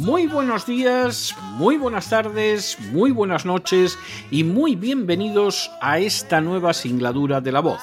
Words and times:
Muy 0.00 0.26
buenos 0.26 0.64
días, 0.64 1.36
muy 1.58 1.76
buenas 1.76 2.08
tardes, 2.08 2.78
muy 2.90 3.10
buenas 3.10 3.44
noches 3.44 3.98
y 4.30 4.44
muy 4.44 4.74
bienvenidos 4.74 5.70
a 5.82 5.98
esta 5.98 6.40
nueva 6.40 6.72
singladura 6.72 7.42
de 7.42 7.52
la 7.52 7.60
voz. 7.60 7.82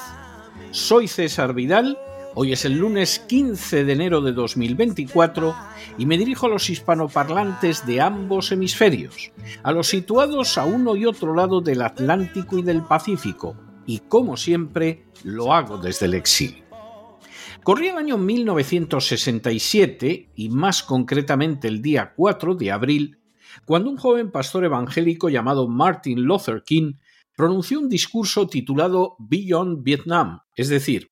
Soy 0.71 1.07
César 1.07 1.53
Vidal, 1.53 1.95
hoy 2.33 2.53
es 2.53 2.65
el 2.65 2.79
lunes 2.79 3.19
15 3.19 3.83
de 3.83 3.93
enero 3.93 4.21
de 4.21 4.31
2024 4.31 5.55
y 5.99 6.07
me 6.07 6.17
dirijo 6.17 6.47
a 6.47 6.49
los 6.49 6.71
hispanoparlantes 6.71 7.85
de 7.85 8.01
ambos 8.01 8.51
hemisferios, 8.51 9.31
a 9.61 9.71
los 9.71 9.85
situados 9.85 10.57
a 10.57 10.65
uno 10.65 10.95
y 10.95 11.05
otro 11.05 11.35
lado 11.35 11.61
del 11.61 11.83
Atlántico 11.83 12.57
y 12.57 12.63
del 12.63 12.81
Pacífico, 12.81 13.55
y 13.85 13.99
como 13.99 14.37
siempre 14.37 15.05
lo 15.23 15.53
hago 15.53 15.77
desde 15.77 16.07
el 16.07 16.15
exilio. 16.15 16.66
Corría 17.67 17.91
el 17.91 17.97
año 17.97 18.17
1967 18.17 20.31
y 20.33 20.47
más 20.47 20.83
concretamente 20.83 21.67
el 21.67 21.81
día 21.81 22.13
4 22.15 22.55
de 22.55 22.71
abril, 22.71 23.19
cuando 23.65 23.89
un 23.89 23.97
joven 23.97 24.31
pastor 24.31 24.63
evangélico 24.63 25.27
llamado 25.27 25.67
Martin 25.67 26.21
Luther 26.21 26.63
King 26.65 26.93
pronunció 27.35 27.81
un 27.81 27.89
discurso 27.89 28.47
titulado 28.47 29.17
Beyond 29.19 29.83
Vietnam, 29.83 30.39
es 30.55 30.69
decir, 30.69 31.11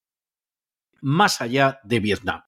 más 1.01 1.41
allá 1.41 1.81
de 1.83 1.99
Vietnam. 1.99 2.43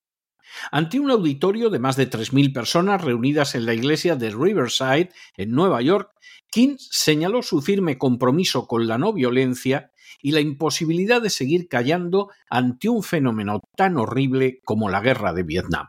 Ante 0.71 1.01
un 1.01 1.11
auditorio 1.11 1.69
de 1.69 1.79
más 1.79 1.97
de 1.97 2.09
3.000 2.09 2.53
personas 2.53 3.03
reunidas 3.03 3.55
en 3.55 3.65
la 3.65 3.73
iglesia 3.73 4.15
de 4.15 4.29
Riverside, 4.29 5.09
en 5.35 5.51
Nueva 5.51 5.81
York, 5.81 6.11
King 6.49 6.77
señaló 6.77 7.41
su 7.41 7.61
firme 7.61 7.97
compromiso 7.97 8.67
con 8.67 8.87
la 8.87 8.97
no 8.97 9.11
violencia 9.11 9.91
y 10.21 10.31
la 10.31 10.39
imposibilidad 10.39 11.21
de 11.21 11.29
seguir 11.29 11.67
callando 11.67 12.29
ante 12.49 12.89
un 12.89 13.03
fenómeno 13.03 13.61
tan 13.75 13.97
horrible 13.97 14.61
como 14.63 14.89
la 14.89 15.01
guerra 15.01 15.33
de 15.33 15.43
Vietnam. 15.43 15.87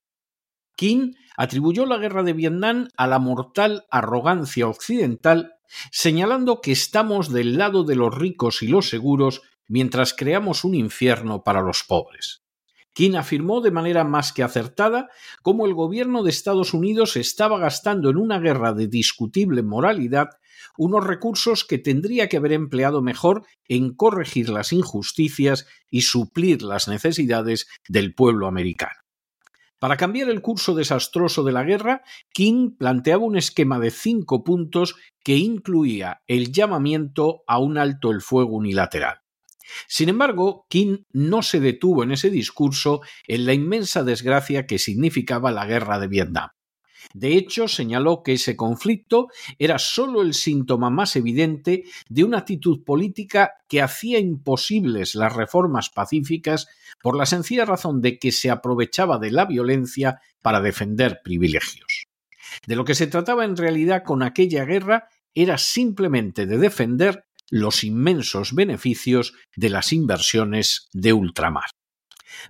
King 0.77 1.13
atribuyó 1.37 1.87
la 1.87 1.99
guerra 1.99 2.23
de 2.23 2.33
Vietnam 2.33 2.89
a 2.97 3.07
la 3.07 3.19
mortal 3.19 3.87
arrogancia 3.91 4.69
occidental, 4.69 5.55
señalando 5.91 6.61
que 6.61 6.73
estamos 6.73 7.33
del 7.33 7.59
lado 7.59 7.85
de 7.85 7.97
los 7.97 8.15
ricos 8.15 8.63
y 8.63 8.69
los 8.69 8.89
seguros 8.89 9.43
mientras 9.67 10.15
creamos 10.15 10.65
un 10.65 10.75
infierno 10.75 11.43
para 11.43 11.61
los 11.63 11.85
pobres. 11.85 12.43
King 12.93 13.15
afirmó 13.15 13.61
de 13.61 13.71
manera 13.71 14.03
más 14.03 14.33
que 14.33 14.43
acertada 14.43 15.09
cómo 15.43 15.67
el 15.67 15.75
gobierno 15.75 16.23
de 16.23 16.31
Estados 16.31 16.75
Unidos 16.75 17.17
estaba 17.17 17.59
gastando 17.59 18.11
en 18.11 18.17
una 18.17 18.41
guerra 18.41 18.73
de 18.73 18.89
discutible 18.89 19.63
moralidad 19.63 20.31
unos 20.79 21.05
recursos 21.05 21.65
que 21.65 21.77
tendría 21.77 22.29
que 22.29 22.39
haber 22.39 22.53
empleado 22.53 23.03
mejor 23.03 23.45
en 23.67 23.95
corregir 23.95 24.49
las 24.49 24.73
injusticias 24.73 25.67
y 25.91 26.03
suplir 26.03 26.63
las 26.63 26.89
necesidades 26.89 27.69
del 27.89 28.15
pueblo 28.15 28.47
americano. 28.47 28.95
Para 29.81 29.97
cambiar 29.97 30.29
el 30.31 30.41
curso 30.41 30.75
desastroso 30.75 31.43
de 31.45 31.53
la 31.53 31.65
guerra, 31.65 32.03
King 32.33 32.77
planteaba 32.79 33.25
un 33.25 33.37
esquema 33.37 33.79
de 33.79 33.91
cinco 33.91 34.45
puntos 34.45 34.97
que 35.23 35.37
incluía 35.37 36.23
el 36.27 36.53
llamamiento 36.53 37.43
a 37.47 37.59
un 37.59 37.77
alto 37.77 38.11
el 38.11 38.21
fuego 38.21 38.57
unilateral. 38.57 39.19
Sin 39.87 40.09
embargo, 40.09 40.67
King 40.69 41.05
no 41.13 41.43
se 41.43 41.61
detuvo 41.61 42.03
en 42.03 42.13
ese 42.13 42.31
discurso 42.31 43.03
en 43.27 43.47
la 43.47 43.53
inmensa 43.53 44.03
desgracia 44.03 44.67
que 44.67 44.79
significaba 44.79 45.51
la 45.53 45.67
guerra 45.67 45.99
de 45.99 46.09
Vietnam. 46.09 46.51
De 47.15 47.37
hecho, 47.37 47.69
señaló 47.69 48.23
que 48.23 48.35
ese 48.35 48.57
conflicto 48.57 49.29
era 49.59 49.79
sólo 49.79 50.23
el 50.23 50.35
síntoma 50.35 50.91
más 50.91 51.17
evidente 51.17 51.85
de 52.09 52.25
una 52.25 52.39
actitud 52.39 52.85
política 52.85 53.53
que 53.69 53.83
hacía 53.83 54.19
imposibles 54.19 55.15
las 55.15 55.35
reformas 55.35 55.91
pacíficas 55.91 56.69
por 57.03 57.17
la 57.17 57.27
sencilla 57.27 57.65
razón 57.65 58.01
de 58.01 58.19
que 58.19 58.33
se 58.33 58.51
aprovechaba 58.51 59.19
de 59.19 59.31
la 59.31 59.47
violencia 59.47 60.21
para 60.43 60.61
defender 60.61 61.21
privilegios. 61.23 62.07
De 62.67 62.77
lo 62.77 62.85
que 62.85 62.95
se 62.95 63.07
trataba 63.07 63.45
en 63.45 63.57
realidad 63.57 64.03
con 64.05 64.23
aquella 64.23 64.65
guerra 64.65 65.09
era 65.35 65.59
simplemente 65.59 66.47
de 66.47 66.59
defender 66.59 67.25
los 67.51 67.85
inmensos 67.85 68.55
beneficios 68.55 69.35
de 69.57 69.71
las 69.71 69.93
inversiones 69.93 70.89
de 70.93 71.13
ultramar. 71.13 71.71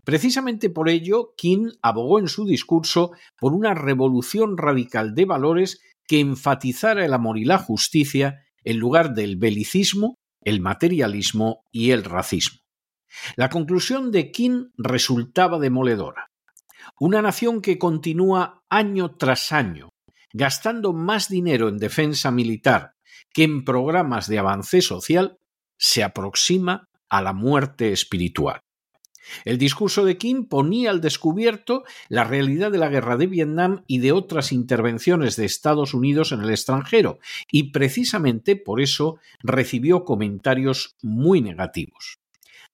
Precisamente 0.04 0.70
por 0.70 0.88
ello, 0.88 1.34
King 1.36 1.70
abogó 1.82 2.18
en 2.18 2.28
su 2.28 2.46
discurso 2.46 3.12
por 3.38 3.52
una 3.52 3.74
revolución 3.74 4.56
radical 4.56 5.14
de 5.14 5.24
valores 5.24 5.80
que 6.06 6.20
enfatizara 6.20 7.04
el 7.04 7.12
amor 7.12 7.38
y 7.38 7.44
la 7.44 7.58
justicia 7.58 8.44
en 8.64 8.78
lugar 8.78 9.14
del 9.14 9.36
belicismo, 9.36 10.16
el 10.42 10.60
materialismo 10.60 11.64
y 11.70 11.90
el 11.90 12.04
racismo. 12.04 12.60
La 13.36 13.48
conclusión 13.48 14.10
de 14.10 14.30
King 14.30 14.66
resultaba 14.76 15.58
demoledora. 15.58 16.26
Una 17.00 17.22
nación 17.22 17.60
que 17.60 17.78
continúa 17.78 18.62
año 18.68 19.16
tras 19.16 19.52
año 19.52 19.90
gastando 20.32 20.92
más 20.92 21.28
dinero 21.28 21.68
en 21.68 21.78
defensa 21.78 22.30
militar 22.30 22.92
que 23.32 23.44
en 23.44 23.64
programas 23.64 24.28
de 24.28 24.38
avance 24.38 24.80
social 24.80 25.38
se 25.78 26.02
aproxima 26.02 26.86
a 27.08 27.22
la 27.22 27.32
muerte 27.32 27.92
espiritual. 27.92 28.60
El 29.44 29.58
discurso 29.58 30.04
de 30.04 30.18
King 30.18 30.44
ponía 30.44 30.90
al 30.90 31.00
descubierto 31.00 31.84
la 32.08 32.24
realidad 32.24 32.70
de 32.70 32.78
la 32.78 32.88
guerra 32.88 33.16
de 33.16 33.26
Vietnam 33.26 33.84
y 33.86 33.98
de 33.98 34.12
otras 34.12 34.52
intervenciones 34.52 35.36
de 35.36 35.44
Estados 35.44 35.94
Unidos 35.94 36.32
en 36.32 36.40
el 36.40 36.50
extranjero, 36.50 37.18
y 37.50 37.70
precisamente 37.70 38.56
por 38.56 38.80
eso 38.80 39.18
recibió 39.40 40.04
comentarios 40.04 40.96
muy 41.02 41.40
negativos. 41.40 42.18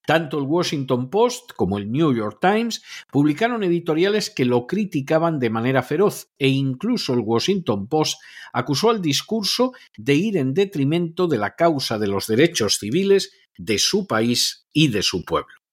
Tanto 0.05 0.37
el 0.37 0.43
Washington 0.43 1.09
Post 1.09 1.53
como 1.55 1.77
el 1.77 1.91
New 1.91 2.13
York 2.13 2.37
Times 2.39 2.83
publicaron 3.11 3.63
editoriales 3.63 4.29
que 4.29 4.45
lo 4.45 4.67
criticaban 4.67 5.39
de 5.39 5.49
manera 5.49 5.81
feroz 5.81 6.29
e 6.37 6.47
incluso 6.47 7.13
el 7.13 7.21
Washington 7.21 7.87
Post 7.87 8.21
acusó 8.53 8.91
al 8.91 9.01
discurso 9.01 9.73
de 9.97 10.13
ir 10.13 10.37
en 10.37 10.53
detrimento 10.53 11.27
de 11.27 11.37
la 11.37 11.55
causa 11.55 11.97
de 11.97 12.07
los 12.07 12.27
derechos 12.27 12.77
civiles 12.77 13.31
de 13.57 13.79
su 13.79 14.05
país 14.05 14.67
y 14.73 14.89
de 14.89 15.01
su 15.01 15.25
pueblo. 15.25 15.64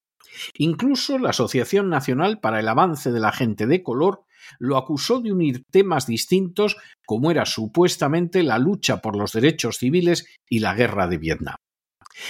Incluso 0.55 1.19
la 1.19 1.29
Asociación 1.29 1.89
Nacional 1.89 2.39
para 2.39 2.59
el 2.59 2.67
Avance 2.67 3.11
de 3.11 3.19
la 3.19 3.31
Gente 3.31 3.67
de 3.67 3.83
Color 3.83 4.25
lo 4.59 4.77
acusó 4.77 5.21
de 5.21 5.31
unir 5.31 5.63
temas 5.71 6.05
distintos 6.05 6.77
como 7.05 7.31
era 7.31 7.45
supuestamente 7.45 8.43
la 8.43 8.59
lucha 8.59 8.97
por 8.97 9.15
los 9.15 9.31
derechos 9.31 9.77
civiles 9.77 10.25
y 10.49 10.59
la 10.59 10.73
guerra 10.73 11.07
de 11.07 11.17
Vietnam. 11.17 11.55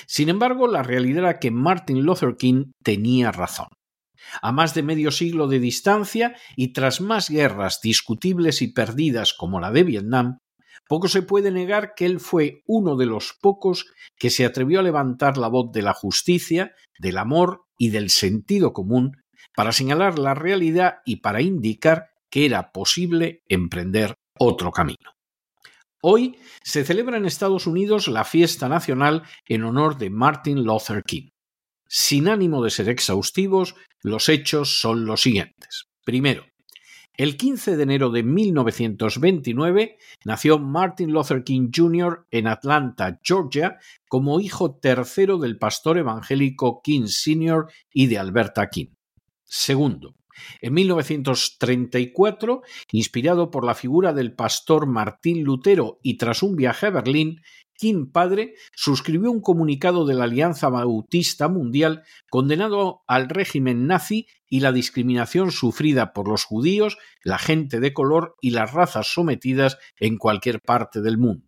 Sin 0.08 0.30
embargo, 0.30 0.68
la 0.68 0.84
realidad 0.84 1.20
era 1.20 1.40
que 1.40 1.52
Martin 1.52 2.04
Luther 2.04 2.36
King 2.38 2.72
tenía 2.84 3.32
razón. 3.32 3.68
A 4.42 4.52
más 4.52 4.74
de 4.74 4.84
medio 4.84 5.12
siglo 5.12 5.48
de 5.48 5.60
distancia 5.60 6.36
y 6.56 6.72
tras 6.72 7.02
más 7.02 7.30
guerras 7.30 7.82
discutibles 7.82 8.62
y 8.62 8.72
perdidas 8.72 9.34
como 9.34 9.60
la 9.60 9.72
de 9.72 9.84
Vietnam, 9.84 10.38
poco 10.88 11.08
se 11.08 11.22
puede 11.22 11.52
negar 11.52 11.94
que 11.96 12.06
él 12.06 12.20
fue 12.20 12.62
uno 12.66 12.96
de 12.96 13.06
los 13.06 13.38
pocos 13.42 13.86
que 14.18 14.30
se 14.30 14.46
atrevió 14.46 14.80
a 14.80 14.84
levantar 14.84 15.38
la 15.38 15.48
voz 15.48 15.72
de 15.72 15.82
la 15.82 15.94
justicia, 15.94 16.74
del 17.00 17.18
amor 17.18 17.66
y 17.78 17.90
del 17.90 18.10
sentido 18.10 18.74
común 18.74 19.18
para 19.56 19.72
señalar 19.72 20.20
la 20.20 20.34
realidad 20.34 20.98
y 21.06 21.18
para 21.18 21.42
indicar 21.42 22.12
que 22.30 22.46
era 22.46 22.72
posible 22.72 23.44
emprender 23.48 24.16
otro 24.40 24.72
camino. 24.72 25.12
Hoy 26.02 26.38
se 26.64 26.84
celebra 26.84 27.18
en 27.18 27.26
Estados 27.26 27.66
Unidos 27.66 28.08
la 28.08 28.26
fiesta 28.26 28.68
nacional 28.68 29.24
en 29.48 29.64
honor 29.64 29.98
de 29.98 30.10
Martin 30.10 30.64
Luther 30.64 31.04
King. 31.04 31.30
Sin 31.88 32.28
ánimo 32.28 32.64
de 32.64 32.72
ser 32.72 32.90
exhaustivos, 32.90 33.76
los 34.02 34.28
hechos 34.28 34.82
son 34.82 35.06
los 35.06 35.22
siguientes. 35.22 35.86
Primero, 36.04 36.46
el 37.16 37.38
15 37.38 37.78
de 37.78 37.84
enero 37.84 38.10
de 38.10 38.24
1929 38.24 39.98
nació 40.26 40.58
Martin 40.58 41.12
Luther 41.12 41.44
King 41.44 41.70
Jr. 41.74 42.26
en 42.32 42.48
Atlanta, 42.48 43.20
Georgia, 43.24 43.78
como 44.08 44.40
hijo 44.40 44.76
tercero 44.76 45.38
del 45.38 45.60
pastor 45.60 46.00
evangélico 46.00 46.82
King 46.84 47.06
Sr. 47.06 47.68
y 47.94 48.08
de 48.08 48.18
Alberta 48.18 48.68
King. 48.70 48.96
Segundo, 49.44 50.16
en 50.62 50.74
1934, 50.74 52.64
inspirado 52.92 53.52
por 53.52 53.64
la 53.64 53.76
figura 53.76 54.14
del 54.14 54.34
pastor 54.34 54.88
Martín 54.88 55.44
Lutero 55.44 56.00
y 56.02 56.18
tras 56.18 56.42
un 56.42 56.56
viaje 56.56 56.88
a 56.88 56.92
Berlín, 56.92 57.42
King 57.76 58.12
padre 58.12 58.56
suscribió 58.76 59.32
un 59.32 59.42
comunicado 59.42 60.06
de 60.06 60.14
la 60.14 60.26
Alianza 60.26 60.70
Bautista 60.70 61.48
Mundial 61.48 62.04
condenado 62.30 63.02
al 63.08 63.30
régimen 63.30 63.88
nazi 63.88 64.28
y 64.48 64.60
la 64.60 64.72
discriminación 64.72 65.52
sufrida 65.52 66.14
por 66.14 66.28
los 66.28 66.46
judíos, 66.46 66.98
la 67.24 67.38
gente 67.38 67.80
de 67.80 67.94
color 67.94 68.36
y 68.42 68.52
las 68.52 68.74
razas 68.74 69.08
sometidas 69.08 69.78
en 69.98 70.18
cualquier 70.18 70.62
parte 70.62 71.02
del 71.02 71.18
mundo. 71.18 71.48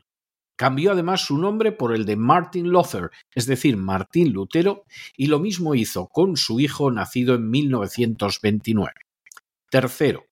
Cambió 0.57 0.93
además 0.93 1.21
su 1.21 1.37
nombre 1.37 1.73
por 1.73 1.93
el 1.93 2.05
de 2.05 2.15
Martin 2.15 2.69
Luther, 2.69 3.09
es 3.33 3.45
decir, 3.45 3.75
Martín 3.75 4.31
Lutero, 4.31 4.85
y 5.17 5.27
lo 5.27 5.39
mismo 5.39 5.75
hizo 5.75 6.07
con 6.07 6.37
su 6.37 6.59
hijo 6.61 6.91
nacido 6.91 7.35
en 7.35 7.49
1929. 7.49 8.93
Tercero, 9.69 10.24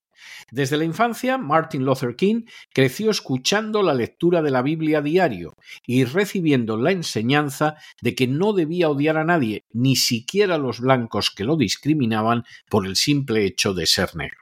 desde 0.51 0.77
la 0.77 0.83
infancia, 0.83 1.37
Martin 1.37 1.85
Luther 1.85 2.15
King 2.15 2.43
creció 2.73 3.11
escuchando 3.11 3.81
la 3.81 3.93
lectura 3.93 4.41
de 4.41 4.51
la 4.51 4.61
Biblia 4.61 4.99
a 4.99 5.01
diario 5.01 5.55
y 5.85 6.03
recibiendo 6.05 6.77
la 6.77 6.91
enseñanza 6.91 7.75
de 8.01 8.15
que 8.15 8.27
no 8.27 8.53
debía 8.53 8.89
odiar 8.89 9.17
a 9.17 9.23
nadie, 9.23 9.65
ni 9.71 9.95
siquiera 9.95 10.55
a 10.55 10.59
los 10.59 10.79
blancos 10.79 11.31
que 11.31 11.43
lo 11.43 11.57
discriminaban 11.57 12.43
por 12.69 12.85
el 12.85 12.95
simple 12.95 13.45
hecho 13.45 13.73
de 13.73 13.85
ser 13.85 14.15
negro. 14.15 14.39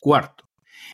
Cuarto, 0.00 0.43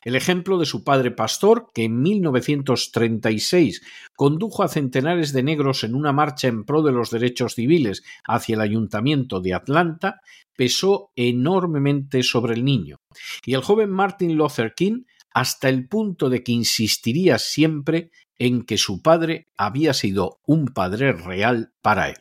el 0.03 0.15
ejemplo 0.15 0.57
de 0.57 0.65
su 0.65 0.83
padre 0.83 1.11
pastor, 1.11 1.67
que 1.73 1.83
en 1.83 2.01
1936 2.01 3.81
condujo 4.15 4.63
a 4.63 4.67
centenares 4.67 5.33
de 5.33 5.43
negros 5.43 5.83
en 5.83 5.95
una 5.95 6.11
marcha 6.11 6.47
en 6.47 6.63
pro 6.63 6.81
de 6.81 6.91
los 6.91 7.11
derechos 7.11 7.55
civiles 7.55 8.03
hacia 8.25 8.55
el 8.55 8.61
ayuntamiento 8.61 9.41
de 9.41 9.53
Atlanta, 9.53 10.21
pesó 10.55 11.11
enormemente 11.15 12.23
sobre 12.23 12.55
el 12.55 12.65
niño, 12.65 12.97
y 13.45 13.53
el 13.53 13.61
joven 13.61 13.89
Martin 13.89 14.35
Luther 14.35 14.73
King 14.75 15.03
hasta 15.33 15.69
el 15.69 15.87
punto 15.87 16.29
de 16.29 16.43
que 16.43 16.51
insistiría 16.51 17.37
siempre 17.37 18.11
en 18.37 18.63
que 18.63 18.77
su 18.77 19.01
padre 19.01 19.47
había 19.55 19.93
sido 19.93 20.39
un 20.45 20.67
padre 20.67 21.13
real 21.13 21.73
para 21.81 22.09
él. 22.09 22.17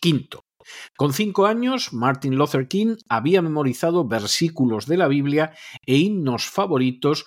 Quinto, 0.00 0.43
con 0.96 1.12
cinco 1.12 1.46
años, 1.46 1.92
Martin 1.92 2.36
Luther 2.36 2.68
King 2.68 2.96
había 3.08 3.42
memorizado 3.42 4.06
versículos 4.06 4.86
de 4.86 4.96
la 4.96 5.08
Biblia 5.08 5.52
e 5.86 5.96
himnos 5.96 6.46
favoritos 6.46 7.26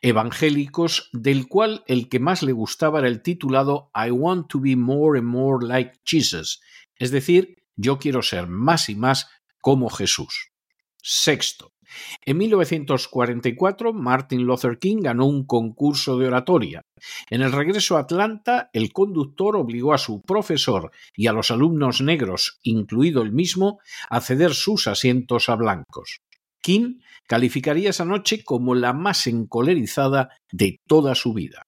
evangélicos, 0.00 1.10
del 1.12 1.48
cual 1.48 1.82
el 1.86 2.08
que 2.08 2.20
más 2.20 2.42
le 2.42 2.52
gustaba 2.52 3.00
era 3.00 3.08
el 3.08 3.22
titulado 3.22 3.90
I 3.94 4.10
want 4.10 4.48
to 4.48 4.60
be 4.60 4.76
more 4.76 5.18
and 5.18 5.28
more 5.28 5.66
like 5.66 5.98
Jesus, 6.04 6.60
es 6.96 7.10
decir, 7.10 7.56
yo 7.76 7.98
quiero 7.98 8.22
ser 8.22 8.46
más 8.48 8.88
y 8.88 8.94
más 8.94 9.28
como 9.60 9.88
Jesús. 9.90 10.50
Sexto. 11.02 11.72
En 12.24 12.36
1944, 12.38 13.92
Martin 13.92 14.44
Luther 14.44 14.78
King 14.78 14.98
ganó 15.00 15.26
un 15.26 15.44
concurso 15.46 16.18
de 16.18 16.26
oratoria. 16.26 16.82
En 17.30 17.42
el 17.42 17.52
regreso 17.52 17.96
a 17.96 18.00
Atlanta, 18.00 18.70
el 18.72 18.92
conductor 18.92 19.56
obligó 19.56 19.94
a 19.94 19.98
su 19.98 20.22
profesor 20.22 20.90
y 21.16 21.26
a 21.26 21.32
los 21.32 21.50
alumnos 21.50 22.00
negros, 22.00 22.58
incluido 22.62 23.22
el 23.22 23.32
mismo, 23.32 23.78
a 24.10 24.20
ceder 24.20 24.54
sus 24.54 24.86
asientos 24.86 25.48
a 25.48 25.56
blancos. 25.56 26.20
King 26.60 27.00
calificaría 27.26 27.90
esa 27.90 28.04
noche 28.04 28.42
como 28.44 28.74
la 28.74 28.92
más 28.92 29.26
encolerizada 29.26 30.30
de 30.52 30.80
toda 30.86 31.14
su 31.14 31.32
vida. 31.32 31.62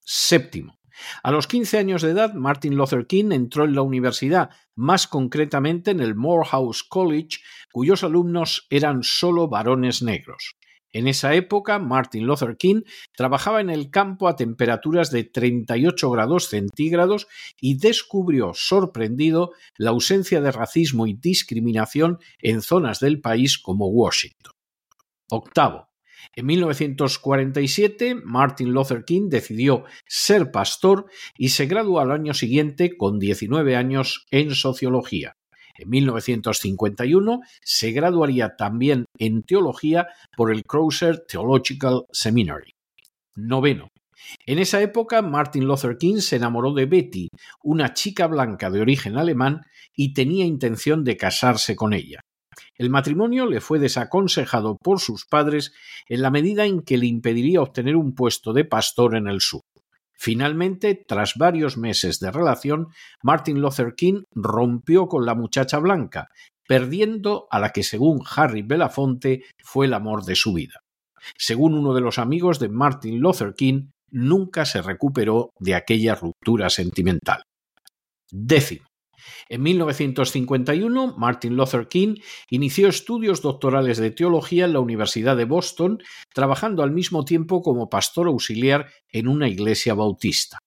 Séptimo. 0.00 0.81
A 1.22 1.30
los 1.30 1.46
15 1.46 1.78
años 1.78 2.02
de 2.02 2.10
edad, 2.10 2.34
Martin 2.34 2.76
Luther 2.76 3.06
King 3.06 3.32
entró 3.32 3.64
en 3.64 3.74
la 3.74 3.82
universidad, 3.82 4.50
más 4.74 5.06
concretamente 5.06 5.90
en 5.90 6.00
el 6.00 6.14
Morehouse 6.14 6.82
College, 6.82 7.38
cuyos 7.72 8.04
alumnos 8.04 8.66
eran 8.70 9.02
solo 9.02 9.48
varones 9.48 10.02
negros. 10.02 10.56
En 10.92 11.08
esa 11.08 11.34
época, 11.34 11.78
Martin 11.78 12.26
Luther 12.26 12.56
King 12.58 12.82
trabajaba 13.16 13.62
en 13.62 13.70
el 13.70 13.90
campo 13.90 14.28
a 14.28 14.36
temperaturas 14.36 15.10
de 15.10 15.24
38 15.24 16.10
grados 16.10 16.48
centígrados 16.48 17.28
y 17.60 17.78
descubrió, 17.78 18.52
sorprendido, 18.54 19.52
la 19.78 19.90
ausencia 19.90 20.42
de 20.42 20.52
racismo 20.52 21.06
y 21.06 21.14
discriminación 21.14 22.18
en 22.40 22.60
zonas 22.60 23.00
del 23.00 23.20
país 23.22 23.58
como 23.58 23.88
Washington. 23.88 24.52
Octavo. 25.30 25.91
En 26.34 26.46
1947, 26.46 28.14
Martin 28.24 28.72
Luther 28.72 29.04
King 29.04 29.28
decidió 29.28 29.84
ser 30.06 30.50
pastor 30.50 31.06
y 31.36 31.50
se 31.50 31.66
graduó 31.66 32.00
al 32.00 32.10
año 32.10 32.34
siguiente 32.34 32.96
con 32.96 33.18
19 33.18 33.76
años 33.76 34.26
en 34.30 34.54
sociología. 34.54 35.34
En 35.76 35.88
1951 35.88 37.40
se 37.62 37.92
graduaría 37.92 38.56
también 38.56 39.06
en 39.18 39.42
teología 39.42 40.06
por 40.36 40.52
el 40.52 40.62
Crozer 40.64 41.24
Theological 41.26 42.04
Seminary. 42.12 42.72
Noveno. 43.34 43.88
En 44.46 44.58
esa 44.58 44.80
época, 44.80 45.22
Martin 45.22 45.64
Luther 45.64 45.96
King 45.98 46.18
se 46.18 46.36
enamoró 46.36 46.72
de 46.72 46.86
Betty, 46.86 47.28
una 47.62 47.92
chica 47.92 48.26
blanca 48.26 48.70
de 48.70 48.80
origen 48.80 49.16
alemán, 49.16 49.62
y 49.94 50.14
tenía 50.14 50.44
intención 50.44 51.04
de 51.04 51.16
casarse 51.16 51.74
con 51.74 51.92
ella. 51.92 52.20
El 52.82 52.90
matrimonio 52.90 53.46
le 53.46 53.60
fue 53.60 53.78
desaconsejado 53.78 54.76
por 54.76 54.98
sus 54.98 55.24
padres 55.24 55.72
en 56.08 56.20
la 56.20 56.32
medida 56.32 56.64
en 56.64 56.82
que 56.82 56.98
le 56.98 57.06
impediría 57.06 57.62
obtener 57.62 57.94
un 57.94 58.12
puesto 58.12 58.52
de 58.52 58.64
pastor 58.64 59.14
en 59.14 59.28
el 59.28 59.40
sur. 59.40 59.60
Finalmente, 60.18 60.96
tras 61.06 61.34
varios 61.36 61.78
meses 61.78 62.18
de 62.18 62.32
relación, 62.32 62.88
Martin 63.22 63.60
Luther 63.60 63.94
King 63.94 64.24
rompió 64.34 65.06
con 65.06 65.24
la 65.24 65.36
muchacha 65.36 65.78
blanca, 65.78 66.26
perdiendo 66.66 67.46
a 67.52 67.60
la 67.60 67.70
que, 67.70 67.84
según 67.84 68.20
Harry 68.34 68.62
Belafonte, 68.62 69.44
fue 69.62 69.86
el 69.86 69.94
amor 69.94 70.24
de 70.24 70.34
su 70.34 70.52
vida. 70.52 70.80
Según 71.38 71.74
uno 71.74 71.94
de 71.94 72.00
los 72.00 72.18
amigos 72.18 72.58
de 72.58 72.68
Martin 72.68 73.20
Luther 73.20 73.54
King, 73.54 73.90
nunca 74.10 74.64
se 74.64 74.82
recuperó 74.82 75.50
de 75.60 75.76
aquella 75.76 76.16
ruptura 76.16 76.68
sentimental. 76.68 77.44
Décimo. 78.28 78.86
En 79.48 79.62
1951, 79.62 81.14
Martin 81.16 81.56
Luther 81.56 81.88
King 81.88 82.16
inició 82.48 82.88
estudios 82.88 83.42
doctorales 83.42 83.98
de 83.98 84.10
teología 84.10 84.64
en 84.64 84.72
la 84.72 84.80
Universidad 84.80 85.36
de 85.36 85.44
Boston, 85.44 86.02
trabajando 86.34 86.82
al 86.82 86.90
mismo 86.90 87.24
tiempo 87.24 87.62
como 87.62 87.88
pastor 87.88 88.28
auxiliar 88.28 88.88
en 89.10 89.28
una 89.28 89.48
iglesia 89.48 89.94
bautista. 89.94 90.58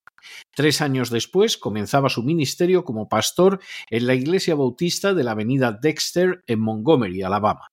Tres 0.55 0.81
años 0.81 1.09
después 1.09 1.57
comenzaba 1.57 2.09
su 2.09 2.23
ministerio 2.23 2.83
como 2.83 3.07
pastor 3.07 3.59
en 3.89 4.07
la 4.07 4.15
iglesia 4.15 4.55
bautista 4.55 5.13
de 5.13 5.23
la 5.23 5.31
avenida 5.31 5.71
Dexter 5.71 6.43
en 6.47 6.59
Montgomery, 6.59 7.21
Alabama. 7.21 7.67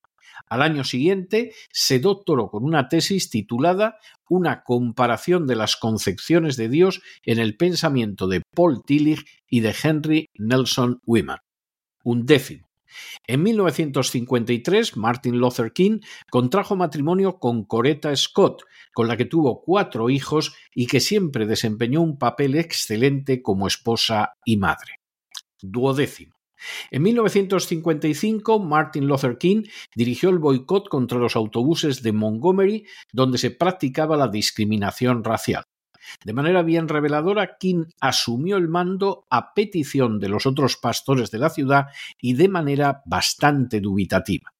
Al 0.52 0.60
año 0.60 0.84
siguiente 0.84 1.54
se 1.70 1.98
doctoró 1.98 2.50
con 2.50 2.64
una 2.64 2.90
tesis 2.90 3.30
titulada 3.30 3.96
Una 4.28 4.64
comparación 4.64 5.46
de 5.46 5.56
las 5.56 5.76
concepciones 5.78 6.58
de 6.58 6.68
Dios 6.68 7.00
en 7.24 7.38
el 7.38 7.56
pensamiento 7.56 8.28
de 8.28 8.42
Paul 8.54 8.82
Tillich 8.84 9.24
y 9.48 9.60
de 9.60 9.74
Henry 9.82 10.28
Nelson 10.34 11.00
Wiman. 11.06 11.38
Un 12.04 12.26
décimo. 12.26 12.68
En 13.26 13.42
1953, 13.44 14.98
Martin 14.98 15.38
Luther 15.38 15.72
King 15.72 16.00
contrajo 16.30 16.76
matrimonio 16.76 17.38
con 17.38 17.64
Coretta 17.64 18.14
Scott, 18.14 18.64
con 18.92 19.08
la 19.08 19.16
que 19.16 19.24
tuvo 19.24 19.62
cuatro 19.62 20.10
hijos 20.10 20.54
y 20.74 20.86
que 20.86 21.00
siempre 21.00 21.46
desempeñó 21.46 22.02
un 22.02 22.18
papel 22.18 22.56
excelente 22.56 23.40
como 23.40 23.66
esposa 23.66 24.34
y 24.44 24.58
madre. 24.58 24.96
Duodécimo. 25.62 26.31
En 26.90 27.02
1955, 27.02 28.58
Martin 28.60 29.06
Luther 29.06 29.38
King 29.38 29.64
dirigió 29.94 30.30
el 30.30 30.38
boicot 30.38 30.88
contra 30.88 31.18
los 31.18 31.36
autobuses 31.36 32.02
de 32.02 32.12
Montgomery, 32.12 32.86
donde 33.12 33.38
se 33.38 33.50
practicaba 33.50 34.16
la 34.16 34.28
discriminación 34.28 35.24
racial. 35.24 35.64
De 36.24 36.32
manera 36.32 36.62
bien 36.62 36.88
reveladora, 36.88 37.56
King 37.58 37.84
asumió 38.00 38.56
el 38.56 38.68
mando 38.68 39.26
a 39.30 39.54
petición 39.54 40.18
de 40.18 40.28
los 40.28 40.46
otros 40.46 40.76
pastores 40.76 41.30
de 41.30 41.38
la 41.38 41.50
ciudad 41.50 41.86
y 42.20 42.34
de 42.34 42.48
manera 42.48 43.02
bastante 43.06 43.80
dubitativa. 43.80 44.52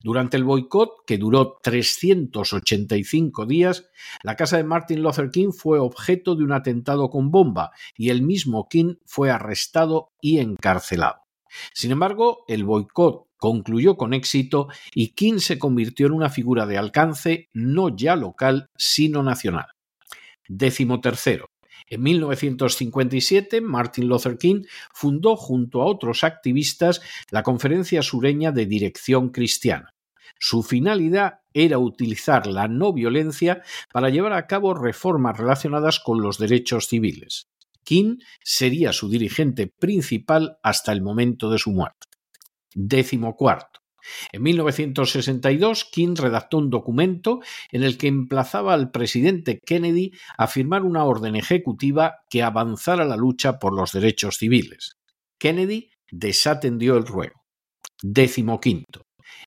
Durante 0.00 0.36
el 0.36 0.44
boicot, 0.44 1.04
que 1.06 1.18
duró 1.18 1.58
385 1.62 3.46
días, 3.46 3.90
la 4.22 4.36
casa 4.36 4.56
de 4.56 4.64
Martin 4.64 5.02
Luther 5.02 5.30
King 5.30 5.50
fue 5.52 5.78
objeto 5.78 6.34
de 6.34 6.44
un 6.44 6.52
atentado 6.52 7.10
con 7.10 7.30
bomba 7.30 7.70
y 7.96 8.10
el 8.10 8.22
mismo 8.22 8.68
King 8.68 8.94
fue 9.04 9.30
arrestado 9.30 10.12
y 10.20 10.38
encarcelado. 10.38 11.23
Sin 11.72 11.92
embargo, 11.92 12.44
el 12.48 12.64
boicot 12.64 13.28
concluyó 13.36 13.96
con 13.96 14.14
éxito 14.14 14.68
y 14.94 15.10
King 15.10 15.38
se 15.38 15.58
convirtió 15.58 16.06
en 16.06 16.12
una 16.12 16.30
figura 16.30 16.66
de 16.66 16.78
alcance 16.78 17.50
no 17.52 17.94
ya 17.94 18.16
local, 18.16 18.70
sino 18.76 19.22
nacional. 19.22 19.66
Décimo 20.48 21.00
tercero. 21.00 21.50
En 21.86 22.02
1957, 22.02 23.60
Martin 23.60 24.08
Luther 24.08 24.38
King 24.38 24.62
fundó 24.92 25.36
junto 25.36 25.82
a 25.82 25.86
otros 25.86 26.24
activistas 26.24 27.02
la 27.30 27.42
Conferencia 27.42 28.02
Sureña 28.02 28.52
de 28.52 28.66
Dirección 28.66 29.28
Cristiana. 29.28 29.94
Su 30.38 30.62
finalidad 30.62 31.40
era 31.52 31.78
utilizar 31.78 32.46
la 32.46 32.68
no 32.68 32.92
violencia 32.92 33.62
para 33.92 34.08
llevar 34.08 34.32
a 34.32 34.46
cabo 34.46 34.74
reformas 34.74 35.38
relacionadas 35.38 36.00
con 36.00 36.20
los 36.20 36.38
derechos 36.38 36.88
civiles. 36.88 37.48
King 37.84 38.18
sería 38.42 38.92
su 38.92 39.08
dirigente 39.08 39.66
principal 39.66 40.58
hasta 40.62 40.92
el 40.92 41.02
momento 41.02 41.50
de 41.50 41.58
su 41.58 41.70
muerte. 41.70 42.06
Décimo 42.74 43.36
cuarto. 43.36 43.80
En 44.32 44.42
1962, 44.42 45.86
King 45.86 46.14
redactó 46.16 46.58
un 46.58 46.70
documento 46.70 47.40
en 47.70 47.82
el 47.82 47.96
que 47.96 48.08
emplazaba 48.08 48.74
al 48.74 48.90
presidente 48.90 49.60
Kennedy 49.64 50.12
a 50.36 50.46
firmar 50.46 50.82
una 50.82 51.04
orden 51.04 51.36
ejecutiva 51.36 52.16
que 52.28 52.42
avanzara 52.42 53.04
la 53.04 53.16
lucha 53.16 53.58
por 53.58 53.74
los 53.74 53.92
derechos 53.92 54.36
civiles. 54.36 54.96
Kennedy 55.38 55.90
desatendió 56.10 56.96
el 56.96 57.06
ruego. 57.06 57.44
Décimo 58.02 58.60
quinto. 58.60 59.02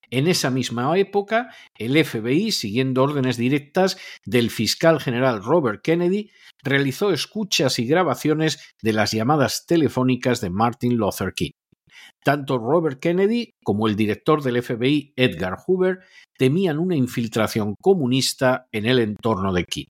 En 0.09 0.27
esa 0.27 0.49
misma 0.49 0.97
época, 0.97 1.53
el 1.75 2.03
FBI, 2.03 2.51
siguiendo 2.51 3.03
órdenes 3.03 3.37
directas 3.37 3.97
del 4.25 4.49
fiscal 4.49 4.99
general 4.99 5.43
Robert 5.43 5.81
Kennedy, 5.81 6.31
realizó 6.63 7.11
escuchas 7.11 7.79
y 7.79 7.85
grabaciones 7.85 8.59
de 8.81 8.93
las 8.93 9.11
llamadas 9.11 9.65
telefónicas 9.65 10.41
de 10.41 10.49
Martin 10.49 10.95
Luther 10.95 11.33
King. 11.33 11.51
Tanto 12.23 12.57
Robert 12.57 12.99
Kennedy 12.99 13.53
como 13.63 13.87
el 13.87 13.95
director 13.95 14.41
del 14.41 14.61
FBI, 14.61 15.13
Edgar 15.15 15.57
Hoover, 15.65 15.99
temían 16.37 16.79
una 16.79 16.95
infiltración 16.95 17.75
comunista 17.81 18.67
en 18.71 18.85
el 18.85 18.99
entorno 18.99 19.53
de 19.53 19.65
King. 19.65 19.85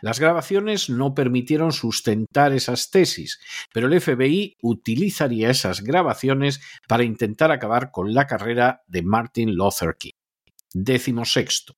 Las 0.00 0.20
grabaciones 0.20 0.90
no 0.90 1.14
permitieron 1.14 1.72
sustentar 1.72 2.52
esas 2.52 2.90
tesis, 2.90 3.40
pero 3.72 3.86
el 3.86 4.00
FBI 4.00 4.56
utilizaría 4.62 5.50
esas 5.50 5.82
grabaciones 5.82 6.60
para 6.88 7.04
intentar 7.04 7.50
acabar 7.50 7.90
con 7.90 8.14
la 8.14 8.26
carrera 8.26 8.82
de 8.86 9.02
Martin 9.02 9.54
Luther 9.54 9.96
King. 9.98 10.12
Décimo 10.72 11.24
sexto. 11.24 11.74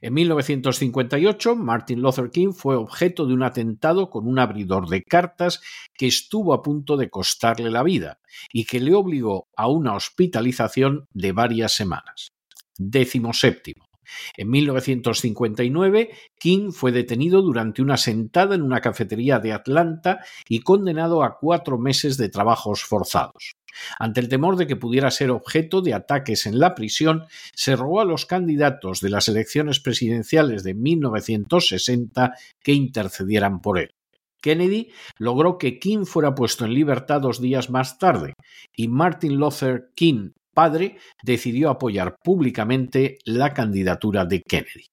En 0.00 0.14
1958, 0.14 1.56
Martin 1.56 2.00
Luther 2.02 2.30
King 2.30 2.52
fue 2.52 2.76
objeto 2.76 3.26
de 3.26 3.34
un 3.34 3.42
atentado 3.42 4.10
con 4.10 4.26
un 4.26 4.38
abridor 4.38 4.88
de 4.88 5.02
cartas 5.02 5.60
que 5.94 6.06
estuvo 6.06 6.54
a 6.54 6.62
punto 6.62 6.96
de 6.96 7.10
costarle 7.10 7.70
la 7.70 7.82
vida 7.82 8.18
y 8.52 8.64
que 8.64 8.80
le 8.80 8.94
obligó 8.94 9.48
a 9.56 9.68
una 9.68 9.94
hospitalización 9.94 11.06
de 11.12 11.32
varias 11.32 11.72
semanas. 11.72 12.32
Décimo 12.76 13.32
séptimo. 13.32 13.89
En 14.36 14.50
1959, 14.50 16.10
King 16.38 16.70
fue 16.72 16.92
detenido 16.92 17.42
durante 17.42 17.82
una 17.82 17.96
sentada 17.96 18.54
en 18.54 18.62
una 18.62 18.80
cafetería 18.80 19.38
de 19.38 19.52
Atlanta 19.52 20.20
y 20.48 20.60
condenado 20.60 21.22
a 21.22 21.38
cuatro 21.38 21.78
meses 21.78 22.16
de 22.16 22.28
trabajos 22.28 22.84
forzados. 22.84 23.54
Ante 23.98 24.20
el 24.20 24.28
temor 24.28 24.56
de 24.56 24.66
que 24.66 24.76
pudiera 24.76 25.10
ser 25.10 25.30
objeto 25.30 25.80
de 25.80 25.94
ataques 25.94 26.46
en 26.46 26.58
la 26.58 26.74
prisión, 26.74 27.24
se 27.54 27.76
rogó 27.76 28.00
a 28.00 28.04
los 28.04 28.26
candidatos 28.26 29.00
de 29.00 29.10
las 29.10 29.28
elecciones 29.28 29.80
presidenciales 29.80 30.62
de 30.64 30.74
1960 30.74 32.34
que 32.62 32.72
intercedieran 32.72 33.60
por 33.60 33.78
él. 33.78 33.94
Kennedy 34.40 34.90
logró 35.18 35.58
que 35.58 35.78
King 35.78 36.04
fuera 36.04 36.34
puesto 36.34 36.64
en 36.64 36.74
libertad 36.74 37.20
dos 37.20 37.40
días 37.40 37.68
más 37.70 37.98
tarde 37.98 38.32
y 38.74 38.88
Martin 38.88 39.36
Luther 39.36 39.90
King 39.94 40.30
padre 40.54 40.98
decidió 41.22 41.70
apoyar 41.70 42.16
públicamente 42.22 43.18
la 43.24 43.52
candidatura 43.54 44.24
de 44.24 44.42
Kennedy. 44.42 44.86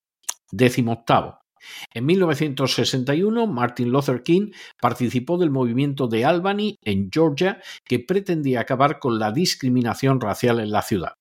Décimo 0.51 0.93
octavo. 0.93 1.39
En 1.93 2.05
1961, 2.05 3.47
Martin 3.47 3.91
Luther 3.91 4.23
King 4.23 4.51
participó 4.79 5.37
del 5.37 5.49
movimiento 5.49 6.07
de 6.07 6.25
Albany 6.25 6.77
en 6.83 7.09
Georgia 7.11 7.61
que 7.83 7.99
pretendía 7.99 8.61
acabar 8.61 8.99
con 8.99 9.19
la 9.19 9.31
discriminación 9.31 10.21
racial 10.21 10.59
en 10.59 10.71
la 10.71 10.81
ciudad. 10.81 11.13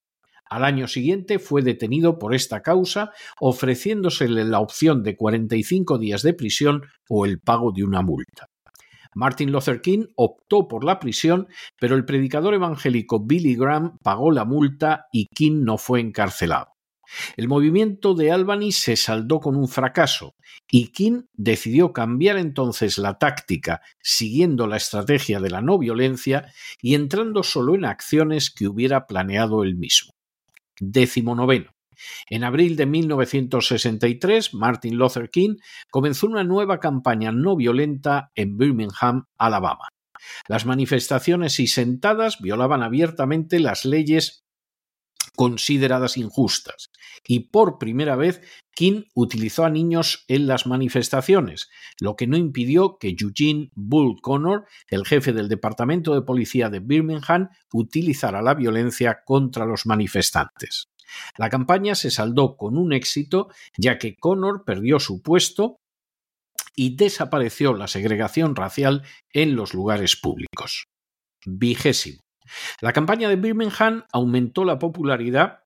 Al 0.49 0.65
año 0.65 0.87
siguiente 0.87 1.41
fue 1.41 1.63
detenido 1.63 2.19
por 2.19 2.35
esta 2.35 2.63
causa, 2.63 3.11
ofreciéndosele 3.41 4.45
la 4.45 4.61
opción 4.61 5.03
de 5.03 5.17
45 5.17 5.99
días 5.99 6.23
de 6.23 6.35
prisión 6.35 6.83
o 7.09 7.27
el 7.27 7.41
pago 7.41 7.73
de 7.73 7.83
una 7.83 8.03
multa. 8.03 8.49
Martin 9.17 9.51
Luther 9.51 9.81
King 9.81 10.05
optó 10.15 10.69
por 10.69 10.85
la 10.85 11.01
prisión, 11.01 11.49
pero 11.81 11.97
el 11.97 12.05
predicador 12.05 12.53
evangélico 12.53 13.19
Billy 13.19 13.57
Graham 13.57 13.97
pagó 14.03 14.31
la 14.31 14.45
multa 14.45 15.07
y 15.11 15.27
King 15.35 15.65
no 15.65 15.79
fue 15.79 16.01
encarcelado. 16.01 16.67
El 17.37 17.49
movimiento 17.49 18.15
de 18.15 18.31
Albany 18.31 18.73
se 18.73 18.95
saldó 18.97 19.41
con 19.41 19.57
un 19.57 19.69
fracaso 19.69 20.35
y 20.71 20.89
King 20.89 21.23
decidió 21.33 21.95
cambiar 21.95 22.37
entonces 22.37 22.99
la 22.99 23.17
táctica 23.17 23.81
siguiendo 24.03 24.67
la 24.67 24.77
estrategia 24.77 25.41
de 25.41 25.49
la 25.49 25.63
no 25.63 25.79
violencia 25.79 26.53
y 26.83 26.95
entrando 26.95 27.43
solo 27.43 27.75
en 27.75 27.87
acciones 27.87 28.51
que 28.51 28.69
hubiera 28.69 29.07
planeado 29.07 29.63
él 29.63 29.77
mismo. 29.77 30.13
Décimo 30.79 31.35
noveno. 31.35 31.76
En 32.29 32.45
abril 32.45 32.77
de 32.77 32.87
1963, 32.87 34.55
Martin 34.55 34.97
Luther 34.97 35.31
King 35.31 35.57
comenzó 35.91 36.27
una 36.27 36.45
nueva 36.45 36.81
campaña 36.81 37.33
no 37.33 37.57
violenta 37.57 38.31
en 38.35 38.57
Birmingham, 38.57 39.27
Alabama. 39.39 39.89
Las 40.49 40.67
manifestaciones 40.67 41.61
y 41.61 41.67
sentadas 41.67 42.41
violaban 42.41 42.83
abiertamente 42.83 43.61
las 43.61 43.85
leyes 43.85 44.47
consideradas 45.37 46.17
injustas. 46.17 46.91
Y 47.27 47.51
por 47.51 47.79
primera 47.79 48.17
vez, 48.17 48.41
King 48.75 49.03
utilizó 49.15 49.65
a 49.65 49.71
niños 49.71 50.25
en 50.29 50.47
las 50.47 50.67
manifestaciones, 50.67 51.69
lo 52.01 52.17
que 52.17 52.27
no 52.27 52.37
impidió 52.37 52.99
que 52.99 53.15
Eugene 53.19 53.71
Bull 53.75 54.21
Connor, 54.21 54.67
el 54.89 55.07
jefe 55.07 55.33
del 55.33 55.49
Departamento 55.49 56.15
de 56.15 56.23
Policía 56.23 56.71
de 56.71 56.81
Birmingham, 56.81 57.51
utilizara 57.73 58.43
la 58.43 58.55
violencia 58.55 59.21
contra 59.25 59.67
los 59.67 59.87
manifestantes. 59.87 60.89
La 61.37 61.51
campaña 61.51 61.95
se 61.95 62.11
saldó 62.11 62.57
con 62.57 62.77
un 62.77 62.93
éxito, 62.93 63.49
ya 63.77 63.99
que 63.99 64.17
Connor 64.17 64.65
perdió 64.65 64.99
su 65.01 65.23
puesto 65.23 65.79
y 66.75 66.97
desapareció 66.97 67.75
la 67.75 67.89
segregación 67.89 68.55
racial 68.55 69.03
en 69.33 69.57
los 69.57 69.75
lugares 69.75 70.17
públicos. 70.17 70.87
Vigésimo. 71.45 72.21
La 72.81 72.93
campaña 72.93 73.29
de 73.29 73.37
Birmingham 73.37 74.05
aumentó 74.13 74.65
la 74.65 74.79
popularidad 74.79 75.66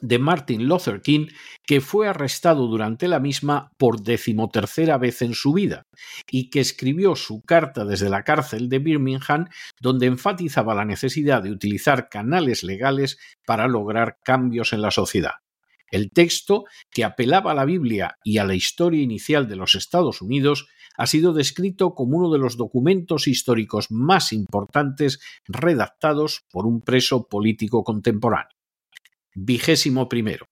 de 0.00 0.18
Martin 0.18 0.66
Luther 0.66 1.02
King, 1.02 1.26
que 1.66 1.80
fue 1.80 2.08
arrestado 2.08 2.66
durante 2.66 3.08
la 3.08 3.20
misma 3.20 3.72
por 3.78 4.02
decimotercera 4.02 4.98
vez 4.98 5.22
en 5.22 5.34
su 5.34 5.52
vida, 5.52 5.86
y 6.30 6.50
que 6.50 6.60
escribió 6.60 7.16
su 7.16 7.42
carta 7.42 7.84
desde 7.84 8.08
la 8.10 8.22
cárcel 8.22 8.68
de 8.68 8.78
Birmingham, 8.78 9.46
donde 9.80 10.06
enfatizaba 10.06 10.74
la 10.74 10.84
necesidad 10.84 11.42
de 11.42 11.50
utilizar 11.50 12.08
canales 12.08 12.62
legales 12.62 13.18
para 13.46 13.68
lograr 13.68 14.18
cambios 14.24 14.72
en 14.72 14.82
la 14.82 14.90
sociedad. 14.90 15.34
El 15.90 16.10
texto, 16.12 16.64
que 16.90 17.04
apelaba 17.04 17.50
a 17.50 17.54
la 17.54 17.64
Biblia 17.64 18.16
y 18.22 18.38
a 18.38 18.44
la 18.44 18.54
historia 18.54 19.02
inicial 19.02 19.48
de 19.48 19.56
los 19.56 19.74
Estados 19.74 20.22
Unidos, 20.22 20.68
ha 20.96 21.06
sido 21.06 21.32
descrito 21.32 21.94
como 21.94 22.18
uno 22.18 22.30
de 22.30 22.38
los 22.38 22.56
documentos 22.56 23.26
históricos 23.26 23.90
más 23.90 24.32
importantes 24.32 25.20
redactados 25.46 26.44
por 26.52 26.66
un 26.66 26.82
preso 26.82 27.26
político 27.26 27.82
contemporáneo. 27.82 28.59
Vigésimo 29.34 30.08
primero. 30.08 30.46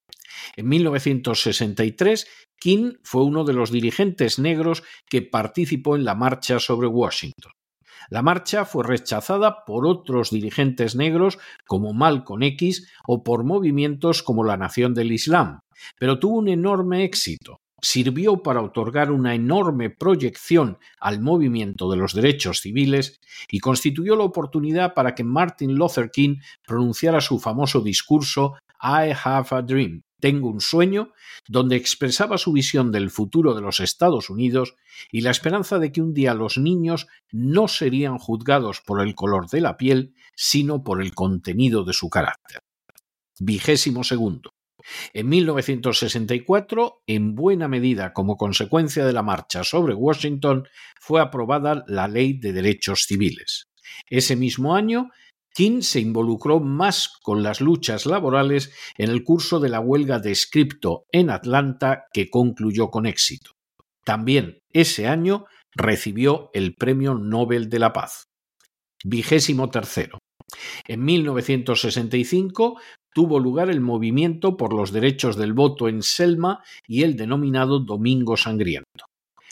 En 0.57 0.69
1963, 0.69 2.27
King 2.59 2.95
fue 3.03 3.25
uno 3.25 3.45
de 3.45 3.53
los 3.53 3.71
dirigentes 3.71 4.39
negros 4.39 4.83
que 5.09 5.23
participó 5.23 5.97
en 5.97 6.05
la 6.05 6.15
marcha 6.15 6.59
sobre 6.59 6.87
Washington. 6.87 7.53
La 8.11 8.23
marcha 8.23 8.65
fue 8.65 8.85
rechazada 8.85 9.65
por 9.67 9.87
otros 9.87 10.31
dirigentes 10.31 10.95
negros 10.95 11.39
como 11.67 11.93
Malcolm 11.93 12.43
X 12.43 12.91
o 13.07 13.23
por 13.23 13.45
movimientos 13.45 14.23
como 14.23 14.45
la 14.45 14.57
Nación 14.57 14.95
del 14.95 15.13
Islam, 15.13 15.61
pero 15.99 16.19
tuvo 16.19 16.39
un 16.39 16.49
enorme 16.49 17.05
éxito. 17.05 17.59
Sirvió 17.81 18.43
para 18.43 18.63
otorgar 18.63 19.13
una 19.13 19.35
enorme 19.35 19.91
proyección 19.91 20.79
al 20.99 21.21
movimiento 21.21 21.89
de 21.89 21.97
los 21.97 22.13
derechos 22.13 22.61
civiles 22.61 23.21
y 23.49 23.61
constituyó 23.61 24.17
la 24.17 24.25
oportunidad 24.25 24.95
para 24.95 25.15
que 25.15 25.23
Martin 25.23 25.75
Luther 25.75 26.11
King 26.11 26.39
pronunciara 26.67 27.21
su 27.21 27.39
famoso 27.39 27.81
discurso 27.81 28.57
I 28.81 29.13
Have 29.25 29.49
a 29.51 29.63
Dream, 29.63 30.03
tengo 30.21 30.49
un 30.49 30.61
sueño, 30.61 31.13
donde 31.47 31.77
expresaba 31.77 32.39
su 32.39 32.53
visión 32.53 32.91
del 32.91 33.11
futuro 33.11 33.55
de 33.55 33.61
los 33.61 33.81
Estados 33.81 34.31
Unidos 34.31 34.75
y 35.13 35.21
la 35.21 35.31
esperanza 35.31 35.79
de 35.79 35.93
que 35.93 36.03
un 36.03 36.13
día 36.13 36.35
los 36.35 36.59
niños 36.59 37.07
no 37.31 37.69
serían 37.69 38.19
juzgados 38.19 38.81
por 38.81 39.01
el 39.01 39.15
color 39.15 39.49
de 39.49 39.61
la 39.61 39.77
piel, 39.77 40.15
sino 40.35 40.83
por 40.83 41.03
el 41.03 41.15
contenido 41.15 41.85
de 41.85 41.93
su 41.93 42.11
carácter. 42.11 42.63
Vigésimo 43.39 44.03
segundo. 44.03 44.51
En 45.13 45.29
1964, 45.29 47.03
en 47.07 47.35
buena 47.35 47.69
medida 47.69 48.13
como 48.13 48.37
consecuencia 48.37 49.05
de 49.05 49.13
la 49.13 49.23
marcha 49.23 49.63
sobre 49.63 49.95
Washington, 49.95 50.67
fue 50.99 51.21
aprobada 51.21 51.85
la 51.87 52.09
Ley 52.09 52.39
de 52.39 52.53
Derechos 52.53 53.05
Civiles. 53.07 53.69
Ese 54.09 54.37
mismo 54.37 54.75
año 54.75 55.11
King 55.53 55.81
se 55.83 56.01
involucró 56.01 56.61
más 56.61 57.09
con 57.23 57.43
las 57.43 57.61
luchas 57.61 58.07
laborales 58.07 58.73
en 58.97 59.11
el 59.11 59.25
curso 59.25 59.61
de 59.61 59.69
la 59.69 59.81
huelga 59.81 60.19
de 60.19 60.35
Scripto 60.35 61.07
en 61.11 61.31
Atlanta 61.31 62.05
que 62.13 62.31
concluyó 62.31 62.91
con 62.91 63.07
éxito. 63.07 63.53
También 64.05 64.61
ese 64.73 65.07
año 65.07 65.47
recibió 65.73 66.51
el 66.55 66.75
Premio 66.75 67.15
Nobel 67.15 67.69
de 67.69 67.79
la 67.79 67.93
Paz. 67.93 68.29
Vigésimo 69.05 69.71
tercero. 69.71 70.19
En 70.87 71.05
1965 71.05 72.81
tuvo 73.13 73.39
lugar 73.39 73.71
el 73.71 73.81
movimiento 73.81 74.57
por 74.57 74.73
los 74.73 74.93
derechos 74.93 75.37
del 75.37 75.53
voto 75.53 75.89
en 75.89 76.03
Selma 76.03 76.63
y 76.87 77.03
el 77.03 77.17
denominado 77.17 77.81
Domingo 77.81 78.37
Sangriento. 78.37 79.07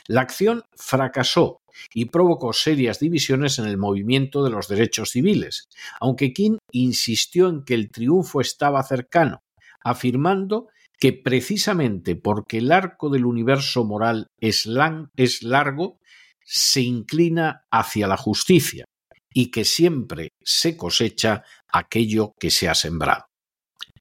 La 0.09 0.21
acción 0.21 0.63
fracasó 0.77 1.59
y 1.95 2.07
provocó 2.07 2.53
serias 2.53 2.99
divisiones 2.99 3.59
en 3.59 3.67
el 3.67 3.79
movimiento 3.79 4.45
de 4.45 4.51
los 4.51 4.69
derechos 4.69 5.11
civiles, 5.11 5.69
aunque 6.01 6.33
King 6.33 6.59
insistió 6.73 7.49
en 7.49 7.65
que 7.65 7.75
el 7.75 7.91
triunfo 7.91 8.41
estaba 8.41 8.83
cercano, 8.83 9.43
afirmando 9.83 10.69
que 10.99 11.13
precisamente 11.13 12.17
porque 12.17 12.59
el 12.59 12.73
arco 12.73 13.11
del 13.11 13.27
universo 13.27 13.85
moral 13.85 14.29
es, 14.41 14.69
es 15.17 15.43
largo, 15.43 16.01
se 16.45 16.81
inclina 16.81 17.67
hacia 17.71 18.07
la 18.07 18.17
justicia 18.17 18.85
y 19.33 19.51
que 19.51 19.65
siempre 19.65 20.31
se 20.43 20.77
cosecha 20.77 21.45
aquello 21.71 22.33
que 22.39 22.51
se 22.51 22.69
ha 22.69 22.75
sembrado. 22.75 23.27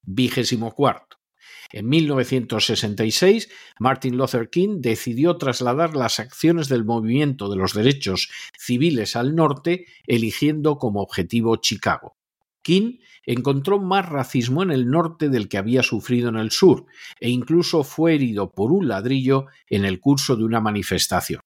Vigésimo 0.03 0.73
cuarto. 0.73 1.14
En 1.71 1.87
1966, 1.87 3.49
Martin 3.79 4.17
Luther 4.17 4.49
King 4.49 4.77
decidió 4.79 5.37
trasladar 5.37 5.95
las 5.95 6.19
acciones 6.19 6.69
del 6.69 6.85
movimiento 6.85 7.49
de 7.49 7.57
los 7.57 7.73
derechos 7.73 8.29
civiles 8.57 9.15
al 9.15 9.35
norte, 9.35 9.85
eligiendo 10.07 10.77
como 10.77 11.01
objetivo 11.01 11.57
Chicago. 11.57 12.15
King 12.61 12.97
encontró 13.25 13.79
más 13.79 14.09
racismo 14.09 14.63
en 14.63 14.71
el 14.71 14.89
norte 14.89 15.29
del 15.29 15.47
que 15.47 15.57
había 15.57 15.83
sufrido 15.83 16.29
en 16.29 16.37
el 16.37 16.51
sur, 16.51 16.85
e 17.19 17.29
incluso 17.29 17.83
fue 17.83 18.15
herido 18.15 18.51
por 18.53 18.71
un 18.71 18.87
ladrillo 18.87 19.45
en 19.69 19.85
el 19.85 19.99
curso 19.99 20.35
de 20.35 20.43
una 20.43 20.61
manifestación. 20.61 21.41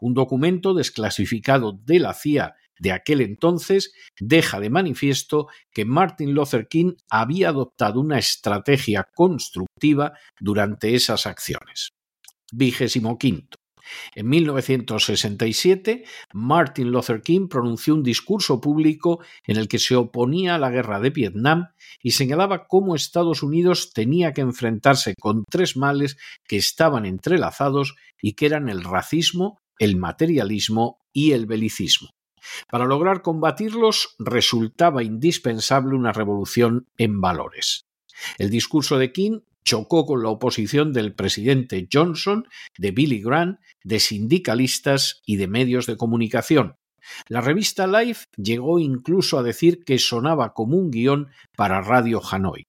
Un 0.00 0.14
documento 0.14 0.74
desclasificado 0.74 1.72
de 1.84 2.00
la 2.00 2.12
CIA 2.12 2.56
de 2.78 2.92
aquel 2.92 3.20
entonces 3.20 3.92
deja 4.18 4.60
de 4.60 4.70
manifiesto 4.70 5.48
que 5.72 5.84
Martin 5.84 6.34
Luther 6.34 6.68
King 6.68 6.94
había 7.10 7.50
adoptado 7.50 8.00
una 8.00 8.18
estrategia 8.18 9.08
constructiva 9.14 10.12
durante 10.40 10.94
esas 10.94 11.26
acciones. 11.26 11.90
Vigésimo 12.52 13.18
quinto. 13.18 13.58
En 14.14 14.28
1967, 14.28 16.04
Martin 16.32 16.90
Luther 16.90 17.22
King 17.22 17.48
pronunció 17.48 17.94
un 17.94 18.02
discurso 18.02 18.60
público 18.60 19.20
en 19.46 19.56
el 19.56 19.68
que 19.68 19.78
se 19.78 19.96
oponía 19.96 20.54
a 20.54 20.58
la 20.58 20.70
guerra 20.70 21.00
de 21.00 21.10
Vietnam 21.10 21.68
y 22.02 22.12
señalaba 22.12 22.66
cómo 22.66 22.94
Estados 22.94 23.42
Unidos 23.42 23.92
tenía 23.92 24.32
que 24.32 24.42
enfrentarse 24.42 25.14
con 25.18 25.44
tres 25.50 25.76
males 25.76 26.18
que 26.46 26.56
estaban 26.56 27.06
entrelazados 27.06 27.94
y 28.20 28.34
que 28.34 28.46
eran 28.46 28.68
el 28.68 28.84
racismo, 28.84 29.58
el 29.78 29.96
materialismo 29.96 30.98
y 31.12 31.32
el 31.32 31.46
belicismo. 31.46 32.10
Para 32.70 32.86
lograr 32.86 33.22
combatirlos 33.22 34.14
resultaba 34.18 35.02
indispensable 35.02 35.94
una 35.94 36.12
revolución 36.12 36.86
en 36.96 37.20
valores. 37.20 37.86
El 38.38 38.50
discurso 38.50 38.98
de 38.98 39.12
King 39.12 39.40
chocó 39.64 40.06
con 40.06 40.22
la 40.22 40.30
oposición 40.30 40.92
del 40.92 41.14
presidente 41.14 41.88
Johnson, 41.92 42.48
de 42.78 42.90
Billy 42.90 43.20
Graham, 43.20 43.58
de 43.84 44.00
sindicalistas 44.00 45.20
y 45.26 45.36
de 45.36 45.46
medios 45.46 45.86
de 45.86 45.96
comunicación. 45.96 46.76
La 47.28 47.40
revista 47.40 47.86
Life 47.86 48.26
llegó 48.36 48.78
incluso 48.78 49.38
a 49.38 49.42
decir 49.42 49.84
que 49.84 49.98
sonaba 49.98 50.54
como 50.54 50.76
un 50.76 50.90
guion 50.90 51.28
para 51.56 51.80
Radio 51.80 52.20
Hanoi. 52.24 52.67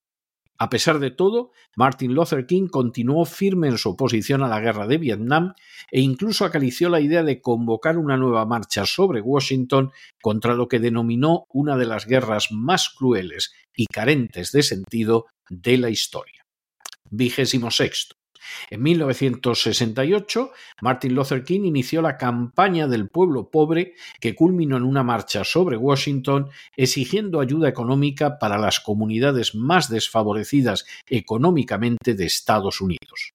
A 0.62 0.68
pesar 0.68 0.98
de 0.98 1.10
todo, 1.10 1.52
Martin 1.74 2.12
Luther 2.12 2.44
King 2.44 2.68
continuó 2.68 3.24
firme 3.24 3.68
en 3.68 3.78
su 3.78 3.88
oposición 3.88 4.42
a 4.42 4.48
la 4.48 4.60
guerra 4.60 4.86
de 4.86 4.98
Vietnam 4.98 5.54
e 5.90 6.02
incluso 6.02 6.44
acarició 6.44 6.90
la 6.90 7.00
idea 7.00 7.22
de 7.22 7.40
convocar 7.40 7.96
una 7.96 8.18
nueva 8.18 8.44
marcha 8.44 8.84
sobre 8.84 9.22
Washington 9.22 9.90
contra 10.20 10.52
lo 10.52 10.68
que 10.68 10.78
denominó 10.78 11.46
una 11.48 11.78
de 11.78 11.86
las 11.86 12.04
guerras 12.04 12.52
más 12.52 12.90
crueles 12.90 13.54
y 13.74 13.86
carentes 13.86 14.52
de 14.52 14.62
sentido 14.62 15.28
de 15.48 15.78
la 15.78 15.88
historia. 15.88 16.44
Vigésimo. 17.08 17.70
En 18.70 18.82
1968, 18.82 20.52
Martin 20.80 21.14
Luther 21.14 21.44
King 21.44 21.62
inició 21.64 22.02
la 22.02 22.16
campaña 22.16 22.86
del 22.88 23.08
pueblo 23.08 23.50
pobre 23.50 23.94
que 24.20 24.34
culminó 24.34 24.76
en 24.76 24.84
una 24.84 25.02
marcha 25.02 25.44
sobre 25.44 25.76
Washington 25.76 26.48
exigiendo 26.76 27.40
ayuda 27.40 27.68
económica 27.68 28.38
para 28.38 28.58
las 28.58 28.80
comunidades 28.80 29.54
más 29.54 29.88
desfavorecidas 29.88 30.86
económicamente 31.06 32.14
de 32.14 32.26
Estados 32.26 32.80
Unidos 32.80 33.34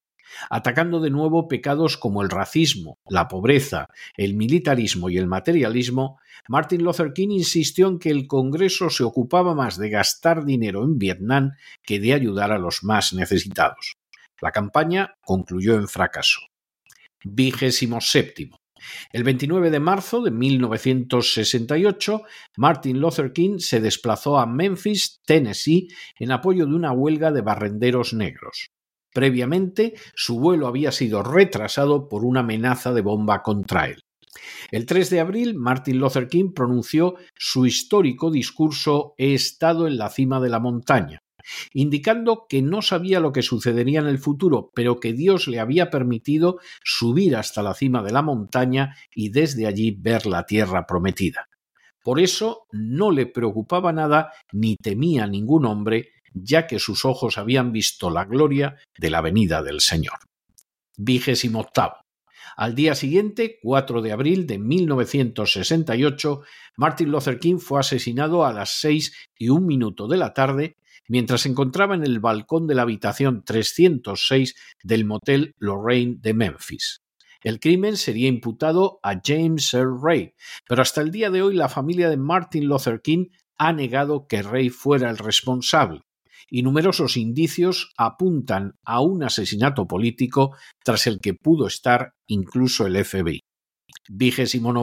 atacando 0.50 1.00
de 1.00 1.10
nuevo 1.10 1.48
pecados 1.48 1.98
como 1.98 2.22
el 2.22 2.30
racismo, 2.30 3.00
la 3.08 3.28
pobreza, 3.28 3.88
el 4.18 4.34
militarismo 4.34 5.10
y 5.10 5.18
el 5.18 5.28
materialismo, 5.28 6.20
Martin 6.48 6.84
Luther 6.84 7.14
King 7.14 7.30
insistió 7.30 7.88
en 7.88 8.00
que 8.00 8.10
el 8.10 8.28
Congreso 8.28 8.90
se 8.90 9.04
ocupaba 9.04 9.56
más 9.56 9.78
de 9.78 9.90
gastar 9.90 10.46
dinero 10.46 10.84
en 10.84 10.98
Vietnam 10.98 11.52
que 11.84 12.00
de 12.00 12.14
ayudar 12.14 12.52
a 12.52 12.60
los 12.60 12.84
más 12.84 13.14
necesitados. 13.14 13.96
La 14.42 14.52
campaña 14.52 15.16
concluyó 15.22 15.76
en 15.76 15.88
fracaso. 15.88 16.42
Vigésimo 17.24 18.02
séptimo. 18.02 18.58
El 19.12 19.24
29 19.24 19.72
de 19.72 19.80
marzo 19.80 20.22
de 20.22 20.32
1968, 20.32 22.22
Martin 22.58 23.00
Luther 23.00 23.32
King 23.32 23.58
se 23.60 23.80
desplazó 23.80 24.38
a 24.38 24.46
Memphis, 24.46 25.22
Tennessee, 25.26 25.88
en 26.20 26.32
apoyo 26.32 26.66
de 26.66 26.76
una 26.76 26.92
huelga 26.92 27.32
de 27.32 27.42
barrenderos 27.42 28.14
negros. 28.14 28.70
Previamente, 29.14 29.94
su 30.14 30.40
vuelo 30.40 30.68
había 30.68 30.92
sido 30.92 31.24
retrasado 31.24 32.10
por 32.10 32.26
una 32.26 32.42
amenaza 32.42 32.94
de 32.94 33.02
bomba 33.02 33.42
contra 33.42 33.88
él. 33.88 34.02
El 34.72 34.86
3 34.86 35.10
de 35.10 35.20
abril, 35.22 35.56
Martin 35.56 36.00
Luther 36.00 36.28
King 36.28 36.52
pronunció 36.54 37.16
su 37.34 37.66
histórico 37.66 38.30
discurso 38.30 39.14
He 39.18 39.34
estado 39.34 39.88
en 39.88 39.98
la 39.98 40.10
cima 40.10 40.42
de 40.42 40.50
la 40.50 40.60
montaña, 40.60 41.22
indicando 41.74 42.46
que 42.48 42.62
no 42.62 42.82
sabía 42.82 43.20
lo 43.20 43.32
que 43.32 43.42
sucedería 43.42 44.00
en 44.00 44.08
el 44.08 44.20
futuro, 44.20 44.72
pero 44.74 45.00
que 45.00 45.14
Dios 45.14 45.48
le 45.48 45.60
había 45.60 45.90
permitido 45.90 46.60
subir 46.84 47.36
hasta 47.36 47.64
la 47.64 47.74
cima 47.74 48.04
de 48.04 48.12
la 48.12 48.22
montaña 48.22 48.96
y 49.14 49.30
desde 49.30 49.68
allí 49.68 49.92
ver 49.92 50.26
la 50.26 50.46
tierra 50.46 50.86
prometida. 50.86 51.48
Por 52.04 52.20
eso 52.20 52.68
no 52.72 53.12
le 53.12 53.26
preocupaba 53.26 53.92
nada 53.92 54.32
ni 54.52 54.76
temía 54.76 55.26
ningún 55.26 55.66
hombre, 55.66 56.12
ya 56.34 56.68
que 56.68 56.80
sus 56.80 57.04
ojos 57.04 57.38
habían 57.38 57.72
visto 57.72 58.10
la 58.10 58.26
gloria 58.26 58.78
de 58.98 59.10
la 59.10 59.22
venida 59.22 59.64
del 59.64 59.82
Señor. 59.82 60.20
Vigésimo 60.98 61.62
octavo. 61.62 61.96
Al 62.58 62.74
día 62.74 62.96
siguiente, 62.96 63.58
4 63.62 64.02
de 64.02 64.12
abril 64.12 64.48
de 64.48 64.60
1968, 64.60 66.42
Martin 66.78 67.12
Luther 67.12 67.40
King 67.40 67.58
fue 67.58 67.80
asesinado 67.80 68.46
a 68.46 68.54
las 68.54 68.80
seis 68.80 69.14
y 69.38 69.50
un 69.50 69.66
minuto 69.66 70.08
de 70.08 70.18
la 70.18 70.34
tarde 70.34 70.78
mientras 71.08 71.42
se 71.42 71.50
encontraba 71.50 71.96
en 71.96 72.04
el 72.04 72.20
balcón 72.20 72.68
de 72.68 72.76
la 72.76 72.84
habitación 72.84 73.44
306 73.44 74.56
del 74.84 75.06
motel 75.06 75.56
Lorraine 75.58 76.18
de 76.20 76.34
Memphis. 76.34 77.02
El 77.42 77.60
crimen 77.60 77.96
sería 77.96 78.28
imputado 78.28 79.00
a 79.04 79.22
James 79.24 79.74
Earl 79.74 80.02
Ray, 80.02 80.34
pero 80.68 80.82
hasta 80.82 81.02
el 81.02 81.12
día 81.12 81.30
de 81.30 81.44
hoy 81.44 81.56
la 81.56 81.70
familia 81.70 82.10
de 82.10 82.18
Martin 82.18 82.68
Luther 82.68 83.02
King 83.02 83.28
ha 83.58 83.72
negado 83.72 84.28
que 84.28 84.42
Ray 84.42 84.70
fuera 84.70 85.10
el 85.10 85.18
responsable 85.18 86.02
y 86.50 86.64
numerosos 86.64 87.18
indicios 87.18 87.92
apuntan 87.98 88.74
a 88.84 89.02
un 89.02 89.24
asesinato 89.24 89.88
político 89.88 90.56
tras 90.84 91.08
el 91.08 91.20
que 91.20 91.34
pudo 91.34 91.68
estar 91.68 92.14
incluso 92.28 92.86
el 92.86 93.04
FBI. 93.04 93.42
Vigésimo. 94.10 94.74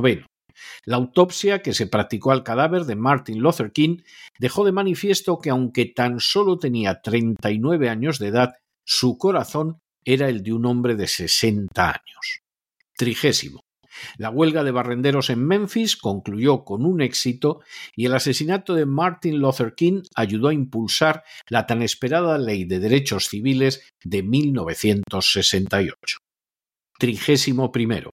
La 0.84 0.96
autopsia 0.96 1.62
que 1.62 1.74
se 1.74 1.86
practicó 1.86 2.32
al 2.32 2.42
cadáver 2.42 2.84
de 2.84 2.96
Martin 2.96 3.40
Luther 3.40 3.72
King 3.72 3.98
dejó 4.38 4.64
de 4.64 4.72
manifiesto 4.72 5.38
que 5.38 5.50
aunque 5.50 5.86
tan 5.86 6.20
solo 6.20 6.58
tenía 6.58 7.00
39 7.00 7.88
años 7.88 8.18
de 8.18 8.28
edad, 8.28 8.54
su 8.84 9.18
corazón 9.18 9.78
era 10.04 10.28
el 10.28 10.42
de 10.42 10.52
un 10.52 10.66
hombre 10.66 10.96
de 10.96 11.06
60 11.06 11.84
años. 11.84 12.42
Trigésimo. 12.96 13.60
La 14.16 14.30
huelga 14.30 14.64
de 14.64 14.70
barrenderos 14.70 15.30
en 15.30 15.46
Memphis 15.46 15.96
concluyó 15.96 16.64
con 16.64 16.84
un 16.84 17.00
éxito 17.02 17.60
y 17.94 18.06
el 18.06 18.14
asesinato 18.14 18.74
de 18.74 18.86
Martin 18.86 19.38
Luther 19.38 19.74
King 19.74 20.02
ayudó 20.14 20.48
a 20.48 20.54
impulsar 20.54 21.24
la 21.48 21.66
tan 21.66 21.82
esperada 21.82 22.38
Ley 22.38 22.64
de 22.64 22.78
Derechos 22.78 23.28
Civiles 23.28 23.92
de 24.02 24.22
1968. 24.22 26.18
Trigésimo 26.98 27.70
primero. 27.70 28.10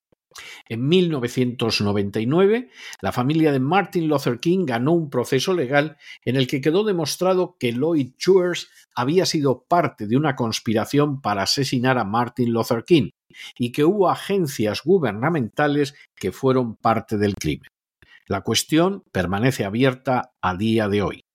En 0.67 0.87
1999, 0.87 2.69
la 3.01 3.11
familia 3.11 3.51
de 3.51 3.59
Martin 3.59 4.07
Luther 4.07 4.39
King 4.39 4.65
ganó 4.65 4.93
un 4.93 5.09
proceso 5.09 5.53
legal 5.53 5.97
en 6.23 6.35
el 6.35 6.47
que 6.47 6.61
quedó 6.61 6.83
demostrado 6.83 7.57
que 7.59 7.71
Lloyd 7.71 8.11
George 8.17 8.67
había 8.95 9.25
sido 9.25 9.65
parte 9.67 10.07
de 10.07 10.17
una 10.17 10.35
conspiración 10.35 11.21
para 11.21 11.43
asesinar 11.43 11.97
a 11.97 12.03
Martin 12.03 12.51
Luther 12.51 12.83
King 12.83 13.09
y 13.57 13.71
que 13.71 13.83
hubo 13.83 14.09
agencias 14.09 14.83
gubernamentales 14.83 15.95
que 16.15 16.31
fueron 16.31 16.75
parte 16.75 17.17
del 17.17 17.35
crimen. 17.35 17.69
La 18.27 18.41
cuestión 18.41 19.03
permanece 19.11 19.65
abierta 19.65 20.33
a 20.41 20.55
día 20.55 20.87
de 20.87 21.01
hoy. 21.01 21.25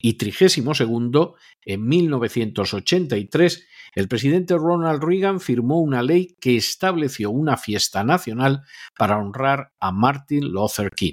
Y 0.00 0.14
trigésimo 0.14 0.74
segundo, 0.74 1.34
en 1.62 1.86
1983, 1.86 3.66
el 3.94 4.08
presidente 4.08 4.56
Ronald 4.56 5.02
Reagan 5.02 5.40
firmó 5.40 5.80
una 5.80 6.02
ley 6.02 6.36
que 6.40 6.56
estableció 6.56 7.30
una 7.30 7.56
fiesta 7.56 8.04
nacional 8.04 8.62
para 8.96 9.18
honrar 9.18 9.72
a 9.80 9.90
Martin 9.92 10.52
Luther 10.52 10.90
King. 10.90 11.12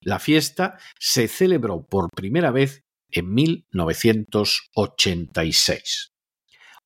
La 0.00 0.18
fiesta 0.18 0.78
se 0.98 1.28
celebró 1.28 1.86
por 1.86 2.08
primera 2.10 2.50
vez 2.50 2.82
en 3.10 3.32
1986. 3.32 6.10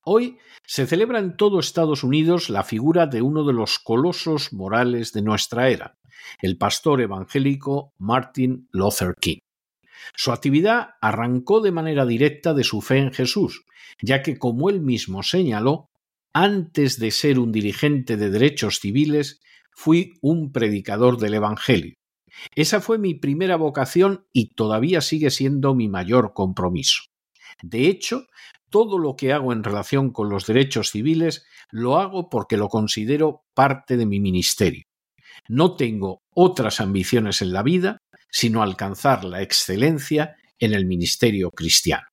Hoy 0.05 0.37
se 0.65 0.87
celebra 0.87 1.19
en 1.19 1.35
todo 1.35 1.59
Estados 1.59 2.03
Unidos 2.03 2.49
la 2.49 2.63
figura 2.63 3.05
de 3.07 3.21
uno 3.21 3.43
de 3.43 3.51
los 3.53 3.79
colosos 3.79 4.53
morales 4.53 5.11
de 5.11 5.21
nuestra 5.21 5.67
era, 5.69 5.97
el 6.41 6.57
pastor 6.57 7.01
evangélico 7.01 7.93
Martin 7.97 8.69
Luther 8.71 9.13
King. 9.19 9.39
Su 10.15 10.31
actividad 10.31 10.91
arrancó 11.01 11.61
de 11.61 11.71
manera 11.71 12.05
directa 12.05 12.53
de 12.53 12.63
su 12.63 12.81
fe 12.81 12.97
en 12.97 13.11
Jesús, 13.11 13.65
ya 14.01 14.21
que, 14.21 14.37
como 14.37 14.69
él 14.69 14.81
mismo 14.81 15.23
señaló, 15.23 15.89
antes 16.33 16.99
de 16.99 17.11
ser 17.11 17.39
un 17.39 17.51
dirigente 17.51 18.17
de 18.17 18.29
derechos 18.29 18.79
civiles, 18.79 19.41
fui 19.71 20.13
un 20.21 20.51
predicador 20.51 21.17
del 21.17 21.35
Evangelio. 21.35 21.95
Esa 22.55 22.81
fue 22.81 22.97
mi 22.97 23.15
primera 23.15 23.55
vocación 23.55 24.25
y 24.31 24.53
todavía 24.53 25.01
sigue 25.01 25.31
siendo 25.31 25.73
mi 25.73 25.89
mayor 25.89 26.33
compromiso. 26.33 27.03
De 27.61 27.87
hecho, 27.87 28.27
todo 28.69 28.99
lo 28.99 29.15
que 29.15 29.33
hago 29.33 29.51
en 29.51 29.63
relación 29.63 30.11
con 30.11 30.29
los 30.29 30.45
derechos 30.45 30.91
civiles 30.91 31.45
lo 31.71 31.97
hago 31.97 32.29
porque 32.29 32.57
lo 32.57 32.69
considero 32.69 33.43
parte 33.53 33.97
de 33.97 34.05
mi 34.05 34.19
ministerio. 34.19 34.83
No 35.47 35.75
tengo 35.75 36.21
otras 36.33 36.79
ambiciones 36.79 37.41
en 37.41 37.53
la 37.53 37.63
vida 37.63 37.97
sino 38.29 38.61
alcanzar 38.61 39.23
la 39.23 39.41
excelencia 39.41 40.35
en 40.59 40.73
el 40.73 40.85
ministerio 40.85 41.51
cristiano. 41.51 42.07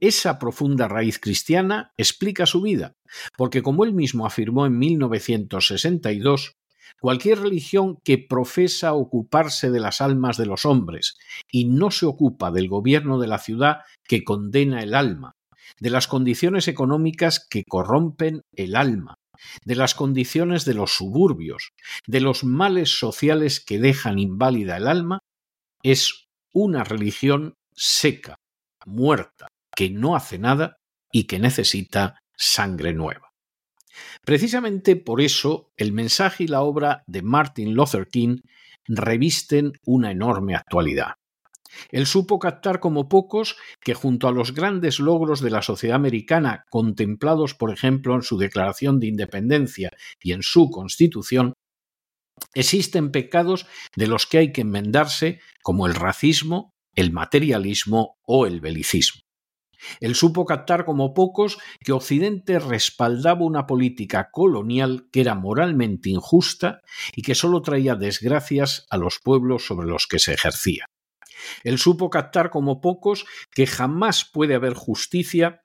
Esa 0.00 0.38
profunda 0.38 0.88
raíz 0.88 1.18
cristiana 1.18 1.92
explica 1.98 2.46
su 2.46 2.62
vida, 2.62 2.94
porque 3.36 3.62
como 3.62 3.84
él 3.84 3.92
mismo 3.92 4.24
afirmó 4.24 4.64
en 4.64 4.78
1962, 4.78 6.56
cualquier 7.00 7.40
religión 7.40 7.98
que 8.02 8.16
profesa 8.16 8.94
ocuparse 8.94 9.70
de 9.70 9.80
las 9.80 10.00
almas 10.00 10.38
de 10.38 10.46
los 10.46 10.64
hombres 10.64 11.18
y 11.50 11.66
no 11.66 11.90
se 11.90 12.06
ocupa 12.06 12.50
del 12.50 12.68
gobierno 12.68 13.18
de 13.18 13.26
la 13.26 13.38
ciudad 13.38 13.80
que 14.08 14.24
condena 14.24 14.82
el 14.82 14.94
alma, 14.94 15.36
de 15.80 15.90
las 15.90 16.06
condiciones 16.06 16.66
económicas 16.66 17.46
que 17.48 17.64
corrompen 17.64 18.42
el 18.54 18.76
alma, 18.76 19.16
de 19.64 19.76
las 19.76 19.94
condiciones 19.94 20.64
de 20.64 20.74
los 20.74 20.92
suburbios, 20.94 21.72
de 22.06 22.20
los 22.20 22.44
males 22.44 22.98
sociales 22.98 23.60
que 23.60 23.78
dejan 23.78 24.18
inválida 24.18 24.76
el 24.76 24.86
alma, 24.86 25.20
es 25.82 26.28
una 26.52 26.84
religión 26.84 27.54
seca, 27.74 28.36
muerta, 28.86 29.48
que 29.74 29.90
no 29.90 30.16
hace 30.16 30.38
nada 30.38 30.76
y 31.12 31.24
que 31.24 31.38
necesita 31.38 32.18
sangre 32.36 32.92
nueva. 32.92 33.30
Precisamente 34.24 34.96
por 34.96 35.20
eso 35.20 35.72
el 35.76 35.92
mensaje 35.92 36.44
y 36.44 36.46
la 36.46 36.62
obra 36.62 37.02
de 37.06 37.22
Martin 37.22 37.74
Luther 37.74 38.06
King 38.08 38.38
revisten 38.86 39.72
una 39.84 40.10
enorme 40.10 40.54
actualidad. 40.54 41.14
Él 41.90 42.06
supo 42.06 42.38
captar 42.38 42.80
como 42.80 43.08
pocos 43.08 43.56
que 43.80 43.94
junto 43.94 44.28
a 44.28 44.32
los 44.32 44.54
grandes 44.54 45.00
logros 45.00 45.40
de 45.40 45.50
la 45.50 45.62
sociedad 45.62 45.96
americana 45.96 46.64
contemplados, 46.70 47.54
por 47.54 47.72
ejemplo, 47.72 48.14
en 48.14 48.22
su 48.22 48.38
Declaración 48.38 49.00
de 49.00 49.08
Independencia 49.08 49.90
y 50.22 50.32
en 50.32 50.42
su 50.42 50.70
Constitución, 50.70 51.54
existen 52.54 53.10
pecados 53.10 53.66
de 53.96 54.06
los 54.06 54.26
que 54.26 54.38
hay 54.38 54.52
que 54.52 54.62
enmendarse 54.62 55.40
como 55.62 55.86
el 55.86 55.94
racismo, 55.94 56.72
el 56.94 57.12
materialismo 57.12 58.18
o 58.26 58.46
el 58.46 58.60
belicismo. 58.60 59.20
Él 60.00 60.14
supo 60.14 60.44
captar 60.44 60.84
como 60.84 61.14
pocos 61.14 61.58
que 61.80 61.92
Occidente 61.92 62.58
respaldaba 62.58 63.44
una 63.44 63.66
política 63.66 64.28
colonial 64.30 65.08
que 65.10 65.22
era 65.22 65.34
moralmente 65.34 66.10
injusta 66.10 66.82
y 67.14 67.22
que 67.22 67.34
sólo 67.34 67.62
traía 67.62 67.94
desgracias 67.94 68.86
a 68.90 68.98
los 68.98 69.20
pueblos 69.20 69.64
sobre 69.64 69.88
los 69.88 70.06
que 70.06 70.18
se 70.18 70.34
ejercía. 70.34 70.84
Él 71.64 71.78
supo 71.78 72.10
captar 72.10 72.50
como 72.50 72.80
pocos 72.80 73.26
que 73.52 73.66
jamás 73.66 74.24
puede 74.24 74.54
haber 74.54 74.74
justicia 74.74 75.62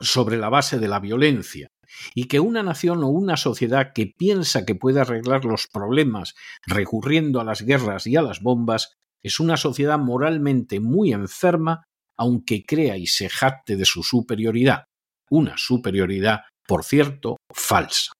sobre 0.00 0.36
la 0.36 0.48
base 0.48 0.78
de 0.78 0.88
la 0.88 1.00
violencia, 1.00 1.68
y 2.14 2.24
que 2.24 2.40
una 2.40 2.62
nación 2.62 3.02
o 3.02 3.08
una 3.08 3.36
sociedad 3.36 3.92
que 3.94 4.06
piensa 4.06 4.64
que 4.64 4.74
puede 4.74 5.00
arreglar 5.00 5.44
los 5.44 5.66
problemas 5.66 6.34
recurriendo 6.66 7.40
a 7.40 7.44
las 7.44 7.62
guerras 7.62 8.06
y 8.06 8.16
a 8.16 8.22
las 8.22 8.40
bombas 8.40 8.92
es 9.22 9.40
una 9.40 9.56
sociedad 9.56 9.98
moralmente 9.98 10.80
muy 10.80 11.12
enferma, 11.12 11.84
aunque 12.16 12.64
crea 12.64 12.96
y 12.96 13.06
se 13.06 13.28
jacte 13.28 13.76
de 13.76 13.84
su 13.84 14.02
superioridad, 14.02 14.84
una 15.30 15.56
superioridad, 15.56 16.42
por 16.66 16.84
cierto, 16.84 17.36
falsa. 17.52 18.12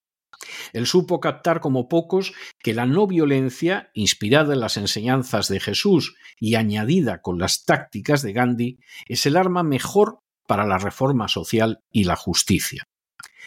Él 0.72 0.86
supo 0.86 1.20
captar 1.20 1.60
como 1.60 1.88
pocos 1.88 2.32
que 2.62 2.74
la 2.74 2.86
no 2.86 3.06
violencia, 3.06 3.90
inspirada 3.94 4.54
en 4.54 4.60
las 4.60 4.76
enseñanzas 4.76 5.48
de 5.48 5.60
Jesús 5.60 6.16
y 6.38 6.54
añadida 6.54 7.20
con 7.20 7.38
las 7.38 7.64
tácticas 7.64 8.22
de 8.22 8.32
Gandhi, 8.32 8.78
es 9.06 9.26
el 9.26 9.36
arma 9.36 9.62
mejor 9.62 10.20
para 10.46 10.66
la 10.66 10.78
reforma 10.78 11.28
social 11.28 11.80
y 11.90 12.04
la 12.04 12.16
justicia. 12.16 12.84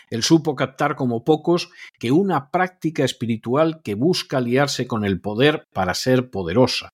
Él 0.10 0.23
supo 0.23 0.56
captar 0.56 0.95
como 0.95 1.23
pocos 1.23 1.69
que 1.97 2.12
una 2.12 2.51
práctica 2.51 3.06
espiritual 3.06 3.82
que 3.82 3.95
busca 3.95 4.38
aliarse 4.38 4.86
con 4.86 5.06
el 5.06 5.21
poder 5.21 5.65
para 5.73 5.93
ser 5.93 6.30
poderosa, 6.30 6.89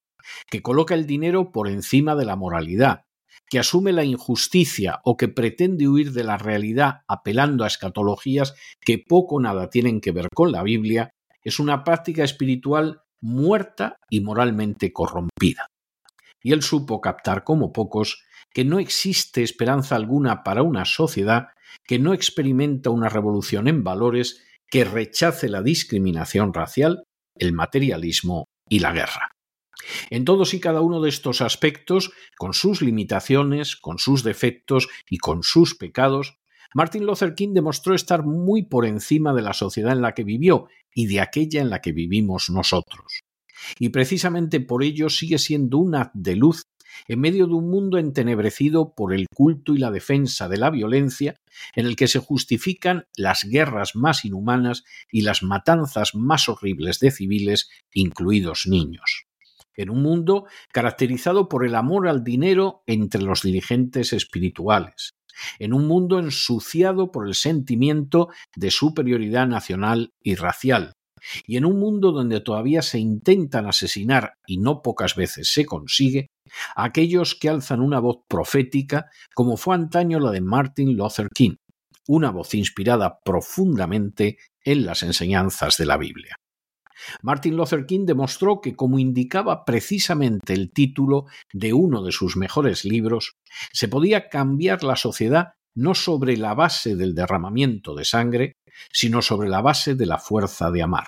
que 0.49 0.61
coloca 0.61 0.93
el 0.93 1.07
dinero 1.07 1.51
por 1.51 1.67
encima 1.67 2.15
de 2.15 2.25
la 2.25 2.35
moralidad, 2.35 3.06
que 3.49 3.59
asume 3.59 3.93
la 3.93 4.03
injusticia 4.03 4.99
o 5.03 5.17
que 5.17 5.27
pretende 5.27 5.87
huir 5.87 6.11
de 6.11 6.23
la 6.23 6.37
realidad 6.37 7.01
apelando 7.07 7.63
a 7.63 7.67
escatologías 7.67 8.55
que 8.81 8.97
poco 8.97 9.35
o 9.35 9.41
nada 9.41 9.69
tienen 9.69 10.01
que 10.01 10.11
ver 10.11 10.27
con 10.33 10.51
la 10.51 10.63
Biblia, 10.63 11.11
es 11.43 11.59
una 11.59 11.83
práctica 11.83 12.23
espiritual 12.23 13.01
muerta 13.21 13.97
y 14.09 14.21
moralmente 14.21 14.91
corrompida. 14.91 15.67
Y 16.43 16.53
él 16.53 16.61
supo 16.61 17.01
captar 17.01 17.43
como 17.43 17.71
pocos 17.71 18.23
que 18.53 18.65
no 18.65 18.79
existe 18.79 19.43
esperanza 19.43 19.95
alguna 19.95 20.43
para 20.43 20.63
una 20.63 20.85
sociedad 20.85 21.49
que 21.83 21.99
no 21.99 22.13
experimenta 22.13 22.89
una 22.89 23.09
revolución 23.09 23.67
en 23.67 23.83
valores 23.83 24.43
que 24.69 24.83
rechace 24.83 25.49
la 25.49 25.61
discriminación 25.61 26.53
racial, 26.53 27.03
el 27.35 27.53
materialismo 27.53 28.45
y 28.69 28.79
la 28.79 28.91
guerra. 28.91 29.31
En 30.09 30.25
todos 30.25 30.53
y 30.53 30.59
cada 30.59 30.81
uno 30.81 31.01
de 31.01 31.09
estos 31.09 31.41
aspectos, 31.41 32.11
con 32.37 32.53
sus 32.53 32.81
limitaciones, 32.81 33.75
con 33.75 33.99
sus 33.99 34.23
defectos 34.23 34.87
y 35.09 35.17
con 35.17 35.43
sus 35.43 35.75
pecados, 35.75 36.37
Martin 36.73 37.05
Luther 37.05 37.33
King 37.35 37.53
demostró 37.53 37.95
estar 37.95 38.23
muy 38.23 38.63
por 38.63 38.85
encima 38.85 39.33
de 39.33 39.41
la 39.41 39.53
sociedad 39.53 39.93
en 39.93 40.01
la 40.01 40.13
que 40.13 40.23
vivió 40.23 40.67
y 40.93 41.07
de 41.07 41.21
aquella 41.21 41.61
en 41.61 41.69
la 41.69 41.81
que 41.81 41.91
vivimos 41.91 42.49
nosotros. 42.49 43.23
Y 43.79 43.89
precisamente 43.89 44.59
por 44.59 44.83
ello 44.83 45.09
sigue 45.09 45.37
siendo 45.37 45.77
un 45.77 45.95
haz 45.95 46.11
de 46.13 46.35
luz 46.35 46.63
en 47.07 47.19
medio 47.19 47.47
de 47.47 47.53
un 47.53 47.69
mundo 47.69 47.97
entenebrecido 47.97 48.93
por 48.95 49.13
el 49.13 49.27
culto 49.33 49.73
y 49.73 49.77
la 49.77 49.91
defensa 49.91 50.47
de 50.47 50.57
la 50.57 50.69
violencia, 50.69 51.35
en 51.75 51.85
el 51.85 51.95
que 51.95 52.07
se 52.07 52.19
justifican 52.19 53.05
las 53.15 53.43
guerras 53.43 53.95
más 53.95 54.25
inhumanas 54.25 54.83
y 55.11 55.21
las 55.21 55.43
matanzas 55.43 56.15
más 56.15 56.49
horribles 56.49 56.99
de 56.99 57.11
civiles, 57.11 57.69
incluidos 57.93 58.67
niños. 58.67 59.16
En 59.77 59.89
un 59.89 60.01
mundo 60.01 60.45
caracterizado 60.73 61.47
por 61.47 61.65
el 61.65 61.75
amor 61.75 62.07
al 62.07 62.23
dinero 62.23 62.83
entre 62.87 63.21
los 63.21 63.43
dirigentes 63.43 64.11
espirituales, 64.11 65.13
en 65.59 65.73
un 65.73 65.87
mundo 65.87 66.19
ensuciado 66.19 67.11
por 67.11 67.27
el 67.27 67.35
sentimiento 67.35 68.29
de 68.55 68.71
superioridad 68.71 69.47
nacional 69.47 70.13
y 70.21 70.35
racial, 70.35 70.93
y 71.45 71.57
en 71.57 71.65
un 71.65 71.79
mundo 71.79 72.11
donde 72.11 72.41
todavía 72.41 72.81
se 72.81 72.99
intentan 72.99 73.67
asesinar 73.67 74.33
y 74.45 74.57
no 74.57 74.81
pocas 74.81 75.15
veces 75.15 75.51
se 75.51 75.65
consigue, 75.65 76.27
aquellos 76.75 77.35
que 77.35 77.49
alzan 77.49 77.81
una 77.81 77.99
voz 77.99 78.17
profética 78.27 79.07
como 79.33 79.57
fue 79.57 79.75
antaño 79.75 80.19
la 80.19 80.31
de 80.31 80.41
Martin 80.41 80.95
Luther 80.95 81.29
King, 81.33 81.55
una 82.07 82.31
voz 82.31 82.53
inspirada 82.53 83.19
profundamente 83.23 84.37
en 84.63 84.85
las 84.85 85.03
enseñanzas 85.03 85.77
de 85.77 85.85
la 85.85 85.97
Biblia. 85.97 86.35
Martin 87.21 87.55
Luther 87.55 87.85
King 87.85 88.05
demostró 88.05 88.61
que, 88.61 88.75
como 88.75 88.99
indicaba 88.99 89.65
precisamente 89.65 90.53
el 90.53 90.71
título 90.71 91.25
de 91.53 91.73
uno 91.73 92.03
de 92.03 92.11
sus 92.11 92.37
mejores 92.37 92.85
libros, 92.85 93.37
se 93.73 93.87
podía 93.87 94.29
cambiar 94.29 94.83
la 94.83 94.95
sociedad 94.95 95.53
no 95.75 95.93
sobre 95.93 96.37
la 96.37 96.55
base 96.55 96.95
del 96.95 97.13
derramamiento 97.13 97.93
de 97.93 98.05
sangre, 98.05 98.57
sino 98.91 99.21
sobre 99.21 99.47
la 99.47 99.61
base 99.61 99.95
de 99.95 100.05
la 100.05 100.17
fuerza 100.17 100.71
de 100.71 100.81
amar. 100.81 101.07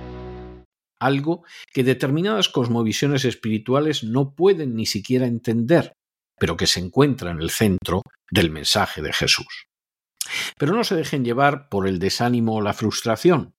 Algo 1.01 1.43
que 1.73 1.83
determinadas 1.83 2.47
cosmovisiones 2.47 3.25
espirituales 3.25 4.03
no 4.03 4.35
pueden 4.35 4.75
ni 4.75 4.85
siquiera 4.85 5.25
entender, 5.25 5.93
pero 6.39 6.55
que 6.55 6.67
se 6.67 6.79
encuentra 6.79 7.31
en 7.31 7.41
el 7.41 7.49
centro 7.49 8.03
del 8.29 8.51
mensaje 8.51 9.01
de 9.01 9.11
Jesús. 9.11 9.65
Pero 10.57 10.73
no 10.73 10.83
se 10.83 10.95
dejen 10.95 11.25
llevar 11.25 11.69
por 11.69 11.87
el 11.87 11.99
desánimo 11.99 12.55
o 12.55 12.61
la 12.61 12.73
frustración, 12.73 13.55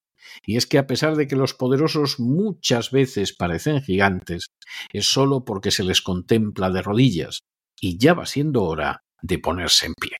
y 0.47 0.57
es 0.57 0.67
que 0.67 0.79
a 0.79 0.87
pesar 0.87 1.17
de 1.17 1.27
que 1.27 1.37
los 1.37 1.53
poderosos 1.53 2.21
muchas 2.21 2.91
veces 2.93 3.33
parecen 3.33 3.83
gigantes, 3.83 4.47
es 4.93 5.07
solo 5.07 5.45
porque 5.45 5.73
se 5.73 5.85
les 5.85 6.01
contempla 6.01 6.71
de 6.71 6.83
rodillas, 6.83 7.41
y 7.81 7.99
ya 7.99 8.15
va 8.15 8.27
siendo 8.27 8.63
hora 8.63 9.03
de 9.21 9.39
ponerse 9.39 9.87
en 9.87 9.95
pie. 9.95 10.17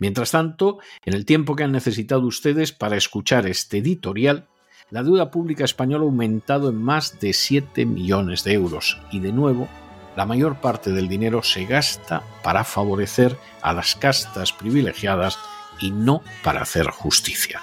Mientras 0.00 0.32
tanto, 0.32 0.78
en 1.04 1.14
el 1.14 1.24
tiempo 1.24 1.54
que 1.54 1.64
han 1.64 1.72
necesitado 1.72 2.26
ustedes 2.26 2.72
para 2.72 2.96
escuchar 2.96 3.46
este 3.46 3.78
editorial, 3.78 4.48
la 4.90 5.02
deuda 5.02 5.30
pública 5.30 5.64
española 5.64 6.04
ha 6.04 6.06
aumentado 6.06 6.68
en 6.68 6.76
más 6.76 7.18
de 7.20 7.32
7 7.32 7.86
millones 7.86 8.44
de 8.44 8.52
euros 8.52 8.98
y 9.10 9.20
de 9.20 9.32
nuevo 9.32 9.68
la 10.16 10.26
mayor 10.26 10.60
parte 10.60 10.92
del 10.92 11.08
dinero 11.08 11.42
se 11.42 11.64
gasta 11.64 12.22
para 12.42 12.64
favorecer 12.64 13.36
a 13.62 13.72
las 13.72 13.96
castas 13.96 14.52
privilegiadas 14.52 15.38
y 15.80 15.90
no 15.90 16.22
para 16.42 16.62
hacer 16.62 16.86
justicia. 16.90 17.60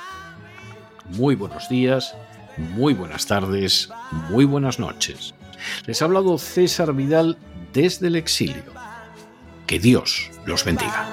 Muy 1.10 1.36
buenos 1.36 1.70
días, 1.70 2.16
muy 2.58 2.94
buenas 2.94 3.26
tardes, 3.26 3.90
muy 4.30 4.46
buenas 4.46 4.80
noches. 4.80 5.34
Les 5.86 6.02
ha 6.02 6.06
hablado 6.06 6.38
César 6.38 6.94
Vidal 6.94 7.38
desde 7.72 8.08
el 8.08 8.16
exilio. 8.16 8.74
Que 9.68 9.80
Dios 9.80 10.30
los 10.46 10.66
bendiga. 10.66 11.08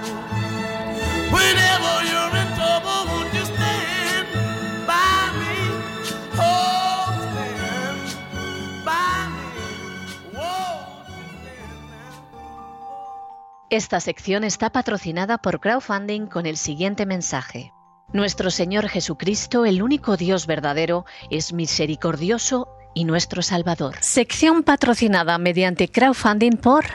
Esta 13.70 14.00
sección 14.00 14.44
está 14.44 14.70
patrocinada 14.70 15.36
por 15.36 15.60
crowdfunding 15.60 16.26
con 16.26 16.46
el 16.46 16.56
siguiente 16.56 17.04
mensaje. 17.04 17.74
Nuestro 18.14 18.50
Señor 18.50 18.88
Jesucristo, 18.88 19.66
el 19.66 19.82
único 19.82 20.16
Dios 20.16 20.46
verdadero, 20.46 21.04
es 21.28 21.52
misericordioso 21.52 22.66
y 22.94 23.04
nuestro 23.04 23.42
Salvador. 23.42 23.96
Sección 24.00 24.62
patrocinada 24.62 25.36
mediante 25.36 25.88
crowdfunding 25.88 26.52
por... 26.52 26.86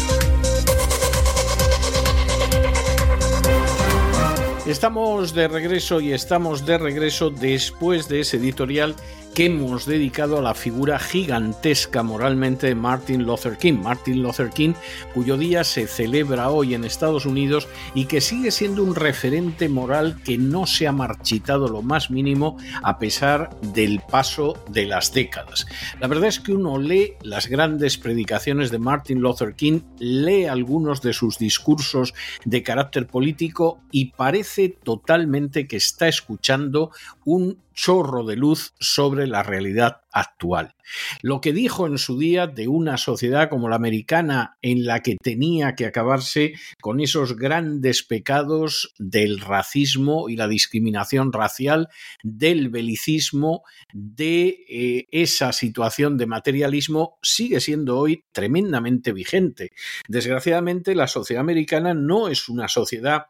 Estamos 4.65 5.35
de 5.35 5.49
regreso 5.49 6.01
y 6.01 6.13
estamos 6.13 6.65
de 6.65 6.79
regreso 6.79 7.31
después 7.31 8.09
de 8.09 8.21
ese 8.21 8.37
editorial 8.37 8.95
que 9.35 9.47
hemos 9.47 9.87
dedicado 9.87 10.39
a 10.39 10.43
la 10.43 10.55
figura 10.55 10.99
gigantesca 10.99 12.03
moralmente 12.03 12.67
de 12.67 12.75
Martin 12.75 13.25
Luther 13.25 13.57
King. 13.57 13.81
Martin 13.83 14.23
Luther 14.23 14.51
King, 14.51 14.75
cuyo 15.15 15.39
día 15.39 15.65
se 15.65 15.87
celebra 15.87 16.51
hoy 16.51 16.75
en 16.75 16.85
Estados 16.85 17.25
Unidos 17.25 17.67
y 17.95 18.05
que 18.05 18.21
sigue 18.21 18.51
siendo 18.51 18.83
un 18.83 18.95
referente 18.95 19.69
moral 19.69 20.21
que 20.23 20.37
no 20.37 20.67
se 20.67 20.87
ha 20.87 20.93
marchitado 20.93 21.69
lo 21.69 21.83
más 21.83 22.11
mínimo 22.11 22.59
a 22.83 22.99
pesar 22.99 23.51
del 23.61 24.01
paso 24.01 24.63
de 24.71 24.87
las 24.87 25.15
décadas. 25.15 25.67
La 25.99 26.09
verdad 26.09 26.29
es 26.29 26.41
que 26.41 26.53
uno 26.53 26.79
lee 26.79 27.15
las 27.23 27.49
grandes 27.49 27.97
predicaciones 27.97 28.71
de 28.71 28.79
Martin 28.79 29.21
Luther 29.21 29.55
King, 29.55 29.81
lee 29.99 30.45
algunos 30.45 31.01
de 31.01 31.15
sus 31.15 31.39
discursos 31.39 32.13
de 32.45 32.63
carácter 32.63 33.07
político 33.07 33.81
y 33.91 34.13
parece 34.13 34.69
totalmente 34.69 35.67
que 35.67 35.77
está 35.77 36.09
escuchando 36.09 36.91
un 37.25 37.63
chorro 37.75 38.25
de 38.25 38.37
luz 38.37 38.75
sobre 38.79 39.27
la 39.27 39.43
realidad 39.43 40.03
actual. 40.13 40.75
Lo 41.23 41.41
que 41.41 41.53
dijo 41.53 41.87
en 41.87 41.97
su 41.97 42.19
día 42.19 42.47
de 42.47 42.69
una 42.69 42.99
sociedad 42.99 43.49
como 43.49 43.69
la 43.69 43.77
americana 43.77 44.59
en 44.61 44.85
la 44.85 45.01
que 45.01 45.17
tenía 45.17 45.75
que 45.75 45.87
acabarse 45.87 46.53
con 46.81 47.01
esos 47.01 47.37
grandes 47.37 48.03
pecados 48.03 48.93
del 48.99 49.41
racismo 49.41 50.29
y 50.29 50.37
la 50.37 50.49
discriminación 50.49 51.33
racial, 51.33 51.89
del 52.23 52.69
belicismo, 52.69 53.63
de 53.93 54.65
eh, 54.69 55.07
esa 55.11 55.53
situación 55.53 56.19
de 56.19 56.27
materialismo, 56.27 57.19
sigue 57.23 57.61
siendo 57.61 57.99
hoy 57.99 58.25
tremendamente 58.33 59.13
vigente. 59.13 59.71
Desgraciadamente, 60.09 60.95
la 60.95 61.07
sociedad 61.07 61.41
americana 61.41 61.95
no 61.95 62.29
es 62.29 62.49
una 62.49 62.69
sociedad 62.69 63.27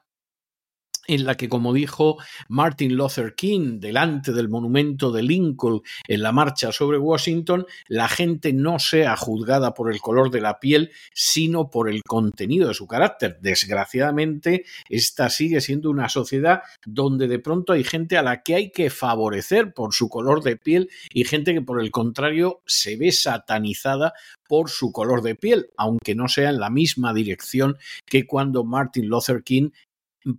en 1.07 1.25
la 1.25 1.37
que, 1.37 1.49
como 1.49 1.73
dijo 1.73 2.19
Martin 2.49 2.97
Luther 2.97 3.35
King 3.35 3.81
delante 3.81 4.33
del 4.33 4.49
monumento 4.49 5.11
de 5.11 5.23
Lincoln 5.23 5.83
en 6.07 6.23
la 6.23 6.33
marcha 6.33 6.73
sobre 6.73 6.99
Washington, 6.99 7.67
la 7.88 8.09
gente 8.09 8.53
no 8.53 8.79
sea 8.79 9.17
juzgada 9.17 9.75
por 9.75 9.93
el 9.93 10.01
color 10.01 10.31
de 10.31 10.41
la 10.41 10.61
piel, 10.61 10.91
sino 11.12 11.71
por 11.71 11.91
el 11.91 12.03
contenido 12.03 12.69
de 12.69 12.75
su 12.75 12.87
carácter. 12.87 13.38
Desgraciadamente, 13.41 14.65
esta 14.88 15.29
sigue 15.31 15.61
siendo 15.61 15.91
una 15.91 16.09
sociedad 16.09 16.62
donde 16.87 17.29
de 17.29 17.38
pronto 17.38 17.73
hay 17.73 17.85
gente 17.85 18.17
a 18.17 18.23
la 18.23 18.43
que 18.43 18.55
hay 18.55 18.71
que 18.71 18.91
favorecer 18.91 19.73
por 19.75 19.95
su 19.95 20.09
color 20.09 20.43
de 20.43 20.57
piel 20.57 20.91
y 21.12 21.25
gente 21.25 21.55
que 21.55 21.62
por 21.62 21.81
el 21.81 21.91
contrario 21.91 22.62
se 22.67 22.97
ve 22.97 23.12
satanizada 23.12 24.12
por 24.49 24.69
su 24.69 24.93
color 24.93 25.23
de 25.23 25.35
piel, 25.35 25.71
aunque 25.77 26.15
no 26.15 26.29
sea 26.29 26.51
en 26.51 26.61
la 26.61 26.71
misma 26.71 27.15
dirección 27.15 27.77
que 28.07 28.27
cuando 28.27 28.65
Martin 28.65 29.09
Luther 29.09 29.43
King 29.43 29.71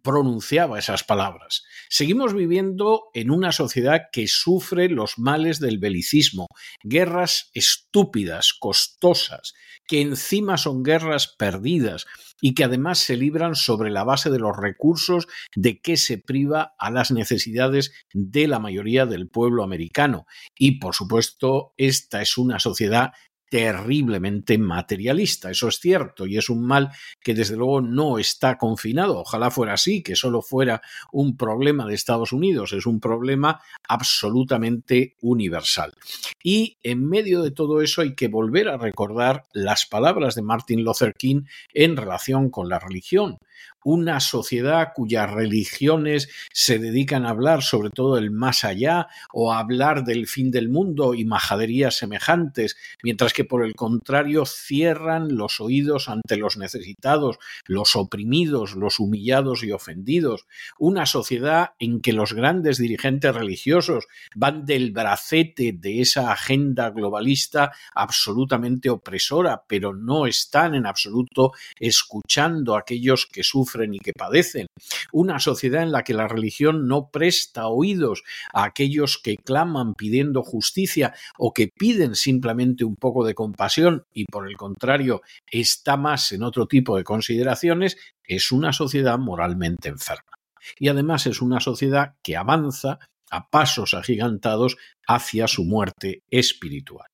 pronunciaba 0.02 0.80
esas 0.80 1.04
palabras. 1.04 1.64
Seguimos 1.90 2.34
viviendo 2.34 3.04
en 3.14 3.32
una 3.32 3.52
sociedad 3.52 4.04
que 4.12 4.28
sufre 4.28 4.90
los 4.90 5.18
males 5.18 5.60
del 5.60 5.80
belicismo, 5.80 6.48
guerras 6.84 7.50
estúpidas, 7.54 8.54
costosas, 8.54 9.54
que 9.88 10.02
encima 10.02 10.58
son 10.58 10.84
guerras 10.84 11.28
perdidas 11.28 12.06
y 12.42 12.56
que 12.56 12.64
además 12.64 13.00
se 13.00 13.18
libran 13.18 13.56
sobre 13.56 13.92
la 13.92 14.04
base 14.04 14.30
de 14.30 14.40
los 14.40 14.56
recursos 14.56 15.28
de 15.56 15.80
que 15.82 15.98
se 15.98 16.18
priva 16.18 16.74
a 16.78 16.92
las 16.92 17.12
necesidades 17.12 17.94
de 18.14 18.48
la 18.48 18.60
mayoría 18.60 19.06
del 19.06 19.30
pueblo 19.30 19.64
americano. 19.64 20.26
Y 20.58 20.80
por 20.80 20.96
supuesto, 20.96 21.74
esta 21.78 22.22
es 22.22 22.38
una 22.38 22.60
sociedad 22.60 23.12
terriblemente 23.54 24.58
materialista. 24.58 25.52
Eso 25.52 25.68
es 25.68 25.76
cierto 25.76 26.26
y 26.26 26.40
es 26.40 26.50
un 26.50 26.66
mal 26.66 26.90
que 27.22 27.36
desde 27.36 27.56
luego 27.56 27.82
no 27.82 28.18
está 28.18 28.58
confinado. 28.58 29.20
Ojalá 29.20 29.52
fuera 29.52 29.74
así, 29.74 30.02
que 30.02 30.16
solo 30.16 30.42
fuera 30.42 30.82
un 31.12 31.38
problema 31.38 31.86
de 31.86 31.94
Estados 31.94 32.34
Unidos. 32.34 32.74
Es 32.74 32.88
un 32.88 33.00
problema 33.00 33.62
absolutamente 33.88 35.18
universal. 35.22 35.94
Y 36.42 36.80
en 36.82 37.08
medio 37.08 37.44
de 37.44 37.52
todo 37.52 37.84
eso 37.84 38.02
hay 38.02 38.16
que 38.16 38.28
volver 38.28 38.70
a 38.70 38.78
recordar 38.78 39.44
las 39.54 39.86
palabras 39.86 40.34
de 40.34 40.42
Martin 40.42 40.84
Luther 40.84 41.14
King 41.14 41.44
en 41.76 41.96
relación 41.96 42.50
con 42.50 42.70
la 42.70 42.80
religión 42.80 43.38
una 43.84 44.20
sociedad 44.20 44.90
cuyas 44.96 45.30
religiones 45.30 46.30
se 46.52 46.80
dedican 46.80 47.26
a 47.26 47.30
hablar 47.30 47.62
sobre 47.62 47.90
todo 47.90 48.18
el 48.18 48.32
más 48.32 48.64
allá 48.64 49.08
o 49.32 49.52
a 49.52 49.60
hablar 49.60 50.04
del 50.04 50.28
fin 50.28 50.52
del 50.52 50.70
mundo 50.70 51.14
y 51.14 51.26
majaderías 51.26 51.98
semejantes, 51.98 52.78
mientras 53.04 53.34
que 53.34 53.46
por 53.46 53.66
el 53.66 53.76
contrario 53.76 54.46
cierran 54.46 55.36
los 55.36 55.60
oídos 55.60 56.10
ante 56.10 56.38
los 56.38 56.58
necesitados, 56.58 57.38
los 57.66 57.96
oprimidos, 57.96 58.76
los 58.76 59.00
humillados 59.00 59.64
y 59.64 59.72
ofendidos, 59.72 60.46
una 60.80 61.06
sociedad 61.06 61.72
en 61.80 62.02
que 62.02 62.14
los 62.14 62.34
grandes 62.34 62.78
dirigentes 62.78 63.36
religiosos 63.36 64.08
van 64.36 64.66
del 64.66 64.92
bracete 64.92 65.74
de 65.74 66.02
esa 66.02 66.32
agenda 66.32 66.90
globalista 66.90 67.72
absolutamente 67.94 68.90
opresora, 68.90 69.64
pero 69.68 69.94
no 69.94 70.26
están 70.26 70.76
en 70.76 70.86
absoluto 70.86 71.52
escuchando 71.80 72.76
a 72.76 72.80
aquellos 72.80 73.28
que 73.32 73.44
sufren 73.54 73.94
y 73.94 74.00
que 74.00 74.14
padecen. 74.14 74.66
Una 75.12 75.40
sociedad 75.40 75.84
en 75.84 75.92
la 75.92 76.04
que 76.04 76.16
la 76.16 76.28
religión 76.28 76.88
no 76.88 77.10
presta 77.12 77.68
oídos 77.68 78.24
a 78.52 78.64
aquellos 78.64 79.20
que 79.24 79.38
claman 79.38 79.94
pidiendo 79.94 80.42
justicia 80.42 81.14
o 81.38 81.54
que 81.54 81.70
piden 81.70 82.16
simplemente 82.16 82.84
un 82.84 82.96
poco 82.96 83.24
de 83.26 83.36
compasión 83.36 84.06
y 84.12 84.26
por 84.26 84.50
el 84.50 84.58
contrario 84.58 85.22
está 85.52 85.98
más 85.98 86.32
en 86.32 86.42
otro 86.44 86.68
tipo 86.68 86.98
de 86.98 87.04
consideraciones, 87.04 87.98
es 88.24 88.52
una 88.52 88.74
sociedad 88.74 89.20
moralmente 89.20 89.90
enferma. 89.90 90.32
Y 90.80 90.88
además 90.88 91.28
es 91.28 91.42
una 91.42 91.60
sociedad 91.60 92.16
que 92.24 92.38
avanza 92.38 92.98
a 93.30 93.50
pasos 93.50 93.94
agigantados 93.94 94.78
hacia 95.08 95.48
su 95.48 95.64
muerte 95.66 96.24
espiritual. 96.30 97.13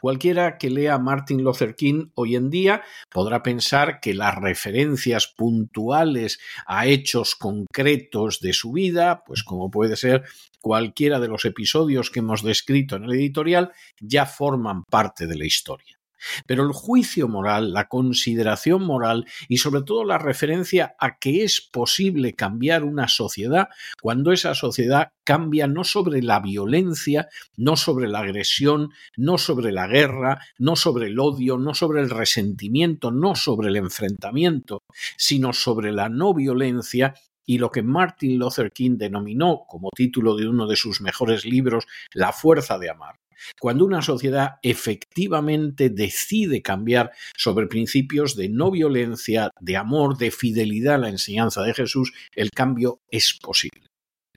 Cualquiera 0.00 0.58
que 0.58 0.70
lea 0.70 0.98
Martin 0.98 1.42
Luther 1.42 1.74
King 1.74 2.10
hoy 2.14 2.36
en 2.36 2.50
día 2.50 2.82
podrá 3.10 3.42
pensar 3.42 4.00
que 4.00 4.14
las 4.14 4.34
referencias 4.36 5.26
puntuales 5.26 6.38
a 6.66 6.86
hechos 6.86 7.34
concretos 7.34 8.40
de 8.40 8.52
su 8.52 8.72
vida, 8.72 9.22
pues 9.24 9.42
como 9.42 9.70
puede 9.70 9.96
ser 9.96 10.24
cualquiera 10.60 11.20
de 11.20 11.28
los 11.28 11.44
episodios 11.44 12.10
que 12.10 12.20
hemos 12.20 12.42
descrito 12.42 12.96
en 12.96 13.04
el 13.04 13.12
editorial, 13.12 13.72
ya 14.00 14.26
forman 14.26 14.84
parte 14.84 15.26
de 15.26 15.36
la 15.36 15.46
historia. 15.46 15.97
Pero 16.46 16.64
el 16.64 16.72
juicio 16.72 17.28
moral, 17.28 17.72
la 17.72 17.88
consideración 17.88 18.82
moral 18.82 19.26
y 19.48 19.58
sobre 19.58 19.82
todo 19.82 20.04
la 20.04 20.18
referencia 20.18 20.94
a 20.98 21.18
que 21.18 21.44
es 21.44 21.60
posible 21.60 22.34
cambiar 22.34 22.84
una 22.84 23.08
sociedad 23.08 23.68
cuando 24.00 24.32
esa 24.32 24.54
sociedad 24.54 25.12
cambia 25.24 25.66
no 25.66 25.84
sobre 25.84 26.22
la 26.22 26.40
violencia, 26.40 27.28
no 27.56 27.76
sobre 27.76 28.08
la 28.08 28.20
agresión, 28.20 28.90
no 29.16 29.38
sobre 29.38 29.72
la 29.72 29.86
guerra, 29.86 30.40
no 30.58 30.76
sobre 30.76 31.08
el 31.08 31.18
odio, 31.20 31.58
no 31.58 31.74
sobre 31.74 32.00
el 32.00 32.10
resentimiento, 32.10 33.10
no 33.10 33.34
sobre 33.34 33.68
el 33.68 33.76
enfrentamiento, 33.76 34.82
sino 35.16 35.52
sobre 35.52 35.92
la 35.92 36.08
no 36.08 36.32
violencia 36.34 37.14
y 37.48 37.58
lo 37.58 37.70
que 37.70 37.82
Martin 37.82 38.38
Luther 38.38 38.70
King 38.72 38.98
denominó 38.98 39.64
como 39.66 39.88
título 39.94 40.36
de 40.36 40.46
uno 40.46 40.66
de 40.66 40.76
sus 40.76 41.00
mejores 41.00 41.46
libros, 41.46 41.86
La 42.12 42.32
fuerza 42.32 42.78
de 42.78 42.90
amar. 42.90 43.16
Cuando 43.60 43.84
una 43.84 44.02
sociedad 44.02 44.56
efectivamente 44.62 45.90
decide 45.90 46.62
cambiar 46.62 47.12
sobre 47.36 47.66
principios 47.66 48.36
de 48.36 48.48
no 48.48 48.70
violencia, 48.70 49.50
de 49.60 49.76
amor, 49.76 50.16
de 50.16 50.30
fidelidad 50.30 50.96
a 50.96 50.98
la 50.98 51.08
enseñanza 51.08 51.62
de 51.62 51.74
Jesús, 51.74 52.12
el 52.34 52.50
cambio 52.50 53.00
es 53.10 53.38
posible. 53.40 53.88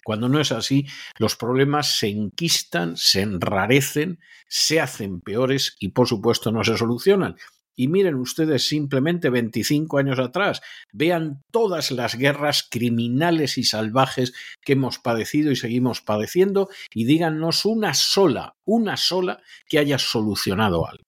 Cuando 0.03 0.29
no 0.29 0.39
es 0.39 0.51
así, 0.51 0.87
los 1.19 1.35
problemas 1.35 1.99
se 1.99 2.07
enquistan, 2.07 2.97
se 2.97 3.21
enrarecen, 3.21 4.19
se 4.47 4.79
hacen 4.79 5.21
peores 5.21 5.75
y 5.79 5.89
por 5.89 6.07
supuesto 6.07 6.51
no 6.51 6.63
se 6.63 6.77
solucionan. 6.77 7.35
Y 7.81 7.87
miren 7.87 8.13
ustedes 8.13 8.67
simplemente 8.67 9.31
25 9.31 9.97
años 9.97 10.19
atrás, 10.19 10.61
vean 10.93 11.41
todas 11.49 11.89
las 11.89 12.13
guerras 12.13 12.67
criminales 12.69 13.57
y 13.57 13.63
salvajes 13.63 14.33
que 14.61 14.73
hemos 14.73 14.99
padecido 14.99 15.51
y 15.51 15.55
seguimos 15.55 15.99
padeciendo 15.99 16.69
y 16.93 17.05
díganos 17.05 17.65
una 17.65 17.95
sola, 17.95 18.55
una 18.65 18.97
sola 18.97 19.41
que 19.67 19.79
haya 19.79 19.97
solucionado 19.97 20.87
algo. 20.87 21.01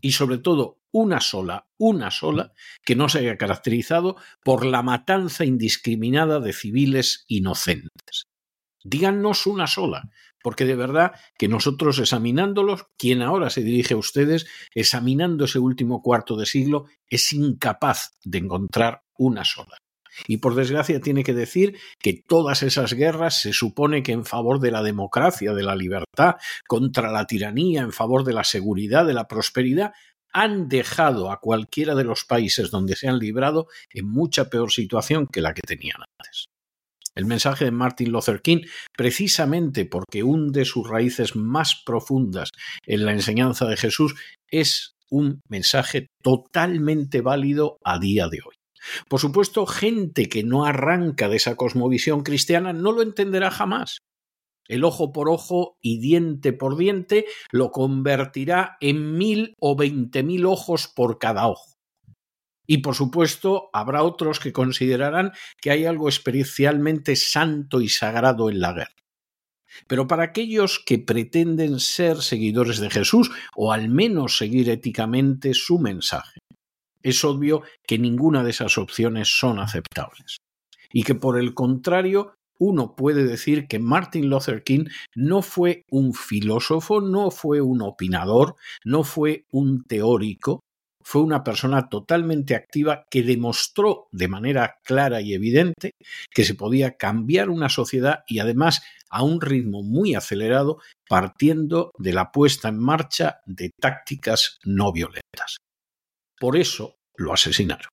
Y 0.00 0.12
sobre 0.12 0.38
todo, 0.38 0.78
una 0.92 1.20
sola, 1.20 1.66
una 1.76 2.12
sola 2.12 2.52
que 2.84 2.94
no 2.94 3.08
se 3.08 3.18
haya 3.18 3.36
caracterizado 3.36 4.14
por 4.44 4.64
la 4.64 4.84
matanza 4.84 5.44
indiscriminada 5.44 6.38
de 6.38 6.52
civiles 6.52 7.24
inocentes. 7.26 8.28
Díganos 8.84 9.46
una 9.48 9.66
sola, 9.66 10.08
porque 10.42 10.64
de 10.64 10.76
verdad 10.76 11.12
que 11.38 11.48
nosotros 11.48 11.98
examinándolos, 11.98 12.86
quien 12.96 13.22
ahora 13.22 13.50
se 13.50 13.62
dirige 13.62 13.94
a 13.94 13.98
ustedes, 13.98 14.46
examinando 14.74 15.44
ese 15.44 15.58
último 15.58 16.02
cuarto 16.02 16.36
de 16.36 16.46
siglo, 16.46 16.86
es 17.08 17.32
incapaz 17.32 18.12
de 18.24 18.38
encontrar 18.38 19.02
una 19.16 19.44
sola. 19.44 19.78
Y 20.26 20.38
por 20.38 20.54
desgracia 20.54 21.00
tiene 21.00 21.24
que 21.24 21.32
decir 21.32 21.78
que 21.98 22.22
todas 22.26 22.62
esas 22.62 22.92
guerras 22.92 23.40
se 23.40 23.52
supone 23.52 24.02
que 24.02 24.12
en 24.12 24.24
favor 24.24 24.60
de 24.60 24.70
la 24.70 24.82
democracia, 24.82 25.54
de 25.54 25.62
la 25.62 25.74
libertad, 25.74 26.36
contra 26.68 27.10
la 27.10 27.26
tiranía, 27.26 27.82
en 27.82 27.92
favor 27.92 28.24
de 28.24 28.34
la 28.34 28.44
seguridad, 28.44 29.06
de 29.06 29.14
la 29.14 29.26
prosperidad, 29.26 29.92
han 30.32 30.68
dejado 30.68 31.30
a 31.30 31.40
cualquiera 31.40 31.94
de 31.94 32.04
los 32.04 32.24
países 32.24 32.70
donde 32.70 32.96
se 32.96 33.08
han 33.08 33.18
librado 33.18 33.68
en 33.90 34.08
mucha 34.08 34.48
peor 34.48 34.72
situación 34.72 35.26
que 35.26 35.42
la 35.42 35.54
que 35.54 35.62
tenían 35.62 35.98
antes. 36.18 36.46
El 37.14 37.26
mensaje 37.26 37.66
de 37.66 37.70
Martin 37.70 38.10
Luther 38.10 38.40
King, 38.40 38.62
precisamente 38.96 39.84
porque 39.84 40.22
hunde 40.22 40.64
sus 40.64 40.88
raíces 40.88 41.36
más 41.36 41.82
profundas 41.84 42.50
en 42.86 43.04
la 43.04 43.12
enseñanza 43.12 43.66
de 43.66 43.76
Jesús, 43.76 44.14
es 44.48 44.94
un 45.10 45.42
mensaje 45.48 46.08
totalmente 46.22 47.20
válido 47.20 47.78
a 47.84 47.98
día 47.98 48.28
de 48.28 48.38
hoy. 48.38 48.54
Por 49.08 49.20
supuesto, 49.20 49.66
gente 49.66 50.28
que 50.28 50.42
no 50.42 50.64
arranca 50.64 51.28
de 51.28 51.36
esa 51.36 51.54
cosmovisión 51.54 52.22
cristiana 52.22 52.72
no 52.72 52.92
lo 52.92 53.02
entenderá 53.02 53.50
jamás. 53.50 53.98
El 54.68 54.84
ojo 54.84 55.12
por 55.12 55.28
ojo 55.28 55.76
y 55.82 55.98
diente 55.98 56.52
por 56.52 56.76
diente 56.76 57.26
lo 57.50 57.70
convertirá 57.70 58.76
en 58.80 59.18
mil 59.18 59.54
o 59.60 59.76
veinte 59.76 60.22
mil 60.22 60.46
ojos 60.46 60.88
por 60.88 61.18
cada 61.18 61.46
ojo. 61.48 61.71
Y 62.66 62.78
por 62.78 62.94
supuesto, 62.94 63.70
habrá 63.72 64.02
otros 64.02 64.38
que 64.40 64.52
considerarán 64.52 65.32
que 65.60 65.70
hay 65.70 65.84
algo 65.84 66.08
especialmente 66.08 67.16
santo 67.16 67.80
y 67.80 67.88
sagrado 67.88 68.50
en 68.50 68.60
la 68.60 68.72
guerra. 68.72 68.94
Pero 69.86 70.06
para 70.06 70.24
aquellos 70.24 70.82
que 70.84 70.98
pretenden 70.98 71.80
ser 71.80 72.18
seguidores 72.18 72.78
de 72.78 72.90
Jesús 72.90 73.30
o 73.56 73.72
al 73.72 73.88
menos 73.88 74.36
seguir 74.36 74.68
éticamente 74.68 75.54
su 75.54 75.78
mensaje, 75.78 76.38
es 77.02 77.24
obvio 77.24 77.62
que 77.86 77.98
ninguna 77.98 78.44
de 78.44 78.50
esas 78.50 78.78
opciones 78.78 79.28
son 79.28 79.58
aceptables. 79.58 80.36
Y 80.92 81.02
que 81.04 81.14
por 81.14 81.38
el 81.38 81.54
contrario, 81.54 82.34
uno 82.58 82.94
puede 82.94 83.24
decir 83.24 83.66
que 83.66 83.78
Martin 83.78 84.28
Luther 84.28 84.62
King 84.62 84.84
no 85.16 85.42
fue 85.42 85.82
un 85.90 86.14
filósofo, 86.14 87.00
no 87.00 87.30
fue 87.30 87.60
un 87.60 87.82
opinador, 87.82 88.54
no 88.84 89.02
fue 89.02 89.46
un 89.50 89.84
teórico, 89.84 90.60
fue 91.04 91.22
una 91.22 91.44
persona 91.44 91.88
totalmente 91.88 92.54
activa 92.54 93.04
que 93.10 93.22
demostró 93.22 94.08
de 94.12 94.28
manera 94.28 94.76
clara 94.84 95.20
y 95.20 95.34
evidente 95.34 95.92
que 96.30 96.44
se 96.44 96.54
podía 96.54 96.96
cambiar 96.96 97.50
una 97.50 97.68
sociedad 97.68 98.24
y 98.26 98.38
además 98.38 98.82
a 99.10 99.22
un 99.22 99.40
ritmo 99.40 99.82
muy 99.82 100.14
acelerado 100.14 100.78
partiendo 101.08 101.92
de 101.98 102.12
la 102.12 102.32
puesta 102.32 102.68
en 102.68 102.78
marcha 102.78 103.40
de 103.46 103.70
tácticas 103.78 104.58
no 104.64 104.92
violentas. 104.92 105.58
Por 106.38 106.56
eso 106.56 106.96
lo 107.16 107.32
asesinaron. 107.32 107.88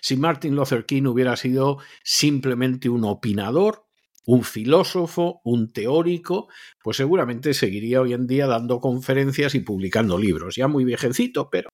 Si 0.00 0.16
Martin 0.16 0.56
Luther 0.56 0.86
King 0.86 1.04
hubiera 1.04 1.36
sido 1.36 1.78
simplemente 2.02 2.88
un 2.88 3.04
opinador, 3.04 3.86
un 4.26 4.42
filósofo, 4.42 5.40
un 5.44 5.72
teórico, 5.72 6.48
pues 6.82 6.96
seguramente 6.96 7.54
seguiría 7.54 8.00
hoy 8.00 8.14
en 8.14 8.26
día 8.26 8.46
dando 8.46 8.80
conferencias 8.80 9.54
y 9.54 9.60
publicando 9.60 10.18
libros, 10.18 10.56
ya 10.56 10.68
muy 10.68 10.84
viejecito, 10.84 11.50
pero 11.50 11.68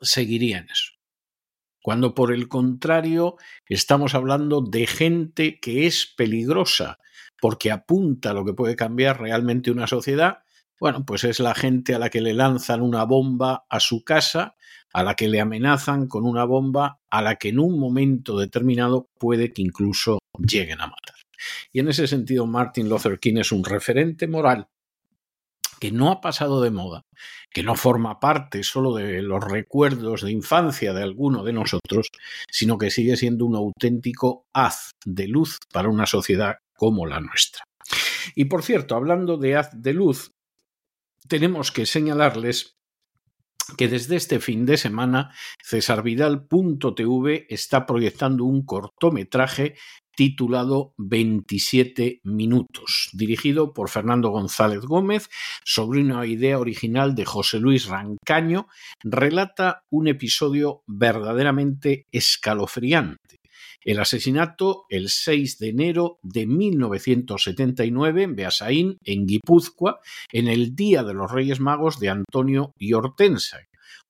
seguiría 0.00 0.58
en 0.58 0.70
eso. 0.70 0.92
Cuando 1.82 2.14
por 2.14 2.32
el 2.32 2.48
contrario 2.48 3.36
estamos 3.68 4.14
hablando 4.14 4.62
de 4.62 4.86
gente 4.86 5.60
que 5.60 5.86
es 5.86 6.06
peligrosa 6.16 6.98
porque 7.40 7.70
apunta 7.70 8.30
a 8.30 8.32
lo 8.32 8.44
que 8.44 8.54
puede 8.54 8.74
cambiar 8.74 9.20
realmente 9.20 9.70
una 9.70 9.86
sociedad, 9.86 10.38
bueno, 10.80 11.04
pues 11.04 11.24
es 11.24 11.40
la 11.40 11.54
gente 11.54 11.94
a 11.94 11.98
la 11.98 12.08
que 12.08 12.20
le 12.20 12.32
lanzan 12.32 12.80
una 12.80 13.04
bomba 13.04 13.66
a 13.68 13.80
su 13.80 14.02
casa, 14.02 14.56
a 14.92 15.02
la 15.02 15.14
que 15.14 15.28
le 15.28 15.40
amenazan 15.40 16.08
con 16.08 16.24
una 16.24 16.44
bomba, 16.44 17.00
a 17.10 17.20
la 17.20 17.36
que 17.36 17.50
en 17.50 17.58
un 17.58 17.78
momento 17.78 18.38
determinado 18.38 19.10
puede 19.18 19.52
que 19.52 19.62
incluso 19.62 20.18
lleguen 20.38 20.80
a 20.80 20.86
matar. 20.86 21.16
Y 21.72 21.80
en 21.80 21.88
ese 21.88 22.06
sentido, 22.06 22.46
Martin 22.46 22.88
Luther 22.88 23.18
King 23.18 23.36
es 23.36 23.52
un 23.52 23.64
referente 23.64 24.26
moral 24.26 24.68
que 25.84 25.92
no 25.92 26.10
ha 26.10 26.22
pasado 26.22 26.62
de 26.62 26.70
moda, 26.70 27.02
que 27.50 27.62
no 27.62 27.74
forma 27.74 28.18
parte 28.18 28.62
solo 28.62 28.94
de 28.94 29.20
los 29.20 29.44
recuerdos 29.44 30.22
de 30.22 30.32
infancia 30.32 30.94
de 30.94 31.02
alguno 31.02 31.44
de 31.44 31.52
nosotros, 31.52 32.08
sino 32.50 32.78
que 32.78 32.90
sigue 32.90 33.18
siendo 33.18 33.44
un 33.44 33.54
auténtico 33.54 34.46
haz 34.54 34.92
de 35.04 35.28
luz 35.28 35.58
para 35.70 35.90
una 35.90 36.06
sociedad 36.06 36.56
como 36.74 37.04
la 37.04 37.20
nuestra. 37.20 37.64
Y 38.34 38.46
por 38.46 38.62
cierto, 38.62 38.96
hablando 38.96 39.36
de 39.36 39.56
haz 39.56 39.72
de 39.74 39.92
luz, 39.92 40.30
tenemos 41.28 41.70
que 41.70 41.84
señalarles 41.84 42.76
que 43.76 43.88
desde 43.88 44.16
este 44.16 44.40
fin 44.40 44.64
de 44.64 44.78
semana 44.78 45.34
cesarvidal.tv 45.62 47.46
está 47.50 47.84
proyectando 47.84 48.44
un 48.46 48.64
cortometraje 48.64 49.74
titulado 50.16 50.94
27 50.98 52.20
minutos, 52.24 53.10
dirigido 53.12 53.72
por 53.72 53.88
Fernando 53.88 54.30
González 54.30 54.80
Gómez, 54.80 55.28
sobre 55.64 56.00
una 56.00 56.24
idea 56.26 56.58
original 56.58 57.14
de 57.14 57.24
José 57.24 57.60
Luis 57.60 57.86
Rancaño, 57.86 58.68
relata 59.02 59.84
un 59.90 60.08
episodio 60.08 60.82
verdaderamente 60.86 62.06
escalofriante. 62.12 63.40
El 63.84 64.00
asesinato 64.00 64.86
el 64.88 65.10
6 65.10 65.58
de 65.58 65.68
enero 65.68 66.18
de 66.22 66.46
1979 66.46 68.22
en 68.22 68.34
Beasaín, 68.34 68.96
en 69.04 69.26
Guipúzcoa, 69.26 70.00
en 70.32 70.48
el 70.48 70.74
Día 70.74 71.02
de 71.02 71.12
los 71.12 71.30
Reyes 71.30 71.60
Magos 71.60 72.00
de 72.00 72.08
Antonio 72.08 72.72
y 72.78 72.94
Hortensa, 72.94 73.58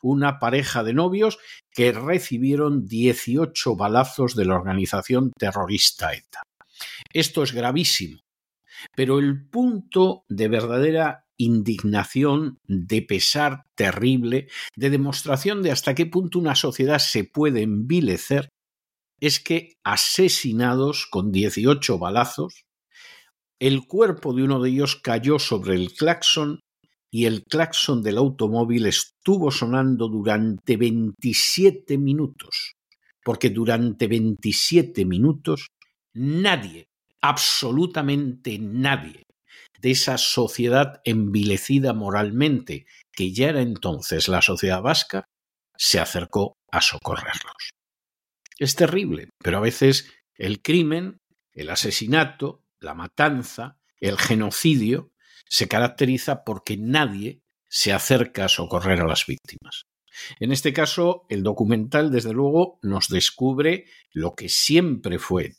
una 0.03 0.39
pareja 0.39 0.83
de 0.83 0.95
novios 0.95 1.39
que 1.71 1.93
recibieron 1.93 2.87
18 2.87 3.77
balazos 3.77 4.35
de 4.35 4.45
la 4.45 4.55
organización 4.55 5.33
terrorista 5.39 6.13
ETA. 6.13 6.43
Esto 7.13 7.43
es 7.43 7.53
gravísimo, 7.53 8.21
pero 8.97 9.19
el 9.19 9.49
punto 9.49 10.25
de 10.29 10.49
verdadera 10.49 11.25
indignación, 11.37 12.59
de 12.67 13.03
pesar 13.03 13.65
terrible, 13.75 14.49
de 14.77 14.91
demostración 14.91 15.63
de 15.63 15.73
hasta 15.73 15.95
qué 15.95 16.07
punto 16.07 16.39
una 16.39 16.55
sociedad 16.55 16.99
se 16.99 17.25
puede 17.25 17.63
envilecer, 17.63 18.49
es 19.21 19.41
que 19.41 19.75
asesinados 19.85 21.07
con 21.07 21.33
18 21.33 21.99
balazos, 21.99 22.65
el 23.61 23.87
cuerpo 23.87 24.35
de 24.35 24.43
uno 24.43 24.61
de 24.61 24.71
ellos 24.71 24.97
cayó 24.97 25.39
sobre 25.39 25.75
el 25.75 25.93
claxon 25.93 26.61
y 27.15 27.27
el 27.27 27.45
claxon 27.45 28.03
del 28.03 28.19
automóvil 28.19 28.87
estuvo 28.87 29.53
sonando 29.53 30.09
durante 30.09 30.77
27 30.77 31.97
minutos, 31.97 32.75
porque 33.23 33.51
durante 33.51 34.09
27 34.09 35.05
minutos 35.05 35.69
nadie, 36.13 36.89
absolutamente 37.21 38.59
nadie, 38.59 39.23
de 39.81 39.93
esa 39.93 40.19
sociedad 40.19 41.01
envilecida 41.05 41.93
moralmente, 41.93 42.85
que 43.13 43.33
ya 43.33 43.51
era 43.51 43.63
entonces 43.63 44.27
la 44.27 44.43
sociedad 44.43 44.83
vasca, 44.83 45.25
se 45.77 46.01
acercó 46.01 46.57
a 46.73 46.81
socorrerlos. 46.81 47.75
Es 48.59 48.75
terrible, 48.75 49.29
pero 49.39 49.59
a 49.59 49.61
veces 49.61 50.11
el 50.35 50.63
crimen, 50.63 51.19
el 51.53 51.71
asesinato, 51.71 52.65
la 52.81 52.95
matanza, 52.95 53.79
el 54.01 54.19
genocidio, 54.19 55.13
se 55.49 55.69
caracteriza 55.69 56.45
porque 56.45 56.77
nadie 56.77 57.41
se 57.69 57.93
acerca 57.93 58.45
a 58.45 58.49
socorrer 58.49 59.01
a 59.01 59.07
las 59.07 59.27
víctimas. 59.27 59.87
En 60.39 60.53
este 60.53 60.73
caso, 60.73 61.27
el 61.29 61.43
documental, 61.43 62.11
desde 62.11 62.33
luego, 62.33 62.79
nos 62.83 63.09
descubre 63.09 63.87
lo 64.13 64.35
que 64.35 64.49
siempre 64.49 65.19
fue. 65.19 65.57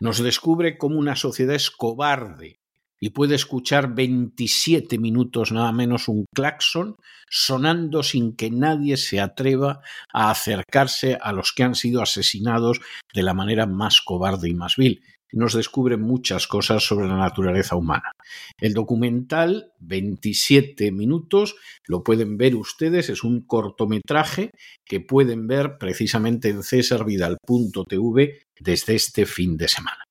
Nos 0.00 0.18
descubre 0.18 0.76
cómo 0.76 0.98
una 0.98 1.16
sociedad 1.16 1.54
es 1.54 1.70
cobarde 1.70 2.60
y 3.00 3.10
puede 3.10 3.34
escuchar 3.34 3.94
27 3.94 4.98
minutos 4.98 5.52
nada 5.52 5.72
menos 5.72 6.08
un 6.08 6.24
claxon 6.34 6.96
sonando 7.30 8.02
sin 8.02 8.34
que 8.34 8.50
nadie 8.50 8.96
se 8.96 9.20
atreva 9.20 9.80
a 10.12 10.30
acercarse 10.30 11.18
a 11.20 11.32
los 11.32 11.52
que 11.52 11.62
han 11.62 11.74
sido 11.74 12.02
asesinados 12.02 12.80
de 13.14 13.22
la 13.22 13.34
manera 13.34 13.66
más 13.66 14.00
cobarde 14.00 14.48
y 14.48 14.54
más 14.54 14.76
vil 14.76 15.02
nos 15.32 15.54
descubre 15.54 15.96
muchas 15.96 16.46
cosas 16.46 16.82
sobre 16.82 17.08
la 17.08 17.16
naturaleza 17.16 17.76
humana. 17.76 18.12
El 18.58 18.74
documental, 18.74 19.72
27 19.80 20.92
minutos, 20.92 21.56
lo 21.86 22.02
pueden 22.02 22.36
ver 22.36 22.56
ustedes, 22.56 23.08
es 23.10 23.24
un 23.24 23.42
cortometraje 23.42 24.50
que 24.84 25.00
pueden 25.00 25.46
ver 25.46 25.78
precisamente 25.78 26.48
en 26.48 26.62
cesarvidal.tv 26.62 28.38
desde 28.60 28.94
este 28.94 29.26
fin 29.26 29.56
de 29.56 29.68
semana. 29.68 30.04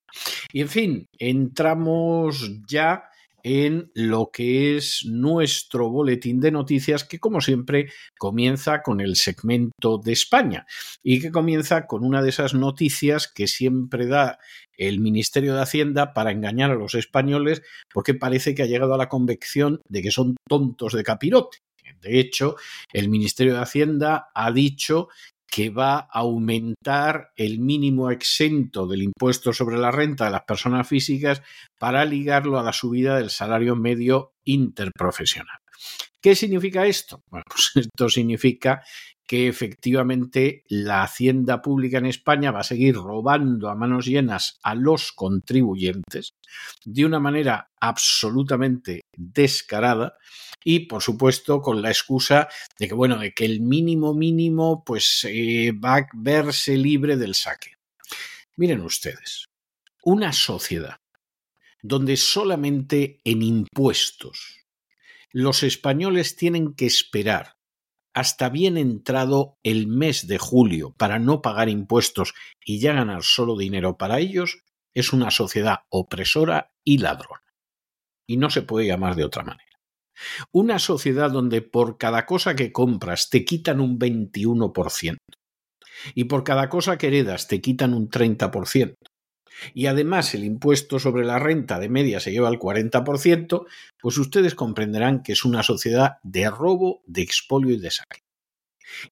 Y 0.52 0.62
en 0.62 0.68
fin, 0.68 1.06
entramos 1.18 2.50
ya 2.68 3.04
en 3.42 3.90
lo 3.94 4.30
que 4.32 4.76
es 4.76 5.04
nuestro 5.06 5.88
boletín 5.90 6.40
de 6.40 6.50
noticias 6.50 7.04
que 7.04 7.18
como 7.20 7.40
siempre 7.40 7.90
comienza 8.18 8.82
con 8.82 9.00
el 9.00 9.16
segmento 9.16 9.98
de 9.98 10.12
España 10.12 10.66
y 11.02 11.20
que 11.20 11.30
comienza 11.30 11.86
con 11.86 12.04
una 12.04 12.20
de 12.20 12.30
esas 12.30 12.54
noticias 12.54 13.28
que 13.28 13.46
siempre 13.46 14.06
da 14.06 14.38
el 14.78 15.00
Ministerio 15.00 15.54
de 15.54 15.62
Hacienda 15.62 16.14
para 16.14 16.30
engañar 16.30 16.70
a 16.70 16.76
los 16.76 16.94
españoles 16.94 17.62
porque 17.92 18.14
parece 18.14 18.54
que 18.54 18.62
ha 18.62 18.66
llegado 18.66 18.94
a 18.94 18.98
la 18.98 19.08
convicción 19.08 19.82
de 19.88 20.00
que 20.00 20.10
son 20.10 20.36
tontos 20.48 20.94
de 20.94 21.02
capirote. 21.02 21.58
De 22.00 22.20
hecho, 22.20 22.56
el 22.92 23.08
Ministerio 23.08 23.54
de 23.54 23.60
Hacienda 23.60 24.28
ha 24.34 24.52
dicho 24.52 25.08
que 25.50 25.70
va 25.70 25.96
a 25.98 26.20
aumentar 26.20 27.32
el 27.36 27.58
mínimo 27.58 28.10
exento 28.10 28.86
del 28.86 29.02
impuesto 29.02 29.52
sobre 29.52 29.78
la 29.78 29.90
renta 29.90 30.26
de 30.26 30.30
las 30.30 30.42
personas 30.42 30.86
físicas 30.86 31.42
para 31.78 32.04
ligarlo 32.04 32.58
a 32.58 32.62
la 32.62 32.72
subida 32.72 33.16
del 33.16 33.30
salario 33.30 33.74
medio 33.74 34.34
interprofesional. 34.44 35.58
¿Qué 36.20 36.34
significa 36.34 36.86
esto? 36.86 37.22
Bueno, 37.30 37.44
pues 37.48 37.70
esto 37.86 38.08
significa 38.08 38.82
que 39.28 39.46
efectivamente 39.46 40.64
la 40.68 41.02
hacienda 41.02 41.60
pública 41.60 41.98
en 41.98 42.06
España 42.06 42.50
va 42.50 42.60
a 42.60 42.64
seguir 42.64 42.94
robando 42.94 43.68
a 43.68 43.74
manos 43.74 44.06
llenas 44.06 44.58
a 44.62 44.74
los 44.74 45.12
contribuyentes 45.12 46.30
de 46.84 47.04
una 47.04 47.20
manera 47.20 47.68
absolutamente 47.78 49.02
descarada 49.14 50.14
y 50.64 50.86
por 50.86 51.02
supuesto 51.02 51.60
con 51.60 51.82
la 51.82 51.90
excusa 51.90 52.48
de 52.78 52.88
que 52.88 52.94
bueno 52.94 53.18
de 53.18 53.32
que 53.32 53.44
el 53.44 53.60
mínimo 53.60 54.14
mínimo 54.14 54.82
pues 54.82 55.26
eh, 55.28 55.72
va 55.72 55.96
a 55.96 56.06
verse 56.14 56.78
libre 56.78 57.18
del 57.18 57.34
saque. 57.34 57.72
Miren 58.56 58.80
ustedes, 58.80 59.44
una 60.02 60.32
sociedad 60.32 60.96
donde 61.82 62.16
solamente 62.16 63.20
en 63.24 63.42
impuestos 63.42 64.57
los 65.30 65.62
españoles 65.62 66.36
tienen 66.36 66.74
que 66.74 66.86
esperar 66.86 67.58
hasta 68.14 68.48
bien 68.48 68.76
entrado 68.76 69.58
el 69.62 69.86
mes 69.86 70.26
de 70.26 70.38
julio 70.38 70.92
para 70.96 71.18
no 71.18 71.40
pagar 71.40 71.68
impuestos 71.68 72.34
y 72.64 72.80
ya 72.80 72.92
ganar 72.92 73.22
solo 73.22 73.56
dinero 73.56 73.96
para 73.96 74.18
ellos, 74.18 74.64
es 74.92 75.12
una 75.12 75.30
sociedad 75.30 75.80
opresora 75.88 76.72
y 76.84 76.98
ladrona. 76.98 77.42
y 78.30 78.36
no 78.36 78.50
se 78.50 78.60
puede 78.60 78.86
llamar 78.86 79.14
de 79.14 79.24
otra 79.24 79.42
manera. 79.42 79.80
Una 80.52 80.78
sociedad 80.78 81.30
donde 81.30 81.62
por 81.62 81.96
cada 81.96 82.26
cosa 82.26 82.54
que 82.54 82.72
compras 82.72 83.30
te 83.30 83.44
quitan 83.44 83.80
un 83.80 83.98
21% 83.98 85.16
y 86.14 86.24
por 86.24 86.44
cada 86.44 86.68
cosa 86.68 86.98
que 86.98 87.06
heredas 87.06 87.48
te 87.48 87.60
quitan 87.60 87.94
un 87.94 88.10
30%. 88.10 88.96
Y 89.74 89.86
además 89.86 90.34
el 90.34 90.44
impuesto 90.44 90.98
sobre 90.98 91.24
la 91.24 91.38
renta 91.38 91.78
de 91.78 91.88
media 91.88 92.20
se 92.20 92.32
lleva 92.32 92.48
al 92.48 92.58
40%, 92.58 93.66
pues 94.00 94.18
ustedes 94.18 94.54
comprenderán 94.54 95.22
que 95.22 95.32
es 95.32 95.44
una 95.44 95.62
sociedad 95.62 96.18
de 96.22 96.50
robo, 96.50 97.02
de 97.06 97.22
expolio 97.22 97.74
y 97.74 97.78
de 97.78 97.90
saque. 97.90 98.22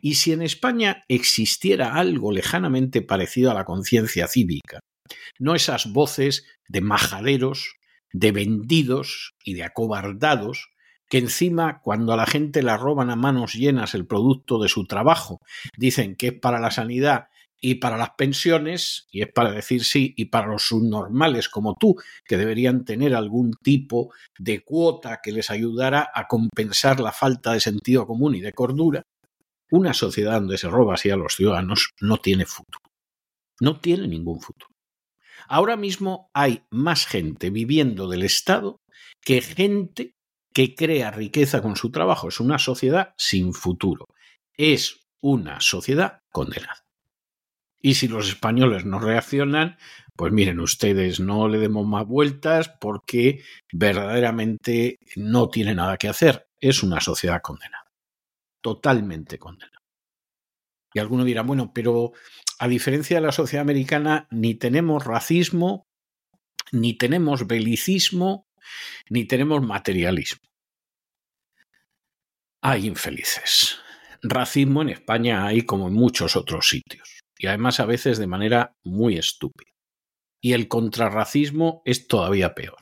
Y 0.01 0.15
si 0.15 0.33
en 0.33 0.43
España 0.43 1.05
existiera 1.09 1.95
algo 1.95 2.33
lejanamente 2.33 3.03
parecido 3.03 3.51
a 3.51 3.55
la 3.55 3.65
conciencia 3.65 4.27
cívica, 4.27 4.81
no 5.39 5.55
esas 5.55 5.93
voces 5.93 6.47
de 6.69 6.81
majaderos, 6.81 7.77
de 8.13 8.33
vendidos 8.33 9.35
y 9.45 9.55
de 9.55 9.65
acobardados 9.65 10.71
que 11.09 11.19
encima 11.19 11.81
cuando 11.83 12.13
a 12.13 12.17
la 12.17 12.27
gente 12.27 12.63
la 12.63 12.77
roban 12.77 13.11
a 13.11 13.17
manos 13.17 13.53
llenas 13.53 13.95
el 13.95 14.07
producto 14.07 14.59
de 14.61 14.69
su 14.69 14.87
trabajo, 14.87 15.39
dicen 15.77 16.17
que 16.17 16.29
es 16.29 16.33
para 16.33 16.59
la 16.59 16.71
sanidad 16.71 17.29
y 17.61 17.77
para 17.77 17.97
las 17.97 18.11
pensiones, 18.11 19.09
y 19.11 19.23
es 19.23 19.33
para 19.33 19.51
decir 19.51 19.85
sí, 19.85 20.15
y 20.17 20.27
para 20.27 20.49
los 20.49 20.63
subnormales 20.63 21.49
como 21.49 21.75
tú, 21.75 21.97
que 22.25 22.37
deberían 22.37 22.85
tener 22.85 23.15
algún 23.15 23.53
tipo 23.63 24.13
de 24.39 24.63
cuota 24.63 25.21
que 25.23 25.33
les 25.33 25.51
ayudara 25.51 26.11
a 26.15 26.27
compensar 26.27 27.01
la 27.01 27.13
falta 27.13 27.53
de 27.53 27.61
sentido 27.61 28.07
común 28.07 28.35
y 28.35 28.41
de 28.41 28.53
cordura, 28.53 29.03
una 29.71 29.95
sociedad 29.95 30.41
donde 30.41 30.59
se 30.59 30.69
roba 30.69 30.95
así 30.95 31.11
a 31.11 31.17
los 31.17 31.35
ciudadanos 31.35 31.91
no 32.01 32.19
tiene 32.19 32.45
futuro. 32.45 32.81
No 33.61 33.81
tiene 33.81 34.07
ningún 34.07 34.41
futuro. 34.41 34.71
Ahora 35.49 35.77
mismo 35.77 36.31
hay 36.35 36.63
más 36.71 37.07
gente 37.07 37.51
viviendo 37.51 38.09
del 38.09 38.23
Estado 38.23 38.81
que 39.21 39.41
gente 39.41 40.15
que 40.53 40.75
crea 40.75 41.11
riqueza 41.11 41.63
con 41.63 41.77
su 41.77 41.91
trabajo. 41.91 42.29
Es 42.29 42.41
una 42.41 42.59
sociedad 42.59 43.15
sin 43.17 43.53
futuro. 43.53 44.07
Es 44.57 45.07
una 45.21 45.61
sociedad 45.61 46.21
condenada. 46.31 46.86
Y 47.81 47.95
si 47.95 48.09
los 48.09 48.29
españoles 48.29 48.85
no 48.85 48.99
reaccionan, 48.99 49.77
pues 50.17 50.33
miren 50.33 50.61
ustedes, 50.61 51.21
no 51.21 51.49
le 51.49 51.59
demos 51.59 51.87
más 51.87 52.07
vueltas 52.07 52.71
porque 52.81 53.43
verdaderamente 53.73 54.99
no 55.17 55.49
tiene 55.49 55.75
nada 55.75 55.97
que 55.99 56.09
hacer. 56.09 56.49
Es 56.59 56.83
una 56.83 57.01
sociedad 57.01 57.43
condenada. 57.43 57.85
Totalmente 58.63 59.39
condenada. 59.39 59.79
Y 60.95 60.99
alguno 60.99 61.25
dirá, 61.25 61.43
bueno, 61.43 61.73
pero 61.75 62.13
a 62.59 62.69
diferencia 62.69 63.19
de 63.19 63.27
la 63.27 63.33
sociedad 63.33 63.63
americana, 63.63 64.27
ni 64.31 64.55
tenemos 64.55 65.05
racismo, 65.05 65.87
ni 66.73 66.95
tenemos 66.95 67.47
belicismo, 67.47 68.49
ni 69.11 69.27
tenemos 69.27 69.63
materialismo. 69.63 70.49
Hay 72.63 72.87
infelices. 72.87 73.79
Racismo 74.23 74.83
en 74.83 74.89
España 74.89 75.47
hay 75.47 75.63
como 75.63 75.89
en 75.89 75.95
muchos 75.95 76.37
otros 76.37 76.69
sitios, 76.69 77.21
y 77.39 77.47
además 77.47 77.81
a 77.81 77.87
veces 77.87 78.19
de 78.19 78.27
manera 78.27 78.77
muy 78.85 79.17
estúpida. 79.17 79.71
Y 80.41 80.53
el 80.53 80.69
contrarracismo 80.69 81.83
es 81.85 82.09
todavía 82.09 82.55
peor. 82.55 82.79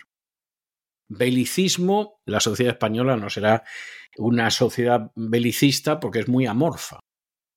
Belicismo, 1.09 2.21
la 2.27 2.41
sociedad 2.41 2.73
española 2.73 3.17
no 3.17 3.31
será 3.31 3.65
una 4.17 4.51
sociedad 4.51 5.11
belicista 5.15 6.01
porque 6.01 6.21
es 6.21 6.29
muy 6.29 6.47
amorfa. 6.47 7.01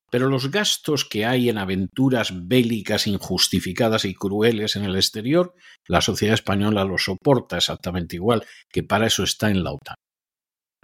Pero 0.10 0.30
los 0.30 0.52
gastos 0.52 1.04
que 1.04 1.26
hay 1.26 1.50
en 1.50 1.58
aventuras 1.58 2.48
bélicas 2.48 3.08
injustificadas 3.08 4.06
y 4.06 4.14
crueles 4.14 4.76
en 4.76 4.86
el 4.86 4.96
exterior, 4.96 5.54
la 5.86 6.02
sociedad 6.02 6.34
española 6.34 6.86
los 6.86 7.04
soporta 7.04 7.58
exactamente 7.58 8.16
igual, 8.16 8.46
que 8.70 8.84
para 8.84 9.08
eso 9.08 9.24
está 9.24 9.50
en 9.50 9.64
la 9.64 9.74
OTAN. 9.74 9.96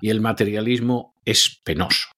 Y 0.02 0.10
el 0.10 0.20
materialismo 0.20 1.16
es 1.24 1.62
penoso. 1.64 2.10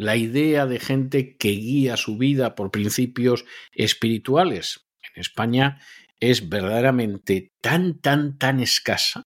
La 0.00 0.16
idea 0.16 0.64
de 0.64 0.80
gente 0.80 1.36
que 1.36 1.50
guía 1.50 1.98
su 1.98 2.16
vida 2.16 2.54
por 2.54 2.70
principios 2.70 3.44
espirituales 3.70 4.86
en 5.02 5.20
España 5.20 5.78
es 6.20 6.48
verdaderamente 6.48 7.52
tan, 7.60 8.00
tan, 8.00 8.38
tan 8.38 8.60
escasa 8.60 9.24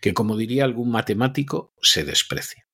que, 0.00 0.12
como 0.12 0.36
diría 0.36 0.64
algún 0.64 0.90
matemático, 0.90 1.72
se 1.80 2.02
desprecia. 2.02 2.66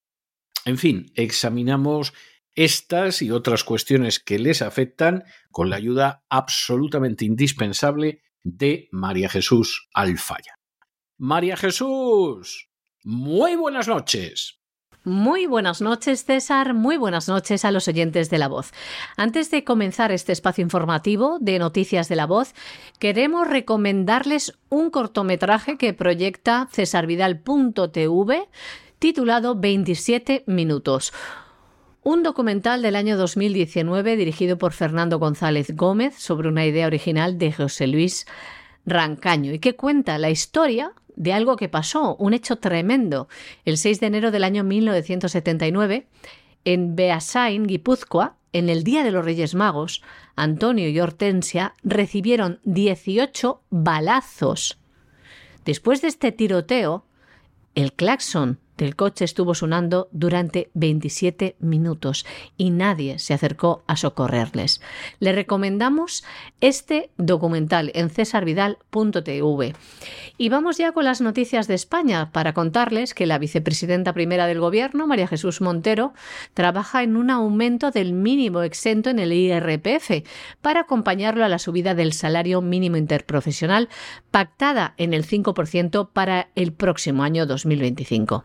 En 0.64 0.78
fin, 0.78 1.12
examinamos 1.16 2.14
estas 2.54 3.20
y 3.20 3.30
otras 3.30 3.62
cuestiones 3.62 4.20
que 4.20 4.38
les 4.38 4.62
afectan 4.62 5.24
con 5.50 5.68
la 5.68 5.76
ayuda 5.76 6.24
absolutamente 6.30 7.26
indispensable 7.26 8.22
de 8.42 8.88
María 8.90 9.28
Jesús 9.28 9.90
Alfaya. 9.92 10.54
María 11.18 11.58
Jesús, 11.58 12.70
muy 13.04 13.54
buenas 13.54 13.86
noches. 13.86 14.57
Muy 15.08 15.46
buenas 15.46 15.80
noches, 15.80 16.26
César. 16.26 16.74
Muy 16.74 16.98
buenas 16.98 17.28
noches 17.28 17.64
a 17.64 17.70
los 17.70 17.88
oyentes 17.88 18.28
de 18.28 18.36
La 18.36 18.46
Voz. 18.46 18.72
Antes 19.16 19.50
de 19.50 19.64
comenzar 19.64 20.12
este 20.12 20.32
espacio 20.32 20.60
informativo 20.60 21.38
de 21.40 21.58
Noticias 21.58 22.10
de 22.10 22.16
La 22.16 22.26
Voz, 22.26 22.52
queremos 22.98 23.48
recomendarles 23.48 24.58
un 24.68 24.90
cortometraje 24.90 25.78
que 25.78 25.94
proyecta 25.94 26.68
cesarvidal.tv 26.70 28.48
titulado 28.98 29.54
27 29.54 30.44
minutos 30.46 31.14
un 32.02 32.22
documental 32.22 32.82
del 32.82 32.94
año 32.94 33.16
2019 33.16 34.14
dirigido 34.14 34.58
por 34.58 34.74
Fernando 34.74 35.18
González 35.18 35.74
Gómez 35.74 36.16
sobre 36.18 36.48
una 36.48 36.66
idea 36.66 36.86
original 36.86 37.38
de 37.38 37.50
José 37.50 37.86
Luis 37.86 38.26
Rancaño 38.84 39.54
y 39.54 39.58
que 39.58 39.74
cuenta 39.74 40.18
la 40.18 40.28
historia 40.28 40.92
de 41.18 41.32
algo 41.32 41.56
que 41.56 41.68
pasó, 41.68 42.14
un 42.16 42.32
hecho 42.32 42.56
tremendo. 42.56 43.28
El 43.64 43.76
6 43.76 44.00
de 44.00 44.06
enero 44.06 44.30
del 44.30 44.44
año 44.44 44.62
1979, 44.62 46.06
en 46.64 46.94
Beasain, 46.94 47.66
Guipúzcoa, 47.66 48.36
en 48.52 48.68
el 48.68 48.84
Día 48.84 49.02
de 49.02 49.10
los 49.10 49.24
Reyes 49.24 49.54
Magos, 49.54 50.02
Antonio 50.36 50.88
y 50.88 50.98
Hortensia 51.00 51.74
recibieron 51.82 52.60
18 52.62 53.60
balazos. 53.68 54.78
Después 55.64 56.00
de 56.02 56.08
este 56.08 56.30
tiroteo, 56.30 57.04
el 57.74 57.92
claxon 57.92 58.60
el 58.84 58.96
coche 58.96 59.24
estuvo 59.24 59.54
sonando 59.54 60.08
durante 60.12 60.70
27 60.74 61.56
minutos 61.60 62.26
y 62.56 62.70
nadie 62.70 63.18
se 63.18 63.34
acercó 63.34 63.82
a 63.86 63.96
socorrerles. 63.96 64.80
Le 65.20 65.32
recomendamos 65.32 66.24
este 66.60 67.10
documental 67.16 67.90
en 67.94 68.10
cesarvidal.tv. 68.10 69.74
Y 70.36 70.48
vamos 70.48 70.78
ya 70.78 70.92
con 70.92 71.04
las 71.04 71.20
noticias 71.20 71.66
de 71.66 71.74
España 71.74 72.30
para 72.32 72.54
contarles 72.54 73.14
que 73.14 73.26
la 73.26 73.38
vicepresidenta 73.38 74.12
primera 74.12 74.46
del 74.46 74.60
Gobierno, 74.60 75.06
María 75.06 75.26
Jesús 75.26 75.60
Montero, 75.60 76.12
trabaja 76.54 77.02
en 77.02 77.16
un 77.16 77.30
aumento 77.30 77.90
del 77.90 78.12
mínimo 78.12 78.62
exento 78.62 79.10
en 79.10 79.18
el 79.18 79.32
IRPF 79.32 80.24
para 80.62 80.80
acompañarlo 80.80 81.44
a 81.44 81.48
la 81.48 81.58
subida 81.58 81.94
del 81.94 82.12
salario 82.12 82.60
mínimo 82.60 82.96
interprofesional 82.96 83.88
pactada 84.30 84.94
en 84.96 85.14
el 85.14 85.26
5% 85.26 86.10
para 86.12 86.48
el 86.54 86.72
próximo 86.72 87.22
año 87.22 87.46
2025. 87.46 88.44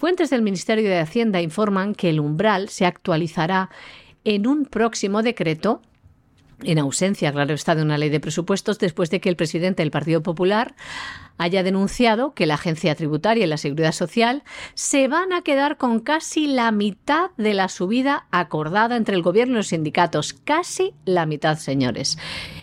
Fuentes 0.00 0.30
del 0.30 0.40
Ministerio 0.40 0.88
de 0.88 0.98
Hacienda 0.98 1.42
informan 1.42 1.94
que 1.94 2.08
el 2.08 2.20
umbral 2.20 2.70
se 2.70 2.86
actualizará 2.86 3.68
en 4.24 4.46
un 4.46 4.64
próximo 4.64 5.22
decreto 5.22 5.82
en 6.62 6.78
ausencia, 6.78 7.30
claro 7.32 7.52
está, 7.52 7.74
de 7.74 7.82
una 7.82 7.98
ley 7.98 8.08
de 8.08 8.18
presupuestos, 8.18 8.78
después 8.78 9.10
de 9.10 9.20
que 9.20 9.28
el 9.28 9.36
presidente 9.36 9.82
del 9.82 9.90
Partido 9.90 10.22
Popular 10.22 10.74
haya 11.36 11.62
denunciado 11.62 12.32
que 12.32 12.46
la 12.46 12.54
Agencia 12.54 12.94
Tributaria 12.94 13.44
y 13.44 13.46
la 13.46 13.58
Seguridad 13.58 13.92
Social 13.92 14.42
se 14.72 15.06
van 15.06 15.34
a 15.34 15.42
quedar 15.42 15.76
con 15.76 16.00
casi 16.00 16.46
la 16.46 16.72
mitad 16.72 17.32
de 17.36 17.52
la 17.52 17.68
subida 17.68 18.26
acordada 18.30 18.96
entre 18.96 19.16
el 19.16 19.22
Gobierno 19.22 19.52
y 19.52 19.56
los 19.56 19.68
sindicatos. 19.68 20.32
Casi 20.32 20.94
la 21.04 21.26
mitad, 21.26 21.58
señores. 21.58 22.16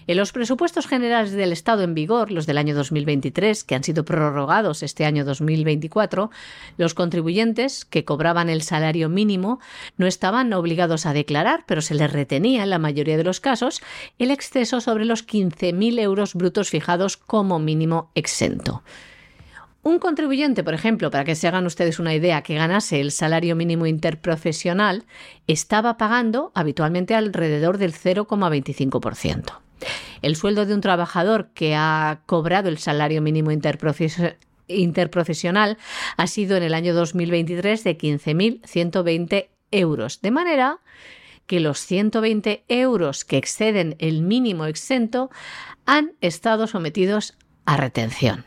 En 0.07 0.15
los 0.15 0.31
presupuestos 0.31 0.87
generales 0.87 1.33
del 1.33 1.51
Estado 1.51 1.83
en 1.83 1.93
vigor, 1.93 2.31
los 2.31 2.45
del 2.45 2.57
año 2.57 2.73
2023, 2.73 3.65
que 3.65 3.75
han 3.75 3.83
sido 3.83 4.05
prorrogados 4.05 4.81
este 4.81 5.03
año 5.03 5.25
2024, 5.25 6.31
los 6.77 6.93
contribuyentes 6.93 7.83
que 7.83 8.05
cobraban 8.05 8.47
el 8.47 8.61
salario 8.61 9.09
mínimo 9.09 9.59
no 9.97 10.07
estaban 10.07 10.53
obligados 10.53 11.05
a 11.05 11.11
declarar, 11.11 11.65
pero 11.67 11.81
se 11.81 11.93
les 11.93 12.09
retenía 12.09 12.63
en 12.63 12.69
la 12.69 12.79
mayoría 12.79 13.17
de 13.17 13.25
los 13.25 13.41
casos 13.41 13.81
el 14.17 14.31
exceso 14.31 14.79
sobre 14.79 15.03
los 15.03 15.27
15.000 15.27 15.99
euros 15.99 16.35
brutos 16.35 16.69
fijados 16.69 17.17
como 17.17 17.59
mínimo 17.59 18.09
exento. 18.15 18.83
Un 19.83 19.99
contribuyente, 19.99 20.63
por 20.63 20.73
ejemplo, 20.73 21.11
para 21.11 21.25
que 21.25 21.35
se 21.35 21.49
hagan 21.49 21.65
ustedes 21.65 21.99
una 21.99 22.15
idea, 22.15 22.43
que 22.43 22.55
ganase 22.55 23.01
el 23.01 23.11
salario 23.11 23.57
mínimo 23.57 23.85
interprofesional, 23.85 25.03
estaba 25.47 25.97
pagando 25.97 26.53
habitualmente 26.55 27.13
alrededor 27.13 27.77
del 27.77 27.91
0,25%. 27.93 29.66
El 30.21 30.35
sueldo 30.35 30.65
de 30.65 30.73
un 30.73 30.81
trabajador 30.81 31.49
que 31.53 31.75
ha 31.75 32.21
cobrado 32.25 32.69
el 32.69 32.77
salario 32.77 33.21
mínimo 33.21 33.51
interprofesional 34.67 35.77
ha 36.17 36.27
sido 36.27 36.57
en 36.57 36.63
el 36.63 36.73
año 36.73 36.93
2023 36.93 37.83
de 37.83 37.97
15.120 37.97 39.49
euros. 39.71 40.21
De 40.21 40.31
manera 40.31 40.79
que 41.45 41.59
los 41.59 41.79
120 41.79 42.65
euros 42.67 43.25
que 43.25 43.37
exceden 43.37 43.95
el 43.99 44.21
mínimo 44.21 44.65
exento 44.65 45.29
han 45.85 46.13
estado 46.21 46.67
sometidos 46.67 47.37
a 47.65 47.77
retención. 47.77 48.45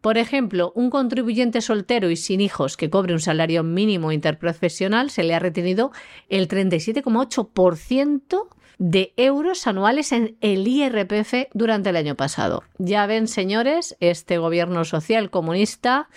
Por 0.00 0.18
ejemplo, 0.18 0.72
un 0.74 0.90
contribuyente 0.90 1.60
soltero 1.60 2.10
y 2.10 2.16
sin 2.16 2.40
hijos 2.40 2.76
que 2.76 2.90
cobre 2.90 3.12
un 3.12 3.20
salario 3.20 3.62
mínimo 3.62 4.10
interprofesional 4.10 5.10
se 5.10 5.22
le 5.22 5.34
ha 5.34 5.38
retenido 5.38 5.92
el 6.28 6.48
37,8% 6.48 8.48
de 8.78 9.12
euros 9.16 9.66
anuales 9.66 10.12
en 10.12 10.36
el 10.40 10.66
IRPF 10.66 11.48
durante 11.54 11.90
el 11.90 11.96
año 11.96 12.16
pasado. 12.16 12.62
Ya 12.78 13.06
ven, 13.06 13.28
señores, 13.28 13.96
este 14.00 14.38
gobierno 14.38 14.84
social 14.84 15.30
comunista 15.30 16.08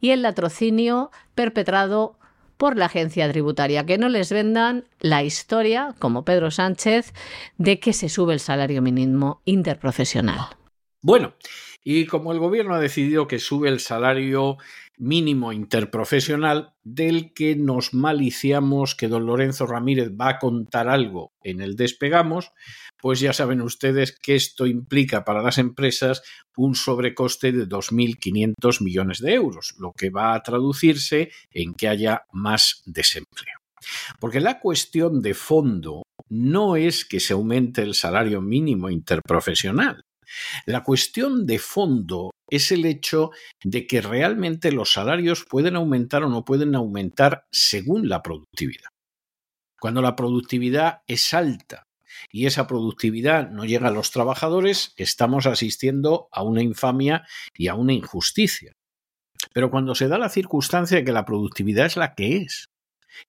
y 0.00 0.10
el 0.10 0.22
latrocinio 0.22 1.10
perpetrado 1.34 2.18
por 2.56 2.76
la 2.76 2.86
agencia 2.86 3.30
tributaria. 3.30 3.86
Que 3.86 3.96
no 3.96 4.08
les 4.08 4.30
vendan 4.30 4.84
la 5.00 5.22
historia, 5.22 5.94
como 5.98 6.24
Pedro 6.26 6.50
Sánchez, 6.50 7.14
de 7.56 7.80
que 7.80 7.94
se 7.94 8.10
sube 8.10 8.34
el 8.34 8.40
salario 8.40 8.82
mínimo 8.82 9.40
interprofesional. 9.46 10.40
Bueno, 11.00 11.32
y 11.82 12.04
como 12.04 12.32
el 12.32 12.38
gobierno 12.38 12.74
ha 12.74 12.80
decidido 12.80 13.26
que 13.26 13.38
sube 13.38 13.70
el 13.70 13.80
salario 13.80 14.58
mínimo 15.00 15.52
interprofesional, 15.52 16.74
del 16.84 17.32
que 17.32 17.56
nos 17.56 17.94
maliciamos 17.94 18.94
que 18.94 19.08
don 19.08 19.26
Lorenzo 19.26 19.66
Ramírez 19.66 20.10
va 20.10 20.28
a 20.28 20.38
contar 20.38 20.88
algo 20.88 21.32
en 21.42 21.62
el 21.62 21.74
despegamos, 21.74 22.52
pues 23.00 23.18
ya 23.18 23.32
saben 23.32 23.62
ustedes 23.62 24.16
que 24.16 24.34
esto 24.34 24.66
implica 24.66 25.24
para 25.24 25.42
las 25.42 25.56
empresas 25.56 26.22
un 26.54 26.74
sobrecoste 26.74 27.50
de 27.50 27.66
2.500 27.66 28.82
millones 28.82 29.20
de 29.20 29.34
euros, 29.34 29.74
lo 29.78 29.92
que 29.92 30.10
va 30.10 30.34
a 30.34 30.42
traducirse 30.42 31.30
en 31.50 31.72
que 31.72 31.88
haya 31.88 32.26
más 32.32 32.82
desempleo. 32.84 33.56
Porque 34.20 34.40
la 34.40 34.60
cuestión 34.60 35.22
de 35.22 35.32
fondo 35.32 36.02
no 36.28 36.76
es 36.76 37.06
que 37.06 37.20
se 37.20 37.32
aumente 37.32 37.82
el 37.82 37.94
salario 37.94 38.42
mínimo 38.42 38.90
interprofesional, 38.90 40.04
la 40.66 40.82
cuestión 40.82 41.46
de 41.46 41.58
fondo 41.58 42.30
es 42.48 42.72
el 42.72 42.84
hecho 42.84 43.30
de 43.62 43.86
que 43.86 44.00
realmente 44.00 44.72
los 44.72 44.92
salarios 44.92 45.44
pueden 45.48 45.76
aumentar 45.76 46.24
o 46.24 46.28
no 46.28 46.44
pueden 46.44 46.74
aumentar 46.74 47.46
según 47.50 48.08
la 48.08 48.22
productividad. 48.22 48.90
Cuando 49.80 50.02
la 50.02 50.16
productividad 50.16 51.02
es 51.06 51.32
alta 51.32 51.86
y 52.30 52.46
esa 52.46 52.66
productividad 52.66 53.50
no 53.50 53.64
llega 53.64 53.88
a 53.88 53.92
los 53.92 54.10
trabajadores, 54.10 54.92
estamos 54.96 55.46
asistiendo 55.46 56.28
a 56.32 56.42
una 56.42 56.62
infamia 56.62 57.24
y 57.56 57.68
a 57.68 57.74
una 57.74 57.92
injusticia. 57.92 58.72
Pero 59.54 59.70
cuando 59.70 59.94
se 59.94 60.08
da 60.08 60.18
la 60.18 60.28
circunstancia 60.28 60.98
de 60.98 61.04
que 61.04 61.12
la 61.12 61.24
productividad 61.24 61.86
es 61.86 61.96
la 61.96 62.14
que 62.14 62.38
es 62.38 62.66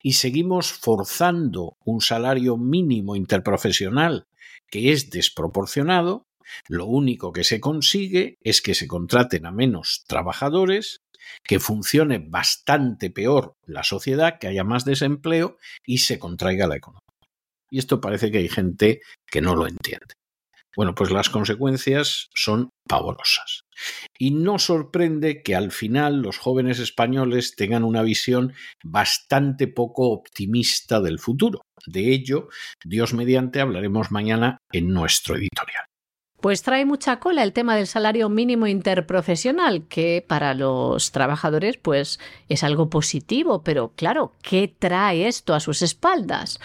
y 0.01 0.13
seguimos 0.13 0.71
forzando 0.71 1.77
un 1.83 2.01
salario 2.01 2.57
mínimo 2.57 3.15
interprofesional 3.15 4.27
que 4.67 4.91
es 4.91 5.09
desproporcionado, 5.09 6.25
lo 6.67 6.85
único 6.85 7.31
que 7.31 7.43
se 7.43 7.59
consigue 7.59 8.35
es 8.41 8.61
que 8.61 8.73
se 8.73 8.87
contraten 8.87 9.45
a 9.45 9.51
menos 9.51 10.03
trabajadores, 10.07 11.01
que 11.43 11.59
funcione 11.59 12.19
bastante 12.19 13.09
peor 13.09 13.53
la 13.65 13.83
sociedad, 13.83 14.39
que 14.39 14.47
haya 14.47 14.63
más 14.63 14.85
desempleo 14.85 15.57
y 15.85 15.99
se 15.99 16.19
contraiga 16.19 16.67
la 16.67 16.77
economía. 16.77 17.01
Y 17.69 17.79
esto 17.79 18.01
parece 18.01 18.31
que 18.31 18.39
hay 18.39 18.49
gente 18.49 19.01
que 19.25 19.41
no 19.41 19.55
lo 19.55 19.67
entiende. 19.67 20.15
Bueno, 20.75 20.95
pues 20.95 21.11
las 21.11 21.29
consecuencias 21.29 22.29
son 22.33 22.69
pavorosas. 22.87 23.63
Y 24.17 24.31
no 24.31 24.57
sorprende 24.57 25.41
que 25.43 25.55
al 25.55 25.71
final 25.71 26.21
los 26.21 26.37
jóvenes 26.37 26.79
españoles 26.79 27.55
tengan 27.55 27.83
una 27.83 28.03
visión 28.03 28.53
bastante 28.83 29.67
poco 29.67 30.11
optimista 30.11 31.01
del 31.01 31.19
futuro. 31.19 31.61
De 31.85 32.13
ello, 32.13 32.47
Dios 32.85 33.13
mediante, 33.13 33.59
hablaremos 33.59 34.11
mañana 34.11 34.57
en 34.71 34.89
nuestro 34.89 35.35
editorial. 35.35 35.85
Pues 36.41 36.63
trae 36.63 36.85
mucha 36.85 37.19
cola 37.19 37.43
el 37.43 37.53
tema 37.53 37.75
del 37.75 37.85
salario 37.85 38.27
mínimo 38.27 38.65
interprofesional, 38.65 39.83
que 39.87 40.25
para 40.27 40.55
los 40.55 41.11
trabajadores 41.11 41.77
pues 41.77 42.19
es 42.49 42.63
algo 42.63 42.89
positivo, 42.89 43.61
pero 43.61 43.93
claro, 43.95 44.33
¿qué 44.41 44.67
trae 44.67 45.27
esto 45.27 45.53
a 45.53 45.59
sus 45.59 45.83
espaldas? 45.83 46.59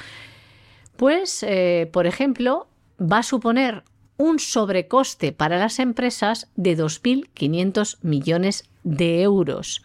Pues, 0.97 1.43
eh, 1.43 1.91
por 1.93 2.07
ejemplo, 2.07 2.68
va 2.99 3.18
a 3.18 3.22
suponer 3.22 3.85
un 4.16 4.39
sobrecoste 4.39 5.33
para 5.33 5.59
las 5.59 5.79
empresas 5.79 6.49
de 6.57 6.74
2.500 6.74 7.99
millones 8.01 8.64
de 8.83 9.20
euros. 9.20 9.83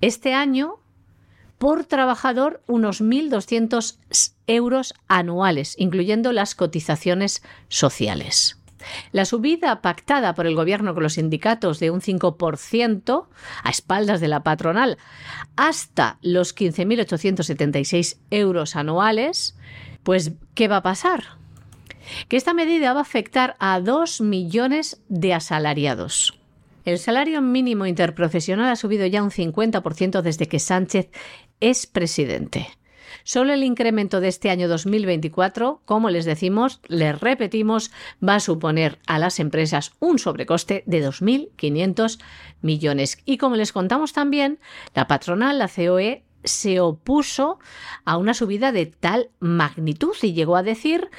Este 0.00 0.34
año, 0.34 0.80
por 1.58 1.84
trabajador, 1.84 2.62
unos 2.66 3.00
1.200 3.00 3.96
euros 4.48 4.92
anuales, 5.06 5.76
incluyendo 5.78 6.32
las 6.32 6.56
cotizaciones 6.56 7.44
sociales. 7.68 8.58
La 9.12 9.24
subida 9.24 9.80
pactada 9.82 10.34
por 10.34 10.46
el 10.46 10.54
Gobierno 10.54 10.94
con 10.94 11.02
los 11.02 11.14
sindicatos 11.14 11.80
de 11.80 11.90
un 11.90 12.00
5% 12.00 13.26
a 13.62 13.70
espaldas 13.70 14.20
de 14.20 14.28
la 14.28 14.42
patronal 14.42 14.98
hasta 15.56 16.18
los 16.22 16.54
15.876 16.54 18.18
euros 18.30 18.76
anuales, 18.76 19.56
pues 20.02 20.32
¿qué 20.54 20.68
va 20.68 20.78
a 20.78 20.82
pasar? 20.82 21.24
Que 22.28 22.36
esta 22.36 22.54
medida 22.54 22.92
va 22.92 23.00
a 23.00 23.02
afectar 23.02 23.56
a 23.58 23.80
2 23.80 24.20
millones 24.20 25.00
de 25.08 25.34
asalariados. 25.34 26.38
El 26.84 26.98
salario 26.98 27.40
mínimo 27.40 27.86
interprofesional 27.86 28.68
ha 28.68 28.76
subido 28.76 29.06
ya 29.06 29.22
un 29.22 29.30
50% 29.30 30.20
desde 30.20 30.48
que 30.48 30.58
Sánchez 30.58 31.08
es 31.60 31.86
presidente. 31.86 32.68
Solo 33.26 33.54
el 33.54 33.64
incremento 33.64 34.20
de 34.20 34.28
este 34.28 34.50
año 34.50 34.68
2024, 34.68 35.80
como 35.86 36.10
les 36.10 36.26
decimos, 36.26 36.80
les 36.88 37.18
repetimos, 37.18 37.90
va 38.26 38.34
a 38.34 38.40
suponer 38.40 38.98
a 39.06 39.18
las 39.18 39.40
empresas 39.40 39.92
un 39.98 40.18
sobrecoste 40.18 40.82
de 40.84 41.06
2.500 41.06 42.20
millones. 42.60 43.18
Y 43.24 43.38
como 43.38 43.56
les 43.56 43.72
contamos 43.72 44.12
también, 44.12 44.58
la 44.94 45.08
patronal, 45.08 45.58
la 45.58 45.68
COE, 45.68 46.22
se 46.44 46.80
opuso 46.80 47.58
a 48.04 48.18
una 48.18 48.34
subida 48.34 48.72
de 48.72 48.84
tal 48.84 49.30
magnitud 49.40 50.14
y 50.20 50.34
llegó 50.34 50.56
a 50.56 50.62
decir 50.62 51.10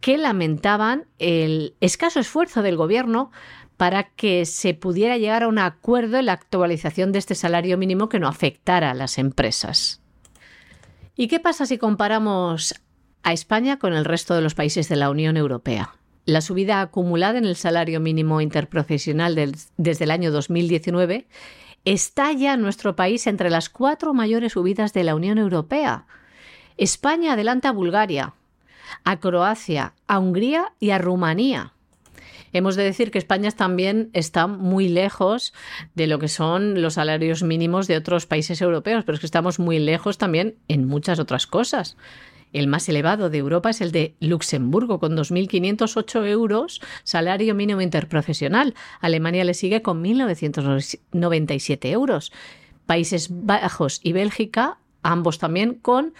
que 0.00 0.18
lamentaban 0.18 1.06
el 1.18 1.74
escaso 1.80 2.20
esfuerzo 2.20 2.60
del 2.60 2.76
gobierno 2.76 3.30
para 3.78 4.04
que 4.04 4.44
se 4.44 4.74
pudiera 4.74 5.16
llegar 5.16 5.42
a 5.42 5.48
un 5.48 5.58
acuerdo 5.58 6.18
en 6.18 6.26
la 6.26 6.32
actualización 6.32 7.12
de 7.12 7.18
este 7.18 7.34
salario 7.34 7.78
mínimo 7.78 8.10
que 8.10 8.20
no 8.20 8.28
afectara 8.28 8.90
a 8.90 8.94
las 8.94 9.16
empresas. 9.16 10.02
¿Y 11.18 11.28
qué 11.28 11.40
pasa 11.40 11.64
si 11.64 11.78
comparamos 11.78 12.74
a 13.22 13.32
España 13.32 13.78
con 13.78 13.94
el 13.94 14.04
resto 14.04 14.34
de 14.34 14.42
los 14.42 14.54
países 14.54 14.90
de 14.90 14.96
la 14.96 15.08
Unión 15.08 15.38
Europea? 15.38 15.94
La 16.26 16.42
subida 16.42 16.82
acumulada 16.82 17.38
en 17.38 17.46
el 17.46 17.56
salario 17.56 18.00
mínimo 18.00 18.42
interprofesional 18.42 19.34
desde 19.78 20.04
el 20.04 20.10
año 20.10 20.30
2019 20.30 21.26
está 21.86 22.32
ya 22.32 22.52
en 22.52 22.60
nuestro 22.60 22.96
país 22.96 23.26
entre 23.26 23.48
las 23.48 23.70
cuatro 23.70 24.12
mayores 24.12 24.52
subidas 24.52 24.92
de 24.92 25.04
la 25.04 25.14
Unión 25.14 25.38
Europea. 25.38 26.06
España 26.76 27.32
adelanta 27.32 27.70
a 27.70 27.72
Bulgaria, 27.72 28.34
a 29.04 29.18
Croacia, 29.18 29.94
a 30.06 30.18
Hungría 30.18 30.74
y 30.80 30.90
a 30.90 30.98
Rumanía. 30.98 31.72
Hemos 32.52 32.76
de 32.76 32.84
decir 32.84 33.10
que 33.10 33.18
España 33.18 33.50
también 33.50 34.10
está 34.12 34.46
muy 34.46 34.88
lejos 34.88 35.52
de 35.94 36.06
lo 36.06 36.18
que 36.18 36.28
son 36.28 36.82
los 36.82 36.94
salarios 36.94 37.42
mínimos 37.42 37.86
de 37.86 37.96
otros 37.96 38.26
países 38.26 38.60
europeos, 38.60 39.04
pero 39.04 39.14
es 39.14 39.20
que 39.20 39.26
estamos 39.26 39.58
muy 39.58 39.78
lejos 39.78 40.18
también 40.18 40.56
en 40.68 40.86
muchas 40.86 41.18
otras 41.18 41.46
cosas. 41.46 41.96
El 42.52 42.68
más 42.68 42.88
elevado 42.88 43.28
de 43.28 43.38
Europa 43.38 43.70
es 43.70 43.80
el 43.80 43.90
de 43.92 44.14
Luxemburgo, 44.20 44.98
con 44.98 45.16
2.508 45.16 46.26
euros 46.26 46.80
salario 47.04 47.54
mínimo 47.54 47.82
interprofesional. 47.82 48.74
Alemania 49.00 49.44
le 49.44 49.54
sigue 49.54 49.82
con 49.82 50.02
1.997 50.02 51.90
euros. 51.90 52.32
Países 52.86 53.28
Bajos 53.30 54.00
y 54.02 54.12
Bélgica, 54.12 54.78
ambos 55.02 55.38
también 55.38 55.74
con 55.74 56.14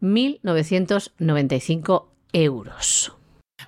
1.995 0.00 2.06
euros. 2.32 3.12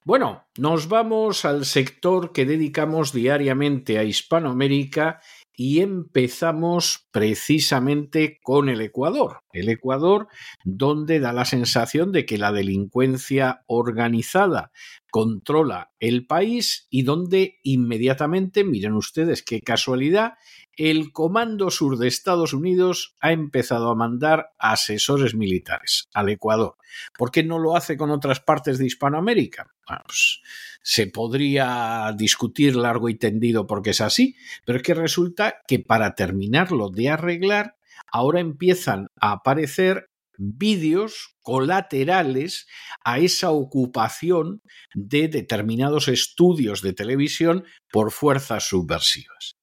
Bueno, 0.03 0.45
nos 0.59 0.89
vamos 0.89 1.45
al 1.45 1.65
sector 1.65 2.33
que 2.33 2.45
dedicamos 2.45 3.13
diariamente 3.13 3.99
a 3.99 4.05
Hispanoamérica 4.05 5.21
y 5.57 5.81
empezamos 5.81 7.07
precisamente 7.13 8.41
con 8.43 8.69
el 8.69 8.81
Ecuador. 8.81 9.43
El 9.53 9.69
Ecuador, 9.69 10.27
donde 10.65 11.21
da 11.21 11.33
la 11.33 11.45
sensación 11.45 12.11
de 12.11 12.27
que 12.27 12.39
la 12.39 12.51
delincuencia 12.51 13.63
organizada 13.67 14.73
controla 15.11 15.93
el 16.01 16.27
país 16.27 16.89
y 16.91 17.03
donde 17.03 17.61
inmediatamente, 17.63 18.65
miren 18.65 18.95
ustedes 18.95 19.43
qué 19.43 19.61
casualidad, 19.61 20.33
el 20.77 21.13
Comando 21.13 21.71
Sur 21.71 21.99
de 21.99 22.09
Estados 22.09 22.53
Unidos 22.53 23.15
ha 23.21 23.33
empezado 23.33 23.91
a 23.91 23.95
mandar 23.95 24.51
asesores 24.59 25.35
militares 25.35 26.09
al 26.15 26.29
Ecuador. 26.29 26.77
¿Por 27.17 27.31
qué 27.31 27.43
no 27.43 27.59
lo 27.59 27.77
hace 27.77 27.97
con 27.97 28.11
otras 28.11 28.41
partes 28.41 28.79
de 28.79 28.87
Hispanoamérica? 28.87 29.75
Pues, 30.07 30.41
se 30.83 31.07
podría 31.07 32.13
discutir 32.17 32.77
largo 32.77 33.09
y 33.09 33.17
tendido 33.17 33.67
porque 33.67 33.91
es 33.91 34.01
así, 34.01 34.37
pero 34.65 34.79
es 34.79 34.83
que 34.83 34.95
resulta 34.95 35.63
que 35.67 35.79
para 35.79 36.15
terminarlo 36.15 36.91
de 36.91 37.09
arreglar, 37.09 37.77
ahora 38.13 38.41
empiezan 38.41 39.09
a 39.21 39.33
aparecer 39.33 40.11
vídeos 40.37 41.37
colaterales 41.43 42.67
a 43.05 43.19
esa 43.19 43.51
ocupación 43.51 44.63
de 44.95 45.29
determinados 45.29 46.09
estudios 46.09 46.83
de 46.83 46.93
televisión 46.93 47.65
por 47.91 48.11
fuerzas 48.11 48.69
subversivas. 48.69 49.57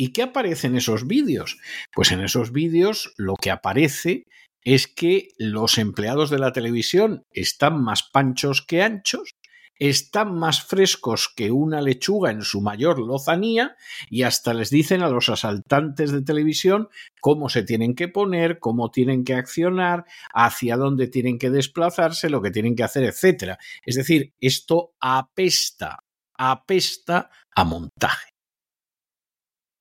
¿Y 0.00 0.12
qué 0.12 0.22
aparece 0.22 0.68
en 0.68 0.76
esos 0.76 1.08
vídeos? 1.08 1.58
Pues 1.92 2.12
en 2.12 2.20
esos 2.20 2.52
vídeos 2.52 3.12
lo 3.16 3.34
que 3.34 3.50
aparece 3.50 4.26
es 4.62 4.86
que 4.86 5.30
los 5.38 5.76
empleados 5.76 6.30
de 6.30 6.38
la 6.38 6.52
televisión 6.52 7.26
están 7.32 7.82
más 7.82 8.04
panchos 8.04 8.62
que 8.62 8.82
anchos, 8.82 9.34
están 9.74 10.36
más 10.36 10.62
frescos 10.62 11.28
que 11.28 11.50
una 11.50 11.80
lechuga 11.80 12.30
en 12.30 12.42
su 12.42 12.60
mayor 12.60 13.00
lozanía 13.00 13.74
y 14.08 14.22
hasta 14.22 14.54
les 14.54 14.70
dicen 14.70 15.02
a 15.02 15.08
los 15.08 15.30
asaltantes 15.30 16.12
de 16.12 16.22
televisión 16.22 16.88
cómo 17.20 17.48
se 17.48 17.64
tienen 17.64 17.96
que 17.96 18.06
poner, 18.06 18.60
cómo 18.60 18.92
tienen 18.92 19.24
que 19.24 19.34
accionar, 19.34 20.04
hacia 20.32 20.76
dónde 20.76 21.08
tienen 21.08 21.40
que 21.40 21.50
desplazarse, 21.50 22.30
lo 22.30 22.40
que 22.40 22.52
tienen 22.52 22.76
que 22.76 22.84
hacer, 22.84 23.02
etc. 23.02 23.56
Es 23.84 23.96
decir, 23.96 24.32
esto 24.40 24.94
apesta, 25.00 26.04
apesta 26.36 27.30
a 27.56 27.64
montaje. 27.64 28.37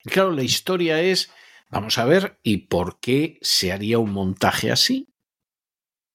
Claro, 0.08 0.32
la 0.32 0.44
historia 0.44 1.02
es, 1.02 1.32
vamos 1.70 1.98
a 1.98 2.06
ver, 2.06 2.40
¿y 2.44 2.68
por 2.68 3.00
qué 3.00 3.40
se 3.42 3.72
haría 3.72 4.00
un 4.00 4.12
montaje 4.12 4.72
así? 4.72 5.14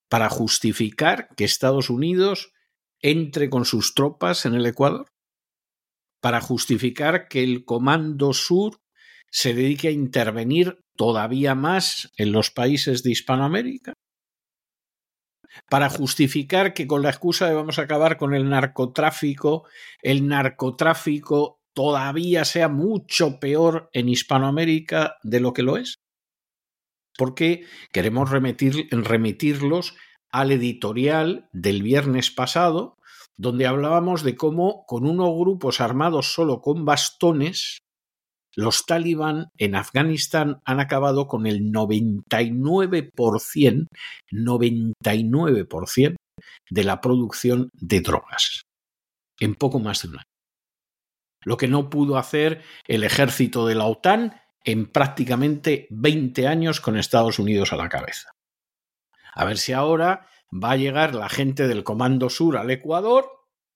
Para 0.08 0.28
justificar 0.28 1.28
que 1.36 1.44
Estados 1.44 1.90
Unidos 1.90 2.52
entre 3.00 3.50
con 3.50 3.64
sus 3.64 3.94
tropas 3.94 4.46
en 4.46 4.54
el 4.54 4.64
Ecuador? 4.64 5.06
¿Para 6.20 6.40
justificar 6.40 7.28
que 7.28 7.42
el 7.42 7.64
Comando 7.64 8.32
Sur 8.32 8.80
se 9.30 9.54
dedique 9.54 9.88
a 9.88 9.92
intervenir 9.92 10.78
todavía 10.96 11.54
más 11.54 12.12
en 12.16 12.32
los 12.32 12.50
países 12.50 13.02
de 13.02 13.10
Hispanoamérica? 13.10 13.94
para 15.68 15.90
justificar 15.90 16.72
que 16.72 16.86
con 16.86 17.02
la 17.02 17.10
excusa 17.10 17.46
de 17.46 17.54
vamos 17.54 17.78
a 17.78 17.82
acabar 17.82 18.16
con 18.16 18.34
el 18.34 18.48
narcotráfico, 18.48 19.66
el 20.00 20.26
narcotráfico 20.26 21.61
todavía 21.74 22.44
sea 22.44 22.68
mucho 22.68 23.38
peor 23.40 23.88
en 23.92 24.08
Hispanoamérica 24.08 25.16
de 25.22 25.40
lo 25.40 25.52
que 25.52 25.62
lo 25.62 25.76
es? 25.76 25.96
Porque 27.16 27.64
queremos 27.92 28.30
remitir, 28.30 28.88
remitirlos 28.90 29.94
al 30.30 30.50
editorial 30.50 31.48
del 31.52 31.82
viernes 31.82 32.30
pasado, 32.30 32.96
donde 33.36 33.66
hablábamos 33.66 34.22
de 34.22 34.34
cómo 34.34 34.84
con 34.86 35.06
unos 35.06 35.30
grupos 35.36 35.80
armados 35.80 36.32
solo 36.32 36.60
con 36.60 36.84
bastones, 36.84 37.78
los 38.54 38.84
talibán 38.84 39.48
en 39.56 39.74
Afganistán 39.74 40.60
han 40.64 40.80
acabado 40.80 41.26
con 41.26 41.46
el 41.46 41.72
99%, 41.72 43.86
99% 44.30 46.16
de 46.70 46.84
la 46.84 47.00
producción 47.00 47.70
de 47.74 48.00
drogas 48.00 48.62
en 49.40 49.54
poco 49.54 49.78
más 49.78 50.02
de 50.02 50.08
un 50.08 50.18
año. 50.18 50.31
Lo 51.42 51.56
que 51.56 51.68
no 51.68 51.90
pudo 51.90 52.16
hacer 52.16 52.62
el 52.86 53.04
ejército 53.04 53.66
de 53.66 53.74
la 53.74 53.86
OTAN 53.86 54.40
en 54.64 54.86
prácticamente 54.86 55.86
20 55.90 56.46
años 56.46 56.80
con 56.80 56.96
Estados 56.96 57.38
Unidos 57.38 57.72
a 57.72 57.76
la 57.76 57.88
cabeza. 57.88 58.32
A 59.34 59.44
ver 59.44 59.58
si 59.58 59.72
ahora 59.72 60.28
va 60.52 60.72
a 60.72 60.76
llegar 60.76 61.14
la 61.14 61.28
gente 61.28 61.66
del 61.66 61.84
Comando 61.84 62.30
Sur 62.30 62.56
al 62.56 62.70
Ecuador 62.70 63.41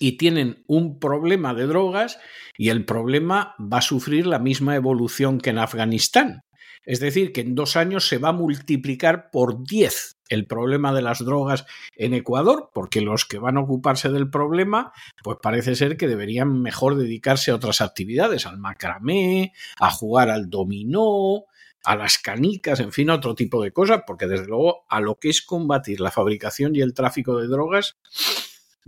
y 0.00 0.18
tienen 0.18 0.62
un 0.66 0.98
problema 0.98 1.54
de 1.54 1.66
drogas 1.66 2.18
y 2.56 2.70
el 2.70 2.84
problema 2.84 3.54
va 3.60 3.78
a 3.78 3.82
sufrir 3.82 4.26
la 4.26 4.38
misma 4.38 4.76
evolución 4.76 5.40
que 5.40 5.50
en 5.50 5.58
Afganistán. 5.58 6.42
Es 6.84 7.00
decir, 7.00 7.32
que 7.32 7.42
en 7.42 7.54
dos 7.54 7.76
años 7.76 8.08
se 8.08 8.18
va 8.18 8.30
a 8.30 8.32
multiplicar 8.32 9.30
por 9.30 9.62
10 9.62 10.16
el 10.30 10.46
problema 10.46 10.92
de 10.94 11.02
las 11.02 11.24
drogas 11.24 11.66
en 11.96 12.14
Ecuador, 12.14 12.70
porque 12.72 13.00
los 13.00 13.24
que 13.24 13.38
van 13.38 13.56
a 13.56 13.60
ocuparse 13.60 14.10
del 14.10 14.30
problema, 14.30 14.92
pues 15.22 15.38
parece 15.42 15.74
ser 15.74 15.96
que 15.96 16.08
deberían 16.08 16.60
mejor 16.62 16.96
dedicarse 16.96 17.50
a 17.50 17.56
otras 17.56 17.80
actividades, 17.80 18.46
al 18.46 18.58
macramé, 18.58 19.52
a 19.78 19.90
jugar 19.90 20.30
al 20.30 20.48
dominó, 20.50 21.44
a 21.84 21.96
las 21.96 22.18
canicas, 22.18 22.80
en 22.80 22.92
fin, 22.92 23.10
otro 23.10 23.34
tipo 23.34 23.62
de 23.62 23.72
cosas, 23.72 24.02
porque 24.06 24.26
desde 24.26 24.46
luego 24.46 24.84
a 24.88 25.00
lo 25.00 25.16
que 25.16 25.30
es 25.30 25.42
combatir 25.42 26.00
la 26.00 26.10
fabricación 26.10 26.74
y 26.76 26.80
el 26.80 26.94
tráfico 26.94 27.38
de 27.38 27.48
drogas, 27.48 27.96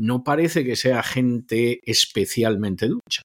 no 0.01 0.25
parece 0.25 0.65
que 0.65 0.77
sea 0.77 1.03
gente 1.03 1.81
especialmente 1.85 2.89
ducha. 2.89 3.23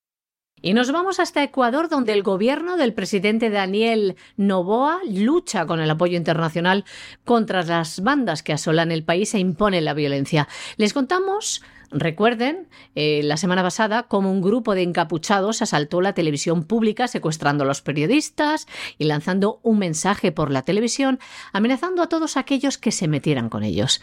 Y 0.61 0.73
nos 0.73 0.91
vamos 0.91 1.19
hasta 1.19 1.43
Ecuador, 1.43 1.89
donde 1.89 2.11
el 2.11 2.23
gobierno 2.23 2.75
del 2.75 2.93
presidente 2.93 3.49
Daniel 3.49 4.15
Noboa 4.35 4.99
lucha 5.07 5.65
con 5.65 5.79
el 5.79 5.89
apoyo 5.89 6.17
internacional 6.17 6.83
contra 7.23 7.63
las 7.63 8.01
bandas 8.01 8.43
que 8.43 8.51
asolan 8.51 8.91
el 8.91 9.05
país 9.05 9.33
e 9.35 9.39
imponen 9.39 9.85
la 9.85 9.93
violencia. 9.93 10.47
Les 10.77 10.93
contamos 10.93 11.61
Recuerden, 11.91 12.67
eh, 12.95 13.21
la 13.23 13.37
semana 13.37 13.61
pasada, 13.61 14.03
cómo 14.03 14.31
un 14.31 14.41
grupo 14.41 14.75
de 14.75 14.81
encapuchados 14.81 15.61
asaltó 15.61 16.01
la 16.01 16.13
televisión 16.13 16.63
pública 16.63 17.07
secuestrando 17.07 17.63
a 17.63 17.67
los 17.67 17.81
periodistas 17.81 18.67
y 18.97 19.05
lanzando 19.05 19.59
un 19.63 19.79
mensaje 19.79 20.31
por 20.31 20.51
la 20.51 20.63
televisión, 20.63 21.19
amenazando 21.53 22.01
a 22.01 22.09
todos 22.09 22.37
aquellos 22.37 22.77
que 22.77 22.91
se 22.91 23.07
metieran 23.07 23.49
con 23.49 23.63
ellos. 23.63 24.01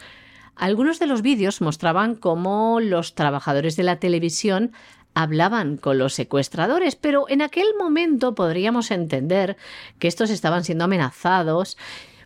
Algunos 0.55 0.99
de 0.99 1.07
los 1.07 1.21
vídeos 1.21 1.61
mostraban 1.61 2.15
cómo 2.15 2.79
los 2.79 3.15
trabajadores 3.15 3.75
de 3.75 3.83
la 3.83 3.99
televisión 3.99 4.71
hablaban 5.15 5.77
con 5.77 5.97
los 5.97 6.13
secuestradores, 6.13 6.95
pero 6.95 7.27
en 7.29 7.41
aquel 7.41 7.67
momento 7.77 8.35
podríamos 8.35 8.91
entender 8.91 9.57
que 9.99 10.07
estos 10.07 10.29
estaban 10.29 10.63
siendo 10.63 10.85
amenazados, 10.85 11.77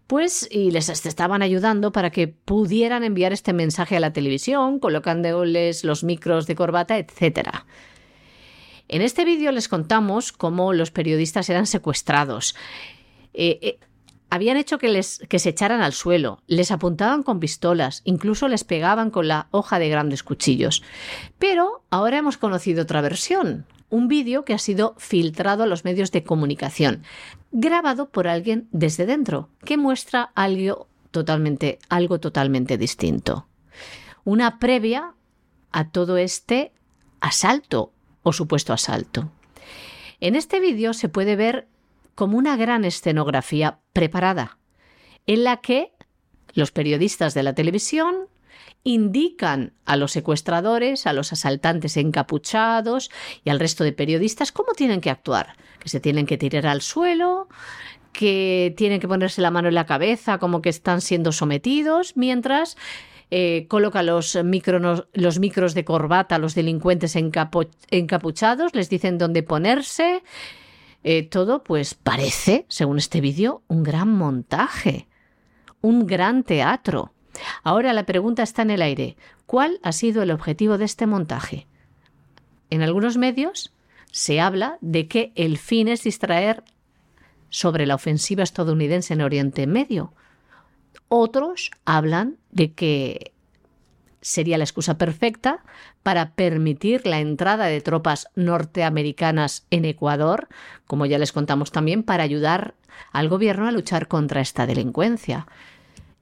pues 0.07 0.47
y 0.49 0.71
les 0.71 0.87
estaban 0.87 1.41
ayudando 1.41 1.91
para 1.91 2.11
que 2.11 2.29
pudieran 2.29 3.03
enviar 3.03 3.33
este 3.33 3.51
mensaje 3.51 3.97
a 3.97 3.99
la 3.99 4.13
televisión, 4.13 4.79
colocándoles 4.79 5.83
los 5.83 6.03
micros 6.03 6.47
de 6.47 6.55
corbata, 6.55 6.97
etc. 6.97 7.49
En 8.87 9.01
este 9.01 9.25
vídeo 9.25 9.51
les 9.51 9.67
contamos 9.67 10.31
cómo 10.31 10.71
los 10.71 10.91
periodistas 10.91 11.49
eran 11.49 11.67
secuestrados. 11.67 12.55
Eh, 13.33 13.59
eh, 13.61 13.79
habían 14.29 14.57
hecho 14.57 14.77
que, 14.77 14.89
les, 14.89 15.19
que 15.29 15.39
se 15.39 15.49
echaran 15.49 15.81
al 15.81 15.93
suelo, 15.93 16.41
les 16.47 16.71
apuntaban 16.71 17.23
con 17.23 17.39
pistolas, 17.39 18.01
incluso 18.03 18.47
les 18.47 18.63
pegaban 18.63 19.09
con 19.09 19.27
la 19.27 19.47
hoja 19.51 19.79
de 19.79 19.89
grandes 19.89 20.23
cuchillos. 20.23 20.83
Pero 21.39 21.83
ahora 21.89 22.17
hemos 22.17 22.37
conocido 22.37 22.83
otra 22.83 23.01
versión, 23.01 23.65
un 23.89 24.07
vídeo 24.07 24.43
que 24.43 24.53
ha 24.53 24.59
sido 24.59 24.95
filtrado 24.97 25.63
a 25.63 25.67
los 25.67 25.85
medios 25.85 26.11
de 26.11 26.23
comunicación, 26.23 27.03
grabado 27.51 28.09
por 28.09 28.27
alguien 28.27 28.67
desde 28.71 29.05
dentro, 29.05 29.49
que 29.63 29.77
muestra 29.77 30.31
algo 30.35 30.87
totalmente, 31.11 31.79
algo 31.89 32.19
totalmente 32.19 32.77
distinto. 32.77 33.47
Una 34.25 34.59
previa 34.59 35.13
a 35.71 35.89
todo 35.89 36.17
este 36.17 36.73
asalto 37.21 37.93
o 38.23 38.33
supuesto 38.33 38.73
asalto. 38.73 39.31
En 40.19 40.35
este 40.35 40.59
vídeo 40.59 40.93
se 40.93 41.09
puede 41.09 41.35
ver 41.35 41.67
como 42.17 42.39
una 42.39 42.57
gran 42.57 42.83
escenografía 42.83 43.77
preparada, 43.93 44.57
en 45.27 45.43
la 45.43 45.57
que 45.57 45.91
los 46.55 46.71
periodistas 46.71 47.35
de 47.35 47.43
la 47.43 47.53
televisión 47.53 48.15
indican 48.83 49.73
a 49.85 49.97
los 49.97 50.13
secuestradores, 50.13 51.05
a 51.05 51.13
los 51.13 51.31
asaltantes 51.31 51.95
encapuchados 51.95 53.11
y 53.43 53.51
al 53.51 53.59
resto 53.59 53.83
de 53.83 53.93
periodistas 53.93 54.51
cómo 54.51 54.73
tienen 54.73 54.99
que 54.99 55.11
actuar, 55.11 55.57
que 55.77 55.89
se 55.89 55.99
tienen 55.99 56.25
que 56.25 56.39
tirar 56.39 56.65
al 56.65 56.81
suelo, 56.81 57.49
que 58.13 58.73
tienen 58.75 58.99
que 58.99 59.07
ponerse 59.07 59.43
la 59.43 59.51
mano 59.51 59.67
en 59.67 59.75
la 59.75 59.85
cabeza 59.85 60.39
como 60.39 60.63
que 60.63 60.69
están 60.69 61.01
siendo 61.01 61.31
sometidos, 61.31 62.17
mientras 62.17 62.77
eh, 63.29 63.67
coloca 63.69 64.01
los, 64.01 64.35
los 65.13 65.39
micros 65.39 65.75
de 65.75 65.85
corbata 65.85 66.33
a 66.33 66.39
los 66.39 66.55
delincuentes 66.55 67.15
encapuchados, 67.15 68.73
les 68.73 68.89
dicen 68.89 69.19
dónde 69.19 69.43
ponerse, 69.43 70.23
Eh, 71.03 71.23
todo 71.23 71.63
pues 71.63 71.93
parece, 71.93 72.65
según 72.67 72.97
este 72.97 73.21
vídeo, 73.21 73.61
un 73.67 73.83
gran 73.83 74.09
montaje, 74.09 75.07
un 75.81 76.05
gran 76.05 76.43
teatro. 76.43 77.13
Ahora 77.63 77.93
la 77.93 78.05
pregunta 78.05 78.43
está 78.43 78.63
en 78.63 78.71
el 78.71 78.81
aire. 78.81 79.15
¿Cuál 79.45 79.79
ha 79.83 79.91
sido 79.91 80.23
el 80.23 80.31
objetivo 80.31 80.77
de 80.77 80.85
este 80.85 81.05
montaje? 81.05 81.67
En 82.69 82.81
algunos 82.81 83.17
medios 83.17 83.73
se 84.11 84.39
habla 84.39 84.77
de 84.81 85.07
que 85.07 85.31
el 85.35 85.57
fin 85.57 85.87
es 85.87 86.03
distraer 86.03 86.63
sobre 87.49 87.85
la 87.85 87.95
ofensiva 87.95 88.43
estadounidense 88.43 89.13
en 89.13 89.21
Oriente 89.21 89.67
Medio. 89.67 90.13
Otros 91.07 91.71
hablan 91.85 92.37
de 92.51 92.73
que 92.73 93.31
sería 94.27 94.57
la 94.57 94.63
excusa 94.63 94.97
perfecta 94.97 95.63
para 96.03 96.31
permitir 96.31 97.07
la 97.07 97.19
entrada 97.19 97.65
de 97.65 97.81
tropas 97.81 98.27
norteamericanas 98.35 99.65
en 99.71 99.85
Ecuador, 99.85 100.47
como 100.85 101.05
ya 101.05 101.17
les 101.17 101.31
contamos 101.31 101.71
también, 101.71 102.03
para 102.03 102.23
ayudar 102.23 102.75
al 103.11 103.29
gobierno 103.29 103.67
a 103.67 103.71
luchar 103.71 104.07
contra 104.07 104.41
esta 104.41 104.65
delincuencia. 104.65 105.47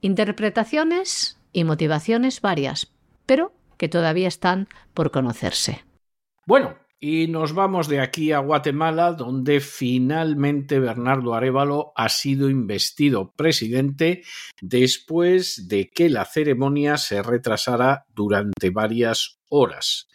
Interpretaciones 0.01 1.37
y 1.51 1.63
motivaciones 1.63 2.41
varias, 2.41 2.91
pero 3.25 3.53
que 3.77 3.89
todavía 3.89 4.27
están 4.27 4.67
por 4.93 5.11
conocerse. 5.11 5.83
Bueno, 6.45 6.75
y 7.07 7.27
nos 7.27 7.53
vamos 7.53 7.87
de 7.87 7.99
aquí 7.99 8.31
a 8.31 8.39
Guatemala, 8.39 9.13
donde 9.13 9.59
finalmente 9.59 10.79
Bernardo 10.79 11.35
Arevalo 11.35 11.91
ha 11.95 12.09
sido 12.09 12.49
investido 12.49 13.31
presidente 13.35 14.23
después 14.59 15.67
de 15.67 15.91
que 15.91 16.09
la 16.09 16.25
ceremonia 16.25 16.97
se 16.97 17.21
retrasara 17.21 18.05
durante 18.15 18.71
varias 18.71 19.37
horas. 19.49 20.07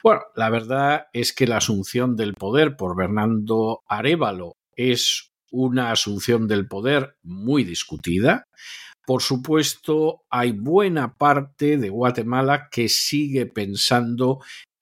Bueno, 0.00 0.20
la 0.36 0.48
verdad 0.48 1.06
es 1.12 1.32
que 1.32 1.48
la 1.48 1.56
asunción 1.56 2.14
del 2.14 2.34
poder 2.34 2.76
por 2.76 2.96
Bernardo 2.96 3.82
Arevalo 3.88 4.52
es 4.76 5.32
una 5.50 5.90
asunción 5.90 6.46
del 6.46 6.68
poder 6.68 7.16
muy 7.24 7.64
discutida. 7.64 8.44
Por 9.08 9.22
supuesto, 9.22 10.22
hay 10.30 10.52
buena 10.52 11.16
parte 11.16 11.78
de 11.78 11.88
Guatemala 11.88 12.68
que 12.70 12.90
sigue 12.90 13.46
pensando 13.46 14.38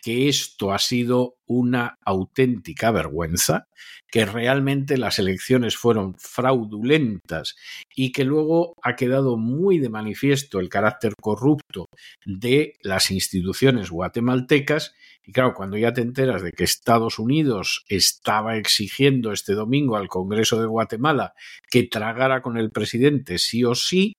que 0.07 0.29
esto 0.29 0.71
ha 0.71 0.79
sido 0.79 1.35
una 1.49 1.97
auténtica 2.05 2.93
vergüenza, 2.93 3.67
que 4.09 4.25
realmente 4.25 4.99
las 4.99 5.19
elecciones 5.19 5.77
fueron 5.77 6.15
fraudulentas 6.17 7.57
y 7.97 8.13
que 8.13 8.23
luego 8.23 8.75
ha 8.85 8.95
quedado 8.95 9.37
muy 9.37 9.81
de 9.81 9.89
manifiesto 9.89 10.61
el 10.61 10.69
carácter 10.69 11.15
corrupto 11.21 11.87
de 12.25 12.75
las 12.83 13.11
instituciones 13.11 13.91
guatemaltecas. 13.91 14.95
Y 15.25 15.33
claro, 15.33 15.55
cuando 15.55 15.77
ya 15.77 15.93
te 15.93 16.03
enteras 16.03 16.41
de 16.41 16.53
que 16.53 16.63
Estados 16.63 17.19
Unidos 17.19 17.85
estaba 17.89 18.59
exigiendo 18.59 19.33
este 19.33 19.55
domingo 19.55 19.97
al 19.97 20.07
Congreso 20.07 20.61
de 20.61 20.69
Guatemala 20.69 21.33
que 21.69 21.83
tragara 21.83 22.43
con 22.43 22.59
el 22.59 22.71
presidente 22.71 23.39
sí 23.39 23.65
o 23.65 23.75
sí, 23.75 24.13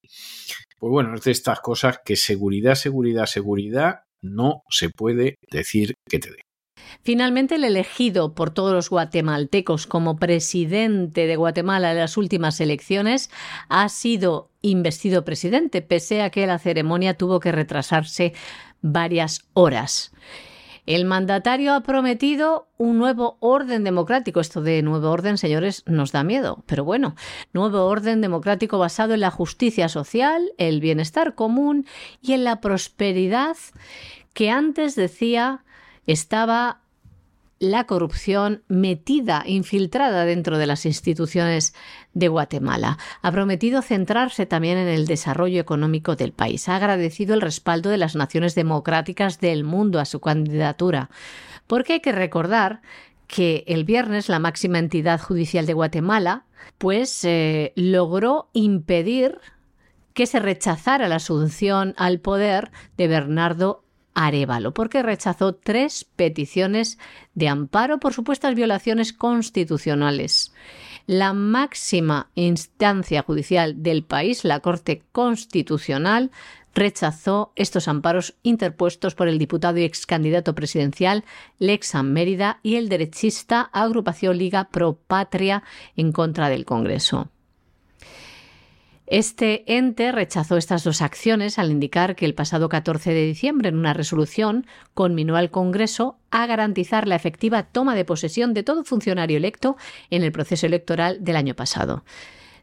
pues 0.80 0.92
bueno, 0.92 1.16
es 1.16 1.22
de 1.22 1.32
estas 1.32 1.62
cosas 1.62 2.02
que 2.04 2.18
seguridad, 2.18 2.76
seguridad, 2.76 3.26
seguridad 3.26 4.02
no 4.36 4.64
se 4.70 4.90
puede 4.90 5.36
decir 5.52 5.96
que 6.10 6.20
te 6.20 6.32
dé. 6.32 6.42
Finalmente, 7.04 7.56
el 7.56 7.64
elegido 7.64 8.34
por 8.34 8.52
todos 8.52 8.74
los 8.74 8.90
guatemaltecos 8.90 9.88
como 9.88 10.18
presidente 10.18 11.28
de 11.28 11.36
Guatemala 11.36 11.92
en 11.92 11.98
las 11.98 12.18
últimas 12.18 12.60
elecciones 12.62 13.30
ha 13.70 13.90
sido 13.90 14.52
investido 14.62 15.26
presidente, 15.26 15.82
pese 15.82 16.22
a 16.22 16.30
que 16.30 16.48
la 16.48 16.60
ceremonia 16.60 17.16
tuvo 17.16 17.40
que 17.40 17.52
retrasarse 17.52 18.34
varias 18.82 19.48
horas. 19.54 20.12
El 20.88 21.04
mandatario 21.04 21.74
ha 21.74 21.82
prometido 21.82 22.70
un 22.78 22.98
nuevo 22.98 23.38
orden 23.42 23.84
democrático. 23.84 24.40
Esto 24.40 24.62
de 24.62 24.82
nuevo 24.82 25.12
orden, 25.12 25.38
señores, 25.38 25.84
nos 25.86 26.14
da 26.14 26.24
miedo. 26.24 26.64
Pero 26.66 26.86
bueno, 26.86 27.16
nuevo 27.52 27.86
orden 27.86 28.22
democrático 28.22 28.80
basado 28.80 29.14
en 29.14 29.20
la 29.20 29.30
justicia 29.30 29.90
social, 29.90 30.54
el 30.58 30.80
bienestar 30.80 31.36
común 31.36 31.86
y 32.22 32.32
en 32.32 32.46
la 32.46 32.62
prosperidad 32.62 33.58
que 34.34 34.50
antes 34.50 34.96
decía 34.96 35.66
estaba 36.06 36.80
la 37.60 37.86
corrupción 37.86 38.64
metida, 38.68 39.44
infiltrada 39.46 40.26
dentro 40.26 40.58
de 40.58 40.68
las 40.68 40.86
instituciones 40.86 41.74
de 42.14 42.28
Guatemala. 42.28 42.98
Ha 43.22 43.32
prometido 43.32 43.82
centrarse 43.82 44.46
también 44.46 44.78
en 44.78 44.88
el 44.88 45.08
desarrollo 45.08 45.60
económico 45.60 46.16
del 46.16 46.34
país. 46.34 46.70
Ha 46.70 46.76
agradecido 46.76 47.34
el 47.34 47.42
respaldo 47.42 47.90
de 47.90 47.98
las 47.98 48.16
naciones 48.16 48.56
democráticas 48.56 49.40
del 49.40 49.64
mundo 49.64 50.00
a 50.00 50.06
su 50.06 50.20
candidatura. 50.20 51.10
Porque 51.66 51.94
hay 51.94 52.00
que 52.00 52.12
recordar 52.12 52.82
que 53.28 53.64
el 53.68 53.84
viernes 53.84 54.30
la 54.30 54.40
máxima 54.40 54.80
entidad 54.80 55.20
judicial 55.20 55.66
de 55.66 55.74
Guatemala 55.74 56.46
pues 56.78 57.24
eh, 57.26 57.74
logró 57.76 58.50
impedir 58.54 59.40
que 60.14 60.26
se 60.26 60.40
rechazara 60.40 61.08
la 61.08 61.18
asunción 61.18 61.94
al 61.98 62.20
poder 62.20 62.72
de 62.98 63.08
Bernardo 63.08 63.84
Arevalo, 64.20 64.74
porque 64.74 65.04
rechazó 65.04 65.54
tres 65.54 66.04
peticiones 66.04 66.98
de 67.36 67.50
amparo 67.50 68.00
por 68.00 68.14
supuestas 68.14 68.56
violaciones 68.56 69.14
constitucionales. 69.14 70.54
La 71.06 71.34
máxima 71.34 72.32
instancia 72.34 73.22
judicial 73.22 73.84
del 73.84 74.04
país, 74.04 74.44
la 74.44 74.60
Corte 74.60 75.04
Constitucional, 75.12 76.32
rechazó 76.74 77.54
estos 77.56 77.88
amparos 77.88 78.36
interpuestos 78.42 79.14
por 79.14 79.28
el 79.28 79.38
diputado 79.38 79.78
y 79.78 79.84
ex 79.84 80.08
candidato 80.08 80.56
presidencial 80.56 81.24
Lexan 81.60 82.12
Mérida 82.12 82.60
y 82.64 82.76
el 82.76 82.90
derechista 82.90 83.70
Agrupación 83.72 84.36
Liga 84.36 84.70
Pro 84.72 84.98
Patria 85.08 85.64
en 85.96 86.12
contra 86.12 86.50
del 86.50 86.66
Congreso. 86.66 87.30
Este 89.08 89.64
ente 89.78 90.12
rechazó 90.12 90.58
estas 90.58 90.84
dos 90.84 91.02
acciones 91.02 91.58
al 91.60 91.72
indicar 91.72 92.18
que 92.18 92.26
el 92.26 92.34
pasado 92.34 92.68
14 92.68 93.14
de 93.14 93.26
diciembre, 93.26 93.70
en 93.70 93.78
una 93.78 93.94
resolución, 93.94 94.68
conminó 94.94 95.38
al 95.38 95.50
Congreso 95.50 96.18
a 96.30 96.46
garantizar 96.46 97.08
la 97.08 97.16
efectiva 97.16 97.64
toma 97.64 97.96
de 97.96 98.04
posesión 98.04 98.54
de 98.54 98.64
todo 98.64 98.84
funcionario 98.84 99.38
electo 99.38 99.78
en 100.10 100.24
el 100.24 100.34
proceso 100.34 100.66
electoral 100.66 101.24
del 101.24 101.38
año 101.38 101.56
pasado. 101.56 102.04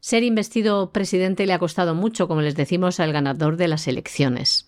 Ser 0.01 0.23
investido 0.23 0.93
presidente 0.93 1.47
le 1.47 1.55
ha 1.55 1.59
costado 1.59 1.95
mucho, 1.95 2.29
como 2.29 2.43
les 2.43 2.57
decimos, 2.57 3.01
al 3.01 3.15
ganador 3.15 3.57
de 3.57 3.69
las 3.69 3.89
elecciones. 3.89 4.67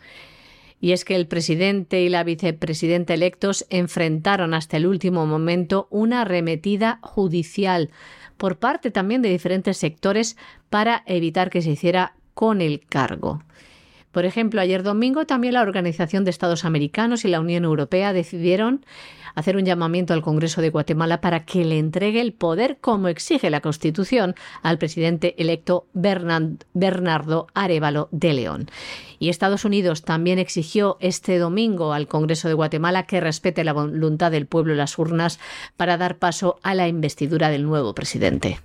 Y 0.81 0.93
es 0.93 1.05
que 1.05 1.15
el 1.15 1.27
presidente 1.27 2.01
y 2.01 2.09
la 2.09 2.25
vicepresidenta 2.25 3.13
electos 3.13 3.67
enfrentaron 3.69 4.55
hasta 4.55 4.79
el 4.79 4.87
último 4.87 5.27
momento 5.27 5.89
una 5.91 6.23
arremetida 6.23 7.01
judicial 7.03 7.91
por 8.37 8.59
parte 8.59 8.91
también 8.91 9.23
de 9.23 9.29
diferentes 9.29 9.77
sectores 9.77 10.37
para 10.71 11.03
evitar 11.07 11.51
que 11.51 11.63
se 11.63 11.71
hiciera 11.71 12.15
con 12.35 12.61
el 12.61 12.81
cargo. 12.87 13.43
Por 14.17 14.25
ejemplo, 14.25 14.63
ayer 14.63 14.83
domingo 14.83 15.27
también 15.27 15.53
la 15.53 15.61
Organización 15.61 16.25
de 16.25 16.31
Estados 16.31 16.65
Americanos 16.65 17.27
y 17.27 17.29
la 17.29 17.39
Unión 17.39 17.65
Europea 17.65 18.15
decidieron 18.15 18.83
hacer 19.35 19.59
un 19.59 19.67
llamamiento 19.67 20.15
al 20.15 20.23
Congreso 20.23 20.63
de 20.63 20.71
Guatemala 20.71 21.21
para 21.21 21.45
que 21.45 21.67
le 21.67 21.79
entregue 21.79 22.23
el 22.23 22.33
poder, 22.33 22.79
como 22.81 23.09
exige 23.09 23.51
la 23.51 23.61
Constitución, 23.61 24.35
al 24.63 24.79
presidente 24.79 25.35
electo 25.37 25.87
Bernardo 25.93 27.49
Arevalo 27.53 28.09
de 28.11 28.33
León. 28.33 28.71
Y 29.19 29.29
Estados 29.29 29.67
Unidos 29.67 30.01
también 30.01 30.39
exigió 30.39 30.97
este 31.01 31.37
domingo 31.37 31.93
al 31.93 32.09
Congreso 32.09 32.49
de 32.49 32.55
Guatemala 32.55 33.03
que 33.03 33.21
respete 33.21 33.65
la 33.65 33.75
voluntad 33.75 34.31
del 34.31 34.47
pueblo 34.47 34.73
en 34.73 34.79
las 34.79 34.99
urnas 34.99 35.39
para 35.77 35.99
dar 35.99 36.17
paso 36.17 36.59
a 36.63 36.75
la 36.75 36.89
investidura 36.89 37.51
del 37.51 37.65
nuevo 37.65 37.95
presidente. 37.95 38.61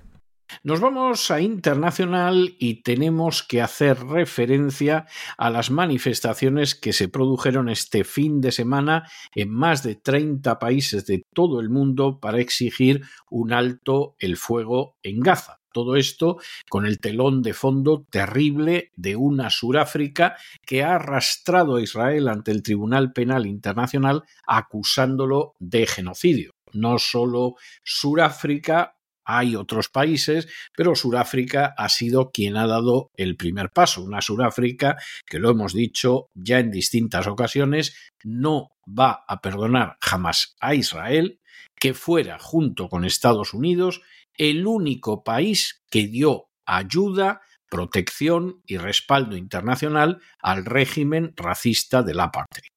Nos 0.63 0.79
vamos 0.79 1.31
a 1.31 1.41
internacional 1.41 2.55
y 2.59 2.83
tenemos 2.83 3.43
que 3.43 3.61
hacer 3.61 4.03
referencia 4.05 5.05
a 5.37 5.49
las 5.49 5.71
manifestaciones 5.71 6.75
que 6.75 6.93
se 6.93 7.07
produjeron 7.07 7.69
este 7.69 8.03
fin 8.03 8.41
de 8.41 8.51
semana 8.51 9.09
en 9.33 9.49
más 9.49 9.83
de 9.83 9.95
30 9.95 10.59
países 10.59 11.05
de 11.05 11.23
todo 11.33 11.59
el 11.59 11.69
mundo 11.69 12.19
para 12.19 12.39
exigir 12.39 13.01
un 13.29 13.53
alto 13.53 14.15
el 14.19 14.37
fuego 14.37 14.97
en 15.03 15.21
Gaza. 15.21 15.59
Todo 15.73 15.95
esto 15.95 16.37
con 16.69 16.85
el 16.85 16.99
telón 16.99 17.41
de 17.41 17.53
fondo 17.53 18.05
terrible 18.09 18.91
de 18.97 19.15
una 19.15 19.49
Suráfrica 19.49 20.35
que 20.65 20.83
ha 20.83 20.95
arrastrado 20.95 21.77
a 21.77 21.81
Israel 21.81 22.27
ante 22.27 22.51
el 22.51 22.61
Tribunal 22.61 23.13
Penal 23.13 23.45
Internacional 23.45 24.23
acusándolo 24.45 25.55
de 25.59 25.87
genocidio. 25.87 26.51
No 26.73 26.99
solo 26.99 27.55
Suráfrica 27.83 28.95
hay 29.37 29.55
otros 29.55 29.89
países, 29.89 30.47
pero 30.75 30.95
Sudáfrica 30.95 31.73
ha 31.77 31.89
sido 31.89 32.31
quien 32.31 32.57
ha 32.57 32.67
dado 32.67 33.11
el 33.15 33.37
primer 33.37 33.69
paso. 33.69 34.03
Una 34.03 34.21
Sudáfrica 34.21 34.97
que 35.25 35.39
lo 35.39 35.49
hemos 35.49 35.73
dicho 35.73 36.27
ya 36.33 36.59
en 36.59 36.71
distintas 36.71 37.27
ocasiones, 37.27 37.95
no 38.23 38.71
va 38.87 39.23
a 39.27 39.41
perdonar 39.41 39.97
jamás 40.01 40.55
a 40.59 40.75
Israel, 40.75 41.39
que 41.79 41.93
fuera 41.93 42.37
junto 42.39 42.89
con 42.89 43.05
Estados 43.05 43.53
Unidos 43.53 44.01
el 44.35 44.67
único 44.67 45.23
país 45.23 45.83
que 45.89 46.07
dio 46.07 46.49
ayuda, 46.65 47.41
protección 47.69 48.61
y 48.65 48.77
respaldo 48.77 49.37
internacional 49.37 50.21
al 50.39 50.65
régimen 50.65 51.33
racista 51.35 52.03
del 52.03 52.19
apartheid. 52.19 52.70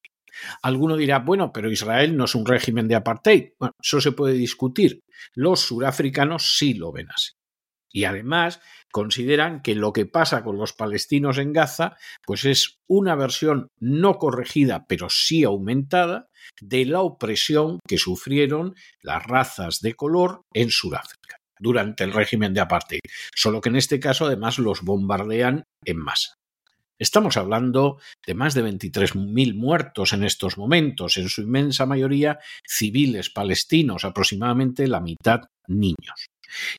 Alguno 0.61 0.97
dirá, 0.97 1.19
bueno, 1.19 1.51
pero 1.51 1.71
Israel 1.71 2.15
no 2.15 2.25
es 2.25 2.35
un 2.35 2.45
régimen 2.45 2.87
de 2.87 2.95
apartheid. 2.95 3.49
Bueno, 3.59 3.73
eso 3.81 4.01
se 4.01 4.11
puede 4.11 4.33
discutir. 4.33 5.01
Los 5.33 5.61
surafricanos 5.61 6.57
sí 6.57 6.73
lo 6.73 6.91
ven 6.91 7.07
así. 7.09 7.31
Y 7.91 8.03
además 8.03 8.59
consideran 8.91 9.61
que 9.61 9.73
lo 9.73 9.93
que 9.93 10.05
pasa 10.05 10.43
con 10.43 10.57
los 10.57 10.73
palestinos 10.73 11.37
en 11.37 11.53
Gaza, 11.53 11.95
pues 12.25 12.43
es 12.43 12.79
una 12.87 13.15
versión 13.15 13.69
no 13.79 14.17
corregida, 14.17 14.85
pero 14.87 15.09
sí 15.09 15.45
aumentada, 15.45 16.27
de 16.61 16.85
la 16.85 17.01
opresión 17.01 17.79
que 17.87 17.97
sufrieron 17.97 18.75
las 19.01 19.23
razas 19.23 19.79
de 19.81 19.93
color 19.93 20.41
en 20.53 20.69
Sudáfrica 20.71 21.37
durante 21.59 22.03
el 22.03 22.11
régimen 22.11 22.53
de 22.53 22.61
apartheid, 22.61 22.99
solo 23.33 23.61
que 23.61 23.69
en 23.69 23.77
este 23.77 23.99
caso 23.99 24.25
además 24.25 24.59
los 24.59 24.81
bombardean 24.81 25.63
en 25.85 25.97
masa. 25.97 26.35
Estamos 26.97 27.35
hablando 27.35 27.99
de 28.25 28.33
más 28.35 28.53
de 28.53 28.63
23.000 28.63 29.55
muertos 29.55 30.13
en 30.13 30.23
estos 30.23 30.57
momentos, 30.57 31.17
en 31.17 31.27
su 31.27 31.41
inmensa 31.41 31.85
mayoría 31.85 32.39
civiles 32.65 33.29
palestinos, 33.29 34.05
aproximadamente 34.05 34.87
la 34.87 35.01
mitad 35.01 35.41
niños. 35.67 36.27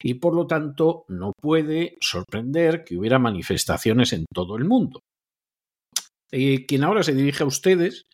Y 0.03 0.15
por 0.15 0.35
lo 0.35 0.47
tanto 0.47 1.05
no 1.09 1.33
puede 1.39 1.99
sorprender 2.01 2.85
que 2.85 2.97
hubiera 2.97 3.19
manifestaciones 3.19 4.13
en 4.15 4.25
todo 4.33 4.57
el 4.57 4.65
mundo. 4.65 5.01
Eh, 6.31 6.65
quien 6.67 6.85
ahora 6.85 7.03
se 7.03 7.15
dirige 7.15 7.43
a 7.43 7.47
ustedes 7.47 8.05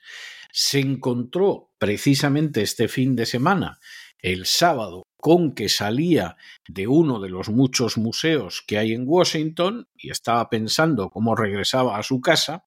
se 0.51 0.81
encontró 0.81 1.71
precisamente 1.79 2.63
este 2.63 2.89
fin 2.89 3.17
de 3.17 3.27
semana, 3.27 3.79
el 4.19 4.45
sábado, 4.45 5.05
con 5.23 5.55
que 5.55 5.69
salía 5.69 6.37
de 6.67 6.89
uno 6.89 7.21
de 7.21 7.29
los 7.29 7.49
muchos 7.49 7.97
museos 7.97 8.65
que 8.67 8.77
hay 8.77 8.93
en 8.93 9.05
Washington 9.07 9.87
y 9.95 10.11
estaba 10.11 10.51
pensando 10.51 11.11
cómo 11.11 11.37
regresaba 11.37 11.97
a 11.97 12.03
su 12.03 12.21
casa, 12.21 12.67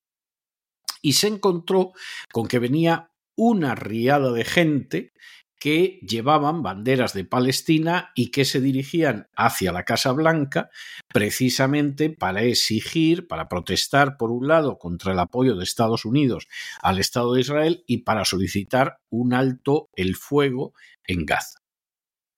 y 1.02 1.14
se 1.14 1.28
encontró 1.28 1.92
con 2.32 2.48
que 2.48 2.60
venía 2.60 3.12
una 3.36 3.76
riada 3.76 4.32
de 4.32 4.46
gente 4.46 5.12
que 5.60 6.00
llevaban 6.08 6.64
banderas 6.64 7.12
de 7.12 7.26
Palestina 7.26 8.14
y 8.16 8.32
que 8.32 8.46
se 8.46 8.62
dirigían 8.62 9.28
hacia 9.36 9.74
la 9.74 9.84
Casa 9.84 10.14
Blanca 10.14 10.70
precisamente 11.10 12.10
para 12.10 12.44
exigir, 12.44 13.28
para 13.28 13.50
protestar, 13.50 14.16
por 14.16 14.32
un 14.32 14.48
lado, 14.48 14.78
contra 14.78 15.12
el 15.12 15.20
apoyo 15.20 15.58
de 15.58 15.66
Estados 15.66 16.06
Unidos 16.06 16.48
al 16.82 17.00
Estado 17.00 17.34
de 17.34 17.42
Israel 17.42 17.84
y 17.86 18.04
para 18.04 18.24
solicitar 18.24 19.00
un 19.10 19.34
alto 19.34 19.90
el 19.98 20.16
fuego 20.16 20.74
en 21.06 21.26
Gaza 21.26 21.65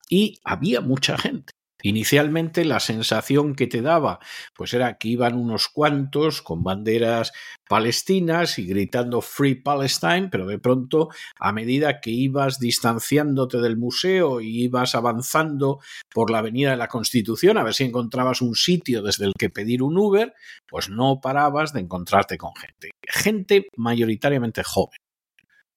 y 0.09 0.39
había 0.43 0.81
mucha 0.81 1.17
gente. 1.17 1.53
Inicialmente 1.83 2.65
la 2.65 2.79
sensación 2.79 3.53
que 3.53 3.67
te 3.67 3.83
daba 3.83 4.19
pues 4.55 4.73
era 4.73 4.97
que 4.97 5.09
iban 5.09 5.35
unos 5.35 5.67
cuantos 5.67 6.41
con 6.41 6.63
banderas 6.63 7.33
palestinas 7.69 8.57
y 8.57 8.65
gritando 8.65 9.21
Free 9.21 9.55
Palestine, 9.55 10.29
pero 10.31 10.47
de 10.47 10.57
pronto 10.57 11.09
a 11.39 11.51
medida 11.51 12.01
que 12.01 12.09
ibas 12.09 12.59
distanciándote 12.59 13.59
del 13.59 13.77
museo 13.77 14.41
y 14.41 14.63
ibas 14.63 14.95
avanzando 14.95 15.79
por 16.11 16.31
la 16.31 16.39
Avenida 16.39 16.71
de 16.71 16.77
la 16.77 16.87
Constitución 16.87 17.59
a 17.59 17.63
ver 17.63 17.75
si 17.75 17.83
encontrabas 17.83 18.41
un 18.41 18.55
sitio 18.55 19.03
desde 19.03 19.25
el 19.25 19.33
que 19.37 19.51
pedir 19.51 19.83
un 19.83 19.97
Uber, 19.97 20.33
pues 20.67 20.89
no 20.89 21.21
parabas 21.21 21.73
de 21.73 21.81
encontrarte 21.81 22.39
con 22.39 22.55
gente. 22.55 22.89
Gente 23.07 23.67
mayoritariamente 23.75 24.63
joven. 24.63 24.97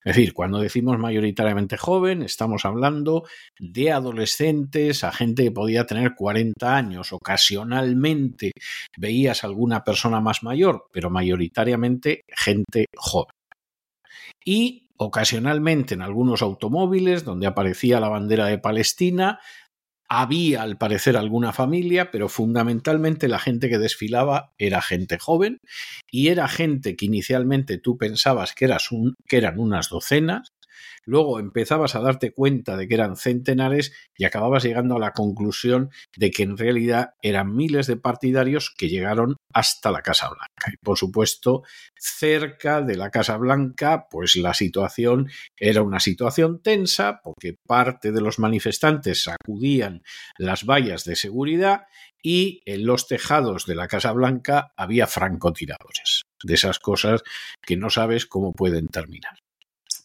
Es 0.02 0.16
decir, 0.16 0.32
cuando 0.32 0.60
decimos 0.60 0.98
mayoritariamente 0.98 1.76
joven, 1.76 2.22
estamos 2.22 2.64
hablando 2.64 3.24
de 3.58 3.92
adolescentes, 3.92 5.04
a 5.04 5.12
gente 5.12 5.44
que 5.44 5.50
podía 5.50 5.86
tener 5.86 6.14
40 6.14 6.74
años. 6.74 7.12
Ocasionalmente 7.12 8.52
veías 8.96 9.44
alguna 9.44 9.84
persona 9.84 10.20
más 10.20 10.42
mayor, 10.42 10.86
pero 10.90 11.10
mayoritariamente 11.10 12.22
gente 12.28 12.86
joven. 12.96 13.34
Y 14.42 14.88
ocasionalmente 14.96 15.94
en 15.94 16.02
algunos 16.02 16.40
automóviles 16.40 17.24
donde 17.24 17.46
aparecía 17.46 18.00
la 18.00 18.08
bandera 18.08 18.46
de 18.46 18.58
Palestina, 18.58 19.38
había, 20.12 20.62
al 20.62 20.76
parecer, 20.76 21.16
alguna 21.16 21.52
familia, 21.52 22.10
pero 22.10 22.28
fundamentalmente 22.28 23.28
la 23.28 23.38
gente 23.38 23.68
que 23.68 23.78
desfilaba 23.78 24.52
era 24.58 24.82
gente 24.82 25.18
joven 25.18 25.60
y 26.10 26.28
era 26.28 26.48
gente 26.48 26.96
que 26.96 27.06
inicialmente 27.06 27.78
tú 27.78 27.96
pensabas 27.96 28.52
que, 28.52 28.64
eras 28.64 28.88
que 29.28 29.36
eran 29.36 29.60
unas 29.60 29.88
docenas 29.88 30.52
Luego 31.04 31.40
empezabas 31.40 31.94
a 31.94 32.00
darte 32.00 32.32
cuenta 32.32 32.76
de 32.76 32.86
que 32.86 32.94
eran 32.94 33.16
centenares 33.16 33.92
y 34.16 34.24
acababas 34.24 34.62
llegando 34.62 34.96
a 34.96 35.00
la 35.00 35.12
conclusión 35.12 35.90
de 36.16 36.30
que 36.30 36.42
en 36.42 36.56
realidad 36.56 37.14
eran 37.22 37.54
miles 37.54 37.86
de 37.86 37.96
partidarios 37.96 38.74
que 38.76 38.88
llegaron 38.88 39.36
hasta 39.52 39.90
la 39.90 40.02
Casa 40.02 40.28
Blanca. 40.28 40.72
Y 40.72 40.76
por 40.76 40.98
supuesto, 40.98 41.62
cerca 41.96 42.82
de 42.82 42.96
la 42.96 43.10
Casa 43.10 43.36
Blanca, 43.36 44.06
pues 44.10 44.36
la 44.36 44.54
situación 44.54 45.30
era 45.56 45.82
una 45.82 46.00
situación 46.00 46.60
tensa 46.62 47.20
porque 47.22 47.56
parte 47.66 48.12
de 48.12 48.20
los 48.20 48.38
manifestantes 48.38 49.24
sacudían 49.24 50.02
las 50.38 50.64
vallas 50.64 51.04
de 51.04 51.16
seguridad 51.16 51.86
y 52.22 52.60
en 52.66 52.86
los 52.86 53.08
tejados 53.08 53.66
de 53.66 53.74
la 53.74 53.88
Casa 53.88 54.12
Blanca 54.12 54.72
había 54.76 55.06
francotiradores. 55.06 56.22
De 56.42 56.54
esas 56.54 56.78
cosas 56.78 57.22
que 57.62 57.76
no 57.76 57.90
sabes 57.90 58.26
cómo 58.26 58.52
pueden 58.52 58.88
terminar. 58.88 59.38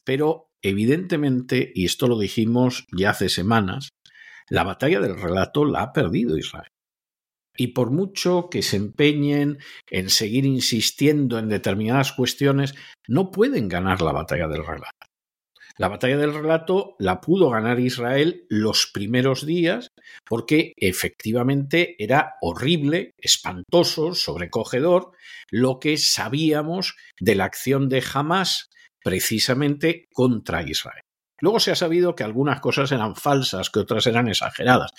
Pero 0.04 0.50
Evidentemente, 0.62 1.72
y 1.76 1.86
esto 1.86 2.08
lo 2.08 2.18
dijimos 2.18 2.86
ya 2.96 3.12
hace 3.12 3.30
semanas, 3.30 3.90
la 4.50 4.64
batalla 4.64 5.00
del 5.00 5.20
relato 5.20 5.66
la 5.66 5.82
ha 5.82 5.94
perdido 5.94 6.38
Israel. 6.38 6.70
Y 7.58 7.68
por 7.68 7.92
mucho 7.92 8.50
que 8.50 8.62
se 8.62 8.76
empeñen 8.76 9.60
en 9.90 10.10
seguir 10.10 10.46
insistiendo 10.46 11.40
en 11.40 11.48
determinadas 11.50 12.12
cuestiones, 12.12 12.76
no 13.08 13.32
pueden 13.32 13.70
ganar 13.70 14.02
la 14.02 14.12
batalla 14.12 14.48
del 14.48 14.66
relato. 14.66 15.08
La 15.78 15.90
batalla 15.90 16.18
del 16.18 16.34
relato 16.34 16.96
la 17.00 17.20
pudo 17.20 17.50
ganar 17.50 17.82
Israel 17.82 18.46
los 18.50 18.90
primeros 18.94 19.46
días 19.46 19.90
porque 20.26 20.72
efectivamente 20.78 22.02
era 22.02 22.36
horrible, 22.42 23.14
espantoso, 23.18 24.16
sobrecogedor 24.16 25.12
lo 25.50 25.80
que 25.80 25.98
sabíamos 25.98 26.96
de 27.20 27.36
la 27.36 27.46
acción 27.46 27.90
de 27.90 28.02
Hamas 28.14 28.70
precisamente 29.06 30.08
contra 30.12 30.64
Israel. 30.64 31.04
Luego 31.40 31.60
se 31.60 31.70
ha 31.70 31.76
sabido 31.76 32.16
que 32.16 32.24
algunas 32.24 32.60
cosas 32.60 32.92
eran 32.92 33.16
falsas, 33.16 33.70
que 33.70 33.80
otras 33.80 34.08
eran 34.08 34.28
exageradas, 34.28 34.94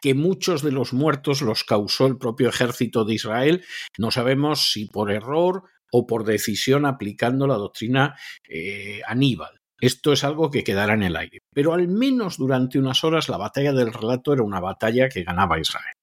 que 0.00 0.14
muchos 0.14 0.62
de 0.62 0.72
los 0.72 0.94
muertos 0.94 1.42
los 1.42 1.62
causó 1.62 2.06
el 2.06 2.16
propio 2.16 2.48
ejército 2.48 3.04
de 3.04 3.14
Israel, 3.14 3.64
no 3.98 4.10
sabemos 4.10 4.72
si 4.72 4.86
por 4.86 5.10
error 5.10 5.64
o 5.92 6.06
por 6.06 6.24
decisión 6.24 6.86
aplicando 6.86 7.46
la 7.46 7.56
doctrina 7.56 8.16
eh, 8.48 9.02
Aníbal. 9.06 9.60
Esto 9.82 10.14
es 10.14 10.24
algo 10.24 10.50
que 10.50 10.64
quedará 10.64 10.94
en 10.94 11.02
el 11.02 11.16
aire. 11.16 11.40
Pero 11.52 11.74
al 11.74 11.88
menos 11.88 12.38
durante 12.38 12.78
unas 12.78 13.04
horas 13.04 13.28
la 13.28 13.36
batalla 13.36 13.74
del 13.74 13.92
relato 13.92 14.32
era 14.32 14.42
una 14.42 14.60
batalla 14.60 15.10
que 15.10 15.24
ganaba 15.24 15.60
Israel. 15.60 15.94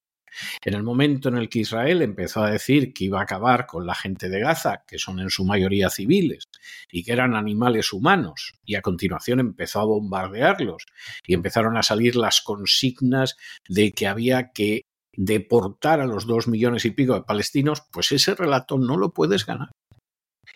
En 0.64 0.74
el 0.74 0.82
momento 0.82 1.28
en 1.28 1.36
el 1.36 1.48
que 1.48 1.60
Israel 1.60 2.02
empezó 2.02 2.42
a 2.42 2.50
decir 2.50 2.92
que 2.92 3.04
iba 3.04 3.20
a 3.20 3.24
acabar 3.24 3.66
con 3.66 3.86
la 3.86 3.94
gente 3.94 4.28
de 4.28 4.40
Gaza, 4.40 4.84
que 4.86 4.98
son 4.98 5.20
en 5.20 5.30
su 5.30 5.44
mayoría 5.44 5.90
civiles, 5.90 6.44
y 6.90 7.04
que 7.04 7.12
eran 7.12 7.34
animales 7.34 7.92
humanos, 7.92 8.54
y 8.64 8.74
a 8.74 8.82
continuación 8.82 9.40
empezó 9.40 9.80
a 9.80 9.84
bombardearlos, 9.84 10.86
y 11.26 11.34
empezaron 11.34 11.76
a 11.76 11.82
salir 11.82 12.16
las 12.16 12.40
consignas 12.40 13.36
de 13.68 13.92
que 13.92 14.06
había 14.06 14.52
que 14.52 14.82
deportar 15.16 16.00
a 16.00 16.06
los 16.06 16.26
dos 16.26 16.46
millones 16.46 16.84
y 16.84 16.92
pico 16.92 17.14
de 17.14 17.22
palestinos, 17.22 17.82
pues 17.92 18.12
ese 18.12 18.34
relato 18.34 18.78
no 18.78 18.96
lo 18.96 19.12
puedes 19.12 19.44
ganar. 19.44 19.70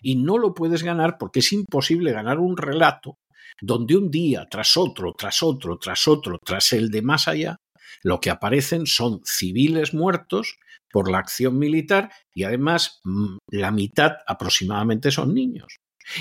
Y 0.00 0.16
no 0.16 0.38
lo 0.38 0.54
puedes 0.54 0.82
ganar 0.82 1.16
porque 1.18 1.40
es 1.40 1.52
imposible 1.52 2.12
ganar 2.12 2.38
un 2.38 2.56
relato 2.56 3.18
donde 3.60 3.96
un 3.96 4.10
día 4.10 4.46
tras 4.50 4.76
otro, 4.76 5.12
tras 5.16 5.42
otro, 5.42 5.78
tras 5.78 6.08
otro, 6.08 6.38
tras 6.44 6.72
el 6.72 6.90
de 6.90 7.02
más 7.02 7.28
allá, 7.28 7.56
lo 8.02 8.20
que 8.20 8.30
aparecen 8.30 8.86
son 8.86 9.20
civiles 9.24 9.94
muertos 9.94 10.56
por 10.90 11.10
la 11.10 11.18
acción 11.18 11.58
militar 11.58 12.10
y 12.34 12.44
además 12.44 13.00
mm, 13.04 13.36
la 13.48 13.70
mitad 13.70 14.12
aproximadamente 14.26 15.10
son 15.10 15.34
niños. 15.34 15.78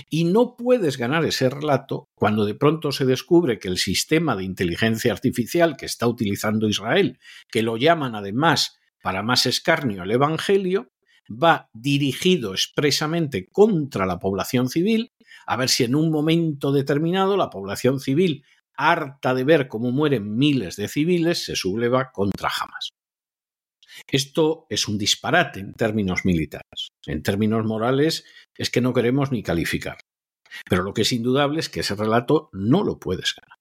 Y 0.10 0.26
no 0.26 0.56
puedes 0.56 0.98
ganar 0.98 1.26
ese 1.26 1.50
relato 1.50 2.08
cuando 2.16 2.46
de 2.46 2.56
pronto 2.56 2.92
se 2.92 3.06
descubre 3.06 3.60
que 3.60 3.68
el 3.68 3.78
sistema 3.78 4.36
de 4.36 4.44
inteligencia 4.44 5.12
artificial 5.12 5.76
que 5.76 5.86
está 5.86 6.08
utilizando 6.08 6.68
Israel, 6.68 7.20
que 7.50 7.64
lo 7.64 7.78
llaman 7.78 8.16
además 8.16 8.78
para 9.02 9.24
más 9.24 9.46
escarnio 9.46 10.04
el 10.04 10.12
Evangelio, 10.12 10.92
va 11.32 11.70
dirigido 11.74 12.54
expresamente 12.54 13.48
contra 13.52 14.06
la 14.06 14.20
población 14.20 14.70
civil, 14.70 15.12
a 15.46 15.58
ver 15.58 15.70
si 15.70 15.84
en 15.84 15.96
un 15.96 16.12
momento 16.12 16.72
determinado 16.72 17.38
la 17.38 17.50
población 17.50 18.00
civil 18.00 18.44
harta 18.90 19.34
de 19.34 19.44
ver 19.44 19.68
cómo 19.68 19.92
mueren 19.92 20.38
miles 20.38 20.76
de 20.76 20.88
civiles, 20.88 21.46
se 21.46 21.56
subleva 21.56 22.12
contra 22.12 22.50
Hamas. 22.50 22.90
Esto 24.08 24.66
es 24.70 24.88
un 24.88 24.98
disparate 24.98 25.60
en 25.60 25.74
términos 25.74 26.26
militares. 26.26 26.90
En 27.06 27.24
términos 27.24 27.66
morales 27.66 28.26
es 28.56 28.70
que 28.70 28.82
no 28.82 28.94
queremos 28.94 29.32
ni 29.32 29.44
calificar. 29.44 30.00
Pero 30.70 30.84
lo 30.84 30.94
que 30.94 31.04
es 31.04 31.12
indudable 31.12 31.60
es 31.60 31.70
que 31.70 31.82
ese 31.82 31.96
relato 31.96 32.50
no 32.52 32.84
lo 32.84 33.00
puedes 33.00 33.36
ganar. 33.36 33.58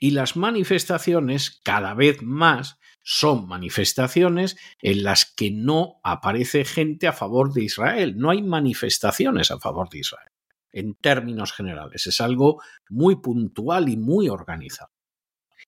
Y 0.00 0.12
las 0.12 0.36
manifestaciones, 0.36 1.60
cada 1.62 1.94
vez 1.94 2.22
más, 2.22 2.78
son 3.02 3.46
manifestaciones 3.46 4.56
en 4.80 5.04
las 5.04 5.26
que 5.26 5.50
no 5.50 6.00
aparece 6.02 6.64
gente 6.64 7.06
a 7.06 7.12
favor 7.12 7.52
de 7.52 7.64
Israel. 7.64 8.16
No 8.16 8.30
hay 8.30 8.42
manifestaciones 8.42 9.50
a 9.50 9.60
favor 9.60 9.88
de 9.90 9.98
Israel. 9.98 10.28
En 10.76 10.94
términos 10.94 11.54
generales, 11.54 12.06
es 12.06 12.20
algo 12.20 12.60
muy 12.90 13.16
puntual 13.16 13.88
y 13.88 13.96
muy 13.96 14.28
organizado. 14.28 14.90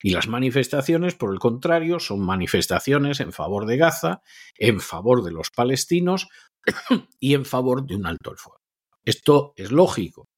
Y 0.03 0.11
las 0.11 0.29
manifestaciones, 0.29 1.15
por 1.15 1.33
el 1.33 1.39
contrario, 1.39 1.99
son 1.99 2.21
manifestaciones 2.21 3.21
en 3.21 3.33
favor 3.33 3.65
de 3.65 3.79
Gaza, 3.79 4.21
en 4.55 4.81
favor 4.81 5.25
de 5.25 5.33
los 5.33 5.51
palestinos 5.51 6.29
y 7.19 7.33
en 7.33 7.47
favor 7.47 7.87
de 7.87 7.97
un 7.97 8.07
alto 8.07 8.31
el 8.31 8.37
fuego. 8.37 8.61
Esto 9.03 9.55
es 9.57 9.73
lógico 9.73 10.29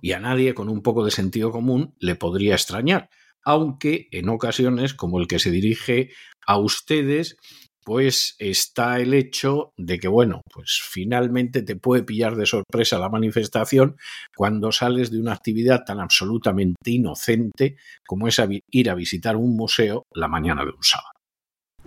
y 0.00 0.12
a 0.12 0.20
nadie 0.20 0.54
con 0.54 0.68
un 0.68 0.80
poco 0.80 1.04
de 1.04 1.10
sentido 1.10 1.50
común 1.50 1.96
le 1.98 2.14
podría 2.14 2.54
extrañar, 2.54 3.10
aunque 3.42 4.06
en 4.12 4.28
ocasiones, 4.28 4.94
como 4.94 5.18
el 5.18 5.26
que 5.26 5.40
se 5.40 5.50
dirige 5.50 6.10
a 6.46 6.56
ustedes, 6.56 7.36
pues 7.88 8.36
está 8.38 9.00
el 9.00 9.14
hecho 9.14 9.72
de 9.78 9.98
que, 9.98 10.08
bueno, 10.08 10.42
pues 10.52 10.78
finalmente 10.86 11.62
te 11.62 11.74
puede 11.74 12.02
pillar 12.02 12.36
de 12.36 12.44
sorpresa 12.44 12.98
la 12.98 13.08
manifestación 13.08 13.96
cuando 14.36 14.72
sales 14.72 15.10
de 15.10 15.18
una 15.18 15.32
actividad 15.32 15.84
tan 15.86 15.98
absolutamente 15.98 16.90
inocente 16.90 17.76
como 18.06 18.28
es 18.28 18.42
ir 18.70 18.90
a 18.90 18.94
visitar 18.94 19.36
un 19.36 19.56
museo 19.56 20.02
la 20.12 20.28
mañana 20.28 20.66
de 20.66 20.72
un 20.72 20.82
sábado. 20.82 21.08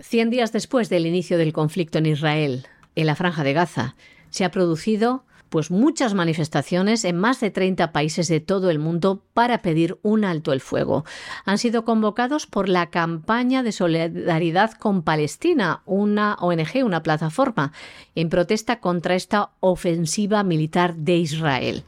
Cien 0.00 0.30
días 0.30 0.52
después 0.52 0.88
del 0.88 1.06
inicio 1.06 1.38
del 1.38 1.52
conflicto 1.52 1.98
en 1.98 2.06
Israel, 2.06 2.66
en 2.96 3.06
la 3.06 3.14
franja 3.14 3.44
de 3.44 3.52
Gaza, 3.52 3.94
se 4.30 4.44
ha 4.44 4.50
producido 4.50 5.24
pues 5.52 5.70
muchas 5.70 6.14
manifestaciones 6.14 7.04
en 7.04 7.18
más 7.18 7.38
de 7.38 7.50
30 7.50 7.92
países 7.92 8.26
de 8.26 8.40
todo 8.40 8.70
el 8.70 8.78
mundo 8.78 9.22
para 9.34 9.60
pedir 9.60 9.98
un 10.00 10.24
alto 10.24 10.54
el 10.54 10.62
fuego. 10.62 11.04
Han 11.44 11.58
sido 11.58 11.84
convocados 11.84 12.46
por 12.46 12.70
la 12.70 12.88
campaña 12.88 13.62
de 13.62 13.72
solidaridad 13.72 14.72
con 14.72 15.02
Palestina, 15.02 15.82
una 15.84 16.36
ONG, 16.40 16.82
una 16.86 17.02
plataforma, 17.02 17.74
en 18.14 18.30
protesta 18.30 18.80
contra 18.80 19.14
esta 19.14 19.50
ofensiva 19.60 20.42
militar 20.42 20.94
de 20.96 21.18
Israel. 21.18 21.84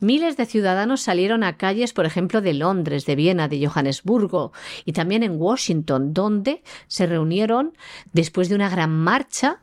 Miles 0.00 0.38
de 0.38 0.46
ciudadanos 0.46 1.02
salieron 1.02 1.44
a 1.44 1.58
calles, 1.58 1.92
por 1.92 2.06
ejemplo, 2.06 2.40
de 2.40 2.54
Londres, 2.54 3.04
de 3.04 3.14
Viena, 3.14 3.46
de 3.46 3.66
Johannesburgo 3.66 4.52
y 4.86 4.92
también 4.92 5.22
en 5.22 5.38
Washington, 5.38 6.14
donde 6.14 6.62
se 6.86 7.04
reunieron 7.04 7.76
después 8.14 8.48
de 8.48 8.54
una 8.54 8.70
gran 8.70 8.90
marcha 8.90 9.60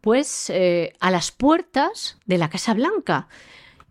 pues 0.00 0.50
eh, 0.50 0.92
a 1.00 1.10
las 1.10 1.32
puertas 1.32 2.18
de 2.26 2.38
la 2.38 2.50
Casa 2.50 2.74
Blanca. 2.74 3.28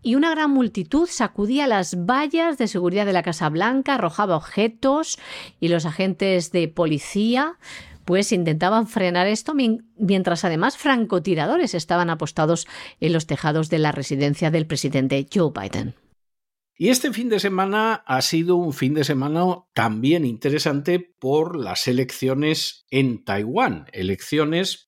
Y 0.00 0.14
una 0.14 0.30
gran 0.30 0.50
multitud 0.50 1.08
sacudía 1.10 1.66
las 1.66 2.06
vallas 2.06 2.56
de 2.56 2.68
seguridad 2.68 3.04
de 3.04 3.12
la 3.12 3.22
Casa 3.22 3.48
Blanca, 3.48 3.94
arrojaba 3.94 4.36
objetos 4.36 5.18
y 5.60 5.68
los 5.68 5.86
agentes 5.86 6.52
de 6.52 6.68
policía 6.68 7.58
pues 8.04 8.32
intentaban 8.32 8.86
frenar 8.86 9.26
esto 9.26 9.54
mientras 9.54 10.42
además 10.42 10.78
francotiradores 10.78 11.74
estaban 11.74 12.08
apostados 12.08 12.66
en 13.00 13.12
los 13.12 13.26
tejados 13.26 13.68
de 13.68 13.80
la 13.80 13.92
residencia 13.92 14.50
del 14.50 14.66
presidente 14.66 15.26
Joe 15.30 15.52
Biden. 15.54 15.94
Y 16.74 16.88
este 16.88 17.12
fin 17.12 17.28
de 17.28 17.38
semana 17.38 18.04
ha 18.06 18.22
sido 18.22 18.56
un 18.56 18.72
fin 18.72 18.94
de 18.94 19.04
semana 19.04 19.42
también 19.74 20.24
interesante 20.24 21.00
por 21.00 21.58
las 21.58 21.86
elecciones 21.86 22.86
en 22.90 23.24
Taiwán, 23.24 23.86
elecciones 23.92 24.87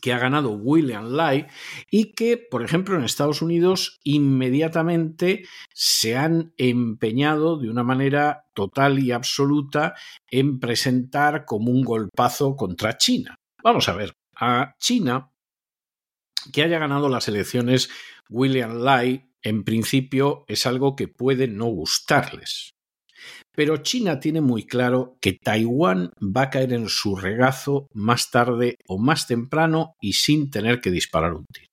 que 0.00 0.12
ha 0.12 0.18
ganado 0.18 0.50
William 0.50 1.12
Lai 1.12 1.46
y 1.90 2.12
que, 2.12 2.36
por 2.36 2.64
ejemplo, 2.64 2.96
en 2.96 3.04
Estados 3.04 3.42
Unidos 3.42 4.00
inmediatamente 4.02 5.44
se 5.72 6.16
han 6.16 6.52
empeñado 6.56 7.58
de 7.58 7.70
una 7.70 7.82
manera 7.82 8.44
total 8.54 8.98
y 8.98 9.12
absoluta 9.12 9.94
en 10.28 10.60
presentar 10.60 11.44
como 11.44 11.70
un 11.70 11.82
golpazo 11.82 12.56
contra 12.56 12.96
China. 12.96 13.36
Vamos 13.62 13.88
a 13.88 13.94
ver, 13.94 14.14
a 14.34 14.74
China, 14.78 15.30
que 16.52 16.62
haya 16.62 16.78
ganado 16.78 17.08
las 17.08 17.28
elecciones 17.28 17.90
William 18.28 18.78
Lai, 18.78 19.30
en 19.42 19.64
principio 19.64 20.44
es 20.48 20.66
algo 20.66 20.96
que 20.96 21.08
puede 21.08 21.48
no 21.48 21.66
gustarles. 21.66 22.74
Pero 23.60 23.76
China 23.82 24.18
tiene 24.20 24.40
muy 24.40 24.64
claro 24.64 25.18
que 25.20 25.34
Taiwán 25.34 26.12
va 26.18 26.44
a 26.44 26.48
caer 26.48 26.72
en 26.72 26.88
su 26.88 27.14
regazo 27.14 27.88
más 27.92 28.30
tarde 28.30 28.76
o 28.86 28.96
más 28.96 29.26
temprano 29.26 29.96
y 30.00 30.14
sin 30.14 30.50
tener 30.50 30.80
que 30.80 30.90
disparar 30.90 31.34
un 31.34 31.44
tiro. 31.44 31.68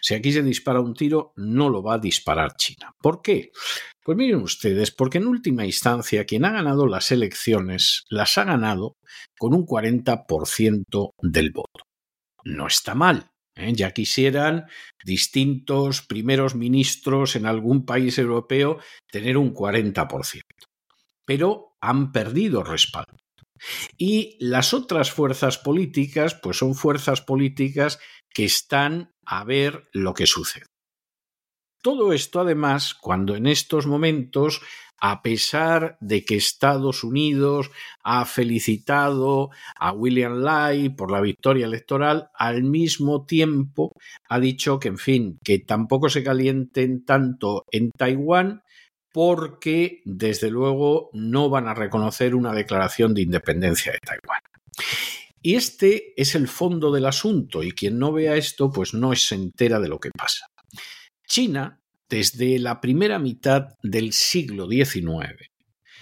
Si 0.00 0.14
aquí 0.14 0.32
se 0.32 0.42
dispara 0.42 0.80
un 0.80 0.94
tiro, 0.94 1.34
no 1.36 1.68
lo 1.68 1.82
va 1.82 1.96
a 1.96 1.98
disparar 1.98 2.56
China. 2.56 2.92
¿Por 3.02 3.20
qué? 3.20 3.50
Pues 4.02 4.16
miren 4.16 4.40
ustedes, 4.40 4.92
porque 4.92 5.18
en 5.18 5.26
última 5.26 5.66
instancia 5.66 6.24
quien 6.24 6.46
ha 6.46 6.52
ganado 6.52 6.86
las 6.86 7.12
elecciones 7.12 8.04
las 8.08 8.38
ha 8.38 8.44
ganado 8.44 8.94
con 9.38 9.52
un 9.52 9.66
40% 9.66 11.10
del 11.20 11.50
voto. 11.50 11.84
No 12.44 12.66
está 12.66 12.94
mal. 12.94 13.28
¿eh? 13.56 13.74
Ya 13.74 13.90
quisieran 13.90 14.68
distintos 15.04 16.00
primeros 16.00 16.54
ministros 16.54 17.36
en 17.36 17.44
algún 17.44 17.84
país 17.84 18.16
europeo 18.16 18.78
tener 19.12 19.36
un 19.36 19.52
40% 19.52 20.40
pero 21.30 21.76
han 21.80 22.10
perdido 22.10 22.64
respaldo. 22.64 23.16
Y 23.96 24.36
las 24.40 24.74
otras 24.74 25.12
fuerzas 25.12 25.58
políticas, 25.58 26.34
pues 26.34 26.56
son 26.56 26.74
fuerzas 26.74 27.20
políticas 27.20 28.00
que 28.34 28.44
están 28.44 29.12
a 29.24 29.44
ver 29.44 29.88
lo 29.92 30.12
que 30.12 30.26
sucede. 30.26 30.66
Todo 31.84 32.12
esto, 32.12 32.40
además, 32.40 32.94
cuando 32.94 33.36
en 33.36 33.46
estos 33.46 33.86
momentos, 33.86 34.60
a 35.00 35.22
pesar 35.22 35.98
de 36.00 36.24
que 36.24 36.34
Estados 36.34 37.04
Unidos 37.04 37.70
ha 38.02 38.24
felicitado 38.24 39.50
a 39.78 39.92
William 39.92 40.40
Lai 40.40 40.88
por 40.88 41.12
la 41.12 41.20
victoria 41.20 41.66
electoral, 41.66 42.28
al 42.34 42.64
mismo 42.64 43.24
tiempo 43.24 43.92
ha 44.28 44.40
dicho 44.40 44.80
que, 44.80 44.88
en 44.88 44.98
fin, 44.98 45.38
que 45.44 45.60
tampoco 45.60 46.08
se 46.08 46.24
calienten 46.24 47.04
tanto 47.04 47.66
en 47.70 47.92
Taiwán 47.96 48.64
porque 49.12 50.02
desde 50.04 50.50
luego 50.50 51.10
no 51.12 51.48
van 51.48 51.68
a 51.68 51.74
reconocer 51.74 52.34
una 52.34 52.52
declaración 52.52 53.14
de 53.14 53.22
independencia 53.22 53.92
de 53.92 53.98
Taiwán. 53.98 54.40
Y 55.42 55.54
este 55.54 56.12
es 56.20 56.34
el 56.34 56.48
fondo 56.48 56.92
del 56.92 57.06
asunto 57.06 57.62
y 57.62 57.72
quien 57.72 57.98
no 57.98 58.12
vea 58.12 58.36
esto 58.36 58.70
pues 58.70 58.92
no 58.92 59.14
se 59.14 59.34
entera 59.34 59.80
de 59.80 59.88
lo 59.88 59.98
que 59.98 60.10
pasa. 60.10 60.46
China, 61.26 61.80
desde 62.08 62.58
la 62.58 62.80
primera 62.80 63.18
mitad 63.18 63.68
del 63.82 64.12
siglo 64.12 64.68
XIX, 64.68 65.50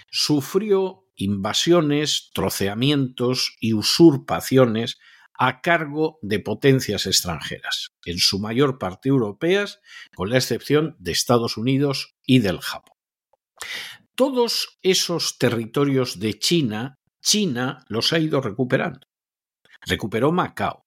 sufrió 0.09 1.05
invasiones, 1.15 2.31
troceamientos 2.33 3.55
y 3.59 3.73
usurpaciones 3.73 4.97
a 5.37 5.61
cargo 5.61 6.19
de 6.21 6.39
potencias 6.39 7.05
extranjeras, 7.05 7.91
en 8.05 8.17
su 8.17 8.39
mayor 8.39 8.77
parte 8.77 9.07
europeas, 9.07 9.79
con 10.15 10.29
la 10.29 10.37
excepción 10.37 10.97
de 10.99 11.13
Estados 11.13 11.55
Unidos 11.55 12.15
y 12.25 12.39
del 12.39 12.59
Japón. 12.59 12.98
Todos 14.15 14.79
esos 14.81 15.37
territorios 15.37 16.19
de 16.19 16.37
China, 16.37 16.95
China 17.21 17.85
los 17.87 18.13
ha 18.13 18.19
ido 18.19 18.41
recuperando. 18.41 19.07
Recuperó 19.81 20.31
Macao, 20.31 20.83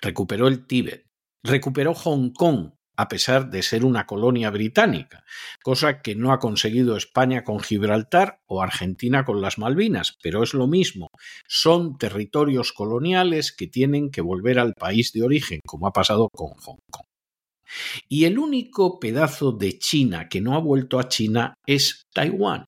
recuperó 0.00 0.48
el 0.48 0.66
Tíbet, 0.66 1.06
recuperó 1.44 1.94
Hong 1.94 2.32
Kong, 2.32 2.72
a 2.96 3.08
pesar 3.08 3.50
de 3.50 3.62
ser 3.62 3.84
una 3.84 4.06
colonia 4.06 4.50
británica, 4.50 5.22
cosa 5.62 6.00
que 6.00 6.14
no 6.14 6.32
ha 6.32 6.38
conseguido 6.38 6.96
España 6.96 7.44
con 7.44 7.60
Gibraltar 7.60 8.40
o 8.46 8.62
Argentina 8.62 9.24
con 9.24 9.40
las 9.40 9.58
Malvinas, 9.58 10.16
pero 10.22 10.42
es 10.42 10.54
lo 10.54 10.66
mismo. 10.66 11.10
Son 11.46 11.98
territorios 11.98 12.72
coloniales 12.72 13.52
que 13.52 13.66
tienen 13.66 14.10
que 14.10 14.22
volver 14.22 14.58
al 14.58 14.72
país 14.74 15.12
de 15.12 15.22
origen, 15.22 15.60
como 15.66 15.86
ha 15.86 15.92
pasado 15.92 16.28
con 16.30 16.54
Hong 16.54 16.78
Kong. 16.90 17.06
Y 18.08 18.24
el 18.24 18.38
único 18.38 18.98
pedazo 18.98 19.52
de 19.52 19.78
China 19.78 20.28
que 20.28 20.40
no 20.40 20.54
ha 20.54 20.58
vuelto 20.58 20.98
a 20.98 21.08
China 21.08 21.54
es 21.66 22.02
Taiwán. 22.12 22.64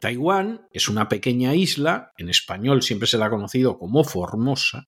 Taiwán 0.00 0.66
es 0.72 0.88
una 0.88 1.08
pequeña 1.08 1.54
isla, 1.54 2.12
en 2.16 2.28
español 2.28 2.82
siempre 2.82 3.08
se 3.08 3.18
la 3.18 3.26
ha 3.26 3.30
conocido 3.30 3.78
como 3.78 4.04
Formosa, 4.04 4.84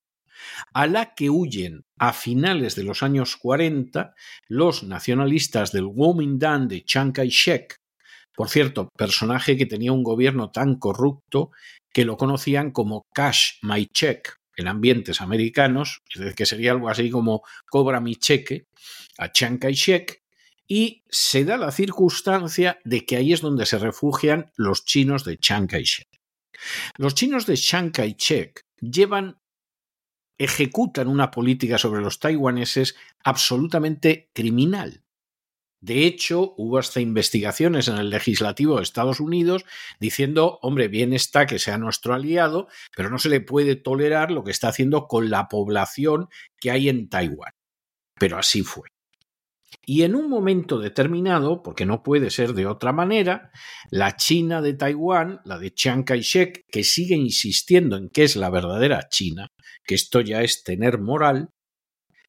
a 0.73 0.87
la 0.87 1.13
que 1.13 1.29
huyen 1.29 1.83
a 1.99 2.13
finales 2.13 2.75
de 2.75 2.83
los 2.83 3.03
años 3.03 3.35
40 3.37 4.13
los 4.47 4.83
nacionalistas 4.83 5.71
del 5.71 5.85
Kuomintang 5.85 6.67
de 6.67 6.83
Chiang 6.83 7.11
Kai-shek, 7.11 7.75
por 8.33 8.49
cierto, 8.49 8.89
personaje 8.97 9.57
que 9.57 9.65
tenía 9.65 9.91
un 9.91 10.03
gobierno 10.03 10.51
tan 10.51 10.79
corrupto 10.79 11.51
que 11.93 12.05
lo 12.05 12.15
conocían 12.15 12.71
como 12.71 13.03
Cash 13.13 13.59
My 13.61 13.85
Check 13.87 14.40
en 14.57 14.67
ambientes 14.67 15.21
americanos, 15.21 16.01
es 16.13 16.19
decir, 16.19 16.35
que 16.35 16.45
sería 16.45 16.71
algo 16.71 16.89
así 16.89 17.09
como 17.09 17.43
cobra 17.69 17.99
mi 17.99 18.15
cheque, 18.15 18.67
a 19.17 19.31
Chiang 19.31 19.59
Kai-shek 19.59 20.21
y 20.67 21.03
se 21.09 21.43
da 21.43 21.57
la 21.57 21.71
circunstancia 21.71 22.79
de 22.83 23.05
que 23.05 23.17
ahí 23.17 23.33
es 23.33 23.41
donde 23.41 23.65
se 23.65 23.77
refugian 23.77 24.51
los 24.55 24.85
chinos 24.85 25.25
de 25.25 25.37
Chiang 25.37 25.67
Kai-shek. 25.67 26.07
Los 26.97 27.15
chinos 27.15 27.45
de 27.45 27.55
Chiang 27.55 27.91
Kai-shek 27.91 28.65
llevan 28.79 29.39
ejecutan 30.37 31.07
una 31.07 31.29
política 31.29 31.77
sobre 31.77 32.01
los 32.01 32.19
taiwaneses 32.19 32.95
absolutamente 33.23 34.31
criminal. 34.33 35.03
De 35.81 36.05
hecho, 36.05 36.53
hubo 36.57 36.77
hasta 36.77 37.01
investigaciones 37.01 37.87
en 37.87 37.97
el 37.97 38.11
legislativo 38.11 38.77
de 38.77 38.83
Estados 38.83 39.19
Unidos 39.19 39.65
diciendo, 39.99 40.59
hombre, 40.61 40.87
bien 40.87 41.11
está 41.11 41.47
que 41.47 41.57
sea 41.57 41.79
nuestro 41.79 42.13
aliado, 42.13 42.67
pero 42.95 43.09
no 43.09 43.17
se 43.17 43.29
le 43.29 43.41
puede 43.41 43.75
tolerar 43.75 44.29
lo 44.29 44.43
que 44.43 44.51
está 44.51 44.67
haciendo 44.67 45.07
con 45.07 45.31
la 45.31 45.47
población 45.47 46.27
que 46.59 46.69
hay 46.69 46.87
en 46.87 47.09
Taiwán. 47.09 47.53
Pero 48.19 48.37
así 48.37 48.61
fue. 48.61 48.89
Y 49.83 50.03
en 50.03 50.13
un 50.13 50.29
momento 50.29 50.77
determinado, 50.77 51.63
porque 51.63 51.87
no 51.87 52.03
puede 52.03 52.29
ser 52.29 52.53
de 52.53 52.67
otra 52.67 52.93
manera, 52.93 53.49
la 53.89 54.15
China 54.15 54.61
de 54.61 54.73
Taiwán, 54.73 55.41
la 55.45 55.57
de 55.57 55.73
Chiang 55.73 56.03
Kai-shek, 56.03 56.65
que 56.69 56.83
sigue 56.83 57.15
insistiendo 57.15 57.97
en 57.97 58.09
que 58.09 58.23
es 58.23 58.35
la 58.35 58.51
verdadera 58.51 59.07
China, 59.09 59.47
que 59.83 59.95
esto 59.95 60.21
ya 60.21 60.41
es 60.43 60.63
tener 60.63 60.99
moral, 60.99 61.49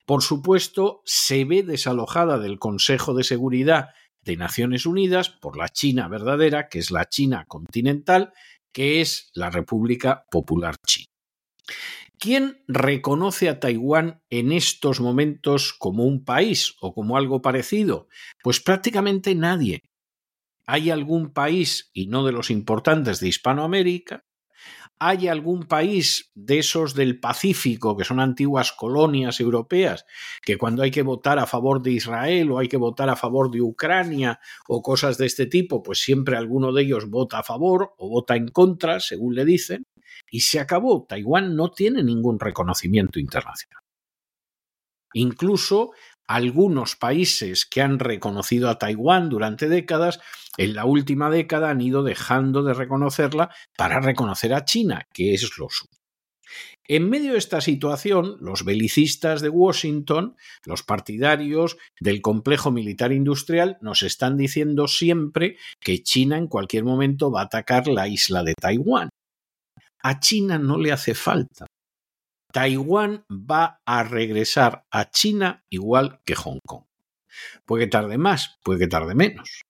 por 0.07 0.23
supuesto, 0.23 1.03
se 1.05 1.45
ve 1.45 1.63
desalojada 1.63 2.39
del 2.39 2.59
Consejo 2.59 3.15
de 3.15 3.25
Seguridad 3.25 3.91
de 4.25 4.37
Naciones 4.37 4.87
Unidas 4.87 5.31
por 5.31 5.57
la 5.57 5.69
China 5.69 6.09
verdadera, 6.09 6.69
que 6.69 6.79
es 6.79 6.91
la 6.91 7.09
China 7.09 7.45
continental, 7.47 8.33
que 8.73 9.01
es 9.01 9.31
la 9.35 9.51
República 9.51 10.25
Popular 10.31 10.77
China. 10.87 11.07
¿Quién 12.19 12.63
reconoce 12.69 13.49
a 13.49 13.59
Taiwán 13.59 14.23
en 14.31 14.53
estos 14.53 15.01
momentos 15.01 15.73
como 15.73 16.05
un 16.05 16.25
país 16.25 16.77
o 16.81 16.95
como 16.95 17.17
algo 17.17 17.43
parecido? 17.43 18.09
Pues 18.43 18.61
prácticamente 18.61 19.35
nadie. 19.35 19.81
¿Hay 20.67 20.91
algún 20.91 21.33
país, 21.33 21.91
y 21.93 22.07
no 22.07 22.25
de 22.25 22.31
los 22.31 22.51
importantes 22.51 23.19
de 23.19 23.29
Hispanoamérica, 23.29 24.23
hay 25.05 25.27
algún 25.27 25.65
país 25.65 26.31
de 26.37 26.61
esos 26.61 26.95
del 26.95 27.19
Pacífico, 27.19 27.97
que 27.97 28.05
son 28.05 28.21
antiguas 28.21 28.71
colonias 28.71 29.41
europeas, 29.41 30.07
que 30.43 30.57
cuando 30.57 30.85
hay 30.85 30.93
que 30.93 31.03
votar 31.03 31.41
a 31.41 31.47
favor 31.47 31.83
de 31.83 31.91
Israel 31.91 32.53
o 32.53 32.59
hay 32.59 32.69
que 32.69 32.77
votar 32.77 33.09
a 33.09 33.17
favor 33.17 33.51
de 33.51 33.61
Ucrania 33.61 34.39
o 34.69 34.81
cosas 34.81 35.19
de 35.19 35.27
este 35.27 35.47
tipo, 35.47 35.83
pues 35.83 36.01
siempre 36.01 36.37
alguno 36.37 36.73
de 36.73 36.83
ellos 36.83 37.11
vota 37.11 37.41
a 37.41 37.43
favor 37.43 37.95
o 37.99 38.11
vota 38.11 38.37
en 38.37 38.47
contra, 38.47 39.01
según 39.01 39.35
le 39.35 39.45
dicen, 39.45 39.83
y 40.31 40.43
se 40.43 40.61
acabó. 40.61 41.05
Taiwán 41.09 41.57
no 41.57 41.73
tiene 41.73 42.05
ningún 42.05 42.39
reconocimiento 42.39 43.19
internacional. 43.19 43.83
Incluso 45.15 45.91
algunos 46.27 46.97
países 46.97 47.67
que 47.67 47.83
han 47.83 47.99
reconocido 47.99 48.69
a 48.69 48.79
Taiwán 48.79 49.29
durante 49.29 49.69
décadas, 49.69 50.21
en 50.57 50.75
la 50.75 50.85
última 50.85 51.31
década 51.31 51.71
han 51.71 51.81
ido 51.81 52.03
dejando 52.03 52.63
de 52.63 52.75
reconocerla 52.75 53.55
para 53.77 54.01
reconocer 54.01 54.55
a 54.55 54.65
China, 54.65 55.07
que 55.13 55.35
es 55.35 55.59
lo 55.59 55.69
suyo. 55.69 55.91
En 56.89 57.09
medio 57.09 57.33
de 57.33 57.39
esta 57.39 57.61
situación, 57.61 58.37
los 58.41 58.65
belicistas 58.65 59.41
de 59.41 59.49
Washington, 59.49 60.37
los 60.67 60.83
partidarios 60.83 61.77
del 62.01 62.21
complejo 62.21 62.71
militar 62.71 63.13
industrial, 63.13 63.79
nos 63.81 64.03
están 64.03 64.37
diciendo 64.37 64.89
siempre 64.89 65.57
que 65.81 66.03
China 66.03 66.37
en 66.37 66.49
cualquier 66.49 66.85
momento 66.85 67.31
va 67.31 67.43
a 67.43 67.45
atacar 67.45 67.87
la 67.87 68.09
isla 68.09 68.43
de 68.43 68.55
Taiwán. 68.55 69.09
A 70.03 70.19
China 70.19 70.59
no 70.59 70.77
le 70.77 70.93
hace 70.93 71.15
falta. 71.15 71.67
Taiwán 72.53 73.25
va 73.31 73.81
a 73.85 74.03
regresar 74.03 74.87
a 74.91 75.11
China 75.11 75.65
igual 75.71 76.21
que 76.25 76.35
Hong 76.35 76.59
Kong. 76.67 76.85
Puede 77.65 77.85
que 77.85 77.91
tarde 77.91 78.19
más, 78.19 78.59
puede 78.63 78.79
que 78.79 78.87
tarde 78.87 79.15
menos. 79.15 79.63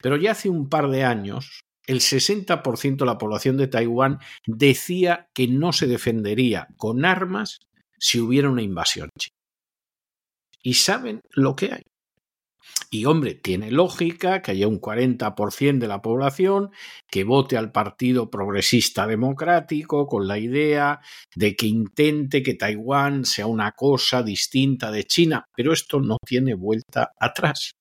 Pero 0.00 0.16
ya 0.16 0.32
hace 0.32 0.48
un 0.48 0.68
par 0.68 0.88
de 0.88 1.04
años, 1.04 1.62
el 1.86 2.00
60% 2.00 2.96
de 2.96 3.06
la 3.06 3.18
población 3.18 3.56
de 3.56 3.66
Taiwán 3.66 4.18
decía 4.46 5.28
que 5.34 5.48
no 5.48 5.72
se 5.72 5.86
defendería 5.86 6.68
con 6.76 7.04
armas 7.04 7.58
si 7.98 8.20
hubiera 8.20 8.48
una 8.48 8.62
invasión 8.62 9.10
china. 9.18 9.36
Y 10.62 10.74
saben 10.74 11.20
lo 11.30 11.56
que 11.56 11.72
hay. 11.72 11.82
Y 12.92 13.04
hombre, 13.04 13.36
tiene 13.36 13.70
lógica 13.70 14.42
que 14.42 14.50
haya 14.50 14.66
un 14.66 14.80
40% 14.80 15.78
de 15.78 15.86
la 15.86 16.02
población 16.02 16.70
que 17.08 17.22
vote 17.22 17.56
al 17.56 17.70
Partido 17.70 18.30
Progresista 18.30 19.06
Democrático 19.06 20.08
con 20.08 20.26
la 20.26 20.38
idea 20.38 21.00
de 21.36 21.54
que 21.54 21.66
intente 21.66 22.42
que 22.42 22.54
Taiwán 22.54 23.24
sea 23.24 23.46
una 23.46 23.70
cosa 23.72 24.24
distinta 24.24 24.90
de 24.90 25.04
China, 25.04 25.44
pero 25.54 25.72
esto 25.72 26.00
no 26.00 26.16
tiene 26.26 26.54
vuelta 26.54 27.12
atrás. 27.20 27.76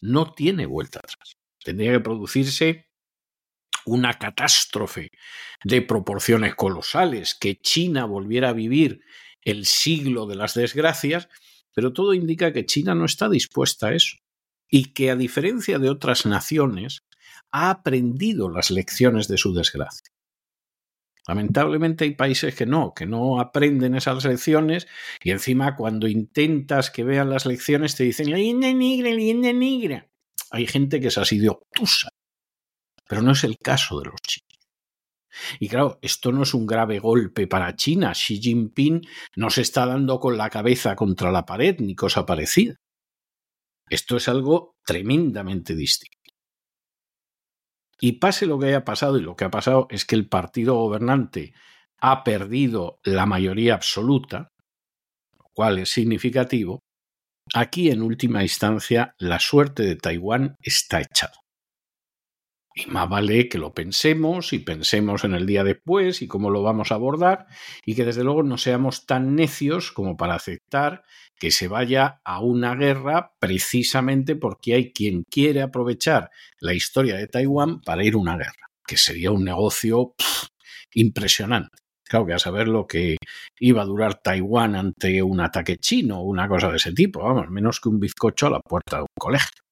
No 0.00 0.34
tiene 0.34 0.66
vuelta 0.66 0.98
atrás. 0.98 1.34
Tendría 1.62 1.92
que 1.92 2.00
producirse 2.00 2.88
una 3.86 4.14
catástrofe 4.14 5.10
de 5.62 5.82
proporciones 5.82 6.56
colosales, 6.56 7.36
que 7.36 7.56
China 7.60 8.06
volviera 8.06 8.48
a 8.48 8.54
vivir 8.54 9.02
el 9.42 9.66
siglo 9.66 10.26
de 10.26 10.34
las 10.34 10.54
desgracias, 10.54 11.28
pero 11.72 11.92
todo 11.92 12.12
indica 12.12 12.52
que 12.52 12.66
China 12.66 12.96
no 12.96 13.04
está 13.04 13.28
dispuesta 13.28 13.88
a 13.88 13.94
eso 13.94 14.16
y 14.68 14.92
que 14.92 15.10
a 15.10 15.16
diferencia 15.16 15.78
de 15.78 15.90
otras 15.90 16.26
naciones 16.26 17.02
ha 17.50 17.70
aprendido 17.70 18.50
las 18.50 18.70
lecciones 18.70 19.28
de 19.28 19.38
su 19.38 19.54
desgracia. 19.54 20.12
Lamentablemente 21.26 22.04
hay 22.04 22.14
países 22.14 22.54
que 22.54 22.64
no, 22.64 22.94
que 22.94 23.04
no 23.04 23.38
aprenden 23.38 23.94
esas 23.94 24.24
lecciones 24.24 24.86
y 25.22 25.30
encima 25.30 25.76
cuando 25.76 26.08
intentas 26.08 26.90
que 26.90 27.04
vean 27.04 27.28
las 27.28 27.44
lecciones 27.44 27.96
te 27.96 28.04
dicen 28.04 28.30
leyenda 28.30 28.72
negra, 28.72 29.10
leyenda 29.10 29.52
negra. 29.52 30.08
Hay 30.50 30.66
gente 30.66 31.00
que 31.00 31.08
es 31.08 31.18
así 31.18 31.38
de 31.38 31.50
obtusa, 31.50 32.08
pero 33.06 33.20
no 33.20 33.32
es 33.32 33.44
el 33.44 33.58
caso 33.58 34.00
de 34.00 34.06
los 34.06 34.20
chinos. 34.22 34.48
Y 35.60 35.68
claro, 35.68 35.98
esto 36.00 36.32
no 36.32 36.42
es 36.42 36.54
un 36.54 36.66
grave 36.66 36.98
golpe 36.98 37.46
para 37.46 37.76
China. 37.76 38.12
Xi 38.12 38.40
Jinping 38.40 39.06
no 39.36 39.50
se 39.50 39.60
está 39.60 39.86
dando 39.86 40.18
con 40.20 40.36
la 40.38 40.48
cabeza 40.48 40.96
contra 40.96 41.30
la 41.30 41.44
pared 41.44 41.76
ni 41.78 41.94
cosa 41.94 42.24
parecida. 42.24 42.76
Esto 43.90 44.16
es 44.16 44.28
algo 44.28 44.76
tremendamente 44.84 45.74
distinto. 45.74 46.16
Y 48.00 48.12
pase 48.12 48.46
lo 48.46 48.58
que 48.58 48.66
haya 48.66 48.84
pasado, 48.84 49.18
y 49.18 49.22
lo 49.22 49.34
que 49.34 49.44
ha 49.44 49.50
pasado 49.50 49.88
es 49.90 50.04
que 50.04 50.14
el 50.14 50.28
partido 50.28 50.74
gobernante 50.74 51.52
ha 52.00 52.22
perdido 52.22 53.00
la 53.02 53.26
mayoría 53.26 53.74
absoluta, 53.74 54.52
lo 55.36 55.46
cual 55.52 55.78
es 55.78 55.90
significativo, 55.90 56.84
aquí 57.54 57.90
en 57.90 58.02
última 58.02 58.42
instancia 58.42 59.14
la 59.18 59.40
suerte 59.40 59.82
de 59.82 59.96
Taiwán 59.96 60.54
está 60.62 61.00
echada. 61.00 61.34
Y 62.74 62.86
más 62.86 63.08
vale 63.08 63.48
que 63.48 63.58
lo 63.58 63.74
pensemos 63.74 64.52
y 64.52 64.60
pensemos 64.60 65.24
en 65.24 65.34
el 65.34 65.46
día 65.46 65.64
después 65.64 66.22
y 66.22 66.28
cómo 66.28 66.50
lo 66.50 66.62
vamos 66.62 66.92
a 66.92 66.94
abordar 66.94 67.46
y 67.84 67.96
que 67.96 68.04
desde 68.04 68.22
luego 68.22 68.44
no 68.44 68.56
seamos 68.56 69.04
tan 69.04 69.34
necios 69.34 69.90
como 69.90 70.16
para 70.16 70.36
aceptar 70.36 71.02
que 71.38 71.50
se 71.50 71.68
vaya 71.68 72.20
a 72.24 72.40
una 72.40 72.74
guerra 72.74 73.32
precisamente 73.38 74.36
porque 74.36 74.74
hay 74.74 74.92
quien 74.92 75.24
quiere 75.30 75.62
aprovechar 75.62 76.30
la 76.60 76.74
historia 76.74 77.16
de 77.16 77.28
Taiwán 77.28 77.80
para 77.80 78.04
ir 78.04 78.14
a 78.14 78.18
una 78.18 78.36
guerra, 78.36 78.70
que 78.86 78.96
sería 78.96 79.30
un 79.30 79.44
negocio 79.44 80.14
impresionante. 80.94 81.76
Claro 82.04 82.26
que 82.26 82.32
a 82.32 82.38
saber 82.38 82.68
lo 82.68 82.86
que 82.86 83.18
iba 83.60 83.82
a 83.82 83.84
durar 83.84 84.14
Taiwán 84.14 84.74
ante 84.74 85.22
un 85.22 85.40
ataque 85.40 85.76
chino 85.76 86.20
o 86.20 86.24
una 86.24 86.48
cosa 86.48 86.70
de 86.70 86.76
ese 86.76 86.92
tipo, 86.92 87.22
vamos, 87.22 87.50
menos 87.50 87.80
que 87.80 87.90
un 87.90 88.00
bizcocho 88.00 88.46
a 88.46 88.50
la 88.50 88.60
puerta 88.60 88.96
de 88.96 89.02
un 89.02 89.08
colegio. 89.18 89.62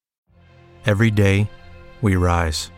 Every 0.85 1.11
day 1.11 1.49
we 2.03 2.15
rise. 2.15 2.71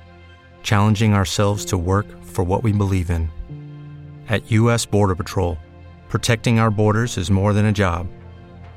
challenging 0.62 1.15
ourselves 1.15 1.65
to 1.65 1.78
work 1.78 2.06
for 2.24 2.44
what 2.44 2.62
we 2.62 2.73
believe 2.73 3.10
in. 3.10 3.31
At 4.28 4.51
U.S. 4.51 4.85
Border 4.85 5.15
Patrol, 5.15 5.56
protecting 6.09 6.59
our 6.59 6.70
borders 6.70 7.16
is 7.16 7.31
more 7.31 7.55
than 7.55 7.66
a 7.66 7.73
job, 7.73 8.06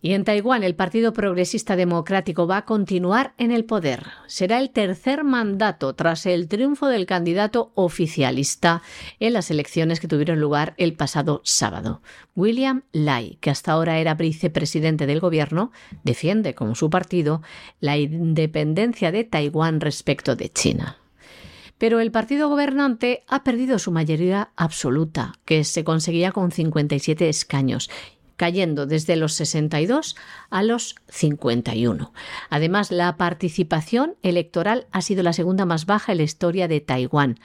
Y 0.00 0.12
en 0.12 0.22
Taiwán 0.22 0.62
el 0.62 0.76
Partido 0.76 1.12
Progresista 1.12 1.74
Democrático 1.74 2.46
va 2.46 2.58
a 2.58 2.64
continuar 2.64 3.34
en 3.36 3.50
el 3.50 3.64
poder. 3.64 4.06
Será 4.28 4.60
el 4.60 4.70
tercer 4.70 5.24
mandato 5.24 5.94
tras 5.94 6.24
el 6.26 6.46
triunfo 6.46 6.86
del 6.86 7.04
candidato 7.04 7.72
oficialista 7.74 8.82
en 9.18 9.32
las 9.32 9.50
elecciones 9.50 9.98
que 9.98 10.06
tuvieron 10.06 10.40
lugar 10.40 10.74
el 10.76 10.94
pasado 10.94 11.40
sábado. 11.44 12.00
William 12.36 12.84
Lai, 12.92 13.38
que 13.40 13.50
hasta 13.50 13.72
ahora 13.72 13.98
era 13.98 14.14
vicepresidente 14.14 15.06
del 15.06 15.18
gobierno, 15.18 15.72
defiende, 16.04 16.54
como 16.54 16.76
su 16.76 16.90
partido, 16.90 17.42
la 17.80 17.96
independencia 17.96 19.10
de 19.10 19.24
Taiwán 19.24 19.80
respecto 19.80 20.36
de 20.36 20.48
China. 20.48 20.98
Pero 21.78 22.00
el 22.00 22.10
partido 22.10 22.48
gobernante 22.48 23.24
ha 23.28 23.44
perdido 23.44 23.78
su 23.78 23.92
mayoría 23.92 24.50
absoluta, 24.56 25.34
que 25.44 25.62
se 25.62 25.84
conseguía 25.84 26.32
con 26.32 26.50
57 26.50 27.28
escaños, 27.28 27.88
cayendo 28.38 28.86
desde 28.86 29.16
los 29.16 29.34
62 29.34 30.16
a 30.48 30.62
los 30.62 30.94
51. 31.08 32.14
Además, 32.48 32.90
la 32.90 33.18
participación 33.18 34.14
electoral 34.22 34.86
ha 34.92 35.02
sido 35.02 35.22
la 35.22 35.34
segunda 35.34 35.66
más 35.66 35.84
baja 35.84 36.12
en 36.12 36.18
la 36.18 36.24
historia 36.24 36.68
de 36.68 36.80
Taiwán. 36.80 37.38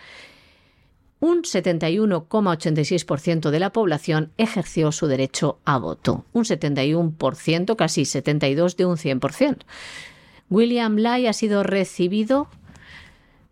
un 1.19 1.43
71,86% 1.43 3.49
de 3.49 3.59
la 3.59 3.71
población 3.71 4.31
ejerció 4.37 4.91
su 4.91 5.07
derecho 5.07 5.59
a 5.65 5.77
voto, 5.77 6.25
un 6.33 6.43
71%, 6.43 7.75
casi 7.75 8.03
72% 8.03 8.75
de 8.75 8.85
un 8.85 8.97
100%. 8.97 9.57
William 10.49 10.97
Lai 10.97 11.27
ha 11.27 11.33
sido 11.33 11.63
recibido 11.63 12.49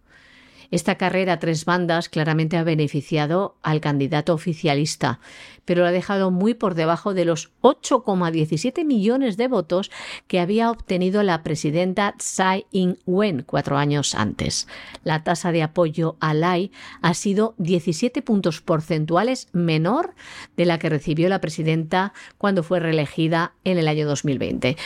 Esta 0.75 0.97
carrera 0.97 1.35
a 1.35 1.39
tres 1.39 1.67
bandas 1.67 2.09
claramente 2.09 2.57
ha 2.57 2.65
beneficiado 2.65 3.55
al 3.63 3.81
candidato 3.81 4.35
oficialista, 4.35 5.21
pero 5.65 5.83
lo 5.83 5.87
ha 5.87 5.93
dejado 5.93 6.33
muy 6.33 6.55
por 6.55 6.75
debajo 6.75 7.15
de 7.15 7.25
los 7.25 7.53
8,17 7.61 8.85
millones 8.85 9.37
de 9.37 9.47
votos 9.47 9.93
que 10.27 10.41
había 10.41 10.73
obtenido 10.73 11.23
la 11.23 11.45
presidenta 11.45 12.17
Tsai 12.19 12.67
Ing-wen 12.73 13.45
cuatro 13.47 13.77
años 13.77 14.17
antes. 14.17 14.67
La 15.05 15.23
tasa 15.23 15.53
de 15.53 15.63
apoyo 15.63 16.17
a 16.19 16.35
Lai 16.35 16.73
ha 17.03 17.15
sido 17.15 17.55
17 17.59 18.21
puntos 18.23 18.61
porcentuales 18.61 19.47
menor 19.53 20.17
de 20.57 20.67
la 20.67 20.81
que 20.81 20.89
recibió 20.89 21.29
la 21.29 21.41
presidenta 21.41 22.15
cuando 22.37 22.65
fue 22.65 22.81
reelegida 22.81 23.53
en 23.63 23.79
el 23.79 23.87
año 23.87 24.09
2020. 24.09 24.77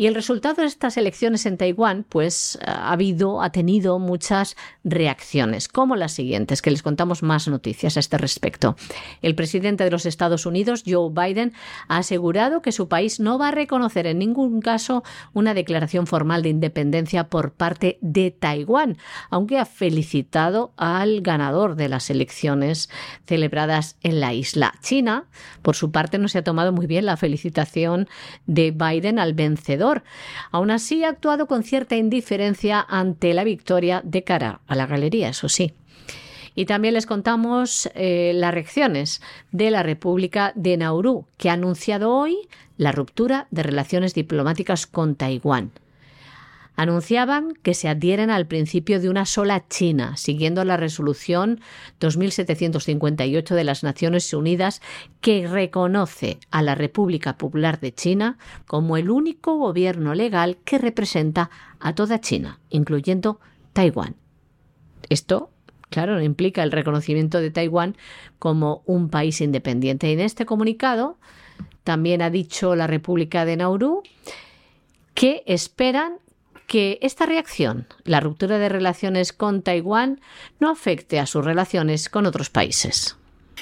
Y 0.00 0.06
el 0.06 0.14
resultado 0.14 0.62
de 0.62 0.66
estas 0.66 0.96
elecciones 0.96 1.44
en 1.44 1.58
Taiwán, 1.58 2.06
pues 2.08 2.58
ha 2.64 2.90
habido, 2.90 3.42
ha 3.42 3.52
tenido 3.52 3.98
muchas 3.98 4.56
reacciones, 4.82 5.68
como 5.68 5.94
las 5.94 6.12
siguientes, 6.12 6.62
que 6.62 6.70
les 6.70 6.82
contamos 6.82 7.22
más 7.22 7.48
noticias 7.48 7.98
a 7.98 8.00
este 8.00 8.16
respecto. 8.16 8.76
El 9.20 9.34
presidente 9.34 9.84
de 9.84 9.90
los 9.90 10.06
Estados 10.06 10.46
Unidos, 10.46 10.84
Joe 10.86 11.10
Biden, 11.12 11.52
ha 11.86 11.98
asegurado 11.98 12.62
que 12.62 12.72
su 12.72 12.88
país 12.88 13.20
no 13.20 13.38
va 13.38 13.48
a 13.48 13.50
reconocer 13.50 14.06
en 14.06 14.20
ningún 14.20 14.62
caso 14.62 15.04
una 15.34 15.52
declaración 15.52 16.06
formal 16.06 16.42
de 16.42 16.48
independencia 16.48 17.28
por 17.28 17.52
parte 17.52 17.98
de 18.00 18.30
Taiwán, 18.30 18.96
aunque 19.28 19.58
ha 19.58 19.66
felicitado 19.66 20.72
al 20.78 21.20
ganador 21.20 21.76
de 21.76 21.90
las 21.90 22.08
elecciones 22.08 22.88
celebradas 23.26 23.98
en 24.02 24.20
la 24.20 24.32
isla. 24.32 24.72
China, 24.80 25.26
por 25.60 25.76
su 25.76 25.90
parte, 25.90 26.16
no 26.16 26.28
se 26.28 26.38
ha 26.38 26.42
tomado 26.42 26.72
muy 26.72 26.86
bien 26.86 27.04
la 27.04 27.18
felicitación 27.18 28.08
de 28.46 28.70
Biden 28.70 29.18
al 29.18 29.34
vencedor 29.34 29.89
Aún 30.50 30.70
así, 30.70 31.04
ha 31.04 31.08
actuado 31.10 31.46
con 31.46 31.62
cierta 31.62 31.96
indiferencia 31.96 32.84
ante 32.88 33.34
la 33.34 33.44
victoria 33.44 34.00
de 34.04 34.24
cara 34.24 34.60
a 34.66 34.74
la 34.74 34.86
galería, 34.86 35.28
eso 35.28 35.48
sí. 35.48 35.74
Y 36.54 36.64
también 36.64 36.94
les 36.94 37.06
contamos 37.06 37.88
eh, 37.94 38.32
las 38.34 38.52
reacciones 38.52 39.22
de 39.52 39.70
la 39.70 39.82
República 39.82 40.52
de 40.56 40.76
Nauru, 40.76 41.26
que 41.36 41.50
ha 41.50 41.54
anunciado 41.54 42.12
hoy 42.14 42.36
la 42.76 42.92
ruptura 42.92 43.46
de 43.50 43.62
relaciones 43.62 44.14
diplomáticas 44.14 44.86
con 44.86 45.14
Taiwán 45.14 45.70
anunciaban 46.80 47.52
que 47.62 47.74
se 47.74 47.90
adhieren 47.90 48.30
al 48.30 48.46
principio 48.46 49.00
de 49.00 49.10
una 49.10 49.26
sola 49.26 49.68
China, 49.68 50.16
siguiendo 50.16 50.64
la 50.64 50.78
resolución 50.78 51.60
2758 52.00 53.54
de 53.54 53.64
las 53.64 53.82
Naciones 53.82 54.32
Unidas 54.32 54.80
que 55.20 55.46
reconoce 55.46 56.38
a 56.50 56.62
la 56.62 56.74
República 56.74 57.36
Popular 57.36 57.80
de 57.80 57.92
China 57.92 58.38
como 58.66 58.96
el 58.96 59.10
único 59.10 59.58
gobierno 59.58 60.14
legal 60.14 60.56
que 60.64 60.78
representa 60.78 61.50
a 61.80 61.94
toda 61.94 62.22
China, 62.22 62.60
incluyendo 62.70 63.40
Taiwán. 63.74 64.16
Esto 65.10 65.50
claro, 65.90 66.22
implica 66.22 66.62
el 66.62 66.72
reconocimiento 66.72 67.42
de 67.42 67.50
Taiwán 67.50 67.94
como 68.38 68.82
un 68.86 69.10
país 69.10 69.42
independiente. 69.42 70.10
En 70.14 70.20
este 70.20 70.46
comunicado 70.46 71.18
también 71.84 72.22
ha 72.22 72.30
dicho 72.30 72.74
la 72.74 72.86
República 72.86 73.44
de 73.44 73.58
Nauru 73.58 74.02
que 75.12 75.42
esperan 75.44 76.14
que 76.70 77.00
esta 77.02 77.26
reacción, 77.26 77.88
la 78.04 78.20
ruptura 78.20 78.60
de 78.60 78.68
relaciones 78.68 79.32
con 79.32 79.62
Taiwán, 79.62 80.20
no 80.60 80.70
afecte 80.70 81.18
a 81.18 81.26
sus 81.26 81.44
relaciones 81.44 82.08
con 82.08 82.26
otros 82.26 82.48
países. 82.48 83.16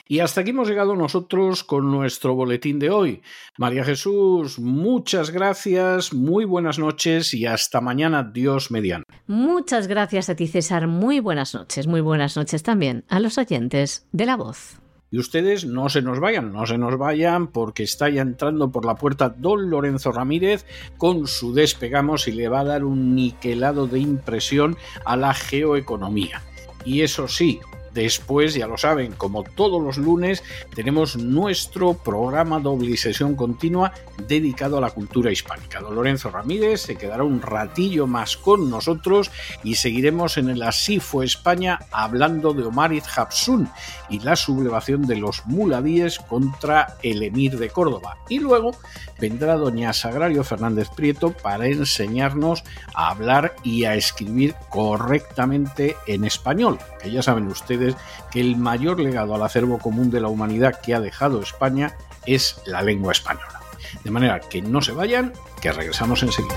Y 0.07 0.19
hasta 0.19 0.43
aquí 0.43 0.51
hemos 0.51 0.69
llegado 0.69 0.95
nosotros 0.95 1.65
con 1.65 1.91
nuestro 1.91 2.35
boletín 2.35 2.79
de 2.79 2.91
hoy. 2.91 3.23
María 3.57 3.83
Jesús, 3.83 4.59
muchas 4.59 5.31
gracias, 5.31 6.13
muy 6.13 6.45
buenas 6.45 6.79
noches 6.79 7.33
y 7.33 7.47
hasta 7.47 7.81
mañana, 7.81 8.23
Dios 8.23 8.71
mediante. 8.71 9.07
Muchas 9.27 9.87
gracias 9.87 10.29
a 10.29 10.37
ti, 10.37 10.47
César. 10.47 10.87
Muy 10.87 11.21
buenas 11.21 11.55
noches, 11.55 11.87
muy 11.87 12.03
buenas 12.03 12.37
noches 12.37 12.63
también 12.63 13.05
a 13.09 13.21
los 13.21 13.39
oyentes 13.39 14.07
de 14.13 14.27
La 14.27 14.37
Voz. 14.37 14.79
Y 15.11 15.19
ustedes 15.19 15.65
no 15.65 15.89
se 15.89 16.03
nos 16.03 16.21
vayan, 16.21 16.53
no 16.53 16.67
se 16.67 16.77
nos 16.77 16.99
vayan 16.99 17.47
porque 17.47 17.83
está 17.83 18.11
ya 18.11 18.21
entrando 18.21 18.71
por 18.71 18.85
la 18.85 18.97
puerta 18.97 19.31
don 19.31 19.71
Lorenzo 19.71 20.13
Ramírez 20.13 20.67
con 20.99 21.27
su 21.27 21.55
despegamos 21.55 22.29
y 22.29 22.33
le 22.33 22.49
va 22.49 22.61
a 22.61 22.65
dar 22.65 22.85
un 22.85 23.15
niquelado 23.15 23.87
de 23.87 24.01
impresión 24.01 24.77
a 25.07 25.17
la 25.17 25.33
geoeconomía. 25.33 26.43
Y 26.85 27.01
eso 27.01 27.27
sí, 27.27 27.61
Después, 27.99 28.55
ya 28.55 28.69
lo 28.69 28.79
saben, 28.79 29.11
como 29.11 29.43
todos 29.43 29.83
los 29.83 29.99
lunes, 29.99 30.45
tenemos 30.73 31.17
nuestro 31.17 31.95
programa 31.95 32.61
doble 32.61 32.97
sesión 32.97 33.35
continua 33.35 33.93
dedicado 34.29 34.79
a 34.79 34.81
la 34.81 34.91
cultura 34.91 35.33
hispánica. 35.33 35.81
Don 35.81 35.97
Lorenzo 35.97 36.31
Ramírez 36.31 36.83
se 36.83 36.95
quedará 36.95 37.25
un 37.25 37.43
ratillo 37.43 38.07
más 38.07 38.37
con 38.37 38.71
nosotros 38.71 39.33
y 39.65 39.75
seguiremos 39.75 40.39
en 40.39 40.49
el 40.49 40.63
Así 40.63 41.01
fue 41.01 41.25
España 41.25 41.81
hablando 41.91 42.55
de 42.55 42.63
Omar 42.63 42.93
Habsun 43.17 43.69
y 44.09 44.21
la 44.21 44.37
sublevación 44.37 45.05
de 45.09 45.17
los 45.17 45.45
muladíes 45.47 46.21
contra 46.21 46.99
el 47.03 47.25
emir 47.25 47.59
de 47.59 47.71
Córdoba. 47.71 48.19
Y 48.29 48.39
luego 48.39 48.77
vendrá 49.21 49.55
doña 49.57 49.93
Sagrario 49.93 50.45
Fernández 50.45 50.89
Prieto 50.95 51.33
para 51.33 51.67
enseñarnos 51.67 52.65
a 52.95 53.11
hablar 53.11 53.55
y 53.63 53.85
a 53.85 53.95
escribir 53.95 54.55
correctamente 54.69 55.97
en 56.07 56.25
español, 56.25 56.79
que 57.03 57.11
ya 57.11 57.23
saben 57.23 57.47
ustedes 57.49 57.97
que 58.31 58.41
el 58.41 58.57
mayor 58.57 59.01
legado 59.01 59.35
al 59.35 59.43
acervo 59.43 59.79
común 59.79 60.11
de 60.11 60.21
la 60.21 60.29
humanidad 60.29 60.81
que 60.81 60.95
ha 60.95 61.01
dejado 61.01 61.41
España 61.41 61.95
es 62.27 62.61
la 62.67 62.83
lengua 62.83 63.13
española. 63.13 63.61
De 64.05 64.11
manera 64.11 64.41
que 64.41 64.63
no 64.63 64.83
se 64.83 64.93
vayan, 64.93 65.33
que 65.61 65.73
regresamos 65.73 66.23
enseguida. 66.23 66.57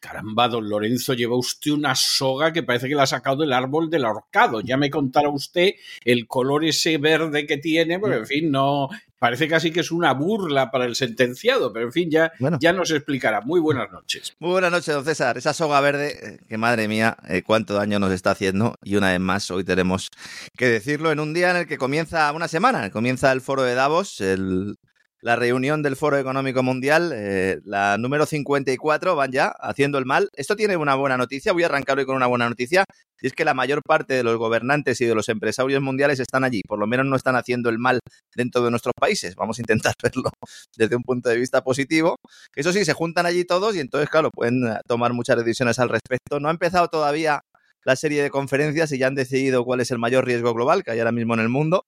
Caramba, 0.00 0.48
don 0.48 0.66
Lorenzo, 0.66 1.12
lleva 1.12 1.36
usted 1.36 1.72
una 1.72 1.94
soga 1.94 2.52
que 2.52 2.62
parece 2.62 2.88
que 2.88 2.94
la 2.94 3.02
ha 3.02 3.06
sacado 3.06 3.42
del 3.42 3.52
árbol 3.52 3.90
del 3.90 4.06
ahorcado. 4.06 4.62
Ya 4.62 4.78
me 4.78 4.88
contará 4.88 5.28
usted 5.28 5.74
el 6.04 6.26
color 6.26 6.64
ese 6.64 6.96
verde 6.96 7.46
que 7.46 7.58
tiene, 7.58 7.98
porque 7.98 8.16
en 8.16 8.26
fin, 8.26 8.50
no. 8.50 8.88
Parece 9.18 9.48
casi 9.48 9.70
que 9.70 9.80
es 9.80 9.90
una 9.90 10.14
burla 10.14 10.70
para 10.70 10.86
el 10.86 10.96
sentenciado, 10.96 11.74
pero 11.74 11.84
en 11.84 11.92
fin, 11.92 12.10
ya, 12.10 12.32
ya 12.58 12.72
nos 12.72 12.90
explicará. 12.90 13.42
Muy 13.42 13.60
buenas 13.60 13.92
noches. 13.92 14.34
Muy 14.38 14.52
buenas 14.52 14.72
noches, 14.72 14.94
don 14.94 15.04
César. 15.04 15.36
Esa 15.36 15.52
soga 15.52 15.78
verde, 15.82 16.16
eh, 16.22 16.38
que 16.48 16.56
madre 16.56 16.88
mía, 16.88 17.18
eh, 17.28 17.42
cuánto 17.42 17.74
daño 17.74 17.98
nos 17.98 18.12
está 18.12 18.30
haciendo. 18.30 18.76
Y 18.82 18.96
una 18.96 19.10
vez 19.10 19.20
más, 19.20 19.50
hoy 19.50 19.62
tenemos 19.62 20.08
que 20.56 20.68
decirlo 20.68 21.12
en 21.12 21.20
un 21.20 21.34
día 21.34 21.50
en 21.50 21.58
el 21.58 21.66
que 21.66 21.76
comienza 21.76 22.32
una 22.32 22.48
semana, 22.48 22.88
comienza 22.88 23.30
el 23.30 23.42
foro 23.42 23.62
de 23.62 23.74
Davos, 23.74 24.22
el 24.22 24.78
la 25.22 25.36
reunión 25.36 25.82
del 25.82 25.96
Foro 25.96 26.16
Económico 26.16 26.62
Mundial, 26.62 27.12
eh, 27.14 27.60
la 27.64 27.98
número 27.98 28.24
54, 28.24 29.16
van 29.16 29.32
ya 29.32 29.48
haciendo 29.48 29.98
el 29.98 30.06
mal. 30.06 30.30
Esto 30.34 30.56
tiene 30.56 30.76
una 30.76 30.94
buena 30.94 31.16
noticia, 31.18 31.52
voy 31.52 31.62
a 31.62 31.66
arrancar 31.66 31.98
hoy 31.98 32.06
con 32.06 32.16
una 32.16 32.26
buena 32.26 32.48
noticia, 32.48 32.84
y 33.20 33.26
es 33.26 33.34
que 33.34 33.44
la 33.44 33.52
mayor 33.52 33.82
parte 33.82 34.14
de 34.14 34.22
los 34.22 34.36
gobernantes 34.38 35.00
y 35.00 35.04
de 35.04 35.14
los 35.14 35.28
empresarios 35.28 35.82
mundiales 35.82 36.20
están 36.20 36.44
allí, 36.44 36.62
por 36.66 36.78
lo 36.78 36.86
menos 36.86 37.06
no 37.06 37.16
están 37.16 37.36
haciendo 37.36 37.68
el 37.68 37.78
mal 37.78 38.00
dentro 38.34 38.62
de 38.62 38.70
nuestros 38.70 38.94
países. 38.98 39.34
Vamos 39.34 39.58
a 39.58 39.62
intentar 39.62 39.94
verlo 40.02 40.30
desde 40.76 40.96
un 40.96 41.02
punto 41.02 41.28
de 41.28 41.36
vista 41.36 41.62
positivo. 41.62 42.16
Eso 42.54 42.72
sí, 42.72 42.84
se 42.84 42.94
juntan 42.94 43.26
allí 43.26 43.44
todos 43.44 43.76
y 43.76 43.80
entonces, 43.80 44.08
claro, 44.08 44.30
pueden 44.30 44.66
eh, 44.66 44.78
tomar 44.86 45.12
muchas 45.12 45.36
decisiones 45.36 45.78
al 45.78 45.90
respecto. 45.90 46.40
No 46.40 46.48
ha 46.48 46.52
empezado 46.52 46.88
todavía 46.88 47.42
la 47.84 47.96
serie 47.96 48.22
de 48.22 48.30
conferencias 48.30 48.92
y 48.92 48.98
ya 48.98 49.06
han 49.06 49.14
decidido 49.14 49.64
cuál 49.64 49.80
es 49.80 49.90
el 49.90 49.98
mayor 49.98 50.26
riesgo 50.26 50.52
global 50.54 50.82
que 50.82 50.92
hay 50.92 50.98
ahora 50.98 51.12
mismo 51.12 51.34
en 51.34 51.40
el 51.40 51.48
mundo. 51.48 51.84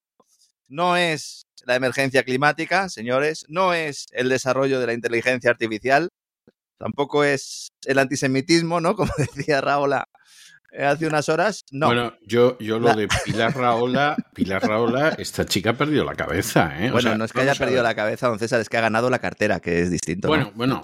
No 0.72 0.96
es 0.96 1.44
la 1.66 1.76
emergencia 1.76 2.22
climática, 2.22 2.88
señores, 2.88 3.44
no 3.48 3.74
es 3.74 4.06
el 4.12 4.30
desarrollo 4.30 4.80
de 4.80 4.86
la 4.86 4.94
inteligencia 4.94 5.50
artificial, 5.50 6.08
tampoco 6.78 7.24
es 7.24 7.68
el 7.84 7.98
antisemitismo, 7.98 8.80
¿no? 8.80 8.96
Como 8.96 9.12
decía 9.18 9.60
Raúl 9.60 9.92
eh, 9.92 10.02
hace 10.78 11.06
unas 11.06 11.28
horas, 11.28 11.64
no. 11.70 11.86
Bueno, 11.86 12.14
yo, 12.26 12.58
yo 12.58 12.78
lo 12.78 12.94
de 12.94 13.08
Pilar 13.24 13.54
Raola, 13.56 14.16
Pilar 14.34 14.62
Raola, 14.62 15.10
esta 15.18 15.44
chica 15.44 15.70
ha 15.70 15.76
perdido 15.76 16.04
la 16.04 16.14
cabeza, 16.14 16.72
¿eh? 16.84 16.90
bueno, 16.90 17.16
no 17.16 17.24
es 17.24 17.32
que 17.32 17.40
haya 17.40 17.54
perdido 17.54 17.82
la 17.82 17.94
cabeza, 17.94 18.28
don 18.28 18.38
César, 18.38 18.60
es 18.60 18.68
que 18.68 18.78
ha 18.78 18.80
ganado 18.80 19.10
la 19.10 19.18
cartera, 19.18 19.60
que 19.60 19.80
es 19.80 19.90
distinto. 19.90 20.28
Bueno, 20.28 20.52
bueno, 20.54 20.82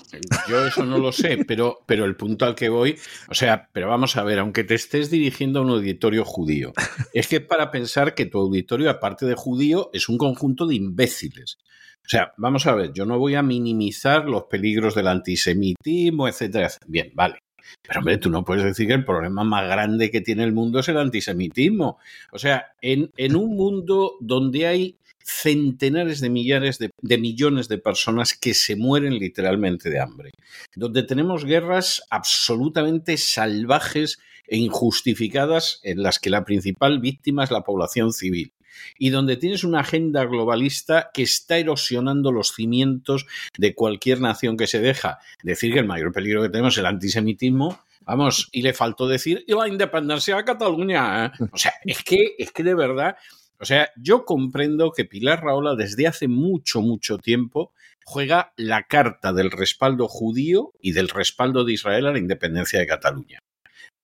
yo 0.48 0.66
eso 0.66 0.84
no 0.84 0.98
lo 0.98 1.12
sé, 1.12 1.44
pero, 1.46 1.78
pero 1.86 2.04
el 2.04 2.16
punto 2.16 2.44
al 2.44 2.54
que 2.54 2.68
voy, 2.68 2.98
o 3.28 3.34
sea, 3.34 3.68
pero 3.72 3.88
vamos 3.88 4.16
a 4.16 4.24
ver, 4.24 4.38
aunque 4.38 4.64
te 4.64 4.74
estés 4.74 5.10
dirigiendo 5.10 5.60
a 5.60 5.62
un 5.62 5.70
auditorio 5.70 6.24
judío, 6.24 6.72
es 7.12 7.28
que 7.28 7.40
para 7.40 7.70
pensar 7.70 8.14
que 8.14 8.26
tu 8.26 8.38
auditorio, 8.38 8.90
aparte 8.90 9.26
de 9.26 9.34
judío, 9.34 9.90
es 9.92 10.08
un 10.08 10.18
conjunto 10.18 10.66
de 10.66 10.74
imbéciles. 10.74 11.58
O 12.04 12.10
sea, 12.10 12.32
vamos 12.38 12.66
a 12.66 12.74
ver, 12.74 12.92
yo 12.94 13.04
no 13.04 13.18
voy 13.18 13.34
a 13.34 13.42
minimizar 13.42 14.24
los 14.24 14.44
peligros 14.44 14.94
del 14.94 15.08
antisemitismo, 15.08 16.26
etcétera. 16.26 16.70
Bien, 16.86 17.10
vale. 17.14 17.40
Pero 17.82 18.00
hombre, 18.00 18.18
tú 18.18 18.30
no 18.30 18.44
puedes 18.44 18.64
decir 18.64 18.86
que 18.86 18.94
el 18.94 19.04
problema 19.04 19.44
más 19.44 19.68
grande 19.68 20.10
que 20.10 20.20
tiene 20.20 20.44
el 20.44 20.52
mundo 20.52 20.80
es 20.80 20.88
el 20.88 20.98
antisemitismo. 20.98 21.98
O 22.32 22.38
sea, 22.38 22.72
en, 22.80 23.10
un 23.36 23.56
mundo 23.56 24.16
donde 24.20 24.66
hay 24.66 24.98
centenares 25.22 26.20
de 26.20 26.30
millares 26.30 26.78
de, 26.78 27.18
millones 27.18 27.68
de 27.68 27.78
personas 27.78 28.34
que 28.34 28.54
se 28.54 28.76
mueren 28.76 29.18
literalmente 29.18 29.90
de 29.90 30.00
hambre, 30.00 30.30
donde 30.74 31.02
tenemos 31.02 31.44
guerras 31.44 32.02
absolutamente 32.10 33.16
salvajes 33.18 34.18
e 34.46 34.56
injustificadas 34.56 35.80
en 35.82 36.02
las 36.02 36.18
que 36.18 36.30
la 36.30 36.44
principal 36.44 37.00
víctima 37.00 37.44
es 37.44 37.50
la 37.50 37.60
población 37.60 38.12
civil, 38.12 38.52
y 38.98 39.10
donde 39.10 39.36
tienes 39.36 39.64
una 39.64 39.80
agenda 39.80 40.24
globalista 40.24 41.10
que 41.12 41.22
está 41.22 41.58
erosionando 41.58 42.32
los 42.32 42.52
cimientos 42.54 43.26
de 43.56 43.74
cualquier 43.74 44.20
nación 44.20 44.56
que 44.56 44.66
se 44.66 44.80
deja. 44.80 45.18
Decir 45.42 45.72
que 45.72 45.80
el 45.80 45.86
mayor 45.86 46.12
peligro 46.12 46.42
que 46.42 46.48
tenemos 46.48 46.74
es 46.74 46.78
el 46.78 46.86
antisemitismo, 46.86 47.80
Vamos, 48.08 48.48
y 48.52 48.62
le 48.62 48.72
faltó 48.72 49.06
decir, 49.06 49.44
y 49.46 49.52
la 49.52 49.68
independencia 49.68 50.34
de 50.34 50.44
Cataluña. 50.44 51.26
¿eh? 51.26 51.30
O 51.52 51.58
sea, 51.58 51.74
es 51.84 52.02
que, 52.02 52.36
es 52.38 52.52
que 52.52 52.62
de 52.62 52.74
verdad, 52.74 53.16
o 53.60 53.66
sea, 53.66 53.90
yo 53.96 54.24
comprendo 54.24 54.92
que 54.92 55.04
Pilar 55.04 55.42
Raola 55.44 55.74
desde 55.74 56.06
hace 56.06 56.26
mucho, 56.26 56.80
mucho 56.80 57.18
tiempo 57.18 57.74
juega 58.04 58.54
la 58.56 58.84
carta 58.84 59.34
del 59.34 59.50
respaldo 59.50 60.08
judío 60.08 60.72
y 60.80 60.92
del 60.92 61.10
respaldo 61.10 61.64
de 61.64 61.74
Israel 61.74 62.06
a 62.06 62.12
la 62.12 62.18
independencia 62.18 62.78
de 62.78 62.86
Cataluña. 62.86 63.40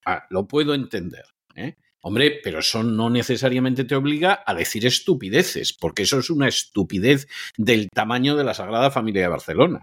Ah, 0.04 0.26
lo 0.28 0.46
puedo 0.46 0.74
entender. 0.74 1.24
¿eh? 1.54 1.76
Hombre, 2.06 2.38
pero 2.44 2.58
eso 2.58 2.82
no 2.82 3.08
necesariamente 3.08 3.82
te 3.84 3.94
obliga 3.94 4.44
a 4.44 4.52
decir 4.52 4.84
estupideces, 4.84 5.72
porque 5.72 6.02
eso 6.02 6.18
es 6.18 6.28
una 6.28 6.46
estupidez 6.46 7.26
del 7.56 7.88
tamaño 7.88 8.36
de 8.36 8.44
la 8.44 8.52
Sagrada 8.52 8.90
Familia 8.90 9.22
de 9.22 9.28
Barcelona. 9.28 9.82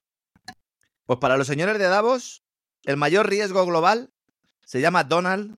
Pues 1.07 1.18
para 1.18 1.35
los 1.35 1.48
señores 1.48 1.80
de 1.80 1.88
Davos, 1.88 2.43
el 2.84 2.95
mayor 2.95 3.27
riesgo 3.27 3.65
global 3.65 4.11
se 4.64 4.81
llama 4.81 5.03
Donald 5.03 5.56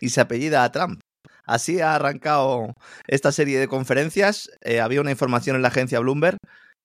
y 0.00 0.08
se 0.08 0.22
apellida 0.22 0.64
a 0.64 0.72
Trump. 0.72 1.00
Así 1.44 1.82
ha 1.82 1.96
arrancado 1.96 2.72
esta 3.06 3.30
serie 3.30 3.58
de 3.58 3.68
conferencias. 3.68 4.50
Eh, 4.62 4.80
había 4.80 5.02
una 5.02 5.10
información 5.10 5.54
en 5.54 5.60
la 5.60 5.68
agencia 5.68 6.00
Bloomberg 6.00 6.38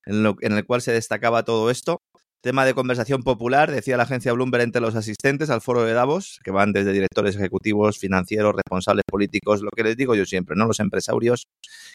en, 0.03 0.23
lo, 0.23 0.35
en 0.41 0.51
el 0.57 0.65
cual 0.65 0.81
se 0.81 0.91
destacaba 0.91 1.43
todo 1.43 1.71
esto. 1.71 2.01
Tema 2.41 2.63
de 2.63 2.73
conversación 2.73 3.21
popular, 3.21 3.69
decía 3.69 3.97
la 3.97 4.03
agencia 4.03 4.31
Bloomberg 4.31 4.63
entre 4.63 4.79
los 4.81 4.95
asistentes 4.95 5.49
al 5.49 5.59
foro 5.59 5.83
de 5.83 5.91
Davos, 5.91 6.39
que 6.41 6.51
van 6.51 6.71
desde 6.71 6.93
directores 6.93 7.35
ejecutivos, 7.35 7.99
financieros, 7.99 8.55
responsables 8.55 9.03
políticos, 9.05 9.61
lo 9.61 9.71
que 9.71 9.83
les 9.83 9.97
digo 9.97 10.15
yo 10.15 10.23
siempre, 10.23 10.55
¿no? 10.55 10.65
Los 10.65 10.79
empresarios 10.79 11.47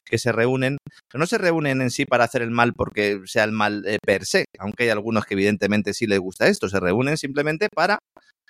que 0.04 0.18
se 0.18 0.32
reúnen, 0.32 0.76
pero 1.10 1.20
no 1.20 1.26
se 1.26 1.38
reúnen 1.38 1.80
en 1.80 1.90
sí 1.90 2.04
para 2.04 2.24
hacer 2.24 2.42
el 2.42 2.50
mal 2.50 2.74
porque 2.74 3.22
sea 3.24 3.44
el 3.44 3.52
mal 3.52 3.84
eh, 3.86 3.96
per 4.04 4.26
se, 4.26 4.44
aunque 4.58 4.84
hay 4.84 4.90
algunos 4.90 5.24
que 5.24 5.32
evidentemente 5.32 5.94
sí 5.94 6.06
les 6.06 6.18
gusta 6.18 6.46
esto, 6.46 6.68
se 6.68 6.78
reúnen 6.78 7.16
simplemente 7.16 7.68
para 7.74 7.98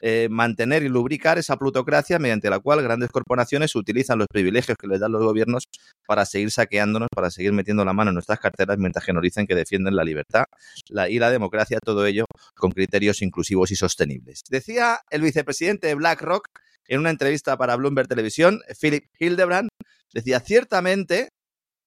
eh, 0.00 0.28
mantener 0.30 0.82
y 0.82 0.88
lubricar 0.88 1.38
esa 1.38 1.56
plutocracia 1.56 2.18
mediante 2.18 2.50
la 2.50 2.58
cual 2.58 2.82
grandes 2.82 3.10
corporaciones 3.10 3.74
utilizan 3.74 4.18
los 4.18 4.28
privilegios 4.28 4.76
que 4.76 4.86
les 4.86 5.00
dan 5.00 5.12
los 5.12 5.22
gobiernos 5.22 5.64
para 6.06 6.26
seguir 6.26 6.50
saqueándonos, 6.50 7.08
para 7.14 7.30
seguir 7.30 7.52
metiendo 7.52 7.84
la 7.84 7.92
mano 7.92 8.10
en 8.10 8.14
nuestras 8.14 8.38
carteras 8.40 8.76
mientras 8.78 9.04
que 9.04 9.12
nos 9.12 9.22
dicen 9.22 9.46
que 9.46 9.54
defienden 9.54 9.96
la 9.96 10.04
libertad 10.04 10.44
la, 10.88 11.08
y 11.08 11.18
la 11.18 11.30
democracia, 11.30 11.78
todo 11.82 12.06
ello 12.06 12.24
con 12.56 12.72
criterios 12.72 13.22
inclusivos 13.22 13.70
y 13.70 13.76
sostenibles. 13.76 14.42
Decía 14.50 15.00
el 15.10 15.22
vicepresidente 15.22 15.86
de 15.86 15.94
BlackRock 15.94 16.48
en 16.86 17.00
una 17.00 17.10
entrevista 17.10 17.56
para 17.56 17.76
Bloomberg 17.76 18.08
Televisión, 18.08 18.60
Philip 18.80 19.06
Hildebrand, 19.18 19.68
decía, 20.12 20.40
ciertamente, 20.40 21.28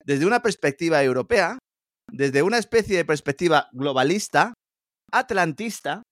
desde 0.04 0.26
una 0.26 0.40
perspectiva 0.40 1.02
europea, 1.02 1.58
desde 2.10 2.42
una 2.42 2.58
especie 2.58 2.96
de 2.96 3.04
perspectiva 3.04 3.68
globalista, 3.72 4.54
atlantista, 5.12 6.02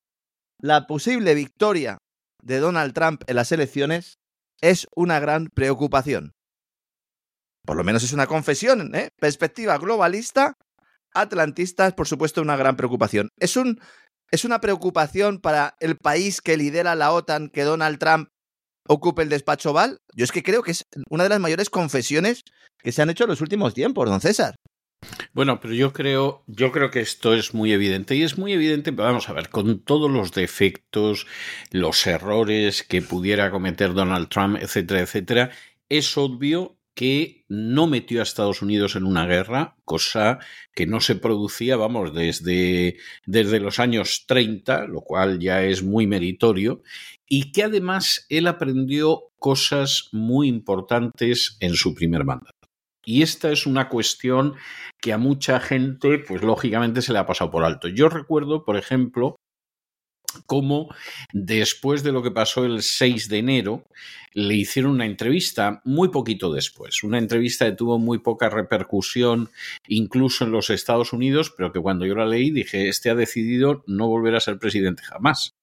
la 0.60 0.86
posible 0.86 1.34
victoria 1.34 1.98
de 2.42 2.58
Donald 2.58 2.94
Trump 2.94 3.22
en 3.26 3.36
las 3.36 3.52
elecciones 3.52 4.18
es 4.60 4.86
una 4.94 5.20
gran 5.20 5.48
preocupación. 5.48 6.32
Por 7.64 7.76
lo 7.76 7.84
menos 7.84 8.04
es 8.04 8.12
una 8.12 8.26
confesión, 8.26 8.94
¿eh? 8.94 9.08
Perspectiva 9.18 9.76
globalista, 9.78 10.54
atlantista 11.14 11.88
es 11.88 11.94
por 11.94 12.06
supuesto 12.06 12.40
una 12.40 12.56
gran 12.56 12.76
preocupación. 12.76 13.28
Es, 13.38 13.56
un, 13.56 13.80
es 14.30 14.44
una 14.44 14.60
preocupación 14.60 15.40
para 15.40 15.74
el 15.80 15.96
país 15.96 16.40
que 16.40 16.56
lidera 16.56 16.94
la 16.94 17.12
OTAN 17.12 17.48
que 17.48 17.64
Donald 17.64 17.98
Trump 17.98 18.28
ocupe 18.88 19.22
el 19.22 19.28
despacho 19.28 19.72
Oval. 19.72 19.98
Yo 20.14 20.24
es 20.24 20.32
que 20.32 20.42
creo 20.42 20.62
que 20.62 20.70
es 20.70 20.84
una 21.10 21.24
de 21.24 21.30
las 21.30 21.40
mayores 21.40 21.70
confesiones 21.70 22.42
que 22.78 22.92
se 22.92 23.02
han 23.02 23.10
hecho 23.10 23.24
en 23.24 23.30
los 23.30 23.40
últimos 23.40 23.74
tiempos, 23.74 24.08
don 24.08 24.20
César. 24.20 24.54
Bueno, 25.36 25.60
pero 25.60 25.74
yo 25.74 25.92
creo, 25.92 26.44
yo 26.46 26.72
creo 26.72 26.90
que 26.90 27.00
esto 27.00 27.34
es 27.34 27.52
muy 27.52 27.70
evidente 27.70 28.16
y 28.16 28.22
es 28.22 28.38
muy 28.38 28.54
evidente, 28.54 28.90
vamos 28.90 29.28
a 29.28 29.34
ver, 29.34 29.50
con 29.50 29.80
todos 29.80 30.10
los 30.10 30.32
defectos, 30.32 31.26
los 31.70 32.06
errores 32.06 32.82
que 32.82 33.02
pudiera 33.02 33.50
cometer 33.50 33.92
Donald 33.92 34.30
Trump, 34.30 34.56
etcétera, 34.58 35.00
etcétera, 35.00 35.50
es 35.90 36.16
obvio 36.16 36.78
que 36.94 37.44
no 37.50 37.86
metió 37.86 38.20
a 38.20 38.22
Estados 38.22 38.62
Unidos 38.62 38.96
en 38.96 39.04
una 39.04 39.26
guerra, 39.26 39.76
cosa 39.84 40.38
que 40.74 40.86
no 40.86 41.02
se 41.02 41.16
producía, 41.16 41.76
vamos, 41.76 42.14
desde, 42.14 42.96
desde 43.26 43.60
los 43.60 43.78
años 43.78 44.24
30, 44.26 44.86
lo 44.86 45.02
cual 45.02 45.38
ya 45.38 45.62
es 45.62 45.82
muy 45.82 46.06
meritorio, 46.06 46.80
y 47.28 47.52
que 47.52 47.64
además 47.64 48.24
él 48.30 48.46
aprendió 48.46 49.24
cosas 49.38 50.08
muy 50.12 50.48
importantes 50.48 51.58
en 51.60 51.74
su 51.74 51.94
primer 51.94 52.24
mandato. 52.24 52.55
Y 53.06 53.22
esta 53.22 53.52
es 53.52 53.66
una 53.66 53.88
cuestión 53.88 54.56
que 55.00 55.12
a 55.12 55.18
mucha 55.18 55.60
gente, 55.60 56.18
pues 56.18 56.42
lógicamente 56.42 57.02
se 57.02 57.12
le 57.12 57.20
ha 57.20 57.26
pasado 57.26 57.52
por 57.52 57.64
alto. 57.64 57.86
Yo 57.88 58.08
recuerdo, 58.08 58.64
por 58.64 58.76
ejemplo, 58.76 59.36
cómo 60.46 60.88
después 61.32 62.02
de 62.02 62.12
lo 62.12 62.22
que 62.22 62.32
pasó 62.32 62.64
el 62.64 62.82
6 62.82 63.28
de 63.28 63.38
enero, 63.38 63.84
le 64.32 64.54
hicieron 64.54 64.92
una 64.92 65.06
entrevista 65.06 65.80
muy 65.84 66.08
poquito 66.08 66.52
después, 66.52 67.04
una 67.04 67.18
entrevista 67.18 67.64
que 67.66 67.76
tuvo 67.76 67.98
muy 67.98 68.18
poca 68.18 68.50
repercusión 68.50 69.50
incluso 69.86 70.44
en 70.44 70.50
los 70.50 70.68
Estados 70.70 71.12
Unidos, 71.12 71.52
pero 71.56 71.72
que 71.72 71.80
cuando 71.80 72.06
yo 72.06 72.14
la 72.16 72.26
leí 72.26 72.50
dije, 72.50 72.88
este 72.88 73.08
ha 73.10 73.14
decidido 73.14 73.84
no 73.86 74.08
volver 74.08 74.34
a 74.34 74.40
ser 74.40 74.58
presidente 74.58 75.04
jamás. 75.04 75.55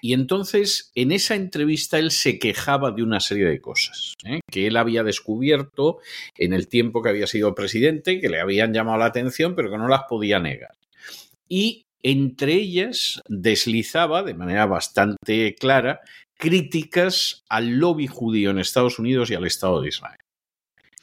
Y 0.00 0.12
entonces, 0.12 0.90
en 0.94 1.12
esa 1.12 1.34
entrevista, 1.34 1.98
él 1.98 2.10
se 2.10 2.38
quejaba 2.38 2.92
de 2.92 3.02
una 3.02 3.20
serie 3.20 3.46
de 3.46 3.60
cosas 3.60 4.14
¿eh? 4.24 4.40
que 4.50 4.66
él 4.66 4.76
había 4.76 5.02
descubierto 5.02 5.98
en 6.36 6.52
el 6.52 6.68
tiempo 6.68 7.02
que 7.02 7.08
había 7.08 7.26
sido 7.26 7.54
presidente, 7.54 8.20
que 8.20 8.28
le 8.28 8.40
habían 8.40 8.72
llamado 8.72 8.98
la 8.98 9.06
atención, 9.06 9.54
pero 9.54 9.70
que 9.70 9.78
no 9.78 9.88
las 9.88 10.02
podía 10.08 10.38
negar. 10.38 10.74
Y 11.48 11.84
Entre 12.00 12.52
ellas 12.52 13.20
deslizaba 13.28 14.22
de 14.22 14.34
manera 14.34 14.66
bastante 14.66 15.56
clara 15.56 16.00
críticas 16.38 17.42
al 17.48 17.78
lobby 17.78 18.06
judío 18.06 18.50
en 18.50 18.60
Estados 18.60 19.00
Unidos 19.00 19.30
y 19.30 19.34
al 19.34 19.46
Estado 19.46 19.80
de 19.80 19.88
Israel. 19.88 20.20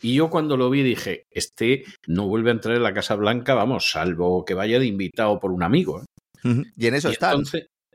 Y 0.02 0.14
yo 0.14 0.30
cuando 0.30 0.56
lo 0.56 0.70
vi 0.70 0.84
dije, 0.84 1.26
este 1.32 1.84
no 2.08 2.28
vuelve 2.28 2.50
a 2.50 2.54
entrar 2.54 2.76
en 2.76 2.84
la 2.84 2.94
Casa 2.94 3.16
Blanca, 3.16 3.56
vamos, 3.56 3.92
salvo 3.92 4.46
que 4.46 4.54
vaya 4.54 4.80
de 4.80 4.86
invitado 4.86 5.40
por 5.40 5.52
un 5.52 5.64
amigo. 5.64 6.02
¿eh? 6.02 6.64
Y 6.78 6.88
en 6.88 6.96
eso 6.96 7.10
está. 7.10 7.34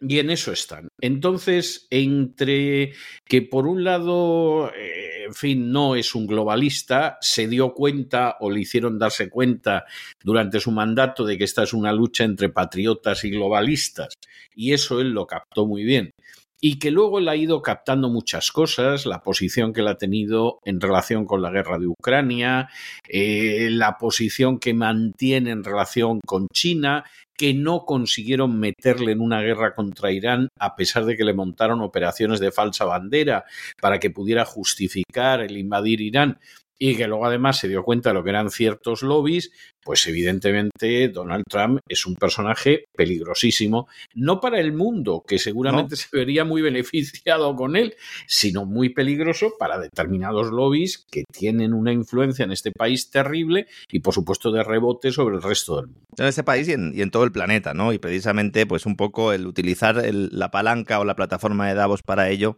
Y 0.01 0.18
en 0.18 0.31
eso 0.31 0.52
están. 0.52 0.89
Entonces, 1.01 1.86
entre 1.90 2.93
que 3.24 3.43
por 3.43 3.66
un 3.66 3.85
lado, 3.85 4.72
eh, 4.74 5.24
en 5.27 5.35
fin, 5.35 5.70
no 5.70 5.94
es 5.94 6.14
un 6.14 6.27
globalista, 6.27 7.18
se 7.20 7.47
dio 7.47 7.74
cuenta 7.74 8.36
o 8.40 8.51
le 8.51 8.60
hicieron 8.60 8.98
darse 8.98 9.28
cuenta 9.28 9.85
durante 10.22 10.60
su 10.60 10.70
mandato 10.70 11.24
de 11.24 11.39
que 11.39 11.44
esta 11.44 11.62
es 11.62 11.72
una 11.72 11.93
lucha 11.93 12.24
entre 12.24 12.48
patriotas 12.48 13.24
y 13.24 13.31
globalistas, 13.31 14.14
y 14.55 14.72
eso 14.72 15.01
él 15.01 15.10
lo 15.10 15.27
captó 15.27 15.66
muy 15.66 15.85
bien 15.85 16.12
y 16.61 16.78
que 16.78 16.91
luego 16.91 17.19
él 17.19 17.28
ha 17.28 17.37
ido 17.37 17.62
captando 17.62 18.09
muchas 18.11 18.53
cosas, 18.53 19.07
la 19.07 19.23
posición 19.23 19.73
que 19.73 19.81
él 19.81 19.89
ha 19.89 19.97
tenido 19.97 20.61
en 20.65 20.81
relación 20.81 21.24
con 21.24 21.41
la 21.41 21.51
guerra 21.51 21.78
de 21.78 21.87
Ucrania, 21.87 22.69
eh, 23.09 23.69
la 23.70 23.97
posición 23.97 24.59
que 24.59 24.74
mantiene 24.74 25.51
en 25.51 25.65
relación 25.65 26.20
con 26.27 26.49
China, 26.53 27.05
que 27.37 27.55
no 27.55 27.87
consiguieron 27.87 28.61
meterle 28.61 29.12
en 29.12 29.23
una 29.23 29.41
guerra 29.41 29.74
contra 29.74 30.12
Irán 30.12 30.49
a 30.59 30.77
pesar 30.77 31.07
de 31.07 31.16
que 31.16 31.24
le 31.24 31.32
montaron 31.32 31.81
operaciones 31.81 32.39
de 32.39 32.53
falsa 32.53 32.85
bandera 32.85 33.45
para 33.81 33.99
que 33.99 34.11
pudiera 34.11 34.45
justificar 34.45 35.41
el 35.41 35.57
invadir 35.57 36.03
Irán 36.03 36.39
y 36.82 36.97
que 36.97 37.07
luego 37.07 37.27
además 37.27 37.59
se 37.59 37.69
dio 37.69 37.82
cuenta 37.82 38.11
de 38.11 38.15
lo 38.15 38.24
que 38.24 38.31
eran 38.31 38.51
ciertos 38.51 39.03
lobbies, 39.03 39.53
pues 39.82 40.07
evidentemente 40.07 41.09
Donald 41.09 41.44
Trump 41.48 41.81
es 41.89 42.07
un 42.07 42.15
personaje 42.15 42.85
peligrosísimo, 42.94 43.89
no 44.15 44.40
para 44.40 44.61
el 44.61 44.73
mundo, 44.73 45.24
que 45.27 45.39
seguramente 45.39 45.97
se 45.97 46.09
vería 46.12 46.44
muy 46.44 46.62
beneficiado 46.62 47.55
con 47.57 47.77
él, 47.77 47.94
sino 48.27 48.66
muy 48.66 48.90
peligroso 48.90 49.55
para 49.59 49.78
determinados 49.78 50.51
lobbies 50.51 51.07
que 51.11 51.24
tienen 51.32 51.73
una 51.73 51.93
influencia 51.93 52.44
en 52.44 52.52
este 52.52 52.73
país 52.73 53.11
terrible 53.11 53.66
y 53.90 54.01
por 54.01 54.15
supuesto 54.15 54.52
de 54.52 54.62
rebote 54.62 55.12
sobre 55.12 55.36
el 55.36 55.43
resto 55.43 55.77
del 55.77 55.86
mundo. 55.86 56.01
En 56.16 56.27
este 56.27 56.44
país 56.44 56.69
y 56.69 56.73
en, 56.73 57.11
todo 57.11 57.24
el 57.24 57.32
planeta, 57.32 57.74
¿no? 57.74 57.93
Y 57.93 57.98
precisamente 57.98 58.66
pues 58.66 58.86
un 58.86 58.97
poco 58.97 59.32
el 59.32 59.47
utilizar 59.47 60.02
la 60.12 60.51
palanca 60.51 61.01
o 61.01 61.05
la 61.05 61.16
plataforma 61.16 61.69
de 61.69 61.74
Davos 61.74 62.02
para 62.02 62.28
ello, 62.28 62.57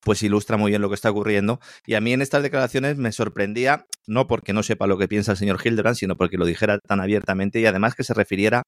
pues 0.00 0.22
ilustra 0.22 0.56
muy 0.56 0.70
bien 0.70 0.82
lo 0.82 0.88
que 0.88 0.94
está 0.94 1.10
ocurriendo. 1.10 1.60
Y 1.86 1.94
a 1.94 2.00
mí 2.00 2.12
en 2.12 2.22
estas 2.22 2.42
declaraciones 2.42 2.96
me 2.96 3.12
sorprendía, 3.12 3.86
no 4.06 4.26
porque 4.26 4.52
no 4.52 4.62
sepa 4.62 4.86
lo 4.86 4.98
que 4.98 5.08
piensa 5.08 5.32
el 5.32 5.38
señor 5.38 5.58
Hildebrand, 5.62 5.96
sino 5.96 6.16
porque 6.16 6.36
lo 6.36 6.46
dije 6.46 6.66
tan 6.86 7.00
abiertamente 7.00 7.60
y 7.60 7.66
además 7.66 7.94
que 7.94 8.04
se 8.04 8.14
refiriera 8.14 8.62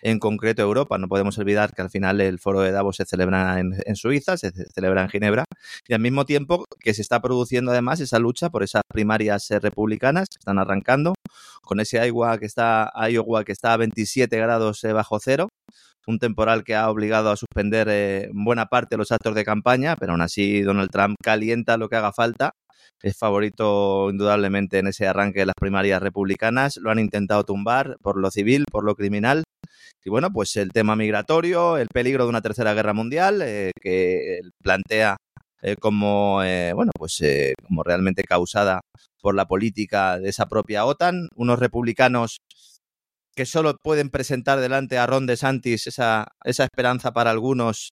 en 0.00 0.18
concreto 0.18 0.62
a 0.62 0.64
Europa. 0.64 0.98
No 0.98 1.08
podemos 1.08 1.38
olvidar 1.38 1.72
que 1.74 1.82
al 1.82 1.90
final 1.90 2.20
el 2.20 2.38
foro 2.38 2.60
de 2.60 2.72
Davos 2.72 2.96
se 2.96 3.04
celebra 3.04 3.60
en, 3.60 3.96
Suiza, 3.96 4.36
se 4.36 4.50
celebra 4.52 5.02
en 5.02 5.08
Ginebra 5.08 5.44
y 5.86 5.94
al 5.94 6.00
mismo 6.00 6.24
tiempo 6.24 6.64
que 6.80 6.94
se 6.94 7.02
está 7.02 7.20
produciendo 7.20 7.70
además 7.72 8.00
esa 8.00 8.18
lucha 8.18 8.50
por 8.50 8.62
esas 8.62 8.82
primarias 8.88 9.50
eh, 9.50 9.60
republicanas 9.60 10.28
que 10.28 10.38
están 10.38 10.58
arrancando 10.58 11.14
con 11.62 11.80
ese 11.80 11.98
Iowa 12.06 12.38
que 12.38 12.46
está, 12.46 12.92
Iowa 13.10 13.44
que 13.44 13.52
está 13.52 13.72
a 13.72 13.76
27 13.76 14.36
grados 14.38 14.84
eh, 14.84 14.92
bajo 14.92 15.18
cero 15.20 15.48
un 16.06 16.18
temporal 16.18 16.64
que 16.64 16.74
ha 16.74 16.88
obligado 16.90 17.30
a 17.30 17.36
suspender 17.36 17.86
eh, 17.90 18.30
buena 18.32 18.66
parte 18.66 18.94
de 18.94 18.98
los 18.98 19.12
actos 19.12 19.34
de 19.34 19.44
campaña, 19.44 19.94
pero 19.94 20.12
aún 20.12 20.22
así 20.22 20.62
Donald 20.62 20.90
Trump 20.90 21.16
calienta 21.22 21.76
lo 21.76 21.90
que 21.90 21.96
haga 21.96 22.12
falta 22.12 22.52
es 23.02 23.16
favorito 23.16 24.10
indudablemente 24.10 24.78
en 24.78 24.88
ese 24.88 25.06
arranque 25.06 25.40
de 25.40 25.46
las 25.46 25.54
primarias 25.54 26.02
republicanas. 26.02 26.76
Lo 26.78 26.90
han 26.90 26.98
intentado 26.98 27.44
tumbar 27.44 27.96
por 28.02 28.18
lo 28.18 28.30
civil, 28.30 28.64
por 28.70 28.84
lo 28.84 28.94
criminal. 28.94 29.44
Y 30.04 30.10
bueno, 30.10 30.30
pues 30.32 30.56
el 30.56 30.72
tema 30.72 30.96
migratorio, 30.96 31.76
el 31.76 31.88
peligro 31.88 32.24
de 32.24 32.30
una 32.30 32.42
tercera 32.42 32.74
guerra 32.74 32.94
mundial, 32.94 33.42
eh, 33.42 33.72
que 33.80 34.40
plantea 34.62 35.16
eh, 35.62 35.76
como, 35.76 36.42
eh, 36.42 36.72
bueno, 36.72 36.92
pues 36.96 37.20
como 37.66 37.82
realmente 37.82 38.24
causada 38.24 38.80
por 39.20 39.34
la 39.34 39.46
política 39.46 40.18
de 40.18 40.30
esa 40.30 40.46
propia 40.46 40.84
OTAN. 40.84 41.28
Unos 41.34 41.58
republicanos 41.58 42.38
que 43.34 43.46
solo 43.46 43.76
pueden 43.82 44.10
presentar 44.10 44.60
delante 44.60 44.98
a 44.98 45.06
Ron 45.06 45.26
DeSantis 45.26 45.86
esa, 45.86 46.26
esa 46.44 46.64
esperanza 46.64 47.12
para 47.12 47.30
algunos 47.30 47.90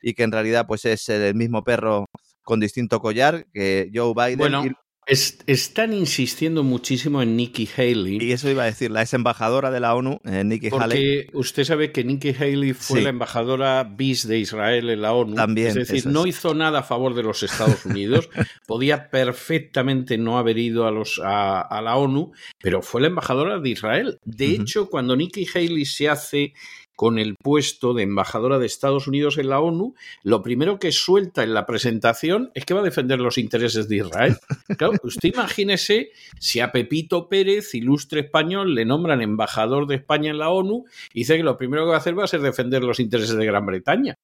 y 0.00 0.14
que 0.14 0.22
en 0.22 0.32
realidad 0.32 0.66
pues 0.66 0.84
es 0.84 1.08
el 1.08 1.34
mismo 1.34 1.64
perro 1.64 2.06
con 2.46 2.60
distinto 2.60 3.00
collar 3.00 3.46
que 3.52 3.90
Joe 3.92 4.14
Biden. 4.14 4.38
Bueno, 4.38 4.64
están 5.06 5.92
insistiendo 5.92 6.62
muchísimo 6.62 7.22
en 7.22 7.36
Nikki 7.36 7.68
Haley. 7.76 8.18
Y 8.20 8.32
eso 8.32 8.48
iba 8.48 8.62
a 8.62 8.66
decir, 8.66 8.90
la 8.90 9.02
ex 9.02 9.14
embajadora 9.14 9.70
de 9.70 9.80
la 9.80 9.94
ONU, 9.94 10.20
eh, 10.24 10.44
Nikki 10.44 10.68
Haley. 10.68 11.26
Porque 11.26 11.26
usted 11.32 11.64
sabe 11.64 11.92
que 11.92 12.04
Nikki 12.04 12.34
Haley 12.34 12.72
fue 12.72 13.02
la 13.02 13.10
embajadora 13.10 13.82
bis 13.84 14.26
de 14.26 14.38
Israel 14.38 14.88
en 14.90 15.02
la 15.02 15.12
ONU. 15.12 15.34
También. 15.34 15.68
Es 15.68 15.74
decir, 15.74 16.06
no 16.06 16.26
hizo 16.26 16.54
nada 16.54 16.80
a 16.80 16.82
favor 16.84 17.14
de 17.14 17.24
los 17.24 17.42
Estados 17.42 17.84
Unidos. 17.84 18.28
Podía 18.66 19.10
perfectamente 19.10 20.18
no 20.18 20.38
haber 20.38 20.58
ido 20.58 20.86
a, 20.86 20.92
los, 20.92 21.20
a, 21.22 21.80
la 21.82 21.96
ONU, 21.96 22.32
pero 22.60 22.80
fue 22.80 23.00
la 23.00 23.08
embajadora 23.08 23.58
de 23.58 23.68
Israel. 23.68 24.18
De 24.24 24.46
hecho, 24.46 24.88
cuando 24.88 25.16
Nikki 25.16 25.46
Haley 25.52 25.84
se 25.84 26.08
hace 26.08 26.52
con 26.96 27.18
el 27.18 27.36
puesto 27.36 27.94
de 27.94 28.02
embajadora 28.02 28.58
de 28.58 28.66
Estados 28.66 29.06
Unidos 29.06 29.38
en 29.38 29.50
la 29.50 29.60
ONU, 29.60 29.94
lo 30.22 30.42
primero 30.42 30.78
que 30.78 30.92
suelta 30.92 31.44
en 31.44 31.54
la 31.54 31.66
presentación 31.66 32.50
es 32.54 32.64
que 32.64 32.74
va 32.74 32.80
a 32.80 32.84
defender 32.84 33.20
los 33.20 33.38
intereses 33.38 33.88
de 33.88 33.96
Israel. 33.96 34.36
Claro, 34.78 34.94
usted 35.04 35.32
imagínese 35.32 36.10
si 36.38 36.60
a 36.60 36.72
Pepito 36.72 37.28
Pérez, 37.28 37.74
ilustre 37.74 38.20
español, 38.20 38.74
le 38.74 38.84
nombran 38.84 39.22
embajador 39.22 39.86
de 39.86 39.94
España 39.94 40.30
en 40.30 40.38
la 40.38 40.50
ONU 40.50 40.84
y 41.14 41.20
dice 41.20 41.36
que 41.36 41.42
lo 41.42 41.56
primero 41.56 41.84
que 41.84 41.90
va 41.90 41.94
a 41.94 41.98
hacer 41.98 42.18
va 42.18 42.24
a 42.24 42.28
ser 42.28 42.40
defender 42.40 42.82
los 42.82 43.00
intereses 43.00 43.36
de 43.36 43.46
Gran 43.46 43.64
Bretaña. 43.64 44.18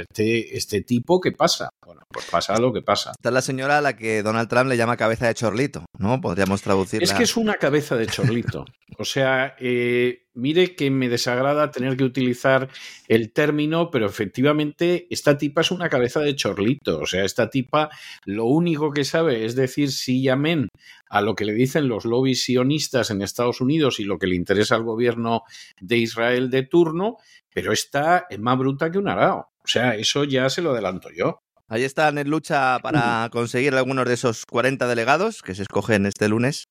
Este, 0.00 0.56
este 0.56 0.82
tipo, 0.82 1.20
¿qué 1.20 1.32
pasa? 1.32 1.70
Bueno, 1.84 2.02
pues 2.08 2.26
pasa 2.26 2.58
lo 2.58 2.72
que 2.72 2.82
pasa. 2.82 3.12
Esta 3.12 3.28
es 3.30 3.32
la 3.32 3.42
señora 3.42 3.78
a 3.78 3.80
la 3.80 3.96
que 3.96 4.22
Donald 4.22 4.48
Trump 4.48 4.68
le 4.68 4.76
llama 4.76 4.96
cabeza 4.96 5.26
de 5.26 5.34
chorlito, 5.34 5.86
¿no? 5.98 6.20
Podríamos 6.20 6.62
traducirla. 6.62 7.04
Es 7.04 7.14
que 7.14 7.22
es 7.22 7.36
una 7.36 7.54
cabeza 7.54 7.96
de 7.96 8.06
chorlito. 8.06 8.64
O 8.98 9.04
sea, 9.04 9.56
eh, 9.58 10.26
mire 10.34 10.76
que 10.76 10.90
me 10.90 11.08
desagrada 11.08 11.70
tener 11.70 11.96
que 11.96 12.04
utilizar 12.04 12.68
el 13.08 13.32
término, 13.32 13.90
pero 13.90 14.06
efectivamente 14.06 15.06
esta 15.10 15.38
tipa 15.38 15.62
es 15.62 15.70
una 15.70 15.88
cabeza 15.88 16.20
de 16.20 16.36
chorlito. 16.36 17.00
O 17.00 17.06
sea, 17.06 17.24
esta 17.24 17.48
tipa 17.48 17.90
lo 18.26 18.44
único 18.44 18.92
que 18.92 19.04
sabe 19.04 19.46
es 19.46 19.54
decir 19.54 19.90
sí 19.90 20.20
y 20.20 20.28
amén 20.28 20.68
a 21.12 21.20
lo 21.20 21.34
que 21.34 21.44
le 21.44 21.52
dicen 21.52 21.88
los 21.88 22.06
lobbies 22.06 22.42
sionistas 22.42 23.10
en 23.10 23.20
Estados 23.20 23.60
Unidos 23.60 24.00
y 24.00 24.04
lo 24.04 24.18
que 24.18 24.26
le 24.26 24.34
interesa 24.34 24.76
al 24.76 24.82
gobierno 24.82 25.42
de 25.78 25.98
Israel 25.98 26.48
de 26.48 26.62
turno, 26.62 27.18
pero 27.52 27.70
esta 27.70 28.26
es 28.30 28.40
más 28.40 28.56
bruta 28.56 28.90
que 28.90 28.96
un 28.96 29.08
arao. 29.08 29.50
O 29.62 29.68
sea, 29.68 29.94
eso 29.94 30.24
ya 30.24 30.48
se 30.48 30.62
lo 30.62 30.70
adelanto 30.70 31.10
yo. 31.14 31.40
Ahí 31.68 31.84
están 31.84 32.16
en 32.16 32.30
lucha 32.30 32.78
para 32.78 33.28
conseguir 33.30 33.74
algunos 33.74 34.06
de 34.06 34.14
esos 34.14 34.46
40 34.46 34.88
delegados 34.88 35.42
que 35.42 35.54
se 35.54 35.62
escogen 35.62 36.06
este 36.06 36.30
lunes, 36.30 36.64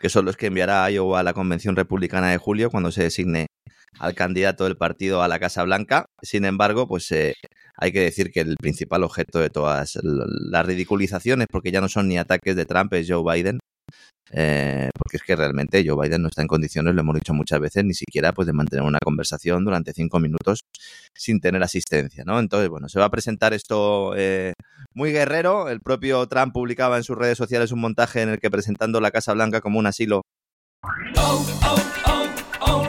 que 0.00 0.08
son 0.08 0.24
los 0.24 0.38
que 0.38 0.46
enviará 0.46 0.90
Iowa 0.90 1.20
a 1.20 1.22
la 1.22 1.34
Convención 1.34 1.76
Republicana 1.76 2.30
de 2.30 2.38
julio 2.38 2.70
cuando 2.70 2.92
se 2.92 3.02
designe 3.02 3.48
al 3.98 4.14
candidato 4.14 4.64
del 4.64 4.78
partido 4.78 5.22
a 5.22 5.28
la 5.28 5.38
Casa 5.38 5.64
Blanca. 5.64 6.06
Sin 6.22 6.46
embargo, 6.46 6.88
pues 6.88 7.12
eh, 7.12 7.34
hay 7.76 7.92
que 7.92 8.00
decir 8.00 8.30
que 8.30 8.40
el 8.40 8.56
principal 8.56 9.04
objeto 9.04 9.38
de 9.38 9.50
todas 9.50 9.98
las 10.02 10.64
ridiculizaciones, 10.64 11.46
porque 11.50 11.72
ya 11.72 11.82
no 11.82 11.90
son 11.90 12.08
ni 12.08 12.16
ataques 12.16 12.56
de 12.56 12.64
Trump, 12.64 12.94
es 12.94 13.06
Joe 13.10 13.22
Biden, 13.22 13.58
eh, 14.30 14.88
porque 14.98 15.18
es 15.18 15.22
que 15.22 15.36
realmente 15.36 15.84
Joe 15.86 16.02
Biden 16.02 16.22
no 16.22 16.28
está 16.28 16.42
en 16.42 16.48
condiciones, 16.48 16.94
lo 16.94 17.00
hemos 17.00 17.14
dicho 17.14 17.34
muchas 17.34 17.60
veces, 17.60 17.84
ni 17.84 17.92
siquiera 17.94 18.32
pues, 18.32 18.46
de 18.46 18.52
mantener 18.52 18.84
una 18.84 18.98
conversación 18.98 19.64
durante 19.64 19.92
cinco 19.92 20.20
minutos 20.20 20.60
sin 21.14 21.40
tener 21.40 21.62
asistencia, 21.62 22.24
¿no? 22.24 22.38
Entonces, 22.38 22.68
bueno, 22.70 22.88
se 22.88 22.98
va 22.98 23.06
a 23.06 23.10
presentar 23.10 23.52
esto 23.52 24.14
eh, 24.16 24.54
muy 24.94 25.12
guerrero. 25.12 25.68
El 25.68 25.80
propio 25.80 26.26
Trump 26.28 26.54
publicaba 26.54 26.96
en 26.96 27.04
sus 27.04 27.18
redes 27.18 27.36
sociales 27.36 27.72
un 27.72 27.80
montaje 27.80 28.22
en 28.22 28.30
el 28.30 28.38
que 28.38 28.50
presentando 28.50 29.00
la 29.00 29.10
Casa 29.10 29.34
Blanca 29.34 29.60
como 29.60 29.78
un 29.78 29.86
asilo. 29.86 30.22
Oh, 31.16 31.46
oh, 32.60 32.88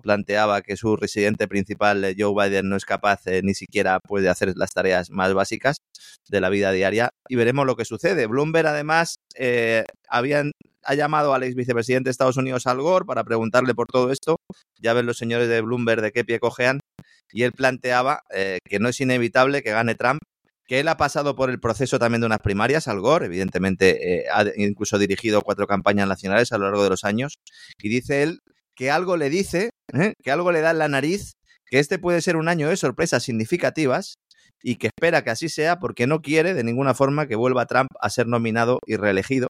planteaba 0.00 0.62
que 0.62 0.76
su 0.76 0.96
residente 0.96 1.46
principal, 1.48 2.04
eh, 2.04 2.14
Joe 2.18 2.34
Biden, 2.34 2.68
no 2.68 2.76
es 2.76 2.84
capaz 2.84 3.26
eh, 3.26 3.42
ni 3.42 3.54
siquiera 3.54 4.00
puede 4.00 4.28
hacer 4.28 4.52
las 4.56 4.72
tareas 4.72 5.10
más 5.10 5.32
básicas 5.34 5.78
de 6.28 6.40
la 6.40 6.48
vida 6.48 6.72
diaria 6.72 7.10
y 7.28 7.36
veremos 7.36 7.66
lo 7.66 7.76
que 7.76 7.84
sucede. 7.84 8.26
Bloomberg, 8.26 8.66
además, 8.66 9.16
eh, 9.36 9.84
habían, 10.08 10.52
ha 10.82 10.94
llamado 10.94 11.34
al 11.34 11.42
ex 11.42 11.54
vicepresidente 11.54 12.08
de 12.08 12.12
Estados 12.12 12.36
Unidos, 12.36 12.66
Al 12.66 12.80
Gore, 12.80 13.04
para 13.04 13.24
preguntarle 13.24 13.74
por 13.74 13.86
todo 13.86 14.10
esto. 14.10 14.36
Ya 14.80 14.92
ven 14.92 15.06
los 15.06 15.18
señores 15.18 15.48
de 15.48 15.60
Bloomberg 15.60 16.02
de 16.02 16.12
qué 16.12 16.24
pie 16.24 16.40
cojean. 16.40 16.80
Y 17.32 17.44
él 17.44 17.52
planteaba 17.52 18.22
eh, 18.34 18.58
que 18.64 18.80
no 18.80 18.88
es 18.88 19.00
inevitable 19.00 19.62
que 19.62 19.70
gane 19.70 19.94
Trump, 19.94 20.20
que 20.66 20.80
él 20.80 20.88
ha 20.88 20.96
pasado 20.96 21.36
por 21.36 21.50
el 21.50 21.60
proceso 21.60 21.98
también 21.98 22.20
de 22.20 22.26
unas 22.26 22.40
primarias, 22.40 22.88
Al 22.88 23.00
Gore, 23.00 23.26
evidentemente 23.26 24.24
ha 24.32 24.44
incluso 24.56 24.98
dirigido 24.98 25.42
cuatro 25.42 25.66
campañas 25.66 26.08
nacionales 26.08 26.52
a 26.52 26.58
lo 26.58 26.64
largo 26.64 26.84
de 26.84 26.90
los 26.90 27.04
años, 27.04 27.38
y 27.80 27.88
dice 27.88 28.22
él 28.22 28.40
que 28.80 28.90
algo 28.90 29.18
le 29.18 29.28
dice, 29.28 29.68
¿eh? 29.92 30.14
que 30.22 30.30
algo 30.30 30.52
le 30.52 30.62
da 30.62 30.70
en 30.70 30.78
la 30.78 30.88
nariz, 30.88 31.34
que 31.66 31.80
este 31.80 31.98
puede 31.98 32.22
ser 32.22 32.36
un 32.36 32.48
año 32.48 32.66
de 32.66 32.78
sorpresas 32.78 33.22
significativas 33.22 34.14
y 34.62 34.76
que 34.76 34.86
espera 34.86 35.22
que 35.22 35.28
así 35.28 35.50
sea 35.50 35.78
porque 35.78 36.06
no 36.06 36.22
quiere 36.22 36.54
de 36.54 36.64
ninguna 36.64 36.94
forma 36.94 37.26
que 37.26 37.36
vuelva 37.36 37.66
Trump 37.66 37.90
a 38.00 38.08
ser 38.08 38.26
nominado 38.26 38.78
y 38.86 38.96
reelegido. 38.96 39.48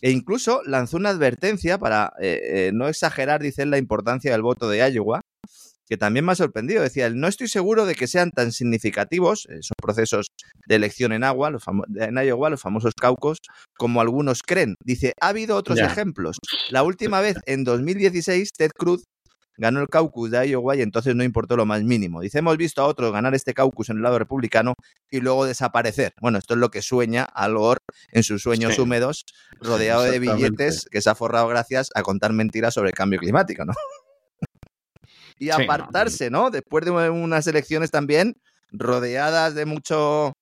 E 0.00 0.10
incluso 0.10 0.62
lanzó 0.64 0.96
una 0.96 1.10
advertencia 1.10 1.76
para 1.76 2.14
eh, 2.18 2.40
eh, 2.42 2.70
no 2.72 2.88
exagerar, 2.88 3.42
dice 3.42 3.66
la 3.66 3.76
importancia 3.76 4.32
del 4.32 4.40
voto 4.40 4.70
de 4.70 4.78
Iowa, 4.90 5.20
que 5.92 5.98
también 5.98 6.24
me 6.24 6.32
ha 6.32 6.34
sorprendido. 6.34 6.82
Decía 6.82 7.06
él, 7.06 7.20
no 7.20 7.28
estoy 7.28 7.48
seguro 7.48 7.84
de 7.84 7.94
que 7.94 8.06
sean 8.06 8.30
tan 8.30 8.50
significativos 8.50 9.46
esos 9.50 9.74
procesos 9.76 10.28
de 10.66 10.76
elección 10.76 11.12
en, 11.12 11.22
agua, 11.22 11.50
los 11.50 11.64
en 11.96 12.16
Iowa, 12.16 12.48
los 12.48 12.62
famosos 12.62 12.94
caucos, 12.94 13.40
como 13.76 14.00
algunos 14.00 14.40
creen. 14.42 14.76
Dice, 14.82 15.12
ha 15.20 15.28
habido 15.28 15.54
otros 15.54 15.78
ejemplos. 15.80 16.38
La 16.70 16.82
última 16.82 17.20
vez, 17.20 17.36
en 17.44 17.64
2016, 17.64 18.52
Ted 18.56 18.70
Cruz 18.70 19.04
ganó 19.58 19.82
el 19.82 19.88
caucus 19.88 20.30
de 20.30 20.48
Iowa 20.48 20.76
y 20.76 20.80
entonces 20.80 21.14
no 21.14 21.24
importó 21.24 21.58
lo 21.58 21.66
más 21.66 21.82
mínimo. 21.82 22.22
Dice, 22.22 22.38
hemos 22.38 22.56
visto 22.56 22.80
a 22.80 22.86
otros 22.86 23.12
ganar 23.12 23.34
este 23.34 23.52
caucus 23.52 23.90
en 23.90 23.98
el 23.98 24.02
lado 24.02 24.18
republicano 24.18 24.72
y 25.10 25.20
luego 25.20 25.44
desaparecer. 25.44 26.14
Bueno, 26.22 26.38
esto 26.38 26.54
es 26.54 26.60
lo 26.60 26.70
que 26.70 26.80
sueña 26.80 27.24
Al 27.24 27.58
Gore 27.58 27.80
en 28.12 28.22
sus 28.22 28.40
sueños 28.40 28.76
Sí. 28.76 28.80
húmedos, 28.80 29.26
rodeado 29.60 30.04
de 30.04 30.18
billetes 30.20 30.86
que 30.90 31.02
se 31.02 31.10
ha 31.10 31.14
forrado 31.14 31.48
gracias 31.48 31.90
a 31.94 32.00
contar 32.00 32.32
mentiras 32.32 32.72
sobre 32.72 32.88
el 32.88 32.94
cambio 32.94 33.18
climático, 33.18 33.66
¿no? 33.66 33.74
Y 35.42 35.50
apartarse, 35.50 36.30
¿no? 36.30 36.50
Después 36.50 36.84
de 36.84 36.92
unas 36.92 37.46
elecciones 37.48 37.90
también 37.90 38.36
rodeadas 38.70 39.56
de 39.56 39.66
mucho 39.66 40.32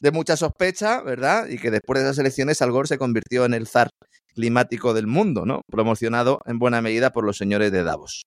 de 0.00 0.10
mucha 0.10 0.36
sospecha, 0.36 1.00
¿verdad? 1.00 1.48
Y 1.48 1.58
que 1.58 1.70
después 1.70 1.98
de 1.98 2.04
esas 2.04 2.18
elecciones 2.18 2.60
Al 2.60 2.70
Gore 2.70 2.88
se 2.88 2.98
convirtió 2.98 3.46
en 3.46 3.54
el 3.54 3.66
zar 3.66 3.88
climático 4.34 4.92
del 4.92 5.06
mundo, 5.06 5.46
¿no? 5.46 5.62
Promocionado 5.70 6.40
en 6.44 6.58
buena 6.58 6.82
medida 6.82 7.10
por 7.10 7.24
los 7.24 7.38
señores 7.38 7.72
de 7.72 7.82
Davos. 7.82 8.22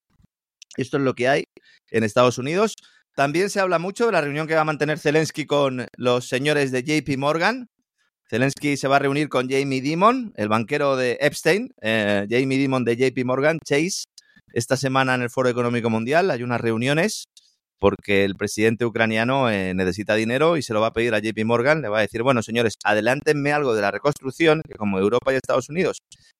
Esto 0.76 0.98
es 0.98 1.04
lo 1.04 1.14
que 1.14 1.28
hay 1.28 1.44
en 1.92 2.04
Estados 2.04 2.40
Unidos. 2.40 2.74
También 3.16 3.52
se 3.52 3.60
habla 3.60 3.78
mucho 3.78 4.08
de 4.08 4.12
la 4.12 4.22
reunión 4.22 4.48
que 4.48 4.56
va 4.56 4.62
a 4.62 4.66
mantener 4.66 4.98
Zelensky 4.98 5.46
con 5.46 5.86
los 5.98 6.28
señores 6.28 6.72
de 6.72 6.82
JP 6.82 7.18
Morgan. 7.18 7.70
Zelensky 8.28 8.76
se 8.78 8.88
va 8.88 8.96
a 8.96 9.00
reunir 9.00 9.30
con 9.30 9.48
Jamie 9.48 9.82
Dimon, 9.82 10.34
el 10.36 10.50
banquero 10.50 10.96
de 10.96 11.20
Epstein, 11.22 11.74
eh, 11.82 12.26
Jamie 12.28 12.58
Dimon 12.58 12.84
de 12.86 12.96
JP 12.96 13.24
Morgan, 13.26 13.60
Chase, 13.64 14.06
esta 14.54 14.78
semana 14.78 15.16
en 15.16 15.24
el 15.24 15.30
Foro 15.30 15.50
Económico 15.50 15.90
Mundial. 15.90 16.32
Hay 16.32 16.44
unas 16.44 16.62
reuniones 16.62 17.26
porque 17.80 18.24
el 18.24 18.36
presidente 18.36 18.86
ucraniano 18.86 19.50
eh, 19.50 19.74
necesita 19.74 20.16
dinero 20.16 20.56
y 20.56 20.62
se 20.62 20.74
lo 20.74 20.80
va 20.80 20.88
a 20.88 20.94
pedir 20.94 21.14
a 21.14 21.20
JP 21.20 21.44
Morgan. 21.44 21.82
Le 21.82 21.90
va 21.90 21.98
a 21.98 22.02
decir, 22.02 22.24
bueno, 22.24 22.42
señores, 22.42 22.76
adelántenme 22.86 23.52
algo 23.52 23.76
de 23.76 23.82
la 23.82 23.92
reconstrucción, 23.92 24.62
que 24.66 24.76
como 24.76 25.00
Europa 25.00 25.34
y 25.34 25.36
Estados 25.36 25.68
Unidos 25.68 25.98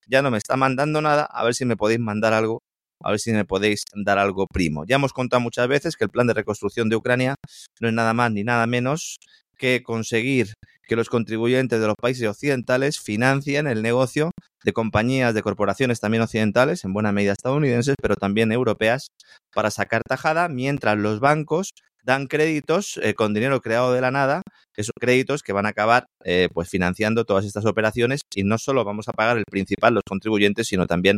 ya 0.08 0.22
no 0.22 0.32
me 0.32 0.38
está 0.38 0.56
mandando 0.56 1.02
nada, 1.02 1.26
a 1.26 1.44
ver 1.44 1.56
si 1.56 1.66
me 1.66 1.76
podéis 1.76 2.00
mandar 2.00 2.34
algo 2.34 2.62
a 3.04 3.12
ver 3.12 3.20
si 3.20 3.34
me 3.34 3.44
podéis 3.44 3.84
dar 3.94 4.18
algo 4.18 4.48
primo. 4.48 4.86
Ya 4.86 4.96
hemos 4.96 5.12
contado 5.12 5.42
muchas 5.42 5.68
veces 5.68 5.98
que 5.98 6.06
el 6.06 6.10
plan 6.10 6.26
de 6.26 6.34
reconstrucción 6.34 6.88
de 6.88 6.96
Ucrania 6.96 7.36
no 7.82 7.90
es 7.90 7.94
nada 7.94 8.14
más 8.14 8.32
ni 8.32 8.46
nada 8.46 8.66
menos 8.66 9.18
que 9.58 9.84
conseguir 9.84 10.54
que 10.88 10.96
los 10.96 11.10
contribuyentes 11.10 11.80
de 11.80 11.88
los 11.88 11.96
países 11.96 12.28
occidentales 12.28 13.00
financien 13.00 13.68
el 13.68 13.82
negocio 13.82 14.32
de 14.64 14.74
compañías, 14.74 15.34
de 15.34 15.42
corporaciones 15.42 16.00
también 16.00 16.24
occidentales, 16.24 16.84
en 16.84 16.94
buena 16.94 17.12
medida 17.12 17.34
estadounidenses, 17.34 17.96
pero 18.02 18.16
también 18.16 18.52
europeas, 18.52 19.08
para 19.54 19.72
sacar 19.72 20.02
tajada, 20.08 20.48
mientras 20.50 20.98
los 20.98 21.20
bancos 21.20 21.72
dan 22.04 22.28
créditos 22.28 23.00
eh, 23.02 23.14
con 23.14 23.34
dinero 23.34 23.62
creado 23.62 23.94
de 23.94 24.02
la 24.02 24.12
nada, 24.12 24.42
esos 24.76 24.94
créditos 25.00 25.42
que 25.42 25.54
van 25.54 25.66
a 25.66 25.70
acabar 25.70 26.06
eh, 26.26 26.50
pues 26.54 26.70
financiando 26.70 27.24
todas 27.24 27.46
estas 27.46 27.66
operaciones 27.66 28.22
y 28.36 28.44
no 28.44 28.58
solo 28.58 28.84
vamos 28.84 29.08
a 29.08 29.14
pagar 29.14 29.38
el 29.38 29.46
principal, 29.50 29.94
los 29.94 30.04
contribuyentes, 30.08 30.68
sino 30.68 30.86
también 30.86 31.18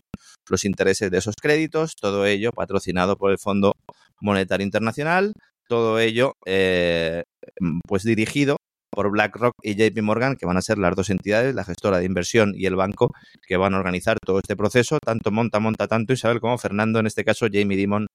los 0.50 0.64
intereses 0.64 1.10
de 1.10 1.18
esos 1.18 1.36
créditos, 1.42 1.96
todo 1.96 2.26
ello 2.26 2.52
patrocinado 2.52 3.16
por 3.16 3.32
el 3.32 3.40
Fondo 3.40 3.74
Monetario 4.22 4.64
Internacional, 4.64 5.34
todo 5.68 6.00
ello 6.00 6.34
eh, 6.46 7.24
pues 7.88 8.04
dirigido 8.04 8.58
por 8.96 9.12
BlackRock 9.12 9.54
y 9.62 9.76
JP 9.76 10.02
Morgan, 10.02 10.36
que 10.36 10.46
van 10.46 10.58
a 10.58 10.62
ser 10.62 10.80
las 10.80 10.96
dos 10.96 11.10
entidades, 11.10 11.54
la 11.54 11.64
gestora 11.64 12.00
de 12.00 12.06
inversión 12.06 12.54
y 12.56 12.66
el 12.66 12.76
banco, 12.76 13.14
que 13.48 13.58
van 13.58 13.76
a 13.76 13.78
organizar 13.78 14.18
todo 14.20 14.40
este 14.40 14.56
proceso, 14.56 15.00
tanto 15.00 15.30
monta, 15.32 15.60
monta 15.60 15.88
tanto 15.88 16.14
Isabel 16.14 16.40
como 16.40 16.58
Fernando, 16.58 17.00
en 17.00 17.06
este 17.06 17.24
caso 17.24 17.48
Jamie 17.52 17.78
Dimon 17.78 18.08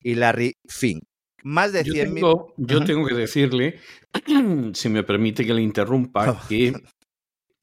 y 0.00 0.14
Larry 0.14 0.54
Fink. 0.66 1.02
Más 1.42 1.72
de 1.72 1.84
Yo 1.84 1.92
100 1.92 2.14
mil... 2.14 2.22
tengo, 2.22 2.54
yo 2.56 2.84
tengo 2.84 3.06
que 3.06 3.14
decirle, 3.14 3.78
si 4.72 4.88
me 4.88 5.02
permite 5.02 5.44
que 5.44 5.54
le 5.54 5.62
interrumpa, 5.62 6.40
que 6.48 6.72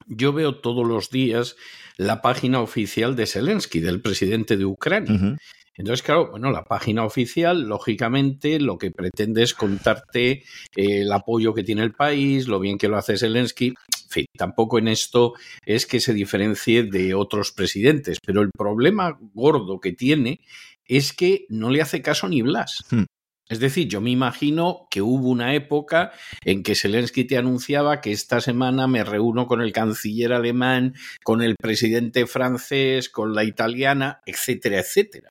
yo 0.08 0.34
veo 0.34 0.56
todos 0.60 0.88
los 0.88 1.10
días 1.10 1.56
la 1.98 2.22
página 2.22 2.62
oficial 2.62 3.16
de 3.16 3.26
Zelensky, 3.26 3.80
del 3.80 4.02
presidente 4.02 4.58
de 4.58 4.66
Ucrania. 4.66 5.38
Entonces, 5.78 6.04
claro, 6.04 6.32
bueno, 6.32 6.52
la 6.52 6.64
página 6.64 7.04
oficial, 7.04 7.68
lógicamente, 7.68 8.60
lo 8.60 8.78
que 8.78 8.92
pretende 8.92 9.44
es 9.44 9.54
contarte 9.54 10.32
eh, 10.32 10.44
el 10.76 11.12
apoyo 11.12 11.54
que 11.54 11.64
tiene 11.64 11.84
el 11.84 11.94
país, 11.94 12.48
lo 12.48 12.60
bien 12.60 12.78
que 12.78 12.88
lo 12.88 12.98
hace 12.98 13.18
Zelensky. 13.18 13.68
En 13.68 14.10
fin, 14.10 14.26
tampoco 14.38 14.80
en 14.80 14.88
esto 14.88 15.34
es 15.66 15.86
que 15.86 16.00
se 16.00 16.14
diferencie 16.14 16.84
de 16.84 17.14
otros 17.14 17.52
presidentes, 17.52 18.20
pero 18.26 18.42
el 18.42 18.52
problema 18.52 19.18
gordo 19.34 19.82
que 19.82 19.92
tiene 19.92 20.40
es 20.86 21.12
que 21.12 21.46
no 21.50 21.70
le 21.70 21.82
hace 21.82 22.02
caso 22.02 22.30
ni 22.30 22.42
Blas. 22.42 22.86
Hmm. 22.90 23.04
Es 23.48 23.60
decir, 23.60 23.88
yo 23.88 24.02
me 24.02 24.10
imagino 24.10 24.88
que 24.90 25.04
hubo 25.04 25.30
una 25.30 25.54
época 25.54 26.12
en 26.44 26.64
que 26.64 26.74
Zelensky 26.74 27.26
te 27.26 27.38
anunciaba 27.38 28.02
que 28.02 28.12
esta 28.12 28.42
semana 28.42 28.88
me 28.88 29.04
reúno 29.04 29.46
con 29.46 29.62
el 29.62 29.72
canciller 29.72 30.34
alemán, 30.34 30.96
con 31.24 31.44
el 31.44 31.56
presidente 31.56 32.26
francés, 32.26 33.08
con 33.10 33.36
la 33.36 33.44
italiana, 33.44 34.22
etcétera, 34.26 34.80
etcétera. 34.80 35.30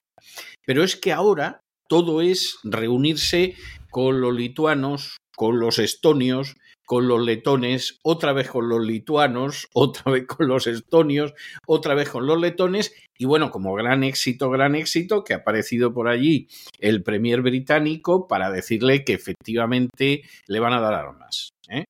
Pero 0.65 0.83
es 0.83 0.95
que 0.95 1.11
ahora 1.11 1.61
todo 1.87 2.21
es 2.21 2.57
reunirse 2.63 3.55
con 3.91 4.21
los 4.21 4.33
lituanos, 4.33 5.17
con 5.35 5.59
los 5.59 5.79
estonios, 5.79 6.55
con 6.85 7.07
los 7.07 7.23
letones, 7.23 7.99
otra 8.03 8.31
vez 8.33 8.49
con 8.49 8.69
los 8.69 8.85
lituanos, 8.85 9.67
otra 9.73 10.11
vez 10.11 10.25
con 10.25 10.47
los 10.47 10.67
estonios, 10.67 11.33
otra 11.67 11.95
vez 11.95 12.09
con 12.09 12.27
los 12.27 12.39
letones 12.39 12.93
y 13.17 13.25
bueno, 13.25 13.51
como 13.51 13.73
gran 13.73 14.03
éxito, 14.03 14.49
gran 14.49 14.75
éxito, 14.75 15.23
que 15.23 15.33
ha 15.33 15.37
aparecido 15.37 15.93
por 15.93 16.07
allí 16.07 16.47
el 16.79 17.03
premier 17.03 17.41
británico 17.41 18.27
para 18.27 18.51
decirle 18.51 19.03
que 19.03 19.13
efectivamente 19.13 20.23
le 20.47 20.59
van 20.59 20.73
a 20.73 20.81
dar 20.81 20.93
armas. 20.93 21.49
¿eh? 21.69 21.85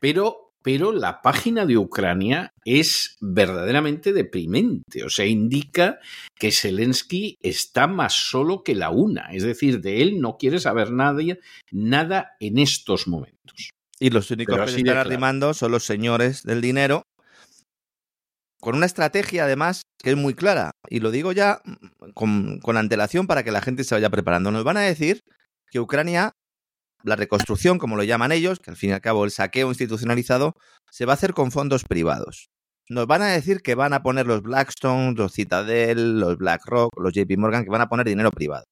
Pero, 0.00 0.49
pero 0.62 0.92
la 0.92 1.22
página 1.22 1.66
de 1.66 1.78
Ucrania 1.78 2.52
es 2.64 3.16
verdaderamente 3.20 4.12
deprimente, 4.12 5.04
o 5.04 5.10
sea, 5.10 5.26
indica 5.26 5.98
que 6.38 6.52
Zelensky 6.52 7.38
está 7.40 7.86
más 7.86 8.14
solo 8.14 8.62
que 8.62 8.74
la 8.74 8.90
una, 8.90 9.28
es 9.32 9.42
decir, 9.42 9.80
de 9.80 10.02
él 10.02 10.20
no 10.20 10.36
quiere 10.36 10.60
saber 10.60 10.92
nadie, 10.92 11.40
nada 11.70 12.36
en 12.40 12.58
estos 12.58 13.08
momentos. 13.08 13.70
Y 13.98 14.10
los 14.10 14.30
únicos 14.30 14.54
Pero 14.54 14.64
que 14.64 14.72
se 14.72 14.78
están 14.78 14.94
claro. 14.94 15.08
arrimando 15.08 15.54
son 15.54 15.72
los 15.72 15.84
señores 15.84 16.42
del 16.42 16.60
dinero, 16.60 17.04
con 18.60 18.76
una 18.76 18.86
estrategia 18.86 19.44
además 19.44 19.82
que 19.98 20.10
es 20.10 20.16
muy 20.16 20.34
clara. 20.34 20.72
Y 20.88 21.00
lo 21.00 21.10
digo 21.10 21.32
ya 21.32 21.60
mm, 21.64 22.10
con, 22.14 22.60
con 22.60 22.76
antelación 22.76 23.26
para 23.26 23.42
que 23.42 23.50
la 23.50 23.62
gente 23.62 23.84
se 23.84 23.94
vaya 23.94 24.10
preparando. 24.10 24.50
Nos 24.50 24.64
van 24.64 24.76
a 24.76 24.82
decir 24.82 25.20
que 25.70 25.80
Ucrania, 25.80 26.32
la 27.02 27.16
reconstrucción, 27.16 27.78
como 27.78 27.96
lo 27.96 28.02
llaman 28.02 28.32
ellos, 28.32 28.58
que 28.60 28.70
al 28.70 28.76
fin 28.76 28.90
y 28.90 28.92
al 28.92 29.00
cabo 29.00 29.24
el 29.24 29.30
saqueo 29.30 29.68
institucionalizado, 29.68 30.54
se 30.90 31.06
va 31.06 31.12
a 31.12 31.14
hacer 31.14 31.34
con 31.34 31.50
fondos 31.50 31.84
privados. 31.84 32.50
Nos 32.88 33.06
van 33.06 33.22
a 33.22 33.28
decir 33.28 33.60
que 33.60 33.76
van 33.76 33.92
a 33.92 34.02
poner 34.02 34.26
los 34.26 34.42
Blackstone, 34.42 35.14
los 35.16 35.32
Citadel, 35.32 36.18
los 36.18 36.36
BlackRock, 36.38 36.90
los 36.98 37.12
JP 37.12 37.38
Morgan, 37.38 37.62
que 37.62 37.70
van 37.70 37.82
a 37.82 37.88
poner 37.88 38.04
dinero 38.04 38.32
privado. 38.32 38.64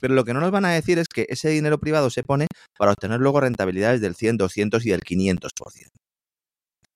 Pero 0.00 0.14
lo 0.14 0.24
que 0.24 0.32
no 0.32 0.40
nos 0.40 0.52
van 0.52 0.64
a 0.64 0.70
decir 0.70 1.00
es 1.00 1.08
que 1.08 1.26
ese 1.28 1.48
dinero 1.48 1.78
privado 1.78 2.08
se 2.08 2.22
pone 2.22 2.46
para 2.78 2.92
obtener 2.92 3.18
luego 3.18 3.40
rentabilidades 3.40 4.00
del 4.00 4.14
100, 4.14 4.36
200 4.36 4.86
y 4.86 4.90
del 4.90 5.00
500%. 5.00 5.50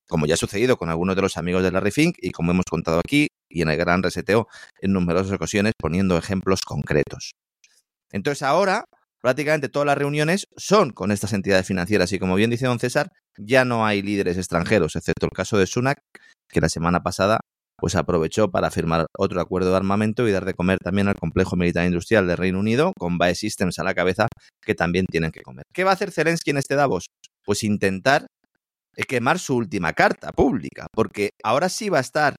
Como 0.08 0.26
ya 0.26 0.34
ha 0.34 0.36
sucedido 0.38 0.76
con 0.76 0.88
algunos 0.88 1.16
de 1.16 1.22
los 1.22 1.36
amigos 1.36 1.64
de 1.64 1.72
Larry 1.72 1.90
Fink 1.90 2.16
y 2.20 2.30
como 2.30 2.52
hemos 2.52 2.64
contado 2.64 3.00
aquí 3.00 3.26
y 3.48 3.62
en 3.62 3.70
el 3.70 3.76
gran 3.76 4.02
reseteo 4.02 4.46
en 4.80 4.92
numerosas 4.92 5.32
ocasiones 5.32 5.72
poniendo 5.76 6.16
ejemplos 6.16 6.60
concretos. 6.62 7.32
Entonces 8.12 8.42
ahora 8.42 8.84
prácticamente 9.28 9.68
todas 9.68 9.84
las 9.84 9.98
reuniones 9.98 10.46
son 10.56 10.88
con 10.88 11.12
estas 11.12 11.34
entidades 11.34 11.66
financieras 11.66 12.10
y 12.14 12.18
como 12.18 12.34
bien 12.34 12.48
dice 12.48 12.64
don 12.64 12.78
César, 12.78 13.12
ya 13.36 13.66
no 13.66 13.84
hay 13.84 14.00
líderes 14.00 14.38
extranjeros, 14.38 14.96
excepto 14.96 15.26
el 15.26 15.32
caso 15.32 15.58
de 15.58 15.66
Sunak, 15.66 15.98
que 16.48 16.62
la 16.62 16.70
semana 16.70 17.02
pasada 17.02 17.38
pues 17.76 17.94
aprovechó 17.94 18.50
para 18.50 18.70
firmar 18.70 19.04
otro 19.18 19.42
acuerdo 19.42 19.70
de 19.70 19.76
armamento 19.76 20.26
y 20.26 20.32
dar 20.32 20.46
de 20.46 20.54
comer 20.54 20.78
también 20.78 21.08
al 21.08 21.16
complejo 21.16 21.56
militar 21.56 21.84
industrial 21.84 22.26
del 22.26 22.38
Reino 22.38 22.58
Unido, 22.58 22.94
con 22.98 23.18
BAE 23.18 23.34
Systems 23.34 23.78
a 23.78 23.84
la 23.84 23.92
cabeza, 23.92 24.28
que 24.64 24.74
también 24.74 25.04
tienen 25.04 25.30
que 25.30 25.42
comer. 25.42 25.64
¿Qué 25.74 25.84
va 25.84 25.90
a 25.90 25.92
hacer 25.92 26.10
Zelensky 26.10 26.52
en 26.52 26.56
este 26.56 26.74
Davos? 26.74 27.08
Pues 27.44 27.62
intentar 27.64 28.26
eh, 28.96 29.04
quemar 29.04 29.38
su 29.38 29.56
última 29.56 29.92
carta 29.92 30.32
pública, 30.32 30.86
porque 30.90 31.32
ahora 31.44 31.68
sí 31.68 31.90
va 31.90 31.98
a 31.98 32.00
estar 32.00 32.34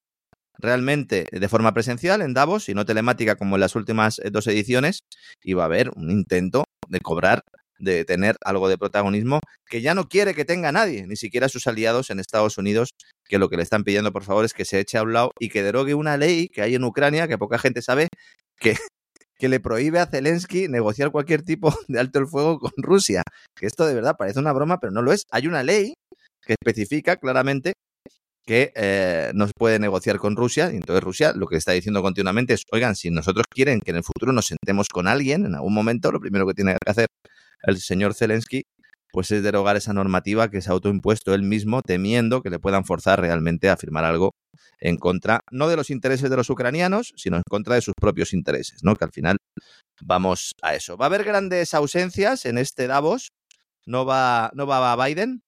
realmente 0.58 1.28
de 1.32 1.50
forma 1.50 1.72
presencial 1.72 2.24
en 2.24 2.34
Davos 2.34 2.68
y 2.68 2.74
no 2.74 2.84
telemática 2.84 3.36
como 3.36 3.58
en 3.58 3.62
las 3.62 3.76
últimas 3.76 4.18
eh, 4.18 4.32
dos 4.32 4.48
ediciones, 4.48 5.02
y 5.44 5.54
va 5.54 5.64
a 5.64 5.68
haber 5.68 5.92
un 5.96 6.10
intento 6.10 6.66
de 6.90 7.00
cobrar 7.00 7.44
de 7.80 8.06
tener 8.06 8.36
algo 8.44 8.70
de 8.70 8.78
protagonismo 8.78 9.40
que 9.66 9.82
ya 9.82 9.96
no 9.96 10.08
quiere 10.08 10.36
que 10.36 10.46
tenga 10.46 10.72
nadie, 10.72 11.08
ni 11.08 11.16
siquiera 11.16 11.50
sus 11.50 11.66
aliados 11.66 12.10
en 12.10 12.20
Estados 12.20 12.58
Unidos, 12.58 12.90
que 13.26 13.40
lo 13.40 13.50
que 13.50 13.58
le 13.58 13.64
están 13.64 13.84
pidiendo, 13.84 14.12
por 14.12 14.24
favor, 14.24 14.46
es 14.46 14.54
que 14.54 14.66
se 14.66 14.80
eche 14.80 14.98
a 14.98 15.04
un 15.04 15.14
lado 15.14 15.32
y 15.40 15.50
que 15.50 15.64
derogue 15.64 15.94
una 15.94 16.18
ley 16.18 16.50
que 16.50 16.62
hay 16.62 16.76
en 16.76 16.84
Ucrania, 16.84 17.28
que 17.28 17.38
poca 17.38 17.58
gente 17.58 17.82
sabe, 17.82 18.10
que, 18.60 18.76
que 19.38 19.50
le 19.50 19.60
prohíbe 19.60 20.00
a 20.00 20.08
Zelensky 20.08 20.68
negociar 20.68 21.12
cualquier 21.12 21.44
tipo 21.44 21.74
de 21.88 22.00
alto 22.00 22.20
el 22.20 22.28
fuego 22.28 22.60
con 22.60 22.72
Rusia. 22.78 23.24
Que 23.56 23.66
esto 23.66 23.86
de 23.86 23.96
verdad 23.96 24.16
parece 24.18 24.40
una 24.40 24.54
broma, 24.54 24.80
pero 24.80 24.92
no 24.92 25.02
lo 25.02 25.14
es. 25.14 25.24
Hay 25.32 25.48
una 25.48 25.64
ley 25.64 25.94
que 26.46 26.54
especifica 26.54 27.18
claramente 27.18 27.74
que 28.50 28.74
eh, 28.74 29.32
no 29.36 29.46
se 29.46 29.54
puede 29.56 29.78
negociar 29.78 30.18
con 30.18 30.36
Rusia. 30.36 30.72
Y 30.74 30.78
entonces 30.78 31.04
Rusia 31.04 31.34
lo 31.36 31.46
que 31.46 31.56
está 31.56 31.74
diciendo 31.74 32.02
continuamente 32.02 32.56
es, 32.56 32.64
oigan, 32.72 32.96
si 32.96 33.12
nosotros 33.12 33.46
quieren 33.48 33.80
que 33.80 33.92
en 33.92 33.98
el 33.98 34.04
futuro 34.04 34.32
nos 34.34 34.48
sentemos 34.48 34.88
con 34.90 35.08
alguien 35.08 35.46
en 35.46 35.54
algún 35.54 35.72
momento, 35.72 36.12
lo 36.12 36.20
primero 36.20 36.48
que 36.48 36.56
tiene 36.56 36.72
que 36.84 36.90
hacer 36.90 37.06
el 37.62 37.78
señor 37.80 38.16
Zelensky 38.16 38.64
pues 39.12 39.30
es 39.30 39.44
derogar 39.44 39.76
esa 39.76 39.94
normativa 39.94 40.50
que 40.50 40.62
se 40.62 40.70
ha 40.72 40.74
autoimpuesto 40.74 41.36
él 41.36 41.44
mismo, 41.44 41.84
temiendo 41.84 42.42
que 42.42 42.50
le 42.50 42.58
puedan 42.58 42.86
forzar 42.86 43.22
realmente 43.22 43.70
a 43.70 43.78
firmar 43.78 44.04
algo 44.04 44.32
en 44.80 44.98
contra, 44.98 45.42
no 45.52 45.68
de 45.68 45.76
los 45.76 45.92
intereses 45.92 46.30
de 46.30 46.36
los 46.36 46.50
ucranianos, 46.50 47.14
sino 47.18 47.38
en 47.38 47.44
contra 47.48 47.76
de 47.76 47.82
sus 47.82 47.94
propios 48.00 48.34
intereses, 48.34 48.80
¿no? 48.84 48.96
Que 48.96 49.06
al 49.06 49.12
final 49.12 49.38
vamos 50.02 50.54
a 50.64 50.74
eso. 50.74 50.98
Va 50.98 51.06
a 51.06 51.08
haber 51.08 51.24
grandes 51.24 51.74
ausencias 51.76 52.46
en 52.46 52.58
este 52.58 52.88
Davos. 52.88 53.30
No 53.86 54.06
va, 54.06 54.52
no 54.54 54.66
va 54.68 54.96
Biden, 55.06 55.42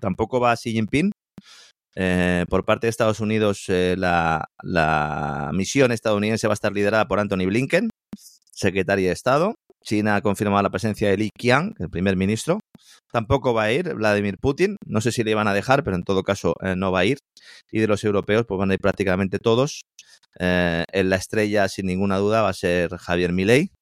tampoco 0.00 0.40
va 0.40 0.56
Xi 0.56 0.72
Jinping. 0.72 1.12
Eh, 2.00 2.46
por 2.48 2.64
parte 2.64 2.86
de 2.86 2.90
Estados 2.90 3.18
Unidos, 3.18 3.64
eh, 3.66 3.96
la, 3.98 4.50
la 4.62 5.50
misión 5.52 5.90
estadounidense 5.90 6.46
va 6.46 6.52
a 6.52 6.54
estar 6.54 6.72
liderada 6.72 7.08
por 7.08 7.18
Anthony 7.18 7.46
Blinken, 7.46 7.90
secretario 8.52 9.08
de 9.08 9.12
Estado. 9.12 9.56
China 9.82 10.14
ha 10.14 10.20
confirmado 10.20 10.62
la 10.62 10.70
presencia 10.70 11.10
de 11.10 11.16
Li 11.16 11.30
Qiang, 11.36 11.74
el 11.80 11.90
primer 11.90 12.14
ministro. 12.14 12.60
Tampoco 13.10 13.52
va 13.52 13.64
a 13.64 13.72
ir 13.72 13.94
Vladimir 13.94 14.38
Putin. 14.38 14.76
No 14.86 15.00
sé 15.00 15.10
si 15.10 15.24
le 15.24 15.32
iban 15.32 15.48
a 15.48 15.54
dejar, 15.54 15.82
pero 15.82 15.96
en 15.96 16.04
todo 16.04 16.22
caso 16.22 16.54
eh, 16.62 16.76
no 16.76 16.92
va 16.92 17.00
a 17.00 17.04
ir. 17.04 17.18
Y 17.72 17.80
de 17.80 17.88
los 17.88 18.04
europeos, 18.04 18.44
pues 18.46 18.58
van 18.60 18.70
a 18.70 18.74
ir 18.74 18.80
prácticamente 18.80 19.40
todos. 19.40 19.82
En 20.40 21.10
la 21.10 21.16
estrella, 21.16 21.68
sin 21.68 21.86
ninguna 21.86 22.18
duda, 22.18 22.42
va 22.42 22.50
a 22.50 22.52
ser 22.52 22.96
Javier 22.96 23.32
Milei, 23.32 23.72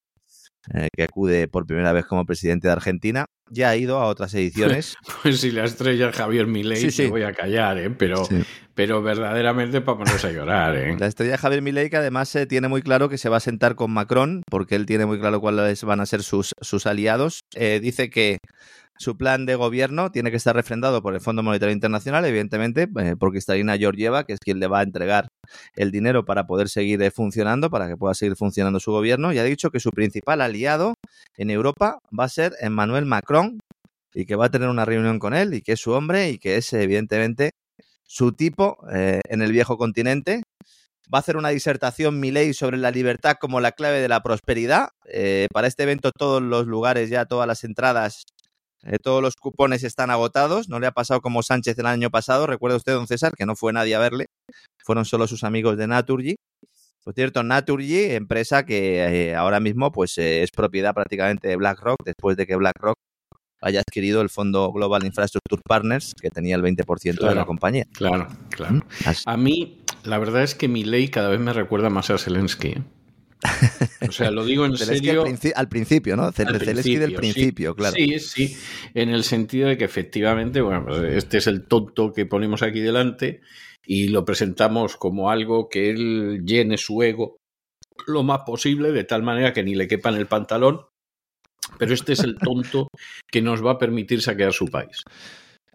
eh, 0.73 0.87
que 0.95 1.03
acude 1.03 1.47
por 1.47 1.65
primera 1.65 1.93
vez 1.93 2.05
como 2.05 2.25
presidente 2.25 2.67
de 2.67 2.73
Argentina. 2.73 3.25
Ya 3.49 3.69
ha 3.69 3.75
ido 3.77 3.99
a 3.99 4.05
otras 4.07 4.33
ediciones. 4.35 4.95
Pues 5.23 5.39
si 5.39 5.51
la 5.51 5.63
estrella 5.65 6.09
es 6.09 6.15
Javier 6.15 6.47
Milei, 6.47 6.77
Sí, 6.77 6.91
sí. 6.91 7.03
te 7.03 7.09
voy 7.09 7.23
a 7.23 7.33
callar, 7.33 7.77
¿eh? 7.77 7.89
Pero, 7.89 8.25
Sí. 8.25 8.43
pero 8.75 9.01
verdaderamente 9.01 9.81
para 9.81 9.99
ponerse 9.99 10.27
a 10.27 10.31
llorar, 10.31 10.75
¿eh? 10.75 10.95
La 10.99 11.07
estrella 11.07 11.37
Javier 11.37 11.61
Milei, 11.61 11.89
que 11.89 11.97
además 11.97 12.35
eh, 12.35 12.45
tiene 12.45 12.67
muy 12.67 12.81
claro 12.81 13.07
que 13.09 13.17
se 13.17 13.29
va 13.29 13.37
a 13.37 13.41
sentar 13.41 13.75
con 13.75 13.91
Macron, 13.91 14.43
porque 14.49 14.75
él 14.75 14.85
tiene 14.85 15.05
muy 15.05 15.19
claro 15.19 15.39
cuáles 15.39 15.83
van 15.83 15.99
a 16.01 16.05
ser 16.05 16.23
sus, 16.23 16.53
sus 16.61 16.85
aliados. 16.85 17.41
Eh, 17.55 17.79
dice 17.81 18.09
que 18.09 18.37
su 18.99 19.17
plan 19.17 19.45
de 19.45 19.55
gobierno 19.55 20.11
tiene 20.11 20.31
que 20.31 20.37
estar 20.37 20.55
refrendado 20.55 21.01
por 21.01 21.13
el 21.13 21.21
Fondo 21.21 21.43
Monetario 21.43 21.73
Internacional, 21.73 22.25
evidentemente, 22.25 22.87
eh, 22.99 23.15
por 23.17 23.31
Cristalina 23.31 23.77
Georgieva, 23.77 24.25
que 24.25 24.33
es 24.33 24.39
quien 24.39 24.59
le 24.59 24.67
va 24.67 24.79
a 24.79 24.83
entregar 24.83 25.27
el 25.75 25.91
dinero 25.91 26.25
para 26.25 26.47
poder 26.47 26.69
seguir 26.69 27.01
eh, 27.01 27.11
funcionando, 27.11 27.69
para 27.69 27.87
que 27.87 27.95
pueda 27.95 28.13
seguir 28.13 28.35
funcionando 28.35 28.79
su 28.79 28.91
gobierno. 28.91 29.31
Y 29.33 29.39
ha 29.39 29.43
dicho 29.43 29.69
que 29.69 29.79
su 29.79 29.91
principal 29.91 30.41
aliado 30.41 30.95
en 31.37 31.49
Europa 31.51 31.99
va 32.17 32.25
a 32.25 32.29
ser 32.29 32.53
Emmanuel 32.59 33.05
Macron 33.05 33.59
y 34.13 34.25
que 34.25 34.35
va 34.35 34.45
a 34.45 34.49
tener 34.49 34.69
una 34.69 34.85
reunión 34.85 35.19
con 35.19 35.33
él 35.33 35.53
y 35.53 35.61
que 35.61 35.73
es 35.73 35.79
su 35.79 35.91
hombre 35.91 36.31
y 36.31 36.39
que 36.39 36.57
es, 36.57 36.73
evidentemente, 36.73 37.51
su 38.03 38.31
tipo 38.31 38.77
eh, 38.91 39.21
en 39.29 39.41
el 39.41 39.51
viejo 39.51 39.77
continente. 39.77 40.41
Va 41.13 41.19
a 41.19 41.21
hacer 41.21 41.37
una 41.37 41.49
disertación 41.49 42.19
Milei 42.19 42.53
sobre 42.53 42.77
la 42.77 42.91
libertad 42.91 43.37
como 43.39 43.61
la 43.61 43.71
clave 43.71 44.01
de 44.01 44.09
la 44.09 44.21
prosperidad. 44.21 44.89
Para 45.53 45.67
este 45.67 45.83
evento 45.83 46.11
todos 46.11 46.41
los 46.41 46.67
lugares 46.67 47.09
ya, 47.09 47.23
todas 47.23 47.47
las 47.47 47.63
entradas, 47.63 48.25
eh, 48.83 48.97
todos 49.01 49.21
los 49.21 49.35
cupones 49.35 49.83
están 49.83 50.09
agotados. 50.09 50.69
No 50.69 50.79
le 50.79 50.87
ha 50.87 50.91
pasado 50.91 51.21
como 51.21 51.43
Sánchez 51.43 51.77
el 51.79 51.85
año 51.85 52.09
pasado. 52.09 52.47
Recuerda 52.47 52.77
usted, 52.77 52.93
don 52.93 53.07
César, 53.07 53.33
que 53.35 53.45
no 53.45 53.55
fue 53.55 53.73
nadie 53.73 53.95
a 53.95 53.99
verle. 53.99 54.27
Fueron 54.83 55.05
solo 55.05 55.27
sus 55.27 55.43
amigos 55.43 55.77
de 55.77 55.87
Naturgy. 55.87 56.35
Por 57.03 57.13
cierto, 57.13 57.41
Naturgy, 57.41 58.11
empresa 58.15 58.65
que 58.65 59.29
eh, 59.29 59.35
ahora 59.35 59.59
mismo 59.59 59.91
pues, 59.91 60.17
eh, 60.17 60.43
es 60.43 60.51
propiedad 60.51 60.93
prácticamente 60.93 61.47
de 61.47 61.55
BlackRock, 61.55 61.97
después 62.03 62.35
de 62.35 62.45
que 62.45 62.55
BlackRock 62.55 62.97
haya 63.61 63.79
adquirido 63.79 64.21
el 64.21 64.29
fondo 64.29 64.71
Global 64.71 65.05
Infrastructure 65.05 65.61
Partners, 65.65 66.13
que 66.21 66.29
tenía 66.29 66.55
el 66.55 66.61
20% 66.61 67.27
de 67.27 67.35
la 67.35 67.45
compañía. 67.45 67.85
Claro, 67.93 68.27
claro. 68.49 68.85
A 69.25 69.37
mí, 69.37 69.81
la 70.03 70.19
verdad 70.19 70.43
es 70.43 70.53
que 70.53 70.67
mi 70.67 70.83
ley 70.83 71.07
cada 71.07 71.29
vez 71.29 71.39
me 71.39 71.53
recuerda 71.53 71.89
más 71.89 72.09
a 72.09 72.17
Zelensky. 72.17 72.75
O 74.07 74.11
sea, 74.11 74.31
lo 74.31 74.45
digo 74.45 74.65
en 74.65 74.77
Zelensky 74.77 75.05
serio. 75.07 75.23
al, 75.23 75.27
princi- 75.29 75.53
al 75.55 75.69
principio, 75.69 76.15
¿no? 76.15 76.31
Zel- 76.31 76.47
Al 76.47 76.59
Zelensky 76.59 76.95
del 76.97 77.11
sí. 77.11 77.15
principio, 77.15 77.75
claro. 77.75 77.95
Sí, 77.95 78.19
sí, 78.19 78.57
en 78.93 79.09
el 79.09 79.23
sentido 79.23 79.67
de 79.69 79.77
que 79.77 79.85
efectivamente, 79.85 80.61
bueno, 80.61 80.85
pues 80.87 80.99
este 81.15 81.37
es 81.37 81.47
el 81.47 81.63
tonto 81.67 82.13
que 82.13 82.25
ponemos 82.25 82.63
aquí 82.63 82.79
delante 82.79 83.41
y 83.85 84.09
lo 84.09 84.25
presentamos 84.25 84.97
como 84.97 85.29
algo 85.29 85.69
que 85.69 85.89
él 85.89 86.43
llene 86.45 86.77
su 86.77 87.01
ego 87.03 87.37
lo 88.05 88.23
más 88.23 88.39
posible, 88.45 88.91
de 88.91 89.03
tal 89.03 89.23
manera 89.23 89.53
que 89.53 89.63
ni 89.63 89.75
le 89.75 89.87
quepa 89.87 90.09
en 90.09 90.15
el 90.15 90.27
pantalón, 90.27 90.81
pero 91.77 91.93
este 91.93 92.13
es 92.13 92.19
el 92.19 92.37
tonto 92.37 92.87
que 93.31 93.41
nos 93.41 93.65
va 93.65 93.71
a 93.71 93.77
permitir 93.79 94.21
saquear 94.21 94.53
su 94.53 94.67
país. 94.67 95.03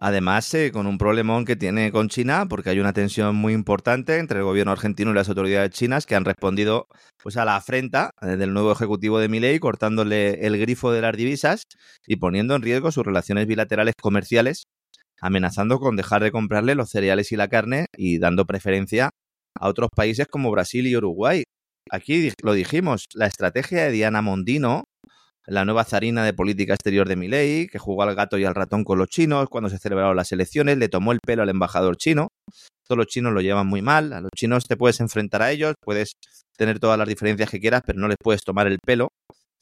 Además, 0.05 0.53
eh, 0.53 0.73
con 0.73 0.85
un 0.85 0.97
problemón 0.97 1.45
que 1.45 1.55
tiene 1.55 1.89
con 1.93 2.09
China, 2.09 2.45
porque 2.49 2.69
hay 2.69 2.81
una 2.81 2.91
tensión 2.91 3.37
muy 3.37 3.53
importante 3.53 4.17
entre 4.17 4.39
el 4.39 4.43
gobierno 4.43 4.73
argentino 4.73 5.11
y 5.11 5.13
las 5.13 5.29
autoridades 5.29 5.69
chinas 5.71 6.05
que 6.05 6.13
han 6.15 6.25
respondido 6.25 6.87
pues, 7.23 7.37
a 7.37 7.45
la 7.45 7.55
afrenta 7.55 8.11
eh, 8.21 8.35
del 8.35 8.53
nuevo 8.53 8.73
ejecutivo 8.73 9.17
de 9.19 9.29
Milei, 9.29 9.59
cortándole 9.59 10.45
el 10.45 10.59
grifo 10.59 10.91
de 10.91 10.99
las 10.99 11.15
divisas 11.15 11.63
y 12.05 12.17
poniendo 12.17 12.53
en 12.53 12.63
riesgo 12.63 12.91
sus 12.91 13.05
relaciones 13.05 13.47
bilaterales 13.47 13.95
comerciales, 13.95 14.65
amenazando 15.21 15.79
con 15.79 15.95
dejar 15.95 16.21
de 16.21 16.33
comprarle 16.33 16.75
los 16.75 16.89
cereales 16.89 17.31
y 17.31 17.37
la 17.37 17.47
carne 17.47 17.85
y 17.95 18.19
dando 18.19 18.45
preferencia 18.45 19.09
a 19.57 19.69
otros 19.69 19.87
países 19.95 20.27
como 20.27 20.51
Brasil 20.51 20.85
y 20.85 20.97
Uruguay. 20.97 21.43
Aquí 21.89 22.29
lo 22.43 22.51
dijimos, 22.51 23.05
la 23.13 23.27
estrategia 23.27 23.85
de 23.85 23.91
Diana 23.91 24.21
Mondino, 24.21 24.83
la 25.45 25.65
nueva 25.65 25.83
zarina 25.83 26.23
de 26.23 26.33
política 26.33 26.73
exterior 26.73 27.07
de 27.07 27.15
Milei, 27.15 27.67
que 27.67 27.79
jugó 27.79 28.03
al 28.03 28.15
gato 28.15 28.37
y 28.37 28.45
al 28.45 28.55
ratón 28.55 28.83
con 28.83 28.97
los 28.97 29.09
chinos 29.09 29.47
cuando 29.49 29.69
se 29.69 29.77
celebraron 29.77 30.15
las 30.15 30.31
elecciones, 30.31 30.77
le 30.77 30.89
tomó 30.89 31.11
el 31.11 31.19
pelo 31.19 31.43
al 31.43 31.49
embajador 31.49 31.97
chino. 31.97 32.29
Todos 32.85 32.97
los 32.97 33.07
chinos 33.07 33.33
lo 33.33 33.41
llevan 33.41 33.67
muy 33.67 33.81
mal, 33.81 34.13
a 34.13 34.21
los 34.21 34.31
chinos 34.35 34.65
te 34.65 34.77
puedes 34.77 34.99
enfrentar 34.99 35.41
a 35.41 35.51
ellos, 35.51 35.73
puedes 35.81 36.13
tener 36.57 36.79
todas 36.79 36.97
las 36.97 37.07
diferencias 37.07 37.49
que 37.49 37.59
quieras, 37.59 37.81
pero 37.85 37.99
no 37.99 38.07
les 38.07 38.17
puedes 38.21 38.43
tomar 38.43 38.67
el 38.67 38.79
pelo 38.85 39.09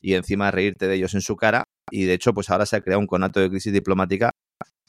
y 0.02 0.16
encima 0.16 0.52
reírte 0.52 0.88
de 0.88 0.95
ellos 0.95 1.14
en 1.14 1.22
su 1.22 1.36
cara. 1.36 1.64
Y 1.91 2.06
de 2.06 2.14
hecho, 2.14 2.34
pues 2.34 2.49
ahora 2.49 2.66
se 2.66 2.76
ha 2.76 2.82
creado 2.82 2.99
un 2.99 3.08
conato 3.08 3.40
de 3.40 3.49
crisis 3.49 3.74
diplomática 3.74 4.32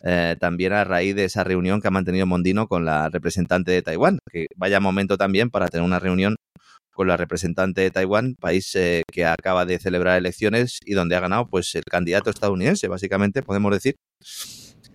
eh, 0.05 0.36
también 0.40 0.73
a 0.73 0.85
raíz 0.85 1.14
de 1.14 1.24
esa 1.24 1.44
reunión 1.44 1.81
que 1.81 1.89
ha 1.89 1.93
mantenido 1.93 2.27
Mondino 2.27 2.66
con 2.66 2.85
la 2.85 3.09
representante 3.09 3.70
de 3.70 3.82
Taiwán. 3.82 4.19
Que 4.31 4.47
vaya 4.56 4.81
momento 4.81 5.16
también 5.16 5.51
para 5.51 5.69
tener 5.69 5.85
una 5.85 5.98
reunión 5.98 6.36
con 7.03 7.09
la 7.09 7.16
representante 7.16 7.81
de 7.81 7.91
Taiwán, 7.91 8.37
país 8.37 8.77
eh, 8.77 9.03
que 9.11 9.24
acaba 9.24 9.66
de 9.66 9.81
celebrar 9.81 10.16
elecciones 10.16 10.79
y 10.85 10.95
donde 10.95 11.16
ha 11.16 11.20
ganado 11.20 11.49
pues 11.49 11.74
el 11.74 11.83
candidato 11.83 12.31
estadounidense, 12.31 12.87
básicamente, 12.87 13.43
podemos 13.43 13.73
decir. 13.73 13.97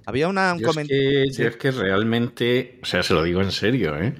Había 0.06 0.30
una, 0.30 0.54
un 0.54 0.62
es, 0.62 0.66
comentario. 0.66 1.34
que, 1.36 1.48
es 1.48 1.58
que 1.58 1.72
realmente, 1.72 2.80
o 2.82 2.86
sea, 2.86 3.04
se 3.04 3.14
lo 3.14 3.24
digo 3.24 3.42
en 3.42 3.52
serio, 3.52 4.02
¿eh? 4.02 4.16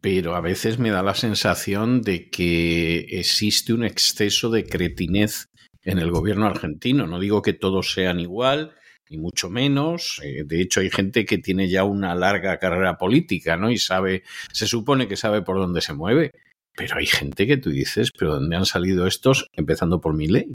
pero 0.00 0.36
a 0.36 0.40
veces 0.40 0.78
me 0.78 0.90
da 0.90 1.02
la 1.02 1.16
sensación 1.16 2.00
de 2.00 2.30
que 2.30 2.98
existe 3.10 3.72
un 3.72 3.82
exceso 3.82 4.48
de 4.48 4.64
cretinez 4.64 5.48
en 5.82 5.98
el 5.98 6.12
gobierno 6.12 6.46
argentino. 6.46 7.08
No 7.08 7.18
digo 7.18 7.42
que 7.42 7.54
todos 7.54 7.92
sean 7.92 8.20
igual, 8.20 8.72
ni 9.10 9.18
mucho 9.18 9.50
menos. 9.50 10.20
Eh, 10.22 10.44
de 10.46 10.60
hecho, 10.60 10.78
hay 10.78 10.90
gente 10.90 11.24
que 11.24 11.38
tiene 11.38 11.68
ya 11.68 11.82
una 11.82 12.14
larga 12.14 12.60
carrera 12.60 12.96
política, 12.96 13.56
¿no? 13.56 13.68
Y 13.68 13.78
sabe, 13.78 14.22
se 14.52 14.68
supone 14.68 15.08
que 15.08 15.16
sabe 15.16 15.42
por 15.42 15.56
dónde 15.56 15.80
se 15.80 15.92
mueve. 15.92 16.30
Pero 16.76 16.96
hay 16.96 17.06
gente 17.06 17.46
que 17.46 17.56
tú 17.56 17.70
dices, 17.70 18.10
¿pero 18.16 18.34
dónde 18.34 18.56
han 18.56 18.66
salido 18.66 19.06
estos? 19.06 19.48
Empezando 19.54 20.00
por 20.00 20.14
mi 20.14 20.28
ley. 20.28 20.52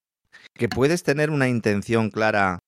que 0.54 0.70
puedes 0.70 1.02
tener 1.04 1.32
una 1.32 1.48
intención 1.48 2.12
clara 2.12 2.60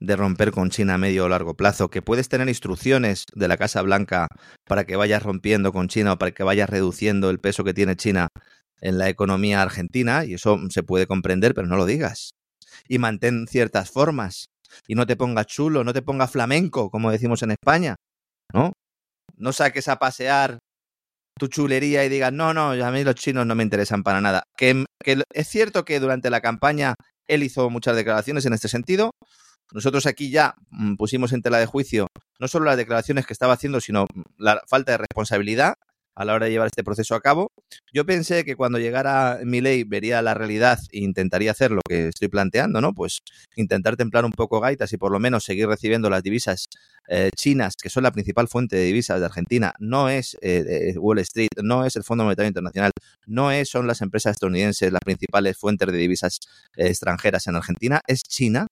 de 0.00 0.16
romper 0.16 0.52
con 0.52 0.70
China 0.70 0.94
a 0.94 0.98
medio 0.98 1.24
o 1.24 1.28
largo 1.28 1.54
plazo, 1.54 1.90
que 1.90 2.02
puedes 2.02 2.28
tener 2.28 2.48
instrucciones 2.48 3.24
de 3.34 3.48
la 3.48 3.56
Casa 3.56 3.82
Blanca 3.82 4.28
para 4.66 4.84
que 4.84 4.96
vayas 4.96 5.22
rompiendo 5.22 5.72
con 5.72 5.88
China 5.88 6.14
o 6.14 6.18
para 6.18 6.32
que 6.32 6.42
vayas 6.42 6.70
reduciendo 6.70 7.30
el 7.30 7.40
peso 7.40 7.62
que 7.62 7.74
tiene 7.74 7.96
China 7.96 8.28
en 8.80 8.98
la 8.98 9.08
economía 9.08 9.62
argentina, 9.62 10.24
y 10.24 10.34
eso 10.34 10.58
se 10.70 10.82
puede 10.82 11.06
comprender, 11.06 11.54
pero 11.54 11.68
no 11.68 11.76
lo 11.76 11.86
digas. 11.86 12.30
Y 12.88 12.98
mantén 12.98 13.46
ciertas 13.46 13.90
formas. 13.90 14.46
Y 14.88 14.94
no 14.94 15.06
te 15.06 15.16
pongas 15.16 15.46
chulo, 15.46 15.84
no 15.84 15.92
te 15.92 16.02
pongas 16.02 16.30
flamenco, 16.30 16.90
como 16.90 17.10
decimos 17.10 17.42
en 17.42 17.52
España. 17.52 17.94
¿No? 18.52 18.72
No 19.36 19.52
saques 19.52 19.88
a 19.88 19.98
pasear 19.98 20.58
tu 21.38 21.48
chulería 21.48 22.04
y 22.04 22.08
digas, 22.08 22.32
no, 22.32 22.54
no, 22.54 22.70
a 22.70 22.90
mí 22.90 23.04
los 23.04 23.14
chinos 23.14 23.46
no 23.46 23.54
me 23.54 23.62
interesan 23.62 24.02
para 24.02 24.20
nada. 24.20 24.44
Que, 24.56 24.84
que 25.02 25.22
es 25.32 25.48
cierto 25.48 25.84
que 25.84 26.00
durante 26.00 26.30
la 26.30 26.40
campaña 26.40 26.94
él 27.26 27.42
hizo 27.42 27.70
muchas 27.70 27.96
declaraciones 27.96 28.46
en 28.46 28.52
este 28.52 28.68
sentido. 28.68 29.12
Nosotros 29.72 30.06
aquí 30.06 30.30
ya 30.30 30.54
mm, 30.70 30.96
pusimos 30.96 31.32
en 31.32 31.42
tela 31.42 31.58
de 31.58 31.66
juicio 31.66 32.08
no 32.38 32.48
solo 32.48 32.64
las 32.64 32.76
declaraciones 32.76 33.24
que 33.24 33.32
estaba 33.32 33.54
haciendo, 33.54 33.80
sino 33.80 34.06
la 34.36 34.60
falta 34.68 34.92
de 34.92 34.98
responsabilidad 34.98 35.74
a 36.14 36.24
la 36.24 36.34
hora 36.34 36.46
de 36.46 36.52
llevar 36.52 36.66
este 36.66 36.84
proceso 36.84 37.14
a 37.14 37.20
cabo. 37.20 37.48
Yo 37.92 38.04
pensé 38.04 38.44
que 38.44 38.56
cuando 38.56 38.78
llegara 38.78 39.40
mi 39.44 39.60
ley 39.60 39.84
vería 39.84 40.22
la 40.22 40.34
realidad 40.34 40.78
e 40.90 41.00
intentaría 41.00 41.50
hacer 41.50 41.70
lo 41.70 41.80
que 41.88 42.08
estoy 42.08 42.28
planteando, 42.28 42.80
¿no? 42.80 42.92
Pues 42.92 43.20
intentar 43.56 43.96
templar 43.96 44.24
un 44.24 44.32
poco 44.32 44.60
gaitas 44.60 44.92
y 44.92 44.96
por 44.96 45.12
lo 45.12 45.18
menos 45.18 45.44
seguir 45.44 45.66
recibiendo 45.68 46.10
las 46.10 46.22
divisas 46.22 46.68
eh, 47.08 47.30
chinas, 47.34 47.74
que 47.80 47.90
son 47.90 48.02
la 48.02 48.12
principal 48.12 48.48
fuente 48.48 48.76
de 48.76 48.84
divisas 48.84 49.20
de 49.20 49.26
Argentina. 49.26 49.74
No 49.78 50.08
es 50.08 50.36
eh, 50.42 50.94
Wall 50.98 51.18
Street, 51.20 51.50
no 51.62 51.84
es 51.84 51.96
el 51.96 52.04
Fondo 52.04 52.24
Monetario 52.24 52.48
Internacional, 52.48 52.92
no 53.26 53.50
es, 53.50 53.68
son 53.68 53.86
las 53.86 54.02
empresas 54.02 54.32
estadounidenses 54.32 54.92
las 54.92 55.02
principales 55.02 55.56
fuentes 55.56 55.90
de 55.90 55.96
divisas 55.98 56.40
eh, 56.76 56.88
extranjeras 56.88 57.46
en 57.46 57.56
Argentina, 57.56 58.00
es 58.06 58.22
China 58.22 58.66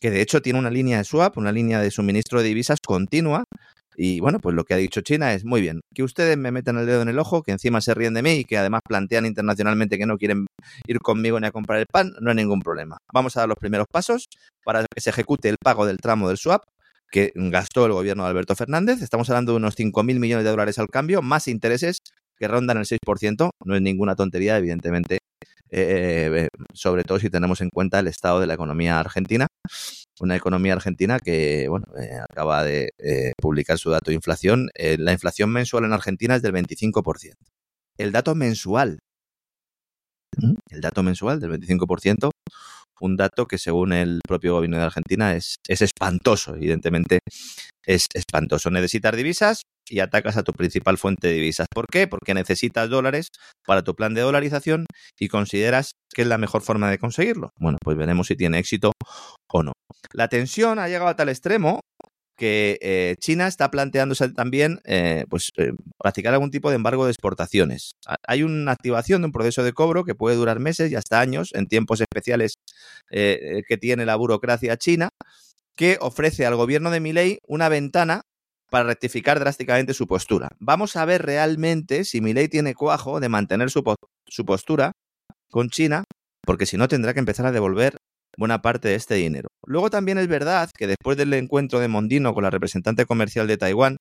que 0.00 0.10
de 0.10 0.20
hecho 0.20 0.42
tiene 0.42 0.58
una 0.58 0.68
línea 0.70 0.98
de 0.98 1.04
swap, 1.04 1.38
una 1.38 1.52
línea 1.52 1.80
de 1.80 1.92
suministro 1.92 2.42
de 2.42 2.48
divisas 2.48 2.80
continua, 2.84 3.44
y 3.96 4.20
bueno, 4.20 4.38
pues 4.38 4.54
lo 4.54 4.64
que 4.64 4.74
ha 4.74 4.76
dicho 4.76 5.00
China 5.00 5.34
es 5.34 5.44
muy 5.44 5.60
bien, 5.60 5.80
que 5.94 6.02
ustedes 6.02 6.36
me 6.36 6.50
metan 6.50 6.78
el 6.78 6.86
dedo 6.86 7.02
en 7.02 7.08
el 7.08 7.18
ojo, 7.18 7.42
que 7.42 7.52
encima 7.52 7.80
se 7.80 7.94
ríen 7.94 8.14
de 8.14 8.22
mí 8.22 8.32
y 8.32 8.44
que 8.44 8.58
además 8.58 8.80
plantean 8.86 9.26
internacionalmente 9.26 9.98
que 9.98 10.06
no 10.06 10.18
quieren 10.18 10.46
ir 10.86 10.98
conmigo 11.00 11.38
ni 11.40 11.46
a 11.46 11.52
comprar 11.52 11.78
el 11.78 11.86
pan, 11.86 12.12
no 12.20 12.30
hay 12.30 12.36
ningún 12.36 12.60
problema. 12.60 12.98
Vamos 13.12 13.36
a 13.36 13.40
dar 13.40 13.48
los 13.48 13.58
primeros 13.58 13.86
pasos 13.90 14.28
para 14.64 14.84
que 14.92 15.00
se 15.00 15.10
ejecute 15.10 15.48
el 15.48 15.56
pago 15.62 15.86
del 15.86 15.98
tramo 15.98 16.28
del 16.28 16.38
swap 16.38 16.62
que 17.10 17.32
gastó 17.34 17.84
el 17.84 17.92
gobierno 17.92 18.24
de 18.24 18.30
Alberto 18.30 18.56
Fernández. 18.56 19.02
Estamos 19.02 19.28
hablando 19.28 19.52
de 19.52 19.58
unos 19.58 19.76
5.000 19.76 20.18
millones 20.18 20.44
de 20.44 20.50
dólares 20.50 20.78
al 20.78 20.88
cambio, 20.88 21.20
más 21.20 21.46
intereses 21.46 21.98
que 22.38 22.48
rondan 22.48 22.78
el 22.78 22.86
6%. 22.86 23.50
No 23.64 23.76
es 23.76 23.82
ninguna 23.82 24.16
tontería, 24.16 24.56
evidentemente, 24.56 25.18
eh, 25.70 26.30
eh, 26.34 26.48
sobre 26.72 27.04
todo 27.04 27.18
si 27.18 27.28
tenemos 27.28 27.60
en 27.60 27.68
cuenta 27.68 27.98
el 27.98 28.08
estado 28.08 28.40
de 28.40 28.46
la 28.46 28.54
economía 28.54 28.98
argentina 28.98 29.46
una 30.22 30.36
economía 30.36 30.72
argentina 30.72 31.18
que 31.18 31.66
bueno, 31.68 31.86
eh, 31.98 32.18
acaba 32.30 32.62
de 32.62 32.90
eh, 32.98 33.32
publicar 33.40 33.78
su 33.78 33.90
dato 33.90 34.10
de 34.10 34.14
inflación. 34.14 34.70
Eh, 34.74 34.96
la 34.98 35.12
inflación 35.12 35.50
mensual 35.50 35.84
en 35.84 35.92
Argentina 35.92 36.36
es 36.36 36.42
del 36.42 36.52
25%. 36.52 37.34
El 37.98 38.12
dato 38.12 38.34
mensual. 38.34 38.98
El 40.70 40.80
dato 40.80 41.02
mensual 41.02 41.40
del 41.40 41.50
25%, 41.50 42.30
un 43.00 43.16
dato 43.16 43.46
que 43.46 43.58
según 43.58 43.92
el 43.92 44.20
propio 44.26 44.54
gobierno 44.54 44.78
de 44.78 44.84
Argentina 44.84 45.34
es, 45.34 45.56
es 45.68 45.82
espantoso, 45.82 46.54
evidentemente 46.54 47.18
es 47.84 48.06
espantoso. 48.14 48.70
Necesitar 48.70 49.14
divisas 49.14 49.62
y 49.88 50.00
atacas 50.00 50.36
a 50.36 50.42
tu 50.42 50.52
principal 50.52 50.96
fuente 50.98 51.28
de 51.28 51.34
divisas. 51.34 51.66
¿Por 51.72 51.86
qué? 51.86 52.06
Porque 52.06 52.32
necesitas 52.32 52.88
dólares 52.88 53.28
para 53.66 53.82
tu 53.82 53.94
plan 53.94 54.14
de 54.14 54.22
dolarización 54.22 54.86
y 55.18 55.28
consideras 55.28 55.92
que 56.14 56.22
es 56.22 56.28
la 56.28 56.38
mejor 56.38 56.62
forma 56.62 56.90
de 56.90 56.98
conseguirlo. 56.98 57.50
Bueno, 57.58 57.78
pues 57.82 57.96
veremos 57.96 58.28
si 58.28 58.36
tiene 58.36 58.58
éxito 58.58 58.92
o 59.52 59.62
no. 59.62 59.72
La 60.12 60.28
tensión 60.28 60.78
ha 60.78 60.88
llegado 60.88 61.08
a 61.08 61.16
tal 61.16 61.28
extremo 61.28 61.80
que 62.36 62.78
eh, 62.80 63.16
China 63.20 63.46
está 63.46 63.70
planteándose 63.70 64.28
también 64.30 64.80
eh, 64.84 65.26
pues, 65.28 65.50
eh, 65.58 65.72
practicar 65.98 66.32
algún 66.32 66.50
tipo 66.50 66.70
de 66.70 66.76
embargo 66.76 67.04
de 67.04 67.12
exportaciones. 67.12 67.92
Hay 68.26 68.42
una 68.42 68.72
activación 68.72 69.22
de 69.22 69.26
un 69.26 69.32
proceso 69.32 69.62
de 69.62 69.72
cobro 69.72 70.04
que 70.04 70.14
puede 70.14 70.36
durar 70.36 70.58
meses 70.58 70.90
y 70.90 70.96
hasta 70.96 71.20
años 71.20 71.50
en 71.54 71.66
tiempos 71.66 72.00
especiales 72.00 72.54
que 73.10 73.78
tiene 73.78 74.06
la 74.06 74.16
burocracia 74.16 74.76
china 74.76 75.10
que 75.76 75.98
ofrece 76.00 76.46
al 76.46 76.56
gobierno 76.56 76.90
de 76.90 77.00
Milei 77.00 77.38
una 77.46 77.68
ventana 77.68 78.22
para 78.70 78.84
rectificar 78.84 79.38
drásticamente 79.38 79.94
su 79.94 80.06
postura. 80.06 80.48
Vamos 80.58 80.96
a 80.96 81.04
ver 81.04 81.22
realmente 81.22 82.04
si 82.04 82.20
Milei 82.20 82.48
tiene 82.48 82.74
cuajo 82.74 83.20
de 83.20 83.28
mantener 83.28 83.70
su, 83.70 83.82
su 84.26 84.44
postura 84.44 84.92
con 85.50 85.68
China, 85.68 86.04
porque 86.42 86.64
si 86.66 86.78
no 86.78 86.88
tendrá 86.88 87.12
que 87.12 87.20
empezar 87.20 87.44
a 87.46 87.52
devolver 87.52 87.98
buena 88.36 88.62
parte 88.62 88.88
de 88.88 88.94
este 88.94 89.14
dinero. 89.14 89.48
Luego 89.66 89.90
también 89.90 90.18
es 90.18 90.28
verdad 90.28 90.70
que 90.76 90.86
después 90.86 91.16
del 91.16 91.32
encuentro 91.34 91.80
de 91.80 91.88
Mondino 91.88 92.34
con 92.34 92.42
la 92.44 92.50
representante 92.50 93.06
comercial 93.06 93.46
de 93.46 93.58
Taiwán, 93.58 93.96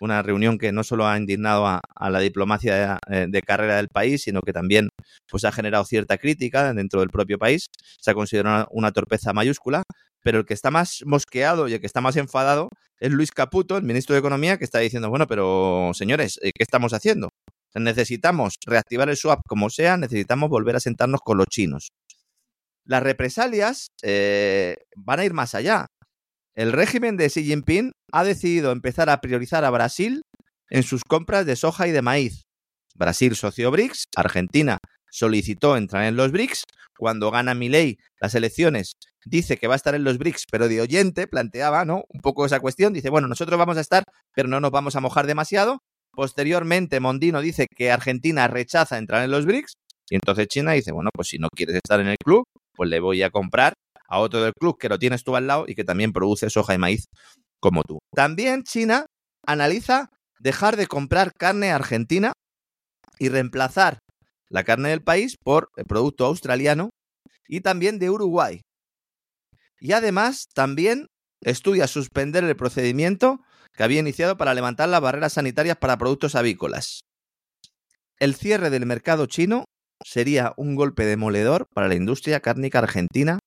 una 0.00 0.22
reunión 0.22 0.58
que 0.58 0.72
no 0.72 0.84
solo 0.84 1.06
ha 1.06 1.16
indignado 1.16 1.66
a, 1.66 1.80
la 2.10 2.20
diplomacia 2.20 2.98
eh, 3.10 3.26
de, 3.28 3.42
carrera 3.42 3.76
del 3.76 3.88
país, 3.88 4.22
sino 4.22 4.40
que 4.42 4.52
también 4.52 4.88
pues, 5.28 5.44
ha 5.44 5.52
generado 5.52 5.84
cierta 5.84 6.18
crítica 6.18 6.72
dentro 6.72 7.00
del 7.00 7.10
propio 7.10 7.38
país, 7.38 7.66
se 8.00 8.10
ha 8.10 8.14
considerado 8.14 8.68
una 8.70 8.92
torpeza 8.92 9.32
mayúscula, 9.32 9.82
pero 10.22 10.38
el 10.38 10.46
que 10.46 10.54
está 10.54 10.70
más 10.70 11.02
mosqueado 11.06 11.68
y 11.68 11.74
el 11.74 11.80
que 11.80 11.86
está 11.86 12.00
más 12.00 12.16
enfadado 12.16 12.68
es 13.00 13.10
Luis 13.10 13.30
Caputo, 13.30 13.76
el 13.76 13.84
ministro 13.84 14.14
de 14.14 14.20
Economía, 14.20 14.58
que 14.58 14.64
está 14.64 14.78
diciendo, 14.78 15.10
bueno, 15.10 15.26
pero 15.26 15.90
señores, 15.94 16.38
eh, 16.42 16.52
¿qué 16.54 16.62
estamos 16.62 16.92
haciendo? 16.92 17.30
Necesitamos 17.74 18.54
reactivar 18.66 19.08
el 19.08 19.16
swap 19.16 19.40
como 19.46 19.70
sea, 19.70 19.96
necesitamos 19.96 20.48
volver 20.48 20.76
a 20.76 20.80
sentarnos 20.80 21.20
con 21.20 21.38
los 21.38 21.46
chinos. 21.46 21.90
Las 22.88 23.02
represalias 23.02 23.90
eh, 24.02 24.78
van 24.96 25.20
a 25.20 25.24
ir 25.26 25.34
más 25.34 25.54
allá. 25.54 25.88
El 26.54 26.72
régimen 26.72 27.18
de 27.18 27.28
Xi 27.28 27.44
Jinping 27.44 27.92
ha 28.12 28.24
decidido 28.24 28.72
empezar 28.72 29.10
a 29.10 29.20
priorizar 29.20 29.66
a 29.66 29.70
Brasil 29.70 30.22
en 30.70 30.82
sus 30.82 31.02
compras 31.04 31.44
de 31.44 31.54
soja 31.54 31.86
y 31.86 31.92
de 31.92 32.00
maíz. 32.00 32.46
Brasil 32.94 33.36
socio 33.36 33.70
BRICS, 33.70 34.06
Argentina 34.16 34.78
solicitó 35.10 35.76
entrar 35.76 36.04
en 36.04 36.16
los 36.16 36.32
BRICS. 36.32 36.64
Cuando 36.96 37.30
gana 37.30 37.52
Milei 37.52 37.98
las 38.22 38.34
elecciones, 38.34 38.92
dice 39.26 39.58
que 39.58 39.68
va 39.68 39.74
a 39.74 39.76
estar 39.76 39.94
en 39.94 40.02
los 40.02 40.16
BRICS, 40.16 40.46
pero 40.50 40.66
de 40.66 40.80
oyente 40.80 41.26
planteaba, 41.26 41.84
¿no? 41.84 42.04
Un 42.08 42.22
poco 42.22 42.46
esa 42.46 42.58
cuestión. 42.58 42.94
Dice, 42.94 43.10
bueno, 43.10 43.28
nosotros 43.28 43.58
vamos 43.58 43.76
a 43.76 43.82
estar, 43.82 44.02
pero 44.34 44.48
no 44.48 44.60
nos 44.60 44.70
vamos 44.70 44.96
a 44.96 45.00
mojar 45.00 45.26
demasiado. 45.26 45.82
Posteriormente, 46.12 47.00
Mondino 47.00 47.42
dice 47.42 47.66
que 47.68 47.92
Argentina 47.92 48.48
rechaza 48.48 48.96
entrar 48.96 49.22
en 49.24 49.30
los 49.30 49.44
BRICS. 49.44 49.74
Y 50.08 50.14
entonces 50.14 50.48
China 50.48 50.72
dice, 50.72 50.90
bueno, 50.90 51.10
pues 51.12 51.28
si 51.28 51.38
no 51.38 51.48
quieres 51.54 51.76
estar 51.76 52.00
en 52.00 52.08
el 52.08 52.16
club, 52.16 52.44
pues 52.78 52.88
le 52.88 53.00
voy 53.00 53.24
a 53.24 53.30
comprar 53.30 53.74
a 54.08 54.20
otro 54.20 54.40
del 54.40 54.52
club 54.54 54.78
que 54.78 54.88
lo 54.88 55.00
tienes 55.00 55.24
tú 55.24 55.34
al 55.34 55.48
lado 55.48 55.64
y 55.66 55.74
que 55.74 55.82
también 55.82 56.12
produce 56.12 56.48
soja 56.48 56.74
y 56.74 56.78
maíz 56.78 57.06
como 57.60 57.82
tú. 57.82 57.98
También 58.14 58.62
China 58.62 59.04
analiza 59.44 60.10
dejar 60.38 60.76
de 60.76 60.86
comprar 60.86 61.32
carne 61.36 61.72
argentina 61.72 62.32
y 63.18 63.30
reemplazar 63.30 63.98
la 64.48 64.62
carne 64.62 64.90
del 64.90 65.02
país 65.02 65.34
por 65.42 65.70
el 65.76 65.86
producto 65.86 66.24
australiano 66.24 66.90
y 67.48 67.62
también 67.62 67.98
de 67.98 68.10
Uruguay. 68.10 68.60
Y 69.80 69.90
además 69.90 70.46
también 70.54 71.08
estudia 71.42 71.88
suspender 71.88 72.44
el 72.44 72.54
procedimiento 72.54 73.40
que 73.72 73.82
había 73.82 74.00
iniciado 74.00 74.36
para 74.36 74.54
levantar 74.54 74.88
las 74.88 75.00
barreras 75.00 75.32
sanitarias 75.32 75.78
para 75.78 75.98
productos 75.98 76.36
avícolas. 76.36 77.00
El 78.20 78.36
cierre 78.36 78.70
del 78.70 78.86
mercado 78.86 79.26
chino 79.26 79.64
sería 80.04 80.52
un 80.56 80.74
golpe 80.74 81.04
demoledor 81.04 81.66
para 81.74 81.88
la 81.88 81.94
industria 81.94 82.40
cárnica 82.40 82.78
argentina 82.78 83.38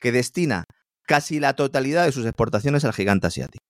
que 0.00 0.12
destina 0.12 0.64
casi 1.06 1.40
la 1.40 1.54
totalidad 1.54 2.04
de 2.04 2.12
sus 2.12 2.26
exportaciones 2.26 2.84
al 2.84 2.92
gigante 2.92 3.26
asiático. 3.26 3.64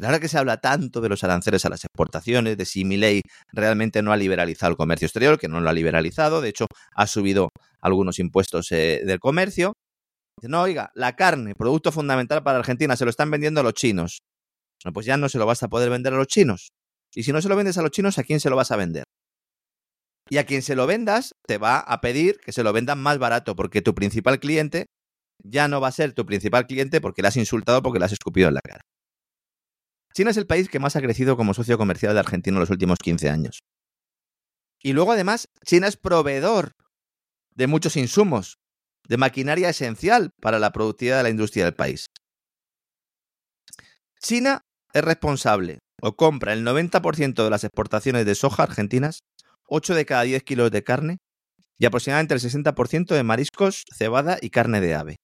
Ahora 0.00 0.20
que 0.20 0.28
se 0.28 0.38
habla 0.38 0.58
tanto 0.58 1.00
de 1.00 1.08
los 1.08 1.24
aranceles 1.24 1.64
a 1.64 1.70
las 1.70 1.84
exportaciones, 1.84 2.56
de 2.56 2.64
si 2.64 2.84
Milei 2.84 3.22
realmente 3.52 4.00
no 4.00 4.12
ha 4.12 4.16
liberalizado 4.16 4.70
el 4.70 4.76
comercio 4.76 5.06
exterior, 5.06 5.38
que 5.38 5.48
no 5.48 5.60
lo 5.60 5.68
ha 5.68 5.72
liberalizado, 5.72 6.40
de 6.40 6.50
hecho 6.50 6.66
ha 6.94 7.06
subido 7.08 7.50
algunos 7.80 8.20
impuestos 8.20 8.70
eh, 8.70 9.02
del 9.04 9.18
comercio. 9.18 9.72
No, 10.42 10.62
oiga, 10.62 10.92
la 10.94 11.16
carne, 11.16 11.56
producto 11.56 11.90
fundamental 11.90 12.44
para 12.44 12.58
Argentina, 12.58 12.96
se 12.96 13.04
lo 13.04 13.10
están 13.10 13.30
vendiendo 13.30 13.60
a 13.60 13.64
los 13.64 13.74
chinos. 13.74 14.20
No, 14.84 14.92
pues 14.92 15.04
ya 15.04 15.16
no 15.16 15.28
se 15.28 15.38
lo 15.38 15.46
vas 15.46 15.64
a 15.64 15.68
poder 15.68 15.90
vender 15.90 16.14
a 16.14 16.16
los 16.16 16.28
chinos. 16.28 16.68
Y 17.12 17.24
si 17.24 17.32
no 17.32 17.42
se 17.42 17.48
lo 17.48 17.56
vendes 17.56 17.76
a 17.78 17.82
los 17.82 17.90
chinos, 17.90 18.18
¿a 18.18 18.22
quién 18.22 18.38
se 18.38 18.50
lo 18.50 18.56
vas 18.56 18.70
a 18.70 18.76
vender? 18.76 19.04
Y 20.30 20.38
a 20.38 20.44
quien 20.44 20.62
se 20.62 20.76
lo 20.76 20.86
vendas, 20.86 21.34
te 21.46 21.58
va 21.58 21.78
a 21.78 22.00
pedir 22.00 22.38
que 22.38 22.52
se 22.52 22.62
lo 22.62 22.72
vendan 22.72 22.98
más 23.00 23.18
barato, 23.18 23.56
porque 23.56 23.82
tu 23.82 23.94
principal 23.94 24.38
cliente 24.38 24.86
ya 25.42 25.68
no 25.68 25.80
va 25.80 25.88
a 25.88 25.92
ser 25.92 26.12
tu 26.12 26.26
principal 26.26 26.66
cliente 26.66 27.00
porque 27.00 27.22
le 27.22 27.28
has 27.28 27.36
insultado 27.36 27.82
porque 27.82 27.98
le 27.98 28.04
has 28.04 28.12
escupido 28.12 28.48
en 28.48 28.54
la 28.54 28.60
cara. 28.60 28.80
China 30.14 30.30
es 30.30 30.36
el 30.36 30.46
país 30.46 30.68
que 30.68 30.80
más 30.80 30.96
ha 30.96 31.00
crecido 31.00 31.36
como 31.36 31.54
socio 31.54 31.78
comercial 31.78 32.14
de 32.14 32.20
Argentina 32.20 32.56
en 32.56 32.60
los 32.60 32.70
últimos 32.70 32.98
15 32.98 33.30
años. 33.30 33.60
Y 34.82 34.92
luego 34.92 35.12
además, 35.12 35.48
China 35.64 35.86
es 35.86 35.96
proveedor 35.96 36.72
de 37.54 37.66
muchos 37.66 37.96
insumos, 37.96 38.58
de 39.08 39.16
maquinaria 39.16 39.68
esencial 39.68 40.30
para 40.40 40.58
la 40.58 40.72
productividad 40.72 41.18
de 41.18 41.22
la 41.24 41.30
industria 41.30 41.64
del 41.64 41.74
país. 41.74 42.06
China 44.20 44.62
es 44.92 45.02
responsable 45.02 45.78
o 46.00 46.16
compra 46.16 46.52
el 46.52 46.64
90% 46.64 47.42
de 47.44 47.50
las 47.50 47.64
exportaciones 47.64 48.26
de 48.26 48.34
soja 48.34 48.62
argentinas, 48.62 49.20
8 49.68 49.94
de 49.94 50.06
cada 50.06 50.22
10 50.22 50.42
kilos 50.42 50.70
de 50.70 50.82
carne 50.82 51.18
y 51.78 51.86
aproximadamente 51.86 52.34
el 52.34 52.40
60% 52.40 53.14
de 53.14 53.22
mariscos, 53.22 53.84
cebada 53.94 54.38
y 54.40 54.50
carne 54.50 54.80
de 54.80 54.94
ave. 54.94 55.16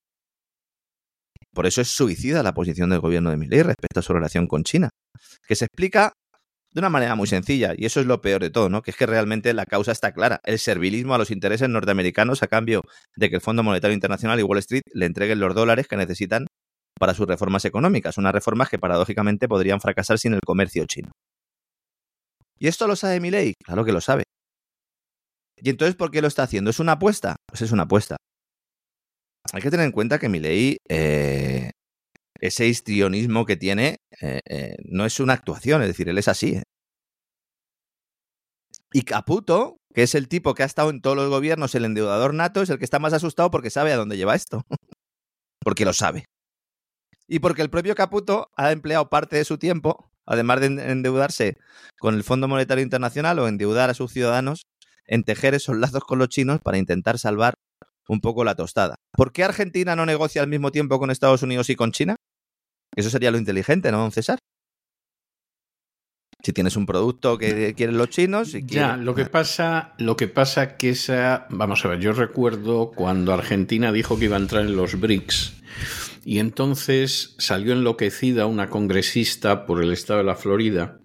Por 1.53 1.67
eso 1.67 1.81
es 1.81 1.89
suicida 1.89 2.43
la 2.43 2.55
posición 2.55 2.91
del 2.91 3.01
gobierno 3.01 3.31
de 3.31 3.37
Milei 3.37 3.63
respecto 3.63 4.01
a 4.01 4.03
su 4.03 4.13
relación 4.13 4.47
con 4.47 4.65
China, 4.65 4.91
que 5.47 5.55
se 5.55 5.67
explica 5.67 6.13
de 6.73 6.81
una 6.81 6.91
manera 6.91 7.15
muy 7.15 7.29
sencilla, 7.29 7.73
y 7.77 7.87
eso 7.87 8.01
es 8.01 8.07
lo 8.07 8.21
peor 8.21 8.43
de 8.43 8.51
todo, 8.51 8.69
¿no? 8.69 8.83
Que 8.83 8.91
es 8.91 8.97
que 8.97 9.07
realmente 9.07 9.55
la 9.55 9.65
causa 9.65 9.93
está 9.93 10.13
clara, 10.13 10.41
el 10.43 10.59
servilismo 10.59 11.15
a 11.15 11.19
los 11.19 11.31
intereses 11.31 11.69
norteamericanos 11.69 12.43
a 12.43 12.49
cambio 12.49 12.83
de 13.15 13.31
que 13.31 13.37
el 13.37 13.41
Fondo 13.41 13.63
Monetario 13.63 13.95
Internacional 13.95 14.41
y 14.41 14.43
Wall 14.43 14.59
Street 14.59 14.83
le 14.93 15.07
entreguen 15.07 15.39
los 15.39 15.55
dólares 15.55 15.87
que 15.87 15.97
necesitan 15.97 16.47
para 16.99 17.15
sus 17.15 17.29
reformas 17.29 17.65
económicas, 17.65 18.19
unas 18.19 18.33
reformas 18.33 18.69
que 18.69 18.79
paradójicamente 18.81 19.47
podrían 19.47 19.81
fracasar 19.81 20.19
sin 20.19 20.35
el 20.35 20.41
comercio 20.41 20.85
chino. 20.87 21.13
¿Y 22.59 22.69
esto 22.69 22.87
lo 22.87 22.97
sabe 22.97 23.21
Milei? 23.21 23.55
Claro 23.65 23.85
que 23.85 23.93
lo 23.93 24.01
sabe. 24.01 24.25
¿Y 25.57 25.71
entonces 25.71 25.97
por 25.97 26.11
qué 26.11 26.21
lo 26.21 26.29
está 26.29 26.43
haciendo? 26.45 26.71
¿Es 26.71 26.81
una 26.81 26.93
apuesta? 26.93 27.37
Pues 27.47 27.63
es 27.63 27.73
una 27.73 27.85
apuesta. 27.85 28.17
Hay 29.53 29.63
que 29.63 29.71
tener 29.71 29.87
en 29.87 29.93
cuenta 29.93 30.19
que 30.19 30.29
Milei, 30.29 30.79
eh, 30.89 31.71
ese 32.41 32.67
histrionismo 32.67 33.47
que 33.47 33.57
tiene, 33.57 33.97
eh, 34.21 34.41
eh, 34.49 34.77
no 34.85 35.05
es 35.05 35.21
una 35.21 35.35
actuación, 35.35 35.83
es 35.83 35.89
decir, 35.89 36.09
él 36.09 36.19
es 36.19 36.29
así. 36.29 36.61
Y 38.93 39.03
Caputo, 39.03 39.79
que 39.93 40.03
es 40.03 40.15
el 40.15 40.29
tipo 40.29 40.55
que 40.55 40.63
ha 40.63 40.67
estado 40.67 40.91
en 40.91 41.01
todos 41.01 41.17
los 41.17 41.29
gobiernos, 41.29 41.75
el 41.75 41.85
endeudador 41.85 42.35
nato, 42.35 42.63
es 42.63 42.71
el 42.71 42.79
que 42.79 42.85
está 42.85 42.99
más 42.99 43.13
asustado 43.13 43.51
porque 43.51 43.71
sabe 43.71 43.93
a 43.93 43.97
dónde 43.97 44.17
lleva 44.17 44.35
esto. 44.35 44.63
porque 45.61 45.85
lo 45.85 45.93
sabe. 45.93 46.27
Y 47.27 47.39
porque 47.39 47.63
el 47.63 47.71
propio 47.71 47.95
Caputo 47.95 48.51
ha 48.57 48.73
empleado 48.73 49.09
parte 49.09 49.37
de 49.37 49.45
su 49.45 49.59
tiempo, 49.59 50.11
además 50.27 50.61
de 50.61 50.67
endeudarse 50.67 51.57
con 51.99 52.15
el 52.15 52.25
Fondo 52.25 52.49
Monetario 52.49 52.83
Internacional 52.83 53.39
o 53.39 53.49
endeudar 53.49 53.91
a 53.91 53.95
sus 53.95 54.13
ciudadanos, 54.13 54.67
en 55.07 55.25
tejer 55.25 55.55
esos 55.55 55.77
lazos 55.77 56.05
con 56.05 56.19
los 56.19 56.29
chinos 56.29 56.61
para 56.61 56.79
intentar 56.79 57.19
salvar 57.19 57.55
un 58.09 58.21
poco 58.21 58.45
la 58.45 58.55
tostada. 58.55 58.97
¿Por 59.13 59.33
qué 59.33 59.45
Argentina 59.45 59.97
no 59.97 60.07
negocia 60.07 60.43
al 60.43 60.49
mismo 60.49 60.71
tiempo 60.71 60.99
con 60.99 61.11
Estados 61.11 61.43
Unidos 61.43 61.71
y 61.71 61.77
con 61.77 61.93
China? 61.93 62.17
Eso 62.97 63.11
sería 63.11 63.31
lo 63.31 63.39
inteligente, 63.39 63.91
¿no, 63.91 63.99
don 63.99 64.13
César? 64.13 64.39
Si 66.43 66.53
tienes 66.53 66.77
un 66.77 66.85
producto 66.85 67.39
que 67.39 67.73
quieren 67.75 67.97
los 67.97 68.11
chinos 68.11 68.55
y 68.55 68.67
Ya, 68.67 68.99
lo 68.99 69.15
que 69.15 69.25
pasa, 69.25 69.95
lo 69.97 70.15
que 70.15 70.29
pasa 70.29 70.77
que 70.77 70.91
esa, 70.91 71.47
vamos 71.49 71.83
a 71.85 71.89
ver, 71.89 72.01
yo 72.01 72.13
recuerdo 72.13 72.93
cuando 72.95 73.33
Argentina 73.33 73.93
dijo 73.93 74.19
que 74.19 74.27
iba 74.27 74.37
a 74.37 74.41
entrar 74.41 74.63
en 74.63 74.77
los 74.77 75.01
BRICS 75.01 75.55
y 76.25 76.39
entonces 76.39 77.35
salió 77.39 77.73
enloquecida 77.73 78.47
una 78.47 78.71
congresista 78.71 79.67
por 79.67 79.83
el 79.83 79.93
estado 79.93 80.21
de 80.21 80.25
la 80.25 80.37
Florida 80.37 81.01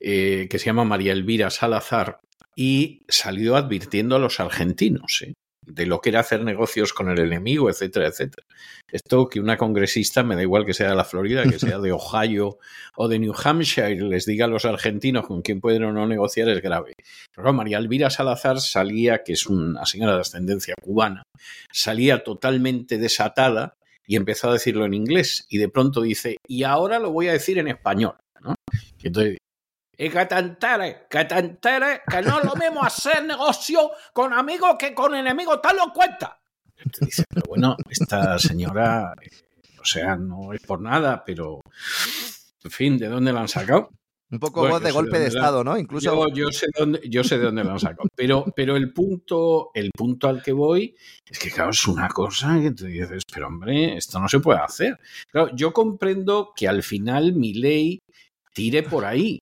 eh, 0.00 0.46
que 0.50 0.58
se 0.58 0.66
llama 0.66 0.84
María 0.84 1.12
Elvira 1.12 1.50
Salazar 1.50 2.20
y 2.54 3.02
salió 3.08 3.56
advirtiendo 3.56 4.16
a 4.16 4.18
los 4.18 4.38
argentinos 4.40 5.22
¿eh? 5.22 5.34
de 5.68 5.86
lo 5.86 6.00
que 6.00 6.10
era 6.10 6.20
hacer 6.20 6.42
negocios 6.44 6.92
con 6.92 7.10
el 7.10 7.18
enemigo, 7.18 7.68
etcétera, 7.68 8.08
etcétera. 8.08 8.46
Esto 8.90 9.28
que 9.28 9.38
una 9.38 9.56
congresista, 9.56 10.22
me 10.22 10.34
da 10.34 10.42
igual 10.42 10.64
que 10.64 10.72
sea 10.72 10.90
de 10.90 10.96
la 10.96 11.04
Florida, 11.04 11.44
que 11.44 11.58
sea 11.58 11.78
de 11.78 11.92
Ohio 11.92 12.58
o 12.96 13.08
de 13.08 13.18
New 13.18 13.34
Hampshire, 13.44 13.94
les 14.00 14.24
diga 14.24 14.46
a 14.46 14.48
los 14.48 14.64
argentinos 14.64 15.26
con 15.26 15.42
quién 15.42 15.60
pueden 15.60 15.84
o 15.84 15.92
no 15.92 16.06
negociar 16.06 16.48
es 16.48 16.62
grave. 16.62 16.94
Pero 17.34 17.52
María 17.52 17.78
Elvira 17.78 18.08
Salazar 18.08 18.60
salía, 18.60 19.22
que 19.22 19.34
es 19.34 19.46
una 19.46 19.84
señora 19.84 20.14
de 20.14 20.20
ascendencia 20.20 20.74
cubana, 20.80 21.22
salía 21.70 22.24
totalmente 22.24 22.98
desatada 22.98 23.74
y 24.08 24.16
empezó 24.16 24.48
a 24.48 24.54
decirlo 24.54 24.86
en 24.86 24.94
inglés 24.94 25.44
y 25.50 25.58
de 25.58 25.68
pronto 25.68 26.00
dice, 26.00 26.38
y 26.48 26.64
ahora 26.64 26.98
lo 26.98 27.12
voy 27.12 27.28
a 27.28 27.32
decir 27.32 27.58
en 27.58 27.68
español. 27.68 28.16
¿no? 28.40 28.54
Y 28.98 29.06
entonces 29.06 29.36
y 30.00 30.08
que 30.08 30.26
te 30.26 30.56
que 31.10 31.24
te 31.24 31.58
que 32.08 32.22
no 32.22 32.38
es 32.38 32.44
lo 32.44 32.54
mismo 32.54 32.82
hacer 32.82 33.24
negocio 33.24 33.90
con 34.12 34.32
amigos 34.32 34.76
que 34.78 34.94
con 34.94 35.14
enemigos, 35.14 35.60
te 35.60 35.74
lo 35.74 35.92
cuenta. 35.92 36.40
Te 36.76 37.04
dice, 37.04 37.24
pero 37.28 37.42
bueno, 37.48 37.76
esta 37.90 38.38
señora, 38.38 39.12
o 39.80 39.84
sea, 39.84 40.16
no 40.16 40.52
es 40.52 40.60
por 40.62 40.80
nada, 40.80 41.22
pero 41.26 41.60
en 42.64 42.70
fin, 42.70 42.96
¿de 42.96 43.08
dónde 43.08 43.32
la 43.32 43.40
han 43.40 43.48
sacado? 43.48 43.90
Un 44.30 44.38
poco 44.38 44.60
bueno, 44.60 44.74
voz 44.74 44.82
de 44.82 44.90
golpe 44.90 45.16
de, 45.16 45.22
de 45.22 45.28
Estado, 45.28 45.64
¿no? 45.64 45.78
Incluso. 45.78 46.28
Yo, 46.28 46.34
yo, 46.34 46.52
sé 46.52 46.66
dónde, 46.78 47.00
yo 47.08 47.24
sé 47.24 47.38
de 47.38 47.44
dónde 47.44 47.64
lo 47.64 47.72
han 47.72 47.80
sacado. 47.80 48.08
Pero, 48.14 48.44
pero 48.54 48.76
el, 48.76 48.92
punto, 48.92 49.70
el 49.72 49.90
punto 49.96 50.28
al 50.28 50.42
que 50.42 50.52
voy 50.52 50.94
es 51.26 51.38
que, 51.38 51.50
claro, 51.50 51.70
es 51.70 51.86
una 51.86 52.08
cosa 52.08 52.60
que 52.60 52.72
te 52.72 52.86
dices, 52.88 53.22
pero 53.32 53.46
hombre, 53.46 53.96
esto 53.96 54.20
no 54.20 54.28
se 54.28 54.40
puede 54.40 54.60
hacer. 54.60 54.98
Claro, 55.30 55.50
yo 55.54 55.72
comprendo 55.72 56.52
que 56.54 56.68
al 56.68 56.82
final 56.82 57.32
mi 57.32 57.54
ley 57.54 58.00
tire 58.52 58.82
por 58.82 59.06
ahí. 59.06 59.38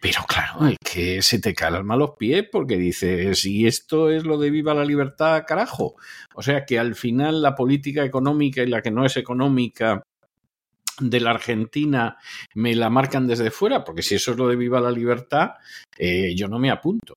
Pero 0.00 0.20
claro, 0.28 0.66
es 0.66 0.76
que 0.84 1.22
se 1.22 1.38
te 1.38 1.54
calma 1.54 1.96
los 1.96 2.10
pies 2.18 2.44
porque 2.52 2.76
dices, 2.76 3.46
y 3.46 3.66
esto 3.66 4.10
es 4.10 4.24
lo 4.24 4.36
de 4.36 4.50
viva 4.50 4.74
la 4.74 4.84
libertad, 4.84 5.44
carajo. 5.46 5.94
O 6.34 6.42
sea 6.42 6.66
que 6.66 6.78
al 6.78 6.94
final 6.94 7.40
la 7.40 7.54
política 7.54 8.04
económica 8.04 8.62
y 8.62 8.66
la 8.66 8.82
que 8.82 8.90
no 8.90 9.06
es 9.06 9.16
económica 9.16 10.02
de 11.00 11.20
la 11.20 11.30
Argentina 11.30 12.16
me 12.54 12.74
la 12.74 12.90
marcan 12.90 13.26
desde 13.26 13.50
fuera, 13.50 13.84
porque 13.84 14.02
si 14.02 14.14
eso 14.14 14.32
es 14.32 14.36
lo 14.36 14.48
de 14.48 14.56
viva 14.56 14.80
la 14.80 14.90
libertad, 14.90 15.52
eh, 15.96 16.34
yo 16.34 16.48
no 16.48 16.58
me 16.58 16.70
apunto. 16.70 17.14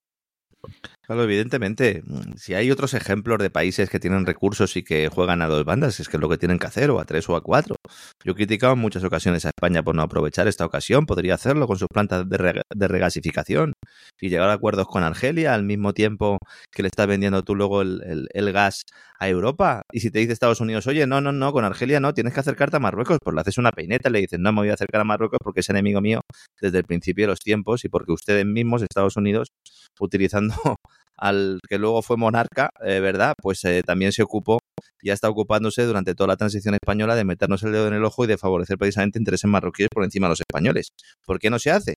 Claro, 1.07 1.23
evidentemente, 1.23 2.03
si 2.35 2.53
hay 2.53 2.69
otros 2.69 2.93
ejemplos 2.93 3.39
de 3.39 3.49
países 3.49 3.89
que 3.89 3.97
tienen 3.97 4.25
recursos 4.25 4.75
y 4.75 4.83
que 4.83 5.07
juegan 5.07 5.41
a 5.41 5.47
dos 5.47 5.63
bandas, 5.63 6.01
es 6.01 6.09
que 6.09 6.17
es 6.17 6.21
lo 6.21 6.27
que 6.27 6.37
tienen 6.37 6.59
que 6.59 6.67
hacer, 6.67 6.91
o 6.91 6.99
a 6.99 7.05
tres 7.05 7.29
o 7.29 7.37
a 7.37 7.41
cuatro. 7.41 7.77
Yo 8.25 8.33
he 8.33 8.35
criticado 8.35 8.73
en 8.73 8.79
muchas 8.79 9.05
ocasiones 9.05 9.45
a 9.45 9.49
España 9.49 9.81
por 9.83 9.95
no 9.95 10.01
aprovechar 10.01 10.49
esta 10.49 10.65
ocasión, 10.65 11.05
podría 11.05 11.35
hacerlo 11.35 11.65
con 11.65 11.77
sus 11.77 11.87
plantas 11.87 12.27
de, 12.29 12.61
de 12.75 12.87
regasificación 12.89 13.71
y 14.19 14.27
llegar 14.27 14.49
a 14.49 14.53
acuerdos 14.53 14.85
con 14.87 15.03
Argelia 15.03 15.53
al 15.53 15.63
mismo 15.63 15.93
tiempo 15.93 16.39
que 16.73 16.81
le 16.83 16.89
estás 16.89 17.07
vendiendo 17.07 17.41
tú 17.41 17.55
luego 17.55 17.81
el, 17.83 18.01
el, 18.05 18.27
el, 18.33 18.51
gas 18.51 18.83
a 19.17 19.29
Europa. 19.29 19.83
Y 19.93 20.01
si 20.01 20.11
te 20.11 20.19
dice 20.19 20.33
Estados 20.33 20.59
Unidos, 20.59 20.87
oye, 20.87 21.07
no, 21.07 21.21
no, 21.21 21.31
no, 21.31 21.53
con 21.53 21.63
Argelia 21.63 22.01
no, 22.01 22.13
tienes 22.13 22.33
que 22.33 22.41
acercarte 22.41 22.75
a 22.75 22.79
Marruecos, 22.81 23.19
pues 23.23 23.33
le 23.33 23.39
haces 23.39 23.57
una 23.57 23.71
peineta 23.71 24.09
y 24.09 24.11
le 24.11 24.19
dices, 24.19 24.39
no 24.39 24.51
me 24.51 24.59
voy 24.59 24.69
a 24.71 24.73
acercar 24.73 24.99
a 24.99 25.03
Marruecos 25.05 25.39
porque 25.41 25.61
es 25.61 25.69
enemigo 25.69 26.01
mío 26.01 26.19
desde 26.59 26.79
el 26.79 26.83
principio 26.83 27.23
de 27.23 27.27
los 27.29 27.39
tiempos 27.39 27.85
y 27.85 27.89
porque 27.89 28.11
ustedes 28.11 28.45
mismos, 28.45 28.81
Estados 28.81 29.15
Unidos, 29.15 29.49
utilizando 29.99 30.53
al 31.17 31.59
que 31.67 31.77
luego 31.77 32.01
fue 32.01 32.17
monarca, 32.17 32.69
eh, 32.83 32.99
¿verdad? 32.99 33.33
Pues 33.41 33.63
eh, 33.65 33.81
también 33.85 34.11
se 34.11 34.23
ocupó, 34.23 34.59
ya 35.03 35.13
está 35.13 35.29
ocupándose 35.29 35.83
durante 35.83 36.15
toda 36.15 36.27
la 36.27 36.37
transición 36.37 36.75
española 36.75 37.15
de 37.15 37.25
meternos 37.25 37.63
el 37.63 37.71
dedo 37.71 37.87
en 37.87 37.93
el 37.93 38.05
ojo 38.05 38.23
y 38.23 38.27
de 38.27 38.37
favorecer 38.37 38.77
precisamente 38.77 39.19
intereses 39.19 39.49
marroquíes 39.49 39.89
por 39.93 40.03
encima 40.03 40.27
de 40.27 40.31
los 40.31 40.41
españoles. 40.41 40.89
¿Por 41.25 41.39
qué 41.39 41.49
no 41.49 41.59
se 41.59 41.71
hace? 41.71 41.95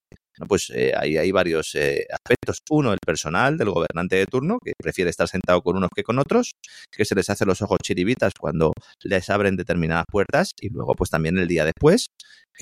Pues 0.48 0.70
eh, 0.74 0.92
hay 0.96 1.30
varios 1.32 1.74
eh, 1.74 2.06
aspectos. 2.12 2.62
Uno, 2.70 2.92
el 2.92 2.98
personal 3.04 3.58
del 3.58 3.70
gobernante 3.70 4.16
de 4.16 4.26
turno, 4.26 4.58
que 4.64 4.72
prefiere 4.76 5.10
estar 5.10 5.28
sentado 5.28 5.62
con 5.62 5.76
unos 5.76 5.90
que 5.94 6.02
con 6.02 6.18
otros, 6.18 6.52
que 6.90 7.04
se 7.04 7.14
les 7.14 7.30
hace 7.30 7.44
los 7.44 7.62
ojos 7.62 7.78
chiribitas 7.82 8.32
cuando 8.38 8.72
les 9.02 9.30
abren 9.30 9.56
determinadas 9.56 10.04
puertas 10.10 10.52
y 10.60 10.70
luego 10.70 10.94
pues 10.94 11.10
también 11.10 11.38
el 11.38 11.48
día 11.48 11.64
después, 11.64 12.08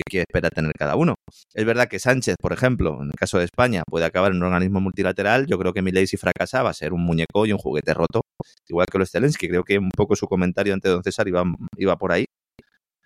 que, 0.08 0.20
espera 0.20 0.50
tener 0.50 0.72
cada 0.78 0.96
uno. 0.96 1.14
Es 1.54 1.64
verdad 1.64 1.88
que 1.88 1.98
Sánchez, 1.98 2.36
por 2.40 2.52
ejemplo, 2.52 2.98
en 3.02 3.08
el 3.08 3.14
caso 3.14 3.38
de 3.38 3.44
España, 3.44 3.82
puede 3.88 4.04
acabar 4.04 4.32
en 4.32 4.38
un 4.38 4.44
organismo 4.44 4.80
multilateral. 4.80 5.46
Yo 5.46 5.58
creo 5.58 5.72
que 5.72 5.82
Milei 5.82 6.06
si 6.06 6.16
fracasa 6.16 6.62
va 6.62 6.70
a 6.70 6.74
ser 6.74 6.92
un 6.92 7.04
muñeco 7.04 7.46
y 7.46 7.52
un 7.52 7.58
juguete 7.58 7.94
roto, 7.94 8.22
igual 8.68 8.86
que 8.90 8.98
los 8.98 9.10
Zelensky. 9.10 9.48
Creo 9.48 9.64
que 9.64 9.78
un 9.78 9.90
poco 9.90 10.16
su 10.16 10.26
comentario 10.26 10.74
ante 10.74 10.88
don 10.88 11.02
César 11.02 11.28
iba, 11.28 11.44
iba 11.76 11.96
por 11.96 12.12
ahí. 12.12 12.26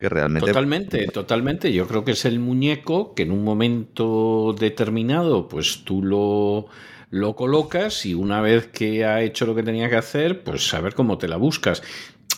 Que 0.03 0.09
realmente... 0.09 0.49
Totalmente, 0.49 1.07
totalmente. 1.07 1.73
Yo 1.73 1.87
creo 1.87 2.05
que 2.05 2.11
es 2.11 2.25
el 2.25 2.41
muñeco 2.41 3.15
que 3.15 3.23
en 3.23 3.31
un 3.31 3.45
momento 3.45 4.53
determinado, 4.59 5.47
pues 5.47 5.85
tú 5.85 6.03
lo, 6.03 6.67
lo 7.09 7.37
colocas 7.37 8.05
y 8.05 8.13
una 8.13 8.41
vez 8.41 8.67
que 8.67 9.05
ha 9.05 9.23
hecho 9.23 9.47
lo 9.47 9.55
que 9.55 9.63
tenía 9.63 9.89
que 9.89 9.95
hacer, 9.95 10.43
pues 10.43 10.75
a 10.75 10.81
ver 10.81 10.95
cómo 10.95 11.19
te 11.19 11.29
la 11.29 11.37
buscas. 11.37 11.85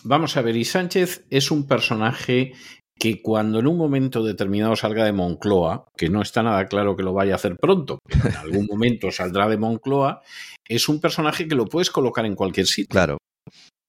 Vamos 0.03 0.37
a 0.37 0.43
ver, 0.43 0.57
y 0.57 0.67
Sánchez 0.67 1.25
es 1.31 1.51
un 1.51 1.67
personaje 1.67 2.53
que 3.01 3.23
cuando 3.23 3.61
en 3.61 3.67
un 3.67 3.79
momento 3.79 4.23
determinado 4.23 4.77
salga 4.77 5.07
de 5.07 5.13
Moncloa, 5.13 5.87
que 5.97 6.11
no 6.11 6.21
está 6.21 6.43
nada 6.43 6.69
claro 6.69 6.95
que 6.97 7.03
lo 7.03 7.15
vaya 7.15 7.33
a 7.33 7.37
hacer 7.37 7.57
pronto, 7.57 7.99
pero 8.05 8.29
en 8.29 8.37
algún 8.37 8.67
momento 8.67 9.11
saldrá 9.11 9.49
de 9.49 9.57
Moncloa, 9.57 10.21
es 10.69 10.87
un 10.91 11.01
personaje 11.01 11.49
que 11.49 11.55
lo 11.55 11.65
puedes 11.65 11.91
colocar 11.91 12.27
en 12.27 12.35
cualquier 12.35 12.67
sitio. 12.67 12.91
Claro. 12.91 13.17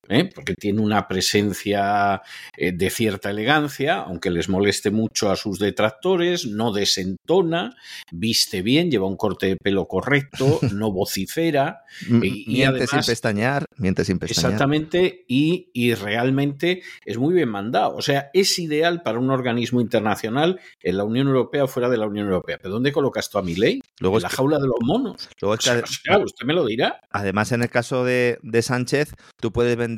¿Eh? 0.07 0.29
porque 0.33 0.53
tiene 0.53 0.81
una 0.81 1.07
presencia 1.07 2.21
eh, 2.55 2.71
de 2.71 2.89
cierta 2.91 3.31
elegancia, 3.31 4.01
aunque 4.01 4.29
les 4.29 4.49
moleste 4.49 4.91
mucho 4.91 5.31
a 5.31 5.35
sus 5.35 5.57
detractores, 5.57 6.45
no 6.45 6.71
desentona, 6.71 7.75
viste 8.11 8.61
bien, 8.61 8.91
lleva 8.91 9.07
un 9.07 9.17
corte 9.17 9.47
de 9.47 9.55
pelo 9.57 9.87
correcto, 9.87 10.59
no 10.73 10.91
vocifera. 10.91 11.81
y, 12.21 12.59
y 12.59 12.63
además, 12.63 12.89
sin 12.91 13.01
pestañear, 13.01 13.65
miente 13.77 14.05
sin 14.05 14.19
pestañear. 14.19 14.53
Exactamente, 14.53 15.25
y, 15.27 15.71
y, 15.73 15.95
realmente 15.95 16.83
es 17.03 17.17
muy 17.17 17.33
bien 17.33 17.49
mandado. 17.49 17.95
O 17.95 18.01
sea, 18.01 18.29
es 18.33 18.59
ideal 18.59 19.01
para 19.01 19.17
un 19.17 19.31
organismo 19.31 19.81
internacional 19.81 20.59
en 20.81 20.97
la 20.97 21.03
Unión 21.03 21.27
Europea 21.27 21.63
o 21.63 21.67
fuera 21.67 21.89
de 21.89 21.97
la 21.97 22.05
Unión 22.05 22.27
Europea. 22.27 22.59
¿Pero 22.61 22.75
dónde 22.75 22.91
colocas 22.91 23.29
tú 23.29 23.39
a 23.39 23.41
mi 23.41 23.55
ley? 23.55 23.81
Luego 23.99 24.17
en 24.17 24.23
la 24.23 24.29
jaula 24.29 24.59
de 24.59 24.67
los 24.67 24.77
monos. 24.81 25.29
Luego 25.41 25.55
o 25.57 25.61
sea, 25.61 25.81
o 25.83 25.87
sea, 25.87 26.19
usted 26.19 26.45
me 26.45 26.53
lo 26.53 26.65
dirá. 26.65 26.99
Además, 27.09 27.51
en 27.51 27.63
el 27.63 27.69
caso 27.69 28.03
de, 28.03 28.37
de 28.43 28.61
Sánchez, 28.61 29.15
tú 29.39 29.51
puedes 29.51 29.75
vender 29.75 29.94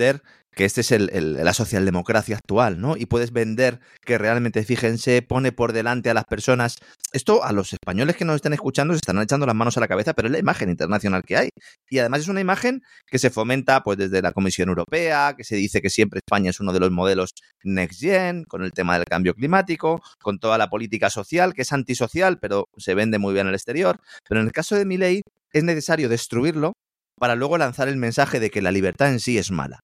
que 0.58 0.66
este 0.66 0.82
es 0.82 0.92
el, 0.92 1.36
la 1.44 1.54
socialdemocracia 1.54 2.36
actual, 2.36 2.82
¿no? 2.82 2.98
Y 2.98 3.06
puedes 3.06 3.32
vender 3.32 3.80
que 4.04 4.18
realmente, 4.18 4.64
fíjense, 4.64 5.22
pone 5.22 5.52
por 5.52 5.72
delante 5.72 6.10
a 6.10 6.16
las 6.16 6.26
personas. 6.26 6.80
Esto 7.14 7.44
a 7.44 7.54
los 7.54 7.74
españoles 7.74 8.16
que 8.18 8.26
nos 8.26 8.38
están 8.38 8.54
escuchando 8.54 8.94
se 8.94 8.98
están 8.98 9.22
echando 9.22 9.46
las 9.46 9.56
manos 9.56 9.78
a 9.78 9.80
la 9.80 9.88
cabeza, 9.88 10.14
pero 10.14 10.28
es 10.28 10.32
la 10.32 10.40
imagen 10.40 10.70
internacional 10.70 11.22
que 11.24 11.38
hay. 11.38 11.50
Y 11.90 12.00
además 12.00 12.22
es 12.22 12.28
una 12.28 12.42
imagen 12.42 12.82
que 13.06 13.20
se 13.20 13.30
fomenta 13.30 13.84
pues 13.84 14.00
desde 14.00 14.22
la 14.22 14.32
Comisión 14.32 14.70
Europea, 14.70 15.36
que 15.38 15.44
se 15.44 15.56
dice 15.56 15.80
que 15.80 15.92
siempre 15.92 16.18
España 16.26 16.50
es 16.50 16.60
uno 16.60 16.74
de 16.74 16.80
los 16.80 16.90
modelos 16.90 17.30
next 17.64 18.02
gen, 18.02 18.44
con 18.44 18.64
el 18.64 18.74
tema 18.74 18.96
del 18.98 19.06
cambio 19.06 19.36
climático, 19.36 20.02
con 20.20 20.40
toda 20.40 20.58
la 20.58 20.70
política 20.70 21.12
social, 21.12 21.54
que 21.54 21.62
es 21.62 21.72
antisocial, 21.72 22.40
pero 22.40 22.68
se 22.78 22.96
vende 22.96 23.20
muy 23.20 23.36
bien 23.36 23.46
al 23.46 23.54
exterior. 23.54 24.00
Pero 24.28 24.42
en 24.42 24.48
el 24.48 24.54
caso 24.54 24.76
de 24.76 24.86
mi 24.86 24.98
ley 24.98 25.22
es 25.54 25.64
necesario 25.64 26.10
destruirlo 26.10 26.74
para 27.20 27.36
luego 27.36 27.60
lanzar 27.60 27.88
el 27.88 27.98
mensaje 27.98 28.40
de 28.40 28.50
que 28.50 28.64
la 28.64 28.72
libertad 28.72 29.12
en 29.12 29.20
sí 29.20 29.38
es 29.38 29.52
mala. 29.52 29.82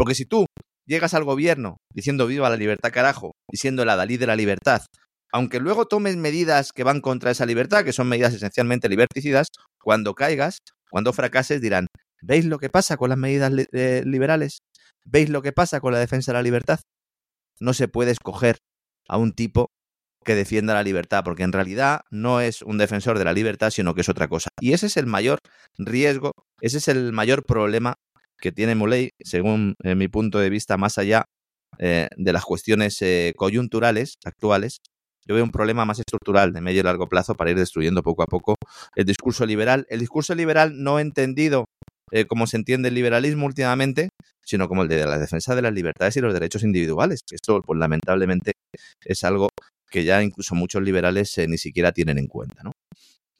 Porque 0.00 0.14
si 0.14 0.24
tú 0.24 0.46
llegas 0.86 1.12
al 1.12 1.24
gobierno 1.24 1.76
diciendo 1.92 2.26
viva 2.26 2.48
la 2.48 2.56
libertad 2.56 2.90
carajo, 2.90 3.32
diciendo 3.52 3.84
la 3.84 3.96
Dalí 3.96 4.16
de 4.16 4.26
la 4.26 4.34
libertad, 4.34 4.80
aunque 5.30 5.60
luego 5.60 5.84
tomes 5.84 6.16
medidas 6.16 6.72
que 6.72 6.84
van 6.84 7.02
contra 7.02 7.32
esa 7.32 7.44
libertad, 7.44 7.84
que 7.84 7.92
son 7.92 8.08
medidas 8.08 8.32
esencialmente 8.32 8.88
liberticidas, 8.88 9.48
cuando 9.78 10.14
caigas, 10.14 10.60
cuando 10.90 11.12
fracases, 11.12 11.60
dirán, 11.60 11.86
¿veis 12.22 12.46
lo 12.46 12.58
que 12.58 12.70
pasa 12.70 12.96
con 12.96 13.10
las 13.10 13.18
medidas 13.18 13.52
eh, 13.72 14.02
liberales? 14.06 14.60
¿Veis 15.04 15.28
lo 15.28 15.42
que 15.42 15.52
pasa 15.52 15.80
con 15.80 15.92
la 15.92 15.98
defensa 15.98 16.32
de 16.32 16.38
la 16.38 16.42
libertad? 16.42 16.80
No 17.60 17.74
se 17.74 17.86
puede 17.86 18.12
escoger 18.12 18.56
a 19.06 19.18
un 19.18 19.34
tipo 19.34 19.66
que 20.24 20.34
defienda 20.34 20.72
la 20.72 20.82
libertad, 20.82 21.24
porque 21.24 21.42
en 21.42 21.52
realidad 21.52 22.00
no 22.10 22.40
es 22.40 22.62
un 22.62 22.78
defensor 22.78 23.18
de 23.18 23.26
la 23.26 23.34
libertad, 23.34 23.68
sino 23.68 23.94
que 23.94 24.00
es 24.00 24.08
otra 24.08 24.28
cosa. 24.28 24.48
Y 24.62 24.72
ese 24.72 24.86
es 24.86 24.96
el 24.96 25.04
mayor 25.04 25.40
riesgo, 25.76 26.32
ese 26.62 26.78
es 26.78 26.88
el 26.88 27.12
mayor 27.12 27.44
problema 27.44 27.96
que 28.40 28.52
tiene 28.52 28.74
Muley, 28.74 29.10
según 29.20 29.74
eh, 29.82 29.94
mi 29.94 30.08
punto 30.08 30.38
de 30.38 30.50
vista, 30.50 30.76
más 30.76 30.98
allá 30.98 31.24
eh, 31.78 32.08
de 32.16 32.32
las 32.32 32.44
cuestiones 32.44 33.00
eh, 33.02 33.32
coyunturales 33.36 34.14
actuales. 34.24 34.78
Yo 35.26 35.34
veo 35.34 35.44
un 35.44 35.50
problema 35.50 35.84
más 35.84 35.98
estructural 35.98 36.52
de 36.52 36.60
medio 36.60 36.80
y 36.80 36.82
largo 36.82 37.08
plazo 37.08 37.34
para 37.34 37.50
ir 37.50 37.58
destruyendo 37.58 38.02
poco 38.02 38.22
a 38.22 38.26
poco 38.26 38.56
el 38.96 39.04
discurso 39.04 39.46
liberal. 39.46 39.86
El 39.88 40.00
discurso 40.00 40.34
liberal 40.34 40.72
no 40.82 40.98
entendido 40.98 41.66
como 42.26 42.48
se 42.48 42.56
entiende 42.56 42.88
el 42.88 42.96
liberalismo 42.96 43.46
últimamente, 43.46 44.08
sino 44.44 44.66
como 44.66 44.82
el 44.82 44.88
de 44.88 45.06
la 45.06 45.16
defensa 45.16 45.54
de 45.54 45.62
las 45.62 45.72
libertades 45.72 46.16
y 46.16 46.20
los 46.20 46.34
derechos 46.34 46.64
individuales. 46.64 47.20
Esto, 47.30 47.62
pues 47.62 47.78
lamentablemente, 47.78 48.54
es 49.04 49.22
algo 49.22 49.48
que 49.88 50.02
ya 50.02 50.20
incluso 50.20 50.56
muchos 50.56 50.82
liberales 50.82 51.38
ni 51.46 51.56
siquiera 51.56 51.92
tienen 51.92 52.18
en 52.18 52.26
cuenta. 52.26 52.64
¿no? 52.64 52.72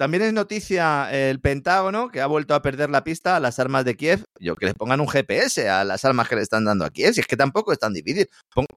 También 0.01 0.23
es 0.23 0.33
noticia 0.33 1.11
el 1.13 1.41
Pentágono, 1.41 2.09
que 2.09 2.23
ha 2.23 2.27
vuelto 2.27 2.55
a 2.55 2.63
perder 2.63 2.89
la 2.89 3.05
pista 3.05 3.37
a 3.37 3.41
las 3.41 3.59
armas 3.59 3.85
de 3.85 3.97
Kiev. 3.99 4.25
Yo 4.39 4.57
que 4.57 4.65
les 4.65 4.75
pongan 4.75 4.99
un 4.99 5.07
GPS 5.07 5.69
a 5.69 5.85
las 5.85 6.07
armas 6.07 6.27
que 6.27 6.37
le 6.37 6.41
están 6.41 6.65
dando 6.65 6.87
a 6.87 6.89
Kiev, 6.91 7.13
si 7.13 7.21
es 7.21 7.27
que 7.27 7.37
tampoco 7.37 7.71
es 7.71 7.79
tan 7.79 7.93
difícil. 7.93 8.27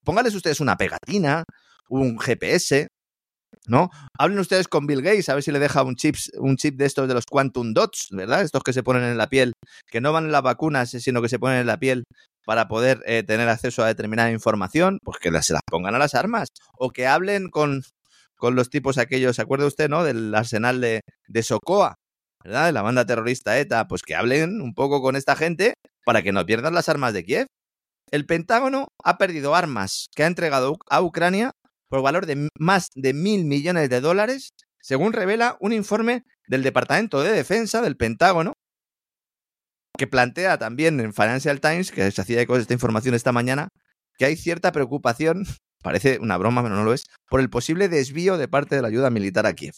Pónganles 0.03 0.35
ustedes 0.35 0.59
una 0.59 0.75
pegatina, 0.75 1.45
un 1.87 2.19
GPS, 2.19 2.89
¿no? 3.67 3.89
Hablen 4.19 4.37
ustedes 4.37 4.67
con 4.67 4.85
Bill 4.85 5.01
Gates 5.01 5.29
a 5.29 5.35
ver 5.35 5.43
si 5.43 5.53
le 5.53 5.59
deja 5.59 5.83
un 5.83 5.95
chip, 5.95 6.17
un 6.39 6.57
chip 6.57 6.75
de 6.75 6.87
estos 6.87 7.07
de 7.07 7.13
los 7.13 7.25
Quantum 7.25 7.73
Dots, 7.73 8.09
¿verdad? 8.11 8.41
Estos 8.41 8.61
que 8.61 8.73
se 8.73 8.83
ponen 8.83 9.03
en 9.03 9.17
la 9.17 9.29
piel, 9.29 9.53
que 9.89 10.01
no 10.01 10.11
van 10.11 10.25
en 10.25 10.33
las 10.33 10.41
vacunas, 10.41 10.89
sino 10.89 11.21
que 11.21 11.29
se 11.29 11.39
ponen 11.39 11.59
en 11.59 11.67
la 11.67 11.79
piel 11.79 12.03
para 12.45 12.67
poder 12.67 13.01
eh, 13.05 13.23
tener 13.23 13.47
acceso 13.47 13.81
a 13.81 13.87
determinada 13.87 14.29
información, 14.29 14.99
pues 15.01 15.19
que 15.19 15.31
se 15.41 15.53
las 15.53 15.61
pongan 15.71 15.95
a 15.95 15.99
las 15.99 16.15
armas. 16.15 16.49
O 16.77 16.89
que 16.89 17.07
hablen 17.07 17.49
con 17.49 17.81
con 18.43 18.55
los 18.55 18.69
tipos 18.69 18.97
aquellos, 18.97 19.37
¿se 19.37 19.41
acuerda 19.41 19.65
usted, 19.65 19.87
no? 19.87 20.03
Del 20.03 20.35
arsenal 20.35 20.81
de, 20.81 20.99
de 21.29 21.43
Socoa, 21.43 21.95
¿verdad? 22.43 22.65
De 22.65 22.71
la 22.73 22.81
banda 22.81 23.05
terrorista 23.05 23.57
ETA, 23.57 23.87
pues 23.87 24.01
que 24.01 24.15
hablen 24.15 24.59
un 24.59 24.73
poco 24.73 25.01
con 25.01 25.15
esta 25.15 25.37
gente 25.37 25.75
para 26.03 26.23
que 26.23 26.33
no 26.33 26.45
pierdan 26.45 26.73
las 26.73 26.89
armas 26.89 27.13
de 27.13 27.23
Kiev. 27.23 27.47
El 28.11 28.25
Pentágono 28.25 28.89
ha 29.01 29.17
perdido 29.17 29.55
armas 29.55 30.07
que 30.13 30.25
ha 30.25 30.27
entregado 30.27 30.75
a 30.89 31.01
Ucrania 31.01 31.51
por 31.87 32.01
valor 32.01 32.25
de 32.25 32.49
más 32.59 32.89
de 32.95 33.13
mil 33.13 33.45
millones 33.45 33.89
de 33.89 34.01
dólares, 34.01 34.49
según 34.81 35.13
revela 35.13 35.55
un 35.61 35.71
informe 35.71 36.23
del 36.45 36.63
Departamento 36.63 37.23
de 37.23 37.31
Defensa 37.31 37.81
del 37.81 37.95
Pentágono, 37.95 38.51
que 39.97 40.07
plantea 40.07 40.57
también 40.57 40.99
en 40.99 41.13
Financial 41.13 41.61
Times, 41.61 41.93
que 41.93 42.11
se 42.11 42.21
hacía 42.21 42.45
de 42.45 42.59
esta 42.59 42.73
información 42.73 43.15
esta 43.15 43.31
mañana, 43.31 43.69
que 44.17 44.25
hay 44.25 44.35
cierta 44.35 44.73
preocupación 44.73 45.45
parece 45.83 46.17
una 46.19 46.37
broma, 46.37 46.63
pero 46.63 46.75
no 46.75 46.83
lo 46.83 46.93
es, 46.93 47.05
por 47.29 47.39
el 47.39 47.49
posible 47.49 47.89
desvío 47.89 48.37
de 48.37 48.47
parte 48.47 48.75
de 48.75 48.81
la 48.81 48.87
ayuda 48.87 49.11
militar 49.11 49.45
a 49.45 49.53
Kiev. 49.53 49.75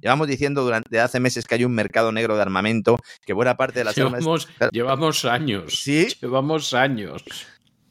Llevamos 0.00 0.28
diciendo 0.28 0.62
durante 0.62 1.00
hace 1.00 1.18
meses 1.18 1.44
que 1.44 1.56
hay 1.56 1.64
un 1.64 1.72
mercado 1.72 2.12
negro 2.12 2.36
de 2.36 2.42
armamento, 2.42 2.98
que 3.26 3.32
buena 3.32 3.56
parte 3.56 3.80
de 3.80 3.84
las 3.84 3.96
llevamos, 3.96 4.48
Llevamos 4.70 5.24
años. 5.24 5.80
Sí. 5.82 6.06
Llevamos 6.22 6.72
años. 6.72 7.24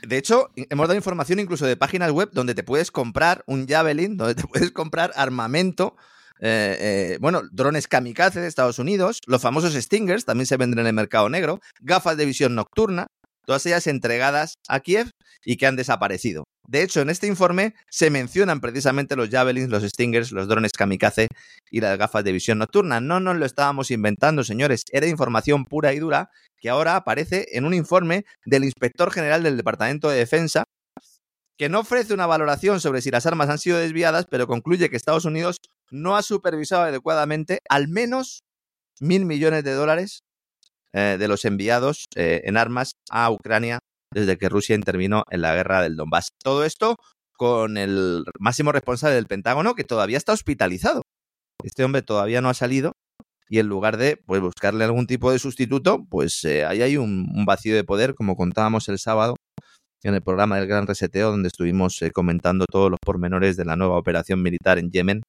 De 0.02 0.18
hecho, 0.18 0.50
hemos 0.56 0.88
dado 0.88 0.96
información 0.96 1.40
incluso 1.40 1.66
de 1.66 1.76
páginas 1.76 2.12
web 2.12 2.30
donde 2.32 2.56
te 2.56 2.64
puedes 2.64 2.92
comprar 2.92 3.44
un 3.46 3.68
Javelin, 3.68 4.16
donde 4.16 4.36
te 4.36 4.44
puedes 4.48 4.72
comprar 4.72 5.12
armamento. 5.16 5.98
Eh, 6.40 6.78
eh, 6.80 7.18
bueno, 7.20 7.42
drones 7.52 7.88
kamikaze 7.88 8.40
de 8.40 8.48
Estados 8.48 8.80
Unidos, 8.80 9.20
los 9.26 9.42
famosos 9.42 9.74
Stingers 9.74 10.24
también 10.24 10.46
se 10.46 10.56
venden 10.56 10.80
en 10.80 10.88
el 10.88 10.94
mercado 10.94 11.30
negro, 11.30 11.60
gafas 11.82 12.16
de 12.16 12.26
visión 12.26 12.54
nocturna, 12.54 13.08
todas 13.46 13.66
ellas 13.66 13.88
entregadas 13.88 14.54
a 14.68 14.80
Kiev 14.80 15.10
y 15.44 15.58
que 15.58 15.66
han 15.66 15.76
desaparecido. 15.76 16.44
De 16.68 16.84
hecho, 16.84 17.00
en 17.00 17.10
este 17.10 17.28
informe 17.28 17.76
se 17.90 18.10
mencionan 18.10 18.60
precisamente 18.60 19.16
los 19.16 19.30
Javelins, 19.30 19.70
los 19.70 19.84
Stingers, 19.84 20.34
los 20.34 20.50
drones 20.50 20.74
kamikaze 20.74 21.30
y 21.72 21.80
las 21.80 21.98
gafas 21.98 22.26
de 22.26 22.34
visión 22.34 22.58
nocturna. 22.58 23.00
No 23.00 23.22
nos 23.22 23.38
lo 23.38 23.46
estábamos 23.46 23.90
inventando, 23.90 24.44
señores. 24.44 24.84
Era 24.92 25.08
información 25.08 25.64
pura 25.64 25.94
y 25.94 26.00
dura 26.00 26.30
que 26.60 26.70
ahora 26.70 26.98
aparece 26.98 27.48
en 27.54 27.64
un 27.64 27.74
informe 27.74 28.26
del 28.46 28.66
inspector 28.66 29.12
general 29.12 29.44
del 29.44 29.56
Departamento 29.56 30.10
de 30.10 30.18
Defensa 30.18 30.66
que 31.58 31.70
no 31.70 31.80
ofrece 31.80 32.14
una 32.14 32.28
valoración 32.28 32.82
sobre 32.82 33.02
si 33.02 33.12
las 33.12 33.26
armas 33.26 33.50
han 33.50 33.58
sido 33.58 33.80
desviadas, 33.80 34.26
pero 34.30 34.46
concluye 34.46 34.90
que 34.90 34.98
Estados 34.98 35.26
Unidos 35.26 35.58
no 35.90 36.16
ha 36.18 36.22
supervisado 36.22 36.84
adecuadamente 36.84 37.62
al 37.70 37.88
menos 37.88 38.44
mil 39.00 39.26
millones 39.26 39.64
de 39.64 39.74
dólares 39.74 40.24
eh, 40.94 41.16
de 41.18 41.28
los 41.28 41.46
enviados 41.46 42.06
eh, 42.16 42.42
en 42.44 42.58
armas 42.58 42.92
a 43.10 43.32
Ucrania 43.32 43.80
desde 44.14 44.38
que 44.38 44.50
Rusia 44.50 44.76
intervino 44.76 45.24
en 45.30 45.42
la 45.42 45.54
guerra 45.54 45.82
del 45.82 45.96
Donbass. 45.96 46.30
Todo 46.44 46.64
esto 46.64 46.98
con 47.38 47.78
el 47.78 48.24
máximo 48.40 48.72
responsable 48.72 49.16
del 49.16 49.28
Pentágono 49.28 49.76
que 49.76 49.84
todavía 49.84 50.18
está 50.18 50.34
hospitalizado. 50.34 51.04
Este 51.64 51.84
hombre 51.84 52.02
todavía 52.02 52.42
no 52.42 52.50
ha 52.50 52.54
salido 52.54 52.94
y 53.50 53.60
en 53.60 53.68
lugar 53.68 53.98
de 53.98 54.18
pues, 54.18 54.42
buscarle 54.42 54.84
algún 54.84 55.08
tipo 55.08 55.32
de 55.32 55.40
sustituto, 55.40 56.06
pues 56.10 56.44
eh, 56.44 56.66
ahí 56.66 56.82
hay 56.82 56.98
un, 56.98 57.46
vacío 57.46 57.76
de 57.76 57.84
poder, 57.84 58.14
como 58.14 58.36
contábamos 58.36 58.90
el 58.90 59.00
sábado 59.00 59.36
en 60.04 60.14
el 60.14 60.22
programa 60.22 60.58
del 60.58 60.68
Gran 60.68 60.86
Reseteo, 60.86 61.32
donde 61.32 61.48
estuvimos 61.48 62.00
comentando 62.14 62.66
todos 62.70 62.92
los 62.92 63.00
pormenores 63.00 63.56
de 63.56 63.66
la 63.66 63.76
nueva 63.76 63.98
operación 63.98 64.42
militar 64.42 64.78
en 64.80 64.92
Yemen 64.92 65.24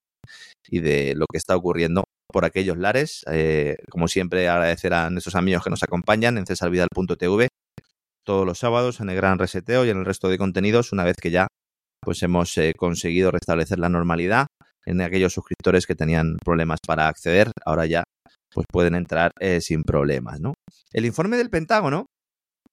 y 0.69 0.81
de 0.81 1.15
lo 1.15 1.27
que 1.31 1.39
está 1.39 1.57
ocurriendo 1.57 2.05
por 2.31 2.45
aquellos 2.45 2.77
lares. 2.77 3.25
Eh, 3.31 3.77
como 3.89 4.09
siempre, 4.09 4.49
agradecer 4.49 4.93
a 4.95 5.11
nuestros 5.11 5.37
amigos 5.37 5.65
que 5.65 5.71
nos 5.71 5.83
acompañan 5.83 6.39
en 6.39 6.47
cesarvidal.tv 6.47 7.49
todos 8.29 8.45
los 8.45 8.59
sábados 8.59 9.01
en 9.01 9.09
el 9.09 9.17
Gran 9.17 9.39
Reseteo 9.39 9.87
y 9.87 9.89
en 9.89 9.97
el 9.97 10.05
resto 10.05 10.29
de 10.29 10.37
contenidos, 10.37 10.93
una 10.93 11.03
vez 11.03 11.17
que 11.17 11.31
ya 11.31 11.47
pues 12.03 12.23
hemos 12.23 12.59
eh, 12.59 12.75
conseguido 12.77 13.31
restablecer 13.31 13.79
la 13.79 13.89
normalidad 13.89 14.49
en 14.85 15.01
aquellos 15.01 15.33
suscriptores 15.33 15.87
que 15.87 15.95
tenían 15.95 16.37
problemas 16.45 16.79
para 16.87 17.09
acceder, 17.09 17.51
ahora 17.65 17.87
ya 17.87 18.05
pues 18.53 18.67
pueden 18.71 18.95
entrar 18.97 19.31
eh, 19.41 19.63
sin 19.63 19.83
problemas, 19.83 20.41
¿no? 20.41 20.53
El 20.93 21.07
informe 21.07 21.39
del 21.39 21.49
Pentágono 21.49 22.05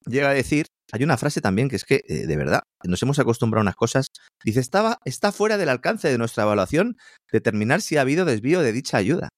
llega 0.05 0.31
a 0.31 0.33
decir, 0.33 0.65
hay 0.91 1.05
una 1.05 1.15
frase 1.15 1.39
también 1.39 1.69
que 1.69 1.77
es 1.77 1.85
que, 1.85 2.01
de 2.05 2.35
verdad, 2.35 2.63
nos 2.83 3.01
hemos 3.01 3.19
acostumbrado 3.19 3.61
a 3.61 3.63
unas 3.67 3.75
cosas, 3.77 4.07
dice, 4.43 4.59
estaba, 4.59 4.97
está 5.05 5.31
fuera 5.31 5.57
del 5.57 5.69
alcance 5.69 6.09
de 6.09 6.17
nuestra 6.17 6.43
evaluación 6.43 6.97
determinar 7.31 7.79
si 7.79 7.95
ha 7.95 8.01
habido 8.01 8.25
desvío 8.25 8.59
de 8.59 8.73
dicha 8.73 8.97
ayuda. 8.97 9.29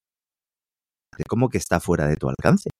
¿Cómo 1.27 1.49
que 1.49 1.59
está 1.59 1.79
fuera 1.79 2.07
de 2.07 2.15
tu 2.15 2.27
alcance? 2.27 2.71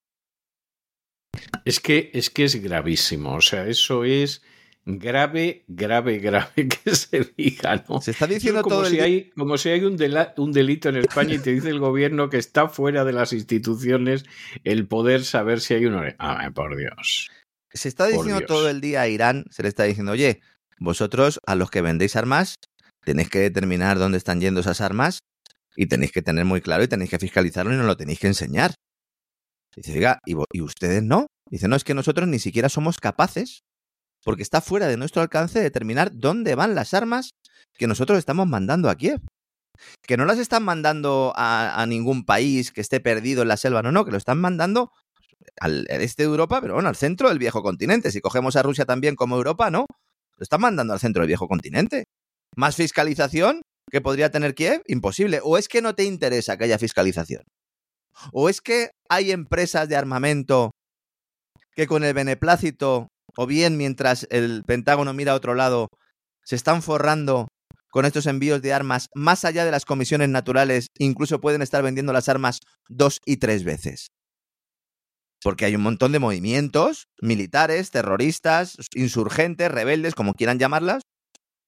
Es 1.65 1.80
que 1.80 2.11
es 2.14 2.30
que 2.30 2.45
es 2.45 2.61
gravísimo, 2.61 3.35
o 3.35 3.41
sea, 3.41 3.68
eso 3.68 4.03
es 4.03 4.41
grave, 4.88 5.65
grave, 5.68 6.18
grave 6.19 6.68
que 6.68 6.95
se 6.95 7.31
diga, 7.38 7.84
¿no? 7.88 8.01
Se 8.01 8.11
está 8.11 8.26
diciendo 8.26 8.61
como 8.64 8.77
todo 8.77 8.85
si 8.85 8.99
hay 8.99 9.30
como 9.31 9.57
si 9.57 9.69
hay 9.69 9.84
un, 9.84 9.97
un 10.38 10.51
delito 10.51 10.89
en 10.89 10.97
España 10.97 11.35
y 11.35 11.39
te 11.39 11.51
dice 11.51 11.69
el 11.69 11.80
gobierno 11.80 12.30
que 12.30 12.38
está 12.38 12.69
fuera 12.69 13.03
de 13.03 13.14
las 13.14 13.34
instituciones 13.34 14.26
el 14.64 14.88
poder 14.88 15.23
saber 15.23 15.59
si 15.59 15.73
hay 15.73 15.85
uno. 15.85 16.01
Ah, 16.19 16.49
por 16.53 16.77
Dios. 16.77 17.30
Se 17.73 17.89
está 17.89 18.07
diciendo 18.07 18.41
todo 18.41 18.69
el 18.69 18.81
día 18.81 19.01
a 19.01 19.07
Irán, 19.07 19.45
se 19.51 19.61
le 19.61 19.69
está 19.69 19.84
diciendo, 19.84 20.14
oye, 20.14 20.41
vosotros 20.80 21.39
a 21.45 21.55
los 21.55 21.69
que 21.69 21.81
vendéis 21.81 22.15
armas 22.15 22.55
tenéis 23.03 23.30
que 23.30 23.39
determinar 23.39 23.99
dónde 23.99 24.18
están 24.18 24.41
yendo 24.41 24.61
esas 24.61 24.81
armas 24.81 25.19
y 25.76 25.85
tenéis 25.85 26.11
que 26.11 26.22
tener 26.22 26.43
muy 26.45 26.61
claro 26.61 26.84
y 26.84 26.88
tenéis 26.88 27.09
que 27.09 27.19
fiscalizarlo 27.19 27.73
y 27.73 27.77
no 27.77 27.84
lo 27.84 27.95
tenéis 27.95 28.19
que 28.19 28.27
enseñar. 28.27 28.73
Dice, 29.77 29.93
oiga, 29.93 30.19
¿y, 30.25 30.35
¿y 30.51 30.61
ustedes 30.61 31.03
no? 31.03 31.27
Dice, 31.51 31.67
no, 31.67 31.75
es 31.75 31.83
que 31.83 31.93
nosotros 31.93 32.27
ni 32.27 32.39
siquiera 32.39 32.67
somos 32.67 32.97
capaces, 32.97 33.61
porque 34.23 34.41
está 34.41 34.59
fuera 34.59 34.87
de 34.87 34.97
nuestro 34.97 35.21
alcance, 35.21 35.61
determinar 35.61 36.09
dónde 36.13 36.55
van 36.55 36.73
las 36.73 36.95
armas 36.95 37.29
que 37.75 37.85
nosotros 37.85 38.17
estamos 38.17 38.47
mandando 38.47 38.89
a 38.89 38.95
Kiev. 38.95 39.21
Que 40.01 40.17
no 40.17 40.25
las 40.25 40.39
están 40.39 40.63
mandando 40.63 41.31
a, 41.35 41.85
ningún 41.87 42.25
país 42.25 42.71
que 42.71 42.81
esté 42.81 42.99
perdido 42.99 43.43
en 43.43 43.49
la 43.49 43.57
selva, 43.57 43.83
no, 43.83 43.91
no, 43.91 44.03
que 44.03 44.11
lo 44.11 44.17
están 44.17 44.39
mandando 44.39 44.91
al, 45.61 45.85
este 45.89 46.23
de 46.23 46.29
Europa, 46.29 46.59
pero 46.59 46.73
bueno, 46.73 46.89
al 46.89 46.95
centro 46.95 47.29
del 47.29 47.37
viejo 47.37 47.61
continente. 47.61 48.11
Si 48.11 48.19
cogemos 48.19 48.55
a 48.55 48.63
Rusia 48.63 48.85
también 48.85 49.15
como 49.15 49.35
Europa, 49.35 49.69
¿no? 49.69 49.85
Lo 50.37 50.43
están 50.43 50.61
mandando 50.61 50.93
al 50.93 50.99
centro 50.99 51.21
del 51.21 51.27
viejo 51.27 51.47
continente. 51.47 52.05
¿Más 52.55 52.75
fiscalización? 52.75 53.61
que 53.89 54.01
podría 54.01 54.31
tener 54.31 54.53
Kiev? 54.53 54.81
Imposible. 54.87 55.39
¿O 55.43 55.57
es 55.57 55.67
que 55.67 55.81
no 55.81 55.95
te 55.95 56.03
interesa 56.03 56.57
que 56.57 56.65
haya 56.65 56.77
fiscalización? 56.77 57.43
¿O 58.31 58.49
es 58.49 58.61
que 58.61 58.91
hay 59.10 59.31
empresas 59.31 59.88
de 59.89 59.95
armamento 59.95 60.72
que 61.76 61.88
con 61.88 62.03
el 62.03 62.14
beneplácito, 62.14 63.07
o 63.35 63.45
bien 63.45 63.77
mientras 63.77 64.27
el 64.31 64.64
Pentágono 64.65 65.14
mira 65.14 65.34
a 65.34 65.35
otro 65.35 65.53
lado, 65.53 65.89
se 66.44 66.56
están 66.56 66.81
forrando 66.81 67.48
con 67.91 68.06
estos 68.06 68.26
envíos 68.26 68.61
de 68.61 68.73
armas 68.73 69.07
más 69.15 69.45
allá 69.45 69.65
de 69.65 69.72
las 69.72 69.85
comisiones 69.85 70.30
naturales, 70.30 70.88
incluso 70.98 71.39
pueden 71.39 71.61
estar 71.61 71.84
vendiendo 71.84 72.14
las 72.14 72.30
armas 72.30 72.60
dos 72.89 73.19
y 73.26 73.38
tres 73.38 73.64
veces? 73.64 74.07
Porque 75.41 75.65
hay 75.65 75.76
un 75.76 75.84
montón 75.84 76.11
de 76.11 76.19
movimientos 76.19 77.06
militares, 77.22 77.91
terroristas, 77.91 78.76
insurgentes, 78.94 79.72
rebeldes, 79.72 80.15
como 80.15 80.34
quieran 80.34 80.60
llamarlas, 80.60 81.03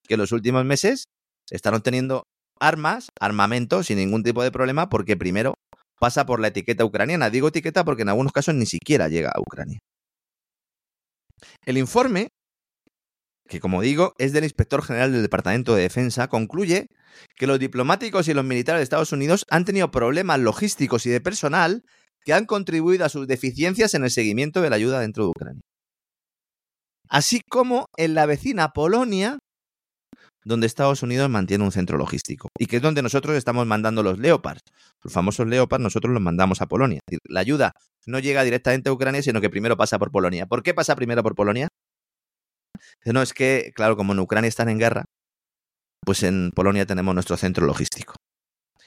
que 0.08 0.16
en 0.16 0.20
los 0.20 0.32
últimos 0.32 0.66
meses 0.66 1.06
están 1.52 1.76
obteniendo 1.76 2.24
armas, 2.60 3.10
armamento, 3.20 3.84
sin 3.84 3.98
ningún 3.98 4.24
tipo 4.24 4.44
de 4.44 4.52
problema, 4.52 4.90
porque 4.90 5.16
primero 5.16 5.54
pasa 6.00 6.26
por 6.26 6.40
la 6.40 6.48
etiqueta 6.48 6.86
ucraniana. 6.86 7.30
Digo 7.30 7.50
etiqueta 7.50 7.84
porque 7.84 8.04
en 8.04 8.10
algunos 8.10 8.32
casos 8.32 8.56
ni 8.56 8.66
siquiera 8.66 9.08
llega 9.08 9.30
a 9.30 9.40
Ucrania. 9.40 9.80
El 11.66 11.78
informe, 11.78 12.30
que 13.48 13.60
como 13.60 13.82
digo 13.82 14.14
es 14.18 14.34
del 14.34 14.44
inspector 14.44 14.84
general 14.84 15.12
del 15.12 15.22
Departamento 15.22 15.76
de 15.76 15.84
Defensa, 15.84 16.28
concluye 16.28 16.88
que 17.36 17.48
los 17.48 17.60
diplomáticos 17.60 18.28
y 18.28 18.34
los 18.34 18.46
militares 18.46 18.80
de 18.80 18.84
Estados 18.84 19.12
Unidos 19.12 19.46
han 19.50 19.66
tenido 19.66 19.92
problemas 19.92 20.40
logísticos 20.40 21.06
y 21.06 21.10
de 21.10 21.22
personal 21.22 21.84
que 22.24 22.34
han 22.34 22.46
contribuido 22.46 23.06
a 23.06 23.10
sus 23.10 23.28
deficiencias 23.28 23.94
en 23.94 24.04
el 24.04 24.12
seguimiento 24.12 24.62
de 24.62 24.70
la 24.70 24.76
ayuda 24.76 25.00
dentro 25.00 25.24
de 25.24 25.30
Ucrania. 25.30 25.62
Así 27.10 27.42
como 27.50 27.88
en 27.98 28.14
la 28.14 28.26
vecina 28.26 28.70
Polonia, 28.70 29.40
donde 30.50 30.66
Estados 30.66 31.04
Unidos 31.04 31.30
mantiene 31.30 31.64
un 31.64 31.72
centro 31.72 31.98
logístico 31.98 32.50
y 32.58 32.66
que 32.66 32.78
es 32.78 32.82
donde 32.82 33.04
nosotros 33.04 33.38
estamos 33.38 33.68
mandando 33.68 34.02
los 34.02 34.18
Leopards. 34.18 34.64
Los 35.04 35.14
famosos 35.14 35.48
Leopards 35.48 35.84
nosotros 35.84 36.12
los 36.12 36.22
mandamos 36.22 36.60
a 36.62 36.66
Polonia. 36.66 37.02
La 37.26 37.42
ayuda 37.42 37.74
no 38.08 38.18
llega 38.18 38.44
directamente 38.44 38.90
a 38.90 38.94
Ucrania, 38.94 39.22
sino 39.22 39.42
que 39.42 39.52
primero 39.52 39.78
pasa 39.78 40.00
por 40.00 40.12
Polonia. 40.12 40.48
¿Por 40.48 40.64
qué 40.64 40.74
pasa 40.74 40.96
primero 40.96 41.22
por 41.22 41.36
Polonia? 41.36 41.68
No, 43.06 43.22
es 43.22 43.34
que, 43.34 43.72
claro, 43.76 43.96
como 43.96 44.14
en 44.14 44.20
Ucrania 44.20 44.48
están 44.48 44.70
en 44.70 44.80
guerra, 44.80 45.06
pues 46.04 46.24
en 46.24 46.52
Polonia 46.56 46.88
tenemos 46.88 47.14
nuestro 47.14 47.38
centro 47.38 47.68
logístico. 47.68 48.16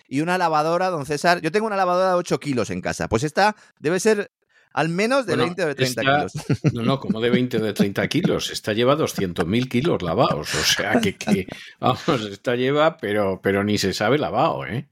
Y 0.08 0.20
una 0.20 0.38
lavadora, 0.38 0.90
don 0.90 1.06
César. 1.06 1.40
Yo 1.40 1.52
tengo 1.52 1.68
una 1.68 1.76
lavadora 1.76 2.08
de 2.08 2.14
8 2.16 2.40
kilos 2.40 2.70
en 2.70 2.80
casa. 2.80 3.08
Pues 3.08 3.22
esta 3.22 3.54
debe 3.78 4.00
ser 4.00 4.32
al 4.72 4.88
menos 4.88 5.26
de 5.26 5.36
20 5.36 5.64
o 5.64 5.68
de 5.68 5.74
30 5.74 6.00
kilos. 6.00 6.32
No, 6.72 6.82
no, 6.82 7.00
como 7.00 7.20
de 7.20 7.30
20 7.30 7.58
o 7.58 7.60
de 7.60 7.72
30 7.72 8.08
kilos. 8.08 8.50
Esta 8.50 8.72
lleva 8.72 8.96
200.000 8.96 9.68
kilos 9.68 10.02
lavados. 10.02 10.54
O 10.54 10.64
sea 10.64 11.00
que, 11.00 11.16
que, 11.16 11.46
vamos, 11.80 12.26
esta 12.30 12.56
lleva, 12.56 12.96
pero, 12.96 13.40
pero 13.42 13.64
ni 13.64 13.78
se 13.78 13.92
sabe 13.92 14.18
lavado, 14.18 14.66
¿eh? 14.66 14.88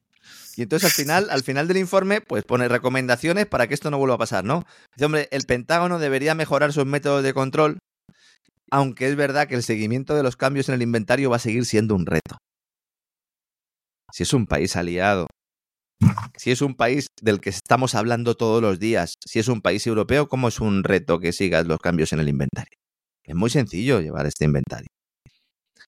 Y 0.56 0.62
entonces 0.62 0.90
al 0.90 1.04
final, 1.04 1.30
al 1.30 1.42
final 1.42 1.68
del 1.68 1.78
informe, 1.78 2.20
pues 2.20 2.44
pone 2.44 2.68
recomendaciones 2.68 3.46
para 3.46 3.66
que 3.66 3.74
esto 3.74 3.90
no 3.90 3.98
vuelva 3.98 4.16
a 4.16 4.18
pasar, 4.18 4.44
¿no? 4.44 4.66
Dice, 4.94 5.06
hombre, 5.06 5.28
el 5.30 5.44
Pentágono 5.44 5.98
debería 5.98 6.34
mejorar 6.34 6.72
sus 6.72 6.84
métodos 6.84 7.22
de 7.22 7.32
control, 7.32 7.78
aunque 8.70 9.08
es 9.08 9.16
verdad 9.16 9.48
que 9.48 9.54
el 9.54 9.62
seguimiento 9.62 10.14
de 10.14 10.22
los 10.22 10.36
cambios 10.36 10.68
en 10.68 10.74
el 10.74 10.82
inventario 10.82 11.30
va 11.30 11.36
a 11.36 11.40
seguir 11.40 11.64
siendo 11.64 11.94
un 11.94 12.04
reto. 12.04 12.36
Si 14.12 14.24
es 14.24 14.32
un 14.34 14.46
país 14.46 14.76
aliado, 14.76 15.28
si 16.36 16.50
es 16.50 16.62
un 16.62 16.74
país 16.74 17.08
del 17.20 17.40
que 17.40 17.50
estamos 17.50 17.94
hablando 17.94 18.34
todos 18.34 18.62
los 18.62 18.78
días, 18.78 19.14
si 19.24 19.38
es 19.38 19.48
un 19.48 19.60
país 19.60 19.86
europeo, 19.86 20.28
¿cómo 20.28 20.48
es 20.48 20.60
un 20.60 20.84
reto 20.84 21.18
que 21.18 21.32
sigas 21.32 21.66
los 21.66 21.78
cambios 21.78 22.12
en 22.12 22.20
el 22.20 22.28
inventario? 22.28 22.78
Es 23.24 23.34
muy 23.34 23.50
sencillo 23.50 24.00
llevar 24.00 24.26
este 24.26 24.44
inventario. 24.44 24.88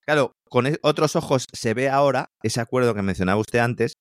Claro, 0.05 0.33
con 0.49 0.67
e, 0.67 0.79
otros 0.83 1.17
ojos 1.17 1.47
se 1.53 1.75
ve 1.75 1.89
ahora 1.89 2.31
ese 2.43 2.61
acuerdo 2.61 2.95
que 2.95 3.03
mencionaba 3.03 3.41
usted 3.41 3.61
antes 3.61 3.95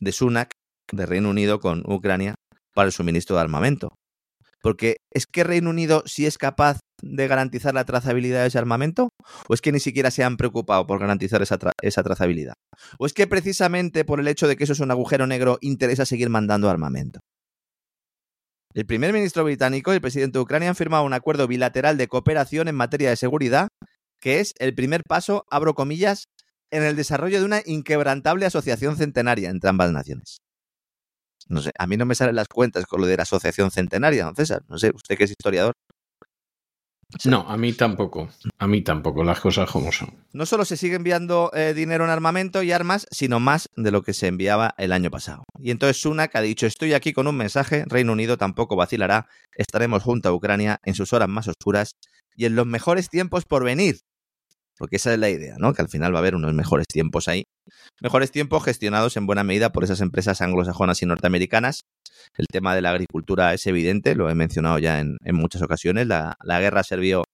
de 0.00 0.12
Sunak, 0.12 0.52
de 0.92 1.06
Reino 1.06 1.30
Unido 1.30 1.60
con 1.60 1.82
Ucrania, 1.90 2.34
para 2.74 2.86
el 2.86 2.92
suministro 2.92 3.36
de 3.36 3.42
armamento. 3.42 3.94
Porque 4.62 4.98
es 5.10 5.26
que 5.26 5.44
Reino 5.44 5.70
Unido 5.70 6.02
sí 6.06 6.26
es 6.26 6.38
capaz 6.38 6.80
de 7.02 7.26
garantizar 7.28 7.74
la 7.74 7.84
trazabilidad 7.84 8.42
de 8.42 8.48
ese 8.48 8.58
armamento? 8.58 9.10
¿O 9.48 9.54
es 9.54 9.60
que 9.60 9.72
ni 9.72 9.80
siquiera 9.80 10.10
se 10.10 10.22
han 10.22 10.36
preocupado 10.36 10.86
por 10.86 10.98
garantizar 10.98 11.42
esa, 11.42 11.58
esa, 11.82 12.02
trazabilidad? 12.02 12.54
¿O 12.98 13.06
es 13.06 13.12
que 13.12 13.26
precisamente 13.26 14.04
por 14.04 14.20
el 14.20 14.28
hecho 14.28 14.48
de 14.48 14.56
que 14.56 14.64
eso 14.64 14.72
es 14.72 14.80
un 14.80 14.90
agujero 14.90 15.26
negro 15.26 15.58
interesa 15.60 16.04
seguir 16.04 16.28
mandando 16.28 16.68
armamento? 16.68 17.20
El 18.72 18.86
primer 18.86 19.12
ministro 19.12 19.42
británico 19.44 19.92
y 19.92 19.96
el 19.96 20.00
presidente 20.00 20.38
de 20.38 20.42
Ucrania 20.42 20.68
han 20.68 20.76
firmado 20.76 21.04
un 21.04 21.12
acuerdo 21.12 21.48
bilateral 21.48 21.96
de 21.96 22.06
cooperación 22.06 22.68
en 22.68 22.76
materia 22.76 23.10
de 23.10 23.16
seguridad, 23.16 23.68
que 24.20 24.38
es 24.38 24.54
el 24.58 24.74
primer 24.74 25.02
paso, 25.08 25.44
abro 25.50 25.74
comillas, 25.74 26.26
en 26.70 26.84
el 26.84 26.94
desarrollo 26.94 27.40
de 27.40 27.46
una 27.46 27.62
inquebrantable 27.64 28.46
asociación 28.46 28.96
centenaria 28.96 29.50
entre 29.50 29.70
ambas 29.70 29.90
naciones. 29.90 30.39
No 31.50 31.60
sé, 31.60 31.72
a 31.76 31.86
mí 31.86 31.96
no 31.96 32.06
me 32.06 32.14
salen 32.14 32.36
las 32.36 32.48
cuentas 32.48 32.86
con 32.86 33.00
lo 33.00 33.06
de 33.08 33.16
la 33.16 33.24
asociación 33.24 33.70
centenaria, 33.70 34.24
don 34.24 34.36
César. 34.36 34.62
No 34.68 34.78
sé, 34.78 34.92
usted 34.94 35.18
que 35.18 35.24
es 35.24 35.30
historiador. 35.30 35.74
No, 37.24 37.40
a 37.48 37.56
mí 37.56 37.72
tampoco. 37.72 38.28
A 38.58 38.68
mí 38.68 38.82
tampoco, 38.82 39.24
las 39.24 39.40
cosas 39.40 39.68
como 39.68 39.90
son. 39.90 40.14
No 40.32 40.46
solo 40.46 40.64
se 40.64 40.76
sigue 40.76 40.94
enviando 40.94 41.50
eh, 41.54 41.74
dinero 41.74 42.04
en 42.04 42.10
armamento 42.10 42.62
y 42.62 42.70
armas, 42.70 43.08
sino 43.10 43.40
más 43.40 43.68
de 43.74 43.90
lo 43.90 44.02
que 44.02 44.14
se 44.14 44.28
enviaba 44.28 44.74
el 44.78 44.92
año 44.92 45.10
pasado. 45.10 45.42
Y 45.58 45.72
entonces 45.72 46.00
Sunak 46.00 46.36
ha 46.36 46.40
dicho, 46.40 46.66
estoy 46.66 46.92
aquí 46.92 47.12
con 47.12 47.26
un 47.26 47.36
mensaje, 47.36 47.84
Reino 47.88 48.12
Unido 48.12 48.36
tampoco 48.36 48.76
vacilará, 48.76 49.26
estaremos 49.56 50.04
junto 50.04 50.28
a 50.28 50.32
Ucrania 50.32 50.78
en 50.84 50.94
sus 50.94 51.12
horas 51.12 51.28
más 51.28 51.48
oscuras 51.48 51.96
y 52.36 52.44
en 52.44 52.54
los 52.54 52.66
mejores 52.66 53.08
tiempos 53.08 53.44
por 53.44 53.64
venir. 53.64 53.96
Porque 54.80 54.96
esa 54.96 55.12
es 55.12 55.18
la 55.18 55.28
idea, 55.28 55.56
¿no? 55.58 55.74
Que 55.74 55.82
al 55.82 55.90
final 55.90 56.14
va 56.14 56.18
a 56.18 56.20
haber 56.20 56.34
unos 56.34 56.54
mejores 56.54 56.86
tiempos 56.86 57.28
ahí. 57.28 57.44
Mejores 58.00 58.30
tiempos 58.30 58.64
gestionados 58.64 59.14
en 59.18 59.26
buena 59.26 59.44
medida 59.44 59.72
por 59.72 59.84
esas 59.84 60.00
empresas 60.00 60.40
anglosajonas 60.40 61.02
y 61.02 61.06
norteamericanas. 61.06 61.82
El 62.38 62.46
tema 62.50 62.74
de 62.74 62.80
la 62.80 62.88
agricultura 62.92 63.52
es 63.52 63.66
evidente, 63.66 64.14
lo 64.14 64.30
he 64.30 64.34
mencionado 64.34 64.78
ya 64.78 64.98
en, 64.98 65.18
muchas 65.34 65.60
ocasiones. 65.60 66.06
La, 66.06 66.34
guerra 66.60 66.82
sirvió, 66.82 67.24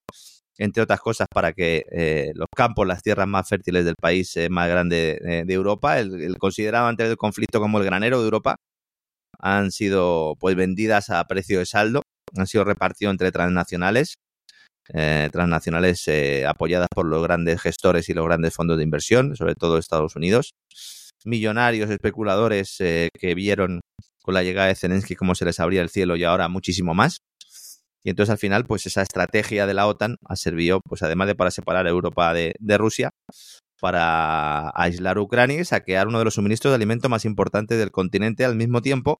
entre 0.58 0.82
otras 0.82 0.98
cosas, 0.98 1.28
para 1.32 1.52
que 1.52 1.84
eh, 1.92 2.32
los 2.34 2.48
campos, 2.52 2.84
las 2.84 3.00
tierras 3.04 3.28
más 3.28 3.48
fértiles 3.48 3.84
del 3.84 3.94
país 3.94 4.36
eh, 4.36 4.48
más 4.50 4.68
grande 4.68 5.20
eh, 5.24 5.44
de 5.46 5.54
Europa, 5.54 6.00
el, 6.00 6.36
considerado 6.38 6.88
antes 6.88 7.06
del 7.06 7.16
conflicto 7.16 7.60
como 7.60 7.78
el 7.78 7.84
granero 7.84 8.18
de 8.18 8.24
Europa, 8.24 8.56
han 9.38 9.70
sido 9.70 10.34
pues 10.40 10.56
vendidas 10.56 11.10
a 11.10 11.22
precio 11.28 11.60
de 11.60 11.66
saldo, 11.66 12.02
han 12.36 12.48
sido 12.48 12.64
repartidos 12.64 13.12
entre 13.12 13.30
transnacionales 13.30 14.16
eh, 14.94 15.28
transnacionales 15.32 16.06
eh, 16.08 16.46
apoyadas 16.46 16.88
por 16.94 17.06
los 17.06 17.22
grandes 17.22 17.60
gestores 17.60 18.08
y 18.08 18.14
los 18.14 18.24
grandes 18.24 18.54
fondos 18.54 18.76
de 18.76 18.84
inversión, 18.84 19.36
sobre 19.36 19.54
todo 19.54 19.78
Estados 19.78 20.16
Unidos. 20.16 20.54
Millonarios 21.24 21.90
especuladores 21.90 22.76
eh, 22.80 23.08
que 23.18 23.34
vieron 23.34 23.80
con 24.22 24.34
la 24.34 24.42
llegada 24.42 24.68
de 24.68 24.74
Zelensky 24.74 25.16
cómo 25.16 25.34
se 25.34 25.44
les 25.44 25.60
abría 25.60 25.82
el 25.82 25.88
cielo 25.88 26.16
y 26.16 26.24
ahora 26.24 26.48
muchísimo 26.48 26.94
más. 26.94 27.18
Y 28.04 28.10
entonces 28.10 28.30
al 28.30 28.38
final, 28.38 28.64
pues 28.64 28.86
esa 28.86 29.02
estrategia 29.02 29.66
de 29.66 29.74
la 29.74 29.88
OTAN 29.88 30.16
ha 30.28 30.36
servido, 30.36 30.80
pues 30.88 31.02
además 31.02 31.26
de 31.26 31.34
para 31.34 31.50
separar 31.50 31.86
a 31.86 31.90
Europa 31.90 32.32
de, 32.32 32.78
Rusia, 32.78 33.10
para 33.80 34.70
aislar 34.76 35.18
Ucrania 35.18 35.60
y 35.60 35.64
saquear 35.64 36.06
uno 36.06 36.20
de 36.20 36.24
los 36.24 36.34
suministros 36.34 36.70
de 36.70 36.76
alimento 36.76 37.08
más 37.08 37.24
importantes 37.24 37.78
del 37.78 37.90
continente 37.90 38.44
al 38.44 38.54
mismo 38.54 38.80
tiempo 38.80 39.18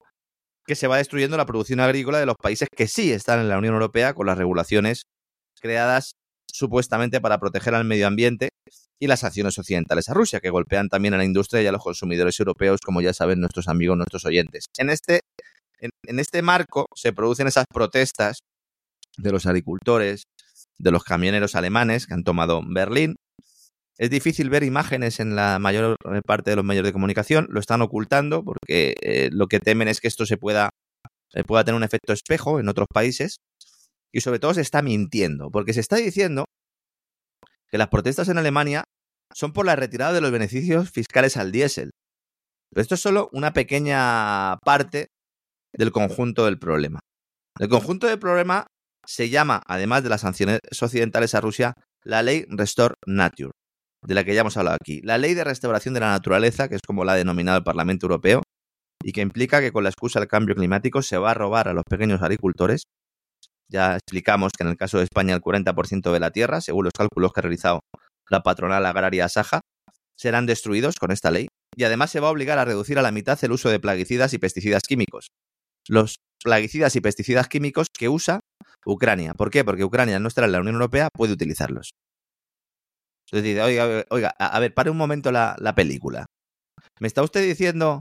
que 0.65 0.75
se 0.75 0.87
va 0.87 0.97
destruyendo 0.97 1.35
la 1.35 1.45
producción 1.45 1.81
agrícola 1.81 2.19
de 2.19 2.25
los 2.25 2.35
países 2.35 2.69
que 2.73 2.87
sí 2.87 3.11
están 3.11 3.39
en 3.39 3.49
la 3.49 3.57
Unión 3.57 3.73
Europea 3.73 4.13
con 4.13 4.27
las 4.27 4.37
regulaciones 4.37 5.03
creadas 5.67 6.15
supuestamente 6.49 7.19
para 7.19 7.39
proteger 7.39 7.75
al 7.75 7.83
medio 7.83 8.07
ambiente 8.07 8.49
y 8.99 9.07
las 9.07 9.25
acciones 9.25 9.57
occidentales 9.59 10.07
a 10.07 10.13
Rusia, 10.13 10.39
que 10.39 10.49
golpean 10.49 10.87
también 10.87 11.13
a 11.13 11.17
la 11.17 11.25
industria 11.25 11.61
y 11.61 11.67
a 11.67 11.73
los 11.73 11.83
consumidores 11.83 12.39
europeos, 12.39 12.79
como 12.83 13.01
ya 13.01 13.13
saben 13.13 13.41
nuestros 13.41 13.67
amigos, 13.67 13.97
nuestros 13.97 14.25
oyentes. 14.25 14.65
En 14.77 14.89
este, 14.89 15.19
en, 15.79 16.19
este 16.19 16.41
marco 16.41 16.85
se 16.95 17.11
producen 17.11 17.47
esas 17.47 17.65
protestas 17.71 18.39
de 19.17 19.31
los 19.31 19.45
agricultores, 19.45 20.23
de 20.79 20.91
los 20.91 21.03
camioneros 21.03 21.55
alemanes 21.55 22.07
que 22.07 22.13
han 22.13 22.23
tomado 22.23 22.61
Berlín. 22.65 23.17
Es 23.97 24.09
difícil 24.09 24.49
ver 24.49 24.63
imágenes 24.63 25.19
en 25.19 25.35
la 25.35 25.59
mayor 25.59 25.97
parte 26.25 26.51
de 26.51 26.55
los 26.55 26.65
medios 26.65 26.85
de 26.85 26.93
comunicación, 26.93 27.47
lo 27.49 27.59
están 27.59 27.81
ocultando 27.81 28.43
porque 28.43 28.95
eh, 29.01 29.29
lo 29.33 29.47
que 29.47 29.59
temen 29.59 29.89
es 29.89 29.99
que 29.99 30.07
esto 30.07 30.25
se 30.25 30.37
pueda, 30.37 30.69
eh, 31.33 31.43
pueda 31.43 31.65
tener 31.65 31.75
un 31.77 31.83
efecto 31.83 32.13
espejo 32.13 32.59
en 32.59 32.69
otros 32.69 32.87
países 32.91 33.37
y 34.13 34.21
sobre 34.21 34.39
todo 34.39 34.53
se 34.53 34.61
está 34.61 34.81
mintiendo, 34.81 35.49
porque 35.51 35.73
se 35.73 35.79
está 35.79 35.97
diciendo 35.97 36.45
que 37.69 37.77
las 37.77 37.89
protestas 37.89 38.29
en 38.29 38.37
Alemania 38.37 38.83
son 39.33 39.53
por 39.53 39.65
la 39.65 39.75
retirada 39.75 40.13
de 40.13 40.21
los 40.21 40.31
beneficios 40.31 40.89
fiscales 40.91 41.37
al 41.37 41.51
diésel. 41.51 41.91
Pero 42.71 42.81
esto 42.81 42.95
es 42.95 43.01
solo 43.01 43.29
una 43.33 43.53
pequeña 43.53 44.57
parte 44.63 45.07
del 45.73 45.91
conjunto 45.91 46.45
del 46.45 46.59
problema. 46.59 46.99
El 47.59 47.69
conjunto 47.69 48.07
del 48.07 48.19
problema 48.19 48.67
se 49.05 49.29
llama, 49.29 49.61
además 49.65 50.03
de 50.03 50.09
las 50.09 50.21
sanciones 50.21 50.59
occidentales 50.81 51.33
a 51.33 51.41
Rusia, 51.41 51.73
la 52.03 52.23
ley 52.23 52.45
Restore 52.49 52.95
Nature, 53.05 53.51
de 54.05 54.13
la 54.13 54.23
que 54.23 54.33
ya 54.33 54.41
hemos 54.41 54.57
hablado 54.57 54.77
aquí. 54.79 55.01
La 55.01 55.17
ley 55.17 55.33
de 55.33 55.43
restauración 55.43 55.93
de 55.93 56.01
la 56.01 56.11
naturaleza, 56.11 56.67
que 56.67 56.75
es 56.75 56.81
como 56.85 57.03
la 57.03 57.13
ha 57.13 57.15
denominado 57.15 57.57
el 57.57 57.63
Parlamento 57.63 58.05
Europeo, 58.05 58.43
y 59.03 59.11
que 59.11 59.21
implica 59.21 59.61
que 59.61 59.71
con 59.71 59.83
la 59.83 59.89
excusa 59.89 60.19
del 60.19 60.27
cambio 60.27 60.55
climático 60.55 61.01
se 61.01 61.17
va 61.17 61.31
a 61.31 61.33
robar 61.33 61.67
a 61.67 61.73
los 61.73 61.83
pequeños 61.87 62.21
agricultores 62.21 62.83
ya 63.69 63.95
explicamos 63.95 64.53
que 64.57 64.63
en 64.63 64.69
el 64.69 64.77
caso 64.77 64.97
de 64.97 65.03
España 65.03 65.35
el 65.35 65.41
40% 65.41 66.11
de 66.11 66.19
la 66.19 66.31
tierra, 66.31 66.61
según 66.61 66.85
los 66.85 66.93
cálculos 66.93 67.33
que 67.33 67.39
ha 67.39 67.43
realizado 67.43 67.81
la 68.29 68.41
patronal 68.41 68.85
agraria 68.85 69.29
Saja, 69.29 69.61
serán 70.17 70.45
destruidos 70.45 70.95
con 70.95 71.11
esta 71.11 71.31
ley 71.31 71.47
y 71.75 71.83
además 71.83 72.11
se 72.11 72.19
va 72.19 72.27
a 72.27 72.31
obligar 72.31 72.57
a 72.57 72.65
reducir 72.65 72.97
a 72.97 73.01
la 73.01 73.11
mitad 73.11 73.37
el 73.43 73.51
uso 73.51 73.69
de 73.69 73.79
plaguicidas 73.79 74.33
y 74.33 74.39
pesticidas 74.39 74.83
químicos. 74.83 75.27
Los 75.87 76.17
plaguicidas 76.43 76.95
y 76.95 77.01
pesticidas 77.01 77.47
químicos 77.47 77.87
que 77.95 78.09
usa 78.09 78.39
Ucrania. 78.85 79.33
¿Por 79.33 79.51
qué? 79.51 79.63
Porque 79.63 79.83
Ucrania 79.83 80.19
no 80.19 80.27
estará 80.27 80.45
en 80.45 80.53
la 80.53 80.59
Unión 80.59 80.75
Europea, 80.75 81.09
puede 81.13 81.33
utilizarlos. 81.33 81.91
Oiga, 83.31 84.05
oiga, 84.09 84.29
a, 84.39 84.59
ver, 84.59 84.73
pare 84.73 84.89
un 84.89 84.97
momento 84.97 85.31
la, 85.31 85.55
la 85.59 85.75
película. 85.75 86.25
¿Me 86.99 87.07
está 87.07 87.21
usted 87.21 87.45
diciendo 87.45 87.99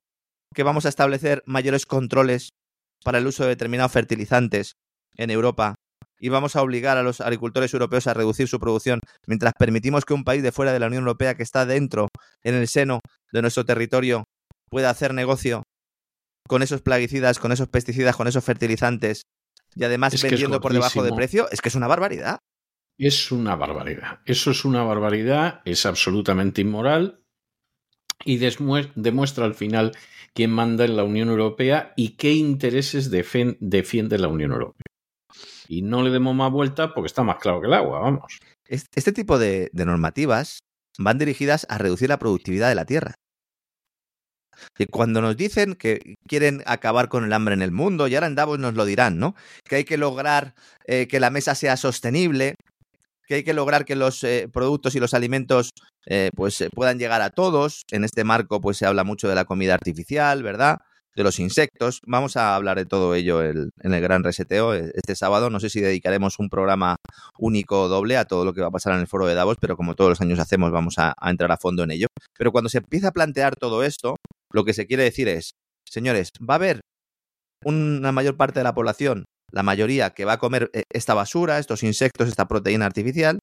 que 0.54 0.62
vamos 0.62 0.86
a 0.86 0.88
establecer 0.88 1.42
mayores 1.46 1.84
controles 1.84 2.50
para 3.04 3.18
el 3.18 3.26
uso 3.26 3.42
de 3.42 3.50
determinados 3.50 3.92
fertilizantes 3.92 4.72
en 5.16 5.30
Europa 5.30 5.76
y 6.18 6.28
vamos 6.28 6.56
a 6.56 6.62
obligar 6.62 6.96
a 6.96 7.02
los 7.02 7.20
agricultores 7.20 7.72
europeos 7.74 8.06
a 8.06 8.14
reducir 8.14 8.48
su 8.48 8.58
producción 8.58 9.00
mientras 9.26 9.52
permitimos 9.58 10.04
que 10.04 10.14
un 10.14 10.24
país 10.24 10.42
de 10.42 10.52
fuera 10.52 10.72
de 10.72 10.80
la 10.80 10.86
Unión 10.86 11.02
Europea 11.02 11.36
que 11.36 11.42
está 11.42 11.66
dentro, 11.66 12.08
en 12.42 12.54
el 12.54 12.68
seno 12.68 13.00
de 13.32 13.42
nuestro 13.42 13.64
territorio, 13.64 14.24
pueda 14.70 14.90
hacer 14.90 15.12
negocio 15.14 15.62
con 16.48 16.62
esos 16.62 16.80
plaguicidas, 16.80 17.38
con 17.38 17.52
esos 17.52 17.68
pesticidas, 17.68 18.16
con 18.16 18.28
esos 18.28 18.44
fertilizantes 18.44 19.22
y 19.74 19.84
además 19.84 20.14
Es 20.14 20.22
vendiendo 20.22 20.60
por 20.60 20.72
debajo 20.72 21.02
de 21.02 21.12
precio, 21.12 21.48
es 21.50 21.60
que 21.60 21.68
es 21.68 21.74
una 21.74 21.86
barbaridad. 21.86 22.38
Es 22.98 23.30
una 23.30 23.56
barbaridad. 23.56 24.20
Eso 24.24 24.50
es 24.52 24.64
una 24.64 24.82
barbaridad, 24.82 25.60
es 25.66 25.84
absolutamente 25.84 26.62
inmoral 26.62 27.20
y 28.24 28.38
demuestra 28.38 29.44
al 29.44 29.54
final 29.54 29.92
quién 30.32 30.50
manda 30.50 30.86
en 30.86 30.96
la 30.96 31.04
Unión 31.04 31.28
Europea 31.28 31.92
y 31.94 32.16
qué 32.16 32.32
intereses 32.32 33.10
defiende 33.10 34.18
la 34.18 34.28
Unión 34.28 34.52
Europea. 34.52 34.95
Y 35.68 35.82
no 35.82 36.02
le 36.02 36.10
demos 36.10 36.34
más 36.34 36.50
vuelta 36.52 36.92
porque 36.94 37.06
está 37.06 37.22
más 37.22 37.36
claro 37.38 37.60
que 37.60 37.66
el 37.66 37.74
agua, 37.74 38.00
vamos. 38.00 38.38
Es- 38.66 38.86
Este 38.94 39.12
tipo 39.12 39.38
de, 39.38 39.70
de 39.72 39.84
normativas 39.84 40.60
van 40.98 41.18
dirigidas 41.18 41.66
a 41.68 41.78
reducir 41.78 42.08
la 42.08 42.18
productividad 42.18 42.68
de 42.68 42.74
la 42.74 42.84
tierra. 42.84 43.14
Y 44.78 44.86
cuando 44.86 45.20
nos 45.20 45.36
dicen 45.36 45.74
que 45.74 46.14
quieren 46.26 46.62
acabar 46.66 47.08
con 47.08 47.24
el 47.24 47.32
hambre 47.32 47.54
en 47.54 47.62
el 47.62 47.72
mundo, 47.72 48.08
y 48.08 48.14
ahora 48.14 48.26
en 48.26 48.34
Davos 48.34 48.58
nos 48.58 48.74
lo 48.74 48.84
dirán, 48.86 49.18
¿no? 49.18 49.34
Que 49.64 49.76
hay 49.76 49.84
que 49.84 49.98
lograr 49.98 50.54
eh, 50.86 51.06
que 51.08 51.20
la 51.20 51.30
mesa 51.30 51.54
sea 51.54 51.76
sostenible, 51.76 52.54
que 53.26 53.36
hay 53.36 53.44
que 53.44 53.54
lograr 53.54 53.84
que 53.84 53.96
los 53.96 54.24
eh, 54.24 54.48
productos 54.52 54.94
y 54.94 55.00
los 55.00 55.12
alimentos 55.14 55.70
eh, 56.06 56.30
pues 56.34 56.60
eh, 56.62 56.70
puedan 56.72 56.98
llegar 56.98 57.20
a 57.22 57.30
todos. 57.30 57.82
En 57.90 58.04
este 58.04 58.24
marco 58.24 58.60
pues 58.60 58.78
se 58.78 58.86
habla 58.86 59.04
mucho 59.04 59.28
de 59.28 59.34
la 59.34 59.44
comida 59.44 59.74
artificial, 59.74 60.42
¿verdad? 60.42 60.78
De 61.16 61.24
los 61.24 61.38
insectos. 61.40 62.00
Vamos 62.06 62.36
a 62.36 62.54
hablar 62.54 62.76
de 62.76 62.84
todo 62.84 63.14
ello 63.14 63.40
el- 63.42 63.70
en 63.80 63.94
el 63.94 64.02
gran 64.02 64.22
reseteo 64.22 64.74
eh, 64.74 64.92
este 64.94 65.16
sábado. 65.16 65.48
No 65.50 65.60
sé 65.60 65.70
si 65.70 65.80
dedicaremos 65.80 66.38
un 66.38 66.50
programa 66.50 66.96
único 67.38 67.88
doble 67.88 68.18
a 68.18 68.26
todo 68.26 68.44
lo 68.44 68.52
que 68.52 68.60
va 68.60 68.66
a 68.68 68.70
pasar 68.70 68.92
en 68.94 69.00
el 69.00 69.06
foro 69.06 69.26
de 69.26 69.34
Davos, 69.34 69.56
pero 69.60 69.76
como 69.76 69.94
todos 69.94 70.10
los 70.10 70.20
años 70.20 70.38
hacemos, 70.38 70.70
vamos 70.72 70.98
a, 70.98 71.14
a 71.18 71.30
entrar 71.30 71.50
a 71.50 71.56
fondo 71.56 71.82
en 71.84 71.90
ello. 71.92 72.08
Pero 72.38 72.52
cuando 72.52 72.68
se 72.68 72.78
empieza 72.78 73.08
a 73.08 73.12
plantear 73.12 73.56
todo 73.56 73.82
esto, 73.82 74.16
lo 74.52 74.64
que 74.64 74.74
se 74.74 74.86
quiere 74.86 75.04
decir 75.04 75.26
es, 75.28 75.52
señores, 75.88 76.28
va 76.38 76.54
a 76.54 76.56
haber 76.56 76.80
una 77.64 78.12
mayor 78.12 78.36
parte 78.36 78.60
de 78.60 78.64
la 78.64 78.74
población, 78.74 79.24
la 79.50 79.62
mayoría, 79.62 80.10
que 80.10 80.24
va 80.26 80.34
a 80.34 80.38
comer 80.38 80.70
eh, 80.74 80.82
esta 80.92 81.14
basura, 81.14 81.58
estos 81.58 81.82
insectos, 81.82 82.28
esta 82.28 82.46
proteína 82.46 82.84
artificial, 82.86 83.38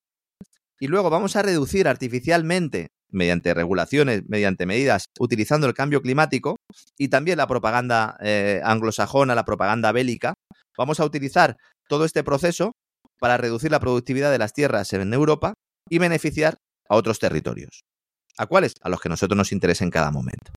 y 0.80 0.88
luego 0.88 1.10
vamos 1.10 1.36
a 1.36 1.42
reducir 1.42 1.88
artificialmente, 1.88 2.88
mediante 3.14 3.54
regulaciones, 3.54 4.24
mediante 4.28 4.66
medidas, 4.66 5.06
utilizando 5.20 5.68
el 5.68 5.74
cambio 5.74 6.02
climático 6.02 6.58
y 6.98 7.08
también 7.08 7.38
la 7.38 7.48
propaganda 7.48 8.18
eh, 8.22 8.62
anglosajona, 8.64 9.36
la 9.36 9.46
propaganda 9.46 9.92
bélica, 9.92 10.34
vamos 10.78 11.00
a 11.00 11.06
utilizar 11.06 11.56
todo 11.88 12.06
este 12.06 12.24
proceso 12.24 12.74
para 13.20 13.38
reducir 13.38 13.72
la 13.72 13.80
productividad 13.80 14.32
de 14.32 14.40
las 14.40 14.54
tierras 14.54 14.92
en 14.94 15.14
Europa 15.14 15.54
y 15.90 16.00
beneficiar 16.00 16.58
a 16.90 16.96
otros 16.96 17.20
territorios. 17.20 17.82
¿A 18.38 18.48
cuáles? 18.48 18.74
A 18.82 18.90
los 18.90 19.00
que 19.00 19.10
nosotros 19.10 19.38
nos 19.38 19.52
interesa 19.52 19.84
en 19.84 19.92
cada 19.92 20.12
momento. 20.12 20.52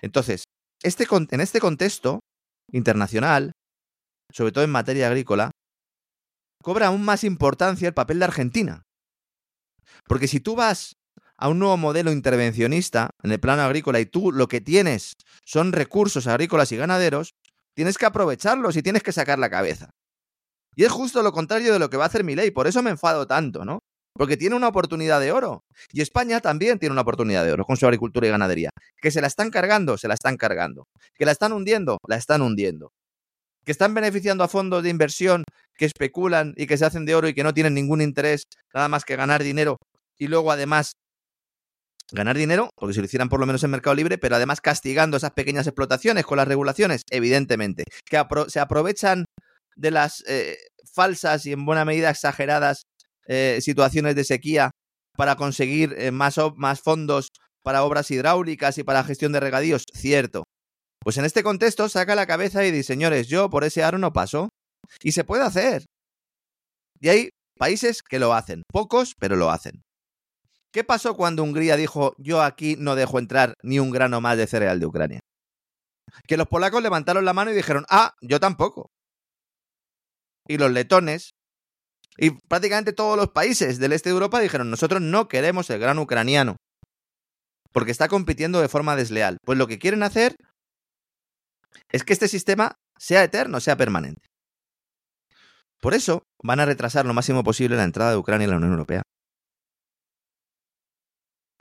Entonces, 0.00 0.44
este, 0.82 1.06
en 1.10 1.40
este 1.40 1.60
contexto 1.60 2.20
internacional, 2.72 3.52
sobre 4.32 4.52
todo 4.52 4.64
en 4.64 4.70
materia 4.70 5.08
agrícola, 5.08 5.50
cobra 6.62 6.88
aún 6.88 7.04
más 7.04 7.24
importancia 7.24 7.88
el 7.88 7.94
papel 7.94 8.18
de 8.18 8.24
Argentina. 8.24 8.82
Porque 10.06 10.28
si 10.28 10.40
tú 10.40 10.54
vas 10.54 10.94
a 11.38 11.48
un 11.48 11.58
nuevo 11.60 11.76
modelo 11.76 12.12
intervencionista 12.12 13.10
en 13.22 13.32
el 13.32 13.40
plano 13.40 13.62
agrícola 13.62 14.00
y 14.00 14.06
tú 14.06 14.32
lo 14.32 14.48
que 14.48 14.60
tienes 14.60 15.14
son 15.44 15.72
recursos 15.72 16.26
agrícolas 16.26 16.72
y 16.72 16.76
ganaderos, 16.76 17.34
tienes 17.74 17.96
que 17.96 18.06
aprovecharlos 18.06 18.76
y 18.76 18.82
tienes 18.82 19.02
que 19.02 19.12
sacar 19.12 19.38
la 19.38 19.48
cabeza. 19.48 19.90
Y 20.74 20.84
es 20.84 20.92
justo 20.92 21.22
lo 21.22 21.32
contrario 21.32 21.72
de 21.72 21.78
lo 21.78 21.90
que 21.90 21.96
va 21.96 22.04
a 22.04 22.06
hacer 22.08 22.24
mi 22.24 22.34
ley, 22.34 22.50
por 22.50 22.66
eso 22.66 22.82
me 22.82 22.90
enfado 22.90 23.26
tanto, 23.26 23.64
¿no? 23.64 23.80
Porque 24.14 24.36
tiene 24.36 24.56
una 24.56 24.68
oportunidad 24.68 25.20
de 25.20 25.30
oro. 25.30 25.64
Y 25.92 26.00
España 26.00 26.40
también 26.40 26.80
tiene 26.80 26.92
una 26.92 27.02
oportunidad 27.02 27.44
de 27.44 27.52
oro 27.52 27.64
con 27.64 27.76
su 27.76 27.86
agricultura 27.86 28.26
y 28.26 28.30
ganadería. 28.30 28.70
Que 29.00 29.12
se 29.12 29.20
la 29.20 29.28
están 29.28 29.50
cargando, 29.50 29.96
se 29.96 30.08
la 30.08 30.14
están 30.14 30.36
cargando. 30.36 30.88
Que 31.14 31.24
la 31.24 31.30
están 31.30 31.52
hundiendo, 31.52 31.98
la 32.08 32.16
están 32.16 32.42
hundiendo. 32.42 32.90
Que 33.64 33.70
están 33.70 33.94
beneficiando 33.94 34.42
a 34.42 34.48
fondos 34.48 34.82
de 34.82 34.90
inversión 34.90 35.44
que 35.76 35.84
especulan 35.84 36.52
y 36.56 36.66
que 36.66 36.76
se 36.76 36.84
hacen 36.84 37.04
de 37.06 37.14
oro 37.14 37.28
y 37.28 37.34
que 37.34 37.44
no 37.44 37.54
tienen 37.54 37.74
ningún 37.74 38.00
interés 38.00 38.42
nada 38.74 38.88
más 38.88 39.04
que 39.04 39.14
ganar 39.14 39.44
dinero. 39.44 39.76
Y 40.18 40.26
luego 40.26 40.50
además 40.50 40.94
ganar 42.12 42.36
dinero, 42.36 42.70
porque 42.76 42.94
si 42.94 43.00
lo 43.00 43.06
hicieran 43.06 43.28
por 43.28 43.40
lo 43.40 43.46
menos 43.46 43.62
en 43.64 43.70
Mercado 43.70 43.94
Libre, 43.94 44.18
pero 44.18 44.36
además 44.36 44.60
castigando 44.60 45.16
esas 45.16 45.32
pequeñas 45.32 45.66
explotaciones 45.66 46.24
con 46.24 46.36
las 46.38 46.48
regulaciones, 46.48 47.02
evidentemente. 47.10 47.84
Que 48.04 48.18
apro- 48.18 48.48
se 48.48 48.60
aprovechan 48.60 49.24
de 49.76 49.90
las 49.90 50.24
eh, 50.26 50.56
falsas 50.92 51.44
y 51.46 51.52
en 51.52 51.64
buena 51.64 51.84
medida 51.84 52.10
exageradas 52.10 52.82
eh, 53.26 53.58
situaciones 53.60 54.14
de 54.14 54.24
sequía 54.24 54.70
para 55.16 55.36
conseguir 55.36 55.94
eh, 55.98 56.10
más, 56.10 56.36
más 56.56 56.80
fondos 56.80 57.28
para 57.62 57.82
obras 57.84 58.10
hidráulicas 58.10 58.78
y 58.78 58.84
para 58.84 59.04
gestión 59.04 59.32
de 59.32 59.40
regadíos, 59.40 59.84
cierto. 59.92 60.44
Pues 61.00 61.18
en 61.18 61.24
este 61.24 61.42
contexto 61.42 61.88
saca 61.88 62.14
la 62.14 62.26
cabeza 62.26 62.64
y 62.64 62.70
dice, 62.70 62.84
señores, 62.94 63.28
yo 63.28 63.50
por 63.50 63.64
ese 63.64 63.82
aro 63.84 63.98
no 63.98 64.12
paso. 64.12 64.48
Y 65.02 65.12
se 65.12 65.24
puede 65.24 65.42
hacer. 65.44 65.84
Y 67.00 67.08
hay 67.10 67.28
países 67.58 68.02
que 68.02 68.18
lo 68.18 68.32
hacen, 68.32 68.62
pocos, 68.72 69.12
pero 69.18 69.36
lo 69.36 69.50
hacen. 69.50 69.82
¿Qué 70.72 70.84
pasó 70.84 71.16
cuando 71.16 71.42
Hungría 71.42 71.76
dijo, 71.76 72.14
yo 72.18 72.42
aquí 72.42 72.76
no 72.78 72.94
dejo 72.94 73.18
entrar 73.18 73.54
ni 73.62 73.78
un 73.78 73.90
grano 73.90 74.20
más 74.20 74.36
de 74.36 74.46
cereal 74.46 74.80
de 74.80 74.86
Ucrania? 74.86 75.20
Que 76.26 76.36
los 76.36 76.48
polacos 76.48 76.82
levantaron 76.82 77.24
la 77.24 77.32
mano 77.32 77.50
y 77.50 77.54
dijeron, 77.54 77.84
ah, 77.88 78.14
yo 78.20 78.40
tampoco. 78.40 78.90
Y 80.46 80.58
los 80.58 80.70
letones 80.70 81.32
y 82.18 82.30
prácticamente 82.30 82.92
todos 82.92 83.16
los 83.16 83.28
países 83.28 83.78
del 83.78 83.92
este 83.92 84.08
de 84.08 84.14
Europa 84.14 84.40
dijeron, 84.40 84.70
nosotros 84.70 85.00
no 85.00 85.28
queremos 85.28 85.70
el 85.70 85.78
grano 85.78 86.02
ucraniano, 86.02 86.56
porque 87.72 87.92
está 87.92 88.08
compitiendo 88.08 88.60
de 88.60 88.68
forma 88.68 88.96
desleal. 88.96 89.38
Pues 89.44 89.56
lo 89.56 89.68
que 89.68 89.78
quieren 89.78 90.02
hacer 90.02 90.34
es 91.90 92.02
que 92.02 92.12
este 92.12 92.26
sistema 92.26 92.74
sea 92.98 93.22
eterno, 93.22 93.60
sea 93.60 93.76
permanente. 93.76 94.26
Por 95.80 95.94
eso 95.94 96.24
van 96.42 96.58
a 96.58 96.66
retrasar 96.66 97.06
lo 97.06 97.14
máximo 97.14 97.44
posible 97.44 97.76
la 97.76 97.84
entrada 97.84 98.10
de 98.10 98.16
Ucrania 98.16 98.46
en 98.46 98.50
la 98.50 98.56
Unión 98.56 98.72
Europea. 98.72 99.02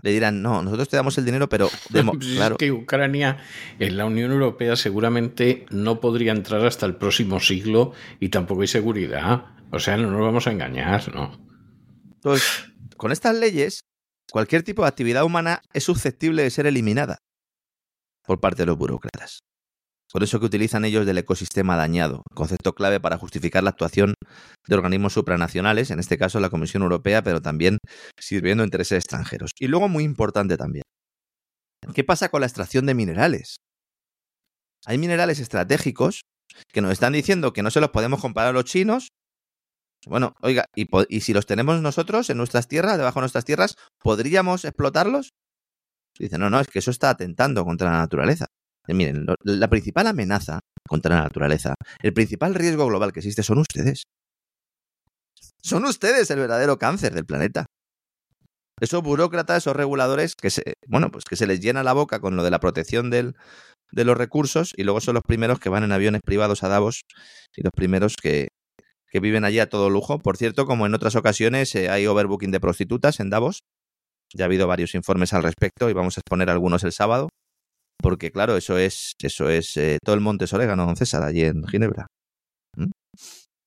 Le 0.04 0.12
dirán, 0.12 0.42
no, 0.42 0.62
nosotros 0.62 0.90
te 0.90 0.98
damos 0.98 1.18
el 1.18 1.26
dinero, 1.26 1.50
pero... 1.50 1.70
Pues 1.92 2.06
es 2.28 2.36
claro, 2.36 2.58
que 2.58 2.72
Ucrania 2.72 3.38
en 3.80 3.98
la 3.98 4.06
Unión 4.06 4.32
Europea 4.32 4.76
seguramente 4.76 5.66
no 5.72 6.00
podría 6.00 6.32
entrar 6.32 6.66
hasta 6.66 6.86
el 6.86 6.96
próximo 6.96 7.40
siglo 7.40 7.94
y 8.20 8.30
tampoco 8.30 8.62
hay 8.62 8.68
seguridad. 8.68 9.46
O 9.72 9.80
sea, 9.80 9.98
no 9.98 10.12
nos 10.12 10.22
vamos 10.22 10.48
a 10.48 10.52
engañar, 10.52 11.14
¿no? 11.14 11.38
Entonces, 12.16 12.72
con 12.96 13.12
estas 13.12 13.36
leyes, 13.36 13.82
cualquier 14.32 14.64
tipo 14.64 14.84
de 14.84 14.90
actividad 14.90 15.24
humana 15.24 15.62
es 15.74 15.84
susceptible 15.84 16.44
de 16.44 16.50
ser 16.52 16.68
eliminada 16.68 17.18
por 18.26 18.40
parte 18.40 18.64
de 18.64 18.68
los 18.68 18.78
burócratas. 18.78 19.40
Por 20.12 20.24
eso 20.24 20.40
que 20.40 20.46
utilizan 20.46 20.86
ellos 20.86 21.06
del 21.06 21.18
ecosistema 21.18 21.76
dañado, 21.76 22.24
concepto 22.34 22.74
clave 22.74 23.00
para 23.00 23.18
justificar 23.18 23.64
la 23.64 23.72
actuación 23.72 24.14
de 24.68 24.76
organismos 24.76 25.14
supranacionales, 25.14 25.92
en 25.92 26.00
este 26.00 26.18
caso 26.18 26.40
la 26.40 26.50
Comisión 26.50 26.84
Europea, 26.84 27.24
pero 27.24 27.42
también 27.42 27.78
sirviendo 28.18 28.64
intereses 28.64 29.00
extranjeros. 29.04 29.52
Y 29.60 29.68
luego, 29.68 29.90
muy 29.90 30.06
importante 30.06 30.56
también, 30.56 30.84
¿qué 31.94 32.04
pasa 32.04 32.30
con 32.30 32.42
la 32.42 32.48
extracción 32.48 32.86
de 32.86 32.94
minerales? 32.94 33.58
Hay 34.86 34.98
minerales 34.98 35.40
estratégicos 35.40 36.22
que 36.72 36.82
nos 36.82 36.92
están 36.92 37.14
diciendo 37.14 37.52
que 37.52 37.64
no 37.64 37.72
se 37.72 37.82
los 37.82 37.90
podemos 37.90 38.22
comprar 38.22 38.48
a 38.48 38.54
los 38.54 38.64
chinos. 38.64 39.10
Bueno, 40.06 40.34
oiga, 40.42 40.66
¿y, 40.76 40.88
y 41.10 41.22
si 41.22 41.34
los 41.34 41.46
tenemos 41.46 41.82
nosotros 41.82 42.30
en 42.30 42.38
nuestras 42.38 42.70
tierras, 42.70 42.98
debajo 42.98 43.20
de 43.20 43.24
nuestras 43.24 43.44
tierras, 43.44 43.76
¿podríamos 44.02 44.64
explotarlos? 44.64 45.32
Dice, 46.18 46.38
no, 46.38 46.50
no, 46.50 46.60
es 46.60 46.68
que 46.68 46.80
eso 46.80 46.92
está 46.92 47.10
atentando 47.10 47.66
contra 47.66 47.92
la 47.92 47.98
naturaleza. 47.98 48.48
Y 48.88 48.94
miren, 48.94 49.26
la 49.44 49.68
principal 49.70 50.08
amenaza 50.08 50.60
contra 50.88 51.16
la 51.16 51.24
naturaleza, 51.24 51.76
el 52.02 52.14
principal 52.14 52.56
riesgo 52.56 52.88
global 52.88 53.12
que 53.12 53.20
existe 53.20 53.44
son 53.44 53.60
ustedes. 53.60 54.04
Son 55.62 55.84
ustedes 55.86 56.32
el 56.32 56.40
verdadero 56.40 56.78
cáncer 56.78 57.14
del 57.14 57.26
planeta. 57.26 57.66
Esos 58.80 59.02
burócratas, 59.02 59.58
esos 59.58 59.76
reguladores 59.76 60.36
que 60.36 60.50
se, 60.50 60.76
bueno, 60.88 61.12
pues 61.12 61.26
que 61.26 61.36
se 61.36 61.48
les 61.48 61.60
llena 61.60 61.84
la 61.84 61.94
boca 61.94 62.20
con 62.20 62.36
lo 62.36 62.44
de 62.44 62.52
la 62.52 62.60
protección 62.60 63.10
del, 63.10 63.36
de 63.92 64.06
los 64.06 64.18
recursos 64.18 64.74
y 64.78 64.84
luego 64.84 65.02
son 65.02 65.16
los 65.16 65.24
primeros 65.24 65.60
que 65.60 65.70
van 65.70 65.84
en 65.84 65.92
aviones 65.92 66.22
privados 66.24 66.64
a 66.64 66.68
Davos 66.68 67.02
y 67.56 67.64
los 67.64 67.72
primeros 67.74 68.16
que, 68.16 68.50
que 69.10 69.20
viven 69.20 69.46
allí 69.46 69.60
a 69.60 69.70
todo 69.70 69.90
lujo. 69.90 70.20
Por 70.20 70.38
cierto, 70.38 70.66
como 70.66 70.86
en 70.86 70.94
otras 70.94 71.16
ocasiones 71.16 71.74
eh, 71.76 71.90
hay 71.90 72.06
overbooking 72.06 72.52
de 72.52 72.60
prostitutas 72.60 73.20
en 73.20 73.30
Davos. 73.30 73.64
Ya 74.34 74.46
ha 74.46 74.48
habido 74.48 74.68
varios 74.68 74.94
informes 74.94 75.34
al 75.34 75.44
respecto 75.44 75.90
y 75.90 75.94
vamos 75.94 76.18
a 76.18 76.22
exponer 76.22 76.50
algunos 76.50 76.84
el 76.84 76.92
sábado. 76.92 77.30
Porque 78.02 78.32
claro, 78.32 78.58
eso 78.58 78.78
es, 78.78 79.14
eso 79.22 79.50
es 79.50 79.76
eh, 79.78 79.98
todo 80.04 80.16
el 80.16 80.22
monte 80.22 80.46
orégano, 80.52 80.86
don 80.86 80.96
César, 80.96 81.24
allí 81.24 81.44
en 81.44 81.66
Ginebra. 81.68 82.08
¿Mm? 82.76 82.92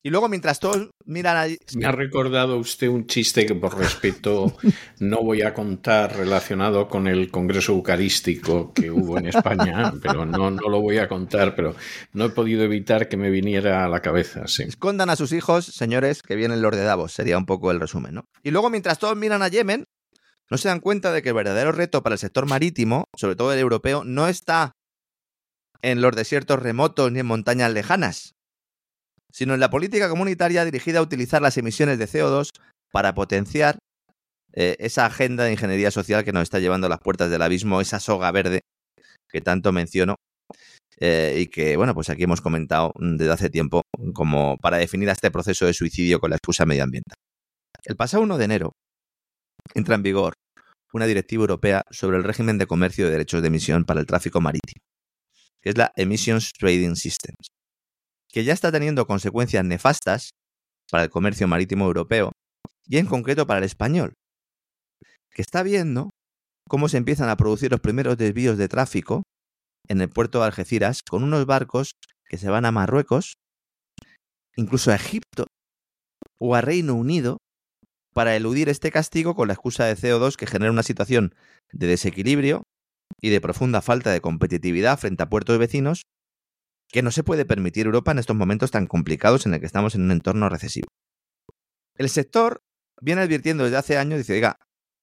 Y 0.03 0.09
luego, 0.09 0.31
mientras 0.31 0.61
todos 0.61 0.89
miran 1.05 1.37
allí. 1.37 1.59
Me 1.77 1.85
ha 1.85 1.93
recordado 1.93 2.57
usted 2.57 2.89
un 2.89 3.07
chiste 3.07 3.45
que, 3.45 3.55
por 3.55 3.77
respeto, 3.77 4.57
no 5.01 5.23
voy 5.23 5.43
a 5.43 5.53
contar 5.53 6.17
relacionado 6.17 6.89
con 6.89 7.07
el 7.07 7.31
Congreso 7.31 7.73
Eucarístico 7.73 8.73
que 8.73 8.91
hubo 8.91 9.19
en 9.19 9.27
España, 9.27 9.93
pero 10.03 10.25
no, 10.25 10.51
no 10.51 10.69
lo 10.71 10.81
voy 10.81 10.97
a 10.97 11.09
contar, 11.09 11.55
pero 11.55 11.75
no 12.15 12.25
he 12.25 12.31
podido 12.31 12.65
evitar 12.65 13.09
que 13.09 13.19
me 13.19 13.29
viniera 13.29 13.85
a 13.85 13.89
la 13.89 14.01
cabeza. 14.01 14.47
Sí. 14.47 14.63
Escondan 14.63 15.11
a 15.11 15.17
sus 15.17 15.33
hijos, 15.33 15.67
señores, 15.67 16.23
que 16.23 16.35
vienen 16.35 16.63
los 16.63 16.75
de 16.75 16.83
Davos. 16.83 17.13
Sería 17.13 17.37
un 17.37 17.45
poco 17.45 17.71
el 17.71 17.79
resumen, 17.79 18.15
¿no? 18.15 18.25
Y 18.43 18.53
luego, 18.53 18.71
mientras 18.71 18.99
todos 18.99 19.19
miran 19.19 19.43
a 19.43 19.49
Yemen, 19.49 19.85
no 20.51 20.59
se 20.59 20.69
dan 20.69 20.81
cuenta 20.81 21.13
de 21.13 21.23
que 21.23 21.31
el 21.31 21.35
verdadero 21.35 21.73
reto 21.73 22.03
para 22.03 22.15
el 22.15 22.19
sector 22.19 22.47
marítimo, 22.47 23.05
sobre 23.17 23.37
todo 23.37 23.53
el 23.53 23.59
europeo, 23.59 24.05
no 24.05 24.27
está 24.27 24.73
en 25.83 26.01
los 26.03 26.15
desiertos 26.15 26.61
remotos 26.61 27.11
ni 27.13 27.21
en 27.21 27.27
montañas 27.27 27.73
lejanas, 27.73 28.35
sino 29.33 29.55
en 29.55 29.61
la 29.61 29.71
política 29.71 30.09
comunitaria 30.09 30.65
dirigida 30.65 30.99
a 30.99 31.03
utilizar 31.03 31.41
las 31.41 31.57
emisiones 31.57 31.99
de 31.99 32.07
CO2 32.07 32.51
para 32.93 33.15
potenciar 33.15 33.79
eh, 34.53 34.77
esa 34.81 35.07
agenda 35.07 35.45
de 35.45 35.53
ingeniería 35.53 35.91
social 35.91 36.25
que 36.25 36.33
nos 36.33 36.43
está 36.43 36.59
llevando 36.59 36.89
a 36.89 36.91
las 36.91 37.01
puertas 37.01 37.31
del 37.31 37.43
abismo, 37.43 37.81
esa 37.81 38.01
soga 38.01 38.31
verde 38.33 38.61
que 39.29 39.41
tanto 39.41 39.71
menciono 39.71 40.17
eh, 40.99 41.37
y 41.39 41.47
que, 41.47 41.77
bueno, 41.77 41.95
pues 41.95 42.11
aquí 42.11 42.25
hemos 42.25 42.41
comentado 42.41 42.93
desde 42.99 43.33
hace 43.33 43.49
tiempo 43.49 43.83
como 44.13 44.57
para 44.59 44.79
definir 44.79 45.09
a 45.09 45.13
este 45.13 45.31
proceso 45.31 45.67
de 45.67 45.75
suicidio 45.75 46.19
con 46.19 46.31
la 46.31 46.37
excusa 46.37 46.67
medioambiental. 46.67 47.15
El 47.85 47.97
pasado 47.97 48.25
1 48.25 48.37
de 48.37 48.45
enero 48.45 48.73
entra 49.75 49.95
en 49.95 50.03
vigor 50.03 50.35
una 50.93 51.07
directiva 51.07 51.43
europea 51.43 51.85
sobre 51.91 52.17
el 52.17 52.25
régimen 52.25 52.59
de 52.59 52.67
comercio 52.67 53.05
de 53.05 53.13
derechos 53.13 53.43
de 53.43 53.49
emisión 53.49 53.85
para 53.85 54.01
el 54.01 54.07
tráfico 54.07 54.41
marítimo, 54.41 54.83
que 55.61 55.71
es 55.71 55.79
la 55.79 55.93
Emissions 55.97 56.53
Trading 56.53 56.95
Systems 56.95 57.51
que 58.31 58.45
ya 58.45 58.53
está 58.53 58.71
teniendo 58.71 59.07
consecuencias 59.07 59.65
nefastas 59.65 60.31
para 60.91 61.05
el 61.05 61.11
comercio 61.11 61.49
marítimo 61.49 61.85
europeo 61.85 62.33
y 62.85 62.99
en 62.99 63.07
concreto 63.07 63.47
para 63.47 63.59
el 63.59 63.65
español, 63.65 64.15
que 65.31 65.43
está 65.43 65.63
viendo 65.63 66.11
cómo 66.69 66.89
se 66.89 66.97
empiezan 66.97 67.29
a 67.29 67.37
producir 67.37 67.71
los 67.71 67.81
primeros 67.81 68.17
desvíos 68.17 68.57
de 68.59 68.69
tráfico 68.69 69.23
en 69.89 70.01
el 70.01 70.09
puerto 70.09 70.41
de 70.41 70.47
Algeciras 70.47 71.03
con 71.03 71.23
unos 71.23 71.47
barcos 71.47 71.93
que 72.29 72.39
se 72.39 72.49
van 72.49 72.65
a 72.65 72.73
Marruecos, 72.73 73.35
incluso 74.57 74.91
a 74.91 74.97
Egipto 74.97 75.47
o 76.39 76.55
a 76.55 76.61
Reino 76.61 76.95
Unido, 76.95 77.39
para 78.21 78.37
eludir 78.37 78.69
este 78.69 78.91
castigo 78.91 79.35
con 79.35 79.49
la 79.49 79.55
excusa 79.55 79.87
de 79.87 79.97
CO2 79.97 80.37
que 80.37 80.47
genera 80.47 80.71
una 80.71 80.83
situación 80.83 81.35
de 81.73 81.87
desequilibrio 81.87 82.65
y 83.19 83.31
de 83.31 83.41
profunda 83.41 83.81
falta 83.81 84.11
de 84.11 84.21
competitividad 84.21 84.99
frente 84.99 85.23
a 85.23 85.31
puertos 85.31 85.59
vecinos 85.59 86.03
que 86.91 87.01
no 87.01 87.13
se 87.13 87.25
puede 87.25 87.47
permitir 87.47 87.87
Europa 87.87 88.13
en 88.13 88.19
estos 88.19 88.37
momentos 88.37 88.73
tan 88.73 88.87
complicados 88.87 89.47
en 89.47 89.55
el 89.55 89.61
que 89.61 89.65
estamos 89.65 89.95
en 89.95 90.03
un 90.03 90.11
entorno 90.11 90.51
recesivo. 90.51 90.89
El 91.97 92.11
sector 92.11 92.61
viene 93.01 93.23
advirtiendo 93.23 93.65
desde 93.65 93.79
hace 93.79 93.97
años, 93.97 94.19
dice, 94.19 94.35
oiga, 94.35 94.57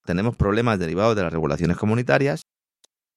tenemos 0.06 0.38
problemas 0.38 0.78
derivados 0.78 1.16
de 1.16 1.24
las 1.24 1.34
regulaciones 1.34 1.76
comunitarias, 1.76 2.44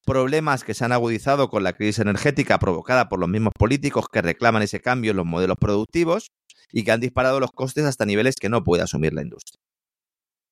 problemas 0.06 0.64
que 0.64 0.72
se 0.72 0.86
han 0.86 0.93
agudizado 0.93 1.51
con 1.51 1.62
la 1.62 1.74
crisis 1.74 1.98
energética 1.98 2.59
provocada 2.59 3.10
por 3.10 3.20
los 3.20 3.28
mismos 3.28 3.52
políticos 3.52 4.06
que 4.10 4.22
reclaman 4.22 4.62
ese 4.62 4.81
cambio 4.81 5.10
en 5.10 5.18
los 5.18 5.27
modelos 5.27 5.59
productivos 5.60 6.28
y 6.72 6.85
que 6.85 6.93
han 6.93 7.01
disparado 7.01 7.39
los 7.39 7.52
costes 7.52 7.85
hasta 7.85 8.06
niveles 8.06 8.36
que 8.40 8.48
no 8.48 8.64
puede 8.64 8.82
asumir 8.82 9.12
la 9.12 9.20
industria. 9.20 9.60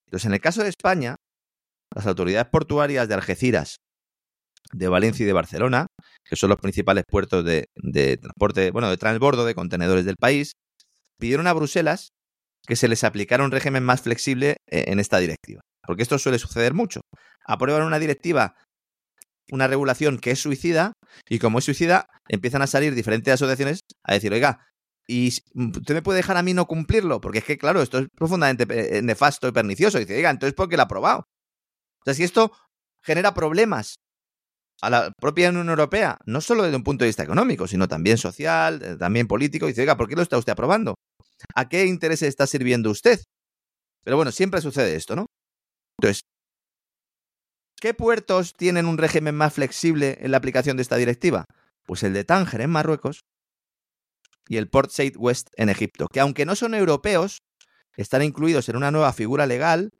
Entonces, 0.08 0.26
en 0.26 0.32
el 0.32 0.40
caso 0.40 0.62
de 0.62 0.70
España, 0.70 1.16
las 1.94 2.06
autoridades 2.06 2.48
portuarias 2.50 3.08
de 3.08 3.14
Algeciras 3.14 3.76
de 4.72 4.88
Valencia 4.88 5.24
y 5.24 5.26
de 5.26 5.34
Barcelona, 5.34 5.86
que 6.24 6.36
son 6.36 6.48
los 6.48 6.58
principales 6.58 7.04
puertos 7.06 7.44
de, 7.44 7.66
transporte, 8.16 8.70
bueno, 8.70 8.88
de 8.88 8.96
transbordo 8.96 9.44
de 9.44 9.54
contenedores 9.54 10.06
del 10.06 10.16
país, 10.18 10.52
pidieron 11.18 11.46
a 11.46 11.52
Bruselas 11.52 12.08
que 12.66 12.76
se 12.76 12.88
les 12.88 13.04
aplicara 13.04 13.44
un 13.44 13.50
régimen 13.50 13.82
más 13.82 14.00
flexible 14.00 14.56
eh, 14.70 14.84
en 14.88 14.98
esta 14.98 15.18
directiva. 15.18 15.60
Porque 15.86 16.02
esto 16.02 16.18
suele 16.18 16.38
suceder 16.38 16.72
mucho. 16.72 17.00
Aprueban 17.46 17.82
una 17.82 17.98
directiva, 17.98 18.54
una 19.50 19.66
regulación 19.66 20.18
que 20.18 20.30
es 20.30 20.40
suicida, 20.40 20.92
y 21.28 21.38
como 21.38 21.58
es 21.58 21.66
suicida, 21.66 22.06
empiezan 22.28 22.62
a 22.62 22.66
salir 22.66 22.94
diferentes 22.94 23.32
asociaciones 23.32 23.80
a 24.04 24.14
decir, 24.14 24.32
oiga, 24.32 24.67
¿y 25.08 25.28
usted 25.28 25.94
me 25.94 26.02
puede 26.02 26.18
dejar 26.18 26.36
a 26.36 26.42
mí 26.42 26.52
no 26.54 26.66
cumplirlo? 26.66 27.20
Porque 27.20 27.38
es 27.38 27.44
que, 27.44 27.58
claro, 27.58 27.80
esto 27.80 27.98
es 27.98 28.08
profundamente 28.14 28.66
eh, 28.70 29.02
nefasto 29.02 29.48
y 29.48 29.52
pernicioso. 29.52 29.96
Y 29.98 30.02
dice, 30.02 30.16
oiga, 30.16 30.30
entonces 30.30 30.54
¿por 30.54 30.68
qué 30.68 30.76
lo 30.76 30.82
ha 30.82 30.84
aprobado? 30.84 31.20
O 31.20 32.04
sea, 32.04 32.14
si 32.14 32.22
esto 32.22 32.52
genera 33.02 33.32
problemas 33.34 33.96
a 34.82 34.90
la 34.90 35.12
propia 35.18 35.48
Unión 35.48 35.70
Europea, 35.70 36.18
no 36.26 36.40
solo 36.40 36.62
desde 36.62 36.76
un 36.76 36.84
punto 36.84 37.04
de 37.04 37.08
vista 37.08 37.22
económico, 37.22 37.66
sino 37.66 37.88
también 37.88 38.18
social, 38.18 38.80
eh, 38.82 38.96
también 38.96 39.26
político, 39.26 39.66
y 39.66 39.70
dice, 39.70 39.80
oiga, 39.80 39.96
¿por 39.96 40.08
qué 40.08 40.14
lo 40.14 40.22
está 40.22 40.38
usted 40.38 40.52
aprobando? 40.52 40.94
¿A 41.54 41.68
qué 41.68 41.86
intereses 41.86 42.28
está 42.28 42.46
sirviendo 42.46 42.90
usted? 42.90 43.20
Pero 44.04 44.16
bueno, 44.16 44.30
siempre 44.30 44.60
sucede 44.60 44.94
esto, 44.94 45.16
¿no? 45.16 45.26
Entonces, 45.98 46.22
¿qué 47.80 47.94
puertos 47.94 48.52
tienen 48.54 48.86
un 48.86 48.98
régimen 48.98 49.34
más 49.34 49.54
flexible 49.54 50.18
en 50.20 50.30
la 50.30 50.36
aplicación 50.36 50.76
de 50.76 50.82
esta 50.82 50.96
directiva? 50.96 51.46
Pues 51.86 52.02
el 52.02 52.12
de 52.12 52.24
Tánger 52.24 52.60
en 52.60 52.70
Marruecos 52.70 53.22
y 54.48 54.56
el 54.56 54.68
Port 54.68 54.90
Said 54.90 55.16
West 55.16 55.50
en 55.56 55.68
Egipto, 55.68 56.08
que 56.08 56.20
aunque 56.20 56.46
no 56.46 56.56
son 56.56 56.74
europeos, 56.74 57.42
están 57.96 58.22
incluidos 58.22 58.68
en 58.68 58.76
una 58.76 58.90
nueva 58.90 59.12
figura 59.12 59.46
legal 59.46 59.90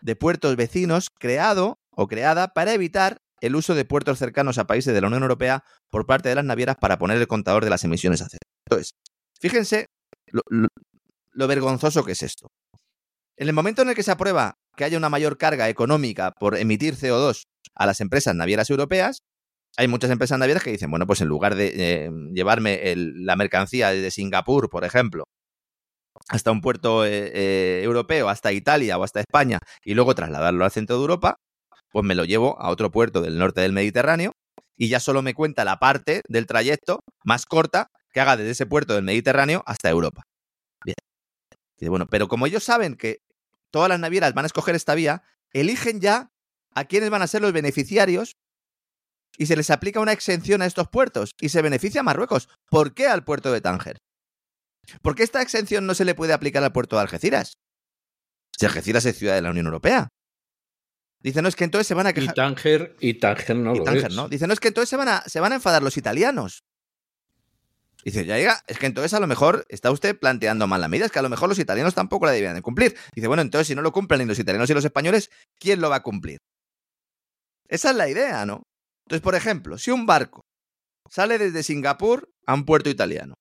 de 0.00 0.16
puertos 0.16 0.56
vecinos 0.56 1.08
creado 1.18 1.78
o 1.90 2.08
creada 2.08 2.48
para 2.48 2.72
evitar 2.72 3.18
el 3.40 3.56
uso 3.56 3.74
de 3.74 3.84
puertos 3.84 4.18
cercanos 4.18 4.58
a 4.58 4.66
países 4.66 4.94
de 4.94 5.00
la 5.00 5.08
Unión 5.08 5.22
Europea 5.22 5.64
por 5.90 6.06
parte 6.06 6.28
de 6.28 6.36
las 6.36 6.44
navieras 6.44 6.76
para 6.80 6.98
poner 6.98 7.18
el 7.18 7.26
contador 7.26 7.64
de 7.64 7.70
las 7.70 7.84
emisiones 7.84 8.22
a 8.22 8.28
cero. 8.28 8.40
Entonces, 8.66 8.94
fíjense 9.38 9.86
lo, 10.30 11.48
vergonzoso 11.48 12.04
que 12.04 12.12
es 12.12 12.22
esto. 12.22 12.48
En 13.36 13.48
el 13.48 13.54
momento 13.54 13.82
en 13.82 13.90
el 13.90 13.94
que 13.94 14.02
se 14.02 14.12
aprueba 14.12 14.54
que 14.76 14.84
haya 14.84 14.96
una 14.96 15.08
mayor 15.08 15.36
carga 15.36 15.68
económica 15.68 16.32
por 16.38 16.56
emitir 16.56 16.94
CO2 16.94 17.42
a 17.74 17.86
las 17.86 18.00
empresas 18.00 18.34
navieras 18.34 18.70
europeas, 18.70 19.22
hay 19.76 19.88
muchas 19.88 20.10
empresas 20.10 20.38
navieras 20.38 20.62
que 20.62 20.70
dicen, 20.70 20.90
bueno, 20.90 21.06
pues 21.06 21.20
en 21.20 21.28
lugar 21.28 21.54
de 21.54 21.72
eh, 21.74 22.10
llevarme 22.32 22.94
la 22.96 23.36
mercancía 23.36 23.90
desde 23.90 24.10
Singapur, 24.10 24.68
por 24.68 24.84
ejemplo, 24.84 25.24
hasta 26.28 26.50
un 26.52 26.60
puerto 26.60 27.04
eh, 27.04 27.30
eh, 27.34 27.80
europeo, 27.82 28.28
hasta 28.28 28.52
Italia 28.52 28.98
o 28.98 29.04
hasta 29.04 29.20
España, 29.20 29.58
y 29.84 29.94
luego 29.94 30.14
trasladarlo 30.14 30.64
al 30.64 30.70
centro 30.70 30.96
de 30.96 31.02
Europa, 31.02 31.36
pues 31.90 32.04
me 32.04 32.14
lo 32.14 32.24
llevo 32.24 32.60
a 32.60 32.70
otro 32.70 32.90
puerto 32.90 33.22
del 33.22 33.38
norte 33.38 33.60
del 33.60 33.72
Mediterráneo 33.72 34.32
y 34.76 34.88
ya 34.88 35.00
solo 35.00 35.22
me 35.22 35.34
cuenta 35.34 35.64
la 35.64 35.78
parte 35.78 36.22
del 36.28 36.46
trayecto 36.46 37.00
más 37.24 37.46
corta 37.46 37.88
que 38.12 38.20
haga 38.20 38.36
desde 38.36 38.52
ese 38.52 38.66
puerto 38.66 38.94
del 38.94 39.04
Mediterráneo 39.04 39.62
hasta 39.66 39.90
Europa. 39.90 40.22
Bien. 40.84 40.96
bueno, 41.90 42.06
pero 42.06 42.28
como 42.28 42.46
ellos 42.46 42.64
saben 42.64 42.96
que 42.96 43.18
todas 43.70 43.88
las 43.88 44.00
navieras 44.00 44.34
van 44.34 44.44
a 44.44 44.46
escoger 44.46 44.74
esta 44.74 44.94
vía, 44.94 45.22
eligen 45.52 46.00
ya 46.00 46.30
a 46.74 46.84
quiénes 46.84 47.10
van 47.10 47.22
a 47.22 47.26
ser 47.26 47.42
los 47.42 47.52
beneficiarios 47.52 48.36
y 49.36 49.46
se 49.46 49.56
les 49.56 49.70
aplica 49.70 50.00
una 50.00 50.12
exención 50.12 50.62
a 50.62 50.66
estos 50.66 50.88
puertos 50.88 51.34
y 51.40 51.48
se 51.48 51.62
beneficia 51.62 52.00
a 52.00 52.04
Marruecos. 52.04 52.48
¿Por 52.70 52.94
qué 52.94 53.08
al 53.08 53.24
puerto 53.24 53.52
de 53.52 53.60
Tánger? 53.60 53.98
¿Por 55.00 55.14
qué 55.14 55.22
esta 55.22 55.42
exención 55.42 55.86
no 55.86 55.94
se 55.94 56.04
le 56.04 56.14
puede 56.14 56.32
aplicar 56.32 56.62
al 56.64 56.72
puerto 56.72 56.96
de 56.96 57.02
Algeciras? 57.02 57.54
Si 58.58 58.66
Algeciras 58.66 59.04
es 59.04 59.16
ciudad 59.16 59.34
de 59.34 59.42
la 59.42 59.50
Unión 59.50 59.66
Europea. 59.66 60.08
Dice, 61.20 61.40
no, 61.40 61.48
es 61.48 61.56
que 61.56 61.64
entonces 61.64 61.86
se 61.86 61.94
van 61.94 62.08
a 62.08 62.12
quejar. 62.12 62.32
Y 62.32 62.34
Tánger, 62.34 62.96
y 63.00 63.14
Tánger 63.14 63.56
no 63.56 63.74
lo 63.74 63.84
Tánger, 63.84 64.12
¿no? 64.12 64.28
Dice, 64.28 64.46
no, 64.46 64.52
es 64.52 64.60
que 64.60 64.68
entonces 64.68 64.88
se 64.88 64.96
van, 64.96 65.08
a, 65.08 65.22
se 65.22 65.38
van 65.38 65.52
a 65.52 65.54
enfadar 65.54 65.82
los 65.82 65.96
italianos. 65.96 66.64
Dice, 68.04 68.24
ya 68.24 68.36
llega, 68.36 68.60
es 68.66 68.78
que 68.78 68.86
entonces 68.86 69.14
a 69.14 69.20
lo 69.20 69.28
mejor 69.28 69.64
está 69.68 69.92
usted 69.92 70.18
planteando 70.18 70.66
mal 70.66 70.80
la 70.80 70.88
medida, 70.88 71.06
es 71.06 71.12
que 71.12 71.20
a 71.20 71.22
lo 71.22 71.28
mejor 71.28 71.48
los 71.48 71.60
italianos 71.60 71.94
tampoco 71.94 72.26
la 72.26 72.32
debían 72.32 72.56
de 72.56 72.62
cumplir. 72.62 72.96
Dice, 73.14 73.28
bueno, 73.28 73.42
entonces 73.42 73.68
si 73.68 73.76
no 73.76 73.82
lo 73.82 73.92
cumplen 73.92 74.20
ni 74.20 74.26
los 74.26 74.38
italianos 74.40 74.68
y 74.70 74.74
los 74.74 74.84
españoles, 74.84 75.30
¿quién 75.60 75.80
lo 75.80 75.88
va 75.88 75.96
a 75.96 76.02
cumplir? 76.02 76.38
Esa 77.68 77.90
es 77.90 77.96
la 77.96 78.08
idea, 78.08 78.44
¿no? 78.44 78.64
Entonces, 79.06 79.22
por 79.22 79.34
ejemplo, 79.34 79.78
si 79.78 79.90
un 79.90 80.06
barco 80.06 80.42
sale 81.10 81.38
desde 81.38 81.62
Singapur 81.62 82.30
a 82.46 82.54
un 82.54 82.64
puerto 82.64 82.90
italiano, 82.90 83.34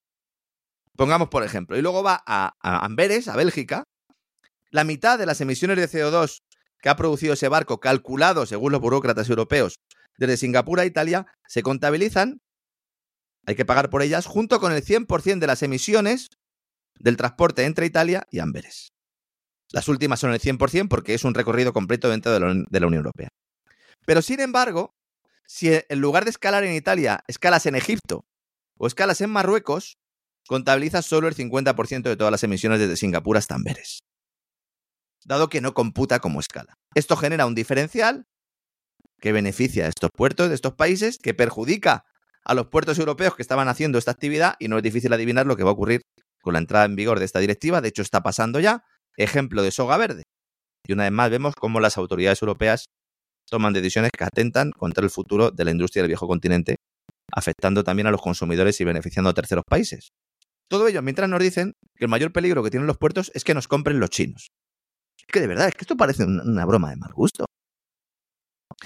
pongamos 0.98 1.30
por 1.30 1.44
ejemplo, 1.44 1.78
y 1.78 1.82
luego 1.82 2.04
va 2.04 2.22
a, 2.26 2.54
Amberes, 2.62 3.28
a 3.28 3.36
Bélgica, 3.36 3.84
la 4.70 4.84
mitad 4.84 5.20
de 5.20 5.26
las 5.26 5.42
emisiones 5.42 5.78
de 5.78 5.88
CO2 5.88 6.40
que 6.80 6.90
ha 6.90 6.96
producido 6.96 7.34
ese 7.34 7.48
barco, 7.48 7.80
calculado 7.80 8.46
según 8.46 8.72
los 8.72 8.82
burócratas 8.82 9.30
europeos 9.30 9.76
desde 10.18 10.38
Singapur 10.38 10.80
a 10.80 10.86
Italia, 10.86 11.26
se 11.48 11.64
contabilizan, 11.64 12.42
hay 13.46 13.56
que 13.56 13.66
pagar 13.66 13.90
por 13.90 14.02
ellas, 14.02 14.26
junto 14.26 14.60
con 14.60 14.72
el 14.72 14.84
100% 14.84 15.40
de 15.40 15.48
las 15.48 15.64
emisiones 15.64 16.30
del 17.00 17.18
transporte 17.18 17.66
entre 17.66 17.86
Italia 17.86 18.28
y 18.32 18.40
Amberes. 18.40 18.90
Las 19.72 19.88
últimas 19.88 20.20
son 20.20 20.34
el 20.34 20.40
100% 20.40 20.90
porque 20.90 21.14
es 21.14 21.24
un 21.24 21.34
recorrido 21.34 21.74
completo 21.74 22.10
dentro 22.10 22.32
de 22.32 22.40
la, 22.40 22.88
Unión 22.88 22.94
Europea. 22.94 23.30
Pero 24.06 24.22
sin 24.22 24.40
embargo, 24.40 24.94
si 25.46 25.70
en 25.74 26.00
lugar 26.00 26.24
de 26.24 26.32
escalar 26.32 26.64
en 26.64 26.74
Italia, 26.74 27.24
escalas 27.28 27.66
en 27.66 27.76
Egipto 27.76 28.26
o 28.78 28.88
escalas 28.88 29.22
en 29.22 29.30
Marruecos, 29.30 29.98
contabilizas 30.48 31.06
solo 31.06 31.28
el 31.28 31.36
50% 31.36 32.04
de 32.04 32.18
todas 32.18 32.32
las 32.32 32.44
emisiones 32.44 32.80
desde 32.80 32.98
Singapur 32.98 33.38
hasta 33.38 33.56
Amberes 33.56 34.00
dado 35.26 35.50
que 35.50 35.62
no 35.62 35.74
computa 35.74 36.20
como 36.20 36.40
escala. 36.40 36.78
Esto 36.96 37.16
genera 37.16 37.46
un 37.46 37.56
diferencial 37.56 38.26
que 39.20 39.32
beneficia 39.32 39.86
a 39.86 39.90
estos 39.90 40.10
puertos 40.16 40.50
de 40.50 40.56
estos 40.56 40.74
países, 40.74 41.20
que 41.20 41.34
perjudica 41.34 42.06
a 42.44 42.54
los 42.56 42.68
puertos 42.68 42.98
europeos 42.98 43.36
que 43.36 43.44
estaban 43.44 43.68
haciendo 43.68 44.00
esta 44.00 44.12
actividad 44.12 44.56
y 44.60 44.68
no 44.68 44.78
es 44.78 44.84
difícil 44.84 45.14
adivinar 45.14 45.46
lo 45.46 45.56
que 45.56 45.64
va 45.64 45.70
a 45.70 45.74
ocurrir 45.74 46.02
con 46.42 46.54
la 46.54 46.60
entrada 46.60 46.86
en 46.86 46.96
vigor 46.96 47.20
de 47.20 47.26
esta 47.26 47.40
directiva. 47.40 47.82
De 47.82 47.90
hecho, 47.90 48.02
está 48.02 48.22
pasando 48.22 48.60
ya. 48.60 48.84
Ejemplo 49.18 49.62
de 49.62 49.72
soga 49.72 49.98
verde. 49.98 50.24
Y 50.88 50.94
una 50.94 51.04
vez 51.04 51.12
más 51.12 51.30
vemos 51.30 51.54
cómo 51.56 51.80
las 51.80 51.98
autoridades 51.98 52.42
europeas 52.42 52.86
toman 53.52 53.74
decisiones 53.74 54.12
que 54.18 54.24
atentan 54.24 54.72
contra 54.72 55.04
el 55.04 55.12
futuro 55.12 55.52
de 55.52 55.66
la 55.66 55.72
industria 55.72 56.02
del 56.02 56.08
viejo 56.08 56.28
continente, 56.28 56.78
afectando 57.32 57.84
también 57.84 58.08
a 58.08 58.12
los 58.12 58.22
consumidores 58.22 58.80
y 58.80 58.86
beneficiando 58.86 59.30
a 59.30 59.34
terceros 59.34 59.66
países. 59.68 60.14
Todo 60.70 60.88
ello 60.88 61.02
mientras 61.02 61.30
nos 61.30 61.42
dicen 61.42 61.74
que 61.96 62.06
el 62.06 62.10
mayor 62.10 62.32
peligro 62.32 62.64
que 62.64 62.72
tienen 62.72 62.88
los 62.88 62.98
puertos 62.98 63.30
es 63.36 63.44
que 63.44 63.54
nos 63.54 63.68
compren 63.68 64.00
los 64.00 64.10
chinos. 64.10 64.52
Es 65.20 65.26
que 65.28 65.42
de 65.42 65.48
verdad, 65.48 65.68
es 65.68 65.76
que 65.76 65.82
esto 65.82 65.98
parece 65.98 66.24
una 66.24 66.66
broma 66.66 66.90
de 66.92 66.96
mal 66.96 67.12
gusto. 67.14 67.46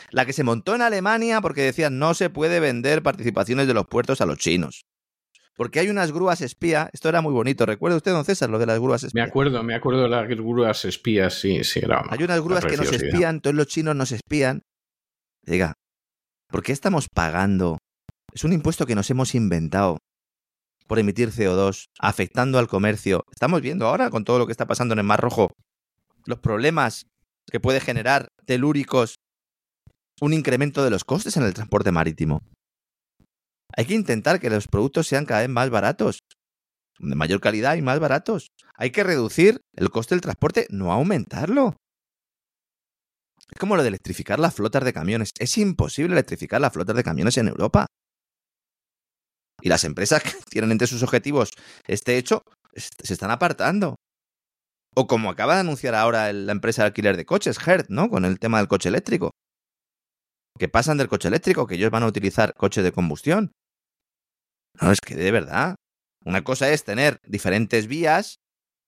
La 0.10 0.26
que 0.26 0.34
se 0.34 0.44
montó 0.44 0.74
en 0.74 0.82
Alemania 0.82 1.42
porque 1.42 1.62
decían 1.62 2.00
no 2.00 2.16
se 2.16 2.32
puede 2.32 2.60
vender 2.60 3.04
participaciones 3.04 3.68
de 3.68 3.76
los 3.76 3.86
puertos 3.86 4.20
a 4.20 4.26
los 4.26 4.40
chinos. 4.40 4.86
Porque 5.56 5.80
hay 5.80 5.90
unas 5.90 6.12
grúas 6.12 6.42
espía. 6.42 6.90
Esto 6.92 7.10
era 7.10 7.22
muy 7.22 7.32
bonito. 7.32 7.66
¿Recuerda 7.66 7.98
usted, 7.98 8.12
don 8.12 8.26
César, 8.26 8.50
lo 8.50 8.60
de 8.60 8.66
las 8.66 8.80
grúas 8.80 9.04
espías? 9.04 9.26
Me 9.26 9.30
acuerdo, 9.30 9.64
me 9.64 9.74
acuerdo 9.76 10.04
de 10.04 10.10
las 10.10 10.28
grúas 10.28 10.84
espías, 10.86 11.34
sí, 11.34 11.64
sí. 11.64 11.80
Era 11.82 12.04
hay 12.10 12.24
unas 12.24 12.42
grúas 12.42 12.66
que 12.66 12.78
nos 12.78 12.92
espían, 12.92 13.40
todos 13.40 13.56
los 13.56 13.68
chinos 13.68 13.96
nos 13.96 14.12
espían. 14.12 14.62
Diga, 15.44 15.74
¿por 16.50 16.62
qué 16.62 16.72
estamos 16.72 17.08
pagando? 17.14 17.78
Es 18.34 18.44
un 18.44 18.52
impuesto 18.52 18.86
que 18.86 18.96
nos 18.96 19.10
hemos 19.10 19.34
inventado 19.34 19.98
por 20.88 21.00
emitir 21.00 21.30
CO2, 21.30 21.86
afectando 22.00 22.60
al 22.60 22.68
comercio. 22.68 23.24
Estamos 23.32 23.62
viendo 23.62 23.88
ahora 23.88 24.10
con 24.10 24.26
todo 24.26 24.40
lo 24.40 24.46
que 24.46 24.52
está 24.52 24.66
pasando 24.66 24.94
en 24.94 25.00
el 25.00 25.06
Mar 25.06 25.22
Rojo 25.22 25.52
los 26.26 26.40
problemas 26.40 27.08
que 27.52 27.60
puede 27.60 27.80
generar 27.80 28.30
telúricos 28.46 29.16
un 30.22 30.34
incremento 30.34 30.84
de 30.84 30.90
los 30.90 31.04
costes 31.04 31.38
en 31.38 31.44
el 31.44 31.54
transporte 31.54 31.92
marítimo. 31.92 32.42
Hay 33.76 33.86
que 33.86 33.94
intentar 33.94 34.40
que 34.40 34.50
los 34.50 34.68
productos 34.68 35.08
sean 35.08 35.26
cada 35.26 35.42
vez 35.42 35.50
más 35.50 35.70
baratos, 35.70 36.20
de 37.00 37.16
mayor 37.16 37.42
calidad 37.42 37.76
y 37.76 37.82
más 37.82 38.00
baratos. 38.00 38.48
Hay 38.76 38.92
que 38.92 39.04
reducir 39.04 39.62
el 39.74 39.90
coste 39.90 40.16
del 40.16 40.22
transporte, 40.22 40.68
no 40.70 40.92
aumentarlo. 40.92 41.76
Es 43.52 43.60
como 43.60 43.76
lo 43.76 43.84
de 43.84 43.90
electrificar 43.90 44.40
las 44.40 44.56
flotas 44.56 44.84
de 44.84 44.94
camiones. 44.94 45.32
Es 45.40 45.58
imposible 45.58 46.14
electrificar 46.14 46.62
las 46.62 46.74
flotas 46.74 46.96
de 46.96 47.04
camiones 47.04 47.38
en 47.38 47.48
Europa. 47.48 47.86
Y 49.62 49.70
las 49.70 49.84
empresas 49.84 50.24
que 50.24 50.32
tienen 50.50 50.72
entre 50.72 50.88
sus 50.88 51.04
objetivos 51.04 51.52
este 51.86 52.18
hecho 52.18 52.44
se 52.74 53.14
están 53.14 53.32
apartando. 53.32 53.96
O 54.96 55.08
como 55.08 55.30
acaba 55.30 55.56
de 55.56 55.62
anunciar 55.62 55.96
ahora 55.96 56.32
la 56.32 56.54
empresa 56.54 56.84
de 56.84 56.88
alquiler 56.88 57.18
de 57.18 57.26
coches, 57.26 57.58
Hertz, 57.66 57.90
¿no? 57.90 58.10
Con 58.10 58.24
el 58.24 58.40
tema 58.40 58.60
del 58.60 58.70
coche 58.70 58.88
eléctrico 58.88 59.32
que 60.58 60.70
pasan 60.70 60.98
del 60.98 61.08
coche 61.08 61.28
eléctrico, 61.28 61.68
que 61.68 61.76
ellos 61.76 61.92
van 61.92 62.04
a 62.04 62.08
utilizar 62.08 62.54
coches 62.54 62.84
de 62.84 62.92
combustión. 62.92 63.52
No, 64.82 64.92
es 64.92 65.00
que 65.00 65.16
de 65.16 65.32
verdad. 65.32 65.76
Una 66.24 66.44
cosa 66.44 66.72
es 66.72 66.84
tener 66.84 67.20
diferentes 67.28 67.88
vías, 67.88 68.38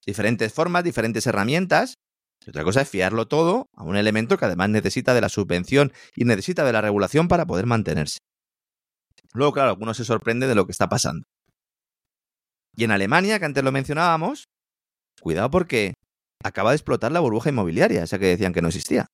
diferentes 0.06 0.54
formas, 0.54 0.84
diferentes 0.84 1.28
herramientas. 1.28 1.96
Y 2.46 2.50
otra 2.50 2.64
cosa 2.64 2.82
es 2.82 2.90
fiarlo 2.90 3.28
todo 3.28 3.68
a 3.76 3.84
un 3.84 3.96
elemento 3.96 4.38
que 4.38 4.46
además 4.46 4.70
necesita 4.70 5.14
de 5.14 5.22
la 5.22 5.30
subvención 5.30 5.92
y 6.16 6.26
necesita 6.26 6.64
de 6.64 6.72
la 6.74 6.82
regulación 6.82 7.28
para 7.28 7.46
poder 7.46 7.66
mantenerse. 7.66 8.20
Luego, 9.34 9.54
claro, 9.54 9.70
alguno 9.70 9.94
se 9.94 10.06
sorprende 10.06 10.48
de 10.48 10.56
lo 10.56 10.66
que 10.66 10.72
está 10.72 10.88
pasando. 10.88 11.24
Y 12.76 12.84
en 12.84 12.92
Alemania, 12.92 13.40
que 13.40 13.46
antes 13.46 13.64
lo 13.64 13.72
mencionábamos, 13.72 14.46
cuidado 15.22 15.50
porque 15.50 15.94
acaba 16.44 16.72
de 16.72 16.76
explotar 16.76 17.12
la 17.12 17.20
burbuja 17.20 17.50
inmobiliaria, 17.50 18.04
esa 18.04 18.20
que 18.20 18.28
decían 18.28 18.54
que 18.54 18.62
no 18.62 18.68
existía. 18.68 19.08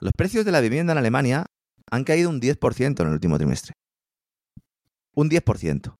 Los 0.00 0.12
precios 0.12 0.44
de 0.44 0.52
la 0.52 0.60
vivienda 0.60 0.92
en 0.92 0.98
Alemania 0.98 1.46
han 1.90 2.04
caído 2.04 2.28
un 2.28 2.40
10% 2.40 3.00
en 3.00 3.06
el 3.06 3.12
último 3.12 3.38
trimestre. 3.38 3.74
Un 5.14 5.30
10%. 5.30 5.96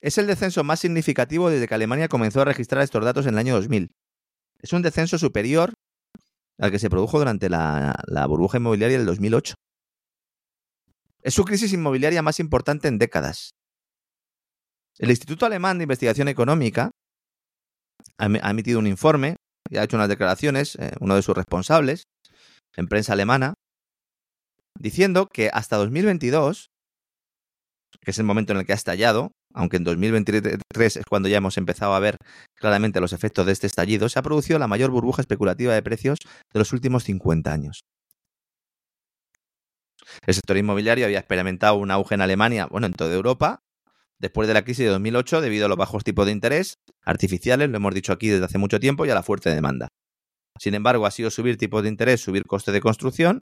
Es 0.00 0.18
el 0.18 0.26
descenso 0.26 0.64
más 0.64 0.80
significativo 0.80 1.50
desde 1.50 1.68
que 1.68 1.74
Alemania 1.74 2.08
comenzó 2.08 2.40
a 2.40 2.44
registrar 2.44 2.82
estos 2.82 3.04
datos 3.04 3.26
en 3.26 3.34
el 3.34 3.38
año 3.38 3.54
2000. 3.54 3.90
Es 4.60 4.72
un 4.72 4.82
descenso 4.82 5.18
superior 5.18 5.74
al 6.58 6.70
que 6.70 6.78
se 6.78 6.90
produjo 6.90 7.18
durante 7.18 7.48
la, 7.48 7.94
burbuja 8.28 8.58
inmobiliaria 8.58 8.98
del 8.98 9.06
2008. 9.06 9.54
Es 11.22 11.34
su 11.34 11.44
crisis 11.44 11.72
inmobiliaria 11.72 12.22
más 12.22 12.40
importante 12.40 12.88
en 12.88 12.98
décadas. 12.98 13.50
El 14.98 15.10
Instituto 15.10 15.46
Alemán 15.46 15.78
de 15.78 15.84
Investigación 15.84 16.28
Económica 16.28 16.90
ha 18.18 18.50
emitido 18.50 18.78
un 18.78 18.86
informe 18.86 19.36
y 19.70 19.76
ha 19.76 19.84
hecho 19.84 19.96
unas 19.96 20.08
declaraciones, 20.08 20.76
eh, 20.76 20.92
uno 21.00 21.14
de 21.14 21.22
sus 21.22 21.34
responsables, 21.34 22.04
en 22.76 22.86
prensa 22.86 23.12
alemana, 23.12 23.54
diciendo 24.78 25.26
que 25.26 25.50
hasta 25.52 25.76
2022, 25.76 26.70
que 28.02 28.12
es 28.12 28.18
el 28.18 28.24
momento 28.24 28.52
en 28.52 28.60
el 28.60 28.66
que 28.66 28.72
ha 28.72 28.76
estallado, 28.76 29.32
aunque 29.52 29.76
en 29.76 29.84
2023 29.84 30.96
es 30.96 31.04
cuando 31.08 31.28
ya 31.28 31.38
hemos 31.38 31.58
empezado 31.58 31.94
a 31.94 32.00
ver 32.00 32.16
claramente 32.56 33.00
los 33.00 33.12
efectos 33.12 33.46
de 33.46 33.52
este 33.52 33.66
estallido, 33.66 34.08
se 34.08 34.18
ha 34.18 34.22
producido 34.22 34.58
la 34.58 34.68
mayor 34.68 34.90
burbuja 34.90 35.22
especulativa 35.22 35.74
de 35.74 35.82
precios 35.82 36.18
de 36.52 36.58
los 36.58 36.72
últimos 36.72 37.04
50 37.04 37.52
años. 37.52 37.80
El 40.26 40.34
sector 40.34 40.56
inmobiliario 40.56 41.04
había 41.04 41.18
experimentado 41.18 41.76
un 41.76 41.90
auge 41.90 42.14
en 42.14 42.20
Alemania, 42.20 42.66
bueno, 42.66 42.86
en 42.86 42.94
toda 42.94 43.14
Europa, 43.14 43.60
después 44.18 44.48
de 44.48 44.54
la 44.54 44.62
crisis 44.62 44.84
de 44.84 44.90
2008 44.90 45.40
debido 45.40 45.66
a 45.66 45.68
los 45.68 45.78
bajos 45.78 46.04
tipos 46.04 46.26
de 46.26 46.32
interés 46.32 46.74
artificiales, 47.04 47.68
lo 47.70 47.76
hemos 47.76 47.94
dicho 47.94 48.12
aquí 48.12 48.28
desde 48.28 48.44
hace 48.44 48.58
mucho 48.58 48.80
tiempo, 48.80 49.06
y 49.06 49.10
a 49.10 49.14
la 49.14 49.22
fuerte 49.22 49.50
demanda. 49.50 49.88
Sin 50.58 50.74
embargo, 50.74 51.06
ha 51.06 51.10
sido 51.10 51.30
subir 51.30 51.56
tipos 51.56 51.82
de 51.82 51.88
interés, 51.88 52.20
subir 52.20 52.44
coste 52.44 52.72
de 52.72 52.80
construcción, 52.80 53.40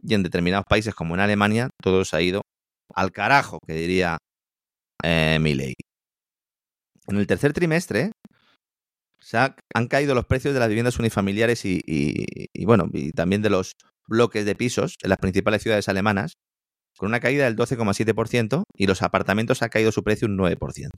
y 0.00 0.14
en 0.14 0.22
determinados 0.22 0.64
países 0.68 0.94
como 0.94 1.14
en 1.14 1.20
Alemania, 1.20 1.70
todo 1.82 2.04
se 2.04 2.16
ha 2.16 2.22
ido 2.22 2.42
al 2.94 3.12
carajo, 3.12 3.58
que 3.66 3.74
diría 3.74 4.18
eh, 5.02 5.38
Milley. 5.40 5.74
En 7.06 7.16
el 7.16 7.26
tercer 7.26 7.52
trimestre 7.52 8.12
se 9.20 9.38
han 9.38 9.88
caído 9.88 10.14
los 10.14 10.26
precios 10.26 10.54
de 10.54 10.60
las 10.60 10.68
viviendas 10.68 10.98
unifamiliares 10.98 11.64
y, 11.64 11.80
bueno, 12.64 12.88
y 12.92 13.10
también 13.12 13.42
de 13.42 13.50
los 13.50 13.72
bloques 14.06 14.44
de 14.44 14.54
pisos 14.54 14.94
en 15.02 15.10
las 15.10 15.18
principales 15.18 15.62
ciudades 15.62 15.88
alemanas, 15.88 16.34
con 16.96 17.08
una 17.08 17.20
caída 17.20 17.44
del 17.44 17.56
12,7% 17.56 18.62
y 18.74 18.86
los 18.86 19.02
apartamentos 19.02 19.62
ha 19.62 19.68
caído 19.68 19.92
su 19.92 20.02
precio 20.02 20.28
un 20.28 20.38
9%. 20.38 20.88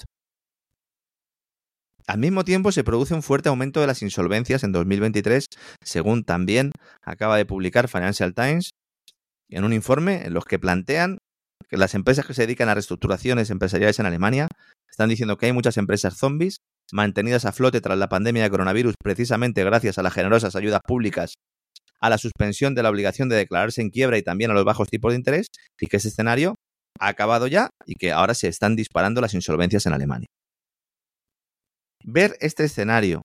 Al 2.07 2.19
mismo 2.19 2.45
tiempo, 2.45 2.73
se 2.73 2.83
produce 2.83 3.15
un 3.15 3.23
fuerte 3.23 3.49
aumento 3.49 3.81
de 3.81 3.87
las 3.87 4.03
insolvencias 4.03 4.65
en 4.65 4.73
2023, 4.73 5.47
según 5.85 6.25
también 6.25 6.73
acaba 7.03 7.37
de 7.37 7.47
publicar 7.47 7.89
Financial 7.89 8.35
Times 8.35 8.71
en 9.49 9.65
un 9.65 9.73
informe 9.73 10.27
en 10.27 10.35
los 10.35 10.45
que 10.45 10.59
plantean 10.59 11.19
que 11.71 11.77
las 11.77 11.95
empresas 11.95 12.27
que 12.27 12.35
se 12.35 12.43
dedican 12.43 12.69
a 12.69 12.75
reestructuraciones 12.75 13.49
empresariales 13.51 13.99
en 14.01 14.07
Alemania 14.07 14.49
están 14.91 15.09
diciendo 15.09 15.37
que 15.37 15.47
hay 15.47 15.53
muchas 15.53 15.77
empresas 15.77 16.17
zombies 16.19 16.59
mantenidas 16.93 17.45
a 17.45 17.53
flote 17.53 17.81
tras 17.81 17.97
la 17.97 18.09
pandemia 18.09 18.43
de 18.43 18.51
coronavirus 18.51 18.95
precisamente 19.01 19.63
gracias 19.63 19.97
a 19.97 20.03
las 20.03 20.13
generosas 20.13 20.57
ayudas 20.57 20.81
públicas, 20.85 21.35
a 22.01 22.11
la 22.11 22.19
suspensión 22.19 22.75
de 22.75 22.83
la 22.83 22.91
obligación 22.91 23.29
de 23.29 23.37
declararse 23.37 23.81
en 23.81 23.91
quiebra 23.91 24.19
y 24.19 24.23
también 24.23 24.51
a 24.51 24.55
los 24.55 24.65
bajos 24.65 24.89
tipos 24.89 25.13
de 25.13 25.19
interés, 25.19 25.47
y 25.79 25.87
que 25.87 25.99
ese 25.99 26.09
escenario 26.09 26.57
ha 26.99 27.09
acabado 27.09 27.47
ya 27.47 27.71
y 27.87 27.95
que 27.95 28.11
ahora 28.11 28.35
se 28.35 28.49
están 28.49 28.75
disparando 28.75 29.21
las 29.21 29.35
insolvencias 29.35 29.87
en 29.87 29.93
Alemania. 29.93 30.27
Ver 32.03 32.37
este 32.41 32.65
escenario 32.65 33.23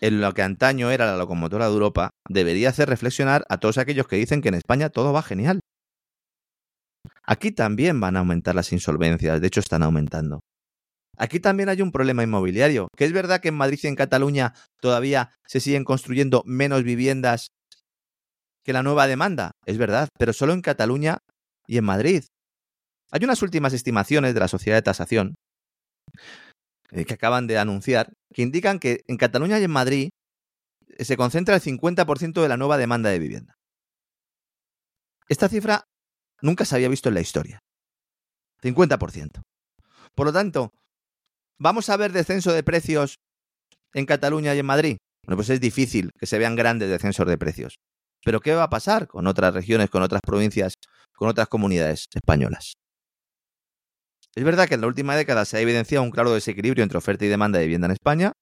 en 0.00 0.20
lo 0.20 0.32
que 0.34 0.42
antaño 0.42 0.90
era 0.90 1.06
la 1.06 1.16
locomotora 1.16 1.66
de 1.66 1.72
Europa 1.72 2.10
debería 2.28 2.68
hacer 2.68 2.88
reflexionar 2.88 3.44
a 3.48 3.58
todos 3.58 3.78
aquellos 3.78 4.06
que 4.06 4.16
dicen 4.16 4.42
que 4.42 4.48
en 4.48 4.54
España 4.54 4.90
todo 4.90 5.12
va 5.12 5.22
genial. 5.22 5.60
Aquí 7.30 7.52
también 7.52 8.00
van 8.00 8.16
a 8.16 8.20
aumentar 8.20 8.54
las 8.54 8.72
insolvencias, 8.72 9.38
de 9.38 9.46
hecho 9.46 9.60
están 9.60 9.82
aumentando. 9.82 10.40
Aquí 11.18 11.40
también 11.40 11.68
hay 11.68 11.82
un 11.82 11.92
problema 11.92 12.22
inmobiliario, 12.22 12.88
que 12.96 13.04
es 13.04 13.12
verdad 13.12 13.42
que 13.42 13.48
en 13.48 13.54
Madrid 13.54 13.78
y 13.82 13.86
en 13.86 13.96
Cataluña 13.96 14.54
todavía 14.80 15.34
se 15.46 15.60
siguen 15.60 15.84
construyendo 15.84 16.42
menos 16.46 16.84
viviendas 16.84 17.48
que 18.64 18.72
la 18.72 18.82
nueva 18.82 19.06
demanda, 19.06 19.50
es 19.66 19.76
verdad, 19.76 20.08
pero 20.18 20.32
solo 20.32 20.54
en 20.54 20.62
Cataluña 20.62 21.18
y 21.66 21.76
en 21.76 21.84
Madrid. 21.84 22.24
Hay 23.10 23.22
unas 23.24 23.42
últimas 23.42 23.74
estimaciones 23.74 24.32
de 24.32 24.40
la 24.40 24.48
sociedad 24.48 24.78
de 24.78 24.82
tasación 24.82 25.34
eh, 26.92 27.04
que 27.04 27.12
acaban 27.12 27.46
de 27.46 27.58
anunciar, 27.58 28.10
que 28.32 28.40
indican 28.40 28.78
que 28.78 29.02
en 29.06 29.18
Cataluña 29.18 29.58
y 29.58 29.64
en 29.64 29.70
Madrid 29.70 30.08
eh, 30.96 31.04
se 31.04 31.18
concentra 31.18 31.56
el 31.56 31.60
50% 31.60 32.40
de 32.40 32.48
la 32.48 32.56
nueva 32.56 32.78
demanda 32.78 33.10
de 33.10 33.18
vivienda. 33.18 33.54
Esta 35.28 35.50
cifra 35.50 35.84
nunca 36.40 36.64
se 36.64 36.76
había 36.76 36.88
visto 36.88 37.08
en 37.08 37.14
la 37.14 37.20
historia. 37.20 37.60
50%. 38.62 39.42
Por 40.14 40.26
lo 40.26 40.32
tanto, 40.32 40.72
¿vamos 41.58 41.88
a 41.88 41.96
ver 41.96 42.12
descenso 42.12 42.52
de 42.52 42.62
precios 42.62 43.16
en 43.94 44.06
Cataluña 44.06 44.54
y 44.54 44.58
en 44.58 44.66
Madrid? 44.66 44.96
Bueno, 45.24 45.36
pues 45.36 45.50
es 45.50 45.60
difícil 45.60 46.10
que 46.18 46.26
se 46.26 46.38
vean 46.38 46.56
grandes 46.56 46.88
descensos 46.88 47.26
de 47.26 47.38
precios. 47.38 47.76
Pero 48.24 48.40
¿qué 48.40 48.54
va 48.54 48.64
a 48.64 48.70
pasar 48.70 49.06
con 49.06 49.26
otras 49.26 49.54
regiones, 49.54 49.90
con 49.90 50.02
otras 50.02 50.20
provincias, 50.22 50.74
con 51.14 51.28
otras 51.28 51.48
comunidades 51.48 52.06
españolas? 52.14 52.74
Es 54.34 54.44
verdad 54.44 54.68
que 54.68 54.74
en 54.74 54.80
la 54.80 54.86
última 54.86 55.16
década 55.16 55.44
se 55.44 55.56
ha 55.56 55.60
evidenciado 55.60 56.04
un 56.04 56.10
claro 56.10 56.32
desequilibrio 56.32 56.82
entre 56.82 56.98
oferta 56.98 57.24
y 57.24 57.28
demanda 57.28 57.58
de 57.58 57.64
vivienda 57.64 57.86
en 57.86 57.92
España, 57.92 58.32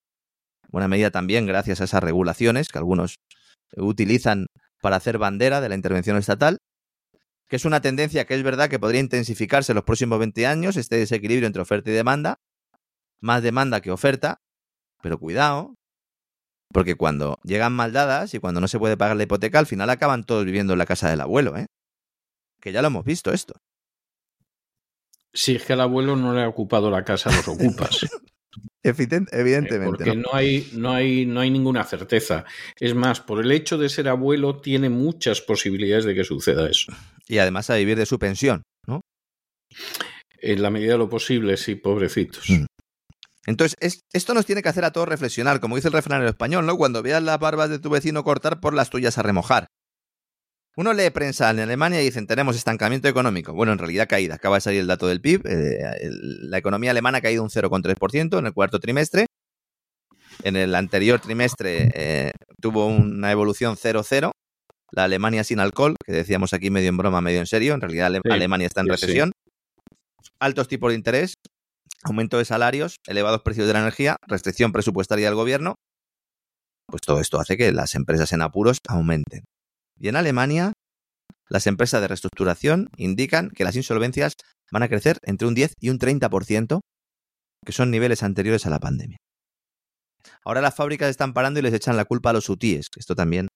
buena 0.68 0.89
medida 0.89 1.10
también 1.10 1.47
gracias 1.47 1.81
a 1.81 1.85
esas 1.85 2.02
regulaciones 2.02 2.68
que 2.68 2.78
algunos 2.78 3.16
utilizan 3.77 4.47
para 4.82 4.97
hacer 4.97 5.18
bandera 5.18 5.60
de 5.60 5.68
la 5.68 5.74
intervención 5.74 6.16
estatal, 6.16 6.59
que 7.48 7.56
es 7.56 7.64
una 7.64 7.81
tendencia 7.81 8.24
que 8.24 8.35
es 8.35 8.43
verdad 8.43 8.68
que 8.68 8.78
podría 8.78 9.01
intensificarse 9.01 9.73
en 9.73 9.77
los 9.77 9.85
próximos 9.85 10.18
20 10.18 10.47
años, 10.47 10.77
este 10.77 10.97
desequilibrio 10.97 11.47
entre 11.47 11.62
oferta 11.62 11.90
y 11.90 11.94
demanda, 11.94 12.40
más 13.20 13.43
demanda 13.43 13.81
que 13.81 13.90
oferta, 13.90 14.40
pero 15.02 15.18
cuidado, 15.18 15.74
porque 16.73 16.97
cuando 16.97 17.39
llegan 17.44 17.73
maldadas 17.73 18.35
y 18.35 18.39
cuando 18.39 18.60
no 18.60 18.68
se 18.68 18.78
puede 18.78 18.97
pagar 18.97 19.16
la 19.16 19.23
hipoteca, 19.23 19.59
al 19.59 19.66
final 19.66 19.90
acaban 19.90 20.24
todos 20.24 20.44
viviendo 20.44 20.73
en 20.73 20.78
la 20.78 20.86
casa 20.86 21.09
del 21.09 21.20
abuelo, 21.20 21.56
¿eh? 21.56 21.66
Que 22.60 22.73
ya 22.73 22.82
lo 22.82 22.89
hemos 22.89 23.05
visto 23.05 23.32
esto. 23.32 23.55
Si 25.32 25.55
es 25.55 25.64
que 25.64 25.74
al 25.74 25.82
abuelo 25.82 26.16
no 26.16 26.32
le 26.35 26.43
ha 26.43 26.48
ocupado 26.48 26.90
la 26.90 27.05
casa, 27.05 27.31
los 27.31 27.47
ocupas. 27.47 28.06
evidentemente. 28.82 29.85
Porque 29.85 30.16
¿no? 30.16 30.28
hay, 30.32 30.70
no, 30.73 30.93
hay, 30.93 31.27
no 31.27 31.40
hay 31.40 31.51
ninguna 31.51 31.85
certeza. 31.85 32.44
Es 32.78 32.94
más, 32.94 33.20
por 33.20 33.44
el 33.44 33.52
hecho 33.52 33.78
de 33.78 33.89
ser 33.89 34.09
abuelo, 34.09 34.60
tiene 34.60 34.89
muchas 34.89 35.40
posibilidades 35.40 36.05
de 36.05 36.14
que 36.14 36.24
suceda 36.24 36.68
eso. 36.68 36.93
Y 37.28 37.39
además 37.39 37.70
a 37.70 37.77
vivir 37.77 37.98
de 37.98 38.07
su 38.07 38.19
pensión, 38.19 38.62
¿no? 38.86 39.01
En 40.40 40.62
la 40.62 40.70
medida 40.70 40.93
de 40.93 40.98
lo 40.98 41.09
posible, 41.09 41.57
sí, 41.57 41.74
pobrecitos. 41.74 42.48
Mm. 42.48 42.66
Entonces, 43.47 44.01
esto 44.12 44.35
nos 44.35 44.44
tiene 44.44 44.62
que 44.62 44.69
hacer 44.69 44.85
a 44.85 44.90
todos 44.90 45.09
reflexionar, 45.09 45.61
como 45.61 45.77
dice 45.77 45.89
el 45.89 45.94
refrán 45.94 46.24
español, 46.27 46.66
¿no? 46.66 46.77
Cuando 46.77 47.03
veas 47.03 47.23
las 47.23 47.39
barbas 47.39 47.70
de 47.70 47.78
tu 47.78 47.90
vecino 47.90 48.24
cortar, 48.24 48.61
por 48.61 48.74
las 48.74 48.90
tuyas 48.90 49.19
a 49.19 49.23
remojar. 49.23 49.69
Uno 50.77 50.93
lee 50.93 51.09
prensa 51.11 51.48
en 51.51 51.61
Alemania 51.61 52.03
y 52.03 52.05
dicen, 52.05 52.27
tenemos 52.27 52.55
estancamiento 52.55 53.09
económico. 53.09 53.55
Bueno, 53.55 53.73
en 53.73 53.78
realidad 53.78 54.09
caída. 54.09 54.35
Acaba 54.35 54.57
de 54.57 54.61
salir 54.61 54.81
el 54.81 54.86
dato 54.86 55.07
del 55.07 55.23
PIB. 55.23 55.47
Eh, 55.47 55.78
la 56.11 56.59
economía 56.59 56.90
alemana 56.90 57.19
ha 57.19 57.23
caído 57.23 57.43
un 57.43 57.48
0,3% 57.48 58.39
en 58.39 58.47
el 58.47 58.53
cuarto 58.53 58.78
trimestre. 58.78 59.27
En 60.43 60.55
el 60.55 60.74
anterior 60.74 61.19
trimestre 61.19 61.90
eh, 61.94 62.32
tuvo 62.61 62.89
una 62.89 63.32
evolución 63.32 63.77
0,0. 63.77 64.32
La 64.93 65.05
Alemania 65.05 65.45
sin 65.45 65.61
alcohol, 65.61 65.97
que 66.05 66.13
decíamos 66.13 66.53
aquí 66.53 66.71
medio 66.71 66.89
en 66.89 66.97
broma, 66.97 67.21
medio 67.21 67.41
en 67.41 67.47
serio. 67.47 67.75
En 67.75 67.81
realidad 67.81 68.13
Alemania 68.31 68.67
está 68.67 68.81
en 68.81 68.89
recesión. 68.89 69.33
Altos 70.39 70.69
tipos 70.69 70.91
de 70.91 70.97
interés, 70.97 71.35
aumento 72.05 72.39
de 72.39 72.45
salarios, 72.45 72.97
elevados 73.07 73.43
precios 73.43 73.67
de 73.67 73.73
la 73.73 73.81
energía, 73.81 74.17
restricción 74.27 74.73
presupuestaria 74.73 75.27
del 75.27 75.35
gobierno, 75.35 75.75
pues 76.87 77.03
todo 77.03 77.21
esto 77.21 77.41
hace 77.41 77.57
que 77.57 77.73
las 77.73 77.95
empresas 77.95 78.33
en 78.33 78.43
apuros 78.43 78.79
aumenten. 78.89 79.45
Y 79.99 80.09
en 80.09 80.17
Alemania, 80.17 80.73
las 81.49 81.67
empresas 81.67 82.01
de 82.01 82.09
reestructuración 82.09 82.89
indican 82.97 83.51
que 83.51 83.65
las 83.65 83.77
insolvencias 83.77 84.35
van 84.71 84.83
a 84.83 84.89
crecer 84.89 85.19
entre 85.23 85.49
un 85.49 85.55
10 85.55 85.75
y 85.81 85.91
un 85.91 85.99
30%, 85.99 86.81
que 87.65 87.73
son 87.73 87.91
niveles 87.91 88.23
anteriores 88.23 88.67
a 88.67 88.71
la 88.71 88.79
pandemia. 88.79 89.19
Ahora 90.45 90.61
las 90.61 90.75
fábricas 90.75 91.09
están 91.09 91.33
parando 91.33 91.61
y 91.61 91.63
les 91.63 91.75
echan 91.75 91.97
la 91.97 92.05
culpa 92.05 92.31
a 92.31 92.33
los 92.33 92.49
UTIs, 92.49 92.89
que 92.91 93.01
esto 93.01 93.15
también 93.15 93.49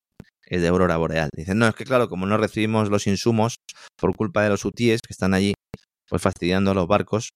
de 0.58 0.68
Aurora 0.68 0.96
Boreal. 0.96 1.28
Dicen, 1.34 1.58
no, 1.58 1.68
es 1.68 1.74
que 1.74 1.84
claro, 1.84 2.08
como 2.08 2.26
no 2.26 2.36
recibimos 2.36 2.90
los 2.90 3.06
insumos 3.06 3.56
por 3.96 4.16
culpa 4.16 4.42
de 4.42 4.48
los 4.48 4.64
UTIs 4.64 5.00
que 5.00 5.12
están 5.12 5.34
allí, 5.34 5.54
pues 6.08 6.20
fastidiando 6.22 6.72
a 6.72 6.74
los 6.74 6.86
barcos, 6.86 7.30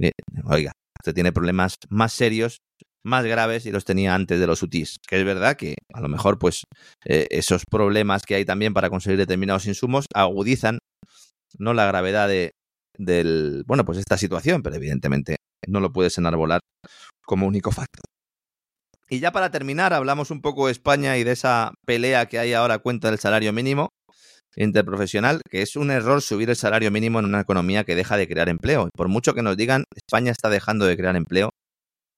eh, 0.00 0.12
oiga, 0.44 0.72
usted 0.98 1.14
tiene 1.14 1.32
problemas 1.32 1.76
más 1.90 2.12
serios, 2.12 2.58
más 3.04 3.24
graves 3.24 3.66
y 3.66 3.70
los 3.70 3.84
tenía 3.84 4.14
antes 4.14 4.40
de 4.40 4.46
los 4.46 4.62
UTIs. 4.62 4.96
Que 5.06 5.18
es 5.18 5.24
verdad 5.24 5.56
que 5.56 5.76
a 5.92 6.00
lo 6.00 6.08
mejor, 6.08 6.38
pues, 6.38 6.64
eh, 7.04 7.26
esos 7.30 7.62
problemas 7.70 8.22
que 8.24 8.34
hay 8.34 8.44
también 8.44 8.74
para 8.74 8.90
conseguir 8.90 9.18
determinados 9.18 9.66
insumos 9.66 10.06
agudizan 10.14 10.78
no 11.58 11.74
la 11.74 11.86
gravedad 11.86 12.28
de, 12.28 12.52
del, 12.98 13.64
bueno, 13.66 13.84
pues 13.84 13.98
esta 13.98 14.16
situación, 14.18 14.62
pero 14.62 14.76
evidentemente 14.76 15.36
no 15.66 15.80
lo 15.80 15.92
puedes 15.92 16.18
enarbolar 16.18 16.60
como 17.24 17.46
único 17.46 17.70
factor. 17.70 18.04
Y 19.08 19.20
ya 19.20 19.30
para 19.30 19.50
terminar, 19.50 19.92
hablamos 19.92 20.30
un 20.30 20.40
poco 20.40 20.66
de 20.66 20.72
España 20.72 21.16
y 21.16 21.22
de 21.22 21.32
esa 21.32 21.72
pelea 21.86 22.26
que 22.26 22.40
hay 22.40 22.54
ahora 22.54 22.78
cuenta 22.78 23.08
del 23.08 23.20
salario 23.20 23.52
mínimo 23.52 23.90
interprofesional, 24.56 25.42
que 25.48 25.62
es 25.62 25.76
un 25.76 25.90
error 25.90 26.22
subir 26.22 26.50
el 26.50 26.56
salario 26.56 26.90
mínimo 26.90 27.18
en 27.18 27.26
una 27.26 27.40
economía 27.40 27.84
que 27.84 27.94
deja 27.94 28.16
de 28.16 28.26
crear 28.26 28.48
empleo. 28.48 28.88
Por 28.96 29.08
mucho 29.08 29.34
que 29.34 29.42
nos 29.42 29.56
digan, 29.56 29.84
España 29.94 30.32
está 30.32 30.48
dejando 30.48 30.86
de 30.86 30.96
crear 30.96 31.14
empleo, 31.14 31.50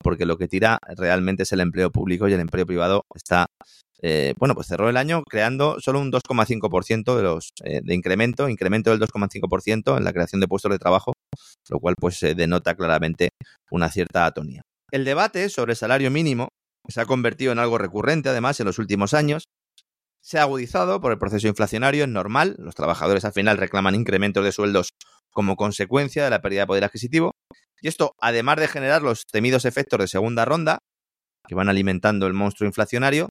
porque 0.02 0.24
lo 0.24 0.39
que 0.39 0.48
tira 0.48 0.78
realmente 0.97 1.43
es 1.43 1.52
el 1.52 1.60
empleo 1.60 1.90
público 1.90 2.28
y 2.28 2.32
el 2.32 2.40
empleo 2.40 2.65
privado 2.65 3.02
está, 3.15 3.47
eh, 4.01 4.35
bueno, 4.39 4.55
pues 4.55 4.69
cerró 4.69 4.89
el 4.89 4.97
año 4.97 5.24
creando 5.28 5.81
solo 5.81 6.01
un 6.01 6.12
2,5% 6.12 7.16
de 7.16 7.23
los 7.23 7.51
eh, 7.65 7.81
de 7.82 7.94
incremento, 7.94 8.48
incremento 8.48 8.90
del 8.90 9.01
2,5% 9.01 9.98
en 9.98 10.05
la 10.05 10.12
creación 10.12 10.40
de 10.40 10.48
puestos 10.48 10.70
de 10.70 10.78
trabajo, 10.78 11.12
lo 11.69 11.81
cual 11.81 11.97
pues 11.98 12.20
denota 12.20 12.77
claramente 12.77 13.31
una 13.70 13.90
cierta 13.90 14.24
atonía. 14.24 14.62
El 14.90 15.05
debate 15.05 15.51
sobre 15.51 15.73
el 15.73 15.77
salario 15.77 16.10
mínimo 16.10 16.48
se 16.89 17.01
ha 17.01 17.06
convertido 17.06 17.52
en 17.52 17.59
algo 17.59 17.78
recurrente 17.78 18.28
además 18.28 18.59
en 18.60 18.66
los 18.66 18.78
últimos 18.78 19.15
años. 19.15 19.44
Se 20.20 20.39
ha 20.39 20.43
agudizado 20.43 21.01
por 21.01 21.12
el 21.12 21.19
proceso 21.19 21.47
inflacionario, 21.47 22.05
es 22.05 22.10
normal, 22.10 22.56
los 22.59 22.74
trabajadores 22.74 23.24
al 23.24 23.32
final 23.32 23.56
reclaman 23.56 23.94
incrementos 23.94 24.44
de 24.44 24.52
sueldos 24.52 24.90
como 25.31 25.56
consecuencia 25.56 26.24
de 26.24 26.31
la 26.31 26.40
pérdida 26.40 26.62
de 26.62 26.66
poder 26.66 26.85
adquisitivo, 26.85 27.32
y 27.81 27.89
esto, 27.89 28.15
además 28.20 28.56
de 28.56 28.69
generar 28.69 29.02
los 29.02 29.24
temidos 29.31 29.65
efectos 29.65 30.01
de 30.01 30.09
segunda 30.09 30.44
ronda, 30.44 30.78
que 31.47 31.55
van 31.55 31.69
alimentando 31.69 32.27
el 32.27 32.35
monstruo 32.35 32.66
inflacionario, 32.66 33.28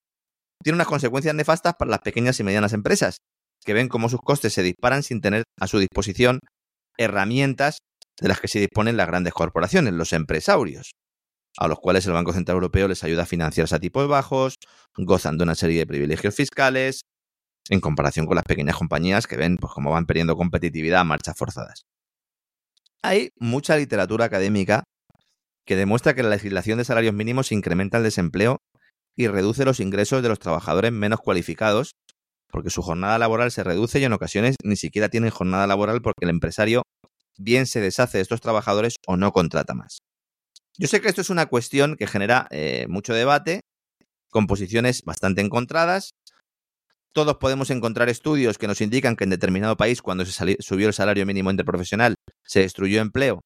tiene 0.64 0.76
unas 0.76 0.88
consecuencias 0.88 1.36
nefastas 1.36 1.76
para 1.78 1.92
las 1.92 2.00
pequeñas 2.00 2.40
y 2.40 2.44
medianas 2.44 2.74
empresas, 2.74 3.18
que 3.64 3.74
ven 3.74 3.90
cómo 3.90 4.08
sus 4.10 4.22
costes 4.22 4.54
se 4.54 4.64
disparan 4.64 5.04
sin 5.04 5.20
tener 5.20 5.44
a 5.60 5.68
su 5.68 5.80
disposición 5.80 6.40
herramientas 6.98 7.80
de 8.20 8.30
las 8.30 8.40
que 8.40 8.48
se 8.48 8.60
disponen 8.60 8.98
las 8.98 9.08
grandes 9.08 9.34
corporaciones, 9.34 9.94
los 9.94 10.14
empresarios 10.14 10.94
a 11.58 11.68
los 11.68 11.80
cuales 11.80 12.06
el 12.06 12.14
Banco 12.14 12.34
Central 12.34 12.56
Europeo 12.56 12.88
les 12.88 13.04
ayuda 13.04 13.24
a 13.24 13.26
financiarse 13.26 13.76
a 13.76 13.80
tipos 13.80 14.08
bajos, 14.08 14.56
gozan 14.96 15.38
de 15.38 15.44
una 15.44 15.56
serie 15.56 15.80
de 15.80 15.88
privilegios 15.88 16.36
fiscales, 16.36 17.02
en 17.70 17.82
comparación 17.82 18.26
con 18.26 18.36
las 18.36 18.46
pequeñas 18.46 18.76
compañías 18.76 19.28
que 19.28 19.38
ven 19.38 19.58
pues, 19.58 19.74
cómo 19.74 19.92
van 19.92 20.06
perdiendo 20.06 20.36
competitividad 20.36 21.02
a 21.02 21.04
marchas 21.04 21.36
forzadas. 21.38 21.86
Hay 23.04 23.30
mucha 23.40 23.78
literatura 23.78 24.26
académica 24.26 24.84
que 25.66 25.76
demuestra 25.76 26.14
que 26.14 26.24
la 26.24 26.30
legislación 26.30 26.78
de 26.78 26.86
salarios 26.86 27.14
mínimos 27.14 27.52
incrementa 27.52 27.98
el 27.98 28.04
desempleo 28.04 28.58
y 29.16 29.28
reduce 29.28 29.66
los 29.66 29.80
ingresos 29.80 30.24
de 30.24 30.30
los 30.30 30.40
trabajadores 30.40 30.92
menos 30.92 31.20
cualificados, 31.20 31.92
porque 32.50 32.70
su 32.70 32.82
jornada 32.82 33.20
laboral 33.20 33.52
se 33.52 33.64
reduce 33.64 34.00
y 34.00 34.06
en 34.06 34.14
ocasiones 34.14 34.56
ni 34.64 34.76
siquiera 34.76 35.10
tienen 35.10 35.32
jornada 35.32 35.68
laboral 35.68 36.02
porque 36.02 36.24
el 36.24 36.30
empresario 36.30 36.84
bien 37.38 37.66
se 37.66 37.82
deshace 37.82 38.20
de 38.20 38.22
estos 38.22 38.42
trabajadores 38.42 38.96
o 39.06 39.18
no 39.18 39.32
contrata 39.32 39.74
más. 39.74 40.00
Yo 40.78 40.88
sé 40.88 41.02
que 41.02 41.08
esto 41.08 41.22
es 41.22 41.30
una 41.30 41.48
cuestión 41.48 41.96
que 41.96 42.08
genera 42.08 42.48
eh, 42.52 42.86
mucho 42.88 43.14
debate, 43.14 43.62
con 44.30 44.46
posiciones 44.46 45.02
bastante 45.04 45.42
encontradas. 45.42 46.12
Todos 47.14 47.38
podemos 47.38 47.72
encontrar 47.72 48.10
estudios 48.10 48.60
que 48.60 48.68
nos 48.68 48.82
indican 48.82 49.16
que 49.16 49.24
en 49.24 49.32
determinado 49.32 49.76
país, 49.76 50.04
cuando 50.04 50.24
se 50.26 50.58
subió 50.60 50.88
el 50.88 50.94
salario 50.94 51.26
mínimo 51.26 51.50
interprofesional, 51.50 52.16
se 52.44 52.60
destruyó 52.60 53.02
empleo, 53.02 53.42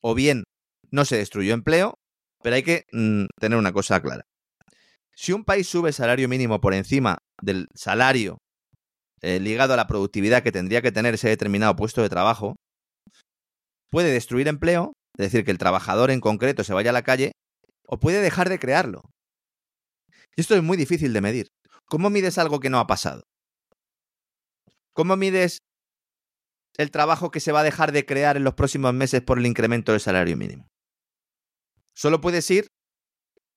o 0.00 0.14
bien 0.14 0.44
no 0.92 1.04
se 1.04 1.16
destruyó 1.16 1.54
empleo, 1.54 1.94
pero 2.42 2.54
hay 2.54 2.62
que 2.62 2.84
mm, 2.92 3.24
tener 3.40 3.58
una 3.58 3.72
cosa 3.72 4.00
clara. 4.00 4.22
Si 5.16 5.32
un 5.32 5.44
país 5.44 5.66
sube 5.66 5.88
el 5.88 5.94
salario 5.94 6.28
mínimo 6.28 6.60
por 6.60 6.74
encima 6.74 7.18
del 7.42 7.66
salario 7.74 8.38
eh, 9.22 9.40
ligado 9.40 9.74
a 9.74 9.76
la 9.76 9.88
productividad 9.88 10.44
que 10.44 10.52
tendría 10.52 10.82
que 10.82 10.92
tener 10.92 11.14
ese 11.14 11.28
determinado 11.28 11.74
puesto 11.74 12.02
de 12.02 12.10
trabajo, 12.10 12.54
puede 13.90 14.12
destruir 14.12 14.46
empleo 14.46 14.92
es 15.18 15.32
decir, 15.32 15.44
que 15.44 15.50
el 15.50 15.58
trabajador 15.58 16.10
en 16.10 16.20
concreto 16.20 16.62
se 16.64 16.74
vaya 16.74 16.90
a 16.90 16.92
la 16.92 17.02
calle, 17.02 17.32
o 17.86 17.98
puede 17.98 18.20
dejar 18.20 18.48
de 18.48 18.58
crearlo. 18.58 19.02
Y 20.36 20.42
esto 20.42 20.54
es 20.54 20.62
muy 20.62 20.76
difícil 20.76 21.12
de 21.12 21.20
medir. 21.20 21.48
¿Cómo 21.86 22.10
mides 22.10 22.36
algo 22.38 22.60
que 22.60 22.68
no 22.68 22.78
ha 22.78 22.86
pasado? 22.86 23.22
¿Cómo 24.92 25.16
mides 25.16 25.58
el 26.76 26.90
trabajo 26.90 27.30
que 27.30 27.40
se 27.40 27.52
va 27.52 27.60
a 27.60 27.64
dejar 27.64 27.92
de 27.92 28.04
crear 28.04 28.36
en 28.36 28.44
los 28.44 28.54
próximos 28.54 28.92
meses 28.92 29.22
por 29.22 29.38
el 29.38 29.46
incremento 29.46 29.92
del 29.92 30.00
salario 30.00 30.36
mínimo? 30.36 30.66
Solo 31.94 32.20
puedes 32.20 32.50
ir 32.50 32.66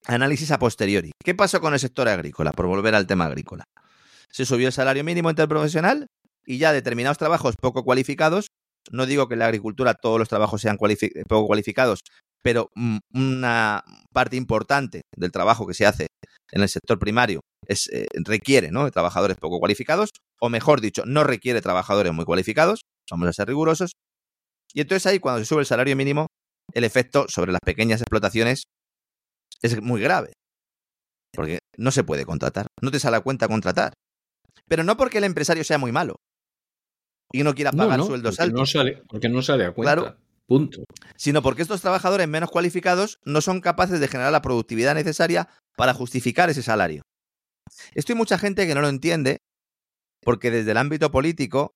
a 0.06 0.14
análisis 0.14 0.52
a 0.52 0.60
posteriori. 0.60 1.12
¿Qué 1.24 1.36
pasó 1.36 1.60
con 1.60 1.74
el 1.74 1.80
sector 1.80 2.08
agrícola? 2.08 2.54
Por 2.54 2.68
volver 2.68 2.96
al 2.96 3.08
tema 3.08 3.26
agrícola. 3.26 3.66
Se 4.30 4.46
subió 4.46 4.68
el 4.68 4.74
salario 4.74 5.04
mínimo 5.04 5.30
interprofesional 5.30 6.08
y 6.46 6.58
ya 6.58 6.72
determinados 6.72 7.18
trabajos 7.18 7.56
poco 7.60 7.84
cualificados 7.84 8.48
no 8.92 9.06
digo 9.06 9.28
que 9.28 9.36
en 9.36 9.40
la 9.40 9.46
agricultura 9.46 9.94
todos 9.94 10.20
los 10.20 10.30
trabajos 10.30 10.62
sean 10.62 10.78
poco 10.78 11.48
cualificados, 11.48 12.02
pero 12.42 12.70
mm, 12.76 12.98
una 13.14 13.84
parte 14.14 14.36
importante 14.36 15.02
del 15.16 15.32
trabajo 15.32 15.68
que 15.68 15.74
se 15.74 15.86
hace 15.86 16.08
en 16.52 16.62
el 16.62 16.70
sector 16.70 17.00
primario 17.00 17.42
es, 17.68 17.90
eh, 17.92 18.08
requiere 18.26 18.72
¿no? 18.72 18.86
de 18.86 18.92
trabajadores 18.92 19.38
poco 19.38 19.60
cualificados, 19.60 20.10
o 20.40 20.50
mejor 20.50 20.82
dicho, 20.82 21.04
no 21.06 21.24
requiere 21.24 21.62
trabajadores 21.62 22.14
muy 22.14 22.26
cualificados, 22.26 22.82
vamos 23.12 23.28
a 23.28 23.34
ser 23.34 23.48
rigurosos. 23.48 23.92
Y 24.74 24.82
entonces 24.82 25.06
ahí, 25.08 25.20
cuando 25.20 25.40
se 25.40 25.46
sube 25.46 25.62
el 25.62 25.66
salario 25.66 25.96
mínimo, 25.96 26.28
el 26.74 26.84
efecto 26.84 27.26
sobre 27.28 27.52
las 27.52 27.62
pequeñas 27.64 28.02
explotaciones 28.02 28.64
es 29.62 29.82
muy 29.82 30.02
grave. 30.02 30.34
Porque 31.34 31.60
no 31.78 31.92
se 31.92 32.04
puede 32.04 32.26
contratar, 32.26 32.68
no 32.82 32.92
te 32.92 33.00
sale 33.00 33.18
a 33.18 33.22
cuenta 33.22 33.48
contratar. 33.48 33.94
Pero 34.68 34.84
no 34.84 34.98
porque 34.98 35.20
el 35.20 35.24
empresario 35.24 35.64
sea 35.64 35.78
muy 35.78 35.92
malo, 35.92 36.16
y 37.32 37.44
no 37.44 37.54
quiera 37.56 37.72
pagar 37.72 38.04
sueldos 38.04 38.40
altos. 38.40 38.60
No 38.60 38.66
sale, 38.66 39.04
porque 39.08 39.30
no 39.30 39.42
sale 39.42 39.66
a 39.66 39.72
cuenta. 39.72 39.96
Claro. 39.96 40.18
Punto. 40.48 40.84
Sino 41.16 41.44
porque 41.44 41.62
estos 41.62 41.82
trabajadores 41.82 42.28
menos 42.28 42.50
cualificados 42.50 43.20
no 43.24 43.40
son 43.40 43.62
capaces 43.62 44.00
de 44.00 44.08
generar 44.08 44.32
la 44.32 44.42
productividad 44.42 44.96
necesaria 44.96 45.48
para 45.76 45.94
justificar 45.94 46.50
ese 46.50 46.64
salario. 46.64 47.04
Esto 47.94 48.14
hay 48.14 48.18
mucha 48.18 48.40
gente 48.40 48.66
que 48.66 48.74
no 48.74 48.82
lo 48.82 48.90
entiende 48.90 49.38
porque 50.22 50.50
desde 50.50 50.72
el 50.72 50.78
ámbito 50.78 51.12
político 51.12 51.76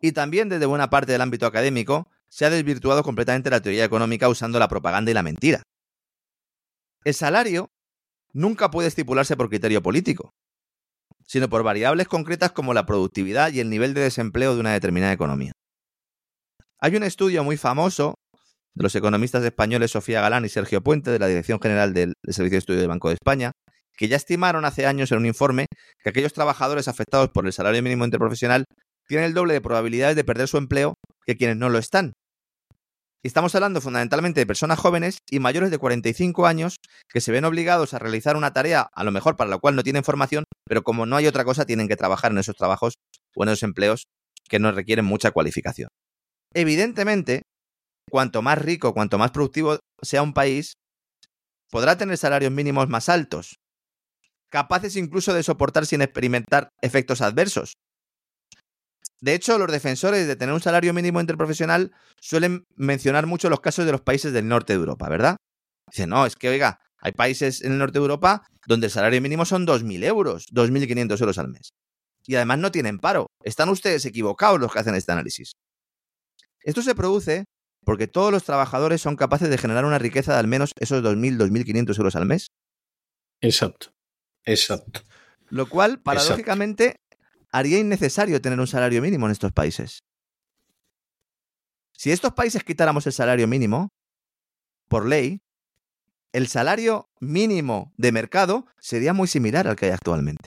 y 0.00 0.12
también 0.12 0.48
desde 0.48 0.66
buena 0.66 0.90
parte 0.90 1.10
del 1.10 1.22
ámbito 1.22 1.46
académico 1.46 2.08
se 2.28 2.44
ha 2.44 2.50
desvirtuado 2.50 3.02
completamente 3.02 3.50
la 3.50 3.60
teoría 3.60 3.84
económica 3.84 4.28
usando 4.28 4.60
la 4.60 4.68
propaganda 4.68 5.10
y 5.10 5.14
la 5.14 5.22
mentira. 5.24 5.62
El 7.04 7.14
salario 7.14 7.70
nunca 8.32 8.70
puede 8.70 8.88
estipularse 8.88 9.36
por 9.36 9.48
criterio 9.48 9.82
político, 9.82 10.30
sino 11.26 11.48
por 11.48 11.62
variables 11.62 12.08
concretas 12.08 12.52
como 12.52 12.74
la 12.74 12.86
productividad 12.86 13.52
y 13.52 13.60
el 13.60 13.70
nivel 13.70 13.94
de 13.94 14.02
desempleo 14.02 14.54
de 14.54 14.60
una 14.60 14.72
determinada 14.72 15.12
economía. 15.12 15.52
Hay 16.80 16.96
un 16.96 17.02
estudio 17.02 17.44
muy 17.44 17.56
famoso 17.56 18.14
de 18.74 18.82
los 18.82 18.94
economistas 18.94 19.44
españoles 19.44 19.92
Sofía 19.92 20.20
Galán 20.20 20.44
y 20.44 20.48
Sergio 20.48 20.82
Puente 20.82 21.10
de 21.10 21.18
la 21.18 21.28
Dirección 21.28 21.60
General 21.60 21.94
del 21.94 22.14
Servicio 22.26 22.56
de 22.56 22.58
Estudio 22.58 22.80
del 22.80 22.88
Banco 22.88 23.08
de 23.08 23.14
España, 23.14 23.52
que 23.96 24.08
ya 24.08 24.16
estimaron 24.16 24.64
hace 24.64 24.86
años 24.86 25.12
en 25.12 25.18
un 25.18 25.26
informe 25.26 25.66
que 26.02 26.10
aquellos 26.10 26.32
trabajadores 26.32 26.88
afectados 26.88 27.30
por 27.30 27.46
el 27.46 27.52
salario 27.52 27.82
mínimo 27.82 28.04
interprofesional 28.04 28.64
tienen 29.06 29.26
el 29.26 29.34
doble 29.34 29.54
de 29.54 29.60
probabilidades 29.60 30.16
de 30.16 30.24
perder 30.24 30.48
su 30.48 30.58
empleo 30.58 30.94
que 31.24 31.36
quienes 31.36 31.56
no 31.56 31.68
lo 31.68 31.78
están. 31.78 32.12
Estamos 33.24 33.54
hablando 33.54 33.80
fundamentalmente 33.80 34.40
de 34.40 34.46
personas 34.46 34.78
jóvenes 34.78 35.20
y 35.30 35.40
mayores 35.40 35.70
de 35.70 35.78
45 35.78 36.46
años 36.46 36.76
que 37.08 37.22
se 37.22 37.32
ven 37.32 37.46
obligados 37.46 37.94
a 37.94 37.98
realizar 37.98 38.36
una 38.36 38.52
tarea 38.52 38.90
a 38.92 39.02
lo 39.02 39.12
mejor 39.12 39.34
para 39.34 39.48
la 39.48 39.56
cual 39.56 39.74
no 39.74 39.82
tienen 39.82 40.04
formación, 40.04 40.44
pero 40.68 40.82
como 40.82 41.06
no 41.06 41.16
hay 41.16 41.26
otra 41.26 41.42
cosa 41.42 41.64
tienen 41.64 41.88
que 41.88 41.96
trabajar 41.96 42.32
en 42.32 42.38
esos 42.38 42.54
trabajos 42.54 42.96
o 43.34 43.42
en 43.42 43.48
esos 43.48 43.62
empleos 43.62 44.04
que 44.46 44.58
no 44.58 44.70
requieren 44.72 45.06
mucha 45.06 45.30
cualificación. 45.30 45.88
Evidentemente, 46.52 47.44
cuanto 48.10 48.42
más 48.42 48.58
rico, 48.58 48.92
cuanto 48.92 49.16
más 49.16 49.30
productivo 49.30 49.78
sea 50.02 50.22
un 50.22 50.34
país, 50.34 50.74
podrá 51.70 51.96
tener 51.96 52.18
salarios 52.18 52.52
mínimos 52.52 52.90
más 52.90 53.08
altos, 53.08 53.56
capaces 54.50 54.96
incluso 54.96 55.32
de 55.32 55.42
soportar 55.42 55.86
sin 55.86 56.02
experimentar 56.02 56.68
efectos 56.82 57.22
adversos. 57.22 57.72
De 59.20 59.34
hecho, 59.34 59.58
los 59.58 59.70
defensores 59.70 60.26
de 60.26 60.36
tener 60.36 60.54
un 60.54 60.60
salario 60.60 60.92
mínimo 60.92 61.20
interprofesional 61.20 61.92
suelen 62.20 62.64
mencionar 62.76 63.26
mucho 63.26 63.48
los 63.48 63.60
casos 63.60 63.86
de 63.86 63.92
los 63.92 64.00
países 64.00 64.32
del 64.32 64.48
norte 64.48 64.72
de 64.72 64.80
Europa, 64.80 65.08
¿verdad? 65.08 65.36
Dicen, 65.90 66.10
no, 66.10 66.26
es 66.26 66.36
que, 66.36 66.48
oiga, 66.48 66.80
hay 66.98 67.12
países 67.12 67.62
en 67.62 67.72
el 67.72 67.78
norte 67.78 67.98
de 67.98 68.02
Europa 68.02 68.46
donde 68.66 68.86
el 68.86 68.92
salario 68.92 69.20
mínimo 69.20 69.44
son 69.44 69.66
2.000 69.66 70.04
euros, 70.04 70.46
2.500 70.52 71.20
euros 71.20 71.38
al 71.38 71.48
mes. 71.48 71.70
Y 72.26 72.34
además 72.36 72.58
no 72.58 72.72
tienen 72.72 72.98
paro. 72.98 73.26
Están 73.42 73.68
ustedes 73.68 74.04
equivocados 74.06 74.58
los 74.58 74.72
que 74.72 74.78
hacen 74.78 74.94
este 74.94 75.12
análisis. 75.12 75.52
Esto 76.60 76.82
se 76.82 76.94
produce 76.94 77.44
porque 77.84 78.06
todos 78.08 78.32
los 78.32 78.44
trabajadores 78.44 79.02
son 79.02 79.16
capaces 79.16 79.50
de 79.50 79.58
generar 79.58 79.84
una 79.84 79.98
riqueza 79.98 80.32
de 80.32 80.38
al 80.38 80.48
menos 80.48 80.72
esos 80.80 81.02
2.000, 81.02 81.36
2.500 81.36 81.98
euros 81.98 82.16
al 82.16 82.26
mes. 82.26 82.46
Exacto, 83.42 83.92
exacto. 84.44 85.02
Lo 85.50 85.68
cual, 85.68 86.00
paradójicamente, 86.00 86.96
haría 87.54 87.78
innecesario 87.78 88.42
tener 88.42 88.58
un 88.58 88.66
salario 88.66 89.00
mínimo 89.00 89.26
en 89.26 89.32
estos 89.32 89.52
países. 89.52 90.00
Si 91.92 92.10
estos 92.10 92.32
países 92.32 92.64
quitáramos 92.64 93.06
el 93.06 93.12
salario 93.12 93.46
mínimo, 93.46 93.90
por 94.88 95.06
ley, 95.06 95.40
el 96.32 96.48
salario 96.48 97.08
mínimo 97.20 97.92
de 97.96 98.10
mercado 98.10 98.66
sería 98.80 99.12
muy 99.12 99.28
similar 99.28 99.68
al 99.68 99.76
que 99.76 99.86
hay 99.86 99.92
actualmente. 99.92 100.46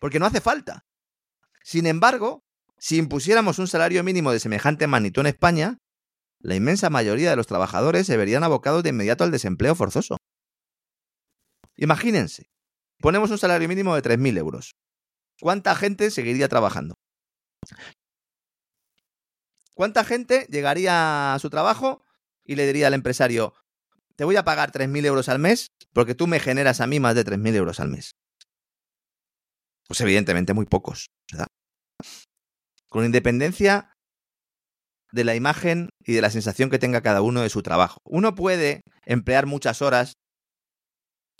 Porque 0.00 0.18
no 0.18 0.26
hace 0.26 0.40
falta. 0.40 0.84
Sin 1.62 1.86
embargo, 1.86 2.42
si 2.78 2.96
impusiéramos 2.96 3.60
un 3.60 3.68
salario 3.68 4.02
mínimo 4.02 4.32
de 4.32 4.40
semejante 4.40 4.88
magnitud 4.88 5.20
en 5.20 5.28
España, 5.28 5.78
la 6.40 6.56
inmensa 6.56 6.90
mayoría 6.90 7.30
de 7.30 7.36
los 7.36 7.46
trabajadores 7.46 8.08
se 8.08 8.16
verían 8.16 8.42
abocados 8.42 8.82
de 8.82 8.90
inmediato 8.90 9.22
al 9.22 9.30
desempleo 9.30 9.76
forzoso. 9.76 10.16
Imagínense, 11.76 12.50
ponemos 12.98 13.30
un 13.30 13.38
salario 13.38 13.68
mínimo 13.68 13.94
de 13.94 14.02
3.000 14.02 14.36
euros. 14.38 14.74
¿Cuánta 15.44 15.74
gente 15.74 16.10
seguiría 16.10 16.48
trabajando? 16.48 16.94
¿Cuánta 19.74 20.02
gente 20.02 20.46
llegaría 20.48 21.34
a 21.34 21.38
su 21.38 21.50
trabajo 21.50 22.02
y 22.46 22.54
le 22.54 22.66
diría 22.66 22.86
al 22.86 22.94
empresario, 22.94 23.52
te 24.16 24.24
voy 24.24 24.36
a 24.36 24.44
pagar 24.44 24.72
3.000 24.72 25.04
euros 25.04 25.28
al 25.28 25.38
mes 25.38 25.66
porque 25.92 26.14
tú 26.14 26.26
me 26.26 26.40
generas 26.40 26.80
a 26.80 26.86
mí 26.86 26.98
más 26.98 27.14
de 27.14 27.26
3.000 27.26 27.56
euros 27.56 27.78
al 27.78 27.90
mes? 27.90 28.12
Pues 29.86 30.00
evidentemente 30.00 30.54
muy 30.54 30.64
pocos. 30.64 31.08
Con 32.88 33.04
independencia 33.04 33.92
de 35.12 35.24
la 35.24 35.34
imagen 35.34 35.90
y 36.06 36.14
de 36.14 36.22
la 36.22 36.30
sensación 36.30 36.70
que 36.70 36.78
tenga 36.78 37.02
cada 37.02 37.20
uno 37.20 37.42
de 37.42 37.50
su 37.50 37.62
trabajo. 37.62 38.00
Uno 38.04 38.34
puede 38.34 38.80
emplear 39.04 39.44
muchas 39.44 39.82
horas 39.82 40.14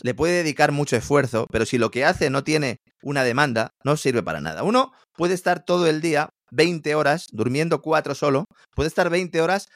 le 0.01 0.13
puede 0.13 0.33
dedicar 0.33 0.71
mucho 0.71 0.95
esfuerzo, 0.95 1.47
pero 1.51 1.65
si 1.65 1.77
lo 1.77 1.89
que 1.89 2.05
hace 2.05 2.29
no 2.29 2.43
tiene 2.43 2.81
una 3.05 3.23
demanda, 3.23 3.69
no 3.83 3.97
sirve 3.97 4.23
para 4.23 4.41
nada. 4.41 4.63
Uno 4.63 4.91
puede 5.13 5.35
estar 5.35 5.63
todo 5.63 5.85
el 5.85 6.01
día, 6.01 6.29
20 6.51 6.95
horas, 6.95 7.27
durmiendo 7.31 7.81
cuatro 7.81 8.15
solo, 8.15 8.45
puede 8.75 8.89
estar 8.89 9.11
20 9.11 9.39
horas 9.41 9.69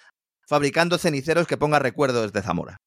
fabricando 0.48 0.98
ceniceros 0.98 1.46
que 1.46 1.56
ponga 1.56 1.78
recuerdos 1.78 2.34
de 2.34 2.42
Zamora. 2.42 2.78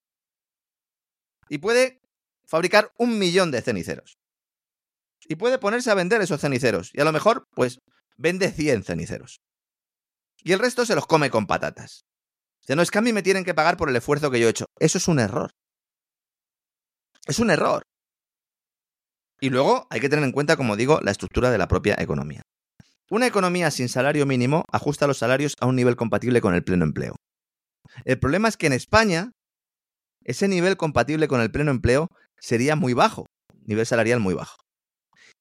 Y 1.48 1.58
puede 1.58 2.00
fabricar 2.44 2.90
un 2.98 3.20
millón 3.20 3.52
de 3.52 3.62
ceniceros. 3.62 4.14
Y 5.28 5.36
puede 5.36 5.58
ponerse 5.58 5.92
a 5.92 5.94
vender 5.94 6.20
esos 6.20 6.40
ceniceros. 6.40 6.90
Y 6.92 7.00
a 7.00 7.04
lo 7.04 7.12
mejor, 7.12 7.44
pues, 7.54 7.78
vende 8.16 8.50
100 8.50 8.82
ceniceros. 8.82 9.38
Y 10.42 10.52
el 10.52 10.58
resto 10.58 10.84
se 10.84 10.96
los 10.96 11.06
come 11.06 11.30
con 11.30 11.46
patatas. 11.46 12.02
O 12.68 12.74
no 12.74 12.82
es 12.82 12.90
que 12.90 12.98
a 12.98 13.02
mí 13.02 13.12
me 13.12 13.22
tienen 13.22 13.44
que 13.44 13.54
pagar 13.54 13.76
por 13.76 13.88
el 13.88 13.96
esfuerzo 13.96 14.30
que 14.32 14.40
yo 14.40 14.48
he 14.48 14.50
hecho. 14.50 14.66
Eso 14.80 14.98
es 14.98 15.06
un 15.06 15.20
error. 15.20 15.52
Es 17.26 17.38
un 17.38 17.50
error. 17.50 17.84
Y 19.42 19.50
luego 19.50 19.88
hay 19.90 19.98
que 19.98 20.08
tener 20.08 20.24
en 20.24 20.30
cuenta, 20.30 20.56
como 20.56 20.76
digo, 20.76 21.00
la 21.02 21.10
estructura 21.10 21.50
de 21.50 21.58
la 21.58 21.66
propia 21.66 21.96
economía. 21.98 22.42
Una 23.10 23.26
economía 23.26 23.72
sin 23.72 23.88
salario 23.88 24.24
mínimo 24.24 24.64
ajusta 24.70 25.08
los 25.08 25.18
salarios 25.18 25.56
a 25.58 25.66
un 25.66 25.74
nivel 25.74 25.96
compatible 25.96 26.40
con 26.40 26.54
el 26.54 26.62
pleno 26.62 26.84
empleo. 26.84 27.16
El 28.04 28.20
problema 28.20 28.46
es 28.46 28.56
que 28.56 28.68
en 28.68 28.72
España 28.72 29.32
ese 30.22 30.46
nivel 30.46 30.76
compatible 30.76 31.26
con 31.26 31.40
el 31.40 31.50
pleno 31.50 31.72
empleo 31.72 32.06
sería 32.38 32.76
muy 32.76 32.94
bajo, 32.94 33.26
nivel 33.66 33.84
salarial 33.84 34.20
muy 34.20 34.34
bajo. 34.34 34.58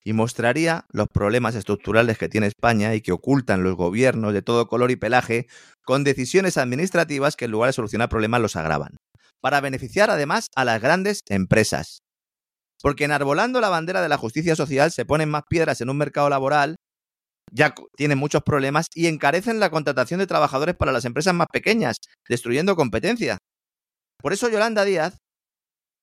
Y 0.04 0.14
mostraría 0.14 0.86
los 0.90 1.08
problemas 1.08 1.54
estructurales 1.54 2.18
que 2.18 2.28
tiene 2.28 2.48
España 2.48 2.96
y 2.96 3.02
que 3.02 3.12
ocultan 3.12 3.62
los 3.62 3.76
gobiernos 3.76 4.34
de 4.34 4.42
todo 4.42 4.68
color 4.68 4.90
y 4.90 4.96
pelaje 4.96 5.46
con 5.84 6.04
decisiones 6.04 6.58
administrativas 6.58 7.36
que 7.36 7.46
en 7.46 7.52
lugar 7.52 7.70
de 7.70 7.74
solucionar 7.74 8.10
problemas 8.10 8.42
los 8.42 8.56
agravan 8.56 8.98
para 9.42 9.62
beneficiar 9.62 10.10
además 10.10 10.48
a 10.56 10.66
las 10.66 10.82
grandes 10.82 11.22
empresas. 11.30 12.02
Porque 12.82 13.06
enarbolando 13.06 13.62
la 13.62 13.70
bandera 13.70 14.02
de 14.02 14.10
la 14.10 14.18
justicia 14.18 14.56
social 14.56 14.92
se 14.92 15.06
ponen 15.06 15.30
más 15.30 15.44
piedras 15.48 15.82
en 15.82 15.90
un 15.90 15.98
mercado 15.98 16.30
laboral, 16.30 16.76
ya 17.52 17.76
tienen 17.96 18.18
muchos 18.18 18.44
problemas 18.44 18.88
y 18.94 19.08
encarecen 19.08 19.60
la 19.60 19.70
contratación 19.70 20.20
de 20.20 20.28
trabajadores 20.28 20.76
para 20.76 20.92
las 20.92 21.06
empresas 21.06 21.34
más 21.34 21.48
pequeñas, 21.52 21.98
destruyendo 22.28 22.76
competencia. 22.76 23.38
Por 24.18 24.34
eso 24.34 24.50
Yolanda 24.50 24.86
Díaz 24.86 25.18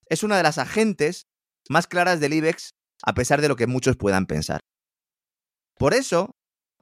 es 0.09 0.23
una 0.23 0.37
de 0.37 0.43
las 0.43 0.59
agentes 0.59 1.27
más 1.69 1.87
claras 1.87 2.21
del 2.21 2.35
IBEX, 2.35 2.71
a 3.03 3.15
pesar 3.15 3.41
de 3.41 3.49
lo 3.49 3.57
que 3.57 3.67
muchos 3.67 3.97
puedan 3.97 4.27
pensar. 4.27 4.61
Por 5.79 5.95
eso, 5.95 6.33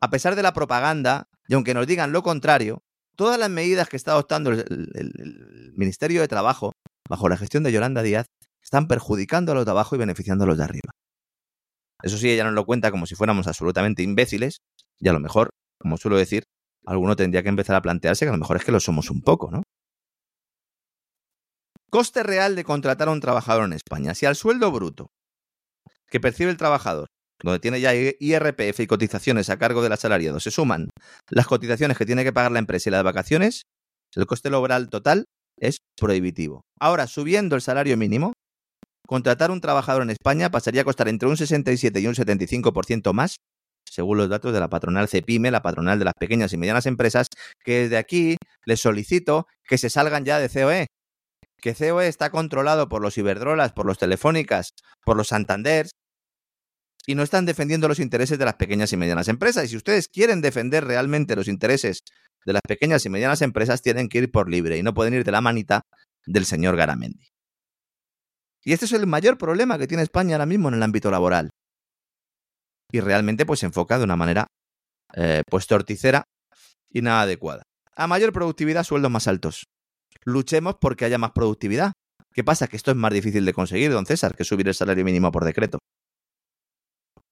a 0.01 0.11
pesar 0.11 0.35
de 0.37 0.43
la 0.43 0.53
propaganda, 0.53 1.29
y 1.49 1.55
aunque 1.55 1.75
nos 1.75 1.87
digan 1.87 2.13
lo 2.13 2.23
contrario, 2.23 2.83
todas 3.17 3.39
las 3.39 3.51
medidas 3.51 3.89
que 3.89 3.97
está 3.97 4.13
adoptando 4.13 4.51
el, 4.51 5.73
Ministerio 5.77 6.23
de 6.23 6.29
Trabajo 6.29 6.73
bajo 7.09 7.29
la 7.29 7.37
gestión 7.37 7.63
de 7.63 7.71
Yolanda 7.71 8.03
Díaz 8.03 8.27
están 8.67 8.89
perjudicando 8.89 9.53
a 9.53 9.55
los 9.55 9.65
de 9.65 9.71
abajo 9.71 9.95
y 9.95 9.99
beneficiando 9.99 10.43
a 10.43 10.49
los 10.49 10.59
de 10.59 10.65
arriba. 10.65 10.91
Eso 12.03 12.19
sí, 12.19 12.29
ella 12.29 12.43
nos 12.43 12.53
lo 12.53 12.67
cuenta 12.67 12.91
como 12.91 13.07
si 13.07 13.15
fuéramos 13.15 13.47
absolutamente 13.47 14.03
imbéciles 14.03 14.59
y 14.99 15.09
a 15.09 15.13
lo 15.13 15.21
mejor, 15.21 15.51
como 15.81 15.97
suelo 15.97 16.17
decir, 16.17 16.43
alguno 16.85 17.15
tendría 17.15 17.45
que 17.45 17.49
empezar 17.49 17.77
a 17.77 17.81
plantearse 17.81 18.25
que 18.25 18.31
a 18.31 18.33
lo 18.33 18.39
mejor 18.39 18.57
es 18.57 18.65
que 18.65 18.73
lo 18.73 18.81
somos 18.81 19.09
un 19.09 19.23
poco, 19.23 19.53
¿no? 19.53 19.63
Coste 21.91 22.25
real 22.25 22.57
de 22.57 22.65
contratar 22.65 23.07
a 23.07 23.13
un 23.13 23.21
trabajador 23.21 23.67
en 23.67 23.73
España. 23.73 24.17
Si 24.17 24.27
al 24.27 24.35
sueldo 24.35 24.73
bruto 24.73 25.07
que 26.09 26.19
percibe 26.19 26.51
el 26.51 26.57
trabajador 26.57 27.07
donde 27.41 27.61
tiene 27.61 27.81
ya 27.81 27.95
IRPF 27.95 28.81
y 28.81 28.87
cotizaciones 28.89 29.49
a 29.49 29.59
cargo 29.59 29.81
del 29.81 29.93
asalariado, 29.93 30.41
se 30.41 30.51
suman 30.51 30.91
las 31.31 31.47
cotizaciones 31.47 31.97
que 31.97 32.07
tiene 32.07 32.25
que 32.25 32.33
pagar 32.33 32.51
la 32.51 32.59
empresa 32.59 32.91
y 32.91 32.93
las 32.93 33.05
vacaciones, 33.05 33.63
el 34.17 34.27
coste 34.27 34.51
laboral 34.51 34.89
total 34.89 35.27
es 35.57 35.79
prohibitivo. 35.97 36.63
Ahora, 36.81 37.07
subiendo 37.07 37.55
el 37.55 37.63
salario 37.63 37.97
mínimo, 37.97 38.33
contratar 39.07 39.51
un 39.51 39.61
trabajador 39.61 40.03
en 40.03 40.11
España 40.11 40.51
pasaría 40.51 40.83
a 40.83 40.85
costar 40.85 41.09
entre 41.09 41.29
un 41.29 41.37
67 41.37 42.01
y 42.01 42.07
un 42.07 42.15
75% 42.15 43.13
más, 43.13 43.37
según 43.89 44.19
los 44.19 44.29
datos 44.29 44.53
de 44.53 44.61
la 44.61 44.69
patronal 44.69 45.09
CEPIME, 45.09 45.51
la 45.51 45.63
patronal 45.63 45.99
de 45.99 46.05
las 46.05 46.15
pequeñas 46.15 46.53
y 46.53 46.57
medianas 46.57 46.87
empresas, 46.87 47.29
que 47.65 47.83
desde 47.83 47.97
aquí 47.97 48.37
les 48.65 48.81
solicito 48.81 49.47
que 49.65 49.79
se 49.79 49.91
salgan 49.91 50.25
ya 50.25 50.39
de 50.39 50.49
COE. 50.49 50.87
Que 51.59 51.75
COE 51.75 52.09
está 52.09 52.31
controlado 52.31 52.89
por 52.89 53.01
los 53.01 53.17
Iberdrolas, 53.17 53.73
por 53.73 53.87
los 53.87 53.99
Telefónicas, 53.99 54.71
por 55.05 55.17
los 55.17 55.29
Santander, 55.29 55.89
y 57.07 57.15
no 57.15 57.23
están 57.23 57.47
defendiendo 57.47 57.89
los 57.89 58.01
intereses 58.01 58.39
de 58.39 58.45
las 58.45 58.55
pequeñas 58.55 58.93
y 58.93 58.97
medianas 58.97 59.29
empresas. 59.29 59.65
Y 59.65 59.69
si 59.69 59.77
ustedes 59.77 60.09
quieren 60.09 60.41
defender 60.41 60.85
realmente 60.85 61.37
los 61.37 61.49
intereses 61.49 62.01
de 62.45 62.53
las 62.53 62.63
pequeñas 62.67 63.07
y 63.07 63.11
medianas 63.11 63.43
empresas, 63.43 63.81
tienen 63.81 64.09
que 64.09 64.19
ir 64.19 64.31
por 64.31 64.51
libre 64.51 64.77
y 64.77 64.83
no 64.83 64.93
pueden 64.93 65.15
ir 65.15 65.25
de 65.25 65.33
la 65.33 65.41
manita 65.41 65.83
del 66.27 66.45
señor 66.45 66.77
Garamendi. 66.77 67.36
Y 68.67 68.73
este 68.73 68.87
es 68.87 68.93
el 68.93 69.07
mayor 69.07 69.39
problema 69.39 69.79
que 69.79 69.87
tiene 69.87 70.03
España 70.03 70.35
ahora 70.35 70.47
mismo 70.47 70.69
en 70.69 70.75
el 70.75 70.83
ámbito 70.83 71.11
laboral. 71.11 71.51
Y 72.91 73.01
realmente 73.01 73.47
pues 73.47 73.61
se 73.61 73.67
enfoca 73.67 73.99
de 73.99 74.05
una 74.05 74.17
manera 74.17 74.47
eh, 75.15 75.43
pues 75.49 75.67
torticera 75.67 76.25
y 76.91 77.03
nada 77.03 77.23
adecuada. 77.23 77.63
A 77.95 78.07
mayor 78.07 78.33
productividad, 78.33 78.85
sueldos 78.85 79.11
más 79.11 79.29
altos. 79.29 79.67
Luchemos 80.25 80.77
porque 80.81 81.05
haya 81.05 81.19
más 81.19 81.31
productividad, 81.31 81.93
¿Qué 82.37 82.45
pasa? 82.45 82.69
Que 82.69 82.77
esto 82.77 82.91
es 82.91 82.99
más 82.99 83.15
difícil 83.15 83.47
de 83.47 83.55
conseguir, 83.55 83.91
don 83.91 84.05
César, 84.05 84.37
que 84.37 84.45
subir 84.45 84.69
el 84.69 84.75
salario 84.75 85.07
mínimo 85.07 85.33
por 85.33 85.43
decreto. 85.43 85.79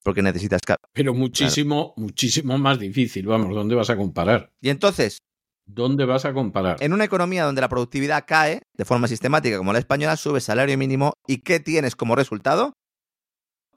Porque 0.03 0.23
necesitas... 0.23 0.63
Pero 0.95 1.13
muchísimo, 1.13 1.93
claro. 1.93 2.07
muchísimo 2.07 2.57
más 2.57 2.79
difícil. 2.79 3.27
Vamos, 3.27 3.55
¿dónde 3.55 3.75
vas 3.75 3.91
a 3.91 3.99
comparar? 3.99 4.51
Y 4.63 4.71
entonces... 4.71 5.19
¿Dónde 5.67 6.05
vas 6.05 6.25
a 6.25 6.35
comparar? 6.35 6.77
En 6.81 6.93
una 6.93 7.05
economía 7.05 7.45
donde 7.45 7.61
la 7.61 7.69
productividad 7.69 8.25
cae 8.27 8.63
de 8.75 8.85
forma 8.85 9.09
sistemática 9.09 9.57
como 9.57 9.73
la 9.73 9.79
española, 9.79 10.17
sube 10.17 10.41
salario 10.41 10.77
mínimo 10.77 11.15
y 11.27 11.39
¿qué 11.39 11.61
tienes 11.61 11.97
como 11.97 12.17
resultado? 12.17 12.75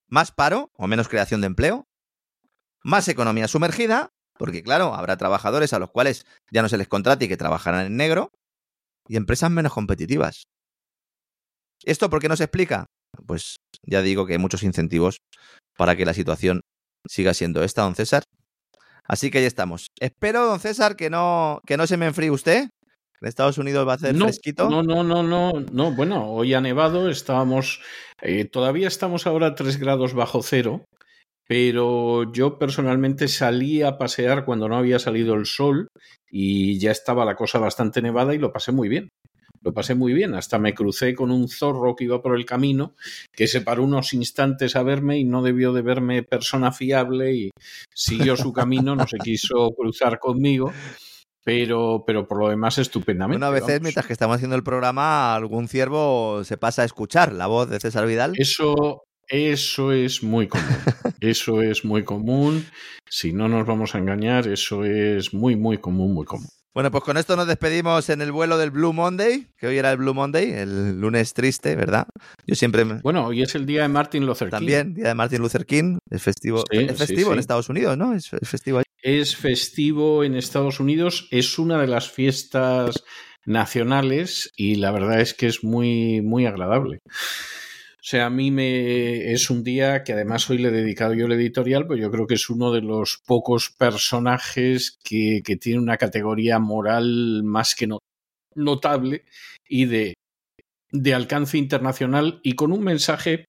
Más 0.07 0.31
paro 0.31 0.71
o 0.73 0.87
menos 0.87 1.07
creación 1.07 1.41
de 1.41 1.47
empleo, 1.47 1.85
más 2.83 3.07
economía 3.07 3.47
sumergida, 3.47 4.09
porque 4.37 4.63
claro, 4.63 4.93
habrá 4.93 5.17
trabajadores 5.17 5.73
a 5.73 5.79
los 5.79 5.91
cuales 5.91 6.25
ya 6.51 6.61
no 6.61 6.69
se 6.69 6.77
les 6.77 6.87
contrate 6.87 7.25
y 7.25 7.27
que 7.27 7.37
trabajarán 7.37 7.85
en 7.85 7.97
negro, 7.97 8.31
y 9.07 9.15
empresas 9.15 9.49
menos 9.49 9.73
competitivas. 9.73 10.47
¿Esto 11.83 12.09
por 12.09 12.21
qué 12.21 12.29
no 12.29 12.35
se 12.35 12.43
explica? 12.43 12.87
Pues 13.25 13.57
ya 13.83 14.01
digo 14.01 14.25
que 14.25 14.33
hay 14.33 14.39
muchos 14.39 14.63
incentivos 14.63 15.19
para 15.77 15.95
que 15.95 16.05
la 16.05 16.13
situación 16.13 16.61
siga 17.07 17.33
siendo 17.33 17.63
esta, 17.63 17.83
don 17.83 17.95
César. 17.95 18.23
Así 19.07 19.31
que 19.31 19.39
ahí 19.39 19.45
estamos. 19.45 19.91
Espero, 19.99 20.45
don 20.45 20.59
César, 20.59 20.95
que 20.95 21.09
no, 21.09 21.61
que 21.65 21.77
no 21.77 21.87
se 21.87 21.97
me 21.97 22.07
enfríe 22.07 22.31
usted. 22.31 22.69
En 23.19 23.27
Estados 23.27 23.57
Unidos 23.57 23.87
va 23.87 23.93
a 23.93 23.95
hacer 23.95 24.13
no, 24.13 24.25
fresquito. 24.25 24.69
No, 24.69 24.83
no, 24.83 25.03
no, 25.03 25.23
no, 25.23 25.53
no. 25.53 25.91
Bueno, 25.91 26.29
hoy 26.29 26.53
ha 26.53 26.61
nevado, 26.61 27.09
estábamos. 27.09 27.81
Eh, 28.21 28.45
todavía 28.45 28.87
estamos 28.87 29.25
ahora 29.25 29.47
a 29.47 29.55
3 29.55 29.77
grados 29.77 30.13
bajo 30.13 30.43
cero. 30.43 30.85
Pero 31.47 32.31
yo 32.33 32.59
personalmente 32.59 33.29
salí 33.29 33.81
a 33.81 33.97
pasear 33.97 34.43
cuando 34.43 34.67
no 34.67 34.75
había 34.75 34.99
salido 34.99 35.33
el 35.33 35.45
sol 35.45 35.87
y 36.29 36.77
ya 36.77 36.91
estaba 36.91 37.23
la 37.23 37.35
cosa 37.35 37.57
bastante 37.57 38.01
nevada 38.01 38.35
y 38.35 38.37
lo 38.37 38.51
pasé 38.51 38.73
muy 38.73 38.89
bien. 38.89 39.09
Lo 39.61 39.73
pasé 39.73 39.95
muy 39.95 40.13
bien, 40.13 40.33
hasta 40.35 40.59
me 40.59 40.73
crucé 40.73 41.13
con 41.13 41.31
un 41.31 41.47
zorro 41.47 41.95
que 41.95 42.05
iba 42.05 42.21
por 42.21 42.35
el 42.37 42.45
camino, 42.45 42.95
que 43.31 43.47
se 43.47 43.61
paró 43.61 43.83
unos 43.83 44.13
instantes 44.13 44.75
a 44.75 44.83
verme 44.83 45.17
y 45.17 45.23
no 45.23 45.41
debió 45.41 45.73
de 45.73 45.81
verme 45.81 46.23
persona 46.23 46.71
fiable 46.71 47.33
y 47.33 47.49
siguió 47.93 48.35
su 48.37 48.53
camino, 48.53 48.95
no 48.95 49.07
se 49.07 49.17
quiso 49.17 49.71
cruzar 49.71 50.19
conmigo. 50.19 50.71
Pero, 51.43 52.03
pero 52.05 52.27
por 52.27 52.39
lo 52.39 52.49
demás 52.49 52.77
estupendamente. 52.77 53.37
Una 53.37 53.49
vez 53.49 53.63
mientras 53.81 54.05
que 54.05 54.11
estamos 54.11 54.35
haciendo 54.35 54.57
el 54.57 54.63
programa, 54.63 55.33
algún 55.33 55.69
ciervo 55.69 56.43
se 56.43 56.57
pasa 56.57 56.81
a 56.81 56.85
escuchar 56.85 57.31
la 57.31 57.47
voz 57.47 57.69
de 57.69 57.79
César 57.79 58.05
Vidal. 58.05 58.33
Eso, 58.35 59.03
eso 59.29 59.93
es 59.93 60.23
muy 60.23 60.47
común. 60.47 60.67
Eso 61.21 61.61
es 61.61 61.83
muy 61.83 62.03
común. 62.03 62.65
Si 63.09 63.33
no 63.33 63.47
nos 63.47 63.65
vamos 63.65 63.95
a 63.95 63.97
engañar, 63.97 64.47
eso 64.47 64.83
es 64.85 65.33
muy, 65.33 65.55
muy 65.55 65.79
común, 65.79 66.13
muy 66.13 66.25
común. 66.25 66.47
Bueno, 66.77 66.91
pues 66.91 67.03
con 67.03 67.17
esto 67.17 67.35
nos 67.35 67.47
despedimos 67.47 68.07
en 68.11 68.21
el 68.21 68.31
vuelo 68.31 68.55
del 68.55 68.69
Blue 68.69 68.93
Monday, 68.93 69.47
que 69.57 69.65
hoy 69.65 69.79
era 69.79 69.91
el 69.91 69.97
Blue 69.97 70.13
Monday, 70.13 70.51
el 70.51 71.01
lunes 71.01 71.33
triste, 71.33 71.75
¿verdad? 71.75 72.05
Yo 72.45 72.53
siempre 72.53 72.85
me... 72.85 73.01
Bueno, 73.01 73.25
hoy 73.25 73.41
es 73.41 73.55
el 73.55 73.65
día 73.65 73.81
de 73.81 73.87
Martin 73.87 74.27
Luther 74.27 74.49
King. 74.49 74.51
También, 74.51 74.93
día 74.93 75.07
de 75.07 75.15
Martin 75.15 75.41
Luther 75.41 75.65
King, 75.65 75.97
es 76.07 76.21
festivo, 76.21 76.63
Sí, 76.69 76.77
es 76.77 76.95
festivo 76.95 77.31
sí, 77.31 77.33
en. 77.33 77.39
Estados 77.39 77.69
Unidos, 77.69 77.97
¿no? 77.97 78.13
Es, 78.13 78.31
es 78.31 78.47
festivo 78.47 78.77
ahí. 78.77 78.83
Es 79.01 79.35
festivo 79.35 80.23
en 80.23 80.35
Estados 80.35 80.79
Unidos, 80.79 81.27
es 81.31 81.57
una 81.57 81.81
de 81.81 81.87
las 81.87 82.11
fiestas 82.11 83.03
nacionales 83.43 84.51
y 84.55 84.75
la 84.75 84.91
verdad 84.91 85.19
es 85.19 85.33
que 85.33 85.47
es 85.47 85.63
muy, 85.63 86.21
muy 86.21 86.45
agradable. 86.45 86.99
O 88.07 88.09
sea, 88.09 88.27
a 88.27 88.29
mí 88.29 88.51
me 88.51 89.33
es 89.33 89.49
un 89.49 89.65
día 89.65 90.05
que 90.05 90.13
además 90.13 90.49
hoy 90.49 90.59
le 90.59 90.69
he 90.69 90.71
dedicado 90.71 91.13
yo 91.13 91.25
el 91.25 91.33
editorial, 91.33 91.85
pues 91.87 91.99
yo 91.99 92.09
creo 92.09 92.25
que 92.25 92.35
es 92.35 92.49
uno 92.49 92.71
de 92.71 92.79
los 92.81 93.21
pocos 93.25 93.69
personajes 93.77 94.97
que, 95.03 95.41
que 95.43 95.57
tiene 95.57 95.81
una 95.81 95.97
categoría 95.97 96.57
moral 96.57 97.43
más 97.43 97.75
que 97.75 97.85
no- 97.85 97.99
notable 98.55 99.25
y 99.67 99.87
de, 99.87 100.13
de 100.93 101.13
alcance 101.13 101.57
internacional 101.57 102.39
y 102.43 102.53
con 102.53 102.71
un 102.71 102.81
mensaje 102.81 103.43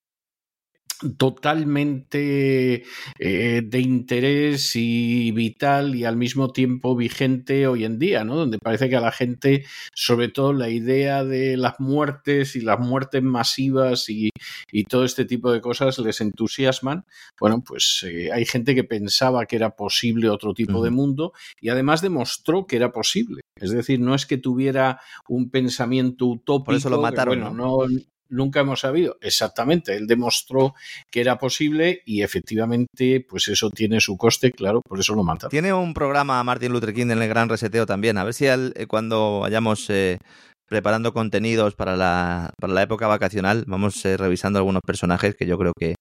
totalmente 1.17 2.83
eh, 3.19 3.61
de 3.63 3.79
interés 3.79 4.75
y 4.75 5.31
vital 5.31 5.95
y 5.95 6.03
al 6.03 6.17
mismo 6.17 6.51
tiempo 6.51 6.95
vigente 6.95 7.67
hoy 7.67 7.85
en 7.85 7.99
día, 7.99 8.23
¿no? 8.23 8.35
Donde 8.35 8.59
parece 8.59 8.89
que 8.89 8.97
a 8.97 9.01
la 9.01 9.11
gente, 9.11 9.65
sobre 9.93 10.27
todo 10.27 10.53
la 10.53 10.69
idea 10.69 11.23
de 11.23 11.57
las 11.57 11.79
muertes 11.79 12.55
y 12.55 12.61
las 12.61 12.79
muertes 12.79 13.23
masivas 13.23 14.09
y, 14.09 14.29
y 14.71 14.83
todo 14.83 15.05
este 15.05 15.25
tipo 15.25 15.51
de 15.51 15.61
cosas 15.61 15.97
les 15.99 16.19
entusiasman. 16.21 17.05
Bueno, 17.39 17.63
pues 17.65 18.05
eh, 18.07 18.31
hay 18.33 18.45
gente 18.45 18.75
que 18.75 18.83
pensaba 18.83 19.45
que 19.45 19.55
era 19.55 19.75
posible 19.75 20.29
otro 20.29 20.53
tipo 20.53 20.83
de 20.83 20.89
mundo 20.89 21.33
y 21.61 21.69
además 21.69 22.01
demostró 22.01 22.65
que 22.65 22.75
era 22.75 22.91
posible. 22.91 23.41
Es 23.55 23.71
decir, 23.71 23.99
no 23.99 24.15
es 24.15 24.25
que 24.25 24.37
tuviera 24.37 24.99
un 25.27 25.49
pensamiento 25.49 26.25
utópico. 26.25 26.65
Por 26.65 26.75
eso 26.75 26.89
lo 26.89 26.97
que, 26.97 27.03
mataron, 27.03 27.55
no, 27.55 27.79
nunca 28.29 28.61
hemos 28.61 28.79
sabido. 28.81 29.17
Exactamente, 29.21 29.95
él 29.95 30.07
demostró 30.07 30.73
que 31.11 31.21
era 31.21 31.37
posible 31.37 32.01
y 32.05 32.21
efectivamente, 32.21 33.25
pues 33.27 33.47
eso 33.47 33.69
tiene 33.69 33.99
su 33.99 34.17
coste, 34.17 34.51
claro, 34.51 34.81
por 34.87 34.99
eso 34.99 35.13
lo 35.15 35.23
mataron. 35.23 35.49
Tiene 35.51 35.73
un 35.73 35.93
programa 35.93 36.43
Martin 36.43 36.71
Luther 36.71 36.93
King 36.93 37.09
en 37.11 37.21
el 37.21 37.29
Gran 37.29 37.49
Reseteo 37.49 37.85
también. 37.85 38.17
A 38.17 38.23
ver 38.23 38.33
si 38.33 38.47
al- 38.47 38.73
eh, 38.75 38.85
cuando 38.87 39.39
vayamos 39.41 39.89
eh, 39.89 40.17
preparando 40.67 41.13
contenidos 41.13 41.73
para 41.73 41.95
la, 41.95 42.51
para 42.61 42.73
la 42.73 42.83
época 42.83 43.07
vacacional, 43.07 43.63
vamos 43.65 44.05
eh, 44.05 44.17
revisando 44.17 44.59
algunos 44.59 44.81
personajes 44.85 45.33
que 45.33 45.47
yo 45.47 45.57
creo 45.57 45.73
que, 45.75 45.95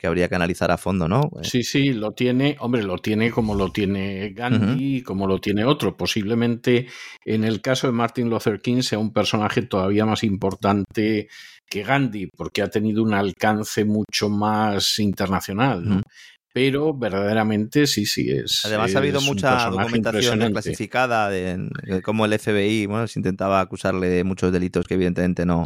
que 0.00 0.06
habría 0.06 0.28
que 0.28 0.36
analizar 0.36 0.70
a 0.70 0.78
fondo, 0.78 1.08
¿no? 1.08 1.28
Sí, 1.42 1.64
sí, 1.64 1.92
lo 1.92 2.12
tiene, 2.12 2.56
hombre, 2.60 2.84
lo 2.84 2.98
tiene 2.98 3.32
como 3.32 3.56
lo 3.56 3.72
tiene 3.72 4.30
Gandhi 4.30 5.02
como 5.02 5.26
lo 5.26 5.40
tiene 5.40 5.64
otro. 5.64 5.96
Posiblemente 5.96 6.86
en 7.24 7.42
el 7.42 7.60
caso 7.60 7.88
de 7.88 7.94
Martin 7.94 8.30
Luther 8.30 8.60
King 8.60 8.82
sea 8.82 9.00
un 9.00 9.12
personaje 9.12 9.62
todavía 9.62 10.06
más 10.06 10.22
importante 10.22 11.26
que 11.72 11.82
Gandhi, 11.82 12.28
porque 12.36 12.60
ha 12.62 12.68
tenido 12.68 13.02
un 13.02 13.14
alcance 13.14 13.84
mucho 13.84 14.28
más 14.28 14.98
internacional, 14.98 15.82
¿no? 15.88 16.02
Pero 16.54 16.92
verdaderamente 16.92 17.86
sí, 17.86 18.04
sí 18.04 18.30
es. 18.30 18.60
Además 18.66 18.94
ha 18.94 18.98
habido 18.98 19.22
mucha 19.22 19.70
documentación 19.70 20.38
clasificada 20.52 21.30
de, 21.30 21.66
de 21.84 22.02
cómo 22.02 22.26
el 22.26 22.38
FBI 22.38 22.84
bueno, 22.84 23.06
se 23.08 23.18
intentaba 23.18 23.60
acusarle 23.60 24.08
de 24.08 24.22
muchos 24.22 24.52
delitos 24.52 24.86
que 24.86 24.94
evidentemente 24.94 25.46
no, 25.46 25.64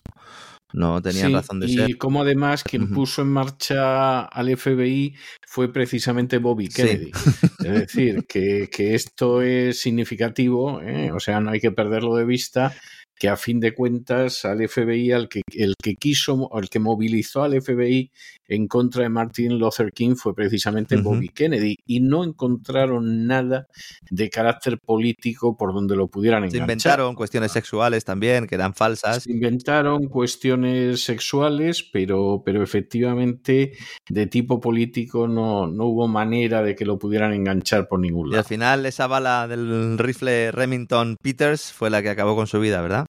no 0.72 1.02
tenían 1.02 1.28
Sí, 1.28 1.34
razón 1.34 1.58
de 1.58 1.66
y 1.66 1.74
ser. 1.74 1.98
como 1.98 2.22
además 2.22 2.62
quien 2.62 2.90
puso 2.90 3.22
en 3.22 3.28
marcha 3.32 4.26
al 4.26 4.56
FBI 4.56 5.16
fue 5.44 5.72
precisamente 5.72 6.38
Bobby 6.38 6.68
Sí. 6.68 6.82
Kennedy. 6.82 7.10
Es 7.66 7.72
decir, 7.80 8.24
que, 8.28 8.68
que 8.70 8.94
esto 8.94 9.42
es 9.42 9.80
significativo, 9.80 10.80
¿eh? 10.82 11.10
o 11.10 11.18
sea, 11.18 11.40
no 11.40 11.50
hay 11.50 11.58
que 11.58 11.72
perderlo 11.72 12.14
de 12.14 12.24
vista, 12.26 12.72
que 13.18 13.28
a 13.28 13.36
fin 13.36 13.60
de 13.60 13.74
cuentas 13.74 14.44
al 14.44 14.66
FBI, 14.68 15.12
al 15.12 15.28
que, 15.28 15.42
el 15.54 15.74
que 15.82 15.94
quiso, 15.96 16.34
o 16.34 16.58
el 16.58 16.68
que 16.68 16.78
movilizó 16.78 17.42
al 17.42 17.60
FBI 17.60 18.10
en 18.48 18.68
contra 18.68 19.02
de 19.02 19.08
Martin 19.08 19.58
Luther 19.58 19.92
King 19.92 20.14
fue 20.16 20.34
precisamente. 20.34 20.96
Bobby 20.96 21.28
Kennedy 21.28 21.76
y 21.86 22.00
no 22.00 22.24
encontraron 22.24 23.26
nada 23.26 23.68
de 24.10 24.30
carácter 24.30 24.78
político 24.78 25.56
por 25.56 25.72
donde 25.72 25.96
lo 25.96 26.08
pudieran 26.08 26.42
Se 26.42 26.58
enganchar. 26.58 26.62
inventaron 26.62 27.14
cuestiones 27.14 27.52
sexuales 27.52 28.04
también, 28.04 28.46
que 28.46 28.54
eran 28.54 28.74
falsas. 28.74 29.22
Se 29.22 29.32
inventaron 29.32 30.08
cuestiones 30.08 31.02
sexuales, 31.02 31.82
pero, 31.82 32.42
pero 32.44 32.62
efectivamente 32.62 33.72
de 34.08 34.26
tipo 34.26 34.60
político 34.60 35.28
no, 35.28 35.66
no 35.66 35.86
hubo 35.86 36.08
manera 36.08 36.62
de 36.62 36.74
que 36.74 36.84
lo 36.84 36.98
pudieran 36.98 37.32
enganchar 37.32 37.88
por 37.88 38.00
ningún 38.00 38.26
Y 38.28 38.30
al 38.30 38.36
lado. 38.38 38.48
final 38.48 38.86
esa 38.86 39.06
bala 39.06 39.48
del 39.48 39.98
rifle 39.98 40.52
Remington 40.52 41.16
Peters 41.22 41.72
fue 41.72 41.90
la 41.90 42.02
que 42.02 42.10
acabó 42.10 42.36
con 42.36 42.46
su 42.46 42.60
vida, 42.60 42.80
¿verdad? 42.80 43.05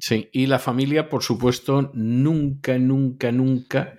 Sí, 0.00 0.28
y 0.32 0.46
la 0.46 0.58
familia, 0.58 1.08
por 1.08 1.22
supuesto, 1.22 1.90
nunca, 1.94 2.78
nunca, 2.78 3.30
nunca 3.32 3.98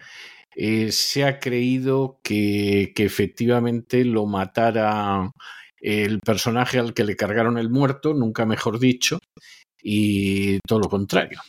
eh, 0.55 0.91
se 0.91 1.23
ha 1.23 1.39
creído 1.39 2.19
que, 2.23 2.91
que 2.95 3.05
efectivamente 3.05 4.03
lo 4.03 4.25
matara 4.25 5.31
el 5.79 6.19
personaje 6.19 6.79
al 6.79 6.93
que 6.93 7.03
le 7.03 7.15
cargaron 7.15 7.57
el 7.57 7.69
muerto, 7.69 8.13
nunca 8.13 8.45
mejor 8.45 8.79
dicho, 8.79 9.19
y 9.81 10.59
todo 10.67 10.79
lo 10.79 10.89
contrario. 10.89 11.39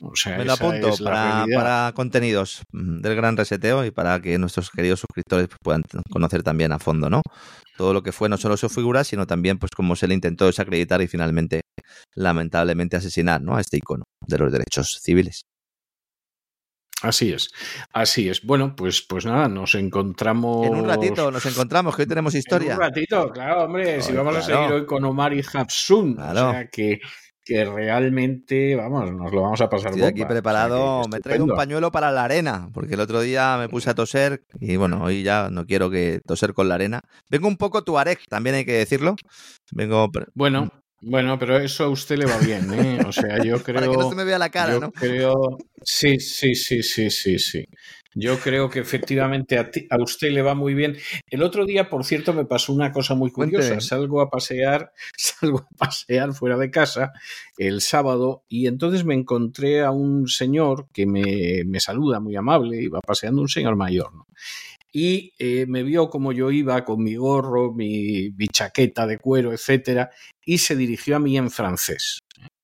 O 0.00 0.14
sea, 0.14 0.36
Me 0.36 0.44
lo 0.44 0.52
apunto 0.52 0.90
para, 1.02 1.92
contenidos 1.94 2.62
mm, 2.72 3.00
del 3.00 3.16
gran 3.16 3.36
reseteo 3.36 3.84
y 3.84 3.90
para 3.90 4.20
que 4.20 4.38
nuestros 4.38 4.70
queridos 4.70 5.00
suscriptores 5.00 5.48
pues, 5.48 5.58
puedan 5.62 5.82
conocer 6.10 6.42
también 6.42 6.72
a 6.72 6.78
fondo, 6.78 7.08
¿no? 7.08 7.22
Todo 7.76 7.94
lo 7.94 8.02
que 8.02 8.12
fue 8.12 8.28
no 8.28 8.36
solo 8.36 8.56
su 8.56 8.68
figura, 8.68 9.04
sino 9.04 9.26
también 9.26 9.58
pues 9.58 9.70
cómo 9.74 9.96
se 9.96 10.06
le 10.06 10.14
intentó 10.14 10.46
desacreditar 10.46 11.00
y 11.00 11.08
finalmente, 11.08 11.62
lamentablemente, 12.14 12.96
asesinar, 12.96 13.40
¿no? 13.40 13.56
A 13.56 13.60
este 13.60 13.78
icono 13.78 14.04
de 14.26 14.38
los 14.38 14.52
derechos 14.52 15.00
civiles. 15.02 15.42
Así 17.02 17.32
es, 17.32 17.48
así 17.92 18.28
es. 18.28 18.42
Bueno, 18.42 18.76
pues, 18.76 19.00
pues 19.00 19.24
nada, 19.24 19.48
nos 19.48 19.74
encontramos. 19.74 20.66
En 20.66 20.74
un 20.74 20.86
ratito 20.86 21.30
nos 21.30 21.44
encontramos, 21.46 21.96
que 21.96 22.02
hoy 22.02 22.08
tenemos 22.08 22.34
historia. 22.34 22.72
En 22.72 22.76
un 22.76 22.82
ratito, 22.82 23.30
claro, 23.30 23.64
hombre. 23.64 24.02
si 24.02 24.12
vamos 24.12 24.36
a 24.36 24.42
seguir 24.42 24.70
hoy 24.72 24.84
con 24.84 25.04
Omar 25.04 25.32
y 25.32 25.42
Hapsun. 25.42 26.14
Claro. 26.14 26.48
O 26.48 26.52
sea 26.52 26.68
que, 26.68 27.00
que 27.50 27.64
realmente, 27.64 28.76
vamos, 28.76 29.10
nos 29.12 29.32
lo 29.32 29.42
vamos 29.42 29.60
a 29.60 29.68
pasar 29.68 29.90
Estoy 29.90 30.04
aquí 30.04 30.20
bomba. 30.20 30.34
preparado, 30.34 31.00
O 31.00 31.02
sea 31.02 31.10
que 31.10 31.16
me 31.16 31.20
traigo 31.20 31.44
un 31.46 31.56
pañuelo 31.56 31.90
para 31.90 32.12
la 32.12 32.22
arena, 32.22 32.70
porque 32.72 32.94
el 32.94 33.00
otro 33.00 33.22
día 33.22 33.56
me 33.58 33.68
puse 33.68 33.90
a 33.90 33.94
toser 33.94 34.44
y 34.60 34.76
bueno, 34.76 35.02
hoy 35.02 35.24
ya 35.24 35.50
no 35.50 35.66
quiero 35.66 35.90
que 35.90 36.20
toser 36.24 36.54
con 36.54 36.68
la 36.68 36.76
arena. 36.76 37.00
Vengo 37.28 37.48
un 37.48 37.56
poco 37.56 37.82
tuareg, 37.82 38.20
también 38.28 38.54
hay 38.54 38.64
que 38.64 38.74
decirlo. 38.74 39.16
Vengo... 39.72 40.08
Bueno, 40.32 40.70
Bueno, 41.02 41.38
pero 41.38 41.58
eso 41.58 41.84
a 41.84 41.88
usted 41.88 42.18
le 42.18 42.26
va 42.26 42.38
bien, 42.38 42.72
¿eh? 42.74 43.00
O 43.08 43.12
sea, 43.12 43.42
yo 43.42 43.58
creo. 43.62 43.80
Para 43.80 43.88
que 43.88 43.96
no 43.96 44.10
se 44.10 44.16
me 44.16 44.24
vea 44.24 44.38
la 44.38 44.50
cara, 44.50 44.72
yo 44.72 44.80
¿no? 44.80 44.92
Creo. 44.92 45.58
Sí, 45.82 46.20
sí, 46.20 46.54
sí, 46.54 46.82
sí, 46.82 47.10
sí, 47.10 47.38
sí. 47.38 47.64
Yo 48.14 48.38
creo 48.40 48.68
que 48.68 48.80
efectivamente 48.80 49.56
a, 49.56 49.70
ti- 49.70 49.86
a 49.88 49.96
usted 50.02 50.32
le 50.32 50.42
va 50.42 50.54
muy 50.56 50.74
bien. 50.74 50.96
El 51.30 51.44
otro 51.44 51.64
día, 51.64 51.88
por 51.88 52.04
cierto, 52.04 52.32
me 52.34 52.44
pasó 52.44 52.72
una 52.72 52.90
cosa 52.92 53.14
muy 53.14 53.30
curiosa. 53.30 53.80
Salgo 53.80 54.20
a 54.20 54.28
pasear, 54.28 54.92
salgo 55.16 55.58
a 55.60 55.68
pasear 55.78 56.32
fuera 56.34 56.58
de 56.58 56.70
casa 56.70 57.12
el 57.56 57.80
sábado 57.80 58.42
y 58.48 58.66
entonces 58.66 59.04
me 59.04 59.14
encontré 59.14 59.82
a 59.82 59.92
un 59.92 60.26
señor 60.26 60.88
que 60.92 61.06
me, 61.06 61.62
me 61.66 61.78
saluda 61.80 62.18
muy 62.20 62.34
amable, 62.36 62.82
iba 62.82 63.00
paseando 63.00 63.40
un 63.42 63.48
señor 63.48 63.76
mayor, 63.76 64.12
¿no? 64.12 64.26
Y 64.92 65.34
eh, 65.38 65.66
me 65.66 65.82
vio 65.82 66.10
como 66.10 66.32
yo 66.32 66.50
iba 66.50 66.84
con 66.84 67.02
mi 67.02 67.14
gorro, 67.14 67.72
mi, 67.72 68.30
mi 68.36 68.48
chaqueta 68.48 69.06
de 69.06 69.18
cuero, 69.18 69.52
etcétera, 69.52 70.10
y 70.44 70.58
se 70.58 70.74
dirigió 70.76 71.16
a 71.16 71.20
mí 71.20 71.36
en 71.36 71.50
francés 71.50 72.20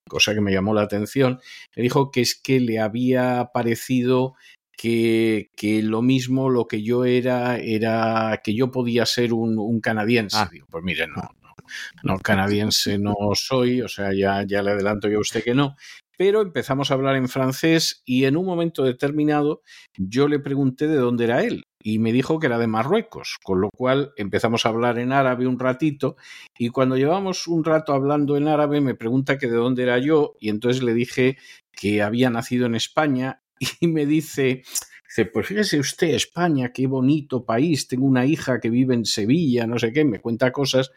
cosa 0.09 0.35
que 0.35 0.41
me 0.41 0.53
llamó 0.53 0.75
la 0.75 0.83
atención, 0.83 1.41
me 1.75 1.83
dijo 1.83 2.11
que 2.11 2.21
es 2.21 2.35
que 2.35 2.61
le 2.61 2.79
había 2.79 3.51
parecido 3.53 4.35
que, 4.77 5.51
que 5.57 5.83
lo 5.83 6.03
mismo 6.03 6.51
lo 6.51 6.67
que 6.67 6.83
yo 6.83 7.05
era, 7.05 7.57
era 7.59 8.41
que 8.45 8.55
yo 8.55 8.71
podía 8.71 9.07
ser 9.07 9.33
un, 9.33 9.59
un 9.59 9.81
canadiense. 9.81 10.37
Ah. 10.39 10.49
Digo, 10.51 10.67
pues 10.71 10.85
mire, 10.85 11.07
no, 11.09 11.23
no, 11.43 11.55
no, 12.03 12.19
canadiense 12.19 12.99
no 12.99 13.15
soy, 13.35 13.83
o 13.83 13.89
sea, 13.89 14.13
ya, 14.13 14.45
ya 14.47 14.63
le 14.63 14.73
adelanto 14.73 15.09
yo 15.09 15.19
a 15.19 15.23
usted 15.23 15.43
que 15.43 15.55
no. 15.55 15.77
Pero 16.19 16.41
empezamos 16.41 16.91
a 16.91 16.95
hablar 16.95 17.17
en 17.17 17.29
francés 17.29 18.03
y 18.05 18.25
en 18.25 18.37
un 18.37 18.47
momento 18.47 18.85
determinado 18.85 19.63
yo 19.99 20.29
le 20.29 20.39
pregunté 20.39 20.87
de 20.87 20.97
dónde 20.97 21.25
era 21.25 21.43
él 21.43 21.66
y 21.87 22.01
me 22.01 22.13
dijo 22.13 22.41
que 22.41 22.49
era 22.49 22.59
de 22.59 22.67
Marruecos, 22.67 23.39
con 23.45 23.61
lo 23.61 23.71
cual 23.71 24.13
empezamos 24.17 24.67
a 24.67 24.71
hablar 24.71 24.99
en 24.99 25.13
árabe 25.13 25.47
un 25.47 25.57
ratito 25.57 26.17
y 26.59 26.71
cuando 26.71 26.97
llevamos 26.97 27.47
un 27.47 27.63
rato 27.63 27.93
hablando 27.93 28.37
en 28.37 28.49
árabe 28.49 28.81
me 28.81 28.97
pregunta 28.97 29.39
que 29.39 29.47
de 29.47 29.55
dónde 29.55 29.85
era 29.85 30.01
yo 30.01 30.35
y 30.41 30.49
entonces 30.49 30.83
le 30.83 30.95
dije 30.95 31.39
que 31.71 32.03
había 32.03 32.29
nacido 32.29 32.67
en 32.67 32.75
España 32.75 33.41
y 33.81 33.87
me 33.87 34.05
dice, 34.05 34.65
dice, 35.07 35.27
pues 35.27 35.47
fíjese 35.47 35.79
usted, 35.79 36.09
España, 36.09 36.73
qué 36.73 36.89
bonito 36.89 37.45
país, 37.45 37.87
tengo 37.87 38.07
una 38.07 38.27
hija 38.27 38.59
que 38.59 38.69
vive 38.69 38.97
en 38.97 39.05
Sevilla, 39.05 39.69
no 39.69 39.79
sé 39.79 39.93
qué, 39.93 40.05
me 40.05 40.21
cuenta 40.21 40.51
cosas 40.51 40.91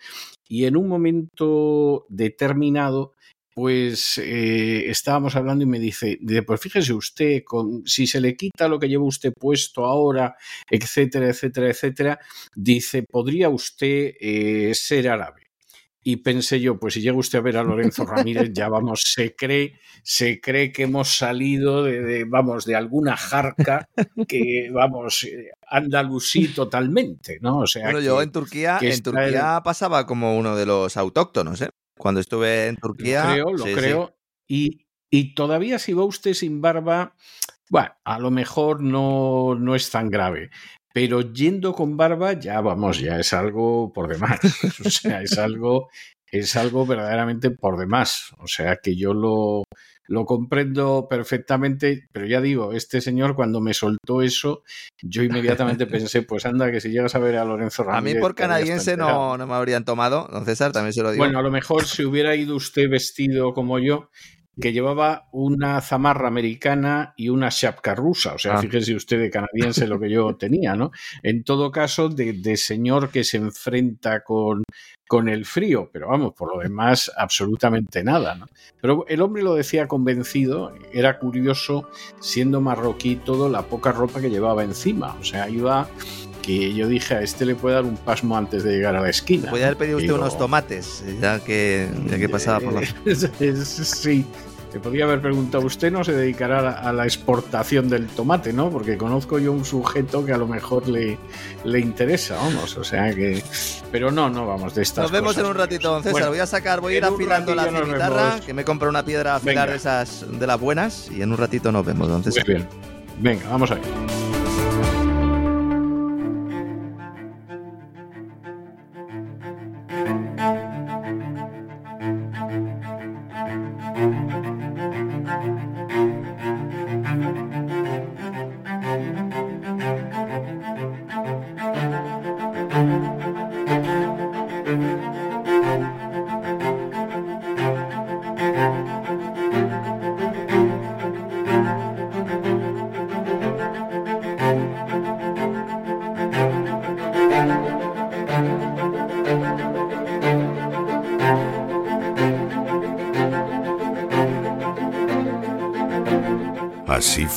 y 0.48 0.66
en 0.66 0.76
un 0.76 0.88
momento 0.88 2.08
determinado 2.09 3.14
pues 3.59 4.17
eh, 4.19 4.89
estábamos 4.89 5.35
hablando 5.35 5.65
y 5.65 5.67
me 5.67 5.79
dice, 5.79 6.17
dice, 6.21 6.43
pues 6.43 6.61
fíjese 6.61 6.93
usted, 6.93 7.43
con, 7.43 7.85
si 7.85 8.07
se 8.07 8.21
le 8.21 8.38
quita 8.38 8.69
lo 8.69 8.79
que 8.79 8.88
lleva 8.88 9.03
usted 9.03 9.33
puesto 9.38 9.83
ahora, 9.83 10.38
etcétera, 10.69 11.27
etcétera, 11.27 11.67
etcétera, 11.67 12.19
dice, 12.55 13.03
podría 13.03 13.49
usted 13.49 14.13
eh, 14.17 14.71
ser 14.73 15.09
árabe. 15.09 15.47
Y 16.01 16.15
pensé 16.15 16.61
yo, 16.61 16.79
pues 16.79 16.93
si 16.93 17.01
llega 17.01 17.17
usted 17.17 17.39
a 17.39 17.41
ver 17.41 17.57
a 17.57 17.63
Lorenzo 17.63 18.05
Ramírez, 18.05 18.51
ya 18.53 18.69
vamos, 18.69 19.01
se 19.03 19.35
cree, 19.35 19.77
se 20.03 20.39
cree 20.39 20.71
que 20.71 20.83
hemos 20.83 21.17
salido 21.17 21.83
de, 21.83 22.01
de, 22.01 22.23
vamos, 22.23 22.63
de 22.63 22.77
alguna 22.77 23.17
jarca 23.17 23.89
que, 24.25 24.69
vamos, 24.71 25.25
eh, 25.25 25.51
andalusí 25.67 26.47
totalmente, 26.47 27.39
¿no? 27.41 27.59
O 27.59 27.67
sea, 27.67 27.83
Bueno, 27.83 27.99
que, 27.99 28.05
yo 28.05 28.21
en 28.21 28.31
Turquía, 28.31 28.79
en 28.81 29.03
Turquía 29.03 29.59
pasaba 29.65 30.05
como 30.05 30.38
uno 30.38 30.55
de 30.55 30.65
los 30.65 30.95
autóctonos, 30.95 31.59
¿eh? 31.59 31.69
Cuando 32.00 32.22
estuve 32.22 32.68
en 32.68 32.78
Lo 32.82 32.82
Turquía. 32.82 33.30
creo, 33.34 33.52
lo 33.52 33.66
sí, 33.66 33.76
sí. 33.76 33.76
creo. 33.76 34.16
Y, 34.48 34.88
y 35.11 35.36
todavía 35.36 35.80
si 35.80 35.92
va 35.94 36.06
usted 36.06 36.34
sin 36.34 36.61
barba, 36.61 37.14
bueno, 37.69 37.90
a 38.06 38.19
lo 38.19 38.32
mejor 38.32 38.82
no, 38.82 39.56
no 39.60 39.76
es 39.76 39.90
tan 39.92 40.10
grave. 40.10 40.50
Pero 40.94 41.22
yendo 41.22 41.74
con 41.74 41.98
barba, 41.98 42.34
ya 42.34 42.61
vamos, 42.61 43.00
ya 43.00 43.19
es 43.19 43.34
algo 43.34 43.92
por 43.94 44.08
demás. 44.08 44.40
O 44.86 44.90
sea, 44.90 45.22
es 45.22 45.38
algo, 45.38 45.90
es 46.32 46.56
algo 46.56 46.85
verdaderamente 46.85 47.51
por 47.51 47.77
demás. 47.77 48.33
O 48.40 48.48
sea 48.48 48.77
que 48.82 48.95
yo 48.95 49.14
lo, 49.14 49.64
lo 50.09 50.25
comprendo 50.25 51.08
perfectamente, 51.09 52.08
pero 52.11 52.25
ya 52.25 52.41
digo, 52.41 52.74
este 52.74 52.99
señor 52.99 53.35
cuando 53.35 53.61
me 53.61 53.75
soltó 53.75 54.22
eso, 54.22 54.64
yo 55.01 55.24
inmediatamente 55.24 55.85
pensé, 55.88 56.24
pues 56.24 56.45
anda, 56.45 56.72
que 56.72 56.82
si 56.82 56.90
llegas 56.90 57.16
a 57.16 57.19
ver 57.19 57.38
a 57.38 57.45
Lorenzo 57.45 57.83
A 57.83 57.85
mí 57.85 57.91
Ramírez. 57.91 58.22
por 58.22 58.35
canadiense 58.35 58.98
no, 58.98 59.38
no 59.38 59.48
me 59.48 59.53
habrían 59.53 59.85
tomado, 59.85 60.27
don 60.32 60.45
César, 60.45 60.72
también 60.72 60.93
se 60.93 61.03
lo 61.03 61.11
digo. 61.11 61.24
Bueno, 61.24 61.40
a 61.40 61.43
lo 61.43 61.51
mejor 61.51 61.85
si 61.85 62.03
hubiera 62.03 62.35
ido 62.35 62.56
usted 62.56 62.90
vestido 62.90 63.53
como 63.53 63.77
yo, 63.77 64.09
que 64.61 64.73
llevaba 64.73 65.27
una 65.31 65.79
zamarra 65.81 66.27
americana 66.27 67.13
y 67.17 67.29
una 67.29 67.49
chapka 67.49 67.95
rusa. 67.95 68.33
O 68.33 68.38
sea, 68.38 68.55
Ah. 68.57 68.61
fíjese 68.61 68.95
usted 68.95 69.19
de 69.19 69.29
canadiense 69.29 69.88
lo 69.88 69.99
que 69.99 70.09
yo 70.09 70.35
tenía, 70.38 70.75
¿no? 70.75 70.91
En 71.23 71.43
todo 71.43 71.71
caso, 71.71 72.09
de, 72.09 72.33
de 72.33 72.57
señor 72.57 73.09
que 73.09 73.23
se 73.23 73.38
enfrenta 73.38 74.21
con, 74.23 74.63
con 75.07 75.29
el 75.29 75.45
frío, 75.45 75.89
pero 75.91 76.09
vamos, 76.09 76.33
por 76.33 76.53
lo 76.55 76.61
demás, 76.61 77.11
absolutamente 77.17 78.03
nada, 78.03 78.35
¿no? 78.35 78.47
Pero 78.81 79.05
el 79.07 79.21
hombre 79.21 79.43
lo 79.43 79.55
decía 79.55 79.88
convencido, 79.88 80.73
era 80.93 81.17
curioso, 81.19 81.89
siendo 82.19 82.61
marroquí, 82.61 83.15
todo 83.15 83.49
la 83.49 83.63
poca 83.63 83.91
ropa 83.91 84.21
que 84.21 84.29
llevaba 84.29 84.63
encima. 84.63 85.15
O 85.19 85.23
sea, 85.23 85.49
iba 85.49 85.88
que 86.41 86.73
yo 86.73 86.88
dije 86.88 87.15
a 87.15 87.21
este 87.21 87.45
le 87.45 87.53
puede 87.55 87.75
dar 87.75 87.83
un 87.83 87.97
pasmo 87.97 88.38
antes 88.38 88.63
de 88.63 88.71
llegar 88.71 88.95
a 88.95 89.01
la 89.01 89.09
esquina. 89.09 89.49
Podría 89.49 89.67
haber 89.67 89.77
pedido 89.77 89.97
usted 89.97 90.07
Digo, 90.13 90.19
unos 90.21 90.38
tomates, 90.38 91.03
ya 91.21 91.39
que, 91.43 91.89
ya 92.09 92.17
que 92.17 92.29
pasaba 92.29 92.59
por 92.61 92.81
es- 92.81 92.95
sí. 93.67 94.25
Se 94.72 94.80
podría 94.80 95.06
haber 95.06 95.19
preguntado, 95.19 95.65
¿usted 95.65 95.91
no 95.91 96.03
se 96.03 96.11
dedicará 96.14 96.69
a 96.69 96.93
la, 96.93 97.03
exportación 97.06 97.89
del 97.89 98.07
tomate, 98.07 98.53
no? 98.53 98.69
Porque 98.69 98.98
conozco 98.98 99.39
yo 99.39 99.51
un 99.51 99.65
sujeto 99.65 100.23
que 100.23 100.31
a 100.31 100.38
lo 100.38 100.48
mejor 100.48 100.88
le, 100.88 101.17
le 101.64 101.80
interesa, 101.80 102.35
vamos, 102.35 102.77
o 102.77 102.83
sea 102.83 103.14
que... 103.15 103.43
Pero 103.91 104.11
no, 104.11 104.30
no, 104.30 104.45
vamos, 104.45 104.75
de 104.75 104.83
estas 104.83 105.03
Nos 105.03 105.11
vemos 105.11 105.30
cosas. 105.30 105.43
en 105.43 105.49
un 105.49 105.56
ratito, 105.57 105.89
don 105.91 106.03
César. 106.03 106.11
Bueno, 106.11 106.30
voy 106.30 106.39
a 106.39 106.45
sacar, 106.45 106.81
voy 106.81 106.93
a 106.93 106.98
ir 106.98 107.06
afilando 107.06 107.56
la 107.56 107.65
vemos. 107.65 108.41
que 108.45 108.53
me 108.53 108.64
compro 108.64 108.89
una 108.89 109.03
piedra 109.03 109.33
a 109.33 109.35
afilar 109.38 109.56
Venga. 109.67 109.72
de 109.72 109.77
esas 109.77 110.25
de 110.39 110.45
las 110.45 110.59
buenas 110.59 111.09
y 111.09 111.23
en 111.23 111.31
un 111.31 111.38
ratito 111.38 111.72
nos 111.72 111.83
vemos, 111.83 112.07
don 112.07 112.22
Muy 112.22 112.31
César. 112.31 112.45
bien. 112.45 112.67
Venga, 113.19 113.49
vamos 113.49 113.72
a 113.72 113.75
ver. 113.75 114.28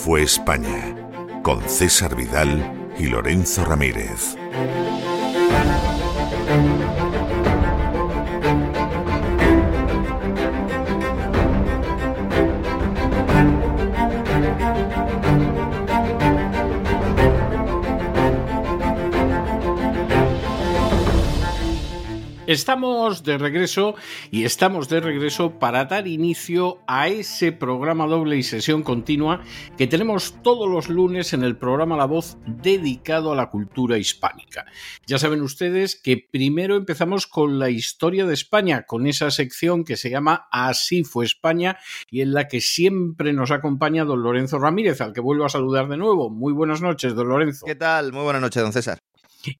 Fue 0.04 0.22
España, 0.22 0.96
con 1.44 1.62
César 1.68 2.16
Vidal 2.16 2.90
y 2.98 3.06
Lorenzo 3.06 3.64
Ramírez. 3.64 4.36
Estamos 22.52 23.22
de 23.22 23.38
regreso 23.38 23.94
y 24.32 24.46
estamos 24.46 24.88
de 24.88 25.00
regreso 25.00 25.58
para 25.58 25.84
dar 25.84 26.08
inicio 26.08 26.78
a 26.86 27.08
ese 27.08 27.52
programa 27.52 28.06
doble 28.06 28.38
y 28.38 28.42
sesión 28.42 28.82
continua 28.82 29.42
que 29.76 29.86
tenemos 29.86 30.42
todos 30.42 30.70
los 30.70 30.88
lunes 30.88 31.34
en 31.34 31.44
el 31.44 31.58
programa 31.58 31.98
La 31.98 32.06
Voz 32.06 32.38
dedicado 32.46 33.30
a 33.30 33.36
la 33.36 33.50
cultura 33.50 33.98
hispánica. 33.98 34.64
Ya 35.06 35.18
saben 35.18 35.42
ustedes 35.42 35.96
que 35.96 36.16
primero 36.16 36.76
empezamos 36.76 37.26
con 37.26 37.58
la 37.58 37.68
historia 37.68 38.24
de 38.24 38.32
España, 38.32 38.84
con 38.86 39.06
esa 39.06 39.30
sección 39.30 39.84
que 39.84 39.98
se 39.98 40.08
llama 40.08 40.48
Así 40.50 41.04
fue 41.04 41.26
España 41.26 41.76
y 42.10 42.22
en 42.22 42.32
la 42.32 42.48
que 42.48 42.62
siempre 42.62 43.34
nos 43.34 43.50
acompaña 43.50 44.06
don 44.06 44.22
Lorenzo 44.22 44.58
Ramírez, 44.58 45.02
al 45.02 45.12
que 45.12 45.20
vuelvo 45.20 45.44
a 45.44 45.50
saludar 45.50 45.88
de 45.88 45.98
nuevo. 45.98 46.30
Muy 46.30 46.54
buenas 46.54 46.80
noches, 46.80 47.14
don 47.14 47.28
Lorenzo. 47.28 47.66
¿Qué 47.66 47.74
tal? 47.74 48.14
Muy 48.14 48.22
buenas 48.22 48.40
noches, 48.40 48.62
don 48.62 48.72
César. 48.72 48.98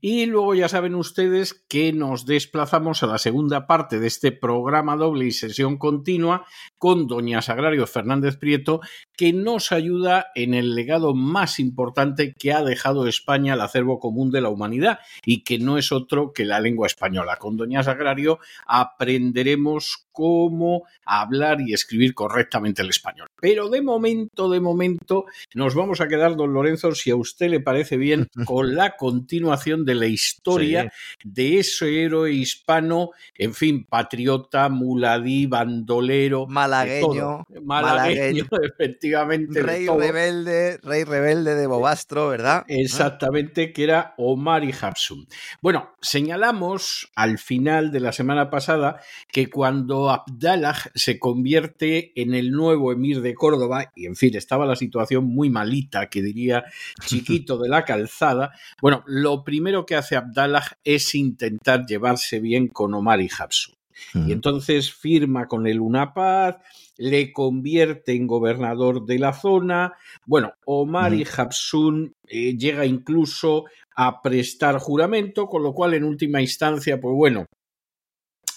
Y 0.01 0.27
luego 0.27 0.55
ya 0.55 0.69
saben 0.69 0.95
ustedes 0.95 1.65
que 1.69 1.93
nos 1.93 2.27
desplazamos 2.27 3.03
a 3.03 3.07
la 3.07 3.19
segunda 3.19 3.67
parte 3.67 3.99
de 3.99 4.07
este 4.07 4.33
programa 4.33 4.97
doble 4.97 5.27
y 5.27 5.33
sesión 5.33 5.79
continua 5.79 6.47
con 6.79 7.07
doña 7.07 7.43
Sagrario 7.43 7.87
Fernández 7.87 8.37
Prieto, 8.37 8.81
que 9.17 9.33
nos 9.33 9.73
ayuda 9.73 10.27
en 10.35 10.55
el 10.55 10.75
legado 10.75 11.15
más 11.15 11.59
importante 11.59 12.35
que 12.39 12.53
ha 12.53 12.63
dejado 12.63 13.07
España 13.07 13.55
al 13.55 13.61
acervo 13.61 13.99
común 13.99 14.31
de 14.31 14.41
la 14.41 14.49
humanidad 14.49 14.99
y 15.25 15.45
que 15.45 15.59
no 15.59 15.79
es 15.79 15.93
otro 15.93 16.33
que 16.33 16.45
la 16.45 16.61
lengua 16.61 16.87
española. 16.87 17.37
Con 17.37 17.57
doña 17.57 17.83
Sagrario 17.83 18.39
aprenderemos 18.67 20.09
cómo 20.13 20.85
hablar 21.05 21.61
y 21.61 21.73
escribir 21.73 22.15
correctamente 22.15 22.83
el 22.83 22.91
español. 22.91 23.29
Pero 23.41 23.69
de 23.69 23.83
momento, 23.83 24.51
de 24.51 24.61
momento, 24.61 25.25
nos 25.55 25.75
vamos 25.75 26.01
a 26.01 26.09
quedar, 26.09 26.37
don 26.37 26.53
Lorenzo, 26.53 26.95
si 26.95 27.11
a 27.11 27.17
usted 27.17 27.49
le 27.49 27.61
parece 27.61 27.97
bien, 27.97 28.29
con 28.47 28.75
la 28.75 28.97
continuación 28.97 29.72
de 29.79 29.95
la 29.95 30.07
historia 30.07 30.93
de 31.25 31.59
ese 31.59 32.05
héroe 32.05 32.33
hispano, 32.33 33.11
en 33.37 33.55
fin, 33.55 33.85
patriota, 33.85 34.69
muladí, 34.69 35.47
bandolero, 35.47 36.47
malagueño, 36.47 37.47
malagueño, 37.63 38.47
efectivamente. 38.79 39.63
Rey 39.63 39.87
rebelde, 39.87 40.79
rey 40.83 41.05
rebelde 41.05 41.55
de 41.55 41.67
Bobastro, 41.67 42.29
¿verdad? 42.29 42.65
Exactamente, 42.69 43.73
que 43.73 43.85
era 43.85 44.15
Omar 44.19 44.65
y 44.65 44.73
Hapsun. 44.79 45.27
Bueno, 45.61 45.95
señalamos 46.01 47.11
al 47.15 47.39
final 47.39 47.91
de 47.91 48.01
la 48.01 48.13
semana 48.13 48.51
pasada 48.51 49.01
que 49.31 49.49
cuando 49.49 50.11
Abdallah 50.11 50.77
se 50.95 51.19
convierte 51.19 52.13
en 52.21 52.35
el 52.35 52.51
nuevo 52.51 52.93
emir 52.93 53.21
de 53.23 53.35
Córdoba, 53.35 53.93
y 53.97 54.07
en 54.07 54.17
fin, 54.17 54.37
estaba 54.37 54.67
la 54.67 54.77
situación 54.77 55.25
muy 55.25 55.51
malita, 55.51 56.09
que 56.09 56.23
diría 56.23 56.65
chiquito 57.07 57.59
de 57.59 57.69
la 57.69 57.85
calzada, 57.85 58.53
bueno, 58.81 59.03
lo 59.07 59.45
primero 59.45 59.62
que 59.87 59.97
hace 59.97 60.17
Abdallah 60.17 60.79
es 60.85 61.15
intentar 61.15 61.87
llevarse 61.87 62.41
bien 62.41 62.69
con 62.69 62.95
Omar 62.95 63.21
y 63.21 63.29
Hapsun. 63.29 63.75
Y 64.15 64.33
entonces 64.33 64.93
firma 64.93 65.47
con 65.47 65.67
él 65.67 65.81
una 65.81 66.13
paz, 66.13 66.57
le 66.97 67.33
convierte 67.33 68.13
en 68.13 68.27
gobernador 68.27 69.05
de 69.07 69.19
la 69.19 69.33
zona. 69.33 69.95
Bueno, 70.27 70.53
Omar 70.65 71.15
y 71.15 71.25
Hapsun 71.25 72.15
eh, 72.27 72.57
llega 72.57 72.85
incluso 72.85 73.65
a 73.95 74.21
prestar 74.21 74.79
juramento, 74.79 75.47
con 75.47 75.63
lo 75.63 75.73
cual 75.73 75.95
en 75.95 76.05
última 76.05 76.41
instancia, 76.41 77.01
pues 77.01 77.15
bueno, 77.15 77.47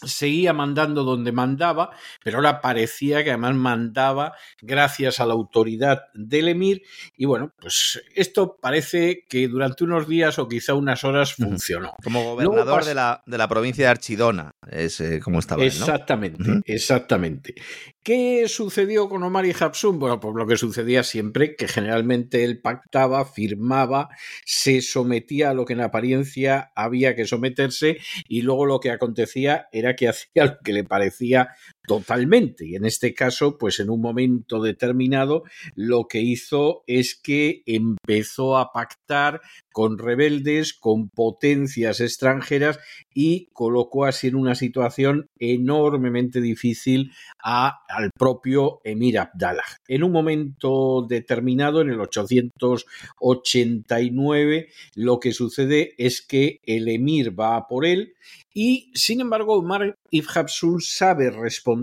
seguía 0.04 0.54
mandando 0.54 1.04
donde 1.04 1.32
mandaba, 1.32 1.92
pero 2.24 2.38
ahora 2.38 2.62
parecía 2.62 3.24
que 3.24 3.32
además 3.32 3.56
mandaba 3.56 4.34
gracias 4.62 5.20
a 5.20 5.26
la 5.26 5.34
autoridad 5.34 6.04
del 6.14 6.50
emir 6.50 6.84
y 7.16 7.26
bueno, 7.26 7.54
pues 7.60 8.02
esto 8.16 8.58
parece 8.62 9.26
que 9.28 9.48
durante 9.48 9.84
unos 9.84 10.08
días 10.08 10.40
o 10.40 10.48
quizá 10.48 10.74
unas 10.74 11.04
horas 11.04 11.34
funcionó. 11.34 11.96
Como 12.04 12.24
gobernador 12.24 12.86
de, 12.86 12.96
la, 12.96 13.24
de, 13.26 13.38
la, 13.38 13.48
provincia 13.48 13.86
de 13.86 13.92
Archidona, 13.92 14.56
es 14.70 15.00
eh, 15.00 15.20
como 15.20 15.40
estaba. 15.40 15.64
Exactamente, 15.64 16.44
¿no? 16.44 16.62
exactamente. 16.66 17.56
¿Qué 18.06 18.48
sucedió 18.48 19.09
con 19.09 19.24
Omar 19.24 19.48
y 19.48 19.56
Hapsun? 19.59 19.98
Bueno, 19.98 20.19
pues 20.19 20.35
lo 20.35 20.45
que 20.45 20.58
sucedía 20.58 21.01
siempre, 21.01 21.56
que 21.56 21.67
generalmente 21.67 22.43
él 22.43 22.61
pactaba, 22.61 23.25
firmaba, 23.25 24.09
se 24.45 24.84
sometía 24.84 25.50
a 25.50 25.53
lo 25.56 25.66
que 25.66 25.74
en 25.74 25.82
apariencia 25.82 26.72
había 26.75 27.16
que 27.16 27.25
someterse 27.25 27.98
y 28.27 28.43
luego 28.43 28.67
lo 28.67 28.80
que 28.80 28.92
acontecía 28.92 29.69
era 29.72 29.95
que 29.95 30.08
hacía 30.09 30.45
lo 30.45 30.59
que 30.64 30.74
le 30.74 30.84
parecía 30.84 31.50
totalmente. 31.88 32.66
Y 32.66 32.76
en 32.76 32.86
este 32.86 33.14
caso, 33.14 33.58
pues 33.58 33.80
en 33.80 33.90
un 33.90 34.02
momento 34.02 34.62
determinado, 34.62 35.44
lo 35.76 36.08
que 36.08 36.22
hizo 36.22 36.84
es 36.88 37.16
que 37.16 37.64
empezó 37.66 38.58
a 38.58 38.72
pactar 38.72 39.42
con 39.72 39.98
rebeldes, 39.98 40.74
con 40.74 41.10
potencias 41.10 42.00
extranjeras 42.00 42.80
y 43.14 43.48
colocó 43.52 44.06
así 44.06 44.28
en 44.28 44.36
una 44.36 44.56
situación 44.56 45.28
enormemente 45.38 46.40
difícil 46.40 47.12
a, 47.44 47.84
al 47.90 48.12
propio 48.18 48.80
Emir 48.84 49.20
Abdallah. 49.20 49.66
En 49.88 50.04
un 50.04 50.14
momento 50.14 51.06
determinado, 51.08 51.82
en 51.82 51.90
el 51.90 52.00
889, 52.00 54.70
lo 54.96 55.20
que 55.20 55.34
sucede 55.34 55.94
es 55.98 56.22
que 56.22 56.62
el 56.64 56.88
emir 56.88 57.38
va 57.38 57.68
por 57.68 57.86
él 57.86 58.16
y, 58.58 58.90
sin 58.96 59.20
embargo, 59.20 59.56
Omar 59.56 59.98
Ibn 60.12 60.28
Hapsun 60.34 60.80
sabe 60.80 61.30
responder 61.30 61.75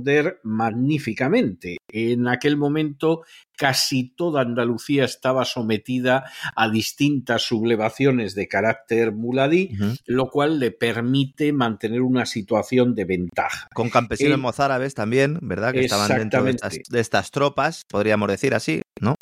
magníficamente. 0.43 1.77
En 1.89 2.29
aquel 2.29 2.57
momento 2.57 3.23
casi 3.57 4.09
toda 4.17 4.41
Andalucía 4.41 5.05
estaba 5.05 5.45
sometida 5.45 6.25
a 6.57 6.69
distintas 6.69 7.43
sublevaciones 7.43 8.35
de 8.35 8.49
carácter 8.49 9.13
muladí, 9.13 9.71
uh 9.73 9.77
-huh. 9.77 9.99
lo 10.07 10.31
cual 10.31 10.59
le 10.59 10.71
permite 10.71 11.53
mantener 11.53 12.03
una 12.03 12.27
situación 12.27 12.95
de 12.95 13.05
ventaja. 13.05 13.69
Con 13.75 13.91
campesinos 13.91 14.35
eh, 14.35 14.43
mozárabes 14.43 14.95
también, 14.95 15.39
¿verdad? 15.43 15.73
Que 15.73 15.85
estaban 15.85 16.19
dentro 16.19 16.43
de 16.45 16.51
estas, 16.51 16.79
de 16.89 17.01
estas 17.01 17.31
tropas, 17.31 17.83
podríamos 17.89 18.29
decir 18.29 18.55
así, 18.55 18.83
¿no? 19.01 19.15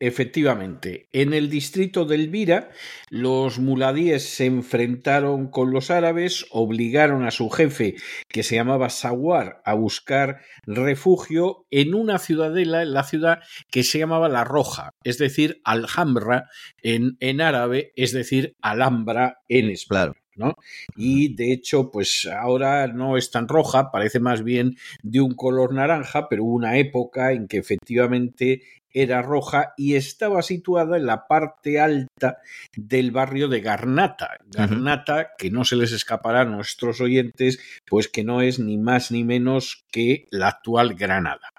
Efectivamente, 0.00 1.08
en 1.12 1.32
el 1.32 1.48
distrito 1.48 2.04
de 2.04 2.16
Elvira, 2.16 2.70
los 3.10 3.60
muladíes 3.60 4.28
se 4.28 4.44
enfrentaron 4.46 5.48
con 5.48 5.70
los 5.70 5.90
árabes, 5.90 6.46
obligaron 6.50 7.24
a 7.24 7.30
su 7.30 7.48
jefe, 7.48 7.94
que 8.28 8.42
se 8.42 8.56
llamaba 8.56 8.90
Sawar, 8.90 9.62
a 9.64 9.74
buscar 9.74 10.40
refugio 10.66 11.66
en 11.70 11.94
una 11.94 12.18
ciudadela, 12.18 12.82
en 12.82 12.92
la 12.92 13.04
ciudad 13.04 13.38
que 13.70 13.84
se 13.84 14.00
llamaba 14.00 14.28
La 14.28 14.42
Roja, 14.42 14.90
es 15.04 15.18
decir, 15.18 15.60
Alhambra 15.64 16.48
en, 16.82 17.16
en 17.20 17.40
árabe, 17.40 17.92
es 17.94 18.12
decir, 18.12 18.56
Alhambra 18.60 19.38
en 19.48 19.70
español. 19.70 20.16
¿no? 20.36 20.54
Y 20.96 21.34
de 21.34 21.52
hecho, 21.52 21.90
pues 21.90 22.28
ahora 22.30 22.86
no 22.88 23.16
es 23.16 23.30
tan 23.30 23.48
roja, 23.48 23.90
parece 23.90 24.20
más 24.20 24.42
bien 24.42 24.76
de 25.02 25.20
un 25.20 25.34
color 25.34 25.72
naranja, 25.74 26.28
pero 26.28 26.44
hubo 26.44 26.54
una 26.54 26.78
época 26.78 27.32
en 27.32 27.46
que 27.46 27.58
efectivamente 27.58 28.62
era 28.94 29.20
roja 29.20 29.74
y 29.76 29.96
estaba 29.96 30.40
situada 30.42 30.96
en 30.96 31.06
la 31.06 31.26
parte 31.26 31.80
alta 31.80 32.38
del 32.74 33.10
barrio 33.10 33.48
de 33.48 33.60
Garnata. 33.60 34.38
Garnata, 34.46 35.14
uh 35.14 35.18
-huh. 35.18 35.28
que 35.36 35.50
no 35.50 35.64
se 35.64 35.76
les 35.76 35.92
escapará 35.92 36.42
a 36.42 36.44
nuestros 36.44 37.00
oyentes, 37.00 37.58
pues 37.84 38.08
que 38.08 38.24
no 38.24 38.40
es 38.40 38.58
ni 38.58 38.78
más 38.78 39.10
ni 39.10 39.24
menos 39.24 39.84
que 39.90 40.26
la 40.30 40.48
actual 40.48 40.94
Granada. 40.94 41.50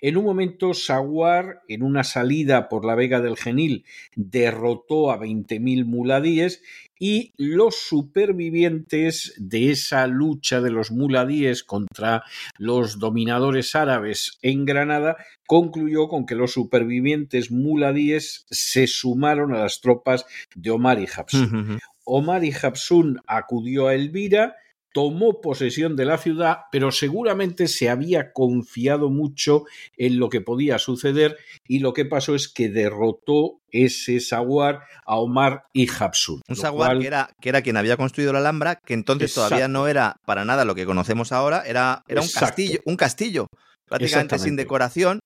En 0.00 0.16
un 0.16 0.24
momento, 0.24 0.74
Saguar, 0.74 1.62
en 1.68 1.82
una 1.82 2.04
salida 2.04 2.68
por 2.68 2.84
la 2.84 2.94
Vega 2.94 3.20
del 3.20 3.36
Genil, 3.36 3.84
derrotó 4.14 5.10
a 5.10 5.18
20.000 5.18 5.86
muladíes 5.86 6.62
y 6.98 7.32
los 7.36 7.76
supervivientes 7.76 9.34
de 9.38 9.70
esa 9.70 10.06
lucha 10.06 10.60
de 10.60 10.70
los 10.70 10.90
muladíes 10.90 11.62
contra 11.62 12.24
los 12.58 12.98
dominadores 12.98 13.74
árabes 13.74 14.38
en 14.42 14.64
Granada 14.64 15.16
concluyó 15.46 16.08
con 16.08 16.26
que 16.26 16.34
los 16.34 16.52
supervivientes 16.52 17.50
muladíes 17.50 18.46
se 18.50 18.86
sumaron 18.86 19.54
a 19.54 19.60
las 19.60 19.80
tropas 19.80 20.26
de 20.54 20.70
Omar 20.70 21.00
y 21.00 21.06
Hapsun. 21.06 21.42
Uh 21.42 21.46
-huh. 21.46 21.80
Omar 22.04 22.44
y 22.44 22.52
Hapsun 22.52 23.20
acudió 23.26 23.88
a 23.88 23.94
Elvira, 23.94 24.56
tomó 24.96 25.42
posesión 25.42 25.94
de 25.94 26.06
la 26.06 26.16
ciudad, 26.16 26.60
pero 26.72 26.90
seguramente 26.90 27.68
se 27.68 27.90
había 27.90 28.32
confiado 28.32 29.10
mucho 29.10 29.64
en 29.98 30.18
lo 30.18 30.30
que 30.30 30.40
podía 30.40 30.78
suceder 30.78 31.36
y 31.68 31.80
lo 31.80 31.92
que 31.92 32.06
pasó 32.06 32.34
es 32.34 32.48
que 32.48 32.70
derrotó 32.70 33.60
ese 33.70 34.20
Saguar 34.20 34.80
a 35.04 35.16
Omar 35.16 35.64
y 35.74 35.86
Hapsun. 35.86 36.40
Un 36.48 36.56
Saguar 36.56 36.92
cual... 36.92 37.00
que, 37.00 37.06
era, 37.08 37.28
que 37.42 37.48
era 37.50 37.60
quien 37.60 37.76
había 37.76 37.98
construido 37.98 38.32
la 38.32 38.38
Alhambra, 38.38 38.76
que 38.76 38.94
entonces 38.94 39.32
Exacto. 39.32 39.48
todavía 39.50 39.68
no 39.68 39.86
era 39.86 40.16
para 40.24 40.46
nada 40.46 40.64
lo 40.64 40.74
que 40.74 40.86
conocemos 40.86 41.30
ahora, 41.30 41.64
era, 41.66 42.02
era 42.08 42.22
un 42.22 42.28
castillo, 42.30 42.80
un 42.86 42.96
castillo 42.96 43.48
prácticamente 43.84 44.38
sin 44.38 44.56
decoración, 44.56 45.20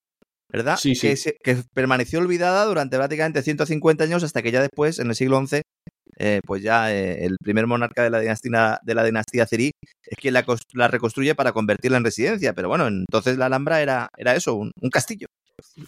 ¿verdad? 0.48 0.78
Sí, 0.78 0.96
sí. 0.96 1.06
Que, 1.06 1.16
se, 1.16 1.36
que, 1.44 1.62
permaneció 1.72 2.18
olvidada 2.18 2.64
durante 2.64 2.96
prácticamente 2.96 3.40
150 3.40 4.02
años 4.02 4.24
hasta 4.24 4.42
que 4.42 4.50
ya 4.50 4.62
después, 4.62 4.98
en 4.98 5.10
el 5.10 5.14
siglo 5.14 5.40
XI, 5.46 5.62
eh, 6.22 6.42
pues 6.44 6.62
ya 6.62 6.92
eh, 6.92 7.24
el 7.24 7.38
primer 7.38 7.66
monarca 7.66 8.02
de 8.02 8.10
la 8.10 8.20
dinastía, 8.20 8.78
de 8.82 8.94
la 8.94 9.04
dinastía 9.04 9.46
Cerí 9.46 9.72
es 10.04 10.18
quien 10.18 10.34
la, 10.34 10.88
reconstruye 10.88 11.34
para 11.34 11.52
convertirla 11.52 11.96
en 11.96 12.04
residencia. 12.04 12.52
Pero 12.52 12.68
bueno, 12.68 12.86
entonces 12.88 13.38
la 13.38 13.46
Alhambra 13.46 13.80
era, 13.80 14.10
era 14.18 14.34
eso, 14.34 14.54
un 14.56 14.90
castillo. 14.90 15.28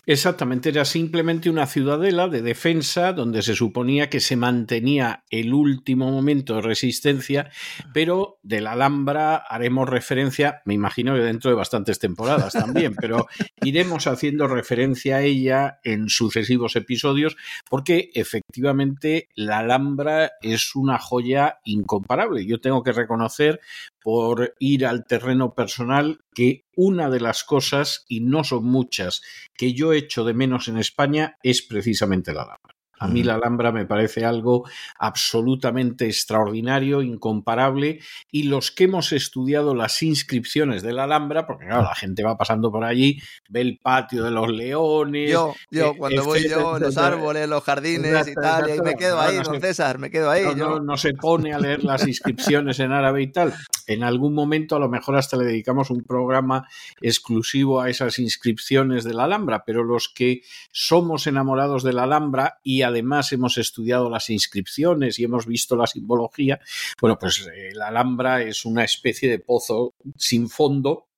Exactamente, 0.07 0.69
era 0.69 0.85
simplemente 0.85 1.51
una 1.51 1.67
ciudadela 1.67 2.29
de 2.29 2.43
defensa 2.43 3.13
donde 3.13 3.43
se 3.43 3.55
suponía 3.55 4.11
que 4.11 4.21
se 4.21 4.37
mantenía 4.37 5.25
el 5.31 5.55
último 5.55 6.11
momento 6.11 6.57
de 6.57 6.63
resistencia, 6.63 7.51
pero 7.93 8.39
de 8.43 8.61
la 8.61 8.73
Alhambra 8.73 9.37
haremos 9.37 9.89
referencia, 9.89 10.63
me 10.65 10.75
imagino 10.75 11.15
que 11.15 11.21
dentro 11.21 11.51
de 11.51 11.57
bastantes 11.57 11.99
temporadas 11.99 12.53
también, 12.53 12.95
pero 12.95 13.27
iremos 13.63 14.07
haciendo 14.07 14.49
referencia 14.49 15.17
a 15.17 15.23
ella 15.23 15.81
en 15.85 16.09
sucesivos 16.09 16.77
episodios 16.77 17.37
porque 17.69 18.11
efectivamente 18.15 19.29
la 19.35 19.59
Alhambra 19.59 20.33
es 20.41 20.75
una 20.75 20.99
joya 20.99 21.59
incomparable. 21.65 22.47
Yo 22.47 22.61
tengo 22.61 22.83
que 22.83 22.93
reconocer 22.93 23.61
por 24.03 24.55
ir 24.59 24.87
al 24.87 25.05
terreno 25.05 25.55
personal 25.55 26.21
que 26.35 26.65
una 26.77 27.11
de 27.11 27.21
las 27.21 27.45
cosas, 27.45 28.05
y 28.09 28.21
no 28.21 28.45
son 28.45 28.65
muchas, 28.65 29.23
que 29.57 29.75
yo 29.75 29.93
echo 29.93 30.25
de 30.25 30.35
menos 30.35 30.69
en 30.69 30.79
España 30.79 31.37
es 31.43 31.63
precisamente 31.63 32.33
la 32.33 32.43
Alhambra. 32.43 32.73
A 33.03 33.09
mí 33.09 33.25
la 33.25 33.35
Alhambra 33.35 33.73
me 33.73 33.85
parece 33.85 34.25
algo 34.25 34.65
absolutamente 34.97 36.07
extraordinario, 36.07 37.03
incomparable, 37.03 37.99
y 38.31 38.45
los 38.45 38.71
que 38.71 38.85
hemos 38.85 39.11
estudiado 39.11 39.75
las 39.75 40.05
inscripciones 40.05 40.83
de 40.83 40.93
la 40.93 41.05
Alhambra, 41.05 41.45
porque 41.45 41.67
claro, 41.67 41.83
la 41.83 41.97
gente 41.97 42.23
va 42.23 42.37
pasando 42.37 42.71
por 42.71 42.85
allí, 42.85 43.21
ve 43.49 43.63
el 43.63 43.81
patio 43.83 44.23
de 44.23 44.31
los 44.31 44.49
leones. 44.49 45.33
Yo, 45.33 45.53
yo, 45.73 45.97
cuando 45.97 46.25
voy 46.25 46.49
yo, 46.49 46.79
los 46.79 46.97
árboles, 46.97 47.49
los 47.49 47.65
jardines 47.65 48.29
y 48.29 48.35
tal, 48.35 48.71
y 48.73 48.81
me 48.81 48.95
quedo 48.95 49.21
ahí, 49.21 49.37
don 49.39 49.61
César, 49.61 49.99
me 49.99 50.09
quedo 50.09 50.31
ahí. 50.31 50.45
No, 50.55 50.79
no, 50.79 50.97
se 50.97 51.13
pone 51.15 51.53
a 51.53 51.59
leer 51.59 51.83
las 51.83 52.07
inscripciones 52.07 52.79
en 52.79 52.93
árabe 52.93 53.23
y 53.23 53.33
tal. 53.33 53.53
En 53.87 54.03
algún 54.03 54.35
momento, 54.35 54.77
a 54.77 54.79
lo 54.79 54.89
mejor 54.89 55.17
hasta 55.17 55.37
le 55.37 55.45
dedicamos 55.45 55.91
un 55.91 56.03
programa 56.03 56.69
exclusivo 57.01 57.81
a 57.81 57.91
esas 57.91 58.19
inscripciones 58.19 59.05
de 59.05 59.15
la 59.15 59.25
Alhambra, 59.25 59.65
pero 59.65 59.85
los 59.85 60.09
que 60.09 60.43
somos 60.71 61.27
enamorados 61.27 61.83
de 61.83 61.93
la 61.93 62.05
Alhambra 62.05 62.61
y 62.63 62.83
además 62.83 63.33
hemos 63.33 63.59
estudiado 63.59 64.11
las 64.11 64.31
inscripciones 64.31 65.19
y 65.19 65.25
hemos 65.25 65.47
visto 65.47 65.77
la 65.77 65.87
simbología, 65.87 66.61
bueno, 67.01 67.19
pues 67.19 67.47
eh, 67.47 67.71
la 67.75 67.89
Alhambra 67.89 68.43
es 68.43 68.65
una 68.65 68.85
especie 68.85 69.29
de 69.29 69.39
pozo 69.39 69.95
sin 70.17 70.49
fondo 70.49 71.09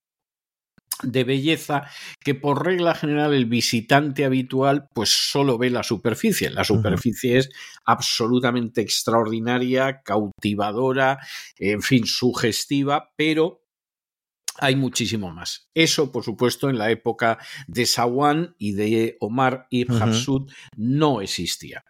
de 1.03 1.25
belleza 1.25 1.89
que 2.21 2.35
por 2.35 2.65
regla 2.65 2.95
general 2.95 3.35
el 3.35 3.47
visitante 3.47 4.25
habitual 4.25 4.89
pues 4.95 5.11
solo 5.11 5.59
ve 5.59 5.71
la 5.71 5.83
superficie. 5.83 6.51
La 6.51 6.65
superficie 6.65 7.39
es 7.39 7.51
absolutamente 7.85 8.81
extraordinaria, 8.81 10.03
cautivadora, 10.03 11.19
en 11.59 11.83
fin, 11.83 12.07
sugestiva, 12.07 13.13
pero 13.17 13.65
hay 14.59 14.77
muchísimo 14.77 15.31
más. 15.33 15.69
Eso, 15.75 16.13
por 16.13 16.23
supuesto, 16.23 16.71
en 16.71 16.79
la 16.79 16.91
época 16.91 17.39
de 17.67 17.87
Sawan 17.87 18.55
y 18.59 18.73
de 18.73 19.17
Omar 19.21 19.67
ibn 19.71 20.01
Hafsud 20.01 20.51
no 20.77 21.21
existía. 21.21 21.85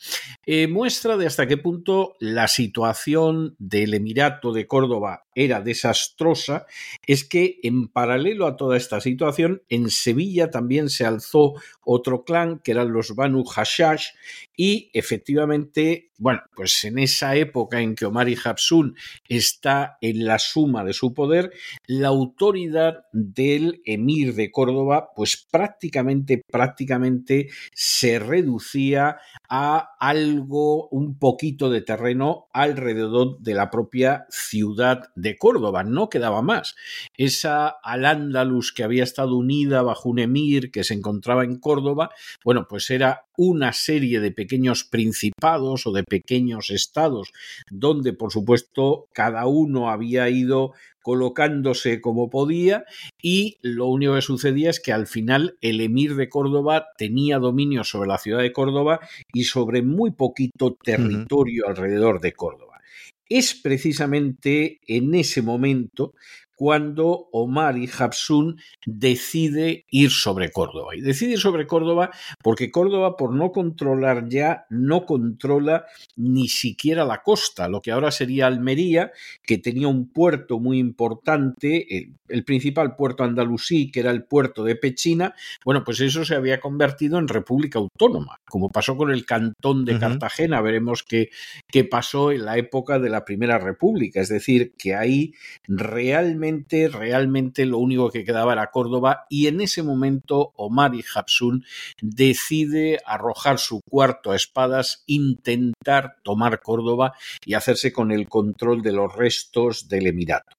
Eh, 0.47 0.67
muestra 0.67 1.17
de 1.17 1.27
hasta 1.27 1.47
qué 1.47 1.59
punto 1.59 2.17
la 2.21 2.49
situación 2.49 3.55
del 3.59 3.95
Emirato 3.95 4.53
de 4.53 4.67
Córdoba 4.67 5.24
era 5.35 5.61
desastrosa 5.61 6.67
es 7.07 7.25
que 7.25 7.59
en 7.63 7.89
paralelo 7.89 8.47
a 8.47 8.57
toda 8.57 8.77
esta 8.77 9.01
situación, 9.01 9.63
en 9.69 9.91
Sevilla 9.91 10.51
también 10.51 10.89
se 10.89 11.05
alzó 11.05 11.55
otro 11.83 12.25
clan 12.25 12.61
que 12.61 12.73
eran 12.73 12.93
los 12.93 13.15
Banu 13.15 13.45
Hashash 13.45 14.09
y 14.57 14.91
efectivamente, 14.93 16.13
bueno, 16.17 16.41
pues 16.55 16.85
en 16.85 16.99
esa 16.99 17.35
época 17.35 17.81
en 17.81 17.95
que 17.97 18.07
Omar 18.07 18.29
y 18.29 18.37
Habsun 18.43 18.97
está 19.29 19.99
en 20.01 20.25
la 20.25 20.39
suma 20.39 20.85
de 20.85 20.93
su 20.93 21.13
poder, 21.13 21.53
la 21.87 22.09
autoridad 22.09 23.05
del 23.13 23.83
emir 23.85 24.35
de 24.35 24.51
Córdoba, 24.53 25.11
pues 25.17 25.37
prácticamente, 25.51 26.43
prácticamente 26.51 27.49
se 27.73 28.21
reducía 28.21 29.19
a 29.49 29.97
algo, 29.99 30.89
un 30.89 31.19
poquito 31.19 31.69
de 31.71 31.81
terreno 31.81 32.47
alrededor 32.53 33.41
de 33.41 33.55
la 33.55 33.71
propia 33.71 34.27
ciudad 34.31 35.11
de 35.17 35.24
Córdoba, 35.37 35.85
no 35.85 36.09
quedaba 36.09 36.43
más. 36.43 36.77
Esa 37.17 37.69
Al-Ándalus 37.69 38.73
que 38.73 38.85
había 38.85 39.05
estado 39.05 39.37
unida 39.37 39.83
bajo 39.83 40.09
un 40.09 40.19
emir 40.19 40.71
que 40.71 40.85
se 40.85 40.95
encontraba 40.95 41.45
en 41.45 41.59
Córdoba, 41.59 42.11
bueno, 42.45 42.67
pues 42.69 42.91
era 42.91 43.25
una 43.37 43.73
serie 43.73 44.21
de 44.21 44.31
pequeños 44.31 44.85
principados 44.85 45.87
o 45.87 45.93
de 45.93 46.05
pequeños 46.05 46.71
estados, 46.71 47.33
donde 47.71 48.13
por 48.13 48.33
supuesto 48.33 49.09
cada 49.13 49.47
uno 49.47 49.91
había 49.91 50.29
ido 50.29 50.73
colocándose 51.05 52.01
como 52.01 52.31
podía 52.31 52.87
y 53.23 53.59
lo 53.61 53.87
único 53.87 54.15
que 54.15 54.23
sucedía 54.23 54.71
es 54.71 54.81
que 54.81 54.91
al 54.91 55.07
final 55.07 55.59
el 55.61 55.83
emir 55.83 56.17
de 56.17 56.31
Córdoba 56.31 56.87
tenía 56.97 57.39
dominio 57.39 57.85
sobre 57.85 58.09
la 58.09 58.17
ciudad 58.17 58.41
de 58.41 58.53
Córdoba 58.53 59.01
y 59.35 59.45
sobre 59.45 59.83
muy 59.83 60.13
poquito 60.13 60.75
territorio 60.83 61.69
alrededor 61.69 62.23
de 62.23 62.33
Córdoba. 62.33 62.81
Es 63.29 63.55
precisamente 63.55 64.81
en 64.87 65.15
ese 65.15 65.43
momento 65.43 66.15
cuando 66.55 67.29
Omar 67.33 67.77
y 67.77 67.89
Habsun 67.99 68.61
decide 68.87 69.87
ir 69.91 70.11
sobre 70.11 70.51
Córdoba. 70.51 70.95
Y 70.95 71.01
decide 71.01 71.33
ir 71.33 71.41
sobre 71.41 71.67
Córdoba 71.67 72.11
porque 72.43 72.71
Córdoba, 72.71 73.17
por 73.17 73.33
no 73.33 73.53
controlar 73.53 74.29
ya, 74.29 74.67
no 74.71 75.07
controla 75.07 75.87
ni 76.17 76.49
siquiera 76.49 77.05
la 77.05 77.23
costa, 77.23 77.69
lo 77.69 77.81
que 77.81 77.93
ahora 77.93 78.11
sería 78.11 78.47
Almería, 78.47 79.13
que 79.43 79.59
tenía 79.59 79.89
un 79.89 80.13
puerto 80.13 80.59
muy 80.59 80.79
importante, 80.79 82.11
el, 82.29 82.45
principal 82.45 82.97
puerto 82.97 83.25
andalusí, 83.25 83.91
que 83.91 84.01
era 84.01 84.11
el 84.11 84.25
puerto 84.25 84.65
de 84.65 84.77
Pechina, 84.77 85.35
bueno, 85.65 85.83
pues 85.85 86.01
eso 86.01 86.25
se 86.25 86.35
había 86.35 86.61
convertido 86.61 87.19
en 87.19 87.29
república 87.29 87.79
autónoma, 87.79 88.39
como 88.49 88.71
pasó 88.71 88.97
con 88.97 89.11
el 89.11 89.25
cantón 89.25 89.85
de 89.85 89.99
Cartagena, 89.99 90.61
veremos 90.61 91.03
qué, 91.03 91.31
qué 91.69 91.85
pasó 91.85 92.33
en 92.33 92.45
la 92.45 92.59
época 92.59 92.99
de 92.99 93.11
la 93.11 93.25
Primera 93.25 93.59
República, 93.59 94.21
es 94.21 94.29
decir, 94.29 94.75
que 94.77 94.95
ahí 94.95 95.33
realmente 95.67 96.44
realmente, 96.93 97.67
lo 97.67 97.79
único 97.79 98.11
que 98.11 98.25
quedaba 98.25 98.53
era 98.53 98.71
Córdoba 98.71 99.27
y 99.29 99.47
en 99.47 99.61
ese 99.61 99.83
momento 99.83 100.53
Omar 100.57 100.95
y 100.95 101.05
Habsun 101.15 101.65
decide 102.01 103.01
arrojar 103.07 103.59
su 103.59 103.81
cuarto 103.89 104.31
a 104.31 104.37
espadas, 104.37 105.05
intentar 105.07 106.17
tomar 106.23 106.61
Córdoba 106.63 107.15
y 107.45 107.55
hacerse 107.55 107.93
con 107.93 108.13
el 108.13 108.29
control 108.29 108.83
de 108.83 108.93
los 108.93 109.15
restos 109.15 109.89
del 109.89 110.07
Emirato. 110.07 110.57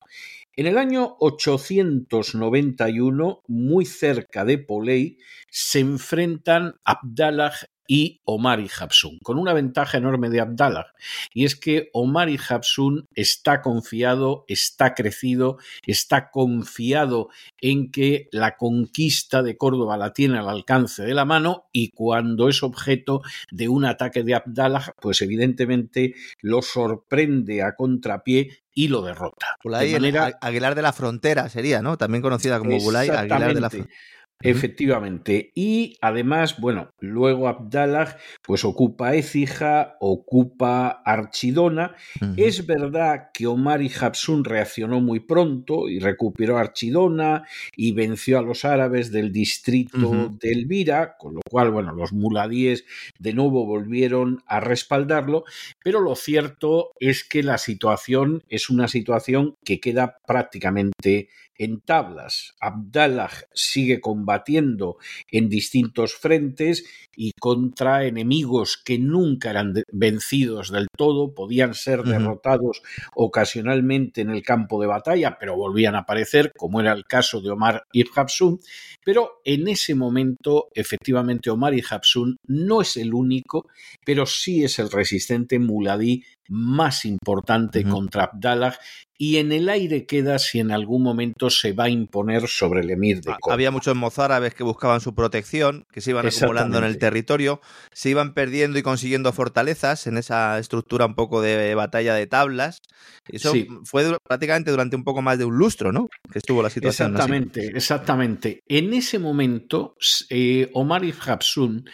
En 0.58 0.68
el 0.68 0.78
año 0.78 1.18
891, 1.20 3.42
muy 3.48 3.86
cerca 3.86 4.46
de 4.46 4.58
Polei, 4.58 5.18
se 5.50 5.82
enfrentan 5.82 6.76
Abdallah 6.86 7.52
y 7.88 8.22
Omar 8.26 8.60
y 8.60 8.70
Habsun, 8.80 9.20
con 9.20 9.38
una 9.38 9.54
ventaja 9.54 9.98
enorme 9.98 10.30
de 10.30 10.42
Abdallah, 10.42 10.88
y 11.34 11.46
es 11.46 11.56
que 11.56 11.90
Omar 11.94 12.30
y 12.30 12.40
Habsun 12.50 13.08
está 13.14 13.62
confiado, 13.62 14.46
está 14.48 14.94
crecido, 14.94 15.58
está 15.86 16.32
confiado 16.32 17.30
en 17.60 17.92
que 17.92 18.28
la 18.32 18.58
conquista 18.58 19.44
de 19.44 19.58
Córdoba 19.58 19.98
la 19.98 20.14
tiene 20.14 20.40
al 20.40 20.50
alcance 20.50 21.04
de 21.04 21.14
la 21.14 21.26
mano 21.26 21.66
y 21.72 21.92
cuando 21.92 22.50
es 22.50 22.64
objeto 22.64 23.22
de 23.52 23.70
un 23.70 23.86
ataque 23.86 24.24
de 24.24 24.36
Abdallah, 24.36 24.94
pues 25.00 25.22
evidentemente 25.22 26.16
lo 26.42 26.62
sorprende 26.62 27.64
a 27.64 27.76
contrapié 27.76 28.64
y 28.74 28.90
lo 28.90 29.02
derrota. 29.02 29.58
Bulay, 29.64 29.94
Aguilar 30.42 30.76
de 30.76 30.82
la 30.82 30.94
Frontera 30.94 31.50
sería, 31.50 31.82
¿no? 31.82 31.98
También 31.98 32.22
conocida 32.22 32.60
como 32.60 32.78
Bulay 32.80 33.10
Aguilar 33.10 33.54
de 33.54 33.62
la 33.62 33.70
Frontera. 33.70 33.96
Efectivamente. 34.42 35.52
Y 35.56 35.98
además, 36.02 36.60
bueno, 36.60 36.90
luego 37.00 37.48
Abdallah 37.48 38.18
pues 38.44 38.64
ocupa 38.66 39.16
Écija, 39.16 39.96
ocupa 40.00 41.02
Archidona. 41.06 41.96
Es 42.38 42.66
verdad 42.66 43.30
que 43.34 43.48
Omar 43.48 43.82
y 43.82 43.92
Habsun 44.00 44.44
reaccionó 44.44 45.02
muy 45.02 45.22
pronto 45.22 45.90
y 45.90 46.00
recuperó 46.00 46.58
Archidona 46.58 47.48
y 47.76 47.94
venció 47.94 48.38
a 48.38 48.44
los 48.44 48.66
árabes 48.66 49.12
del 49.12 49.32
distrito 49.32 50.32
de 50.40 50.52
Elvira, 50.52 51.16
con 51.18 51.36
lo 51.36 51.42
cual, 51.50 51.72
bueno, 51.72 51.94
los 51.94 52.14
muladíes 52.14 52.86
de 53.18 53.34
nuevo 53.34 53.66
volvieron 53.66 54.44
a 54.46 54.60
respaldarlo, 54.60 55.46
pero 55.84 56.02
lo 56.02 56.16
cierto 56.16 56.92
es 57.00 57.24
que 57.24 57.42
la 57.42 57.58
situación 57.58 58.44
es 58.50 58.70
una 58.70 58.88
situación 58.88 59.56
que 59.64 59.80
queda 59.80 60.18
prácticamente 60.28 61.30
en 61.58 61.82
tablas. 61.82 62.56
Abdallah 62.60 63.32
sigue 63.54 64.02
combatiendo 64.02 64.98
en 65.32 65.50
distintos 65.50 66.16
frentes 66.16 66.86
y 67.16 67.32
contra 67.40 68.06
enemigos 68.06 68.78
que 68.84 69.00
nunca 69.00 69.50
eran 69.50 69.74
vencidos 69.92 70.72
del 70.72 70.88
todo, 70.98 71.34
podían 71.34 71.74
ser 71.74 72.04
derrotados 72.04 72.82
ocasionalmente 73.14 74.22
en 74.22 74.30
el 74.30 74.44
campo 74.44 74.82
de 74.82 74.88
batalla, 74.88 75.38
pero 75.40 75.56
volvían 75.56 75.96
a 75.96 76.00
aparecer, 76.00 76.52
como 76.58 76.82
era 76.82 76.94
el 76.94 77.06
caso 77.06 77.42
de 77.42 77.52
Omar 77.52 77.84
ibn 77.94 78.12
Habsun. 78.16 78.60
Pero 79.04 79.42
en 79.46 79.68
ese 79.68 79.96
momento, 79.96 80.68
efectivamente, 80.74 81.50
Omar 81.50 81.74
ibn 81.74 81.86
Habsun 81.90 82.38
no 82.48 82.82
es 82.82 82.98
el 82.98 83.14
único, 83.14 83.68
pero 84.06 84.26
sí 84.26 84.64
es 84.64 84.80
el 84.80 84.92
resistente 84.92 85.60
muladí 85.60 86.24
más 86.48 87.06
importante 87.06 87.84
contra 87.84 88.26
Abdallah 88.26 88.78
y 89.18 89.38
en 89.38 89.52
el 89.52 89.70
aire 89.70 90.06
queda 90.06 90.40
si 90.40 90.60
en 90.60 90.72
algún 90.72 91.02
momento 91.02 91.50
se 91.50 91.72
va 91.72 91.86
a 91.86 91.90
imponer 91.90 92.48
sobre 92.48 92.82
el 92.82 92.90
emir 92.92 93.18
de 93.18 93.32
Córdoba. 93.32 93.54
Había 93.54 93.72
muchos 93.72 93.96
mozárabes 93.96 94.54
que 94.54 94.64
buscaban 94.64 95.00
su 95.00 95.16
protección, 95.16 95.86
que 95.92 96.02
se 96.02 96.12
iban 96.12 96.28
acumulando 96.28 96.78
en 96.78 96.84
el 96.84 96.98
territorio, 96.98 97.62
se 97.94 98.10
iban 98.10 98.34
perdiendo 98.34 98.78
y 98.78 98.84
consiguiendo 98.84 99.32
fortalezas 99.32 100.08
en 100.08 100.18
esa 100.18 100.60
estructura 100.60 101.06
un 101.06 101.16
poco 101.16 101.42
de 101.42 101.74
batalla 101.76 102.14
de 102.14 102.28
tablas. 102.28 102.82
Eso 103.30 103.54
fue 103.86 104.18
prácticamente 104.24 104.72
durante 104.72 104.96
un 104.96 105.04
poco 105.04 105.22
más 105.22 105.38
de 105.38 105.46
un 105.46 105.58
lustro, 105.58 105.92
¿no? 105.92 106.10
Que 106.32 106.40
estuvo 106.40 106.62
la 106.62 106.70
situación. 106.70 107.12
Exactamente, 107.14 107.68
exactamente. 107.68 108.64
En 108.68 108.94
ese 108.94 109.18
momento, 109.18 109.96
eh, 110.30 110.70
Omar 110.74 111.06
ibn 111.06 111.20
Habsun 111.26 111.86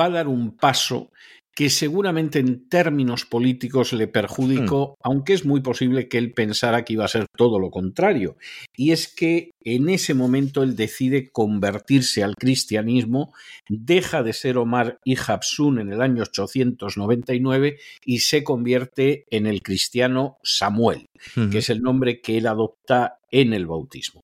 va 0.00 0.06
a 0.06 0.10
dar 0.10 0.28
un 0.28 0.56
paso 0.56 1.10
que 1.54 1.70
seguramente 1.70 2.40
en 2.40 2.68
términos 2.68 3.24
políticos 3.24 3.92
le 3.92 4.08
perjudicó, 4.08 4.96
aunque 5.02 5.34
es 5.34 5.44
muy 5.44 5.60
posible 5.60 6.08
que 6.08 6.18
él 6.18 6.32
pensara 6.32 6.84
que 6.84 6.94
iba 6.94 7.04
a 7.04 7.08
ser 7.08 7.26
todo 7.36 7.60
lo 7.60 7.70
contrario. 7.70 8.36
Y 8.76 8.90
es 8.90 9.06
que 9.06 9.52
en 9.60 9.88
ese 9.88 10.14
momento 10.14 10.64
él 10.64 10.74
decide 10.74 11.30
convertirse 11.30 12.24
al 12.24 12.34
cristianismo, 12.34 13.32
deja 13.68 14.24
de 14.24 14.32
ser 14.32 14.58
Omar 14.58 14.98
y 15.04 15.16
Habsun 15.16 15.78
en 15.78 15.92
el 15.92 16.02
año 16.02 16.22
899 16.22 17.78
y 18.04 18.18
se 18.18 18.42
convierte 18.42 19.26
en 19.30 19.46
el 19.46 19.62
cristiano 19.62 20.38
Samuel, 20.42 21.08
que 21.52 21.58
es 21.58 21.70
el 21.70 21.82
nombre 21.82 22.20
que 22.20 22.38
él 22.38 22.48
adopta 22.48 23.18
en 23.30 23.52
el 23.52 23.66
bautismo. 23.66 24.22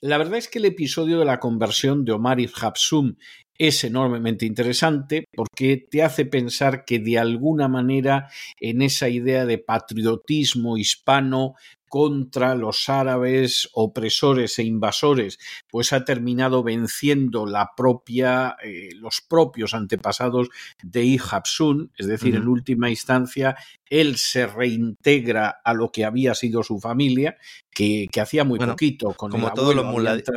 La 0.00 0.16
verdad 0.16 0.38
es 0.38 0.46
que 0.46 0.60
el 0.60 0.64
episodio 0.64 1.18
de 1.18 1.24
la 1.24 1.40
conversión 1.40 2.04
de 2.04 2.12
Omar 2.12 2.38
y 2.38 2.48
Habsum 2.54 3.16
es 3.58 3.82
enormemente 3.82 4.46
interesante 4.46 5.24
porque 5.34 5.76
te 5.90 6.02
hace 6.02 6.24
pensar 6.24 6.84
que 6.84 7.00
de 7.00 7.18
alguna 7.18 7.68
manera 7.68 8.30
en 8.60 8.82
esa 8.82 9.08
idea 9.08 9.44
de 9.46 9.58
patriotismo 9.58 10.76
hispano 10.76 11.54
contra 11.88 12.54
los 12.54 12.88
árabes 12.88 13.68
opresores 13.72 14.58
e 14.58 14.64
invasores, 14.64 15.38
pues 15.68 15.92
ha 15.92 16.04
terminado 16.04 16.62
venciendo 16.62 17.46
la 17.46 17.70
propia, 17.76 18.56
eh, 18.62 18.90
los 18.94 19.20
propios 19.20 19.74
antepasados 19.74 20.48
de 20.82 21.04
Ihabsun, 21.04 21.92
es 21.96 22.06
decir, 22.06 22.36
en 22.36 22.48
última 22.48 22.90
instancia, 22.90 23.56
él 23.86 24.16
se 24.16 24.46
reintegra 24.46 25.60
a 25.64 25.74
lo 25.74 25.90
que 25.90 26.04
había 26.04 26.34
sido 26.34 26.62
su 26.62 26.78
familia, 26.78 27.36
que, 27.70 28.08
hacía 28.20 28.44
muy 28.44 28.58
poquito 28.58 29.12
con 29.14 29.30
como 29.30 29.48
el 29.48 29.54
todos 29.54 29.74
los 29.74 29.86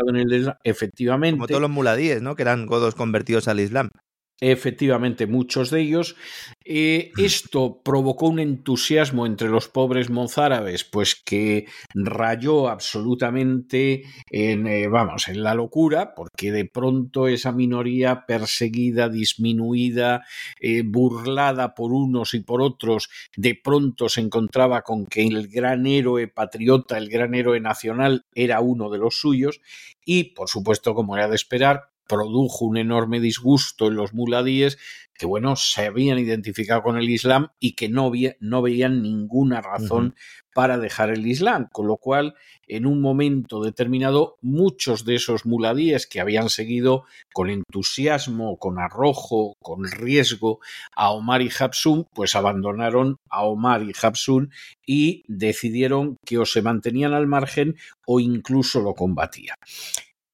en 0.09 0.15
el 0.15 0.53
efectivamente. 0.63 1.37
Como 1.37 1.47
todos 1.47 1.61
los 1.61 1.69
muladíes, 1.71 2.21
¿no? 2.21 2.35
Que 2.35 2.43
eran 2.43 2.65
godos 2.65 2.95
convertidos 2.95 3.47
al 3.47 3.59
Islam. 3.59 3.89
Efectivamente, 4.43 5.27
muchos 5.27 5.69
de 5.69 5.81
ellos. 5.81 6.15
Eh, 6.65 7.11
esto 7.17 7.79
provocó 7.83 8.25
un 8.27 8.39
entusiasmo 8.39 9.27
entre 9.27 9.49
los 9.49 9.67
pobres 9.67 10.09
mozárabes, 10.09 10.83
pues 10.83 11.13
que 11.13 11.67
rayó 11.93 12.67
absolutamente 12.67 14.01
en, 14.31 14.65
eh, 14.65 14.87
vamos, 14.87 15.27
en 15.27 15.43
la 15.43 15.53
locura, 15.53 16.15
porque 16.15 16.51
de 16.51 16.65
pronto 16.65 17.27
esa 17.27 17.51
minoría 17.51 18.25
perseguida, 18.25 19.09
disminuida, 19.09 20.25
eh, 20.59 20.81
burlada 20.83 21.75
por 21.75 21.93
unos 21.93 22.33
y 22.33 22.39
por 22.39 22.63
otros, 22.63 23.09
de 23.37 23.53
pronto 23.53 24.09
se 24.09 24.21
encontraba 24.21 24.81
con 24.81 25.05
que 25.05 25.21
el 25.21 25.49
gran 25.49 25.85
héroe 25.85 26.27
patriota, 26.27 26.97
el 26.97 27.09
gran 27.09 27.35
héroe 27.35 27.59
nacional, 27.59 28.25
era 28.33 28.59
uno 28.61 28.89
de 28.89 28.97
los 28.97 29.19
suyos, 29.19 29.61
y, 30.03 30.33
por 30.33 30.49
supuesto, 30.49 30.95
como 30.95 31.15
era 31.15 31.27
de 31.27 31.35
esperar, 31.35 31.90
produjo 32.07 32.65
un 32.65 32.77
enorme 32.77 33.19
disgusto 33.19 33.87
en 33.87 33.95
los 33.95 34.13
muladíes 34.13 34.77
que, 35.21 35.27
bueno, 35.27 35.55
se 35.55 35.85
habían 35.85 36.17
identificado 36.17 36.81
con 36.81 36.97
el 36.97 37.07
Islam 37.09 37.49
y 37.59 37.73
que 37.73 37.89
no, 37.89 38.11
no 38.39 38.61
veían 38.63 39.03
ninguna 39.03 39.61
razón 39.61 40.15
para 40.53 40.77
dejar 40.77 41.11
el 41.11 41.27
Islam, 41.27 41.67
con 41.71 41.87
lo 41.87 41.97
cual, 41.97 42.33
en 42.67 42.85
un 42.85 43.01
momento 43.01 43.61
determinado, 43.61 44.37
muchos 44.41 45.05
de 45.05 45.15
esos 45.15 45.45
muladíes 45.45 46.07
que 46.07 46.19
habían 46.19 46.49
seguido 46.49 47.03
con 47.33 47.49
entusiasmo, 47.49 48.57
con 48.57 48.79
arrojo, 48.79 49.55
con 49.61 49.85
riesgo 49.85 50.59
a 50.95 51.11
Omar 51.11 51.41
y 51.41 51.51
Habsun, 51.57 52.07
pues 52.13 52.35
abandonaron 52.35 53.17
a 53.29 53.43
Omar 53.43 53.83
y 53.83 53.93
Habsun 54.01 54.51
y 54.85 55.23
decidieron 55.27 56.17
que 56.25 56.39
o 56.39 56.45
se 56.45 56.61
mantenían 56.61 57.13
al 57.13 57.27
margen 57.27 57.75
o 58.07 58.19
incluso 58.19 58.81
lo 58.81 58.95
combatían. 58.95 59.55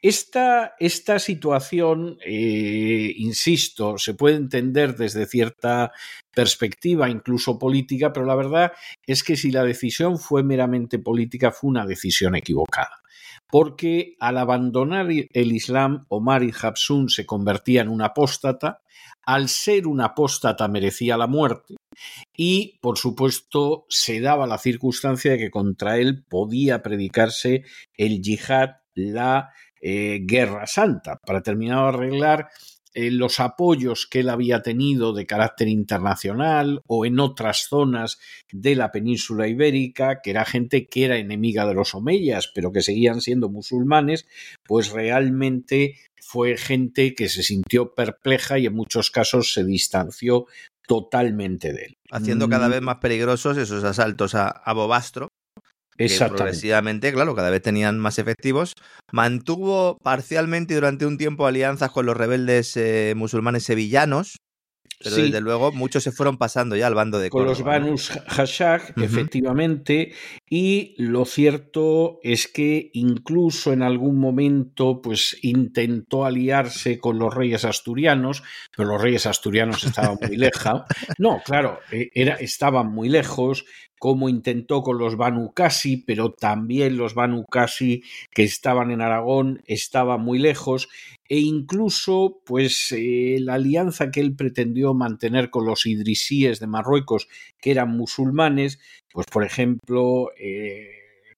Esta, 0.02 0.76
esta 0.80 1.18
situación, 1.18 2.18
eh, 2.24 3.14
insisto, 3.18 3.98
se 3.98 4.14
puede 4.14 4.36
entender 4.36 4.96
desde 4.96 5.26
cierta 5.26 5.92
perspectiva, 6.34 7.10
incluso 7.10 7.58
política, 7.58 8.14
pero 8.14 8.28
la 8.28 8.36
verdad 8.36 8.74
es 9.08 9.24
que 9.24 9.36
si 9.36 9.50
la 9.50 9.64
decisión 9.64 10.20
fue 10.20 10.44
meramente 10.44 11.00
política, 11.00 11.52
fue 11.52 11.72
una 11.72 11.86
decisión 11.86 12.36
equivocada. 12.36 13.02
Porque 13.50 14.16
al 14.20 14.38
abandonar 14.38 15.08
el 15.10 15.52
Islam, 15.52 16.06
Omar 16.10 16.44
y 16.44 16.52
Habsun 16.62 17.10
se 17.10 17.26
convertía 17.26 17.82
en 17.82 17.90
un 17.90 18.02
apóstata, 18.04 18.82
al 19.26 19.50
ser 19.50 19.88
un 19.88 20.02
apóstata 20.02 20.68
merecía 20.68 21.18
la 21.18 21.28
muerte 21.28 21.76
y, 22.36 22.78
por 22.82 22.98
supuesto, 22.98 23.86
se 23.90 24.22
daba 24.22 24.48
la 24.48 24.58
circunstancia 24.58 25.32
de 25.32 25.38
que 25.38 25.52
contra 25.52 25.98
él 25.98 26.24
podía 26.24 26.82
predicarse 26.84 27.64
el 27.96 28.22
yihad, 28.22 28.78
la 28.94 29.52
eh, 29.90 30.20
Guerra 30.22 30.68
Santa, 30.68 31.18
para 31.26 31.42
terminar 31.42 31.78
de 31.78 31.88
arreglar 31.98 32.50
eh, 32.94 33.10
los 33.10 33.40
apoyos 33.40 34.06
que 34.06 34.20
él 34.20 34.28
había 34.28 34.62
tenido 34.62 35.14
de 35.14 35.26
carácter 35.26 35.70
internacional 35.70 36.82
o 36.88 37.06
en 37.06 37.22
otras 37.22 37.68
zonas 37.70 38.20
de 38.52 38.76
la 38.76 38.92
península 38.92 39.48
ibérica, 39.48 40.20
que 40.22 40.32
era 40.32 40.44
gente 40.44 40.88
que 40.88 41.06
era 41.06 41.18
enemiga 41.18 41.66
de 41.66 41.74
los 41.74 41.96
omeyas, 41.96 42.52
pero 42.54 42.74
que 42.74 42.82
seguían 42.82 43.22
siendo 43.22 43.48
musulmanes, 43.48 44.28
pues 44.66 44.92
realmente 44.92 45.96
fue 46.18 46.58
gente 46.58 47.16
que 47.16 47.30
se 47.30 47.42
sintió 47.42 47.96
perpleja 47.96 48.60
y 48.60 48.66
en 48.66 48.74
muchos 48.74 49.10
casos 49.10 49.54
se 49.54 49.64
distanció 49.64 50.48
totalmente 50.86 51.72
de 51.72 51.84
él. 51.84 51.98
Haciendo 52.12 52.50
cada 52.50 52.68
mm. 52.68 52.72
vez 52.72 52.82
más 52.82 52.98
peligrosos 52.98 53.56
esos 53.58 53.86
asaltos 53.86 54.36
a, 54.36 54.50
a 54.50 54.74
Bobastro, 54.74 55.30
progresivamente, 55.98 57.12
claro, 57.12 57.36
cada 57.36 57.50
vez 57.50 57.62
tenían 57.62 58.00
más 58.00 58.20
efectivos. 58.20 58.74
Mantuvo 59.12 59.98
parcialmente 60.04 60.76
durante 60.76 61.06
un 61.06 61.18
tiempo 61.18 61.48
alianzas 61.48 61.92
con 61.92 62.06
los 62.06 62.18
rebeldes 62.18 62.78
eh, 62.78 63.14
musulmanes 63.16 63.64
sevillanos, 63.64 64.38
pero 65.04 65.18
desde 65.18 65.42
luego 65.42 65.72
muchos 65.72 66.04
se 66.04 66.12
fueron 66.12 66.38
pasando 66.38 66.76
ya 66.76 66.88
al 66.88 66.96
bando 66.96 67.20
de 67.20 67.30
Con 67.30 67.46
los 67.46 67.62
Banus 67.62 68.10
Hashag, 68.10 68.94
efectivamente, 68.98 70.14
y 70.50 70.96
lo 70.98 71.26
cierto 71.26 72.20
es 72.24 72.48
que 72.48 72.90
incluso 72.94 73.74
en 73.74 73.84
algún 73.84 74.20
momento 74.20 75.00
pues 75.02 75.38
intentó 75.44 76.26
aliarse 76.26 76.98
con 76.98 77.20
los 77.20 77.34
reyes 77.34 77.64
asturianos, 77.64 78.42
pero 78.76 78.90
los 78.90 79.02
reyes 79.02 79.28
asturianos 79.28 79.84
estaban 79.84 80.18
muy 80.20 80.36
lejos. 80.38 80.82
No, 81.20 81.42
claro, 81.46 81.80
e, 81.92 82.10
era, 82.16 82.36
estaban 82.36 82.88
muy 82.88 83.10
lejos, 83.10 83.66
como 84.00 84.30
intentó 84.30 84.84
con 84.84 84.98
los 84.98 85.18
Banu 85.18 85.54
Kasi, 85.54 85.98
pero 85.98 86.32
también 86.32 86.98
los 86.98 87.14
Banu 87.16 87.46
Kasi 87.50 88.04
que 88.32 88.44
estaban 88.44 88.92
en 88.92 89.02
Aragón 89.02 89.62
estaban 89.66 90.22
muy 90.22 90.40
lejos 90.40 90.90
e 91.30 91.40
incluso 91.40 92.42
pues 92.46 92.92
eh, 92.92 93.38
la 93.42 93.56
alianza 93.56 94.12
que 94.12 94.22
él 94.22 94.36
pretendió 94.36 94.94
mantener 94.94 95.50
con 95.50 95.66
los 95.66 95.86
idrisíes 95.86 96.60
de 96.60 96.68
Marruecos 96.68 97.28
que 97.60 97.72
eran 97.72 97.90
musulmanes 97.90 98.80
pues 99.12 99.26
por 99.28 99.44
ejemplo 99.44 100.30
eh, 100.40 100.92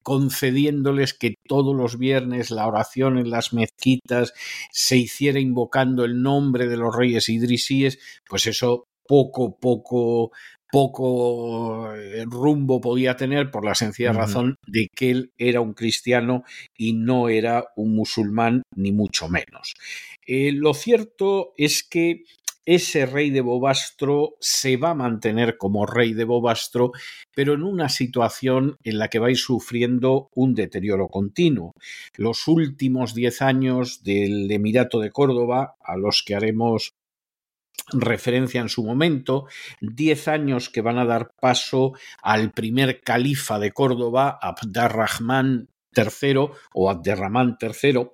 concediéndoles 0.04 1.14
que 1.14 1.36
todos 1.48 1.76
los 1.76 1.98
viernes 1.98 2.52
la 2.52 2.68
oración 2.68 3.18
en 3.18 3.30
las 3.30 3.54
mezquitas 3.54 4.34
se 4.72 4.98
hiciera 4.98 5.40
invocando 5.40 6.06
el 6.06 6.22
nombre 6.22 6.68
de 6.68 6.78
los 6.78 6.96
reyes 6.96 7.30
idrisíes 7.30 8.00
pues 8.28 8.48
eso 8.48 8.86
poco 9.08 9.58
poco 9.58 10.32
poco 10.72 11.94
eh, 11.96 12.26
rumbo 12.26 12.82
podía 12.82 13.16
tener 13.16 13.52
por 13.52 13.66
la 13.66 13.76
sencilla 13.76 14.14
razón 14.14 14.56
de 14.68 14.88
que 14.96 15.12
él 15.12 15.34
era 15.38 15.62
un 15.62 15.74
cristiano 15.74 16.44
y 16.78 16.94
no 16.94 17.30
era 17.30 17.66
un 17.76 17.96
musulmán 17.96 18.64
ni 18.76 18.92
mucho 18.92 19.30
menos. 19.30 19.74
Eh, 20.26 20.52
lo 20.52 20.74
cierto 20.74 21.54
es 21.58 21.84
que 21.84 22.24
ese 22.66 23.08
rey 23.08 23.32
de 23.32 23.42
Bobastro 23.42 24.36
se 24.40 24.78
va 24.78 24.92
a 24.92 24.94
mantener 24.96 25.58
como 25.58 25.88
rey 25.88 26.14
de 26.14 26.24
Bobastro, 26.24 26.92
pero 27.34 27.56
en 27.56 27.64
una 27.64 27.90
situación 27.90 28.76
en 28.84 29.00
la 29.00 29.08
que 29.08 29.18
vais 29.18 29.42
sufriendo 29.42 30.30
un 30.36 30.54
deterioro 30.54 31.08
continuo. 31.08 31.74
Los 32.16 32.48
últimos 32.48 33.16
diez 33.16 33.42
años 33.42 34.04
del 34.04 34.52
Emirato 34.52 35.00
de 35.00 35.10
Córdoba, 35.10 35.78
a 35.82 35.98
los 35.98 36.22
que 36.22 36.36
haremos 36.36 36.94
referencia 37.92 38.62
en 38.62 38.70
su 38.70 38.84
momento, 38.84 39.48
diez 39.82 40.28
años 40.28 40.70
que 40.70 40.82
van 40.82 40.98
a 40.98 41.06
dar 41.06 41.32
paso 41.40 41.94
al 42.22 42.52
primer 42.52 43.02
califa 43.02 43.60
de 43.60 43.72
Córdoba, 43.72 44.38
Abdarrahman 44.42 45.70
III 45.96 46.50
o 46.74 46.90
Abderramán 46.90 47.58
III, 47.62 48.10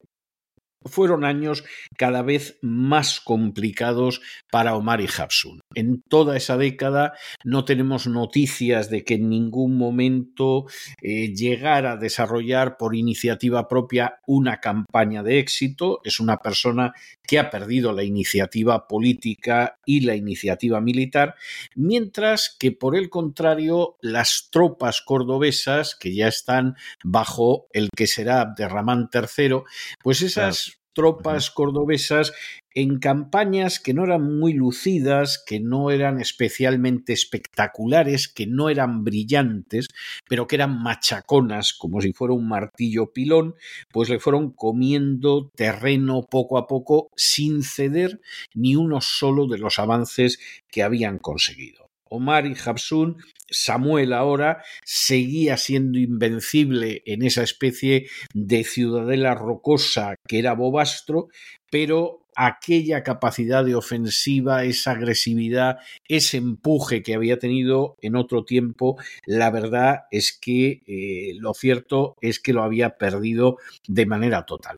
fueron 0.86 1.26
años 1.26 1.64
cada 1.98 2.22
vez 2.22 2.60
más 2.62 3.20
complicados 3.20 4.22
para 4.52 4.76
Omar 4.76 5.02
y 5.02 5.08
Habsun. 5.08 5.62
En 5.76 6.02
toda 6.02 6.38
esa 6.38 6.58
década 6.58 7.14
no 7.44 7.66
tenemos 7.66 8.08
noticias 8.08 8.90
de 8.90 9.04
que 9.04 9.16
en 9.16 9.30
ningún 9.30 9.78
momento 9.78 10.66
eh, 11.02 11.34
llegara 11.34 11.94
a 11.94 11.98
desarrollar 11.98 12.78
por 12.78 12.96
iniciativa 12.96 13.68
propia 13.68 14.20
una 14.26 14.60
campaña 14.60 15.24
de 15.24 15.40
éxito. 15.40 16.02
Es 16.04 16.20
una 16.20 16.38
persona 16.38 16.94
que 17.24 17.40
ha 17.40 17.50
perdido 17.50 17.94
la 17.94 18.04
iniciativa 18.04 18.88
política 18.88 19.80
y 19.86 20.02
la 20.02 20.16
iniciativa 20.16 20.82
militar, 20.82 21.36
mientras 21.76 22.56
que 22.58 22.72
por 22.72 22.96
el 22.96 23.10
contrario 23.10 23.98
las 24.02 24.50
tropas 24.52 25.02
cordobesas 25.02 25.96
que 25.96 26.14
ya 26.14 26.28
están 26.28 26.76
bajo 27.04 27.68
el 27.74 27.90
que 27.96 28.08
será 28.08 28.42
Abderramán 28.42 29.10
III, 29.14 29.62
pues 30.04 30.22
esas 30.22 30.80
tropas 30.96 31.52
cordobesas 31.52 32.34
en 32.74 33.00
campañas 33.00 33.80
que 33.80 33.94
no 33.94 34.04
eran 34.04 34.38
muy 34.38 34.54
lucidas, 34.54 35.42
que 35.46 35.60
no 35.60 35.92
eran 35.92 36.20
especialmente 36.20 37.14
espectaculares, 37.14 38.28
que 38.28 38.48
no 38.48 38.70
eran 38.70 39.04
brillantes, 39.04 39.88
pero 40.28 40.48
que 40.48 40.56
eran 40.56 40.82
machaconas, 40.82 41.74
como 41.74 42.02
si 42.02 42.12
fuera 42.12 42.34
un 42.34 42.48
martillo 42.48 43.14
pilón, 43.14 43.56
pues 43.92 44.10
le 44.10 44.20
fueron 44.20 44.52
comiendo 44.52 45.52
terreno 45.56 46.24
poco 46.30 46.58
a 46.58 46.66
poco 46.66 47.12
sin 47.16 47.62
ceder 47.62 48.20
ni 48.54 48.76
uno 48.76 49.00
solo 49.00 49.48
de 49.48 49.60
los 49.60 49.78
avances 49.78 50.40
que 50.70 50.84
habían 50.84 51.20
conseguido. 51.20 51.85
Omar 52.10 52.46
y 52.46 52.56
Jabsun, 52.56 53.18
Samuel 53.50 54.14
ahora 54.14 54.64
seguía 54.84 55.58
siendo 55.58 56.00
invencible 56.00 57.04
en 57.06 57.24
esa 57.24 57.44
especie 57.44 58.08
de 58.34 58.64
ciudadela 58.64 59.36
rocosa 59.36 60.16
que 60.28 60.40
era 60.40 60.54
Bobastro, 60.54 61.28
pero 61.70 62.26
aquella 62.36 63.04
capacidad 63.04 63.64
de 63.64 63.76
ofensiva, 63.76 64.66
esa 64.66 64.92
agresividad, 64.92 65.78
ese 66.08 66.38
empuje 66.38 67.02
que 67.02 67.16
había 67.16 67.40
tenido 67.40 67.96
en 68.02 68.16
otro 68.16 68.44
tiempo, 68.44 68.98
la 69.26 69.50
verdad 69.52 70.04
es 70.12 70.38
que 70.38 70.82
eh, 70.86 71.36
lo 71.40 71.54
cierto 71.54 72.16
es 72.22 72.40
que 72.40 72.54
lo 72.54 72.64
había 72.64 72.98
perdido 72.98 73.58
de 73.88 74.06
manera 74.06 74.46
total. 74.46 74.78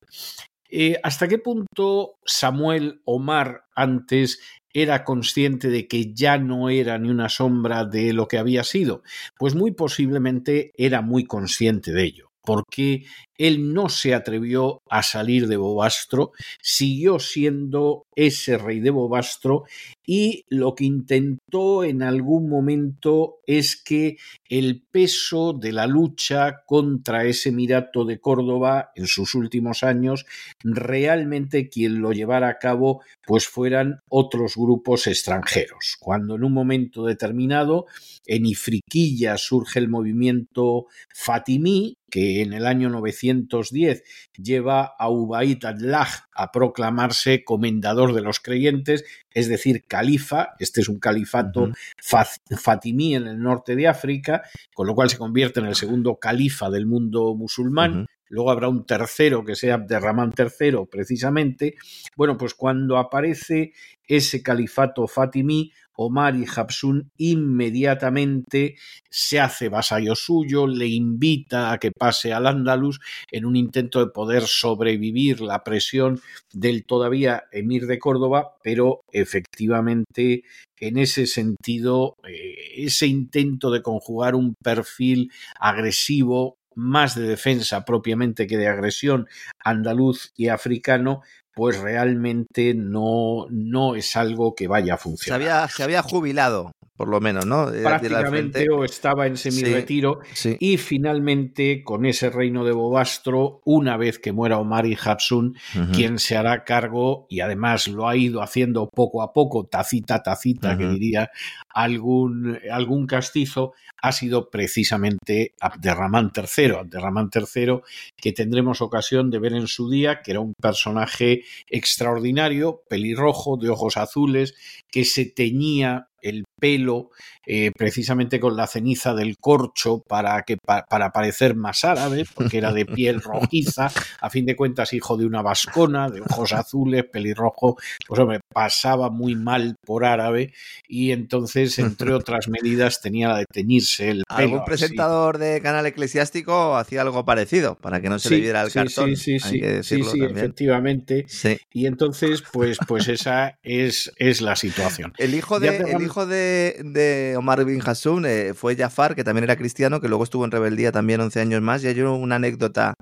Eh, 0.70 0.98
¿Hasta 1.02 1.28
qué 1.28 1.38
punto 1.38 2.18
Samuel 2.26 3.02
Omar 3.06 3.66
antes 3.74 4.40
era 4.82 5.04
consciente 5.04 5.70
de 5.70 5.88
que 5.88 6.14
ya 6.14 6.38
no 6.38 6.70
era 6.70 7.00
ni 7.00 7.10
una 7.10 7.30
sombra 7.30 7.84
de 7.84 8.14
lo 8.14 8.28
que 8.28 8.38
había 8.38 8.64
sido? 8.64 9.02
Pues 9.38 9.56
muy 9.56 9.72
posiblemente 9.72 10.72
era 10.78 11.02
muy 11.02 11.26
consciente 11.26 11.92
de 11.92 12.04
ello 12.04 12.28
porque 12.48 13.04
él 13.38 13.74
no 13.74 13.90
se 13.90 14.14
atrevió 14.14 14.82
a 14.90 15.03
salir 15.03 15.48
de 15.48 15.57
Bobastro, 15.57 16.32
siguió 16.61 17.19
siendo 17.19 18.06
ese 18.16 18.57
rey 18.57 18.80
de 18.80 18.90
Bobastro 18.90 19.66
y 20.06 20.45
lo 20.49 20.74
que 20.74 20.85
intentó 20.85 21.83
en 21.83 22.01
algún 22.01 22.49
momento 22.49 23.40
es 23.45 23.75
que 23.75 24.17
el 24.49 24.82
peso 24.82 25.53
de 25.53 25.72
la 25.72 25.85
lucha 25.85 26.64
contra 26.66 27.25
ese 27.25 27.49
Emirato 27.49 28.06
de 28.06 28.19
Córdoba 28.19 28.91
en 28.95 29.07
sus 29.07 29.35
últimos 29.35 29.83
años 29.83 30.25
realmente 30.64 31.69
quien 31.69 32.01
lo 32.01 32.11
llevara 32.11 32.49
a 32.49 32.57
cabo 32.57 33.01
pues 33.25 33.48
fueran 33.48 33.99
otros 34.09 34.56
grupos 34.56 35.07
extranjeros. 35.07 35.98
Cuando 35.99 36.35
en 36.35 36.43
un 36.43 36.53
momento 36.53 37.06
determinado 37.06 37.85
en 38.25 38.45
Ifriquilla 38.45 39.38
surge 39.38 39.80
el 39.80 39.90
movimiento 39.90 40.88
Fatimí, 41.14 41.98
que 42.09 42.41
en 42.41 42.53
el 42.53 42.66
año 42.66 42.90
910 43.34 44.04
lleva 44.38 44.94
a 44.98 45.10
Ubaid 45.10 45.64
Allah 45.66 46.08
a 46.34 46.52
proclamarse 46.52 47.44
comendador 47.44 48.14
de 48.14 48.22
los 48.22 48.40
creyentes, 48.40 49.04
es 49.32 49.48
decir, 49.48 49.86
califa, 49.88 50.56
este 50.60 50.82
es 50.82 50.90
un 50.90 51.00
califato 51.00 51.72
fatimí 52.02 53.16
en 53.16 53.28
el 53.28 53.40
norte 53.40 53.76
de 53.76 53.88
África, 53.88 54.44
con 54.74 54.88
lo 54.88 54.96
cual 54.96 55.10
se 55.10 55.18
convierte 55.18 55.60
en 55.60 55.68
el 55.68 55.76
segundo 55.76 56.18
califa 56.18 56.70
del 56.70 56.86
mundo 56.86 57.36
musulmán. 57.36 58.08
Luego 58.30 58.52
habrá 58.52 58.70
un 58.70 58.86
tercero 58.86 59.44
que 59.44 59.56
sea 59.56 59.76
Abderramán 59.76 60.34
III, 60.38 60.86
precisamente. 60.90 61.76
Bueno, 62.16 62.38
pues 62.38 62.54
cuando 62.54 62.98
aparece 62.98 63.74
ese 64.08 64.42
califato 64.42 65.08
fatimí, 65.08 65.72
Omar 66.00 66.36
y 66.36 66.46
Jabsun 66.46 67.12
inmediatamente 67.18 68.76
se 69.10 69.40
hace 69.40 69.68
vasallo 69.68 70.16
suyo, 70.16 70.68
le 70.68 70.86
invita 70.86 71.72
a 71.72 71.80
que 71.80 71.92
pase 71.92 72.34
al 72.34 72.46
Andalus 72.46 73.00
en 73.32 73.46
un 73.46 73.56
intento 73.56 74.00
de 74.00 74.12
poder 74.12 74.44
sobrevivir 74.44 75.42
la 75.42 75.64
presión 75.64 76.22
del 76.54 76.86
todavía 76.86 77.46
emir 77.52 77.88
de 77.88 77.98
Córdoba, 77.98 78.58
pero 78.62 79.02
efectivamente 79.12 80.44
en 80.80 80.98
ese 80.98 81.26
sentido, 81.26 82.16
eh, 82.28 82.56
ese 82.78 83.08
intento 83.08 83.72
de 83.72 83.82
conjugar 83.82 84.36
un 84.36 84.54
perfil 84.64 85.32
agresivo 85.60 86.57
más 86.78 87.16
de 87.16 87.28
defensa 87.28 87.84
propiamente 87.86 88.46
que 88.46 88.56
de 88.56 88.68
agresión 88.68 89.28
andaluz 89.60 90.32
y 90.36 90.50
africano, 90.50 91.24
pues 91.54 91.80
realmente 91.80 92.76
no, 92.76 93.48
no 93.50 93.96
es 93.96 94.16
algo 94.16 94.54
que 94.54 94.68
vaya 94.68 94.94
a 94.94 94.98
funcionar. 94.98 95.42
Se 95.42 95.46
había, 95.50 95.68
se 95.68 95.84
había 95.84 96.04
jubilado, 96.04 96.72
por 96.98 97.09
lo 97.09 97.22
menos, 97.22 97.45
¿no? 97.45 97.67
Prácticamente 97.67 98.67
o 98.72 98.84
estaba 98.84 99.27
en 99.27 99.38
semi-retiro 99.38 100.19
y 100.59 100.77
finalmente 100.77 101.84
con 101.84 102.08
ese 102.08 102.32
reino 102.32 102.66
de 102.66 102.72
Bobastro, 102.72 103.61
una 103.66 103.98
vez 103.98 104.17
que 104.17 104.32
muera 104.32 104.58
Omar 104.58 104.88
y 104.88 104.98
Hapsun, 105.00 105.56
quien 105.93 106.17
se 106.17 106.35
hará 106.35 106.64
cargo 106.64 107.27
y 107.30 107.42
además 107.42 107.88
lo 107.88 108.09
ha 108.09 108.17
ido 108.17 108.42
haciendo 108.42 108.90
poco 108.90 109.22
a 109.22 109.32
poco, 109.32 109.66
tacita, 109.66 110.24
tacita, 110.24 110.76
que 110.76 110.88
diría 110.88 111.30
algún, 111.69 112.59
algún 112.72 113.06
castizo, 113.06 113.74
ha 114.01 114.11
sido 114.11 114.50
precisamente 114.50 115.53
Abderramán 115.59 116.32
III. 116.35 116.72
Abderramán 116.80 117.30
III, 117.34 117.82
que 118.16 118.32
tendremos 118.32 118.82
ocasión 118.82 119.30
de 119.30 119.40
ver 119.40 119.53
en 119.53 119.67
su 119.67 119.90
día, 119.90 120.22
que 120.24 120.32
era 120.32 120.40
un 120.40 120.53
personaje 120.59 121.43
extraordinario, 121.69 122.82
pelirrojo, 122.90 123.58
de 123.58 123.69
ojos 123.69 123.98
azules, 123.98 124.56
que 124.90 125.06
se 125.06 125.26
teñía 125.26 126.08
el 126.22 126.43
pelo 126.60 127.11
eh, 127.50 127.72
precisamente 127.72 128.42
con 128.42 128.58
la 128.58 128.68
ceniza 128.68 129.14
del 129.14 129.38
corcho 129.38 130.03
para, 130.06 130.44
que, 130.44 130.58
para 130.58 131.11
parecer 131.11 131.56
más 131.56 131.86
árabe, 131.86 132.26
porque 132.36 132.58
era 132.58 132.74
de 132.74 132.86
piel 132.86 133.22
rojiza, 133.22 133.90
a 134.19 134.30
fin 134.30 134.45
de 134.45 134.58
cuentas 134.58 134.92
hijo 134.92 135.16
de 135.16 135.26
una 135.26 135.42
vascona, 135.42 136.10
de 136.10 136.19
ojos 136.19 136.52
azules, 136.52 137.06
pelirrojo, 137.06 137.77
pues 138.06 138.19
hombre, 138.19 138.42
pasaba 138.53 139.10
muy 139.10 139.36
mal 139.36 139.77
por 139.86 140.03
árabe 140.03 140.53
y 140.90 141.11
entonces, 141.11 141.80
entre 141.80 142.14
otras 142.14 142.50
medidas, 142.50 143.00
tenía 143.00 143.30
la 143.30 143.38
de 143.38 143.45
teñirse 143.45 144.10
el 144.10 144.24
pelo. 144.27 144.40
Algún 144.40 144.66
presentador 144.66 145.38
de 145.38 145.61
canal 145.61 145.86
eclesiástico 145.86 146.76
hacía 146.76 147.02
algo 147.02 147.24
parecido, 147.24 147.76
para 147.76 148.02
que 148.02 148.10
no 148.10 148.19
se 148.19 148.30
le 148.30 148.42
viera 148.42 148.61
el 148.64 148.74
cartón. 148.74 149.16
Sí, 149.16 149.40
sí, 149.40 149.61
sí, 149.84 150.03
sí, 150.03 150.22
efectivamente. 150.22 151.26
Y 151.72 151.86
entonces, 151.86 152.44
pues, 152.52 152.77
pues 152.88 153.08
esa 153.08 153.58
es, 153.64 154.11
es 154.18 154.42
la 154.42 154.58
situación. 154.58 155.14
El 155.18 155.34
hijo 155.34 155.61
de, 155.61 155.77
el 155.77 156.02
hijo 156.02 156.26
de, 156.26 156.47
de 156.84 157.35
Omar 157.38 157.64
bin 157.66 157.82
Hassun 157.85 158.26
eh, 158.26 158.53
fue 158.53 158.76
Jafar, 158.76 159.16
que 159.16 159.24
también 159.24 159.43
era 159.45 159.56
cristiano, 159.56 160.01
que 160.01 160.08
luego 160.08 160.24
estuvo 160.24 160.45
en 160.45 160.51
rebeldía 160.51 160.92
también 160.92 161.22
11 161.22 161.40
años 161.42 161.61
más. 161.61 161.84
Y 161.84 161.88
hay 161.88 162.00
una 162.01 162.35
anécdota 162.35 162.93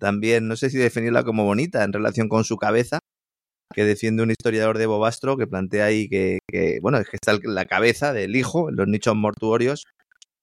también, 0.00 0.48
no 0.48 0.56
sé 0.56 0.70
si 0.70 0.78
definirla 0.78 1.24
como 1.24 1.44
bonita, 1.44 1.84
en 1.84 1.92
relación 1.92 2.28
con 2.28 2.44
su 2.44 2.56
cabeza, 2.56 2.98
que 3.74 3.84
defiende 3.84 4.22
un 4.22 4.30
historiador 4.30 4.78
de 4.78 4.86
Bobastro, 4.86 5.36
que 5.36 5.46
plantea 5.46 5.86
ahí 5.86 6.08
que, 6.08 6.38
bueno, 6.82 6.98
es 6.98 7.08
que 7.08 7.16
está 7.16 7.38
la 7.44 7.66
cabeza 7.66 8.12
del 8.12 8.36
hijo 8.36 8.70
los 8.70 8.88
nichos 8.88 9.16
mortuorios 9.16 9.84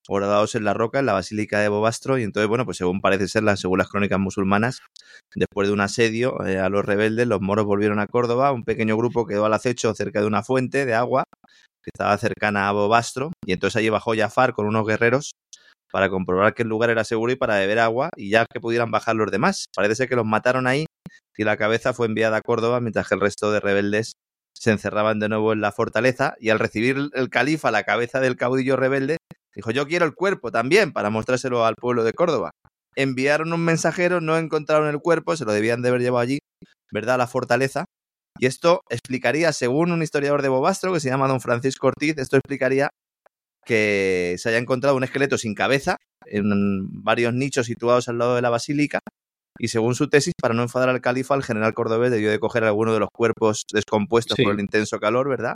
horadados 0.07 0.55
en 0.55 0.63
la 0.63 0.73
roca, 0.73 0.99
en 0.99 1.05
la 1.05 1.13
basílica 1.13 1.59
de 1.59 1.69
Bobastro, 1.69 2.17
y 2.17 2.23
entonces, 2.23 2.49
bueno, 2.49 2.65
pues 2.65 2.77
según 2.77 3.01
parece 3.01 3.27
ser, 3.27 3.43
según 3.57 3.77
las 3.77 3.89
crónicas 3.89 4.19
musulmanas, 4.19 4.79
después 5.35 5.67
de 5.67 5.73
un 5.73 5.81
asedio 5.81 6.43
eh, 6.45 6.59
a 6.59 6.69
los 6.69 6.83
rebeldes, 6.83 7.27
los 7.27 7.41
moros 7.41 7.65
volvieron 7.65 7.99
a 7.99 8.07
Córdoba, 8.07 8.51
un 8.51 8.63
pequeño 8.63 8.97
grupo 8.97 9.25
quedó 9.25 9.45
al 9.45 9.53
acecho 9.53 9.93
cerca 9.93 10.21
de 10.21 10.27
una 10.27 10.43
fuente 10.43 10.85
de 10.85 10.95
agua, 10.95 11.25
que 11.83 11.89
estaba 11.93 12.17
cercana 12.17 12.67
a 12.67 12.71
Bobastro, 12.71 13.31
y 13.45 13.53
entonces 13.53 13.77
allí 13.77 13.89
bajó 13.89 14.13
Jafar 14.15 14.53
con 14.53 14.65
unos 14.65 14.85
guerreros 14.85 15.31
para 15.91 16.09
comprobar 16.09 16.53
que 16.53 16.63
el 16.63 16.69
lugar 16.69 16.89
era 16.89 17.03
seguro 17.03 17.31
y 17.31 17.35
para 17.35 17.57
beber 17.57 17.79
agua, 17.79 18.09
y 18.15 18.29
ya 18.29 18.45
que 18.45 18.59
pudieran 18.59 18.91
bajar 18.91 19.15
los 19.15 19.29
demás. 19.31 19.65
Parece 19.75 19.95
ser 19.95 20.09
que 20.09 20.15
los 20.15 20.25
mataron 20.25 20.67
ahí 20.67 20.85
y 21.37 21.43
la 21.43 21.57
cabeza 21.57 21.93
fue 21.93 22.07
enviada 22.07 22.37
a 22.37 22.41
Córdoba, 22.41 22.79
mientras 22.79 23.07
que 23.07 23.15
el 23.15 23.21
resto 23.21 23.51
de 23.51 23.59
rebeldes 23.59 24.13
se 24.53 24.71
encerraban 24.71 25.19
de 25.19 25.27
nuevo 25.27 25.53
en 25.53 25.61
la 25.61 25.71
fortaleza, 25.71 26.35
y 26.39 26.49
al 26.49 26.59
recibir 26.59 27.09
el 27.13 27.29
califa 27.29 27.71
la 27.71 27.83
cabeza 27.83 28.19
del 28.19 28.37
caudillo 28.37 28.75
rebelde, 28.75 29.17
dijo 29.55 29.71
yo 29.71 29.87
quiero 29.87 30.05
el 30.05 30.13
cuerpo 30.13 30.51
también 30.51 30.93
para 30.93 31.09
mostrárselo 31.09 31.65
al 31.65 31.75
pueblo 31.75 32.03
de 32.03 32.13
Córdoba. 32.13 32.51
Enviaron 32.95 33.53
un 33.53 33.65
mensajero, 33.65 34.21
no 34.21 34.37
encontraron 34.37 34.87
el 34.87 34.99
cuerpo, 34.99 35.35
se 35.35 35.45
lo 35.45 35.53
debían 35.53 35.81
de 35.81 35.89
haber 35.89 36.01
llevado 36.01 36.21
allí, 36.21 36.39
¿verdad? 36.91 37.15
A 37.15 37.19
la 37.19 37.27
fortaleza, 37.27 37.85
y 38.41 38.47
esto 38.47 38.81
explicaría, 38.89 39.53
según 39.53 39.91
un 39.91 40.01
historiador 40.01 40.41
de 40.41 40.49
Bobastro 40.49 40.91
que 40.91 40.99
se 40.99 41.09
llama 41.09 41.27
don 41.27 41.41
Francisco 41.41 41.85
Ortiz, 41.85 42.17
esto 42.17 42.37
explicaría 42.37 42.89
que 43.63 44.33
se 44.39 44.49
haya 44.49 44.57
encontrado 44.57 44.95
un 44.95 45.03
esqueleto 45.03 45.37
sin 45.37 45.53
cabeza 45.53 45.97
en 46.25 47.03
varios 47.03 47.35
nichos 47.35 47.67
situados 47.67 48.07
al 48.07 48.17
lado 48.17 48.35
de 48.35 48.41
la 48.41 48.49
basílica. 48.49 48.99
Y 49.59 49.67
según 49.67 49.93
su 49.93 50.09
tesis, 50.09 50.33
para 50.41 50.55
no 50.55 50.63
enfadar 50.63 50.89
al 50.89 51.01
califa, 51.01 51.35
el 51.35 51.43
general 51.43 51.75
cordobés 51.75 52.09
debió 52.09 52.31
de 52.31 52.39
coger 52.39 52.63
alguno 52.63 52.93
de 52.93 52.99
los 52.99 53.09
cuerpos 53.13 53.65
descompuestos 53.71 54.35
por 54.43 54.53
el 54.53 54.59
intenso 54.59 54.99
calor, 54.99 55.29
¿verdad? 55.29 55.53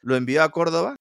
Lo 0.00 0.16
envió 0.16 0.42
a 0.42 0.48
Córdoba 0.48 0.96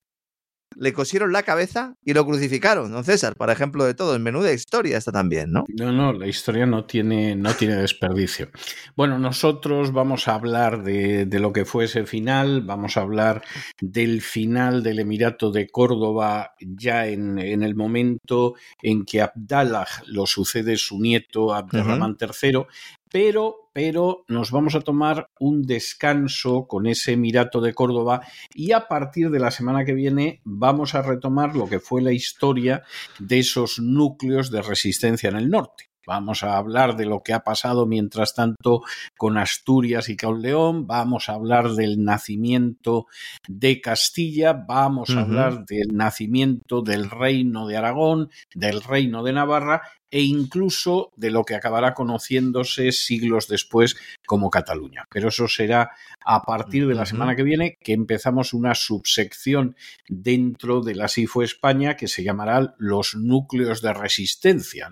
le 0.80 0.94
cosieron 0.94 1.34
la 1.34 1.44
cabeza 1.44 1.96
y 2.06 2.14
lo 2.14 2.26
crucificaron, 2.26 2.92
don 2.92 3.04
César, 3.04 3.36
por 3.36 3.50
ejemplo 3.50 3.84
de 3.84 3.94
todo. 3.94 4.16
En 4.16 4.24
menuda 4.24 4.54
historia 4.54 4.98
está 4.98 5.12
también, 5.12 5.52
¿no? 5.52 5.66
No, 5.68 5.92
no, 5.92 6.14
la 6.14 6.28
historia 6.28 6.66
no 6.66 6.86
tiene, 6.86 7.36
no 7.36 7.54
tiene 7.54 7.76
desperdicio. 7.76 8.50
Bueno, 8.96 9.20
nosotros 9.20 9.92
vamos 9.92 10.28
a 10.28 10.36
hablar 10.36 10.84
de, 10.84 11.28
lo 11.40 11.52
que 11.52 11.66
fue 11.66 11.86
ese 11.86 12.06
final, 12.06 12.62
vamos 12.62 12.96
a 12.96 13.02
hablar 13.02 13.44
del 13.82 14.22
final 14.22 14.82
del 14.82 15.00
Emirato 15.00 15.52
de 15.52 15.68
Córdoba 15.68 16.56
ya 16.60 17.08
en, 17.08 17.40
el 17.40 17.76
momento 17.76 18.56
en 18.82 19.04
que 19.04 19.22
Abdallah 19.22 19.88
lo 20.08 20.26
sucede 20.26 20.78
su 20.78 21.00
nieto 21.00 21.54
Abderramán 21.54 22.18
III, 22.20 22.66
pero 23.12 23.69
pero 23.82 24.26
nos 24.28 24.52
vamos 24.52 24.76
a 24.76 24.82
tomar 24.82 25.30
un 25.40 25.62
descanso 25.62 26.68
con 26.68 26.86
ese 26.86 27.14
Emirato 27.14 27.62
de 27.62 27.74
Córdoba 27.74 28.20
y 28.54 28.74
a 28.74 28.90
partir 28.90 29.30
de 29.30 29.40
la 29.40 29.52
semana 29.52 29.86
que 29.86 29.94
viene 29.94 30.42
vamos 30.44 30.96
a 30.96 31.02
retomar 31.02 31.56
lo 31.56 31.70
que 31.70 31.80
fue 31.80 32.02
la 32.02 32.12
historia 32.12 32.84
de 33.20 33.40
esos 33.40 33.80
núcleos 33.80 34.52
de 34.52 34.62
resistencia 34.62 35.30
en 35.30 35.38
el 35.38 35.50
norte. 35.50 35.86
Vamos 36.06 36.44
a 36.44 36.58
hablar 36.58 36.98
de 36.98 37.06
lo 37.06 37.22
que 37.22 37.34
ha 37.34 37.42
pasado 37.42 37.86
mientras 37.86 38.34
tanto 38.34 38.82
con 39.16 39.38
Asturias 39.38 40.10
y 40.10 40.18
con 40.18 40.42
León, 40.42 40.86
vamos 40.86 41.30
a 41.30 41.34
hablar 41.34 41.70
del 41.70 42.04
nacimiento 42.04 43.06
de 43.48 43.80
Castilla, 43.80 44.54
vamos 44.54 45.12
a 45.12 45.22
hablar 45.22 45.66
del 45.66 45.90
nacimiento 45.94 46.82
del 46.82 47.10
reino 47.10 47.68
de 47.68 47.78
Aragón, 47.78 48.30
del 48.56 48.82
reino 48.82 49.24
de 49.24 49.34
Navarra 49.34 49.84
e 50.12 50.22
incluso 50.22 51.12
de 51.16 51.32
lo 51.32 51.44
que 51.44 51.56
acabará 51.56 51.94
conociéndose 51.94 52.92
siglos 52.92 53.48
después 53.48 53.96
como 54.26 54.50
Cataluña. 54.50 55.06
Pero 55.12 55.30
eso 55.30 55.48
será 55.48 55.92
a 56.26 56.44
partir 56.44 56.88
de 56.88 56.96
la 56.96 57.06
semana 57.06 57.36
que 57.36 57.44
viene 57.44 57.78
que 57.82 57.94
empezamos 57.94 58.54
una 58.54 58.76
subsección 58.76 59.76
dentro 60.08 60.82
de 60.82 60.96
la 60.96 61.08
SIFO 61.08 61.44
España 61.44 61.96
que 61.96 62.08
se 62.08 62.24
llamará 62.24 62.76
los 62.78 63.16
núcleos 63.16 63.82
de 63.82 63.94
resistencia. 63.94 64.90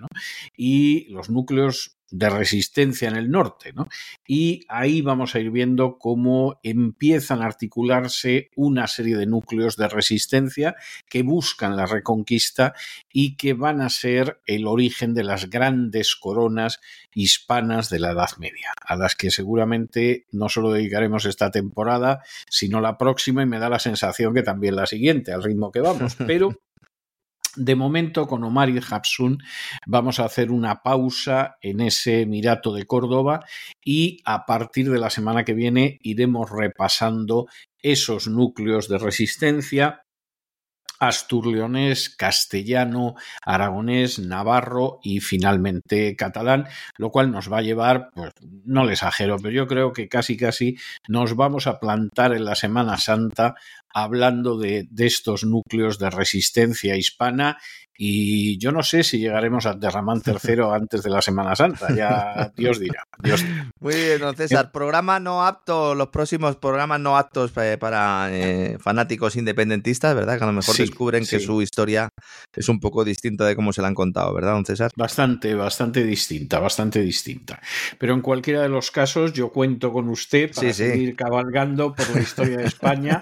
Y 0.56 1.08
los 1.10 1.30
núcleos 1.30 1.97
de 2.10 2.30
resistencia 2.30 3.08
en 3.08 3.16
el 3.16 3.30
norte, 3.30 3.72
¿no? 3.72 3.88
Y 4.26 4.64
ahí 4.68 5.02
vamos 5.02 5.34
a 5.34 5.40
ir 5.40 5.50
viendo 5.50 5.98
cómo 5.98 6.58
empiezan 6.62 7.42
a 7.42 7.46
articularse 7.46 8.50
una 8.56 8.86
serie 8.86 9.16
de 9.16 9.26
núcleos 9.26 9.76
de 9.76 9.88
resistencia 9.88 10.76
que 11.08 11.22
buscan 11.22 11.76
la 11.76 11.86
reconquista 11.86 12.74
y 13.12 13.36
que 13.36 13.52
van 13.52 13.80
a 13.80 13.90
ser 13.90 14.40
el 14.46 14.66
origen 14.66 15.14
de 15.14 15.24
las 15.24 15.50
grandes 15.50 16.16
coronas 16.16 16.80
hispanas 17.12 17.90
de 17.90 17.98
la 17.98 18.12
Edad 18.12 18.30
Media, 18.38 18.72
a 18.80 18.96
las 18.96 19.14
que 19.14 19.30
seguramente 19.30 20.26
no 20.30 20.48
solo 20.48 20.72
dedicaremos 20.72 21.24
esta 21.24 21.50
temporada, 21.50 22.22
sino 22.48 22.80
la 22.80 22.96
próxima 22.96 23.42
y 23.42 23.46
me 23.46 23.58
da 23.58 23.68
la 23.68 23.78
sensación 23.78 24.34
que 24.34 24.42
también 24.42 24.76
la 24.76 24.86
siguiente, 24.86 25.32
al 25.32 25.42
ritmo 25.42 25.70
que 25.70 25.80
vamos, 25.80 26.16
pero 26.26 26.50
de 27.58 27.76
momento, 27.76 28.26
con 28.26 28.44
Omar 28.44 28.70
y 28.70 28.78
Hapsun, 28.78 29.38
vamos 29.86 30.20
a 30.20 30.24
hacer 30.24 30.50
una 30.50 30.82
pausa 30.82 31.56
en 31.60 31.80
ese 31.80 32.22
Emirato 32.22 32.72
de 32.72 32.86
Córdoba 32.86 33.44
y 33.84 34.20
a 34.24 34.46
partir 34.46 34.90
de 34.90 34.98
la 34.98 35.10
semana 35.10 35.44
que 35.44 35.54
viene 35.54 35.98
iremos 36.02 36.50
repasando 36.50 37.46
esos 37.82 38.28
núcleos 38.28 38.88
de 38.88 38.98
resistencia 38.98 40.02
asturleonés, 41.00 42.10
castellano, 42.10 43.14
aragonés, 43.44 44.18
navarro 44.18 44.98
y 45.02 45.20
finalmente 45.20 46.16
catalán, 46.16 46.66
lo 46.96 47.10
cual 47.10 47.30
nos 47.30 47.50
va 47.52 47.58
a 47.58 47.62
llevar, 47.62 48.10
pues 48.14 48.32
no 48.64 48.84
le 48.84 48.94
exagero, 48.94 49.36
pero 49.38 49.54
yo 49.54 49.66
creo 49.66 49.92
que 49.92 50.08
casi 50.08 50.36
casi 50.36 50.76
nos 51.06 51.36
vamos 51.36 51.66
a 51.66 51.78
plantar 51.78 52.32
en 52.32 52.44
la 52.44 52.54
Semana 52.54 52.98
Santa 52.98 53.54
hablando 53.92 54.58
de, 54.58 54.86
de 54.90 55.06
estos 55.06 55.44
núcleos 55.44 55.98
de 55.98 56.10
resistencia 56.10 56.96
hispana 56.96 57.58
y 58.00 58.58
yo 58.58 58.70
no 58.70 58.84
sé 58.84 59.02
si 59.02 59.18
llegaremos 59.18 59.66
a 59.66 59.74
Derramán 59.74 60.20
tercero 60.22 60.72
antes 60.72 61.02
de 61.02 61.10
la 61.10 61.20
Semana 61.20 61.56
Santa, 61.56 61.92
ya 61.94 62.52
Dios 62.56 62.78
dirá. 62.78 63.02
Muy 63.80 63.94
bien, 63.94 64.20
don 64.20 64.36
César. 64.36 64.70
Programa 64.70 65.18
no 65.18 65.44
apto, 65.44 65.96
los 65.96 66.08
próximos 66.08 66.54
programas 66.56 67.00
no 67.00 67.16
aptos 67.16 67.50
para 67.50 68.28
eh, 68.30 68.78
fanáticos 68.78 69.34
independentistas, 69.34 70.14
¿verdad? 70.14 70.38
Que 70.38 70.44
a 70.44 70.46
lo 70.46 70.52
mejor 70.52 70.76
descubren 70.76 71.26
que 71.26 71.40
su 71.40 71.60
historia 71.60 72.08
es 72.54 72.68
un 72.68 72.78
poco 72.78 73.04
distinta 73.04 73.44
de 73.44 73.56
cómo 73.56 73.72
se 73.72 73.82
la 73.82 73.88
han 73.88 73.94
contado, 73.94 74.32
¿verdad, 74.32 74.52
don 74.52 74.64
César? 74.64 74.92
Bastante, 74.94 75.56
bastante 75.56 76.04
distinta, 76.04 76.60
bastante 76.60 77.00
distinta. 77.00 77.60
Pero 77.98 78.14
en 78.14 78.20
cualquiera 78.20 78.62
de 78.62 78.68
los 78.68 78.92
casos, 78.92 79.32
yo 79.32 79.50
cuento 79.50 79.92
con 79.92 80.08
usted 80.08 80.52
para 80.54 80.72
seguir 80.72 81.16
cabalgando 81.16 81.92
por 81.96 82.14
la 82.14 82.20
historia 82.20 82.58
de 82.58 82.66
España 82.66 83.20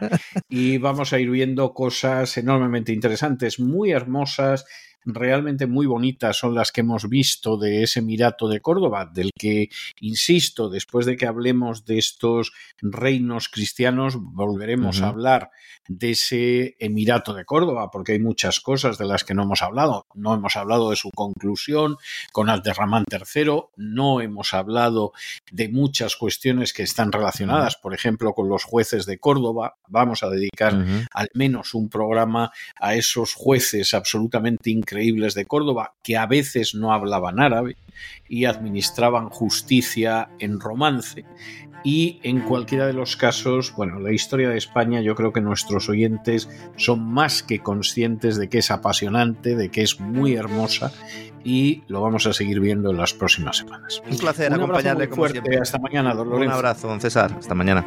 y 0.50 0.55
vamos 0.78 1.12
a 1.12 1.18
ir 1.18 1.30
viendo 1.30 1.72
cosas 1.74 2.36
enormemente 2.36 2.92
interesantes, 2.92 3.60
muy 3.60 3.90
hermosas 3.90 4.64
realmente 5.06 5.66
muy 5.66 5.86
bonitas 5.86 6.36
son 6.36 6.54
las 6.54 6.72
que 6.72 6.80
hemos 6.80 7.08
visto 7.08 7.56
de 7.56 7.84
ese 7.84 8.00
Emirato 8.00 8.48
de 8.48 8.60
Córdoba, 8.60 9.08
del 9.10 9.30
que, 9.38 9.70
insisto, 10.00 10.68
después 10.68 11.06
de 11.06 11.16
que 11.16 11.26
hablemos 11.26 11.84
de 11.84 11.98
estos 11.98 12.52
reinos 12.82 13.48
cristianos, 13.48 14.16
volveremos 14.18 15.00
a 15.00 15.08
hablar 15.08 15.50
de 15.88 16.10
ese 16.10 16.76
Emirato 16.80 17.32
de 17.32 17.44
Córdoba, 17.44 17.90
porque 17.92 18.12
hay 18.12 18.18
muchas 18.18 18.60
cosas 18.60 18.98
de 18.98 19.06
las 19.06 19.22
que 19.22 19.34
no 19.34 19.44
hemos 19.44 19.62
hablado. 19.62 20.06
No 20.14 20.34
hemos 20.34 20.56
hablado 20.56 20.90
de 20.90 20.96
su 20.96 21.10
conclusión 21.12 21.96
con 22.32 22.50
Abderramán 22.50 23.04
III, 23.10 23.62
no 23.76 24.20
hemos 24.20 24.54
hablado 24.54 25.12
de 25.52 25.68
muchas 25.68 26.16
cuestiones 26.16 26.72
que 26.72 26.82
están 26.82 27.12
relacionadas, 27.12 27.76
por 27.76 27.94
ejemplo, 27.94 28.32
con 28.32 28.48
los 28.48 28.64
jueces 28.64 29.06
de 29.06 29.18
Córdoba. 29.18 29.76
Vamos 29.86 30.24
a 30.24 30.28
dedicar 30.28 30.74
al 31.12 31.28
menos 31.34 31.74
un 31.74 31.88
programa 31.88 32.50
a 32.80 32.96
esos 32.96 33.34
jueces 33.34 33.94
absolutamente 33.94 34.70
increíbles 34.70 34.95
de 34.96 35.44
Córdoba 35.46 35.94
que 36.02 36.16
a 36.16 36.26
veces 36.26 36.74
no 36.74 36.92
hablaban 36.92 37.40
árabe 37.40 37.76
y 38.28 38.44
administraban 38.44 39.28
justicia 39.28 40.28
en 40.38 40.60
romance 40.60 41.24
y 41.84 42.18
en 42.24 42.40
cualquiera 42.40 42.86
de 42.86 42.92
los 42.92 43.16
casos, 43.16 43.72
bueno, 43.76 44.00
la 44.00 44.12
historia 44.12 44.48
de 44.48 44.58
España 44.58 45.00
yo 45.02 45.14
creo 45.14 45.32
que 45.32 45.40
nuestros 45.40 45.88
oyentes 45.88 46.48
son 46.76 47.00
más 47.00 47.44
que 47.44 47.60
conscientes 47.60 48.36
de 48.36 48.48
que 48.48 48.58
es 48.58 48.72
apasionante, 48.72 49.54
de 49.54 49.70
que 49.70 49.82
es 49.82 50.00
muy 50.00 50.34
hermosa 50.34 50.90
y 51.44 51.84
lo 51.86 52.00
vamos 52.00 52.26
a 52.26 52.32
seguir 52.32 52.58
viendo 52.58 52.90
en 52.90 52.96
las 52.96 53.14
próximas 53.14 53.58
semanas. 53.58 54.02
Un 54.10 54.18
placer 54.18 54.52
acompañarle 54.52 55.08
como 55.08 55.28
siempre. 55.28 55.60
Hasta 55.60 55.78
mañana, 55.78 56.12
don 56.12 56.32
Un 56.32 56.48
abrazo, 56.50 56.88
don 56.88 57.00
César. 57.00 57.36
Hasta 57.38 57.54
mañana. 57.54 57.86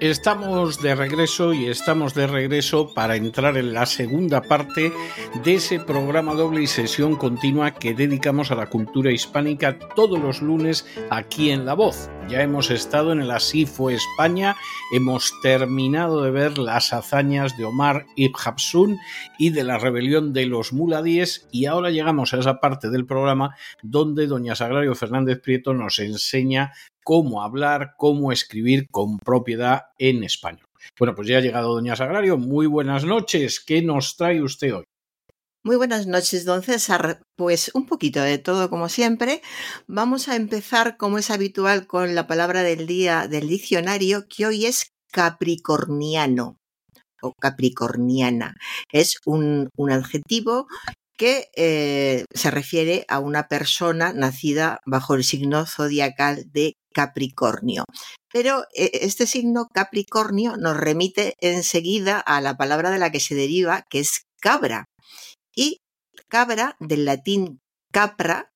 Estamos 0.00 0.80
de 0.80 0.94
regreso 0.94 1.52
y 1.52 1.66
estamos 1.66 2.14
de 2.14 2.28
regreso 2.28 2.94
para 2.94 3.16
entrar 3.16 3.56
en 3.56 3.72
la 3.72 3.84
segunda 3.84 4.42
parte 4.42 4.92
de 5.42 5.54
ese 5.54 5.80
programa 5.80 6.34
doble 6.34 6.62
y 6.62 6.68
sesión 6.68 7.16
continua 7.16 7.74
que 7.74 7.94
dedicamos 7.94 8.52
a 8.52 8.54
la 8.54 8.66
cultura 8.66 9.10
hispánica 9.10 9.76
todos 9.96 10.20
los 10.20 10.40
lunes 10.40 10.86
aquí 11.10 11.50
en 11.50 11.66
La 11.66 11.74
Voz. 11.74 12.10
Ya 12.28 12.42
hemos 12.42 12.70
estado 12.70 13.10
en 13.10 13.22
el 13.22 13.30
Asifo 13.32 13.90
España, 13.90 14.54
hemos 14.94 15.32
terminado 15.42 16.22
de 16.22 16.30
ver 16.30 16.58
las 16.58 16.92
hazañas 16.92 17.56
de 17.56 17.64
Omar 17.64 18.06
Ibn 18.14 18.34
Habsun 18.44 18.98
y 19.36 19.50
de 19.50 19.64
la 19.64 19.78
rebelión 19.78 20.32
de 20.32 20.46
los 20.46 20.72
muladíes 20.72 21.48
y 21.50 21.66
ahora 21.66 21.90
llegamos 21.90 22.32
a 22.32 22.38
esa 22.38 22.60
parte 22.60 22.88
del 22.88 23.04
programa 23.04 23.56
donde 23.82 24.28
doña 24.28 24.54
Sagrario 24.54 24.94
Fernández 24.94 25.40
Prieto 25.40 25.74
nos 25.74 25.98
enseña 25.98 26.72
cómo 27.08 27.42
hablar, 27.42 27.94
cómo 27.96 28.32
escribir 28.32 28.86
con 28.90 29.18
propiedad 29.18 29.84
en 29.96 30.24
español. 30.24 30.66
Bueno, 30.98 31.14
pues 31.14 31.26
ya 31.26 31.38
ha 31.38 31.40
llegado 31.40 31.72
Doña 31.72 31.96
Sagrario. 31.96 32.36
Muy 32.36 32.66
buenas 32.66 33.06
noches. 33.06 33.60
¿Qué 33.60 33.80
nos 33.80 34.18
trae 34.18 34.42
usted 34.42 34.74
hoy? 34.74 34.84
Muy 35.64 35.76
buenas 35.76 36.06
noches, 36.06 36.44
don 36.44 36.62
César. 36.62 37.22
Pues 37.34 37.70
un 37.72 37.86
poquito 37.86 38.20
de 38.20 38.36
todo, 38.36 38.68
como 38.68 38.90
siempre. 38.90 39.40
Vamos 39.86 40.28
a 40.28 40.36
empezar, 40.36 40.98
como 40.98 41.16
es 41.16 41.30
habitual, 41.30 41.86
con 41.86 42.14
la 42.14 42.26
palabra 42.26 42.62
del 42.62 42.86
día 42.86 43.26
del 43.26 43.48
diccionario, 43.48 44.26
que 44.28 44.44
hoy 44.44 44.66
es 44.66 44.90
capricorniano 45.10 46.58
o 47.22 47.32
capricorniana. 47.32 48.54
Es 48.92 49.16
un, 49.24 49.70
un 49.78 49.90
adjetivo 49.90 50.66
que 51.18 51.50
eh, 51.56 52.24
se 52.32 52.50
refiere 52.50 53.04
a 53.08 53.18
una 53.18 53.48
persona 53.48 54.12
nacida 54.14 54.80
bajo 54.86 55.14
el 55.14 55.24
signo 55.24 55.66
zodiacal 55.66 56.44
de 56.52 56.74
Capricornio. 56.94 57.84
Pero 58.32 58.64
eh, 58.74 58.90
este 59.02 59.26
signo 59.26 59.68
Capricornio 59.74 60.56
nos 60.56 60.76
remite 60.76 61.34
enseguida 61.40 62.20
a 62.20 62.40
la 62.40 62.56
palabra 62.56 62.90
de 62.90 62.98
la 62.98 63.10
que 63.10 63.20
se 63.20 63.34
deriva, 63.34 63.84
que 63.90 64.00
es 64.00 64.22
cabra. 64.40 64.84
Y 65.54 65.78
cabra, 66.28 66.76
del 66.78 67.04
latín 67.04 67.58
capra, 67.92 68.50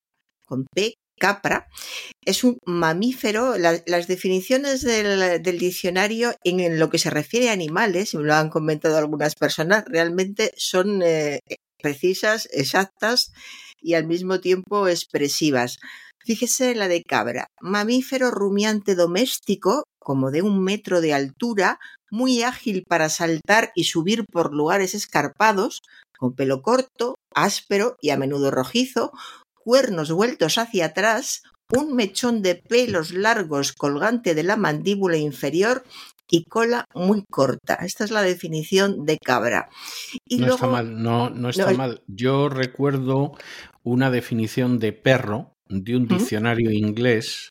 con 0.47 0.67
P, 0.73 0.95
capra, 1.19 1.67
es 2.25 2.45
un 2.45 2.59
mamífero. 2.65 3.57
las 3.59 4.07
definiciones 4.07 4.83
del, 4.83 5.59
diccionario 5.59 6.35
en, 6.45 6.79
lo 6.79 6.91
que 6.91 6.99
se 6.99 7.11
refiere 7.11 7.51
a 7.51 7.53
animales, 7.53 8.15
me 8.15 8.23
lo 8.23 8.35
han 8.35 8.51
comentado 8.51 8.99
algunas 8.99 9.35
personas, 9.35 9.85
realmente 9.87 10.53
son 10.57 11.03
eh, 11.03 11.41
precisas, 11.83 12.49
exactas 12.53 13.33
y 13.81 13.95
al 13.95 14.07
mismo 14.07 14.41
tiempo 14.41 14.89
expresivas. 14.89 15.79
Fíjese 16.25 16.75
la 16.75 16.89
de 16.89 17.03
cabra, 17.03 17.49
mamífero 17.61 18.31
rumiante 18.31 18.95
doméstico, 18.95 19.83
como 19.99 20.31
de 20.31 20.43
un 20.43 20.63
metro 20.63 21.01
de 21.01 21.15
altura, 21.15 21.79
muy 22.11 22.43
ágil 22.43 22.85
para 22.89 23.09
saltar 23.09 23.73
y 23.75 23.85
subir 23.85 24.25
por 24.31 24.55
lugares 24.55 24.95
escarpados, 24.95 25.81
con 26.17 26.35
pelo 26.35 26.63
corto, 26.63 27.17
áspero 27.35 27.97
y 28.01 28.11
a 28.11 28.17
menudo 28.17 28.51
rojizo, 28.51 29.13
cuernos 29.65 30.13
vueltos 30.13 30.59
hacia 30.59 30.87
atrás, 30.87 31.43
un 31.71 31.95
mechón 31.95 32.43
de 32.43 32.57
pelos 32.57 33.13
largos 33.13 33.73
colgante 33.73 34.35
de 34.35 34.43
la 34.43 34.57
mandíbula 34.57 35.17
inferior 35.17 35.85
y 36.33 36.45
cola 36.45 36.87
muy 36.95 37.25
corta. 37.31 37.75
Esta 37.75 38.05
es 38.05 38.11
la 38.11 38.23
definición 38.23 39.05
de 39.05 39.19
cabra. 39.19 39.69
Y 40.27 40.39
no 40.39 40.55
está 40.55 40.67
mal, 40.67 41.03
no, 41.03 41.29
no 41.29 41.51
está 41.51 41.73
mal. 41.75 42.03
Yo 42.07 42.49
recuerdo 42.49 43.33
una 43.83 44.11
definición 44.11 44.79
de 44.79 44.95
perro 44.95 45.53
de 45.69 45.95
un 45.95 46.09
diccionario 46.09 46.71
inglés 46.71 47.51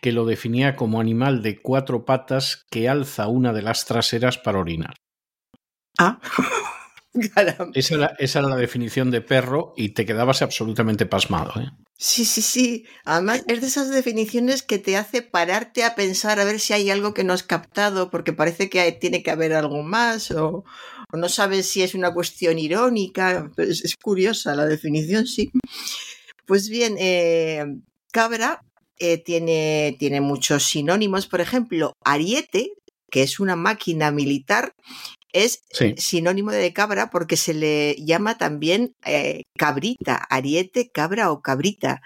que 0.00 0.12
lo 0.12 0.24
definía 0.24 0.74
como 0.74 1.00
animal 1.00 1.42
de 1.42 1.60
cuatro 1.60 2.06
patas 2.06 2.64
que 2.70 2.88
alza 2.88 3.28
una 3.28 3.52
de 3.52 3.62
las 3.62 3.84
traseras 3.84 4.38
para 4.38 4.58
orinar. 4.58 4.94
Ah. 5.98 6.18
Esa 7.74 7.94
era, 7.94 8.16
esa 8.18 8.40
era, 8.40 8.48
la 8.48 8.56
definición 8.56 9.10
de 9.10 9.20
perro 9.20 9.72
y 9.76 9.90
te 9.90 10.04
quedabas 10.04 10.42
absolutamente 10.42 11.06
pasmado. 11.06 11.52
¿eh? 11.60 11.70
Sí, 11.96 12.24
sí, 12.24 12.42
sí. 12.42 12.86
Además, 13.04 13.44
es 13.46 13.60
de 13.60 13.66
esas 13.68 13.90
definiciones 13.90 14.62
que 14.62 14.78
te 14.78 14.96
hace 14.96 15.22
pararte 15.22 15.84
a 15.84 15.94
pensar 15.94 16.40
a 16.40 16.44
ver 16.44 16.58
si 16.58 16.72
hay 16.72 16.90
algo 16.90 17.14
que 17.14 17.22
no 17.22 17.32
has 17.32 17.44
captado, 17.44 18.10
porque 18.10 18.32
parece 18.32 18.68
que 18.68 18.90
tiene 18.92 19.22
que 19.22 19.30
haber 19.30 19.52
algo 19.52 19.82
más, 19.82 20.32
o, 20.32 20.64
no 21.12 21.28
sabes 21.28 21.68
si 21.68 21.82
es 21.82 21.94
una 21.94 22.12
cuestión 22.12 22.58
irónica. 22.58 23.50
Es, 23.56 23.84
es 23.84 23.94
curiosa 23.96 24.56
la 24.56 24.66
definición, 24.66 25.26
sí. 25.26 25.52
Pues 26.46 26.68
bien, 26.68 26.96
eh, 26.98 27.64
cabra 28.12 28.60
eh, 28.98 29.18
tiene, 29.18 29.96
tiene 29.98 30.20
muchos 30.20 30.64
sinónimos. 30.64 31.26
Por 31.26 31.40
ejemplo, 31.40 31.94
ariete, 32.04 32.72
que 33.10 33.22
es 33.22 33.40
una 33.40 33.56
máquina 33.56 34.10
militar, 34.10 34.74
es 35.34 35.62
sinónimo 35.96 36.52
de 36.52 36.72
cabra 36.72 37.10
porque 37.10 37.36
se 37.36 37.52
le 37.52 37.96
llama 37.96 38.38
también 38.38 38.92
eh, 39.04 39.42
cabrita, 39.58 40.16
ariete, 40.30 40.90
cabra 40.90 41.30
o 41.32 41.42
cabrita. 41.42 42.00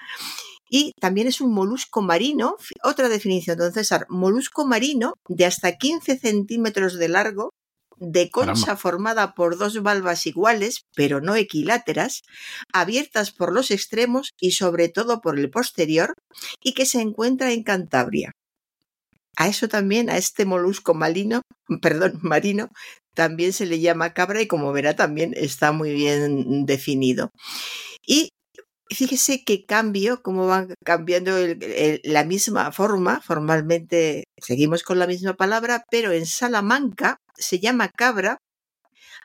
Y 0.70 0.92
también 1.00 1.28
es 1.28 1.40
un 1.40 1.52
molusco 1.52 2.02
marino, 2.02 2.57
otra 2.82 3.08
definición, 3.08 3.58
don 3.58 3.73
César, 3.73 4.07
molusco 4.08 4.66
marino 4.66 5.15
de 5.28 5.47
hasta 5.47 5.76
15 5.76 6.18
centímetros 6.18 6.98
de 6.98 7.08
largo, 7.08 7.50
de 7.98 8.31
concha 8.31 8.76
formada 8.76 9.34
por 9.34 9.58
dos 9.58 9.82
valvas 9.82 10.26
iguales, 10.26 10.82
pero 10.94 11.20
no 11.20 11.34
equiláteras, 11.36 12.23
abiertas 12.73 13.31
por 13.32 13.52
los 13.52 13.70
extremos 13.70 14.31
y 14.40 14.52
sobre 14.52 14.89
todo 14.89 15.20
por 15.20 15.39
el 15.39 15.50
posterior, 15.50 16.15
y 16.62 16.74
que 16.74 16.86
se 16.86 17.00
encuentra 17.00 17.52
en 17.52 17.62
Cantabria. 17.62 18.32
A 19.36 19.47
eso 19.47 19.68
también, 19.68 20.10
a 20.10 20.16
este 20.16 20.44
molusco 20.44 20.94
marino, 20.94 21.42
perdón, 21.82 22.18
marino, 22.23 22.70
también 23.18 23.52
se 23.52 23.66
le 23.66 23.80
llama 23.80 24.14
cabra 24.14 24.40
y 24.40 24.47
como 24.47 24.72
verá 24.72 24.94
también 24.94 25.34
está 25.36 25.72
muy 25.72 25.92
bien 25.92 26.66
definido. 26.66 27.32
Y 28.06 28.28
fíjese 28.88 29.42
qué 29.44 29.66
cambio, 29.66 30.22
cómo 30.22 30.47
van 30.47 30.74
cambiando 30.84 31.32
la 32.05 32.24
misma 32.24 32.70
forma, 32.70 33.20
formalmente 33.20 34.22
seguimos 34.40 34.84
con 34.84 35.00
la 35.00 35.08
misma 35.08 35.34
palabra, 35.34 35.82
pero 35.90 36.12
en 36.12 36.26
Salamanca 36.26 37.16
se 37.34 37.58
llama 37.58 37.88
cabra 37.88 38.38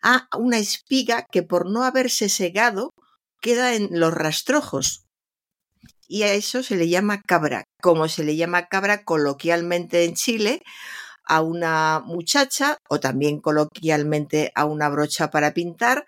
a 0.02 0.28
una 0.40 0.58
espiga 0.58 1.28
que 1.32 1.44
por 1.44 1.70
no 1.70 1.84
haberse 1.84 2.30
segado 2.30 2.94
queda 3.42 3.76
en 3.76 3.90
los 3.92 4.12
rastrojos 4.12 5.04
y 6.08 6.24
a 6.24 6.34
eso 6.34 6.64
se 6.64 6.78
le 6.78 6.90
llama 6.90 7.22
cabra, 7.22 7.64
como 7.80 8.08
se 8.08 8.24
le 8.24 8.36
llama 8.36 8.70
cabra 8.70 9.04
coloquialmente 9.04 10.04
en 10.06 10.16
Chile 10.16 10.64
a 11.26 11.42
una 11.42 12.02
muchacha 12.06 12.78
o 12.90 13.00
también 13.00 13.40
coloquialmente 13.40 14.52
a 14.56 14.66
una 14.66 14.90
brocha 14.90 15.32
para 15.32 15.54
pintar 15.54 16.06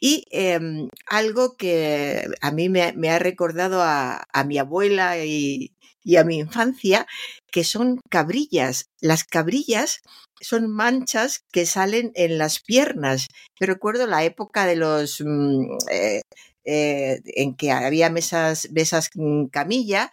y 0.00 0.24
em, 0.30 0.88
algo 1.06 1.56
que 1.56 2.28
a 2.40 2.50
mí 2.52 2.68
me, 2.68 3.10
ha 3.10 3.18
recordado 3.18 3.82
a, 3.82 4.26
mi 4.46 4.58
abuela 4.58 5.18
y, 5.18 5.72
a 6.16 6.24
mi 6.24 6.38
infancia, 6.38 7.06
que 7.50 7.64
son 7.64 8.00
cabrillas. 8.08 8.86
Las 9.00 9.24
cabrillas 9.24 10.00
son 10.40 10.70
manchas 10.70 11.44
que 11.52 11.66
salen 11.66 12.12
en 12.14 12.38
las 12.38 12.60
piernas. 12.60 13.26
Yo 13.58 13.66
recuerdo 13.66 14.06
la 14.06 14.24
época 14.24 14.66
de 14.66 14.76
los 14.76 15.20
mm, 15.20 15.78
eh, 15.90 16.22
eh, 16.64 17.20
en 17.24 17.56
que 17.56 17.72
había 17.72 18.10
mesas, 18.10 18.68
mesas 18.70 19.10
camilla 19.50 20.12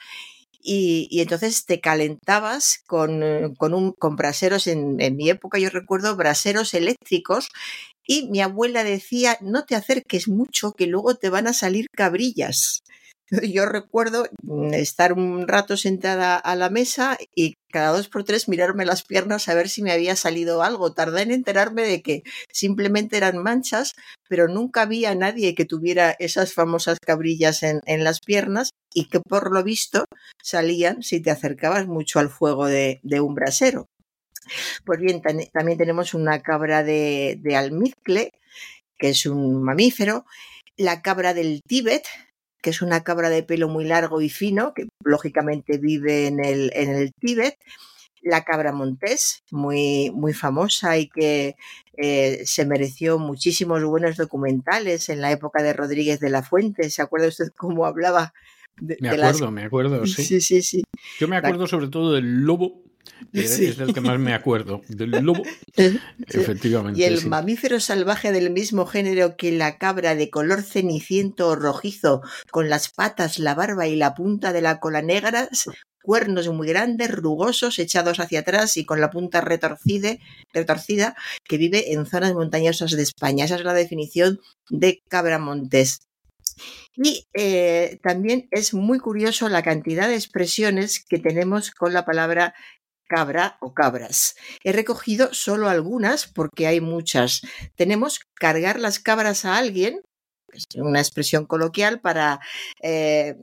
y, 0.66 1.08
y, 1.12 1.22
entonces 1.22 1.66
te 1.66 1.80
calentabas 1.80 2.80
con, 2.88 3.22
con, 3.58 3.74
un, 3.76 3.92
con 3.92 4.16
braseros, 4.16 4.66
en, 4.66 4.96
mi 5.16 5.30
época 5.30 5.60
yo 5.60 5.70
recuerdo 5.70 6.16
braseros 6.16 6.74
eléctricos 6.74 7.50
y 8.08 8.28
mi 8.30 8.42
abuela 8.42 8.84
decía, 8.84 9.38
no 9.42 9.66
te 9.66 9.76
acerques 9.76 10.28
mucho 10.28 10.74
que 10.74 10.88
luego 10.88 11.16
te 11.16 11.30
van 11.30 11.48
a 11.48 11.54
salir 11.54 11.88
cabrillas. 11.96 12.84
Yo 13.32 13.66
recuerdo 13.66 14.28
mm, 14.44 14.74
estar 14.74 15.14
un 15.14 15.48
rato 15.48 15.78
sentada 15.78 16.36
a 16.38 16.56
la 16.56 16.70
mesa 16.70 17.18
y 17.36 17.56
cada 17.72 17.92
dos 17.92 18.08
por 18.08 18.24
tres 18.24 18.48
mirarme 18.48 18.86
las 18.86 19.04
piernas 19.04 19.50
a 19.50 19.56
ver 19.56 19.68
si 19.68 19.82
me 19.82 19.92
había 19.92 20.16
salido 20.16 20.62
algo. 20.62 20.94
Tardé 20.94 21.24
en 21.24 21.32
enterarme 21.32 21.84
de 21.84 22.02
que 22.02 22.24
simplemente 22.52 23.18
eran 23.18 23.38
manchas, 23.42 23.94
pero 24.30 24.48
nunca 24.48 24.84
había 24.84 25.16
nadie 25.16 25.56
que 25.56 25.66
tuviera 25.66 26.16
esas 26.20 26.54
famosas 26.54 27.00
cabrillas 27.04 27.64
en, 27.64 27.82
las 28.04 28.20
piernas 28.20 28.70
y 28.94 29.10
que 29.10 29.20
por 29.20 29.52
lo 29.52 29.64
visto 29.64 30.06
salían 30.42 31.02
si 31.02 31.20
te 31.20 31.32
acercabas 31.32 31.88
mucho 31.88 32.20
al 32.20 32.30
fuego 32.30 32.68
de, 32.68 33.00
un 33.20 33.34
brasero. 33.34 33.88
Pues 34.86 35.00
bien, 35.00 35.22
también 35.22 35.78
tenemos 35.78 36.14
una 36.14 36.42
cabra 36.44 36.84
de, 36.84 37.40
de 37.42 37.56
almizcle, 37.56 38.32
que 39.00 39.10
es 39.10 39.26
un 39.26 39.64
mamífero, 39.64 40.26
la 40.78 41.02
cabra 41.02 41.34
del 41.34 41.62
Tíbet, 41.68 42.06
que 42.62 42.70
es 42.70 42.82
una 42.82 43.04
cabra 43.04 43.30
de 43.30 43.44
pelo 43.44 43.70
muy 43.70 43.86
largo 43.86 44.22
y 44.22 44.30
fino, 44.30 44.74
que 44.74 44.88
lógicamente 45.04 45.78
vive 45.78 46.28
en 46.28 46.44
el, 46.44 46.72
en 46.74 46.90
el 46.90 47.14
Tíbet. 47.14 47.58
La 48.22 48.44
cabra 48.44 48.72
montés, 48.72 49.44
muy, 49.52 50.10
muy 50.12 50.34
famosa 50.34 50.98
y 50.98 51.08
que 51.08 51.56
eh, 51.96 52.42
se 52.44 52.66
mereció 52.66 53.20
muchísimos 53.20 53.84
buenos 53.84 54.18
documentales 54.18 55.10
en 55.10 55.22
la 55.22 55.32
época 55.32 55.62
de 55.62 55.74
Rodríguez 55.74 56.20
de 56.20 56.32
la 56.32 56.42
Fuente. 56.42 56.90
¿Se 56.90 57.04
acuerda 57.04 57.28
usted 57.28 57.50
cómo 57.56 57.86
hablaba? 57.86 58.34
De, 58.82 58.98
me 59.00 59.10
acuerdo, 59.10 59.52
me 59.52 59.64
acuerdo, 59.64 60.06
sí. 60.08 60.24
Sí, 60.24 60.42
sí, 60.42 60.62
sí. 60.64 60.84
Yo 61.20 61.28
me 61.28 61.38
acuerdo 61.38 61.68
sobre 61.68 61.88
todo 61.88 62.14
del 62.14 62.42
lobo 62.42 62.85
es 63.34 63.78
del 63.78 63.94
que 63.94 64.02
más 64.02 64.20
me 64.20 64.34
acuerdo, 64.34 64.82
del 64.88 65.12
lobo. 65.12 65.44
Efectivamente. 66.28 67.00
Y 67.00 67.04
el 67.04 67.26
mamífero 67.28 67.80
salvaje 67.80 68.32
del 68.32 68.50
mismo 68.50 68.86
género 68.86 69.36
que 69.38 69.52
la 69.52 69.78
cabra 69.78 70.16
de 70.16 70.30
color 70.30 70.64
ceniciento 70.64 71.50
o 71.50 71.56
rojizo, 71.56 72.22
con 72.52 72.70
las 72.70 72.90
patas, 72.90 73.40
la 73.40 73.56
barba 73.56 73.88
y 73.88 73.96
la 73.96 74.14
punta 74.14 74.54
de 74.54 74.62
la 74.62 74.80
cola 74.80 75.02
negras, 75.02 75.66
cuernos 76.02 76.48
muy 76.50 76.68
grandes, 76.68 77.12
rugosos, 77.12 77.80
echados 77.80 78.20
hacia 78.20 78.42
atrás 78.42 78.78
y 78.78 78.86
con 78.86 79.02
la 79.02 79.10
punta 79.10 79.42
retorcida, 79.42 80.18
retorcida, 80.54 81.16
que 81.44 81.58
vive 81.58 81.94
en 81.94 82.06
zonas 82.06 82.34
montañosas 82.34 82.92
de 82.92 83.04
España. 83.04 83.46
Esa 83.46 83.56
es 83.56 83.64
la 83.64 83.74
definición 83.74 84.40
de 84.70 85.02
cabra 85.10 85.40
montés. 85.40 86.00
Y 86.96 87.28
eh, 87.34 88.00
también 88.04 88.48
es 88.52 88.74
muy 88.74 89.00
curioso 89.00 89.50
la 89.50 89.64
cantidad 89.64 90.08
de 90.08 90.16
expresiones 90.16 91.04
que 91.04 91.20
tenemos 91.20 91.72
con 91.72 91.92
la 91.92 92.06
palabra 92.06 92.54
cabra 93.08 93.58
o 93.62 93.74
cabras. 93.74 94.36
He 94.64 94.72
recogido 94.72 95.34
solo 95.34 95.70
algunas 95.70 96.28
porque 96.28 96.68
hay 96.68 96.82
muchas. 96.82 97.42
Tenemos 97.76 98.20
cargar 98.36 98.80
las 98.80 99.00
cabras 99.00 99.46
a 99.46 99.58
alguien, 99.58 100.02
es 100.52 100.64
una 100.76 101.00
expresión 101.00 101.46
coloquial 101.46 102.00
para 102.00 102.40
eh, 102.82 103.36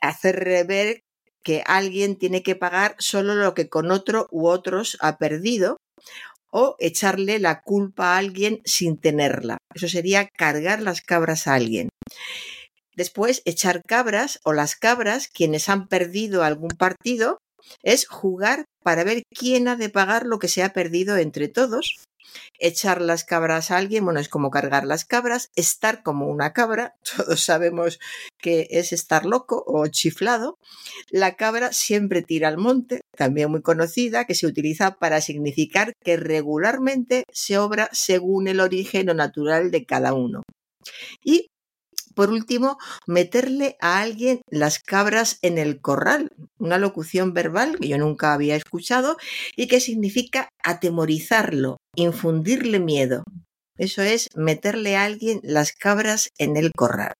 hacer 0.00 0.66
ver 0.66 1.02
que 1.42 1.62
alguien 1.66 2.16
tiene 2.16 2.42
que 2.42 2.56
pagar 2.56 2.94
solo 2.98 3.34
lo 3.34 3.54
que 3.54 3.68
con 3.68 3.90
otro 3.90 4.28
u 4.30 4.48
otros 4.48 4.98
ha 5.00 5.18
perdido 5.18 5.78
o 6.50 6.76
echarle 6.78 7.38
la 7.38 7.62
culpa 7.62 8.14
a 8.14 8.18
alguien 8.18 8.60
sin 8.64 8.98
tenerla. 8.98 9.58
Eso 9.74 9.88
sería 9.88 10.28
cargar 10.28 10.80
las 10.82 11.00
cabras 11.00 11.46
a 11.46 11.54
alguien. 11.54 11.88
Después, 12.96 13.42
echar 13.44 13.82
cabras 13.86 14.40
o 14.44 14.52
las 14.52 14.74
cabras, 14.74 15.28
quienes 15.28 15.68
han 15.68 15.88
perdido 15.88 16.42
algún 16.42 16.70
partido, 16.70 17.38
es 17.82 18.06
jugar 18.06 18.64
para 18.82 19.04
ver 19.04 19.22
quién 19.34 19.68
ha 19.68 19.76
de 19.76 19.90
pagar 19.90 20.26
lo 20.26 20.38
que 20.38 20.48
se 20.48 20.62
ha 20.62 20.72
perdido 20.72 21.16
entre 21.16 21.48
todos. 21.48 21.96
Echar 22.58 23.00
las 23.00 23.24
cabras 23.24 23.70
a 23.70 23.78
alguien, 23.78 24.04
bueno, 24.04 24.20
es 24.20 24.28
como 24.28 24.50
cargar 24.50 24.84
las 24.84 25.04
cabras, 25.04 25.48
estar 25.56 26.02
como 26.02 26.26
una 26.26 26.52
cabra, 26.52 26.94
todos 27.16 27.40
sabemos 27.40 27.98
que 28.38 28.66
es 28.70 28.92
estar 28.92 29.24
loco 29.24 29.64
o 29.66 29.86
chiflado. 29.86 30.56
La 31.10 31.36
cabra 31.36 31.72
siempre 31.72 32.22
tira 32.22 32.48
al 32.48 32.58
monte, 32.58 33.00
también 33.16 33.50
muy 33.50 33.62
conocida, 33.62 34.26
que 34.26 34.34
se 34.34 34.46
utiliza 34.46 34.96
para 34.96 35.20
significar 35.20 35.92
que 36.04 36.16
regularmente 36.16 37.24
se 37.32 37.58
obra 37.58 37.88
según 37.92 38.48
el 38.48 38.60
origen 38.60 39.08
o 39.08 39.14
natural 39.14 39.70
de 39.70 39.86
cada 39.86 40.12
uno. 40.12 40.42
Y 41.24 41.48
por 42.18 42.30
último, 42.30 42.78
meterle 43.06 43.76
a 43.80 44.00
alguien 44.00 44.40
las 44.50 44.80
cabras 44.80 45.38
en 45.40 45.56
el 45.56 45.80
corral, 45.80 46.32
una 46.58 46.76
locución 46.76 47.32
verbal 47.32 47.78
que 47.78 47.86
yo 47.86 47.96
nunca 47.96 48.32
había 48.32 48.56
escuchado 48.56 49.16
y 49.54 49.68
que 49.68 49.78
significa 49.78 50.48
atemorizarlo, 50.64 51.76
infundirle 51.94 52.80
miedo. 52.80 53.22
Eso 53.76 54.02
es 54.02 54.30
meterle 54.34 54.96
a 54.96 55.04
alguien 55.04 55.38
las 55.44 55.70
cabras 55.70 56.30
en 56.38 56.56
el 56.56 56.72
corral. 56.72 57.14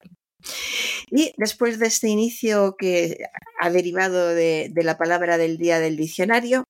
Y 1.12 1.32
después 1.36 1.78
de 1.78 1.86
este 1.86 2.08
inicio 2.08 2.74
que 2.76 3.18
ha 3.60 3.70
derivado 3.70 4.26
de, 4.26 4.68
de, 4.74 4.82
la 4.82 4.98
palabra 4.98 5.38
del 5.38 5.58
día 5.58 5.78
del 5.78 5.96
diccionario, 5.96 6.64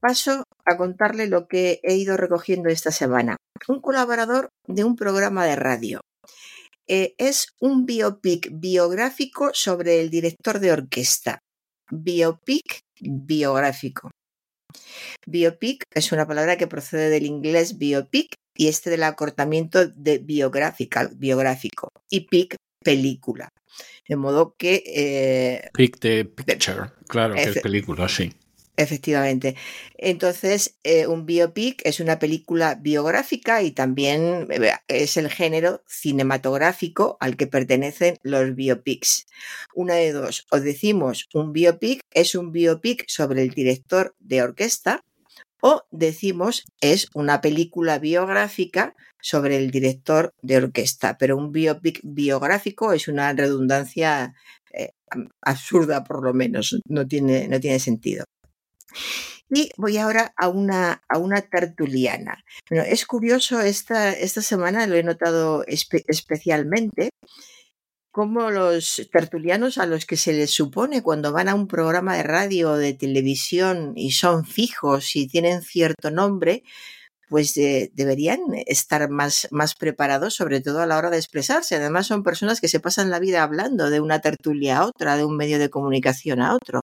paso 0.00 0.42
a 0.64 0.76
contarle 0.76 1.28
lo 1.28 1.46
que 1.46 1.78
he 1.84 1.94
ido 1.94 2.16
recogiendo 2.16 2.70
esta 2.70 2.90
semana. 2.90 3.36
Un 3.68 3.80
colaborador 3.80 4.48
de 4.66 4.82
un 4.82 4.96
programa 4.96 5.46
de 5.46 5.54
radio. 5.54 6.00
Eh, 6.94 7.14
es 7.16 7.54
un 7.58 7.86
biopic 7.86 8.50
biográfico 8.52 9.50
sobre 9.54 9.98
el 9.98 10.10
director 10.10 10.60
de 10.60 10.72
orquesta. 10.72 11.38
Biopic 11.90 12.80
biográfico. 13.00 14.10
Biopic 15.26 15.84
es 15.94 16.12
una 16.12 16.26
palabra 16.26 16.58
que 16.58 16.66
procede 16.66 17.08
del 17.08 17.24
inglés 17.24 17.78
biopic 17.78 18.34
y 18.54 18.68
este 18.68 18.90
del 18.90 19.04
acortamiento 19.04 19.86
de 19.86 20.18
biográfico 20.18 21.88
y 22.10 22.28
pic 22.28 22.56
película. 22.84 23.48
De 24.06 24.16
modo 24.16 24.54
que... 24.58 24.82
Eh, 24.84 25.70
pic 25.72 25.98
de 25.98 26.26
picture, 26.26 26.90
claro, 27.08 27.32
que 27.36 27.42
es 27.42 27.60
película, 27.60 28.06
sí. 28.06 28.34
Efectivamente. 28.76 29.54
Entonces, 29.98 30.78
eh, 30.82 31.06
un 31.06 31.26
biopic 31.26 31.82
es 31.84 32.00
una 32.00 32.18
película 32.18 32.74
biográfica 32.74 33.62
y 33.62 33.70
también 33.72 34.46
eh, 34.50 34.72
es 34.88 35.18
el 35.18 35.28
género 35.28 35.82
cinematográfico 35.86 37.18
al 37.20 37.36
que 37.36 37.46
pertenecen 37.46 38.16
los 38.22 38.54
biopics. 38.54 39.26
Una 39.74 39.94
de 39.96 40.12
dos, 40.12 40.46
o 40.50 40.58
decimos 40.58 41.28
un 41.34 41.52
biopic 41.52 42.00
es 42.12 42.34
un 42.34 42.50
biopic 42.50 43.04
sobre 43.08 43.42
el 43.42 43.50
director 43.50 44.14
de 44.20 44.42
orquesta, 44.42 45.02
o 45.60 45.82
decimos 45.90 46.64
es 46.80 47.08
una 47.14 47.40
película 47.42 47.98
biográfica 47.98 48.94
sobre 49.20 49.56
el 49.58 49.70
director 49.70 50.32
de 50.42 50.56
orquesta, 50.56 51.18
pero 51.18 51.36
un 51.36 51.52
biopic 51.52 52.00
biográfico 52.02 52.92
es 52.94 53.06
una 53.08 53.32
redundancia 53.34 54.34
eh, 54.72 54.92
absurda 55.42 56.04
por 56.04 56.24
lo 56.24 56.34
menos, 56.34 56.80
no 56.86 57.06
tiene, 57.06 57.48
no 57.48 57.60
tiene 57.60 57.78
sentido. 57.78 58.24
Y 59.50 59.70
voy 59.76 59.98
ahora 59.98 60.32
a 60.36 60.48
una, 60.48 61.02
a 61.08 61.18
una 61.18 61.42
tertuliana. 61.42 62.42
Bueno, 62.70 62.84
es 62.88 63.04
curioso, 63.06 63.60
esta, 63.60 64.12
esta 64.12 64.40
semana 64.40 64.86
lo 64.86 64.96
he 64.96 65.02
notado 65.02 65.64
especialmente, 65.66 67.10
cómo 68.12 68.50
los 68.50 69.08
tertulianos 69.10 69.78
a 69.78 69.86
los 69.86 70.06
que 70.06 70.16
se 70.16 70.32
les 70.34 70.50
supone 70.50 71.02
cuando 71.02 71.32
van 71.32 71.48
a 71.48 71.54
un 71.54 71.66
programa 71.66 72.16
de 72.16 72.22
radio 72.22 72.72
o 72.72 72.76
de 72.76 72.92
televisión 72.94 73.94
y 73.96 74.12
son 74.12 74.44
fijos 74.44 75.16
y 75.16 75.26
tienen 75.26 75.62
cierto 75.62 76.10
nombre, 76.10 76.62
pues 77.32 77.54
deberían 77.54 78.40
estar 78.66 79.08
más, 79.08 79.48
más 79.50 79.74
preparados, 79.74 80.34
sobre 80.34 80.60
todo 80.60 80.82
a 80.82 80.86
la 80.86 80.98
hora 80.98 81.08
de 81.08 81.16
expresarse. 81.16 81.76
Además, 81.76 82.06
son 82.06 82.22
personas 82.22 82.60
que 82.60 82.68
se 82.68 82.78
pasan 82.78 83.08
la 83.08 83.20
vida 83.20 83.42
hablando 83.42 83.88
de 83.88 84.00
una 84.00 84.20
tertulia 84.20 84.78
a 84.78 84.86
otra, 84.86 85.16
de 85.16 85.24
un 85.24 85.38
medio 85.38 85.58
de 85.58 85.70
comunicación 85.70 86.42
a 86.42 86.54
otro. 86.54 86.82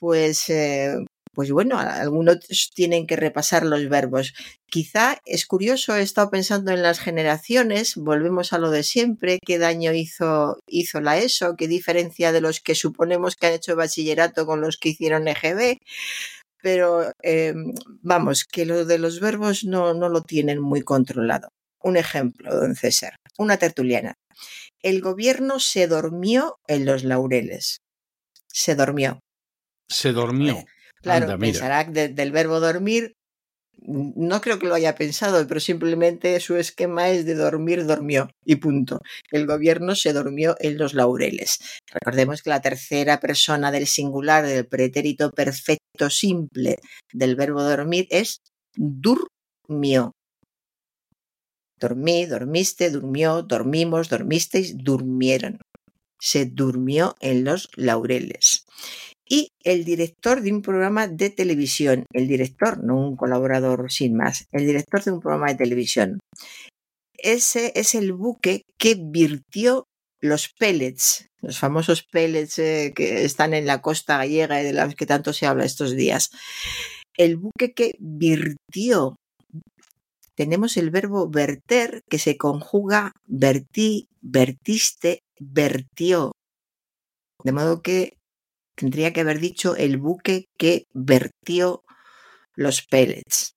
Pues, 0.00 0.48
eh, 0.50 0.96
pues 1.32 1.50
bueno, 1.52 1.78
algunos 1.78 2.38
tienen 2.74 3.06
que 3.06 3.16
repasar 3.16 3.64
los 3.64 3.88
verbos. 3.88 4.34
Quizá 4.66 5.18
es 5.24 5.46
curioso, 5.46 5.94
he 5.94 6.02
estado 6.02 6.30
pensando 6.30 6.72
en 6.72 6.82
las 6.82 6.98
generaciones, 6.98 7.94
volvemos 7.96 8.52
a 8.52 8.58
lo 8.58 8.70
de 8.70 8.82
siempre, 8.82 9.38
qué 9.44 9.58
daño 9.58 9.92
hizo, 9.92 10.58
hizo 10.66 11.00
la 11.00 11.18
ESO, 11.18 11.54
qué 11.56 11.68
diferencia 11.68 12.32
de 12.32 12.40
los 12.40 12.60
que 12.60 12.74
suponemos 12.74 13.36
que 13.36 13.46
han 13.46 13.52
hecho 13.54 13.76
bachillerato 13.76 14.46
con 14.46 14.60
los 14.60 14.76
que 14.76 14.90
hicieron 14.90 15.28
EGB, 15.28 15.78
pero 16.62 17.12
em, 17.22 17.72
vamos, 18.02 18.44
que 18.44 18.66
lo 18.66 18.84
de 18.84 18.98
los 18.98 19.20
verbos 19.20 19.64
no, 19.64 19.94
no 19.94 20.08
lo 20.08 20.22
tienen 20.22 20.60
muy 20.60 20.82
controlado. 20.82 21.48
Un 21.82 21.96
ejemplo, 21.96 22.54
don 22.54 22.74
César, 22.74 23.16
una 23.38 23.56
tertuliana. 23.56 24.14
El 24.82 25.00
gobierno 25.00 25.60
se 25.60 25.86
durmió 25.86 26.56
en 26.66 26.84
los 26.84 27.04
laureles. 27.04 27.78
Se 28.48 28.74
durmió. 28.74 29.20
Se 29.88 30.12
durmió. 30.12 30.64
Claro, 31.02 31.38
pensará 31.38 31.84
del 31.84 32.32
verbo 32.32 32.60
dormir, 32.60 33.14
no 33.82 34.40
creo 34.40 34.58
que 34.58 34.66
lo 34.66 34.74
haya 34.74 34.94
pensado, 34.94 35.46
pero 35.46 35.60
simplemente 35.60 36.38
su 36.40 36.56
esquema 36.56 37.10
es 37.10 37.24
de 37.24 37.34
dormir, 37.34 37.86
dormió 37.86 38.30
y 38.44 38.56
punto. 38.56 39.00
El 39.30 39.46
gobierno 39.46 39.94
se 39.94 40.12
durmió 40.12 40.54
en 40.60 40.76
los 40.76 40.92
laureles. 40.94 41.58
Recordemos 41.90 42.42
que 42.42 42.50
la 42.50 42.60
tercera 42.60 43.20
persona 43.20 43.72
del 43.72 43.86
singular 43.86 44.46
del 44.46 44.66
pretérito 44.66 45.30
perfecto 45.30 46.10
simple 46.10 46.78
del 47.12 47.36
verbo 47.36 47.62
dormir 47.62 48.06
es 48.10 48.40
durmió. 48.76 50.12
Dormí, 51.78 52.26
dormiste, 52.26 52.90
durmió, 52.90 53.42
dormimos, 53.42 54.10
dormisteis, 54.10 54.76
durmieron. 54.76 55.58
Se 56.20 56.44
durmió 56.44 57.14
en 57.20 57.44
los 57.44 57.70
laureles 57.76 58.66
y 59.30 59.52
el 59.62 59.84
director 59.84 60.42
de 60.42 60.52
un 60.52 60.60
programa 60.60 61.06
de 61.06 61.30
televisión, 61.30 62.04
el 62.12 62.26
director, 62.26 62.82
no 62.82 62.98
un 62.98 63.16
colaborador 63.16 63.90
sin 63.90 64.16
más, 64.16 64.48
el 64.50 64.66
director 64.66 65.04
de 65.04 65.12
un 65.12 65.20
programa 65.20 65.46
de 65.46 65.54
televisión. 65.54 66.18
Ese 67.16 67.72
es 67.76 67.94
el 67.94 68.12
buque 68.12 68.64
que 68.76 68.96
virtió 69.00 69.84
los 70.20 70.48
pellets, 70.58 71.28
los 71.40 71.58
famosos 71.58 72.02
pellets 72.02 72.58
eh, 72.58 72.92
que 72.94 73.24
están 73.24 73.54
en 73.54 73.66
la 73.66 73.80
costa 73.80 74.18
gallega 74.18 74.60
y 74.60 74.64
de 74.64 74.72
los 74.72 74.96
que 74.96 75.06
tanto 75.06 75.32
se 75.32 75.46
habla 75.46 75.64
estos 75.64 75.94
días. 75.94 76.30
El 77.16 77.36
buque 77.36 77.72
que 77.72 77.94
virtió. 78.00 79.14
Tenemos 80.34 80.76
el 80.76 80.90
verbo 80.90 81.28
verter 81.28 82.00
que 82.08 82.18
se 82.18 82.36
conjuga 82.36 83.12
vertí, 83.26 84.08
vertiste, 84.22 85.20
vertió. 85.38 86.32
De 87.44 87.52
modo 87.52 87.82
que 87.82 88.14
Tendría 88.80 89.12
que 89.12 89.20
haber 89.20 89.40
dicho 89.40 89.76
el 89.76 89.98
buque 89.98 90.46
que 90.56 90.86
vertió 90.94 91.84
los 92.54 92.80
pellets. 92.80 93.52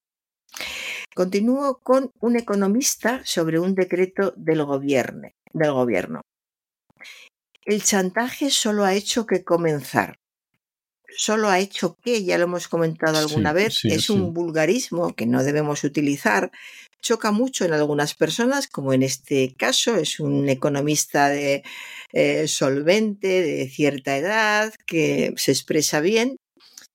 Continúo 1.14 1.80
con 1.82 2.10
un 2.20 2.36
economista 2.36 3.22
sobre 3.24 3.58
un 3.58 3.74
decreto 3.74 4.34
del 4.36 4.62
gobierno. 4.66 5.30
Del 5.54 5.72
gobierno. 5.72 6.20
El 7.64 7.82
chantaje 7.82 8.50
solo 8.50 8.84
ha 8.84 8.92
hecho 8.92 9.24
que 9.24 9.44
comenzar. 9.44 10.16
Solo 11.16 11.48
ha 11.48 11.60
hecho 11.60 11.96
que, 12.02 12.24
ya 12.24 12.38
lo 12.38 12.44
hemos 12.44 12.68
comentado 12.68 13.18
alguna 13.18 13.52
vez, 13.52 13.84
es 13.84 14.10
un 14.10 14.34
vulgarismo 14.34 15.14
que 15.14 15.26
no 15.26 15.44
debemos 15.44 15.84
utilizar. 15.84 16.50
Choca 17.00 17.30
mucho 17.30 17.64
en 17.64 17.72
algunas 17.72 18.14
personas, 18.14 18.66
como 18.66 18.92
en 18.92 19.02
este 19.02 19.54
caso 19.56 19.96
es 19.96 20.20
un 20.20 20.48
economista 20.48 21.28
de 21.28 21.62
eh, 22.12 22.48
solvente, 22.48 23.42
de 23.42 23.68
cierta 23.68 24.16
edad, 24.16 24.72
que 24.86 25.34
se 25.36 25.52
expresa 25.52 26.00
bien 26.00 26.36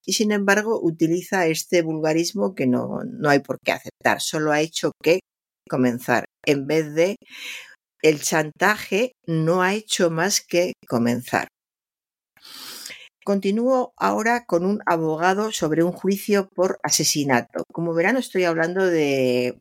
y 0.10 0.14
sin 0.14 0.32
embargo 0.32 0.80
utiliza 0.82 1.46
este 1.46 1.84
vulgarismo 1.84 2.56
que 2.56 2.66
no, 2.66 3.04
no 3.06 3.30
hay 3.30 3.40
por 3.40 3.60
qué 3.64 3.74
aceptar, 3.74 4.22
solo 4.22 4.52
ha 4.52 4.60
hecho 4.60 4.92
que 5.04 5.20
comenzar, 5.70 6.26
en 6.48 6.66
vez 6.66 6.96
de 6.96 7.16
el 8.02 8.20
chantaje 8.20 9.12
no 9.28 9.62
ha 9.62 9.76
hecho 9.76 10.10
más 10.10 10.42
que 10.42 10.74
comenzar. 10.88 11.48
Continúo 13.30 13.94
ahora 13.96 14.46
con 14.48 14.66
un 14.66 14.82
abogado 14.88 15.52
sobre 15.52 15.84
un 15.84 15.92
juicio 15.92 16.50
por 16.50 16.80
asesinato. 16.82 17.64
Como 17.72 17.94
verán, 17.94 18.18
estoy 18.18 18.46
hablando 18.46 18.84
de, 18.84 19.54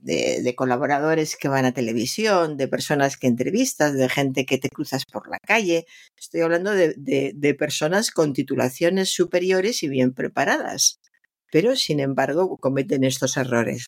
colaboradores 0.57 1.37
que 1.37 1.49
van 1.49 1.67
a 1.67 1.73
televisión, 1.73 2.57
de 2.57 2.67
personas 2.67 3.19
que 3.19 3.27
entrevistas, 3.27 3.93
de 3.93 4.09
gente 4.09 4.47
que 4.47 4.57
te 4.57 4.71
cruzas 4.71 5.05
por 5.05 5.29
la 5.29 5.39
calle. 5.39 5.85
Estoy 6.17 6.41
hablando 6.41 6.71
de, 6.73 7.57
personas 7.59 8.11
con 8.11 8.33
titulaciones 8.33 9.13
superiores 9.13 9.83
y 9.83 9.89
bien 9.89 10.15
preparadas 10.15 10.99
pero 11.53 11.77
sin 11.77 12.01
embargo 12.01 12.57
cometen 12.57 13.05
estos 13.05 13.37
errores. 13.37 13.85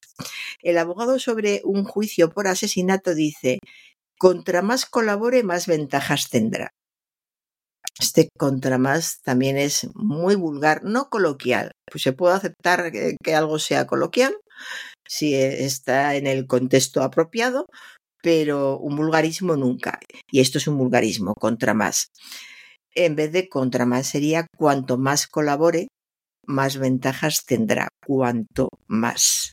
El 0.62 0.76
abogado 0.76 1.18
sobre 1.18 1.62
un 1.64 1.84
juicio 1.84 2.28
por 2.30 2.48
asesinato 2.48 3.14
dice, 3.14 3.60
contra 4.18 4.60
más 4.60 4.84
colabore, 4.84 5.42
más 5.42 5.66
ventajas 5.66 6.28
tendrá. 6.28 6.72
Este 7.98 8.28
contra 8.38 8.78
más 8.78 9.20
también 9.22 9.56
es 9.56 9.88
muy 9.94 10.34
vulgar, 10.34 10.84
no 10.84 11.08
coloquial. 11.10 11.72
Pues 11.90 12.02
se 12.02 12.12
puede 12.12 12.34
aceptar 12.34 12.92
que, 12.92 13.34
algo 13.34 13.58
sea 13.58 13.86
coloquial 13.86 14.36
si 15.06 15.34
está 15.34 16.14
en 16.14 16.26
el 16.26 16.46
contexto 16.46 17.02
apropiado, 17.02 17.66
pero 18.22 18.78
un 18.78 18.96
vulgarismo 18.96 19.56
nunca. 19.56 19.98
Y 20.30 20.40
esto 20.40 20.58
es 20.58 20.68
un 20.68 20.78
vulgarismo, 20.78 21.34
contra 21.34 21.74
más. 21.74 22.08
En 22.94 23.16
vez 23.16 23.32
de 23.32 23.48
contra 23.48 23.86
más 23.86 24.06
sería 24.06 24.46
cuanto 24.56 24.98
más 24.98 25.26
colabore, 25.26 25.88
más 26.46 26.78
ventajas 26.78 27.44
tendrá, 27.44 27.88
cuanto 28.06 28.68
más. 28.86 29.52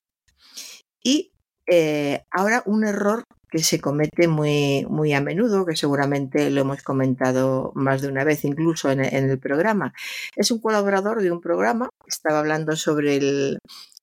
Y 1.04 1.32
eh, 1.68 2.24
ahora 2.32 2.64
un 2.66 2.86
error 2.86 3.24
que 3.50 3.60
se 3.60 3.80
comete 3.80 4.28
muy, 4.28 4.86
muy 4.90 5.14
a 5.14 5.22
menudo, 5.22 5.66
que 5.66 5.76
seguramente 5.76 6.50
lo 6.50 6.62
hemos 6.62 6.84
comentado 6.84 7.72
más 7.76 8.02
de 8.02 8.10
una 8.10 8.24
vez, 8.24 8.44
incluso 8.46 8.92
en, 8.92 9.02
el 9.02 9.40
programa. 9.40 9.94
Es 10.36 10.52
un 10.52 10.60
colaborador 10.60 11.22
de 11.22 11.32
un 11.32 11.42
programa, 11.42 11.90
estaba 12.08 12.40
hablando 12.40 12.76
sobre 12.76 13.18
el, 13.18 13.60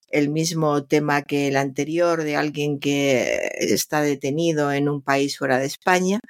el 0.09 0.31
mismo 0.31 0.85
tema 0.85 1.23
que 1.23 1.49
el 1.49 1.57
anterior 1.57 2.23
de 2.23 2.37
alguien 2.37 2.79
que 2.79 3.51
está 3.59 4.01
detenido 4.03 4.73
en 4.73 4.89
un 4.89 5.03
país 5.03 5.39
fuera 5.39 5.59
de 5.59 5.67
España. 5.67 6.21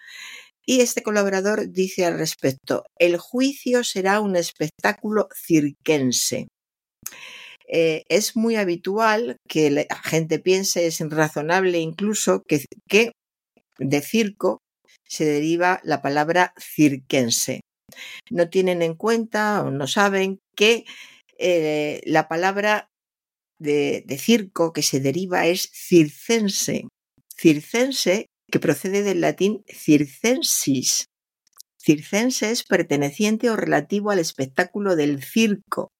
Y 0.66 0.80
este 0.80 1.02
colaborador 1.02 1.70
dice 1.70 2.06
al 2.06 2.18
respecto, 2.18 2.84
el 2.98 3.18
juicio 3.18 3.84
será 3.84 4.20
un 4.20 4.34
espectáculo 4.34 5.28
cirquense. 5.34 6.48
Eh, 7.66 8.04
es 8.08 8.36
muy 8.36 8.56
habitual 8.56 9.36
que 9.48 9.70
la 9.70 9.86
gente 10.02 10.38
piense, 10.38 10.86
es 10.86 11.00
razonable 11.00 11.78
incluso, 11.78 12.42
que, 12.46 12.64
que 12.88 13.12
de 13.78 14.00
circo 14.02 14.58
se 15.08 15.24
deriva 15.24 15.80
la 15.84 16.02
palabra 16.02 16.54
cirquense. 16.58 17.60
No 18.30 18.48
tienen 18.48 18.82
en 18.82 18.94
cuenta 18.94 19.62
o 19.62 19.70
no 19.70 19.86
saben 19.86 20.38
que 20.56 20.84
eh, 21.38 22.00
la 22.04 22.28
palabra 22.28 22.88
de, 23.58 24.02
de, 24.06 24.18
circo 24.18 24.72
que 24.72 24.82
se 24.82 25.00
deriva 25.00 25.46
es 25.46 25.70
circense. 25.72 26.88
Circense 27.36 28.26
que 28.50 28.60
procede 28.60 29.02
del 29.02 29.20
latín 29.20 29.64
circensis. 29.68 31.06
Circense 31.78 32.50
es 32.50 32.64
perteneciente 32.64 33.50
o 33.50 33.56
relativo 33.56 34.10
al 34.10 34.18
espectáculo 34.18 34.96
del 34.96 35.22
circo. 35.22 35.90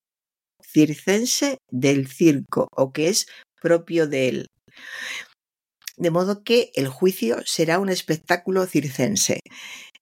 Circense 0.72 1.58
del 1.70 2.08
circo 2.08 2.68
o 2.72 2.92
que 2.92 3.08
es 3.08 3.26
propio 3.60 4.06
de 4.06 4.28
él. 4.28 4.46
De 5.96 6.10
modo 6.10 6.42
que 6.42 6.70
el 6.74 6.88
juicio 6.88 7.36
será 7.44 7.78
un 7.78 7.88
espectáculo 7.88 8.66
circense. 8.66 9.40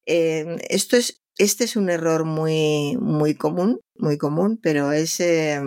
Eh, 0.07 0.57
esto 0.69 0.97
es, 0.97 1.19
este 1.39 1.65
es 1.65 1.77
un 1.77 1.91
error 1.91 2.25
muy, 2.25 2.97
muy 2.99 3.35
común, 3.35 3.81
muy 3.97 4.17
común, 4.19 4.59
pero 4.63 4.93
es, 4.93 5.21
eh, 5.21 5.61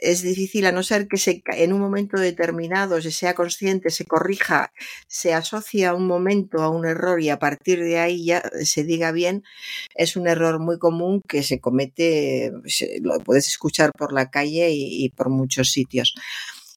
es 0.00 0.22
difícil 0.22 0.66
a 0.66 0.72
no 0.72 0.82
ser 0.82 1.08
que 1.08 1.16
se, 1.16 1.42
en 1.46 1.72
un 1.72 1.80
momento 1.80 2.18
determinado 2.18 3.00
se 3.00 3.10
sea 3.10 3.34
consciente, 3.34 3.90
se 3.90 4.04
corrija, 4.04 4.72
se 5.06 5.34
asocia 5.34 5.94
un 5.94 6.06
momento 6.06 6.62
a 6.62 6.68
un 6.68 6.86
error 6.86 7.20
y 7.20 7.28
a 7.28 7.38
partir 7.38 7.80
de 7.82 7.98
ahí 7.98 8.24
ya 8.24 8.42
se 8.64 8.84
diga 8.84 9.12
bien, 9.12 9.44
es 9.94 10.16
un 10.16 10.26
error 10.26 10.58
muy 10.58 10.78
común 10.78 11.22
que 11.26 11.42
se 11.42 11.60
comete, 11.60 12.52
lo 13.02 13.18
puedes 13.20 13.48
escuchar 13.48 13.92
por 13.96 14.12
la 14.12 14.30
calle 14.30 14.70
y, 14.70 15.04
y 15.04 15.08
por 15.10 15.28
muchos 15.28 15.70
sitios. 15.70 16.14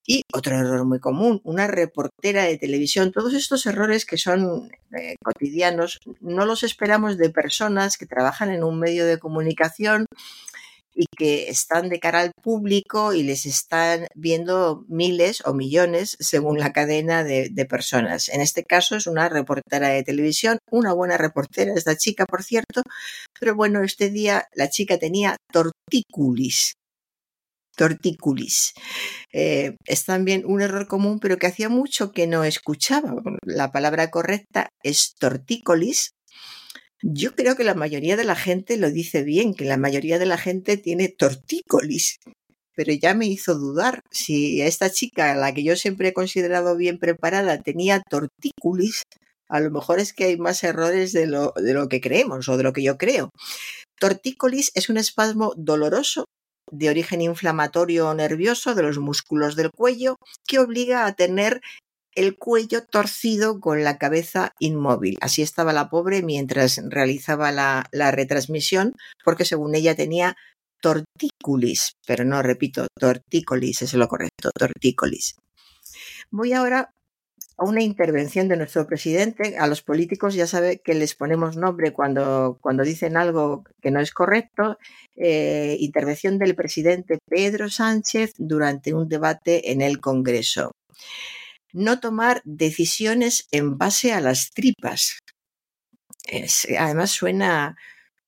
Y 0.05 0.23
otro 0.33 0.57
error 0.57 0.83
muy 0.83 0.99
común, 0.99 1.39
una 1.45 1.65
reportera 1.67 2.43
de 2.43 2.57
televisión. 2.57 3.13
Todos 3.13 3.33
estos 3.33 3.65
errores 3.65 4.05
que 4.05 4.17
son 4.17 4.69
eh, 4.97 5.15
cotidianos 5.23 6.01
no 6.19 6.45
los 6.45 6.63
esperamos 6.63 7.17
de 7.17 7.29
personas 7.29 7.97
que 7.97 8.05
trabajan 8.05 8.51
en 8.51 8.65
un 8.65 8.79
medio 8.79 9.05
de 9.05 9.17
comunicación 9.17 10.07
y 10.95 11.05
que 11.17 11.49
están 11.49 11.89
de 11.89 11.99
cara 11.99 12.22
al 12.22 12.31
público 12.41 13.13
y 13.13 13.23
les 13.23 13.45
están 13.45 14.07
viendo 14.15 14.85
miles 14.88 15.41
o 15.45 15.53
millones 15.53 16.15
según 16.19 16.59
la 16.59 16.73
cadena 16.73 17.23
de, 17.23 17.51
personas. 17.69 18.27
En 18.30 18.41
este 18.41 18.65
caso 18.65 18.95
es 18.97 19.07
una 19.07 19.30
reportera 19.30 19.88
de 19.89 20.03
televisión, 20.03 20.57
una 20.69 20.93
buena 20.93 21.17
reportera, 21.17 21.73
esta 21.73 21.95
chica, 21.95 22.25
por 22.25 22.43
cierto, 22.43 22.81
pero 23.39 23.55
bueno, 23.55 23.83
este 23.83 24.09
día 24.09 24.47
la 24.53 24.69
chica 24.69 24.97
tenía 24.97 25.38
tortícolis 25.51 26.73
torticulis. 27.75 28.73
Eh, 29.31 29.75
es 29.85 30.05
también 30.05 30.43
un 30.45 30.61
error 30.61 30.88
común, 30.88 31.19
pero 31.19 31.38
que 31.38 31.47
hacía 31.47 31.69
mucho 31.69 32.11
que 32.11 32.27
no 32.27 32.43
escuchaba. 32.43 33.15
La 33.43 33.72
palabra 33.72 34.11
correcta 34.11 34.69
es 34.83 35.15
tortícolis. 35.19 36.11
Yo 37.06 37.35
creo 37.35 37.57
que 37.57 37.65
la 37.65 37.73
mayoría 37.73 38.15
de 38.15 38.23
la 38.23 38.35
gente 38.35 38.77
lo 38.77 38.90
dice 38.90 39.23
bien, 39.23 39.56
que 39.56 39.65
la 39.65 39.75
mayoría 39.75 40.19
de 40.19 40.25
la 40.25 40.38
gente 40.38 40.77
tiene 40.77 41.09
tortícolis. 41.09 42.19
Pero 42.75 42.93
ya 42.93 43.14
me 43.14 43.27
hizo 43.27 43.56
dudar 43.56 43.99
si 44.09 44.61
esta 44.61 44.90
chica, 44.90 45.35
la 45.35 45.53
que 45.53 45.64
yo 45.64 45.75
siempre 45.75 46.07
he 46.07 46.14
considerado 46.14 46.77
bien 46.77 46.98
preparada, 46.99 47.61
tenía 47.61 48.01
tortícolis, 48.09 49.03
a 49.49 49.59
lo 49.59 49.69
mejor 49.69 49.99
es 49.99 50.14
que 50.14 50.23
hay 50.23 50.38
más 50.38 50.64
errores 50.64 51.11
de 51.11 51.27
lo, 51.27 51.53
de 51.57 51.73
lo 51.73 51.90
que 51.90 51.99
creemos 51.99 52.48
o 52.48 52.56
de 52.56 52.64
lo 52.64 52.72
que 52.72 52.83
yo 52.83 52.98
creo. 52.98 53.32
Tortícolis 53.99 54.72
es 54.73 54.90
un 54.90 54.95
espasmo 54.95 55.53
doloroso 55.57 56.23
de 56.72 56.90
origen 56.90 57.22
inflamatorio 57.22 58.14
nervioso 58.14 58.75
de 58.75 58.83
los 58.83 58.98
músculos 58.98 59.57
del 59.57 59.72
cuello 59.72 60.15
que 60.48 60.59
obliga 60.59 61.06
a 61.06 61.14
tener 61.14 61.61
el 62.16 62.38
cuello 62.38 62.85
torcido 62.85 63.59
con 63.59 63.83
la 63.83 63.98
cabeza 63.98 64.53
inmóvil. 64.59 65.17
Así 65.22 65.42
estaba 65.42 65.74
la 65.74 65.90
pobre 65.90 66.22
mientras 66.22 66.82
realizaba 66.90 67.51
la, 67.51 67.88
la 67.92 68.11
retransmisión, 68.11 68.93
porque 69.24 69.45
según 69.45 69.75
ella 69.75 69.95
tenía 69.95 70.35
tortícolis, 70.82 71.93
pero 72.06 72.25
no 72.25 72.42
repito, 72.42 72.88
tortícolis 73.00 73.82
es 73.82 73.93
lo 73.93 74.08
correcto, 74.08 74.51
tortícolis. 74.53 75.35
Voy 76.30 76.53
ahora 76.53 76.93
a 77.58 77.66
una 77.66 77.82
intervención 77.82 78.48
de 78.48 78.58
nuestro 78.58 78.85
presidente. 78.88 79.58
A 79.58 79.67
los 79.67 79.82
políticos 79.82 80.33
ya 80.33 80.48
sabe 80.48 80.80
que 80.80 80.93
les 80.93 81.16
ponemos 81.16 81.56
nombre 81.56 81.93
cuando, 81.93 82.58
cuando 82.61 82.83
dicen 82.83 83.17
algo 83.17 83.64
que 83.82 83.92
no 83.92 84.00
es 84.00 84.11
correcto. 84.11 84.77
Eh, 85.16 85.77
intervención 85.80 86.38
del 86.38 86.56
presidente 86.56 87.19
Pedro 87.30 87.69
Sánchez 87.69 88.33
durante 88.38 88.93
un 88.93 89.08
debate 89.08 89.72
en 89.72 89.82
el 89.82 90.00
Congreso. 90.00 90.72
No 91.73 91.99
tomar 91.99 92.41
decisiones 92.45 93.47
en 93.51 93.77
base 93.77 94.13
a 94.13 94.21
las 94.21 94.51
tripas. 94.51 95.19
Además 96.79 97.11
suena... 97.11 97.75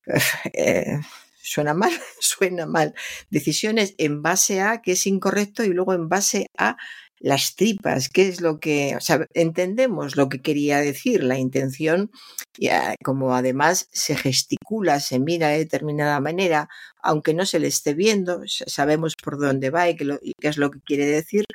Eh, 0.53 0.99
suena 1.41 1.73
mal, 1.73 1.91
suena 2.19 2.65
mal. 2.65 2.93
Decisiones 3.29 3.95
en 3.97 4.21
base 4.21 4.61
a, 4.61 4.81
que 4.81 4.93
es 4.93 5.07
incorrecto, 5.07 5.63
y 5.63 5.69
luego 5.69 5.93
en 5.93 6.09
base 6.09 6.47
a 6.57 6.77
las 7.19 7.55
tripas, 7.55 8.09
qué 8.09 8.27
es 8.27 8.41
lo 8.41 8.59
que, 8.59 8.97
entendemos 9.33 10.15
lo 10.17 10.29
que 10.29 10.41
quería 10.41 10.79
decir, 10.79 11.23
la 11.23 11.39
intención, 11.39 12.11
ya, 12.59 12.95
como 13.03 13.33
además 13.35 13.87
se 13.91 14.15
gesticula, 14.15 14.99
se 14.99 15.19
mira 15.19 15.49
de 15.49 15.59
determinada 15.59 16.19
manera, 16.19 16.67
aunque 17.01 17.33
no 17.33 17.45
se 17.45 17.59
le 17.59 17.67
esté 17.67 17.93
viendo, 17.93 18.41
sabemos 18.45 19.13
por 19.15 19.39
dónde 19.39 19.69
va 19.69 19.89
y 19.89 19.95
qué 19.95 20.47
es 20.47 20.57
lo 20.57 20.71
que 20.71 20.81
quiere 20.81 21.05
decir, 21.05 21.45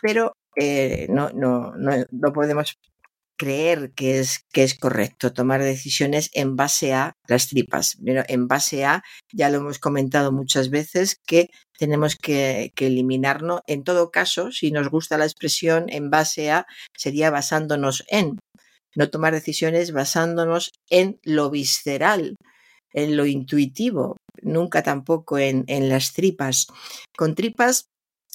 pero 0.00 0.34
eh, 0.58 1.06
no, 1.08 1.30
no, 1.30 1.72
no, 1.76 1.92
no 2.10 2.32
podemos 2.32 2.78
creer 3.38 3.92
que 3.94 4.18
es, 4.18 4.44
que 4.52 4.64
es 4.64 4.76
correcto 4.76 5.32
tomar 5.32 5.62
decisiones 5.62 6.30
en 6.34 6.56
base 6.56 6.92
a 6.92 7.12
las 7.28 7.48
tripas. 7.48 7.96
Pero 8.04 8.24
en 8.28 8.48
base 8.48 8.84
a, 8.84 9.02
ya 9.32 9.48
lo 9.48 9.58
hemos 9.58 9.78
comentado 9.78 10.32
muchas 10.32 10.68
veces, 10.70 11.16
que 11.26 11.48
tenemos 11.78 12.16
que, 12.16 12.72
que 12.74 12.88
eliminarnos. 12.88 13.60
En 13.66 13.84
todo 13.84 14.10
caso, 14.10 14.50
si 14.50 14.70
nos 14.72 14.90
gusta 14.90 15.16
la 15.16 15.24
expresión 15.24 15.86
en 15.88 16.10
base 16.10 16.50
a, 16.50 16.66
sería 16.96 17.30
basándonos 17.30 18.04
en. 18.08 18.38
No 18.96 19.08
tomar 19.10 19.32
decisiones 19.32 19.92
basándonos 19.92 20.72
en 20.90 21.20
lo 21.22 21.50
visceral, 21.50 22.34
en 22.92 23.16
lo 23.16 23.26
intuitivo, 23.26 24.16
nunca 24.42 24.82
tampoco 24.82 25.38
en, 25.38 25.64
en 25.68 25.88
las 25.88 26.12
tripas. 26.12 26.66
Con 27.16 27.36
tripas 27.36 27.86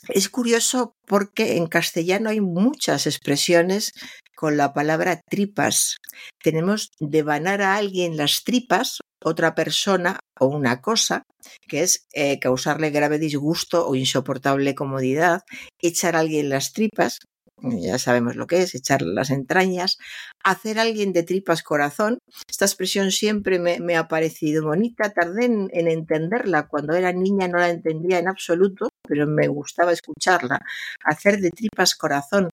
es 0.09 0.29
curioso 0.29 0.95
porque 1.05 1.57
en 1.57 1.67
castellano 1.67 2.29
hay 2.29 2.41
muchas 2.41 3.07
expresiones 3.07 3.93
con 4.35 4.57
la 4.57 4.73
palabra 4.73 5.21
tripas. 5.29 5.97
Tenemos 6.41 6.91
devanar 6.99 7.61
a 7.61 7.75
alguien 7.75 8.17
las 8.17 8.43
tripas, 8.43 8.99
otra 9.23 9.55
persona 9.55 10.19
o 10.39 10.47
una 10.47 10.81
cosa, 10.81 11.23
que 11.67 11.83
es 11.83 12.05
eh, 12.13 12.39
causarle 12.39 12.89
grave 12.89 13.19
disgusto 13.19 13.87
o 13.87 13.95
insoportable 13.95 14.75
comodidad, 14.75 15.41
echar 15.79 16.15
a 16.15 16.19
alguien 16.19 16.49
las 16.49 16.73
tripas, 16.73 17.19
ya 17.61 17.97
sabemos 17.97 18.35
lo 18.35 18.47
que 18.47 18.61
es, 18.61 18.75
echar 18.75 19.01
las 19.01 19.29
entrañas, 19.29 19.97
hacer 20.43 20.79
alguien 20.79 21.13
de 21.13 21.23
tripas 21.23 21.63
corazón. 21.63 22.19
Esta 22.49 22.65
expresión 22.65 23.11
siempre 23.11 23.59
me, 23.59 23.79
me 23.79 23.95
ha 23.95 24.07
parecido 24.07 24.63
bonita, 24.65 25.13
tardé 25.13 25.45
en, 25.45 25.69
en, 25.71 25.87
entenderla, 25.87 26.67
cuando 26.67 26.93
era 26.95 27.13
niña 27.13 27.47
no 27.47 27.59
la 27.59 27.69
entendía 27.69 28.19
en 28.19 28.27
absoluto, 28.27 28.89
pero 29.07 29.27
me 29.27 29.47
gustaba 29.47 29.93
escucharla. 29.93 30.59
Hacer 31.03 31.39
de 31.39 31.51
tripas 31.51 31.95
corazón 31.95 32.49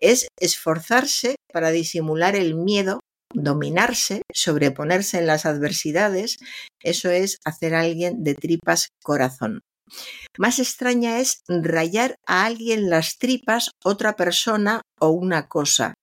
es 0.00 0.28
esforzarse 0.38 1.36
para 1.52 1.70
disimular 1.70 2.34
el 2.34 2.54
miedo, 2.54 3.00
dominarse, 3.32 4.22
sobreponerse 4.32 5.18
en 5.18 5.26
las 5.26 5.46
adversidades, 5.46 6.38
eso 6.82 7.10
es 7.10 7.38
hacer 7.44 7.74
alguien 7.74 8.24
de 8.24 8.34
tripas 8.34 8.88
corazón. 9.02 9.60
Más 10.38 10.58
extraña 10.58 11.18
es 11.18 11.42
rayar 11.48 12.16
a 12.26 12.44
alguien 12.44 12.90
las 12.90 13.18
tripas, 13.18 13.70
otra 13.84 14.16
persona 14.16 14.82
o 14.98 15.10
una 15.10 15.48
cosa. 15.48 15.94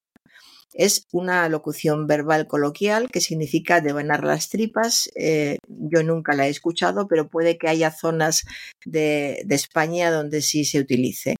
Es 0.73 1.07
una 1.11 1.49
locución 1.49 2.05
verbal 2.05 2.45
coloquial 2.45 3.09
que 3.11 3.19
significa 3.19 3.81
devanar 3.81 4.23
las 4.23 4.49
tripas. 4.49 5.09
Eh, 5.15 5.57
yo 5.67 6.03
nunca 6.03 6.35
la 6.35 6.45
he 6.45 6.51
escuchado, 6.51 7.07
pero 7.07 7.29
puede 7.29 7.57
que 7.57 7.67
haya 7.67 7.89
zonas 7.89 8.43
de, 8.85 9.43
España 9.49 10.11
donde 10.11 10.43
sí 10.43 10.65
se 10.65 10.79
utilice. 10.79 11.35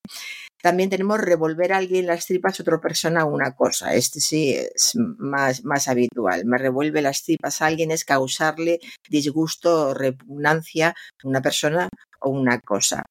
También 0.59 0.89
tenemos 0.89 1.21
revolver 1.21 1.71
a 1.71 1.77
alguien 1.77 2.07
las 2.07 2.25
tripas 2.25 2.59
otra 2.59 2.81
persona 2.81 3.25
una 3.25 3.53
cosa. 3.53 3.93
Este 3.93 4.19
sí 4.21 4.55
es 4.55 4.93
más, 5.19 5.63
más 5.63 5.87
habitual. 5.87 6.45
Me 6.45 6.57
revuelve 6.57 7.03
las 7.03 7.23
tripas 7.23 7.61
a 7.61 7.67
alguien 7.67 7.91
es 7.91 8.05
causarle 8.05 8.79
disgusto 9.07 9.89
o 9.89 9.93
repugnancia 9.93 10.89
a 10.89 11.27
una 11.27 11.43
persona 11.43 11.89
o 12.21 12.29
una 12.29 12.59
cosa. 12.59 13.03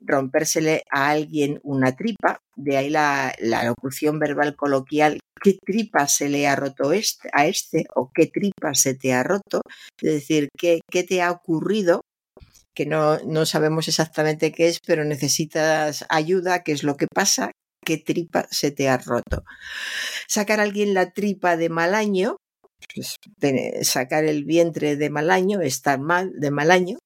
Rompérsele 0.00 0.82
a 0.90 1.10
alguien 1.10 1.60
una 1.62 1.94
tripa, 1.96 2.38
de 2.56 2.76
ahí 2.76 2.90
la, 2.90 3.34
la 3.38 3.64
locución 3.64 4.18
verbal 4.18 4.56
coloquial, 4.56 5.20
¿qué 5.42 5.56
tripa 5.64 6.06
se 6.08 6.28
le 6.28 6.46
ha 6.46 6.56
roto 6.56 6.92
este, 6.92 7.28
a 7.32 7.46
este 7.46 7.86
o 7.94 8.10
qué 8.14 8.26
tripa 8.26 8.74
se 8.74 8.94
te 8.94 9.12
ha 9.12 9.22
roto? 9.22 9.60
Es 10.00 10.12
decir, 10.14 10.48
¿qué, 10.58 10.80
qué 10.90 11.04
te 11.04 11.22
ha 11.22 11.30
ocurrido? 11.30 12.00
que 12.74 12.86
no, 12.86 13.18
no 13.20 13.46
sabemos 13.46 13.88
exactamente 13.88 14.52
qué 14.52 14.68
es, 14.68 14.80
pero 14.84 15.04
necesitas 15.04 16.04
ayuda, 16.08 16.64
qué 16.64 16.72
es 16.72 16.82
lo 16.82 16.96
que 16.96 17.06
pasa, 17.06 17.52
qué 17.84 17.98
tripa 17.98 18.46
se 18.50 18.72
te 18.72 18.88
ha 18.88 18.98
roto. 18.98 19.44
Sacar 20.28 20.60
a 20.60 20.64
alguien 20.64 20.92
la 20.92 21.12
tripa 21.12 21.56
de 21.56 21.68
mal 21.68 21.94
año, 21.94 22.36
pues, 22.94 23.16
sacar 23.82 24.24
el 24.24 24.44
vientre 24.44 24.96
de 24.96 25.10
mal 25.10 25.30
año, 25.30 25.60
estar 25.60 26.00
mal 26.00 26.32
de 26.38 26.50
mal 26.50 26.70
año, 26.70 26.98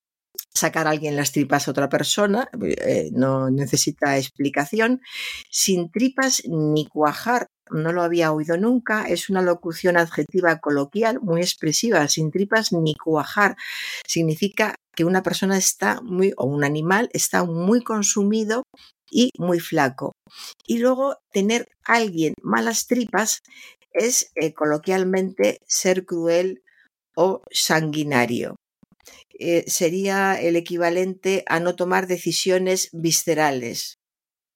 sacar 0.58 0.86
a 0.86 0.90
alguien 0.90 1.16
las 1.16 1.32
tripas 1.32 1.68
a 1.68 1.70
otra 1.70 1.88
persona, 1.88 2.48
eh, 2.60 3.10
no 3.12 3.50
necesita 3.50 4.18
explicación, 4.18 5.00
sin 5.50 5.90
tripas 5.90 6.42
ni 6.46 6.86
cuajar, 6.86 7.46
no 7.70 7.92
lo 7.92 8.02
había 8.02 8.32
oído 8.32 8.56
nunca, 8.56 9.08
es 9.08 9.30
una 9.30 9.42
locución 9.42 9.96
adjetiva 9.96 10.58
coloquial 10.58 11.20
muy 11.20 11.40
expresiva, 11.40 12.08
sin 12.08 12.30
tripas 12.30 12.72
ni 12.72 12.94
cuajar, 12.94 13.56
significa 14.06 14.74
que 14.94 15.04
una 15.04 15.22
persona 15.22 15.56
está 15.56 16.00
muy, 16.02 16.32
o 16.36 16.46
un 16.46 16.64
animal 16.64 17.08
está 17.12 17.44
muy 17.44 17.82
consumido 17.82 18.64
y 19.10 19.30
muy 19.38 19.60
flaco. 19.60 20.12
Y 20.66 20.78
luego 20.78 21.16
tener 21.32 21.68
alguien 21.84 22.34
malas 22.42 22.86
tripas 22.86 23.40
es 23.92 24.30
eh, 24.34 24.52
coloquialmente 24.52 25.58
ser 25.66 26.04
cruel 26.04 26.62
o 27.14 27.42
sanguinario. 27.50 28.56
Eh, 29.38 29.64
sería 29.68 30.40
el 30.40 30.56
equivalente 30.56 31.44
a 31.46 31.60
no 31.60 31.76
tomar 31.76 32.06
decisiones 32.06 32.88
viscerales. 32.92 33.98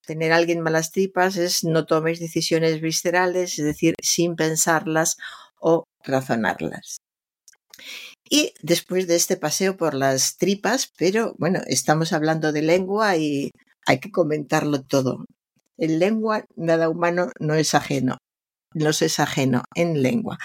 Tener 0.07 0.33
alguien 0.33 0.61
malas 0.61 0.91
tripas 0.91 1.37
es 1.37 1.63
no 1.65 1.87
tomes 1.87 2.19
decisiones 2.19 2.81
viscerales, 2.81 3.59
es 3.59 3.65
decir, 3.65 3.95
sin 4.03 4.35
pensarlas 4.35 5.17
o 5.61 5.85
razonarlas. 6.03 6.99
Y 8.29 8.55
después 8.63 9.07
de 9.07 9.17
este 9.17 9.37
paseo 9.37 9.77
por 9.77 9.95
las 9.95 10.37
tripas, 10.37 10.93
pero 10.97 11.35
bueno, 11.39 11.61
estamos 11.67 12.13
hablando 12.13 12.53
de 12.53 12.63
lengua 12.63 13.17
y 13.17 13.51
hay 13.87 14.01
que 14.01 14.11
comentarlo 14.11 14.83
todo. 14.83 15.25
En 15.77 15.99
lengua, 15.99 16.45
nada 16.57 16.89
humano 16.89 17.31
no 17.41 17.55
es 17.55 17.75
ajeno, 17.75 18.19
no 18.75 18.91
es 18.91 19.21
ajeno 19.21 19.65
en 19.75 20.03
lengua. 20.03 20.39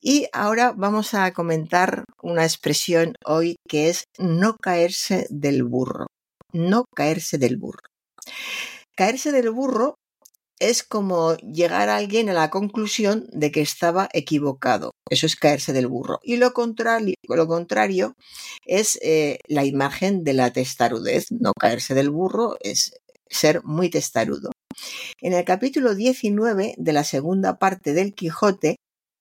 Y 0.00 0.28
ahora 0.32 0.72
vamos 0.76 1.14
a 1.14 1.32
comentar 1.32 2.04
una 2.22 2.44
expresión 2.44 3.14
hoy 3.24 3.56
que 3.68 3.88
es 3.88 4.04
no 4.18 4.56
caerse 4.56 5.26
del 5.30 5.64
burro. 5.64 6.06
No 6.52 6.84
caerse 6.94 7.38
del 7.38 7.56
burro. 7.56 7.80
Caerse 8.96 9.32
del 9.32 9.50
burro 9.50 9.96
es 10.58 10.82
como 10.82 11.36
llegar 11.36 11.88
a 11.88 11.96
alguien 11.96 12.30
a 12.30 12.34
la 12.34 12.50
conclusión 12.50 13.26
de 13.32 13.50
que 13.50 13.60
estaba 13.60 14.08
equivocado. 14.12 14.92
Eso 15.10 15.26
es 15.26 15.36
caerse 15.36 15.72
del 15.72 15.86
burro. 15.86 16.18
Y 16.22 16.36
lo 16.36 16.52
contrario, 16.52 17.14
lo 17.28 17.46
contrario 17.46 18.14
es 18.64 18.98
eh, 19.02 19.38
la 19.48 19.64
imagen 19.64 20.24
de 20.24 20.32
la 20.32 20.52
testarudez. 20.52 21.26
No 21.30 21.52
caerse 21.58 21.94
del 21.94 22.10
burro 22.10 22.56
es 22.60 22.94
ser 23.28 23.62
muy 23.64 23.90
testarudo. 23.90 24.50
En 25.20 25.32
el 25.32 25.44
capítulo 25.44 25.94
19 25.94 26.74
de 26.76 26.92
la 26.92 27.04
segunda 27.04 27.58
parte 27.58 27.92
del 27.92 28.14
Quijote, 28.14 28.76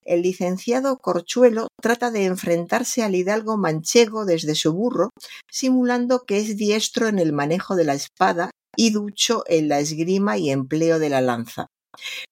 el 0.06 0.22
licenciado 0.22 0.98
Corchuelo 0.98 1.67
trata 1.82 2.11
de 2.11 2.25
enfrentarse 2.25 3.03
al 3.03 3.16
hidalgo 3.16 3.58
manchego 3.58 4.25
desde 4.25 4.56
su 4.56 4.74
burro, 4.74 5.09
simulando 5.51 6.24
que 6.25 6.38
es 6.38 6.58
diestro 6.58 7.08
en 7.08 7.19
el 7.19 7.34
manejo 7.34 7.75
de 7.75 7.85
la 7.85 7.93
espada 7.93 8.51
y 8.77 8.92
ducho 8.92 9.43
en 9.48 9.67
la 9.67 9.80
esgrima 9.80 10.38
y 10.38 10.51
empleo 10.51 11.00
de 11.00 11.09
la 11.09 11.22
lanza. 11.22 11.67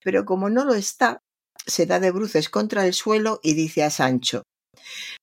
Pero 0.03 0.25
como 0.25 0.49
no 0.49 0.65
lo 0.65 0.73
está, 0.73 1.19
se 1.65 1.85
da 1.85 1.99
de 1.99 2.11
bruces 2.11 2.49
contra 2.49 2.85
el 2.85 2.93
suelo 2.93 3.39
y 3.41 3.53
dice 3.53 3.83
a 3.83 3.89
Sancho 3.89 4.43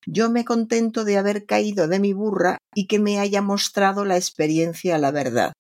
Yo 0.07 0.31
me 0.31 0.45
contento 0.45 1.05
de 1.05 1.19
haber 1.19 1.47
caído 1.47 1.87
de 1.89 2.01
mi 2.01 2.13
burra 2.13 2.59
y 2.75 2.87
que 2.87 2.99
me 2.99 3.19
haya 3.19 3.43
mostrado 3.43 4.05
la 4.05 4.17
experiencia 4.17 4.99
la 4.99 5.11
verdad. 5.11 5.53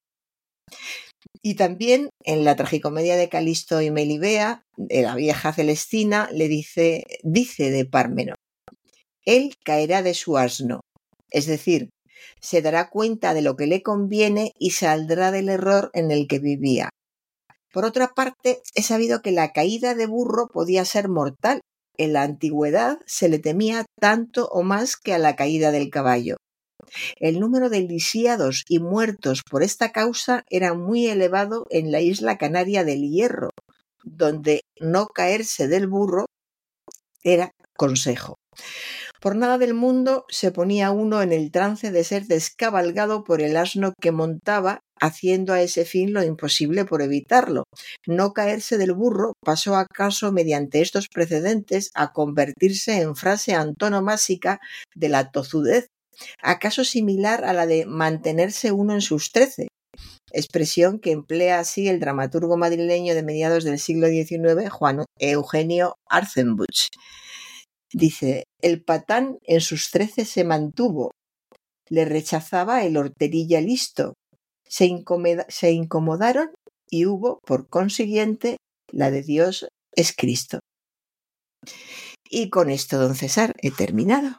Y 1.42 1.54
también 1.54 2.10
en 2.24 2.44
la 2.44 2.54
tragicomedia 2.54 3.16
de 3.16 3.28
Calisto 3.28 3.80
y 3.80 3.90
Melibea, 3.90 4.62
de 4.76 5.02
la 5.02 5.14
vieja 5.14 5.52
Celestina, 5.52 6.28
le 6.32 6.48
dice, 6.48 7.04
dice 7.22 7.70
de 7.70 7.86
Pármeno, 7.86 8.34
él 9.24 9.54
caerá 9.64 10.02
de 10.02 10.14
su 10.14 10.36
asno, 10.36 10.80
es 11.30 11.46
decir, 11.46 11.90
se 12.40 12.60
dará 12.60 12.90
cuenta 12.90 13.32
de 13.32 13.42
lo 13.42 13.56
que 13.56 13.66
le 13.66 13.82
conviene 13.82 14.52
y 14.58 14.70
saldrá 14.72 15.30
del 15.30 15.48
error 15.48 15.90
en 15.94 16.10
el 16.10 16.26
que 16.26 16.38
vivía. 16.38 16.90
Por 17.72 17.84
otra 17.84 18.08
parte, 18.08 18.60
he 18.74 18.82
sabido 18.82 19.22
que 19.22 19.30
la 19.30 19.52
caída 19.52 19.94
de 19.94 20.06
burro 20.06 20.48
podía 20.48 20.84
ser 20.84 21.08
mortal. 21.08 21.60
En 21.96 22.12
la 22.12 22.22
antigüedad 22.22 22.98
se 23.06 23.28
le 23.28 23.38
temía 23.38 23.84
tanto 24.00 24.48
o 24.48 24.62
más 24.62 24.96
que 24.96 25.14
a 25.14 25.18
la 25.18 25.36
caída 25.36 25.70
del 25.70 25.90
caballo. 25.90 26.36
El 27.16 27.40
número 27.40 27.70
de 27.70 27.80
lisiados 27.80 28.64
y 28.68 28.78
muertos 28.78 29.42
por 29.48 29.62
esta 29.62 29.92
causa 29.92 30.44
era 30.50 30.74
muy 30.74 31.06
elevado 31.06 31.66
en 31.70 31.92
la 31.92 32.00
isla 32.00 32.38
canaria 32.38 32.84
del 32.84 33.02
Hierro, 33.08 33.50
donde 34.02 34.62
no 34.80 35.06
caerse 35.06 35.68
del 35.68 35.86
burro 35.86 36.26
era 37.22 37.52
consejo. 37.76 38.36
Por 39.20 39.36
nada 39.36 39.58
del 39.58 39.74
mundo 39.74 40.24
se 40.28 40.50
ponía 40.50 40.90
uno 40.90 41.20
en 41.20 41.32
el 41.32 41.50
trance 41.50 41.90
de 41.90 42.04
ser 42.04 42.26
descabalgado 42.26 43.22
por 43.22 43.42
el 43.42 43.56
asno 43.56 43.92
que 44.00 44.12
montaba, 44.12 44.80
haciendo 44.98 45.52
a 45.52 45.60
ese 45.60 45.84
fin 45.84 46.12
lo 46.14 46.22
imposible 46.22 46.86
por 46.86 47.02
evitarlo. 47.02 47.64
No 48.06 48.32
caerse 48.32 48.78
del 48.78 48.94
burro 48.94 49.34
pasó 49.44 49.76
acaso 49.76 50.32
mediante 50.32 50.80
estos 50.80 51.08
precedentes 51.08 51.90
a 51.94 52.12
convertirse 52.12 53.00
en 53.00 53.14
frase 53.14 53.54
antonomásica 53.54 54.58
de 54.94 55.08
la 55.10 55.30
tozudez, 55.30 55.88
acaso 56.42 56.84
similar 56.84 57.44
a 57.44 57.52
la 57.52 57.66
de 57.66 57.86
mantenerse 57.86 58.72
uno 58.72 58.94
en 58.94 59.00
sus 59.00 59.32
trece, 59.32 59.68
expresión 60.32 60.98
que 61.00 61.12
emplea 61.12 61.58
así 61.58 61.88
el 61.88 62.00
dramaturgo 62.00 62.56
madrileño 62.56 63.14
de 63.14 63.22
mediados 63.22 63.64
del 63.64 63.78
siglo 63.78 64.08
XIX, 64.08 64.70
Juan 64.70 65.04
Eugenio 65.18 65.94
Arzenbuch. 66.08 66.88
Dice, 67.92 68.44
el 68.62 68.84
patán 68.84 69.38
en 69.42 69.60
sus 69.60 69.90
trece 69.90 70.24
se 70.24 70.44
mantuvo, 70.44 71.10
le 71.88 72.04
rechazaba 72.04 72.84
el 72.84 72.96
horterilla 72.96 73.60
listo, 73.60 74.14
se, 74.64 74.88
se 75.48 75.72
incomodaron 75.72 76.50
y 76.88 77.06
hubo, 77.06 77.40
por 77.44 77.68
consiguiente, 77.68 78.56
la 78.92 79.10
de 79.10 79.22
Dios 79.22 79.66
es 79.94 80.14
Cristo. 80.16 80.60
Y 82.28 82.48
con 82.50 82.70
esto, 82.70 82.98
don 82.98 83.16
César, 83.16 83.52
he 83.60 83.72
terminado. 83.72 84.38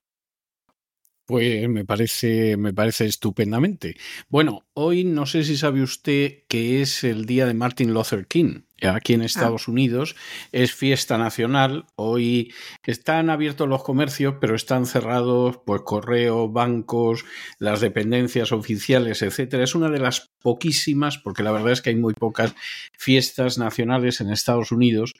Pues 1.32 1.70
me 1.70 1.86
parece, 1.86 2.58
me 2.58 2.74
parece 2.74 3.06
estupendamente. 3.06 3.96
Bueno, 4.28 4.66
hoy 4.74 5.06
no 5.06 5.26
sé 5.26 5.46
si 5.46 5.56
sabe 5.56 5.82
usted 5.82 6.40
que 6.50 6.82
es 6.82 7.06
el 7.06 7.26
día 7.26 7.46
de 7.46 7.54
Martin 7.54 7.94
Luther 7.94 8.28
King 8.28 8.64
aquí 8.82 9.14
en 9.14 9.22
ah. 9.22 9.28
Estados 9.28 9.70
Unidos 9.70 10.18
es 10.52 10.74
fiesta 10.74 11.18
nacional. 11.18 11.86
Hoy 11.96 12.54
están 12.84 13.30
abiertos 13.30 13.70
los 13.70 13.82
comercios, 13.82 14.36
pero 14.42 14.56
están 14.56 14.86
cerrados 14.86 15.62
pues 15.66 15.84
correo, 15.86 16.50
bancos, 16.50 17.24
las 17.60 17.80
dependencias 17.80 18.52
oficiales, 18.52 19.22
etcétera. 19.22 19.64
Es 19.64 19.74
una 19.74 19.90
de 19.90 20.00
las 20.00 20.32
poquísimas, 20.42 21.18
porque 21.18 21.44
la 21.44 21.54
verdad 21.54 21.72
es 21.72 21.82
que 21.82 21.92
hay 21.92 21.96
muy 21.96 22.14
pocas 22.14 22.54
fiestas 22.98 23.58
nacionales 23.58 24.20
en 24.20 24.32
Estados 24.32 24.74
Unidos 24.74 25.14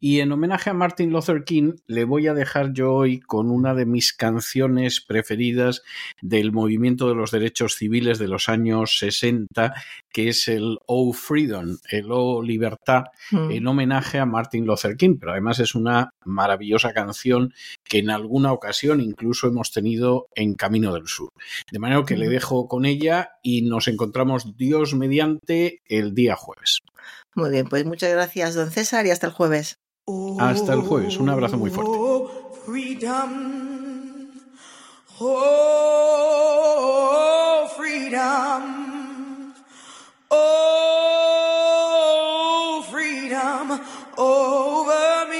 y 0.00 0.20
en 0.20 0.30
homenaje 0.30 0.70
a 0.70 0.74
Martin 0.74 1.10
Luther 1.10 1.44
King, 1.44 1.74
le 1.86 2.04
voy 2.04 2.28
a 2.28 2.34
dejar 2.34 2.72
yo 2.72 2.92
hoy 2.92 3.18
con 3.20 3.50
una 3.50 3.74
de 3.74 3.84
mis 3.84 4.12
canciones 4.12 5.00
preferidas 5.00 5.82
del 6.22 6.52
movimiento 6.52 7.08
de 7.08 7.16
los 7.16 7.30
derechos 7.30 7.74
civiles 7.74 8.18
de 8.18 8.28
los 8.28 8.48
años 8.48 8.98
60, 8.98 9.74
que 10.12 10.28
es 10.28 10.46
el 10.48 10.78
Oh 10.86 11.12
Freedom, 11.12 11.78
el 11.90 12.12
Oh 12.12 12.42
Libertad, 12.42 13.04
mm. 13.32 13.50
en 13.50 13.66
homenaje 13.66 14.18
a 14.18 14.26
Martin 14.26 14.66
Luther 14.66 14.96
King. 14.96 15.16
Pero 15.18 15.32
además 15.32 15.58
es 15.58 15.74
una 15.74 16.10
maravillosa 16.24 16.92
canción 16.92 17.52
que 17.84 17.98
en 17.98 18.10
alguna 18.10 18.52
ocasión 18.52 19.00
incluso 19.00 19.48
hemos 19.48 19.72
tenido 19.72 20.28
en 20.34 20.54
Camino 20.54 20.94
del 20.94 21.08
Sur. 21.08 21.30
De 21.72 21.78
manera 21.78 22.04
que 22.04 22.16
le 22.16 22.28
mm. 22.28 22.30
dejo 22.30 22.68
con 22.68 22.84
ella 22.84 23.30
y 23.42 23.62
nos 23.62 23.88
encontramos 23.88 24.56
Dios 24.56 24.94
mediante 24.94 25.82
el 25.86 26.14
día 26.14 26.36
jueves. 26.36 26.82
Muy 27.34 27.50
bien, 27.50 27.66
pues 27.68 27.84
muchas 27.84 28.12
gracias, 28.12 28.54
don 28.54 28.70
César, 28.70 29.06
y 29.06 29.10
hasta 29.10 29.26
el 29.26 29.32
jueves. 29.32 29.78
Hasta 30.38 30.72
el 30.72 30.80
jueves. 30.80 31.18
Un 31.18 31.28
abrazo 31.28 31.58
muy 31.58 31.70
fuerte. 31.70 31.98
Freedom. 32.64 34.30
Oh, 35.20 36.08
freedom. 37.76 39.52
Oh, 40.30 41.64
freedom 42.90 43.80
over 44.16 45.26
me. 45.30 45.38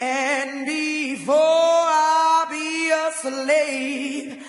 And 0.00 0.66
before 0.66 1.34
I 1.36 2.46
be 2.50 2.90
a 2.90 3.10
slave. 3.20 4.44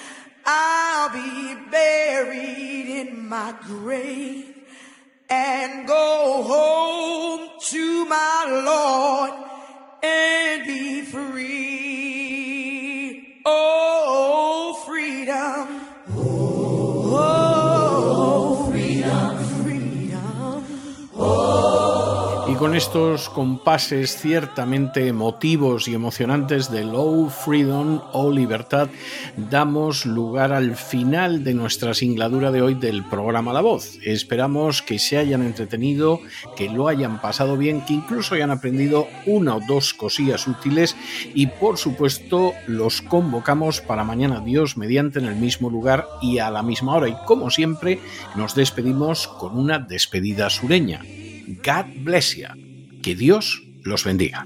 I'll 0.46 1.10
be 1.10 1.56
buried 1.70 2.90
in 2.90 3.30
my 3.30 3.54
grave 3.66 4.51
and 5.32 5.88
go 5.88 6.44
home 6.44 7.50
to 7.62 8.06
my 8.06 8.62
Lord 8.66 9.32
and 10.04 10.66
be 10.68 11.02
free. 11.04 12.62
Oh, 13.46 14.84
freedom. 14.86 15.81
Con 22.62 22.76
estos 22.76 23.28
compases 23.28 24.18
ciertamente 24.18 25.08
emotivos 25.08 25.88
y 25.88 25.96
emocionantes 25.96 26.70
de 26.70 26.84
Low 26.84 27.28
Freedom 27.32 28.02
o 28.12 28.30
Libertad, 28.30 28.88
damos 29.50 30.06
lugar 30.06 30.54
al 30.54 30.76
final 30.76 31.44
de 31.44 31.56
nuestra 31.56 31.96
singladura 31.96 32.52
de 32.52 32.62
hoy 32.62 32.76
del 32.76 33.04
programa 33.04 33.52
La 33.52 33.62
Voz. 33.62 33.98
Esperamos 34.04 34.84
que 34.84 35.00
se 35.00 35.18
hayan 35.18 35.42
entretenido, 35.42 36.20
que 36.56 36.70
lo 36.70 36.88
hayan 36.88 37.20
pasado 37.20 37.58
bien, 37.58 37.82
que 37.82 37.94
incluso 37.94 38.36
hayan 38.36 38.52
aprendido 38.52 39.08
una 39.26 39.56
o 39.56 39.62
dos 39.68 39.96
cosillas 39.96 40.48
útiles 40.48 40.96
y 41.34 41.48
por 41.48 41.80
supuesto 41.80 42.54
los 42.68 43.02
convocamos 43.02 43.82
para 43.82 44.04
mañana 44.04 44.40
Dios 44.40 44.78
mediante 44.78 45.18
en 45.18 45.26
el 45.26 45.36
mismo 45.36 45.72
lugar 45.72 46.06
y 46.22 46.38
a 46.38 46.52
la 46.52 46.62
misma 46.62 46.94
hora. 46.94 47.10
Y 47.10 47.16
como 47.26 47.50
siempre 47.50 48.00
nos 48.36 48.54
despedimos 48.54 49.28
con 49.28 49.58
una 49.58 49.80
despedida 49.80 50.52
sureña. 50.52 51.02
God 51.64 51.86
bless 52.04 52.36
you. 52.36 52.48
Que 53.02 53.16
Dios 53.16 53.62
los 53.84 54.04
bendiga. 54.04 54.46